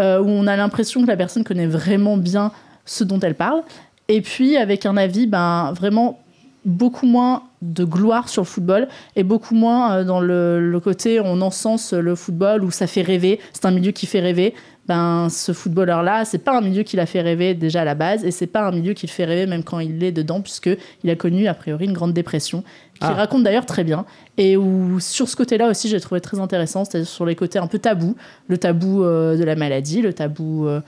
euh, 0.01 0.21
où 0.21 0.29
on 0.29 0.47
a 0.47 0.57
l'impression 0.57 1.03
que 1.03 1.09
la 1.09 1.17
personne 1.17 1.45
connaît 1.45 1.67
vraiment 1.67 2.17
bien 2.17 2.53
ce 2.87 3.05
dont 3.05 3.21
elle 3.21 3.35
parle. 3.35 3.63
Et 4.09 4.21
puis, 4.21 4.57
avec 4.57 4.87
un 4.87 4.97
avis, 4.97 5.27
ben, 5.27 5.73
vraiment 5.73 6.22
beaucoup 6.65 7.07
moins 7.07 7.43
de 7.61 7.85
gloire 7.85 8.29
sur 8.29 8.43
le 8.43 8.47
football 8.47 8.89
et 9.17 9.23
beaucoup 9.23 9.55
moins 9.55 9.93
euh, 9.97 10.05
dans 10.05 10.21
le, 10.21 10.71
le 10.71 10.81
côté 10.81 11.21
on 11.21 11.41
encense 11.41 11.93
le 11.93 12.15
football 12.15 12.65
où 12.65 12.71
ça 12.71 12.87
fait 12.87 13.03
rêver, 13.03 13.41
c'est 13.53 13.67
un 13.67 13.71
milieu 13.71 13.93
qui 13.93 14.07
fait 14.07 14.21
rêver. 14.21 14.55
Ben, 14.89 15.29
ce 15.31 15.53
footballeur-là, 15.53 16.25
c'est 16.25 16.39
pas 16.39 16.59
un 16.59 16.61
milieu 16.61 16.83
qui 16.83 16.97
l'a 16.97 17.07
fait 17.07 17.21
rêver 17.21 17.55
déjà 17.55 17.83
à 17.83 17.85
la 17.85 17.95
base 17.95 18.25
et 18.25 18.33
c'est 18.33 18.49
pas 18.49 18.67
un 18.67 18.73
milieu 18.73 18.95
qui 18.95 19.07
le 19.07 19.13
fait 19.13 19.25
rêver 19.25 19.47
même 19.47 19.63
quand 19.63 19.79
il 19.79 20.03
est 20.03 20.11
dedans 20.11 20.41
puisque 20.41 20.71
il 21.05 21.11
a 21.11 21.15
connu 21.15 21.47
a 21.47 21.55
priori 21.55 21.85
une 21.85 21.93
grande 21.93 22.13
dépression 22.13 22.63
qui 22.95 22.99
Ah. 23.03 23.13
raconte 23.13 23.45
d'ailleurs 23.45 23.65
très 23.67 23.85
bien 23.85 24.05
et 24.39 24.57
où 24.57 24.99
sur 24.99 25.29
ce 25.29 25.37
côté-là 25.37 25.69
aussi 25.69 25.89
j'ai 25.89 26.01
trouvé 26.01 26.21
très 26.21 26.41
intéressant, 26.41 26.85
c'est-à-dire 26.85 27.09
sur 27.09 27.25
les 27.25 27.37
côtés 27.37 27.61
un 27.61 27.69
peu 27.69 27.79
tabous, 27.79 28.17
le 28.49 28.59
tabou 28.59 29.05
euh, 29.05 29.37
de 29.37 29.45
la 29.45 29.55
maladie, 29.55 30.03
le 30.03 30.13
tabou 30.13 30.67
euh, 30.67 30.81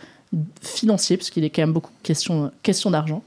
financier 0.60 1.16
puisqu'il 1.16 1.44
est 1.44 1.50
quand 1.50 1.62
même 1.62 1.72
beaucoup 1.72 1.92
question, 2.02 2.50
question 2.64 2.90
d'argent. 2.90 3.22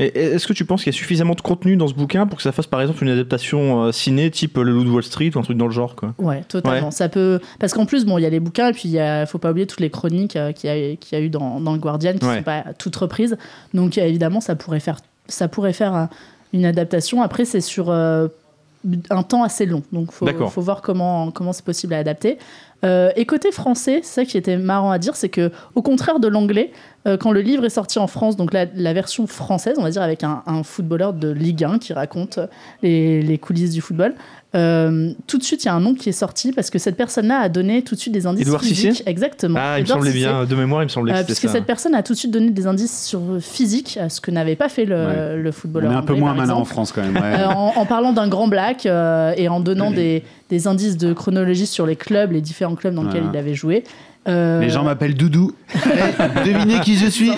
Est-ce 0.00 0.46
que 0.46 0.52
tu 0.52 0.64
penses 0.64 0.82
qu'il 0.82 0.92
y 0.92 0.96
a 0.96 0.98
suffisamment 0.98 1.34
de 1.34 1.40
contenu 1.40 1.76
dans 1.76 1.86
ce 1.88 1.94
bouquin 1.94 2.26
pour 2.26 2.36
que 2.38 2.42
ça 2.42 2.52
fasse 2.52 2.66
par 2.66 2.80
exemple 2.80 3.02
une 3.04 3.10
adaptation 3.10 3.84
euh, 3.84 3.92
ciné 3.92 4.30
type 4.30 4.56
Le 4.56 4.64
Loup 4.72 4.84
de 4.84 4.90
Wall 4.90 5.02
Street 5.02 5.30
ou 5.34 5.38
un 5.38 5.42
truc 5.42 5.56
dans 5.56 5.66
le 5.66 5.72
genre 5.72 5.94
quoi? 5.96 6.14
Ouais, 6.18 6.42
totalement. 6.48 6.90
Ça 6.90 7.08
peut 7.08 7.40
parce 7.58 7.72
qu'en 7.74 7.86
plus, 7.86 8.04
bon, 8.04 8.18
il 8.18 8.22
y 8.22 8.26
a 8.26 8.30
les 8.30 8.40
bouquins 8.40 8.68
et 8.68 8.72
puis 8.72 8.88
il 8.88 8.98
a, 8.98 9.26
faut 9.26 9.38
pas 9.38 9.50
oublier 9.50 9.66
toutes 9.66 9.80
les 9.80 9.90
chroniques 9.90 10.36
euh, 10.36 10.52
qu'il 10.52 10.70
y 10.70 10.72
a, 10.92 10.96
qu'il 10.96 11.18
y 11.18 11.20
a 11.20 11.24
eu 11.24 11.28
dans, 11.28 11.60
dans 11.60 11.72
le 11.72 11.78
Guardian 11.78 12.14
qui 12.18 12.24
Ouais. 12.26 12.38
sont 12.38 12.42
pas 12.42 12.64
toutes 12.78 12.96
reprises. 12.96 13.36
Donc 13.74 13.98
euh, 13.98 14.02
évidemment, 14.04 14.40
ça 14.40 14.54
pourrait 14.56 14.80
faire, 14.80 14.98
ça 15.28 15.48
pourrait 15.48 15.72
faire 15.72 15.94
euh, 15.94 16.04
une 16.52 16.64
adaptation. 16.64 17.22
Après, 17.22 17.44
c'est 17.44 17.60
sur 17.60 17.90
euh, 17.90 18.28
un 19.10 19.22
temps 19.22 19.42
assez 19.42 19.66
long, 19.66 19.82
donc 19.92 20.10
faut, 20.10 20.24
D'accord. 20.24 20.50
faut 20.52 20.62
voir 20.62 20.80
comment 20.80 21.30
comment 21.30 21.52
c'est 21.52 21.64
possible 21.64 21.92
à 21.94 21.98
adapter. 21.98 22.38
Euh, 22.84 23.10
et 23.16 23.26
côté 23.26 23.52
français, 23.52 24.00
ça 24.02 24.24
qui 24.24 24.38
était 24.38 24.56
marrant 24.56 24.90
à 24.90 24.98
dire, 24.98 25.16
c'est 25.16 25.28
que 25.28 25.50
au 25.74 25.82
contraire 25.82 26.20
de 26.20 26.28
l'anglais, 26.28 26.72
euh, 27.06 27.16
quand 27.16 27.32
le 27.32 27.40
livre 27.40 27.64
est 27.64 27.70
sorti 27.70 27.98
en 27.98 28.06
France, 28.06 28.36
donc 28.36 28.52
la, 28.52 28.92
version 28.92 29.26
française, 29.26 29.76
on 29.78 29.82
va 29.82 29.90
dire 29.90 30.02
avec 30.02 30.24
un, 30.24 30.62
footballeur 30.62 31.12
de 31.12 31.30
Ligue 31.30 31.64
1 31.64 31.78
qui 31.78 31.92
raconte 31.92 32.38
les 32.82 33.38
coulisses 33.38 33.72
du 33.72 33.80
football, 33.80 34.14
euh, 34.56 35.12
tout 35.28 35.38
de 35.38 35.44
suite 35.44 35.62
il 35.62 35.66
y 35.66 35.70
a 35.70 35.74
un 35.74 35.80
nom 35.80 35.94
qui 35.94 36.08
est 36.08 36.12
sorti 36.12 36.50
parce 36.52 36.70
que 36.70 36.78
cette 36.80 36.96
personne-là 36.96 37.38
a 37.38 37.48
donné 37.48 37.82
tout 37.82 37.94
de 37.94 38.00
suite 38.00 38.12
des 38.12 38.26
indices 38.26 38.42
Édouard 38.46 38.62
physiques. 38.62 38.90
Cissé 38.96 39.02
Exactement. 39.06 39.58
Ah, 39.62 39.78
il 39.78 39.82
me 39.82 39.86
semblait 39.86 40.10
Cissé. 40.10 40.24
bien, 40.26 40.44
de 40.44 40.54
mémoire, 40.56 40.82
il 40.82 40.86
me 40.86 40.88
semblait 40.90 41.12
que 41.12 41.18
Euh, 41.18 41.24
puisque 41.24 41.42
ça. 41.46 41.52
cette 41.52 41.66
personne 41.66 41.94
a 41.94 42.02
tout 42.02 42.14
de 42.14 42.18
suite 42.18 42.32
donné 42.32 42.50
des 42.50 42.66
indices 42.66 43.04
sur 43.06 43.20
le 43.20 43.38
physique, 43.40 43.96
euh, 44.00 44.08
ce 44.08 44.20
que 44.20 44.30
n'avait 44.32 44.56
pas 44.56 44.68
fait 44.68 44.84
le, 44.86 44.96
Ouais. 44.96 45.36
le 45.36 45.48
On 45.50 45.52
footballeur. 45.52 45.92
est 45.92 45.94
un 45.94 46.02
peu 46.02 46.14
anglais, 46.14 46.24
moins 46.24 46.34
malin 46.34 46.54
en. 46.54 46.64
France 46.64 46.90
quand 46.92 47.02
même. 47.02 47.14
ouais. 47.14 47.40
Euh, 47.40 47.46
en, 47.46 47.74
en 47.76 47.86
parlant 47.86 48.12
d'un 48.12 48.26
grand 48.28 48.48
black 48.48 48.86
euh, 48.86 49.32
et 49.36 49.48
en 49.48 49.60
donnant 49.60 49.90
des, 49.92 50.24
des 50.48 50.66
indices 50.66 50.96
de 50.96 51.12
chronologie 51.12 51.66
sur 51.66 51.86
les 51.86 51.94
clubs, 51.96 52.32
les 52.32 52.40
différents 52.40 52.74
clubs 52.74 52.94
dans 52.94 53.02
lesquels 53.04 53.22
Voilà. 53.22 53.38
il 53.38 53.40
avait 53.40 53.54
joué. 53.54 53.84
Euh, 54.28 54.60
Les 54.60 54.68
gens 54.68 54.82
m'appellent 54.84 55.14
Doudou. 55.14 55.52
Allez, 55.84 56.12
devinez 56.52 56.80
qui 56.80 56.96
je 56.96 57.06
suis. 57.06 57.30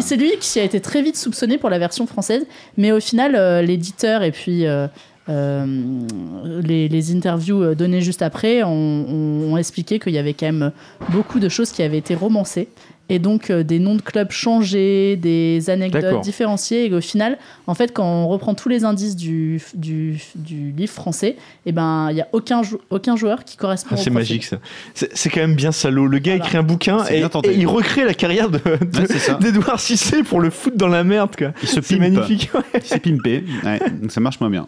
C'est 0.00 0.16
lui 0.16 0.32
qui 0.40 0.60
a 0.60 0.62
été 0.62 0.80
très 0.80 1.02
vite 1.02 1.16
soupçonné 1.16 1.58
pour 1.58 1.70
la 1.70 1.78
version 1.78 2.06
française, 2.06 2.46
mais 2.76 2.92
au 2.92 3.00
final, 3.00 3.34
euh, 3.34 3.62
l'éditeur 3.62 4.22
et 4.22 4.30
puis 4.30 4.66
euh, 4.66 4.86
euh, 4.86 4.88
les, 5.28 6.88
les 6.88 7.14
interviews 7.14 7.62
euh, 7.62 7.74
données 7.74 8.00
juste 8.00 8.22
après 8.22 8.62
ont, 8.62 8.68
ont- 8.70 9.52
ont 9.52 9.56
expliqué 9.56 9.98
qu'il 9.98 10.12
y 10.12 10.18
avait 10.18 10.34
quand 10.34 10.46
même 10.46 10.72
beaucoup 11.10 11.38
de 11.40 11.48
choses 11.48 11.70
qui 11.72 11.82
avaient 11.82 11.98
été 11.98 12.14
romancées 12.14 12.68
et 13.08 13.20
donc 13.20 13.50
euh, 13.50 13.62
des 13.62 13.78
noms 13.78 13.94
de 13.94 14.02
clubs 14.02 14.32
changés, 14.32 15.14
des 15.14 15.70
anecdotes 15.70 16.22
différenciées. 16.22 16.86
Et 16.86 16.92
au 16.92 17.00
final, 17.00 17.38
en 17.68 17.74
fait, 17.74 17.92
quand 17.92 18.04
on 18.04 18.26
reprend 18.26 18.54
tous 18.54 18.68
les 18.68 18.84
indices 18.84 19.14
du, 19.14 19.62
du, 19.74 20.18
du 20.34 20.72
livre 20.72 20.92
français, 20.92 21.36
et 21.66 21.70
ben 21.70 22.08
il 22.10 22.14
n'y 22.16 22.20
a 22.20 22.26
aucun, 22.32 22.64
jou- 22.64 22.80
aucun 22.90 23.14
joueur 23.14 23.44
qui 23.44 23.56
correspond 23.56 23.90
Ah, 23.92 23.96
c'est 23.96 24.10
magique 24.10 24.42
ça. 24.44 24.56
C'est 24.94 25.30
quand 25.30 25.38
même 25.40 25.54
bien 25.54 25.70
salaud. 25.70 26.08
Le 26.08 26.18
gars 26.18 26.32
Voilà. 26.32 26.44
écrit 26.46 26.58
un 26.58 26.64
bouquin 26.64 27.04
et, 27.08 27.22
il 27.54 27.66
recrée 27.68 28.04
la 28.04 28.14
carrière 28.14 28.50
de- 28.50 28.58
de- 28.58 28.98
Ouais, 28.98 29.38
d'Edouard 29.40 29.78
Cissé 29.78 30.24
pour 30.24 30.40
le 30.40 30.50
foot 30.50 30.76
dans 30.76 30.88
la 30.88 31.04
merde. 31.04 31.36
Quoi. 31.38 31.52
Il 31.62 31.68
se 31.68 31.80
C'est 31.80 31.96
pimpe. 31.96 32.00
magnifique. 32.12 32.50
ouais. 32.54 32.80
C'est 32.82 32.98
pimpé. 33.00 33.44
Ouais, 33.64 33.78
donc 34.02 34.10
ça 34.10 34.20
marche 34.20 34.40
moins 34.40 34.50
bien. 34.50 34.66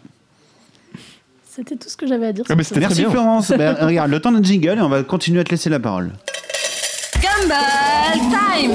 C'était 1.59 1.75
tout 1.75 1.89
ce 1.89 1.97
que 1.97 2.07
j'avais 2.07 2.27
à 2.27 2.31
dire. 2.31 2.45
Ah, 2.47 2.55
mais 2.55 2.63
sur 2.63 2.75
c'était 2.75 2.87
Merci. 2.87 3.03
Florence. 3.03 3.51
Ben, 3.51 3.75
regarde, 3.81 4.09
le 4.09 4.21
temps 4.21 4.31
d'un 4.31 4.41
jingle 4.41 4.77
et 4.77 4.81
on 4.81 4.87
va 4.87 5.03
continuer 5.03 5.41
à 5.41 5.43
te 5.43 5.49
laisser 5.49 5.69
la 5.69 5.81
parole. 5.81 6.13
Gumball 7.15 8.17
Time 8.31 8.71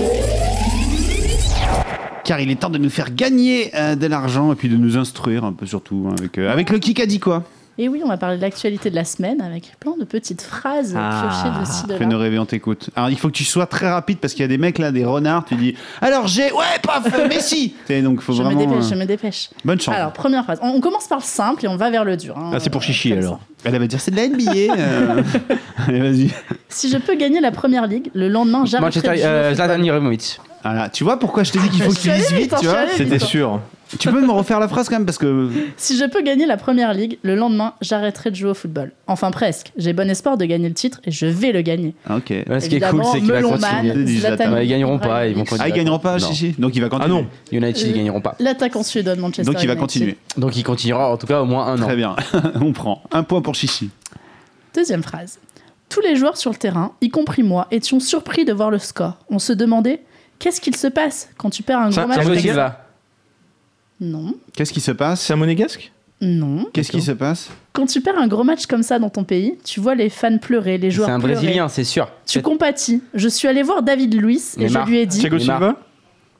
Car 2.24 2.40
il 2.40 2.51
est 2.51 2.56
temps 2.56 2.69
de 2.69 2.77
nous 2.77 2.90
faire 2.90 3.15
gagner 3.15 3.70
euh, 3.74 3.94
de 3.97 4.06
l'argent 4.06 4.52
et 4.52 4.55
puis 4.55 4.69
de 4.69 4.77
nous 4.77 4.98
instruire 4.98 5.44
un 5.44 5.55
peu 5.55 5.65
surtout 5.65 6.09
hein, 6.11 6.15
avec, 6.19 6.36
euh, 6.36 6.52
avec 6.52 6.69
le 6.69 6.78
qui 6.78 7.01
a 7.01 7.06
dit 7.06 7.20
quoi. 7.20 7.44
Et 7.77 7.89
oui, 7.89 8.03
on 8.05 8.09
va 8.09 8.17
parler 8.17 8.37
de 8.37 8.43
l'actualité 8.43 8.89
de 8.89 8.95
la 8.95 9.05
semaine 9.05 9.41
avec 9.41 9.73
plein 9.81 9.97
de 9.99 10.05
petites 10.05 10.43
phrases 10.43 10.95
Ah. 10.97 11.29
piochées 11.29 11.59
de 11.61 11.65
ci, 11.67 11.87
de 11.89 11.97
Fais-nous 11.97 12.13
là. 12.13 12.19
rêver, 12.19 12.39
on 12.39 12.47
t'écoute. 12.47 12.91
Alors 12.95 13.11
il 13.11 13.19
faut 13.19 13.27
que 13.29 13.33
tu 13.33 13.43
sois 13.45 13.67
très 13.67 13.91
rapide 13.91 14.19
parce 14.19 14.33
qu'il 14.33 14.43
y 14.43 14.45
a 14.45 14.49
des 14.49 14.59
mecs 14.59 14.79
là, 14.79 14.93
des 14.93 15.05
renards, 15.05 15.45
tu 15.45 15.57
dis 15.57 15.75
alors 16.01 16.29
j'ai 16.29 16.53
ouais 16.53 16.65
paf 16.83 17.07
euh, 17.19 17.27
Messi. 17.29 17.75
Donc 18.05 18.21
faut 18.21 18.33
Je 18.33 18.43
me 18.43 18.45
vraiment 18.45 18.61
dépêche, 18.65 18.89
je 18.89 18.95
euh, 18.95 18.99
me 18.99 19.05
dépêche. 19.07 19.51
bonne 19.65 19.81
chance. 19.81 19.95
Alors, 19.95 20.13
première 20.13 20.45
phrase. 20.45 20.59
On 20.63 20.69
on 20.69 20.81
commence 20.81 21.09
par 21.09 21.19
le 21.19 21.25
simple 21.25 21.65
et 21.65 21.69
on 21.69 21.77
va 21.77 21.91
vers 21.91 22.05
le 22.05 22.17
dur. 22.17 22.37
hein. 22.39 22.51
Ah, 22.55 22.61
c'est 22.61 22.71
pour 22.71 22.83
Chichi, 22.83 23.13
alors. 23.13 23.41
ça. 23.65 23.71
Elle 23.71 23.79
va 23.79 23.87
dire 23.87 24.01
c'est 24.01 24.11
de 24.13 24.17
la 24.17 24.29
NBA. 24.29 24.53
euh. 24.79 25.23
Allez 25.89 26.01
vas-y. 26.01 26.31
Si 26.69 26.89
je 26.91 26.99
peux 26.99 27.15
gagner 27.17 27.41
la 27.41 27.51
première 27.51 27.87
ligue, 27.89 28.11
le 28.15 28.29
lendemain, 28.29 28.65
j'arrêterai 28.67 29.01
Manchester, 29.09 29.27
euh. 29.27 29.55
Zlatan 29.55 29.83
Ibrahimovic. 29.83 30.39
Voilà, 30.63 30.89
tu 30.89 31.05
vois 31.05 31.19
pourquoi 31.19 31.43
je 31.43 31.53
t'ai 31.53 31.59
dit 31.59 31.69
qu'il 31.71 31.83
faut 31.83 31.91
que 31.93 31.97
Je 31.97 32.03
tu 32.03 32.11
lises 32.11 32.33
vite, 32.33 32.55
tu 32.59 32.65
je 32.65 32.71
vois. 32.71 32.87
C'était 32.97 33.19
sûr. 33.19 33.61
Tu 33.99 34.11
peux 34.11 34.21
me 34.21 34.31
refaire 34.31 34.61
la 34.61 34.69
phrase 34.69 34.89
quand 34.89 34.97
même 34.97 35.07
parce 35.07 35.19
que 35.19 35.51
Si 35.77 35.97
je 35.97 36.05
peux 36.05 36.23
gagner 36.23 36.47
la 36.47 36.57
première 36.57 36.93
ligue, 36.95 37.19
le 37.23 37.35
lendemain, 37.35 37.75
j'arrêterai 37.81 38.31
de 38.31 38.37
jouer 38.37 38.51
au 38.51 38.55
football. 38.55 38.93
Enfin, 39.07 39.31
presque. 39.31 39.73
J'ai 39.77 39.93
bon 39.93 40.09
espoir 40.11 40.37
de 40.37 40.45
gagner 40.45 40.69
le 40.69 40.75
titre 40.75 41.01
et 41.05 41.11
je 41.11 41.27
vais 41.27 41.53
le 41.53 41.62
gagner. 41.62 41.95
Ah, 42.09 42.16
ok. 42.16 42.31
Ouais, 42.31 42.61
ce 42.61 42.69
qui 42.69 42.77
est 42.77 42.81
cool, 42.91 43.03
c'est 43.05 43.19
qu'il 43.21 43.29
va 43.31 43.35
Melon 43.37 43.51
continuer. 43.53 43.95
Ils 44.62 44.69
gagneront 44.69 44.99
pas, 44.99 45.27
ils 45.27 45.35
vont 45.35 45.43
Ibrahimovic. 45.43 45.47
Ah, 45.47 45.51
continuer. 45.51 45.69
ils 45.69 45.75
gagneront 45.75 45.99
pas, 45.99 46.19
Non. 46.19 46.27
Chichi. 46.29 46.55
Donc 46.59 46.77
il 46.77 46.81
va 46.83 46.89
continuer. 46.89 47.19
Ah 47.19 47.23
non. 47.23 47.27
United, 47.53 47.87
ils 47.89 47.95
gagneront 47.95 48.21
pas. 48.21 48.37
L'attaquant 48.41 48.83
suédois 48.83 49.15
de 49.16 49.21
Manchester 49.21 49.45
Donc 49.45 49.62
il 49.62 49.66
va 49.66 49.73
United. 49.75 49.81
continuer. 49.81 50.16
Donc 50.37 50.57
il 50.57 50.62
continuera 50.65 51.11
en 51.12 51.16
tout 51.16 51.27
cas 51.27 51.41
au 51.43 51.45
moins 51.47 51.66
un 51.66 51.81
an. 51.81 51.85
Très 51.87 51.97
bien. 51.97 52.16
on 52.61 52.73
prend 52.73 53.03
un 53.12 53.23
point 53.23 53.43
pour 53.43 53.55
Chichi. 53.55 53.91
Deuxième 54.75 55.03
phrase. 55.03 55.39
Tous 55.89 56.01
les 56.01 56.16
joueurs 56.16 56.37
sur 56.37 56.51
le 56.51 56.57
terrain, 56.57 56.93
y 57.01 57.09
compris 57.11 57.43
moi, 57.45 57.69
étions 57.71 58.01
surpris 58.01 58.45
de 58.45 58.53
voir 58.53 58.71
le 58.71 58.79
score. 58.79 59.19
On 59.31 59.39
se 59.39 59.53
demandait 59.53 60.03
qu'est-ce 60.41 60.61
qu'il 60.61 60.75
se 60.75 60.89
passe 60.89 61.29
quand 61.37 61.51
tu 61.51 61.62
perds 61.62 61.79
un 61.79 61.93
Ça- 61.93 62.01
gros 62.01 62.09
match 62.09 62.16
ça 62.19 62.23
Thiago 62.25 62.29
comme 62.31 62.37
veut 62.37 62.43
dire- 62.43 62.53
Silva. 62.53 62.81
Non, 64.01 64.35
Qu'est-ce 64.55 64.73
qui 64.73 64.81
se 64.81 64.91
passe 64.91 65.21
C'est 65.23 65.33
un 65.33 65.37
monégasque? 65.37 65.93
Non. 66.21 66.66
Qu'est-ce 66.73 66.91
qui 66.91 67.03
se 67.03 67.12
passe? 67.12 67.51
Quand 67.73 67.87
tu 67.87 68.01
perds 68.01 68.19
un 68.19 68.29
gros 68.29 68.45
match 68.45 68.66
comme 68.66 68.83
ça 68.83 68.99
dans 68.99 69.11
ton 69.11 69.25
pays, 69.25 69.55
tu 69.65 69.81
vois 69.81 69.95
les 69.95 70.09
fans 70.09 70.39
pleurer, 70.39 70.79
les 70.79 70.91
C'est 70.91 70.97
joueurs 70.97 71.11
un 71.11 71.19
pleurer. 71.21 71.35
Brésilien, 71.35 71.69
c'est 71.69 71.85
sûr. 71.85 72.09
Tu 72.27 72.41
compatis. 72.41 73.03
Je 73.15 73.29
suis 73.29 73.49
allé 73.49 73.62
voir 73.62 73.83
David 73.83 74.15
Luiz 74.15 74.55
et 74.59 74.65
Neymar. 74.66 74.87
je 74.87 74.91
lui 74.91 74.99
ai 74.99 75.07
dit 75.07 75.19
Thiago 75.19 75.37
Neymar. 75.39 75.59
Silva? 75.59 75.77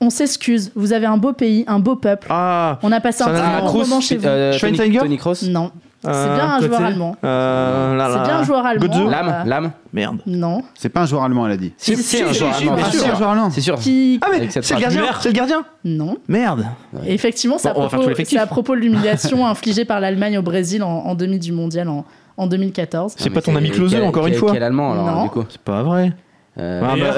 On 0.01 0.09
s'excuse, 0.09 0.71
vous 0.75 0.91
avez 0.91 1.05
un 1.05 1.17
beau 1.17 1.33
pays, 1.33 1.63
un 1.67 1.79
beau 1.79 1.95
peuple. 1.95 2.27
Ah 2.29 2.79
On 2.83 2.91
a 2.91 2.99
passé 2.99 3.23
un 3.23 3.27
C'est 3.27 3.41
un 3.41 3.61
très 3.61 3.71
bon 3.71 3.77
moment 3.79 4.01
chez 4.01 4.17
vous. 4.17 4.25
Euh, 4.27 4.57
Tony, 4.59 4.77
Tony. 4.77 5.19
Non, 5.49 5.71
c'est 6.05 6.29
Euh, 6.29 6.35
bien 6.35 6.45
un 6.51 6.55
côté. 6.57 6.67
joueur 6.67 6.81
allemand. 6.85 7.15
euh, 7.23 8.09
C'est 8.13 8.23
bien 8.23 8.37
un 8.39 8.43
joueur 8.43 8.65
allemand. 8.65 8.85
Götze 8.85 8.97
euh, 9.01 9.09
L'âme, 9.09 9.43
l'âme. 9.45 9.71
Merde. 9.93 10.17
Non. 10.25 10.61
C'est 10.75 10.89
pas 10.89 11.01
un 11.01 11.05
joueur 11.05 11.23
allemand, 11.23 11.45
elle 11.47 11.53
a 11.53 11.57
dit. 11.57 11.73
Si, 11.77 11.95
c'est 11.97 12.23
un 12.23 12.31
joueur 12.33 12.55
allemand. 12.55 12.75
c'est 12.77 12.97
un 12.97 13.01
sûr. 13.05 13.15
joueur 13.15 13.29
allemand. 13.29 13.49
C'est 13.49 13.61
sûr. 13.61 13.75
Ah 14.21 14.27
mais 14.31 14.47
c'est 14.49 14.69
le 14.73 14.79
gardien 14.79 15.03
C'est 15.21 15.29
le 15.29 15.33
gardien 15.33 15.65
Non. 15.83 16.17
Merde 16.27 16.65
effectivement, 17.05 17.57
c'est 17.57 17.69
à 17.69 17.73
propos, 17.73 18.07
l'effectif. 18.07 18.37
c'est 18.37 18.43
à 18.43 18.47
propos 18.47 18.75
de 18.75 18.81
l'humiliation 18.81 19.45
infligée 19.47 19.85
par 19.85 19.99
l'Allemagne 19.99 20.37
au 20.37 20.41
Brésil 20.41 20.83
en, 20.83 21.15
demi 21.15 21.39
du 21.39 21.51
mondial 21.51 21.89
en, 21.89 22.05
en 22.37 22.47
2014. 22.47 23.13
C'est 23.17 23.29
pas 23.29 23.41
ton 23.41 23.55
ami 23.55 23.69
Klose, 23.71 23.95
encore 23.95 24.27
une 24.27 24.33
fois 24.35 24.51
Quel 24.53 24.63
allemand 24.63 24.93
alors 24.93 25.05
Non. 25.05 25.23
du 25.23 25.29
coup 25.29 25.43
C'est 25.49 25.61
pas 25.61 25.83
vrai. 25.83 26.13
Euh, 26.57 26.81
Ah, 26.83 26.95
bah, 26.95 27.13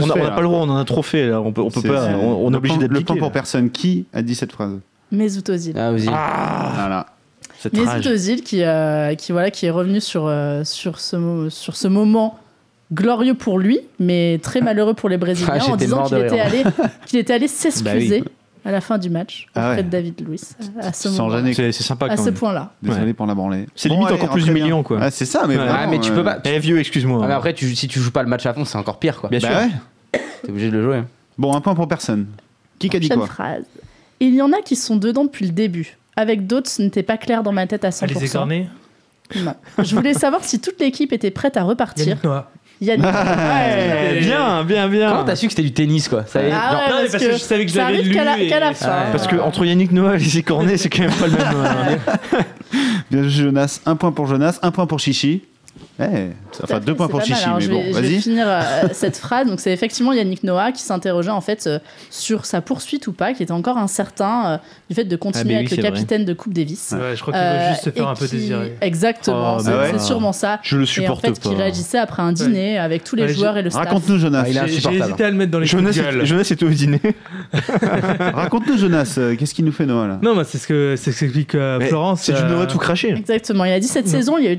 on 0.00 0.06
n'a 0.06 0.30
pas 0.30 0.40
le 0.40 0.46
droit, 0.46 0.60
on 0.60 0.68
en 0.70 0.76
a 0.76 0.84
trop 0.84 1.02
fait 1.02 1.26
là. 1.26 1.40
On 1.40 1.50
peut, 1.52 1.60
on 1.60 1.70
peut 1.70 1.80
C'est- 1.80 1.88
pas, 1.88 2.06
on, 2.22 2.46
on 2.46 2.52
est 2.52 2.56
obligé 2.56 2.76
point- 2.78 2.86
Le 2.88 3.00
point 3.00 3.16
pour 3.16 3.32
personne. 3.32 3.70
Qui 3.70 4.06
a 4.14 4.22
dit 4.22 4.36
cette 4.36 4.52
phrase 4.52 4.78
Mesut 5.10 5.48
Özil. 5.50 5.72
Ah, 5.76 5.90
vas-y. 5.90 6.08
Ah, 6.08 6.70
Voilà. 6.76 7.06
C'est 7.72 7.76
Mesut 7.80 7.86
tragique. 7.86 8.06
Özil 8.12 8.40
qui, 8.42 8.62
euh, 8.62 9.14
qui, 9.14 9.32
voilà, 9.32 9.50
qui 9.50 9.66
est 9.66 9.70
revenu 9.70 10.00
sur, 10.00 10.26
euh, 10.26 10.64
sur, 10.64 11.00
ce, 11.00 11.48
sur 11.50 11.76
ce 11.76 11.88
moment 11.88 12.38
glorieux 12.92 13.34
pour 13.34 13.58
lui, 13.58 13.80
mais 13.98 14.38
très 14.42 14.60
malheureux 14.60 14.94
pour 14.94 15.08
les 15.08 15.16
Brésiliens, 15.18 15.54
Ah, 15.60 15.70
en 15.70 15.76
disant 15.76 16.04
qu'il 16.04 16.18
était, 16.18 16.40
allé, 16.40 16.62
qu'il 17.06 17.18
était 17.18 17.32
allé 17.34 17.48
s'excuser 17.48 18.20
Bah 18.20 18.30
à 18.64 18.72
la 18.72 18.80
fin 18.80 18.98
du 18.98 19.10
match 19.10 19.46
Ah 19.54 19.60
auprès 19.70 19.76
ouais. 19.76 19.82
de 19.84 19.90
David 19.90 20.26
Luiz 20.28 20.56
à 20.80 20.92
ce 20.92 21.08
Sans 21.08 21.28
moment. 21.28 21.52
C'est 21.54 21.70
c'est 21.72 21.82
sympa 21.84 22.06
à 22.06 22.08
quand 22.10 22.16
ce 22.16 22.22
même. 22.24 22.34
point-là. 22.34 22.72
Désolé 22.82 23.12
pour 23.14 23.26
la 23.26 23.34
branlée. 23.34 23.66
C'est 23.76 23.88
limite 23.88 24.06
allez, 24.08 24.16
encore 24.16 24.30
plus 24.30 24.46
humiliant, 24.48 24.82
quoi. 24.82 24.98
Ah, 25.00 25.10
c'est 25.12 25.24
ça, 25.24 25.46
mais 25.46 25.56
Ouais. 25.56 25.64
vraiment, 25.64 25.78
Ah, 25.82 25.86
mais 25.86 26.00
tu 26.00 26.10
peux 26.10 26.18
euh, 26.20 26.24
pas. 26.24 26.38
Eh 26.44 26.58
vieux, 26.58 26.78
excuse-moi. 26.80 27.20
Ah, 27.22 27.28
mais 27.28 27.34
après, 27.34 27.54
tu- 27.54 27.74
si 27.76 27.86
tu 27.88 28.00
joues 28.00 28.10
pas 28.10 28.22
le 28.24 28.28
match 28.28 28.44
à 28.46 28.52
fond, 28.54 28.64
c'est 28.64 28.78
encore 28.78 28.98
pire 28.98 29.20
quoi. 29.20 29.30
Bien 29.30 29.38
sûr. 29.40 29.48
Bah 29.50 29.60
ouais. 30.12 30.20
T'es 30.42 30.50
obligé 30.50 30.70
de 30.70 30.76
le 30.76 30.82
jouer. 30.82 31.02
Bon, 31.38 31.54
un 31.54 31.60
point 31.60 31.74
pour 31.74 31.86
personne. 31.88 32.26
Qui 32.78 32.94
a 32.94 32.98
dit 32.98 33.08
quoi? 33.08 33.26
phrase. 33.26 33.64
Il 34.20 34.34
y 34.34 34.42
en 34.42 34.52
a 34.52 34.62
qui 34.62 34.74
sont 34.76 34.96
dedans 34.96 35.24
depuis 35.24 35.46
le 35.46 35.52
début. 35.52 35.96
Avec 36.16 36.46
d'autres, 36.46 36.70
ce 36.70 36.80
n'était 36.82 37.02
pas 37.02 37.16
clair 37.18 37.42
dans 37.42 37.52
ma 37.52 37.66
tête 37.66 37.84
à 37.84 37.90
100%. 37.90 38.04
Alizé 38.04 38.28
Cornet, 38.28 38.66
Non. 39.36 39.54
Je 39.78 39.94
voulais 39.94 40.14
savoir 40.14 40.42
si 40.44 40.60
toute 40.60 40.80
l'équipe 40.80 41.12
était 41.12 41.30
prête 41.30 41.56
à 41.56 41.62
repartir. 41.64 42.06
Yannick 42.08 42.24
Noah. 42.24 42.50
Yannick. 42.80 43.06
Eh, 43.06 44.20
bien, 44.20 44.64
bien, 44.64 44.88
bien. 44.88 45.10
Comment 45.10 45.24
t'as 45.24 45.36
su 45.36 45.46
que 45.46 45.52
c'était 45.52 45.62
du 45.62 45.72
tennis 45.72 46.08
quoi? 46.08 46.24
Ça 46.26 46.40
Ah 46.52 46.70
genre- 46.90 47.00
ouais, 47.00 47.08
parce 47.10 47.24
que 47.24 47.32
je 47.32 47.36
savais 47.38 47.64
que 47.64 47.70
je 47.70 47.76
ça 47.76 47.84
l'avais 47.84 47.94
arrive 47.98 48.08
lu 48.08 48.14
qu'à 48.14 48.24
la, 48.24 48.38
et- 48.38 48.48
qu'à 48.48 48.60
la 48.60 48.74
fin. 48.74 48.86
Ouais. 48.88 49.12
Parce 49.12 49.26
que 49.26 49.36
entre 49.36 49.64
Yannick 49.64 49.92
Noah 49.92 50.16
et 50.16 50.18
les 50.18 50.42
Cornet, 50.42 50.76
c'est 50.76 50.88
quand 50.90 51.02
même 51.02 51.12
pas 51.12 51.26
le 51.26 51.32
même. 51.32 51.46
euh, 52.34 52.42
Bien 53.10 53.22
joué, 53.22 53.30
Jonas. 53.30 53.80
Un 53.86 53.96
point 53.96 54.12
pour 54.12 54.26
Jonas, 54.26 54.58
un 54.62 54.70
point 54.70 54.86
pour 54.86 54.98
Chichi. 55.00 55.42
À 55.98 56.04
enfin, 56.62 56.80
deux 56.80 56.94
points 56.94 57.08
pour 57.08 57.18
mal. 57.20 57.26
Chichi, 57.26 57.44
mais 57.54 57.60
je 57.60 57.70
bon, 57.70 57.82
vais, 57.82 57.92
je 57.92 57.98
vais 57.98 58.08
vas-y. 58.08 58.20
finir 58.20 58.46
euh, 58.48 58.60
cette 58.92 59.16
phrase. 59.16 59.46
Donc, 59.46 59.60
c'est 59.60 59.72
effectivement 59.72 60.12
Yannick 60.12 60.42
Noah 60.44 60.72
qui 60.72 60.82
s'interrogeait 60.82 61.30
en 61.30 61.40
fait 61.40 61.66
euh, 61.66 61.78
sur 62.10 62.44
sa 62.44 62.60
poursuite 62.60 63.06
ou 63.06 63.12
pas, 63.12 63.32
qui 63.32 63.42
était 63.42 63.52
encore 63.52 63.78
incertain 63.78 64.46
euh, 64.46 64.58
du 64.90 64.94
fait 64.94 65.04
de 65.04 65.16
continuer 65.16 65.44
Ah, 65.44 65.48
mais 65.48 65.54
avec 65.56 65.70
le 65.70 65.76
vrai. 65.76 65.90
capitaine 65.90 66.24
de 66.24 66.32
Coupe 66.34 66.52
Davis. 66.52 66.92
Ouais, 66.92 67.16
je 67.16 67.20
crois 67.22 67.32
qu'il 67.32 67.42
Euh, 67.42 67.58
veut 67.68 67.72
juste 67.72 67.84
se 67.84 67.90
faire 67.90 68.08
un 68.08 68.14
peu 68.14 68.26
qui- 68.26 68.36
désirer. 68.36 68.76
Exactement, 68.82 69.56
Oh, 69.56 69.60
c'est 69.62 69.70
bah 69.70 69.78
ouais. 69.78 69.88
c'est 69.92 70.00
sûrement 70.04 70.32
ça. 70.32 70.60
Je 70.62 70.76
le 70.76 70.82
Et 70.82 70.84
en 70.84 70.86
supporte 70.86 71.20
fait, 71.22 71.38
qui 71.40 71.54
réagissait 71.54 71.98
après 71.98 72.22
un 72.22 72.32
dîner 72.32 72.78
avec 72.78 73.02
tous 73.04 73.16
les 73.16 73.22
Ouais, 73.24 73.32
joueurs 73.34 73.56
et 73.56 73.62
le 73.62 73.70
staff. 73.70 73.84
Raconte-nous, 73.84 74.18
Jonas. 74.18 74.42
Ah, 74.44 74.48
il 74.48 74.56
est 74.58 74.68
J'ai 74.80 74.96
hésité 74.98 75.24
à 75.24 75.30
le 75.30 75.36
mettre 75.36 75.50
dans 75.52 75.60
les 75.60 75.66
Jonas, 75.66 75.90
coups 75.92 75.96
de 75.98 76.02
gueule. 76.02 76.20
est- 76.22 76.26
Jonas 76.26 76.48
était 76.50 76.64
au 76.64 76.68
dîner. 76.70 77.00
Raconte-nous, 78.34 78.76
Jonas. 78.78 79.18
Qu'est-ce 79.38 79.54
qu'il 79.54 79.64
nous 79.64 79.72
fait, 79.72 79.86
Noah, 79.86 80.06
là? 80.06 80.18
Non, 80.22 80.34
moi, 80.34 80.44
c'est 80.44 80.58
ce 80.58 80.66
que 80.66 80.94
c'est 80.96 81.12
ce 81.12 81.24
Mais 81.78 81.86
Florence. 81.86 82.22
C'est 82.22 82.32
du 82.34 82.42
Noah 82.42 82.66
tout 82.66 82.78
craché. 82.78 83.10
Exactement. 83.12 83.64
Il 83.64 83.72
a 83.72 83.80
dit 83.80 83.88
cette 83.88 84.08
saison, 84.08 84.38
il 84.38 84.44
y 84.44 84.48
a 84.48 84.52
eu 84.52 84.56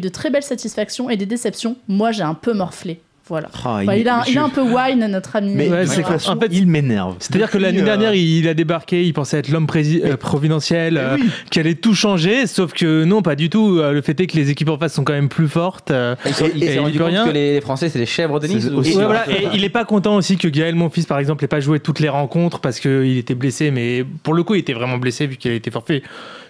de 0.00 0.08
très 0.08 0.27
euh, 0.28 0.30
très 0.30 0.30
belles 0.30 0.42
satisfactions 0.42 1.08
et 1.10 1.16
des 1.16 1.26
déceptions. 1.26 1.76
Moi, 1.88 2.12
j'ai 2.12 2.22
un 2.22 2.34
peu 2.34 2.52
morflé. 2.52 3.00
Voilà. 3.30 3.48
Ah, 3.62 3.80
Enfin, 3.82 3.92
il, 3.94 4.08
a, 4.08 4.22
il 4.26 4.38
a 4.38 4.42
un 4.42 4.48
peu 4.48 4.62
wine, 4.62 5.06
notre 5.06 5.36
ami. 5.36 5.52
Mais 5.54 5.68
Ouais, 5.68 5.84
c'est 5.86 6.02
façon, 6.02 6.30
En 6.32 6.40
fait, 6.40 6.48
il 6.50 6.66
m'énerve. 6.66 7.16
C'est-à-dire 7.18 7.50
que 7.50 7.58
l'année 7.58 7.82
euh, 7.82 7.84
dernière, 7.84 8.14
il 8.14 8.48
a 8.48 8.54
débarqué, 8.54 9.04
il 9.04 9.12
pensait 9.12 9.36
être 9.38 9.50
l'homme 9.50 9.66
euh, 9.76 10.16
providentiel, 10.16 10.96
euh, 10.96 11.16
oui. 11.20 11.28
qui 11.50 11.60
allait 11.60 11.74
tout 11.74 11.94
changer, 11.94 12.46
sauf 12.46 12.72
que 12.72 13.04
non, 13.04 13.20
pas 13.20 13.34
du 13.36 13.50
tout. 13.50 13.80
Euh, 13.80 13.92
Le 13.92 14.00
fait 14.00 14.18
est 14.20 14.26
que 14.28 14.36
les 14.36 14.48
équipes 14.48 14.70
en 14.70 14.78
face 14.78 14.94
sont 14.94 15.04
quand 15.04 15.12
même 15.12 15.28
plus 15.28 15.46
fortes. 15.48 15.90
euh, 15.90 16.14
Il 16.24 16.32
s'est- 16.32 16.52
il 16.56 16.64
et 16.64 16.66
s'est 16.68 16.74
il 16.76 16.80
rendu 16.80 16.98
compte 16.98 17.08
rien. 17.08 17.26
que 17.26 17.30
les 17.30 17.52
les 17.54 17.60
Français 17.60 17.90
c'est 17.90 17.98
des 17.98 18.06
chèvres 18.06 18.40
de 18.40 18.46
Nice 18.46 18.64
ou- 18.72 18.80
Ouais, 18.80 18.92
voilà, 19.04 19.30
et 19.30 19.48
il 19.52 19.62
est 19.62 19.68
pas 19.68 19.84
content 19.84 20.16
aussi 20.16 20.38
que 20.38 20.48
Gaël, 20.48 20.74
mon 20.74 20.88
fils, 20.88 21.04
par 21.04 21.18
exemple, 21.18 21.44
n'ait 21.44 21.48
pas 21.48 21.60
joué 21.60 21.80
toutes 21.80 22.00
les 22.00 22.08
rencontres 22.08 22.60
parce 22.60 22.80
qu'il 22.80 23.18
était 23.18 23.34
blessé, 23.34 23.70
mais 23.70 24.06
pour 24.22 24.32
le 24.32 24.42
coup, 24.42 24.54
il 24.54 24.60
était 24.60 24.72
vraiment 24.72 24.96
blessé 24.96 25.26
vu 25.26 25.36
qu'il 25.36 25.50
a 25.50 25.54
été 25.54 25.70
forfait 25.70 26.02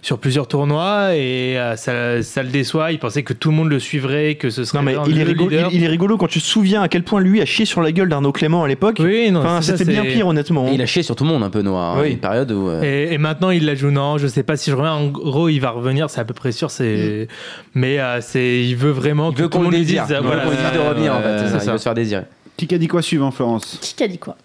sur 0.02 0.18
plusieurs 0.18 0.46
tournois 0.48 1.14
et 1.16 1.58
euh, 1.58 1.76
ça, 1.76 2.22
ça 2.22 2.42
le 2.42 2.48
déçoit. 2.50 2.92
Il 2.92 2.98
pensait 2.98 3.22
que 3.22 3.32
tout 3.32 3.50
le 3.50 3.56
monde 3.56 3.68
le 3.68 3.78
suivrait, 3.78 4.36
que 4.36 4.50
ce 4.50 4.64
serait 4.64 4.78
Non 4.78 4.84
mais 4.84 4.96
il 5.08 5.18
est, 5.18 5.24
rigolo, 5.24 5.50
leader. 5.50 5.68
il, 5.72 5.78
il 5.78 5.84
est 5.84 5.88
rigolo 5.88 6.16
quand 6.16 6.26
tu 6.28 6.40
te 6.40 6.44
souviens 6.46 6.82
à 6.82 6.88
quel 6.88 7.02
point 7.02 7.20
lui 7.20 7.40
a 7.40 7.44
chié 7.44 7.64
sur 7.64 7.80
la 7.82 7.92
gueule 7.92 8.08
d'Arnaud 8.08 8.32
Clément 8.32 8.62
à 8.64 8.68
l'époque. 8.68 8.96
Oui, 9.00 9.30
non, 9.30 9.40
Enfin, 9.40 9.60
c'était 9.62 9.84
bien 9.84 10.04
pire 10.04 10.26
honnêtement. 10.26 10.68
Et 10.68 10.74
il 10.74 10.82
a 10.82 10.86
chié 10.86 11.02
sur 11.02 11.16
tout 11.16 11.24
le 11.24 11.30
monde 11.30 11.42
un 11.42 11.50
peu 11.50 11.62
Noah. 11.62 11.94
hein, 11.96 12.00
Oui. 12.02 12.12
Une 12.12 12.18
période 12.18 12.50
où. 12.52 12.68
euh, 12.68 12.82
Et, 12.82 13.12
et 13.14 13.18
maintenant, 13.18 13.50
il 13.50 13.64
la 13.66 13.74
joue. 13.74 13.90
Non, 13.90 14.18
je 14.18 14.26
sais 14.26 14.42
pas 14.42 14.56
si 14.56 14.70
je 14.70 14.76
reviens. 14.76 14.92
En 14.94 15.06
gros, 15.08 15.48
il 15.48 15.58
va 15.58 15.70
revenir, 15.70 16.10
c'est 16.10 16.20
à 16.20 16.24
peu 16.24 16.34
près 16.34 16.52
sûr. 16.52 16.70
C'est, 16.70 17.26
mais 17.74 17.98
euh, 17.98 18.20
c'est, 18.20 18.62
il 18.64 18.76
veut 18.76 18.90
vraiment 18.90 19.30
Il 19.30 19.34
que 19.36 19.42
veut 19.42 19.48
tout 19.48 19.58
qu'on 19.58 19.64
le 19.64 19.70
monde 19.70 19.74
désire. 19.74 20.04
dise. 20.06 20.16
Il 20.20 20.26
veut 20.26 20.38
qu'on 20.40 20.50
lui 20.50 20.56
dise 20.56 20.72
de 20.74 20.88
revenir 20.88 21.14
en 21.14 21.20
fait. 21.20 21.38
C'est 21.38 21.48
ça, 21.48 21.58
c'est 21.60 21.66
Il 21.66 21.72
veut 21.72 21.78
se 21.78 21.82
faire 21.82 21.94
désirer. 21.94 22.22
Qui 22.56 22.74
a 22.74 22.78
dit 22.78 22.88
quoi 22.88 23.02
suivant, 23.02 23.30
Florence? 23.30 23.78
Qui 23.80 24.02
a 24.02 24.08
dit 24.08 24.18
quoi? 24.18 24.36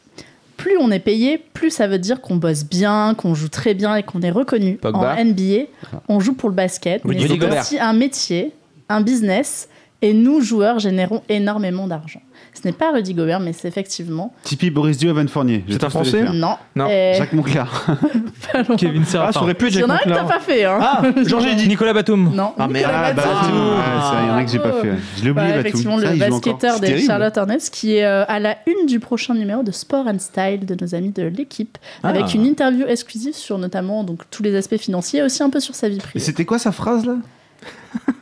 Plus 0.64 0.78
on 0.80 0.92
est 0.92 1.00
payé, 1.00 1.44
plus 1.54 1.72
ça 1.72 1.88
veut 1.88 2.00
dire 2.00 2.22
qu'on 2.22 2.38
bosse 2.38 2.64
bien, 2.64 3.16
qu'on 3.18 3.36
joue 3.36 3.50
très 3.50 3.74
bien 3.74 3.98
et 3.98 4.04
qu'on 4.04 4.22
est 4.22 4.32
reconnu. 4.32 4.76
Pogba. 4.78 5.18
En 5.20 5.26
NBA, 5.26 5.66
on 6.08 6.22
joue 6.22 6.36
pour 6.36 6.48
le 6.48 6.56
basket, 6.56 7.02
Oui, 7.04 7.18
mais 7.20 7.28
c'est 7.28 7.60
aussi 7.60 7.80
un 7.80 7.92
métier, 7.92 8.54
un 8.88 9.02
business 9.02 9.68
et 10.02 10.14
nous, 10.14 10.40
joueurs, 10.40 10.80
générons 10.80 11.22
énormément 11.28 11.86
d'argent. 11.86 12.22
Ce 12.54 12.68
n'est 12.68 12.74
pas 12.74 12.92
Rudy 12.94 13.14
Gobert, 13.14 13.40
mais 13.40 13.52
c'est 13.54 13.68
effectivement. 13.68 14.34
Tipeee, 14.44 14.70
Boris 14.70 14.98
Dio, 14.98 15.10
Evan 15.10 15.28
Fournier. 15.28 15.64
C'est 15.70 15.84
un 15.84 15.90
Français. 15.90 16.24
Non. 16.34 16.56
Non, 16.76 16.88
Et- 16.88 17.14
Jacques 17.18 17.34
Monclar. 17.34 17.86
Kevin 18.78 19.04
Ah, 19.16 19.32
ça 19.32 19.42
aurait 19.42 19.54
pu 19.54 19.68
être 19.68 19.74
Il 19.74 19.78
y 19.78 19.80
Jacques 19.82 19.90
en 19.90 19.94
a 19.94 19.96
un 19.96 19.98
que 19.98 20.04
t'as 20.04 20.22
Monclar. 20.22 20.28
pas 20.28 20.40
fait, 20.40 20.66
hein. 20.66 20.78
Ah, 20.82 21.02
Georges 21.26 21.56
dit. 21.56 21.68
Nicolas 21.68 21.94
Batum. 21.94 22.32
Non. 22.34 22.54
Ah, 22.58 22.68
mais- 22.68 22.80
Nicolas 22.80 23.02
ah, 23.06 23.14
Batum. 23.14 23.32
Batum. 23.32 23.52
Ah, 23.86 24.20
il 24.24 24.28
y 24.28 24.32
en 24.32 24.36
a 24.36 24.44
que 24.44 24.52
j'ai 24.52 24.60
pas 24.60 24.72
fait. 24.74 24.90
ouais. 24.92 24.98
Je 25.18 25.24
l'ai 25.24 25.30
oublié, 25.32 25.48
Batum. 25.48 25.60
effectivement, 25.62 26.00
Ça, 26.00 26.12
le 26.14 26.20
basketteur 26.20 26.80
des. 26.80 27.02
Charlotte 27.02 27.38
Hornets 27.38 27.58
qui 27.72 27.96
est 27.98 28.06
euh, 28.06 28.24
à 28.28 28.40
la 28.40 28.58
une 28.68 28.86
du 28.86 29.00
prochain 29.00 29.34
numéro 29.34 29.64
de 29.64 29.72
Sport 29.72 30.08
and 30.08 30.20
Style 30.20 30.66
de 30.66 30.76
nos 30.80 30.96
amis 30.96 31.12
de 31.12 31.24
l'équipe, 31.24 31.78
Ah. 32.04 32.10
avec 32.10 32.34
une 32.34 32.46
interview 32.46 32.86
exclusive 32.88 33.34
sur 33.36 33.58
notamment 33.58 34.04
donc, 34.04 34.22
tous 34.30 34.44
les 34.44 34.56
aspects 34.56 34.78
financiers 34.78 35.20
et 35.20 35.24
aussi 35.24 35.42
un 35.44 35.50
peu 35.50 35.60
sur 35.60 35.76
sa 35.76 35.90
vie 35.90 35.96
Et 35.96 36.00
privée. 36.00 36.20
c'était 36.20 36.46
quoi 36.46 36.60
sa 36.60 36.72
phrase 36.72 37.06
là? 37.06 37.16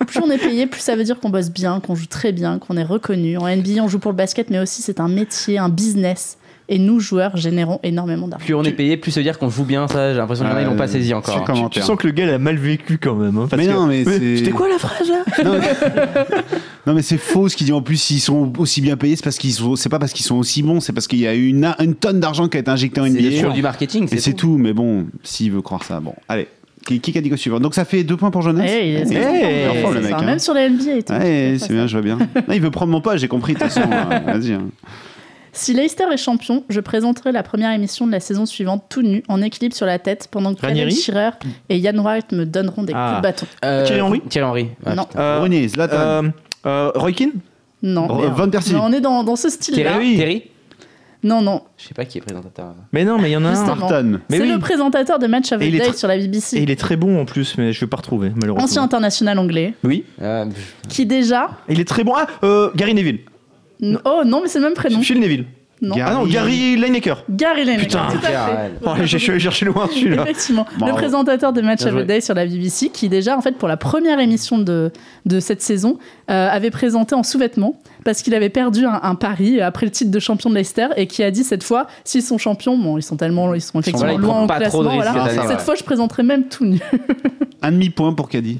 Plus 0.08 0.20
on 0.22 0.30
est 0.30 0.38
payé, 0.38 0.68
plus 0.68 0.82
ça 0.82 0.96
veut 0.96 1.04
dire 1.04 1.20
qu'on 1.20 1.30
bosse 1.30 1.50
bien, 1.50 1.80
qu'on 1.80 1.96
joue 1.96 2.06
très 2.08 2.32
bien, 2.34 2.60
qu'on 2.60 2.76
est 2.78 2.84
reconnu. 2.84 3.38
En 3.38 3.48
NBA, 3.48 3.82
on 3.82 3.88
joue 3.88 4.00
pour 4.00 4.12
le 4.12 4.18
basket, 4.18 4.50
mais 4.50 4.60
aussi 4.60 4.82
c'est 4.82 5.00
un 5.00 5.08
métier, 5.08 5.58
un 5.58 5.70
business. 5.70 6.38
Et 6.70 6.80
nous, 6.80 7.02
joueurs, 7.02 7.36
générons 7.36 7.82
énormément 7.84 8.30
d'argent. 8.30 8.46
Plus 8.46 8.54
on 8.56 8.64
est 8.64 8.72
payé, 8.72 8.96
plus 8.96 9.12
ça 9.12 9.20
veut 9.20 9.26
dire 9.26 9.38
qu'on 9.38 9.50
joue 9.50 9.66
bien. 9.66 9.90
Ça, 9.90 10.14
j'ai 10.14 10.18
l'impression 10.18 10.46
qu'il 10.46 10.52
y 10.54 10.56
en 10.56 10.58
a, 10.58 10.62
ils 10.62 10.68
l'ont 10.68 10.78
pas 10.78 10.88
saisi 10.88 11.14
encore. 11.14 11.44
Tu, 11.70 11.82
sens 11.82 11.98
que 11.98 12.08
le 12.08 12.14
gars 12.14 12.26
l'a 12.26 12.38
mal 12.38 12.56
vécu 12.56 12.98
quand 12.98 13.16
même. 13.16 13.38
hein, 13.38 13.48
parce 13.50 13.62
Mais 13.62 13.68
que- 13.68 13.74
non, 13.74 13.88
mais 13.88 14.06
c'est- 14.06 14.38
C'était 14.38 14.52
quoi 14.52 14.70
la 14.70 14.78
phrase 14.78 15.10
là 15.10 15.24
Non, 15.44 15.60
mais, 15.60 16.24
Non, 16.88 16.94
mais 16.94 17.02
c'est 17.02 17.18
faux 17.18 17.50
ce 17.50 17.58
qu'il 17.58 17.66
dit. 17.66 17.74
En 17.74 17.82
plus, 17.82 17.98
s'ils 17.98 18.22
sont 18.22 18.54
aussi 18.58 18.80
bien 18.80 18.96
payés, 18.96 19.18
c'est 19.18 19.24
parce 19.24 19.38
qu'ils 19.38 19.52
sont, 19.54 19.76
c'est 19.76 19.90
pas 19.90 20.00
parce 20.00 20.14
qu'ils 20.14 20.26
sont 20.26 20.36
aussi 20.38 20.64
bons, 20.64 20.80
c'est 20.80 20.94
parce 20.94 21.08
qu'il 21.08 21.20
y 21.20 21.28
a 21.28 21.36
eu 21.36 21.48
une, 21.48 21.66
une 21.80 21.96
tonne 21.96 22.22
d'argent 22.22 22.48
qui 22.48 22.56
a 22.56 22.62
été 22.62 22.72
injectée 22.72 23.02
en 23.02 23.06
C'est 23.06 23.12
NBA. 23.22 23.38
sur 23.38 23.52
du 23.52 23.62
marketing. 23.62 24.08
Et 24.10 24.18
c'est 24.20 24.34
tout. 24.34 24.58
Mais 24.58 24.72
bon, 24.72 25.08
s'il 25.24 25.52
veut 25.52 25.62
croire 25.62 25.84
ça, 25.84 26.00
bon, 26.00 26.14
allez. 26.30 26.48
Qui, 26.86 27.00
qui 27.00 27.16
a 27.18 27.22
dit 27.22 27.30
que 27.30 27.36
suivant 27.36 27.60
Donc 27.60 27.76
ça 27.76 27.86
fait 27.86 28.04
deux 28.04 28.18
points 28.18 28.32
pour 28.32 28.42
Jonas. 28.42 28.66
Forme, 28.66 29.94
le 29.96 30.02
c'est 30.02 30.08
mec. 30.08 30.14
hein. 30.14 30.24
Même 30.24 30.40
sur 30.40 30.54
les 30.54 30.70
NBA 30.70 30.92
et 30.96 31.04
tout. 31.04 31.14
C'est 31.14 31.70
bien, 31.74 31.86
je 31.88 31.94
vois 31.98 32.02
bien. 32.02 32.18
Non, 32.18 32.54
il 32.54 32.62
veut 32.62 32.72
prendre 32.72 32.92
mon 32.92 33.02
pas, 33.02 33.18
j'ai 33.18 33.28
compris. 33.28 33.54
De 33.54 33.60
toute 33.60 33.70
façon, 33.70 33.88
euh, 33.92 34.20
vas-y. 34.26 34.54
hein. 34.54 34.64
Si 35.54 35.74
Leicester 35.74 36.06
est 36.12 36.18
champion, 36.18 36.64
je 36.70 36.80
présenterai 36.80 37.32
la 37.34 37.44
première 37.44 37.72
émission 37.74 38.08
de 38.08 38.12
la 38.14 38.22
saison 38.22 38.46
suivante 38.46 38.86
tout 38.90 39.02
nu, 39.02 39.22
en 39.28 39.42
équilibre 39.42 39.76
sur 39.76 39.86
la 39.86 40.00
tête, 40.00 40.30
pendant 40.32 40.56
que 40.56 40.62
Kevin 40.62 40.90
Shearer 40.92 41.32
et 41.70 41.78
Yann 41.78 42.00
Wright 42.00 42.32
me 42.32 42.46
donneront 42.46 42.84
des 42.84 42.94
Ah. 42.96 43.10
coups 43.10 43.18
de 43.18 43.22
bâton. 43.28 43.46
Euh, 43.66 43.86
Thierry 43.86 44.02
Henry 44.02 44.22
Thierry 44.22 44.48
Henry. 44.48 44.68
Ouais, 44.86 44.96
non. 44.96 45.06
Euh, 45.18 45.68
Zlatan, 45.68 45.96
euh, 45.98 46.22
euh, 46.66 46.92
Roy 46.96 47.12
Keane 47.12 47.32
non. 47.84 48.06
Van 48.08 48.48
Persie. 48.50 48.76
on 48.76 48.94
est 48.94 49.02
dans, 49.02 49.24
dans 49.24 49.36
ce 49.36 49.50
style-là. 49.50 49.94
Terry, 49.94 50.16
Terry 50.16 50.44
Non, 51.24 51.42
non. 51.42 51.62
Je 51.78 51.88
sais 51.88 51.94
pas 51.94 52.06
qui 52.06 52.18
est 52.18 52.22
présentateur. 52.22 52.74
Mais 52.94 53.06
non, 53.06 53.20
mais 53.20 53.30
il 53.30 53.34
y 53.34 53.38
en 53.38 53.46
a 53.46 53.50
un. 53.50 53.56
Justement. 53.56 53.88
Mais 54.30 54.38
C'est 54.38 54.44
oui. 54.44 54.52
le 54.52 54.60
présentateur 54.60 55.20
de 55.20 55.28
Match 55.28 55.52
of 55.52 55.62
Et 55.62 55.70
the 55.70 55.76
Day 55.84 55.94
sur 55.94 56.08
la 56.08 56.16
Et 56.16 56.22
BBC. 56.22 56.60
il 56.60 56.72
est 56.72 56.76
très 56.80 56.96
bon 56.96 57.20
en 57.22 57.26
plus, 57.26 57.58
mais 57.58 57.74
je 57.74 57.80
vais 57.82 57.88
pas 57.88 57.98
retrouver 57.98 58.32
malheureusement. 58.36 58.64
Ancien 58.66 58.82
international 58.84 59.38
anglais, 59.38 59.74
Oui. 59.84 60.04
Euh, 60.22 60.46
qui 60.90 61.06
déjà. 61.06 61.52
Il 61.70 61.80
est 61.80 61.88
très 61.88 62.04
bon. 62.04 62.14
Ah, 62.16 62.26
euh, 62.44 62.72
Gary 62.76 62.94
Neville. 62.96 63.20
Oh 64.06 64.22
non, 64.26 64.42
mais 64.42 64.48
c'est 64.48 64.60
le 64.60 64.66
même 64.66 64.74
prénom. 64.74 65.00
Phil 65.02 65.20
Neville. 65.20 65.46
Non. 65.84 65.96
Gary- 65.96 66.12
Ah 66.12 66.14
non, 66.20 66.28
Gary 66.28 66.76
Lineker. 66.78 67.24
Gary 67.28 67.66
Lineker. 67.66 67.86
Putain. 67.88 68.08
tout 68.12 68.18
à 68.24 68.30
fait. 68.30 68.72
Oh, 68.86 68.90
J'ai 69.00 69.08
je 69.08 69.18
suis 69.18 69.32
allé 69.32 69.40
chercher 69.40 69.66
loin 69.66 69.90
celui-là. 69.92 70.22
Effectivement, 70.24 70.68
Bravo. 70.78 70.94
le 70.94 70.98
présentateur 71.00 71.54
de 71.54 71.62
Match 71.62 71.84
of 71.86 71.96
the 71.96 72.06
Day 72.06 72.22
sur 72.22 72.36
la 72.36 72.46
BBC, 72.46 72.90
qui 72.90 73.10
déjà, 73.10 73.36
en 73.36 73.42
fait, 73.42 73.54
pour 73.58 73.68
la 73.68 73.78
première 73.78 74.20
émission 74.20 74.60
de, 74.60 74.92
de 75.26 75.40
cette 75.40 75.64
saison, 75.64 75.98
euh, 76.30 76.50
avait 76.52 76.70
présenté 76.70 77.16
en 77.16 77.24
sous-vêtements 77.24 77.80
parce 78.04 78.22
qu'il 78.22 78.34
avait 78.36 78.50
perdu 78.50 78.86
un, 78.86 79.00
un 79.04 79.16
pari 79.16 79.62
après 79.62 79.86
le 79.86 79.92
titre 79.92 80.12
de 80.12 80.20
champion 80.20 80.50
de 80.50 80.56
Leicester 80.56 80.88
et 80.98 81.08
qui 81.08 81.24
a 81.24 81.32
dit 81.32 81.44
cette 81.44 81.64
fois, 81.64 81.88
s'ils 82.04 82.24
sont 82.24 82.38
champions, 82.38 82.78
bon, 82.78 82.98
ils 82.98 83.04
sont 83.04 83.18
tellement, 83.18 83.54
ils 83.54 83.62
sont 83.62 83.80
effectivement 83.80 84.12
Voilà, 84.14 84.26
loin 84.28 84.44
au 84.44 84.48
classement, 84.48 84.80
risques 84.82 84.94
voilà. 84.96 85.12
cette 85.14 85.22
année, 85.22 85.48
Cette 85.48 85.58
ouais. 85.58 85.64
fois, 85.64 85.76
je 85.76 85.84
présenterai 85.84 86.24
même 86.24 86.46
tout 86.48 86.66
nu. 86.66 86.80
Un 87.64 87.72
demi-point 87.74 88.14
pour 88.14 88.28
Caddy. 88.28 88.58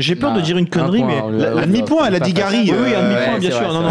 J'ai 0.00 0.16
peur 0.16 0.32
de 0.32 0.40
dire 0.40 0.58
une 0.58 0.64
un 0.64 0.68
connerie, 0.68 1.02
point, 1.02 1.30
mais. 1.30 1.38
lui- 1.38 1.66
demi-point, 1.66 2.06
elle 2.08 2.16
a 2.16 2.20
dit 2.20 2.32
Gary, 2.32 2.68
euh, 2.72 2.82
Oui, 2.82 2.94
un 2.96 3.02
demi-point, 3.04 3.34
ouais, 3.34 3.38
bien 3.38 3.50
sûr. 3.52 3.60
vrai, 3.60 3.68
Non, 3.68 3.82
non, 3.82 3.88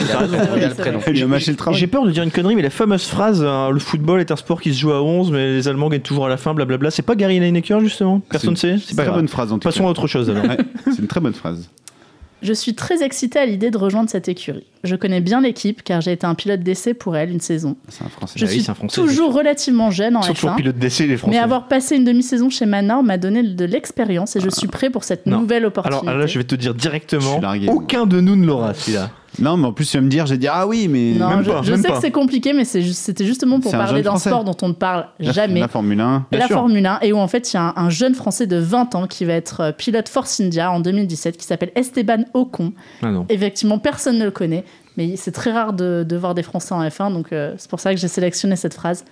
raison. 0.99 1.71
J'ai 1.71 1.87
peur 1.87 2.03
de 2.05 2.11
dire 2.11 2.23
une 2.23 2.31
connerie, 2.31 2.57
mais 2.57 2.61
la 2.61 2.69
fameuse 2.69 3.05
phrase 3.05 3.41
euh, 3.41 3.69
le 3.71 3.79
football 3.79 4.19
est 4.19 4.31
un 4.31 4.35
sport 4.35 4.59
qui 4.59 4.73
se 4.73 4.79
joue 4.81 4.91
à 4.91 5.01
11, 5.01 5.31
mais 5.31 5.53
les 5.53 5.67
Allemands 5.69 5.87
gagnent 5.87 6.01
toujours 6.01 6.25
à 6.25 6.29
la 6.29 6.35
fin, 6.35 6.53
blablabla. 6.53 6.91
C'est 6.91 7.03
pas 7.03 7.15
Gary 7.15 7.39
Lineker, 7.39 7.79
justement? 7.79 8.19
Personne 8.29 8.51
ne 8.51 8.55
sait? 8.55 8.75
C'est 8.83 8.91
une 8.91 8.97
très 8.97 9.09
bonne 9.11 9.27
phrase 9.29 9.53
en 9.53 9.59
tout 9.59 9.67
Passons 9.69 9.87
à 9.87 9.91
autre 9.91 10.07
chose 10.07 10.29
alors. 10.29 10.43
C'est 10.85 10.99
une 10.99 11.07
très 11.07 11.21
bonne 11.21 11.33
phrase. 11.33 11.69
Je 12.41 12.53
suis 12.53 12.73
très 12.73 13.03
excitée 13.03 13.39
à 13.39 13.45
l'idée 13.45 13.69
de 13.69 13.77
rejoindre 13.77 14.09
cette 14.09 14.29
écurie. 14.29 14.65
Je 14.85 14.95
connais 14.95 15.19
bien 15.19 15.41
l'équipe 15.41 15.83
car 15.83 15.99
j'ai 15.99 16.13
été 16.13 16.25
un 16.25 16.35
pilote 16.35 16.61
d'essai 16.61 16.93
pour 16.93 17.17
elle 17.17 17.31
une 17.31 17.41
saison. 17.41 17.75
C'est 17.89 18.05
un 18.05 18.07
français. 18.09 18.33
Je 18.37 18.45
Ah 18.45 18.47
oui, 18.47 18.53
suis 18.53 18.63
c'est 18.63 18.71
un 18.71 18.75
Français, 18.75 18.95
toujours 18.95 19.33
relativement 19.33 19.91
jeune 19.91 20.15
en 20.15 20.21
Ils 20.21 20.27
sont 20.27 20.33
toujours 20.33 20.49
F1. 20.51 20.55
pilotes 20.55 20.77
d'essai, 20.77 21.05
les 21.07 21.17
Français. 21.17 21.35
Mais 21.35 21.41
avoir 21.41 21.67
passé 21.67 21.97
une 21.97 22.05
demi-saison 22.05 22.49
chez 22.49 22.65
Manor 22.65 23.03
m'a 23.03 23.17
donné 23.17 23.43
de 23.43 23.65
l'expérience 23.65 24.37
et 24.37 24.39
je 24.39 24.49
suis 24.49 24.67
prêt 24.67 24.89
pour 24.89 25.03
cette 25.03 25.25
Non. 25.25 25.41
nouvelle 25.41 25.63
Alors 25.63 25.77
opportunité. 25.77 26.17
là, 26.17 26.25
je 26.27 26.37
vais 26.39 26.45
te 26.45 26.55
dire 26.55 26.71
Je 26.73 26.77
directement, 26.77 27.33
suis 27.33 27.41
largué, 27.41 27.67
aucun 27.67 28.05
de 28.05 28.21
nous 28.21 28.37
ne 28.37 28.45
l'aura 28.45 28.73
celui-là. 28.73 29.11
Non, 29.41 29.57
mais 29.57 29.67
en 29.67 29.73
plus, 29.73 29.89
tu 29.89 29.97
vas 29.97 30.01
me 30.01 30.09
dire, 30.09 30.25
j'ai 30.25 30.37
dit, 30.37 30.47
ah 30.47 30.67
oui, 30.67 30.87
mais. 30.87 31.13
non, 31.17 31.29
même 31.29 31.43
je, 31.43 31.49
pas, 31.51 31.61
je 31.63 31.71
même 31.71 31.81
sais 31.81 31.87
pas. 31.87 31.95
que 31.95 32.01
c'est 32.01 32.11
compliqué, 32.11 32.53
mais 32.53 32.65
c'était 32.65 33.25
justement 33.25 33.59
pour 33.59 33.71
parler 33.71 34.01
d'un 34.01 34.17
sport 34.17 34.43
dont 34.43 34.55
on 34.61 34.69
ne 34.69 34.73
parle 34.73 35.07
jamais. 35.19 35.59
La 35.61 35.67
Formule 35.67 35.99
1. 35.99 36.25
Bien 36.31 36.39
la 36.39 36.47
sûr. 36.47 36.55
Formule 36.57 36.85
1, 36.85 36.99
et 37.01 37.13
où 37.13 37.17
en 37.17 37.27
fait 37.27 37.51
il 37.51 37.55
y 37.55 37.57
a 37.57 37.63
un, 37.63 37.73
un 37.75 37.89
jeune 37.89 38.15
Français 38.15 38.47
de 38.47 38.57
20 38.57 38.95
ans 38.95 39.07
qui 39.07 39.25
va 39.25 39.33
être 39.33 39.61
euh, 39.61 39.71
pilote 39.71 40.09
Force 40.09 40.39
India 40.39 40.71
en 40.71 40.79
2017 40.79 41.37
qui 41.37 41.45
s'appelle 41.45 41.71
Esteban 41.75 42.25
Ocon. 42.33 42.73
Ah 43.01 43.11
non. 43.11 43.25
Effectivement, 43.29 43.79
personne 43.79 44.17
ne 44.17 44.25
le 44.25 44.31
connaît, 44.31 44.63
mais 44.97 45.15
c'est 45.15 45.31
très 45.31 45.51
rare 45.51 45.73
de, 45.73 46.05
de 46.07 46.15
voir 46.17 46.35
des 46.35 46.43
Français 46.43 46.73
en 46.73 46.83
F1, 46.83 47.13
donc 47.13 47.31
euh, 47.31 47.53
c'est 47.57 47.69
pour 47.69 47.79
ça 47.79 47.93
que 47.93 47.99
j'ai 47.99 48.07
sélectionné 48.07 48.55
cette 48.55 48.73
phrase. 48.73 49.05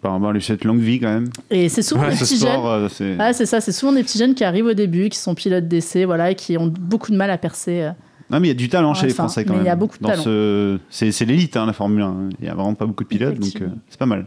Bah, 0.00 0.10
on 0.14 0.20
va 0.20 0.30
lui 0.32 0.40
souhaiter 0.40 0.68
longue 0.68 0.78
vie 0.78 1.00
quand 1.00 1.08
même. 1.12 1.28
Et 1.50 1.68
c'est 1.68 1.82
souvent 1.82 2.02
Ouais, 2.02 2.10
des 2.10 2.16
Ce 2.16 2.24
petits 2.24 2.38
jeunes. 2.38 2.60
euh, 2.64 2.88
c'est. 2.88 3.16
Ah, 3.18 3.32
c'est 3.32 3.46
ça, 3.46 3.60
c'est 3.60 3.72
souvent 3.72 3.92
des 3.92 4.04
petits 4.04 4.18
jeunes 4.18 4.34
qui 4.36 4.44
arrivent 4.44 4.66
au 4.66 4.74
début, 4.74 5.08
qui 5.08 5.18
sont 5.18 5.34
pilotes 5.34 5.66
d'essai, 5.66 6.04
voilà, 6.04 6.30
et 6.30 6.34
qui 6.36 6.56
ont 6.56 6.66
beaucoup 6.68 7.10
de 7.10 7.16
mal 7.16 7.30
à 7.32 7.38
percer. 7.38 7.80
euh. 7.82 7.90
Non, 8.32 8.40
mais 8.40 8.46
il 8.48 8.50
y 8.50 8.52
a 8.52 8.54
du 8.54 8.68
talent 8.68 8.94
chez 8.94 9.06
les 9.06 9.12
Français 9.14 9.44
quand 9.44 9.50
mais 9.52 9.58
même. 9.58 9.66
il 9.66 9.68
y 9.68 9.72
a 9.72 9.76
beaucoup 9.76 9.98
de 9.98 10.02
Dans 10.02 10.08
talent. 10.10 10.22
ce- 10.24 10.78
C'est 10.90 11.24
l'élite, 11.26 11.56
hein, 11.56 11.66
la 11.66 11.72
Formule 11.74 12.02
1. 12.02 12.14
Il 12.40 12.46
y 12.46 12.48
a 12.48 12.54
vraiment 12.54 12.74
pas 12.74 12.86
beaucoup 12.86 13.04
de 13.04 13.08
pilotes, 13.08 13.38
donc 13.38 13.52
euh, 13.60 13.68
c'est 13.88 13.98
pas 13.98 14.06
mal. 14.06 14.26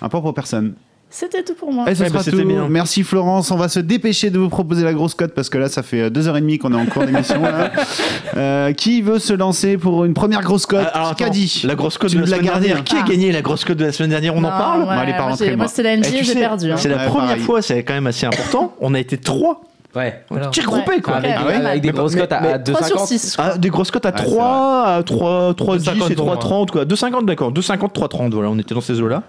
Un 0.00 0.08
point 0.08 0.20
pour 0.20 0.32
personne. 0.34 0.72
C'était 1.14 1.42
tout 1.42 1.52
pour 1.52 1.70
moi. 1.70 1.84
Et 1.90 1.94
ce 1.94 2.02
Ouais, 2.04 2.08
sera 2.08 2.20
bah, 2.22 2.30
tout. 2.30 2.42
bien. 2.42 2.66
Merci 2.70 3.02
Florence. 3.02 3.50
On 3.50 3.56
va 3.56 3.68
se 3.68 3.80
dépêcher 3.80 4.30
de 4.30 4.38
vous 4.38 4.48
proposer 4.48 4.82
la 4.82 4.94
grosse 4.94 5.12
cote 5.14 5.34
parce 5.34 5.50
que 5.50 5.58
là, 5.58 5.68
ça 5.68 5.82
fait 5.82 6.00
euh, 6.04 6.08
deux 6.10 6.26
heures 6.26 6.38
et 6.38 6.40
demie 6.40 6.56
qu'on 6.56 6.72
est 6.72 6.80
en 6.80 6.86
cours 6.86 7.04
d'émission. 7.04 7.42
Euh, 8.36 8.72
qui 8.72 9.02
veut 9.02 9.18
se 9.18 9.34
lancer 9.34 9.76
pour 9.76 10.06
une 10.06 10.14
première 10.14 10.40
grosse 10.40 10.64
cote 10.64 10.86
Ah, 10.94 10.96
alors, 11.00 11.16
Qu'a 11.16 11.28
dit 11.28 11.60
La 11.64 11.74
grosse 11.74 11.98
cote 11.98 12.14
de 12.14 12.18
la 12.20 12.26
semaine 12.26 12.40
dernière. 12.44 12.78
hein. 12.78 12.82
Qui 12.82 12.96
a 12.96 13.00
Ah. 13.04 13.08
gagné 13.08 13.30
la 13.30 13.42
grosse 13.42 13.62
cote 13.66 13.76
de 13.76 13.84
la 13.84 13.92
semaine 13.92 14.08
dernière? 14.08 14.34
On 14.34 14.38
en 14.42 14.48
parle? 14.48 14.80
ouais, 14.80 14.84
Bon, 14.86 14.90
allez, 14.92 15.12
pas 15.12 15.26
moi, 15.28 15.36
moi. 15.38 15.56
moi, 15.56 15.68
c'était 15.68 15.82
la 15.82 15.92
Eh, 15.92 15.96
NBA, 15.98 16.22
j'ai 16.22 16.34
perdu. 16.34 16.72
hein. 16.72 16.76
C'est 16.78 16.88
la 16.88 16.96
Ouais, 16.96 17.06
première 17.06 17.28
pareil. 17.28 17.42
fois, 17.42 17.60
c'est 17.60 17.82
quand 17.82 17.92
même 17.92 18.06
assez 18.06 18.24
important. 18.24 18.74
On 18.80 18.94
a 18.94 18.98
été 19.00 19.18
trois. 19.18 19.60
Ouais. 19.94 20.24
Regroupé 20.30 20.90
Ouais. 20.92 21.00
quoi. 21.02 21.16
Avec, 21.16 21.32
Ah 21.36 21.44
ouais 21.46 21.54
avec 21.54 21.82
des 21.82 21.90
grosses 21.90 22.16
cotes 22.16 22.32
à, 22.32 22.40
mais 22.40 22.52
à 22.52 22.58
3 22.58 22.82
sur 22.86 22.96
2,50. 22.96 23.06
6. 23.06 23.36
Ah, 23.38 23.58
des 23.58 23.68
grosses 23.68 23.90
cotes 23.90 24.06
à 24.06 24.08
Ouais, 24.10 24.14
c'est 24.18 24.24
3, 24.24 24.84
à 24.86 25.02
3, 25.02 25.54
3 25.54 25.76
10 25.76 25.88
et 25.88 25.90
2,50 25.92 26.14
pour 26.14 26.34
3,30 26.34 26.70
quoi. 26.70 26.84
2,50 26.84 27.24
d'accord. 27.26 27.52
2,50, 27.52 27.92
3,30 27.92 28.30
voilà, 28.32 28.48
on 28.50 28.58
était 28.58 28.74
dans 28.74 28.80
ces 28.80 29.00
eaux-là. 29.00 29.22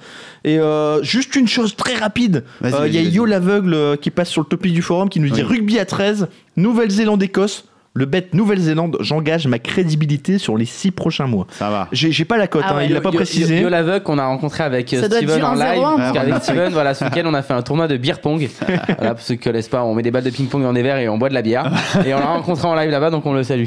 Et 0.45 0.59
euh, 0.59 1.03
juste 1.03 1.35
une 1.35 1.47
chose 1.47 1.75
très 1.75 1.95
rapide. 1.95 2.43
Euh, 2.63 2.87
Il 2.87 2.95
y 2.95 2.97
a. 2.97 3.01
Yo 3.01 3.25
l'aveugle 3.25 3.73
euh, 3.73 3.95
qui 3.97 4.09
passe 4.09 4.29
sur 4.29 4.41
le 4.41 4.47
topic 4.47 4.73
du 4.73 4.81
forum 4.81 5.09
qui 5.09 5.19
nous 5.19 5.29
dit 5.29 5.41
Oui. 5.43 5.57
rugby 5.57 5.79
à 5.79 5.85
13, 5.85 6.27
Nouvelle-Zélande-Écosse. 6.55 7.65
Le 7.95 8.05
bet 8.05 8.27
Nouvelle-Zélande, 8.33 8.97
j'engage 9.01 9.45
ma 9.45 9.59
crédibilité 9.59 10.39
sur 10.39 10.57
les 10.57 10.65
6 10.65 10.89
prochains 10.89 11.27
mois. 11.27 11.45
Ça 11.51 11.69
va. 11.69 11.87
J'ai 11.91 12.11
j'ai 12.11 12.25
pas 12.25 12.37
la 12.39 12.47
cote, 12.47 12.63
Ah 12.65 12.73
hein, 12.73 12.77
ouais. 12.77 12.85
il 12.87 12.93
l'a 12.93 13.01
pas 13.01 13.09
Yo- 13.09 13.13
Yo- 13.13 13.17
précisé. 13.19 13.61
Yo 13.61 13.69
Laveugle 13.69 14.01
qu'on 14.03 14.17
a 14.17 14.25
rencontré 14.25 14.63
avec 14.63 14.91
euh, 14.95 15.01
Ça 15.01 15.05
Steven 15.15 15.43
en 15.43 15.53
1-0, 15.55 15.57
live. 15.57 15.83
hein. 15.83 15.93
Parce 15.97 16.07
Ouais, 16.09 16.13
qu'avec 16.15 16.33
on 16.33 16.35
a 16.35 16.39
fait. 16.39 16.43
Steven, 16.53 16.73
voilà, 16.73 16.93
ce 16.95 17.05
week-end, 17.05 17.21
on 17.27 17.33
a 17.35 17.43
fait 17.43 17.53
un 17.53 17.61
tournoi 17.61 17.87
de 17.87 17.97
beer 17.97 18.19
pong. 18.19 18.49
voilà, 18.97 19.13
pour 19.13 19.23
ceux 19.23 19.35
qui 19.35 19.41
connaissent 19.43 19.67
pas, 19.67 19.83
on 19.83 19.93
met 19.93 20.01
des 20.01 20.09
balles 20.09 20.23
de 20.23 20.31
ping-pong 20.31 20.63
dans 20.63 20.73
des 20.73 20.81
verres 20.81 20.97
et 20.97 21.07
on 21.07 21.19
boit 21.19 21.29
de 21.29 21.35
la 21.35 21.43
bière. 21.43 21.71
et 22.05 22.15
on 22.15 22.19
l'a 22.19 22.25
rencontré 22.25 22.67
en 22.67 22.73
live 22.75 22.89
là-bas, 22.89 23.11
donc 23.11 23.27
on 23.27 23.33
le 23.33 23.43
salue. 23.43 23.65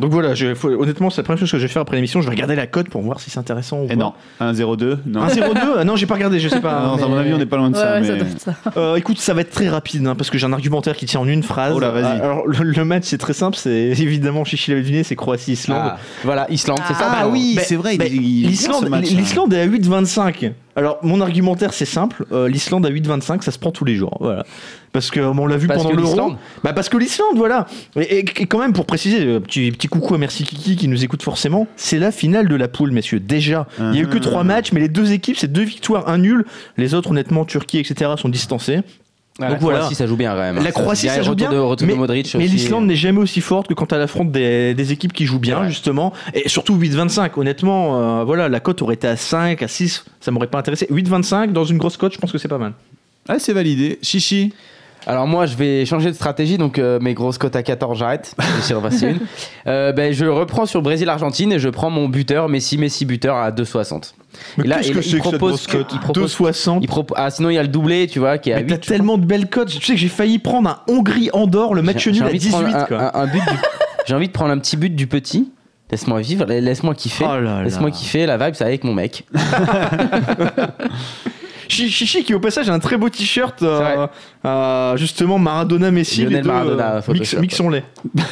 Donc 0.00 0.10
voilà, 0.12 0.34
je- 0.34 0.54
faut- 0.54 0.68
honnêtement, 0.70 1.10
c'est 1.10 1.18
la 1.18 1.24
première 1.24 1.38
chose 1.38 1.50
que 1.50 1.58
je 1.58 1.62
vais 1.62 1.72
faire 1.72 1.82
après 1.82 1.96
l'émission. 1.96 2.20
Je 2.20 2.26
vais 2.26 2.32
regarder 2.34 2.56
la 2.56 2.66
cote 2.66 2.88
pour 2.88 3.00
voir 3.02 3.20
si 3.20 3.30
c'est 3.30 3.38
intéressant 3.38 3.78
ou 3.80 3.84
Et 3.84 3.88
pas. 3.88 3.94
non. 3.96 4.12
1-0-2. 4.40 4.98
Non. 5.06 5.22
1-0-2 5.26 5.60
Ah 5.78 5.84
Non, 5.84 5.96
j'ai 5.96 6.06
pas 6.06 6.14
regardé, 6.14 6.40
je 6.40 6.48
sais 6.48 6.60
pas. 6.60 6.80
Non, 6.98 7.02
à 7.04 7.08
mon 7.08 7.16
avis, 7.16 7.32
on 7.32 7.38
n'est 7.38 7.46
pas 7.46 7.56
loin 7.56 7.70
de 7.70 7.76
Ouais, 7.76 7.82
ça. 7.82 7.94
ouais, 8.00 8.04
ça 8.04 8.12
mais- 8.12 8.18
doit 8.18 8.28
être 8.28 8.40
ça. 8.40 8.54
Euh, 8.76 8.96
écoute, 8.96 9.18
ça 9.20 9.34
va 9.34 9.40
être 9.42 9.50
très 9.50 9.68
rapide 9.68 10.06
hein, 10.06 10.14
parce 10.16 10.30
que 10.30 10.38
j'ai 10.38 10.46
un 10.46 10.52
argumentaire 10.52 10.96
qui 10.96 11.06
tient 11.06 11.20
en 11.20 11.28
une 11.28 11.42
phrase. 11.42 11.72
Oh 11.76 11.80
là, 11.80 11.90
vas-y. 11.90 12.20
Alors, 12.20 12.46
le, 12.46 12.62
le 12.64 12.84
match, 12.84 13.04
c'est 13.06 13.18
très 13.18 13.32
simple. 13.34 13.56
C'est 13.56 13.70
évidemment, 13.98 14.44
Chichi 14.44 14.70
l'avait 14.70 14.82
deviné, 14.82 15.02
c'est 15.04 15.16
Croatie-Islande. 15.16 15.78
Ah, 15.82 15.98
voilà, 16.24 16.46
Islande, 16.50 16.80
c'est 16.88 16.94
ça. 16.94 17.08
Ah 17.12 17.28
oui, 17.28 17.58
c'est 17.62 17.76
vrai. 17.76 17.96
L'Islande 17.96 18.88
hein. 18.92 19.00
l'Islande 19.00 19.52
est 19.54 19.60
à 19.60 19.66
8,25. 19.66 20.52
Alors, 20.76 20.98
mon 21.02 21.20
argumentaire, 21.20 21.72
c'est 21.72 21.84
simple. 21.84 22.24
Euh, 22.32 22.48
L'Islande 22.48 22.84
à 22.84 22.90
8,25, 22.90 23.42
ça 23.42 23.52
se 23.52 23.58
prend 23.60 23.70
tous 23.70 23.84
les 23.84 23.94
jours. 23.94 24.16
Voilà. 24.20 24.44
Parce 24.94 25.10
que 25.10 25.18
euh, 25.20 25.32
on 25.36 25.46
l'a 25.46 25.56
vu 25.58 25.66
Parce 25.66 25.82
pendant 25.82 25.94
l'Euro. 25.94 26.06
l'Islande 26.08 26.36
Bah 26.62 26.72
parce 26.72 26.88
que 26.88 26.96
l'Islande, 26.96 27.36
voilà. 27.36 27.66
Et, 27.96 28.18
et- 28.18 28.18
et 28.20 28.46
quand 28.46 28.60
même, 28.60 28.72
pour 28.72 28.86
préciser, 28.86 29.26
euh, 29.26 29.40
petit, 29.40 29.72
petit 29.72 29.88
coucou 29.88 30.14
à 30.14 30.18
Merci 30.18 30.44
Kiki 30.44 30.76
qui 30.76 30.86
nous 30.88 31.02
écoute 31.04 31.22
forcément. 31.22 31.66
C'est 31.76 31.98
la 31.98 32.12
finale 32.12 32.48
de 32.48 32.54
la 32.54 32.68
poule, 32.68 32.92
messieurs. 32.92 33.18
Déjà, 33.20 33.66
il 33.80 33.96
y 33.96 33.98
a 33.98 34.02
eu 34.02 34.06
que 34.06 34.18
Ah. 34.18 34.20
trois 34.20 34.44
matchs, 34.44 34.70
mais 34.72 34.78
les 34.80 34.88
deux 34.88 35.12
équipes, 35.12 35.36
c'est 35.36 35.52
deux 35.52 35.64
victoires, 35.64 36.08
un 36.08 36.18
nul. 36.18 36.44
Les 36.76 36.94
autres, 36.94 37.10
honnêtement, 37.10 37.44
Turquie, 37.44 37.78
etc., 37.78 38.12
sont 38.16 38.28
distancés. 38.28 38.80
Ah, 39.40 39.46
Donc 39.48 39.54
la 39.54 39.58
voilà. 39.58 39.78
Croatie, 39.80 39.96
ça 39.96 40.06
joue 40.06 40.14
bien 40.16 40.30
quand 40.30 40.38
même. 40.40 40.62
La 40.62 40.70
Croatie, 40.70 41.08
ça 41.08 41.20
joue 41.22 41.34
bien, 41.34 41.50
De, 41.50 41.84
mais- 42.38 42.46
l'Islande 42.46 42.86
n'est 42.86 42.94
jamais 42.94 43.18
aussi 43.18 43.40
forte 43.40 43.66
que 43.66 43.74
quand 43.74 43.92
elle 43.92 44.00
affronte 44.00 44.30
des, 44.30 44.74
des 44.74 44.92
équipes 44.92 45.12
qui 45.12 45.26
jouent 45.26 45.40
bien, 45.40 45.62
Ouais. 45.62 45.68
justement. 45.70 46.12
Et 46.34 46.48
surtout 46.48 46.76
8-25. 46.76 47.36
Honnêtement, 47.36 48.20
euh, 48.20 48.24
voilà, 48.24 48.48
la 48.48 48.60
cote 48.60 48.80
aurait 48.82 48.94
été 48.94 49.08
à 49.08 49.16
5, 49.16 49.60
à 49.64 49.66
6, 49.66 50.04
ça 50.20 50.30
m'aurait 50.30 50.46
pas 50.46 50.58
intéressé. 50.60 50.86
8-25 50.88 51.52
dans 51.52 51.64
une 51.64 51.78
grosse 51.78 51.96
cote, 51.96 52.12
je 52.14 52.18
pense 52.18 52.30
que 52.30 52.38
c'est 52.38 52.46
pas 52.46 52.58
mal. 52.58 52.74
Ah, 53.28 53.40
c'est 53.40 53.52
validé. 53.54 53.98
Chichi? 54.02 54.52
Alors 55.06 55.26
moi, 55.26 55.46
je 55.46 55.56
vais 55.56 55.84
changer 55.84 56.10
de 56.10 56.14
stratégie, 56.14 56.56
donc 56.58 56.78
euh, 56.78 56.98
mes 57.00 57.12
grosses 57.14 57.36
cotes 57.38 57.56
à 57.56 57.62
14, 57.62 57.98
j'arrête. 57.98 58.34
Euh, 59.66 59.92
ben, 59.92 60.12
je 60.12 60.26
reprends 60.26 60.66
sur 60.66 60.82
Brésil-Argentine 60.82 61.52
et 61.52 61.58
je 61.58 61.68
prends 61.68 61.90
mon 61.90 62.08
buteur, 62.08 62.48
Messi, 62.48 62.76
Messi 62.78 63.04
buteur 63.04 63.36
à 63.36 63.50
2,60. 63.50 64.12
Mais 64.58 64.64
qu'est-ce 64.64 64.88
il- 64.88 64.94
que 64.94 64.98
il 64.98 65.02
c'est 65.04 65.10
que 65.10 65.10
cette 65.10 65.20
propose 65.22 65.38
grosse 65.50 65.66
que- 65.66 65.76
cote 65.78 65.86
il 65.92 66.00
propose- 66.00 66.36
2,60 66.36 66.78
Il 66.82 66.88
propo- 66.88 67.14
Ah, 67.16 67.30
sinon 67.30 67.50
il 67.50 67.54
y 67.54 67.58
a 67.58 67.62
le 67.62 67.68
doublé, 67.68 68.06
tu 68.06 68.18
vois, 68.18 68.38
qui 68.38 68.50
est 68.50 68.54
à 68.54 68.56
Mais 68.56 68.62
8. 68.62 68.68
t'as 68.68 68.76
tellement 68.78 69.16
de 69.18 69.24
belles 69.24 69.48
cotes. 69.48 69.68
Tu 69.68 69.80
sais 69.84 69.94
que 69.94 69.98
j'ai 69.98 70.08
failli 70.08 70.38
prendre 70.38 70.68
un 70.68 70.78
Hongrie-Andorre, 70.88 71.74
le 71.74 71.82
match 71.82 72.06
nul 72.08 72.22
à 72.22 72.26
envie 72.26 72.38
de 72.38 72.48
prendre 72.48 72.64
18, 72.66 72.76
un- 72.76 72.84
quoi. 72.84 73.16
un- 73.16 73.22
un 73.22 73.26
but 73.26 73.40
du- 73.40 73.58
J'ai 74.06 74.14
envie 74.14 74.26
de 74.28 74.32
prendre 74.32 74.50
un 74.52 74.58
petit 74.58 74.76
but 74.76 74.94
du 74.94 75.06
petit. 75.06 75.50
Laisse-moi 75.90 76.20
vivre, 76.20 76.44
laisse-moi 76.46 76.94
kiffer. 76.94 77.24
Oh. 77.28 77.62
Laisse-moi 77.62 77.90
kiffer 77.90 78.26
la 78.26 78.36
vibe, 78.36 78.54
ça 78.54 78.64
avec 78.66 78.84
mon 78.84 78.92
mec. 78.94 79.24
Chi- 81.74 81.90
Chichi 81.90 82.24
qui 82.24 82.34
au 82.34 82.40
passage 82.40 82.68
a 82.68 82.74
un 82.74 82.78
très 82.78 82.96
beau 82.96 83.08
t-shirt 83.08 83.62
euh, 83.62 84.06
euh, 84.44 84.96
justement 84.96 85.38
Maradona 85.38 85.90
Messi 85.90 86.22
Lionel 86.22 86.36
les 86.36 86.42
deux, 86.42 86.48
Maradona, 86.48 86.94
euh, 86.96 87.12
mix, 87.12 87.34
mixons-les. 87.36 87.82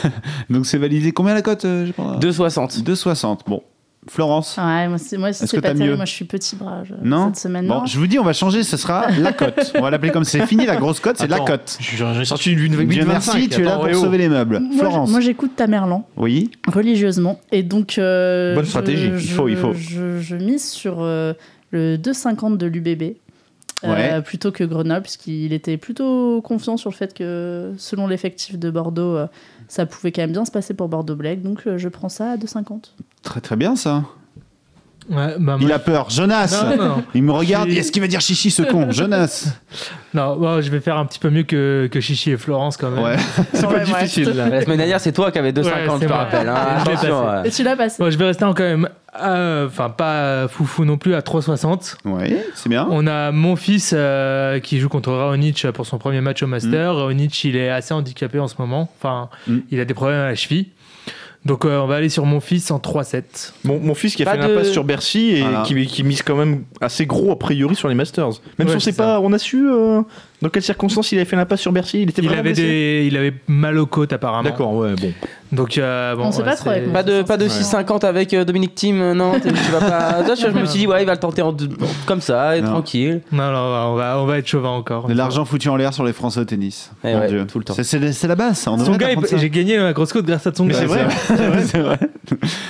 Donc 0.51 0.66
c'est 0.66 0.78
validé. 0.78 1.12
Combien 1.12 1.35
la 1.35 1.43
cote 1.43 1.64
euh, 1.64 1.86
j'ai 1.86 1.93
pas- 1.93 2.19
2,60. 2.20 2.82
2,60. 2.82 3.39
Bon. 3.47 3.62
Florence? 4.09 4.56
Ouais, 4.59 4.89
moi, 4.89 4.98
c'est- 4.98 5.16
moi 5.16 5.32
c'est 5.32 5.47
que 5.47 5.56
pas 5.60 5.69
t'as 5.69 5.74
terrible. 5.74 5.90
mieux? 5.90 5.97
Moi, 5.97 6.06
je 6.06 6.10
suis 6.10 6.24
petit 6.24 6.56
bras 6.56 6.82
je- 6.82 6.94
Non? 7.05 7.27
cette 7.28 7.36
semaine. 7.44 7.69
Bon, 7.69 7.81
non. 7.82 7.86
je 7.86 7.97
vous 7.98 8.09
dis, 8.09 8.19
on 8.19 8.24
va 8.24 8.32
changer, 8.32 8.64
ce 8.64 8.77
sera 8.77 9.09
la 9.10 9.32
cote. 9.32 9.73
On 9.77 9.81
va 9.81 9.90
l'appeler 9.90 10.10
comme 10.10 10.24
c'est 10.24 10.44
fini 10.44 10.66
la 10.66 10.74
grosse 10.74 10.98
cote, 10.98 11.19
c'est 11.19 11.28
la 11.28 11.36
Attends, 11.36 11.44
cote. 11.44 11.78
J'ai 11.78 12.24
sorti 12.24 12.51
une 12.52 12.59
Dieu 12.69 12.81
8,25. 12.81 13.06
merci, 13.06 13.48
tu 13.48 13.60
es 13.60 13.62
là 13.64 13.70
Attends, 13.74 13.78
pour 13.81 13.89
eh 13.90 13.94
oh. 13.94 14.01
sauver 14.01 14.19
les 14.19 14.28
meubles. 14.28 14.59
Moi, 14.59 14.70
je- 14.73 14.78
Florence. 14.78 15.10
moi, 15.10 15.20
j'écoute 15.20 15.52
Tamerlan 15.55 16.05
Oui. 16.16 16.51
religieusement. 16.66 17.39
Et 17.52 17.62
donc. 17.62 17.97
euh, 17.98 18.56
Bonne 18.56 18.64
je- 18.64 18.70
stratégie. 18.70 19.06
Il 19.06 19.19
je- 19.20 19.35
faut, 19.35 19.48
il 19.48 19.56
faut. 19.56 19.73
Je, 19.73 20.19
je 20.19 20.35
mise 20.35 20.69
sur 20.69 20.97
euh, 20.98 21.32
le 21.70 21.97
2,50 21.97 22.56
de 22.56 22.66
l'UBB. 22.66 23.14
Euh, 23.84 23.88
Ouais. 24.16 24.22
plutôt 24.22 24.52
que 24.52 24.64
Grenoble, 24.64 25.02
puisqu'il 25.02 25.52
était 25.52 25.76
plutôt 25.76 26.40
confiant 26.42 26.76
sur 26.76 26.90
le 26.90 26.94
fait 26.94 27.14
que, 27.14 27.72
selon 27.78 28.06
l'effectif 28.06 28.59
de 28.59 28.70
Bordeaux, 28.70 29.16
euh, 29.16 29.26
ça 29.68 29.86
pouvait 29.86 30.12
quand 30.12 30.22
même 30.22 30.32
bien 30.32 30.44
se 30.44 30.50
passer 30.50 30.74
pour 30.74 30.88
Bordeaux-Blake. 30.88 31.42
Donc, 31.42 31.66
euh, 31.66 31.78
je 31.78 31.88
prends 31.88 32.09
ça 32.09 32.32
à 32.32 32.36
2,50. 32.36 32.94
Très 33.22 33.40
très 33.40 33.56
bien 33.56 33.76
ça. 33.76 34.04
Ouais, 35.10 35.34
bah, 35.38 35.56
moi, 35.56 35.58
Il 35.60 35.72
a 35.72 35.78
peur. 35.78 36.10
Jonas. 36.10 36.64
Non, 36.64 36.76
non, 36.76 36.88
non. 36.96 37.04
Il 37.14 37.22
me 37.22 37.32
regarde. 37.32 37.68
Je 37.70 37.76
Est-ce 37.78 37.90
qu'il 37.92 38.00
va 38.02 38.08
dire 38.08 38.20
chichi 38.20 38.50
ce 38.50 38.62
con 38.62 38.90
Jonas. 38.92 39.48
Non, 40.14 40.36
bon, 40.36 40.60
je 40.60 40.70
vais 40.70 40.80
faire 40.80 40.96
un 40.98 41.06
petit 41.06 41.18
peu 41.18 41.30
mieux 41.30 41.42
que, 41.44 41.88
que 41.90 42.00
Chichi 42.00 42.32
et 42.32 42.36
Florence 42.36 42.76
quand 42.76 42.90
même. 42.90 43.02
Ouais. 43.02 43.16
C'est 43.54 43.66
pas 43.66 43.78
difficile 43.80 44.28
là. 44.30 44.48
La 44.50 44.60
semaine 44.62 44.76
dernière, 44.76 45.00
c'est 45.00 45.12
toi 45.12 45.32
qui 45.32 45.38
avais 45.38 45.52
2,50, 45.52 45.64
Ouais, 45.64 45.72
c'est 45.72 45.94
je 45.94 45.98
te. 46.00 46.08
Je 46.08 46.12
rappelle. 46.12 46.48
hein. 46.48 46.54
l'ai 46.84 46.92
Attention, 46.92 47.22
passé. 47.22 47.40
ouais. 47.42 47.48
Et 47.48 47.50
tu 47.50 47.62
l'as 47.62 47.76
passé. 47.76 47.96
Bon, 48.02 48.10
je 48.10 48.18
vais 48.18 48.26
rester 48.26 48.44
en 48.44 48.52
quand 48.52 48.62
même, 48.62 48.88
euh, 49.22 49.66
enfin 49.68 49.88
pas 49.88 50.48
foufou 50.48 50.84
non 50.84 50.98
plus, 50.98 51.14
à 51.14 51.20
3,60. 51.20 51.96
Ouais, 52.04 52.44
c'est 52.54 52.68
bien. 52.68 52.86
On 52.90 53.06
a 53.06 53.32
mon 53.32 53.56
fils 53.56 53.92
euh, 53.96 54.60
qui 54.60 54.78
joue 54.80 54.90
contre 54.90 55.10
Raonic 55.12 55.66
pour 55.72 55.86
son 55.86 55.96
premier 55.96 56.20
match 56.20 56.42
au 56.42 56.46
Master. 56.46 56.94
Raonic, 56.94 57.44
il 57.44 57.56
est 57.56 57.70
assez 57.70 57.94
handicapé 57.94 58.38
en 58.38 58.48
ce 58.48 58.54
moment. 58.58 58.90
Enfin, 59.00 59.30
Mm. 59.48 59.58
il 59.70 59.80
a 59.80 59.84
des 59.86 59.94
problèmes 59.94 60.20
à 60.20 60.26
la 60.26 60.34
cheville. 60.34 60.68
Donc 61.44 61.64
euh, 61.64 61.81
on 61.81 61.86
va 61.89 61.97
aller 61.97 62.09
sur 62.09 62.24
mon 62.24 62.40
fils 62.40 62.70
en 62.70 62.78
3-7. 62.78 63.52
Mon, 63.64 63.81
mon 63.81 63.94
fils 63.94 64.14
qui 64.14 64.23
a 64.23 64.27
Pas 64.27 64.32
fait 64.32 64.39
de- 64.39 64.43
l'impasse 64.52 64.70
sur 64.70 64.85
Bercy 64.85 65.31
et 65.31 65.40
Voilà. 65.43 65.62
qui, 65.62 65.86
qui 65.86 66.05
mise 66.05 66.23
quand 66.23 66.36
même 66.36 66.62
assez 66.81 67.05
gros 67.05 67.32
a 67.32 67.39
priori 67.39 67.74
sur 67.74 67.89
les 67.89 67.94
Masters. 67.97 68.28
Même 68.59 68.69
Ouais, 68.69 68.73
si 68.74 68.77
on 68.77 68.81
sait 68.81 68.93
ça. 68.93 69.02
pas, 69.02 69.20
on 69.20 69.32
a 69.32 69.39
su 69.39 69.69
euh, 69.69 70.02
dans 70.43 70.48
quelles 70.51 70.62
circonstances 70.62 71.10
il 71.12 71.16
avait 71.16 71.24
fait 71.24 71.36
l'impasse 71.36 71.60
sur 71.60 71.73
Bercy? 71.73 72.02
Il 72.02 72.10
était 72.10 72.20
Il 72.20 72.28
vraiment 72.28 72.40
avait, 72.40 72.52
des, 72.52 73.05
il 73.06 73.16
avait 73.16 73.32
mal 73.48 73.78
aux 73.78 73.86
côtes 73.86 74.12
apparemment. 74.12 74.43
D'accord, 74.48 74.74
ouais, 74.74 74.94
bon. 75.01 75.12
Donc 75.52 75.77
euh, 75.77 76.16
bon, 76.16 76.24
On 76.24 76.32
sait 76.32 76.39
ouais, 76.39 76.44
pas 76.44 76.56
trop 76.56 76.70
Pas 76.93 77.02
de, 77.02 77.23
pas 77.23 77.36
de 77.36 77.44
Ouais. 77.44 77.51
6,50 77.51 78.06
avec 78.06 78.32
euh, 78.32 78.44
Dominique 78.44 78.74
Thiem, 78.74 79.01
euh, 79.02 79.14
non 79.14 79.35
tu 79.35 79.52
tu 79.52 79.70
vas 79.70 79.81
pas. 79.81 80.35
Je 80.35 80.47
me 80.48 80.64
suis 80.64 80.81
dit, 80.81 80.86
ouais, 80.86 81.02
il 81.02 81.06
va 81.06 81.12
le 81.12 81.19
tenter 81.20 81.43
en 81.43 81.52
deux- 81.52 81.69
comme 82.06 82.23
ça, 82.23 82.56
et 82.56 82.62
Non. 82.62 82.70
tranquille. 82.70 83.20
Non, 83.32 83.52
non, 83.52 83.59
on 83.93 83.94
va, 83.94 84.19
on 84.19 84.24
va 84.24 84.39
être 84.39 84.47
chauvin 84.47 84.70
encore. 84.70 85.09
De 85.09 85.14
l'argent 85.14 85.44
foutu 85.44 85.69
en 85.69 85.77
l'air 85.77 85.93
sur 85.93 86.05
les 86.05 86.14
Français 86.14 86.40
au 86.40 86.44
tennis. 86.44 86.90
Eh 87.05 87.12
Mon 87.12 87.20
ouais, 87.20 87.28
Dieu. 87.28 87.47
tout 87.47 87.59
le 87.59 87.64
temps. 87.64 87.74
C'est- 87.74 87.85
C'est 87.85 88.12
c'est 88.12 88.28
la 88.28 88.35
base. 88.35 88.66
On 88.66 88.78
Son 88.78 88.97
gars, 88.97 89.09
j'ai 89.36 89.51
gagné 89.51 89.77
la 89.77 89.93
grosse 89.93 90.12
côte 90.14 90.24
grâce 90.24 90.47
à 90.47 90.55
son 90.55 90.64
Mais 90.64 90.73
gars. 90.73 90.78
c'est 91.27 91.36
vrai. 91.36 91.62
C'est 91.66 91.78
vrai. 91.81 91.98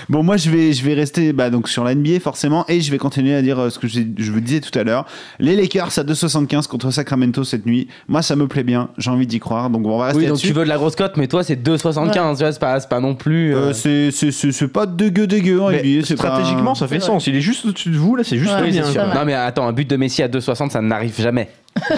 Bon, 0.09 0.23
moi, 0.25 0.37
je 0.37 0.51
vais, 0.51 0.73
je 0.73 0.85
vais 0.85 0.95
rester 0.95 1.33
bah, 1.33 1.51
donc 1.51 1.69
sur 1.69 1.85
la 1.85 1.95
NBA 1.95 2.19
forcément, 2.21 2.65
et 2.69 2.81
je 2.81 2.91
vais 2.91 2.99
continuer 2.99 3.35
à 3.35 3.43
dire 3.43 3.59
euh, 3.61 3.71
ce 3.71 3.79
que 3.79 3.87
je 3.87 4.33
vous 4.33 4.41
disais 4.41 4.61
tout 4.61 4.77
à 4.77 4.83
l'heure. 4.83 5.07
Les 5.39 5.55
Lakers 5.55 5.97
à 5.99 6.03
2,75 6.03 6.67
contre 6.67 6.91
Sacramento 6.91 7.45
cette 7.45 7.62
nuit. 7.67 7.89
Moi, 8.09 8.23
ça 8.23 8.37
me 8.37 8.47
plaît 8.47 8.63
bien. 8.65 8.89
J'ai 8.99 9.11
envie 9.11 9.27
d'y 9.27 9.39
croire. 9.41 9.71
Donc, 9.71 9.87
on 9.87 9.99
va 9.99 10.07
rester 10.07 10.21
Oui, 10.23 10.27
donc 10.29 10.39
tu 10.39 10.53
veux 10.53 10.65
de 10.65 10.69
la 10.69 10.77
grosse 10.77 10.97
cote, 10.97 11.17
mais 11.17 11.27
toi, 11.29 11.43
c'est 11.45 11.57
2,75, 11.57 12.37
tu 12.39 12.45
vois, 12.45 12.53
c'est 12.81 12.89
pas, 12.89 13.01
non 13.01 13.15
plus. 13.15 13.55
euh, 13.55 13.71
Euh, 13.71 14.11
c'est- 14.11 14.67
pas 14.69 14.87
dégueu 14.87 15.27
dégueu 15.27 15.61
Mais 15.71 15.83
NBA. 15.83 16.01
pas- 16.01 16.17
stratégiquement, 16.17 16.75
ça 16.75 16.89
fait 16.89 17.01
sens. 17.01 17.27
Il 17.27 17.37
est 17.37 17.41
juste 17.41 17.65
au-dessus 17.67 17.91
de 17.91 17.97
vous, 17.97 18.17
là, 18.17 18.25
c'est 18.25 18.39
juste 18.39 18.55
Ouais, 18.55 18.71
bien. 18.71 18.85
Non, 19.15 19.25
mais 19.25 19.35
attends, 19.35 19.67
un 19.67 19.73
but 19.73 19.89
de 19.89 19.97
Messi 19.97 20.23
à 20.23 20.29
2,60, 20.29 20.73
ça 20.73 20.81
n'arrive 20.81 21.21
jamais. 21.21 21.49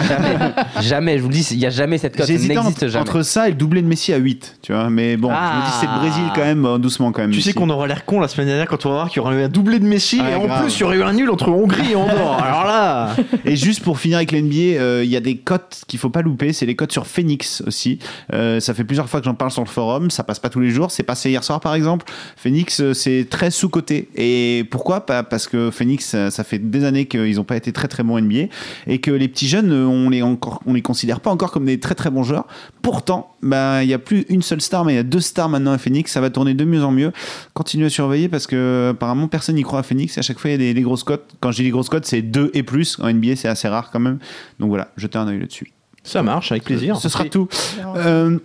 Jamais. 0.07 0.37
jamais, 0.81 1.17
je 1.17 1.23
vous 1.23 1.29
le 1.29 1.33
dis, 1.33 1.47
il 1.51 1.57
n'y 1.57 1.65
a 1.65 1.69
jamais 1.69 1.97
cette 1.97 2.15
cote, 2.15 2.27
n'existe 2.29 2.57
entre, 2.57 2.87
jamais. 2.87 3.01
entre 3.01 3.21
ça 3.21 3.47
et 3.47 3.51
le 3.51 3.57
doublé 3.57 3.81
de 3.81 3.87
Messi 3.87 4.13
à 4.13 4.17
8, 4.17 4.59
tu 4.61 4.73
vois. 4.73 4.89
Mais 4.89 5.17
bon, 5.17 5.29
je 5.29 5.33
me 5.33 5.65
dis 5.65 5.71
c'est 5.79 5.85
le 5.85 5.99
Brésil 5.99 6.23
quand 6.33 6.43
même, 6.43 6.65
euh, 6.65 6.77
doucement 6.77 7.11
quand 7.11 7.21
même. 7.21 7.31
Tu 7.31 7.41
sais 7.41 7.53
qu'on 7.53 7.69
aura 7.69 7.87
l'air 7.87 8.05
con 8.05 8.19
la 8.19 8.27
semaine 8.27 8.47
dernière 8.47 8.67
quand 8.67 8.85
on 8.85 8.89
va 8.89 8.95
voir 8.95 9.09
qu'il 9.09 9.17
y 9.17 9.19
aura 9.19 9.33
eu 9.35 9.41
un 9.43 9.49
doublé 9.49 9.79
de 9.79 9.85
Messi 9.85 10.21
Ouais, 10.21 10.31
et 10.31 10.35
en 10.35 10.61
plus 10.61 10.75
il 10.75 10.79
y 10.79 10.83
aurait 10.83 10.97
eu 10.97 11.03
un 11.03 11.13
nul 11.13 11.29
entre 11.29 11.49
Hongrie 11.49 11.91
et 11.91 11.95
Andorre. 11.95 12.41
Alors 12.43 12.65
là, 12.65 13.15
Et 13.43 13.55
juste 13.55 13.83
pour 13.83 13.99
finir 13.99 14.17
avec 14.17 14.31
l'NBA, 14.31 14.79
euh, 14.79 15.01
il 15.03 15.09
y 15.09 15.15
a 15.15 15.21
des 15.21 15.37
cotes 15.37 15.83
qu'il 15.87 15.99
faut 15.99 16.09
pas 16.09 16.21
louper, 16.21 16.53
c'est 16.53 16.65
les 16.65 16.75
cotes 16.75 16.91
sur 16.91 17.07
Phoenix 17.07 17.61
aussi. 17.67 17.99
Euh, 18.33 18.59
ça 18.59 18.73
fait 18.73 18.83
plusieurs 18.83 19.09
fois 19.09 19.19
que 19.19 19.25
j'en 19.25 19.35
parle 19.35 19.51
sur 19.51 19.63
le 19.63 19.69
forum, 19.69 20.09
ça 20.09 20.23
passe 20.23 20.39
pas 20.39 20.49
tous 20.49 20.59
les 20.59 20.69
jours, 20.69 20.91
c'est 20.91 21.03
passé 21.03 21.29
hier 21.29 21.43
soir 21.43 21.59
par 21.59 21.75
exemple. 21.75 22.05
Phoenix, 22.37 22.81
c'est 22.93 23.27
très 23.29 23.51
sous-coté. 23.51 24.09
Et 24.15 24.65
pourquoi? 24.71 25.05
Pas 25.05 25.23
Parce 25.23 25.47
que 25.47 25.69
Phoenix, 25.69 26.15
ça 26.29 26.43
fait 26.43 26.59
des 26.59 26.83
années 26.85 27.05
qu'ils 27.05 27.35
n'ont 27.35 27.43
pas 27.43 27.57
été 27.57 27.71
très 27.71 27.87
très 27.87 28.03
bons 28.03 28.19
NBA 28.19 28.45
et 28.87 28.99
que 28.99 29.11
les 29.11 29.27
petits 29.27 29.47
jeunes, 29.47 29.64
on 29.71 30.09
les, 30.09 30.21
encore, 30.21 30.61
on 30.65 30.73
les 30.73 30.81
considère 30.81 31.19
pas 31.19 31.31
encore 31.31 31.51
comme 31.51 31.65
des 31.65 31.79
très 31.79 31.95
très 31.95 32.09
bons 32.09 32.23
joueurs. 32.23 32.45
Pourtant, 32.81 33.35
bah, 33.41 33.83
il 33.83 33.89
y 33.89 33.93
a 33.93 33.99
plus 33.99 34.25
une 34.29 34.41
seule 34.41 34.61
star, 34.61 34.85
mais 34.85 34.93
il 34.93 34.95
y 34.95 34.99
a 34.99 35.03
deux 35.03 35.19
stars 35.19 35.49
maintenant 35.49 35.71
à 35.71 35.77
Phoenix. 35.77 36.11
Ça 36.11 36.21
va 36.21 36.29
tourner 36.29 36.53
de 36.53 36.65
mieux 36.65 36.83
en 36.83 36.91
mieux. 36.91 37.11
Continuez 37.53 37.87
à 37.87 37.89
surveiller 37.89 38.29
parce 38.29 38.47
que 38.47 38.89
apparemment 38.91 39.27
personne 39.27 39.55
n'y 39.55 39.63
croit 39.63 39.79
à 39.79 39.83
Phoenix. 39.83 40.17
Et 40.17 40.19
à 40.19 40.23
chaque 40.23 40.39
fois, 40.39 40.49
il 40.49 40.53
y 40.53 40.55
a 40.55 40.59
des, 40.59 40.73
des 40.73 40.81
grosses 40.81 41.03
cotes. 41.03 41.35
Quand 41.39 41.51
je 41.51 41.57
dis 41.57 41.63
les 41.63 41.71
grosses 41.71 41.89
cotes, 41.89 42.05
c'est 42.05 42.21
2 42.21 42.51
et 42.53 42.63
plus. 42.63 42.99
En 42.99 43.11
NBA, 43.11 43.35
c'est 43.35 43.47
assez 43.47 43.67
rare 43.67 43.91
quand 43.91 43.99
même. 43.99 44.19
Donc 44.59 44.69
voilà, 44.69 44.89
jetez 44.97 45.17
un 45.17 45.27
œil 45.27 45.39
là-dessus. 45.39 45.71
ça 46.03 46.23
marche 46.23 46.51
avec 46.51 46.63
plaisir. 46.63 46.97
Ce 46.97 47.09
sera 47.09 47.25
tout. 47.25 47.47
Euh, 47.95 48.39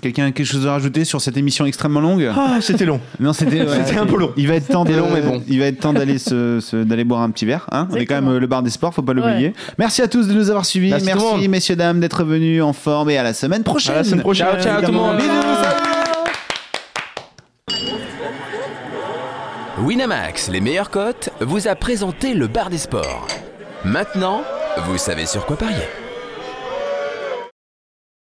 Quelqu'un 0.00 0.26
a 0.26 0.30
quelque 0.32 0.46
chose 0.46 0.66
à 0.66 0.72
rajouter 0.72 1.04
sur 1.04 1.20
cette 1.20 1.36
émission 1.36 1.64
extrêmement 1.66 2.00
longue? 2.00 2.30
Ah, 2.36 2.58
c'était 2.60 2.84
long. 2.84 3.00
Non, 3.18 3.32
c'était 3.32 3.62
ouais, 3.62 3.84
C'était 3.84 3.98
un 3.98 4.06
peu 4.06 4.16
long. 4.18 4.32
Il 4.36 4.46
va 4.48 4.54
être 4.54 4.68
temps 4.68 4.84
de, 4.84 4.90
C'était 4.90 5.00
long, 5.00 5.08
mais 5.12 5.20
bon. 5.22 5.42
Il 5.48 5.58
va 5.58 5.66
être 5.66 5.80
temps 5.80 5.92
d'aller 5.92 6.18
se, 6.18 6.60
se- 6.60 6.84
d'aller 6.84 7.04
boire 7.04 7.22
un 7.22 7.30
petit 7.30 7.46
verre. 7.46 7.66
Hein 7.72 7.88
On 7.90 7.96
est 7.96 8.06
quand 8.06 8.14
même 8.16 8.28
euh, 8.28 8.38
le 8.38 8.46
bar 8.46 8.62
des 8.62 8.70
sports, 8.70 8.92
faut 8.94 9.02
pas 9.02 9.12
Ouais. 9.14 9.20
l'oublier. 9.20 9.54
Merci 9.78 10.02
à 10.02 10.08
tous 10.08 10.28
de 10.28 10.34
nous 10.34 10.50
avoir 10.50 10.66
suivis. 10.66 10.90
Merci 10.90 11.06
tout 11.06 11.16
le 11.16 11.20
Merci, 11.22 11.36
monde. 11.42 11.48
messieurs 11.48 11.76
dames 11.76 12.00
d'être 12.00 12.24
venus 12.24 12.62
en 12.62 12.72
forme 12.72 13.10
et 13.10 13.16
à 13.18 13.22
la 13.22 13.32
semaine 13.34 13.62
prochaine. 13.64 13.94
À 13.94 13.98
la 13.98 14.04
semaine 14.04 14.20
prochaine. 14.20 14.46
Ciao, 14.46 14.62
ciao 14.62 14.80
tout 14.82 14.92
le 14.92 14.96
monde. 14.98 15.16
Bisous. 15.16 15.30
Winamax, 19.84 20.48
les 20.50 20.60
meilleures 20.60 20.90
cotes, 20.90 21.30
vous 21.40 21.68
a 21.68 21.74
présenté 21.74 22.34
le 22.34 22.46
bar 22.46 22.70
des 22.70 22.78
sports. 22.78 23.26
Maintenant, 23.84 24.42
vous 24.86 24.96
savez 24.98 25.26
sur 25.26 25.44
quoi 25.46 25.56
parier. 25.56 25.76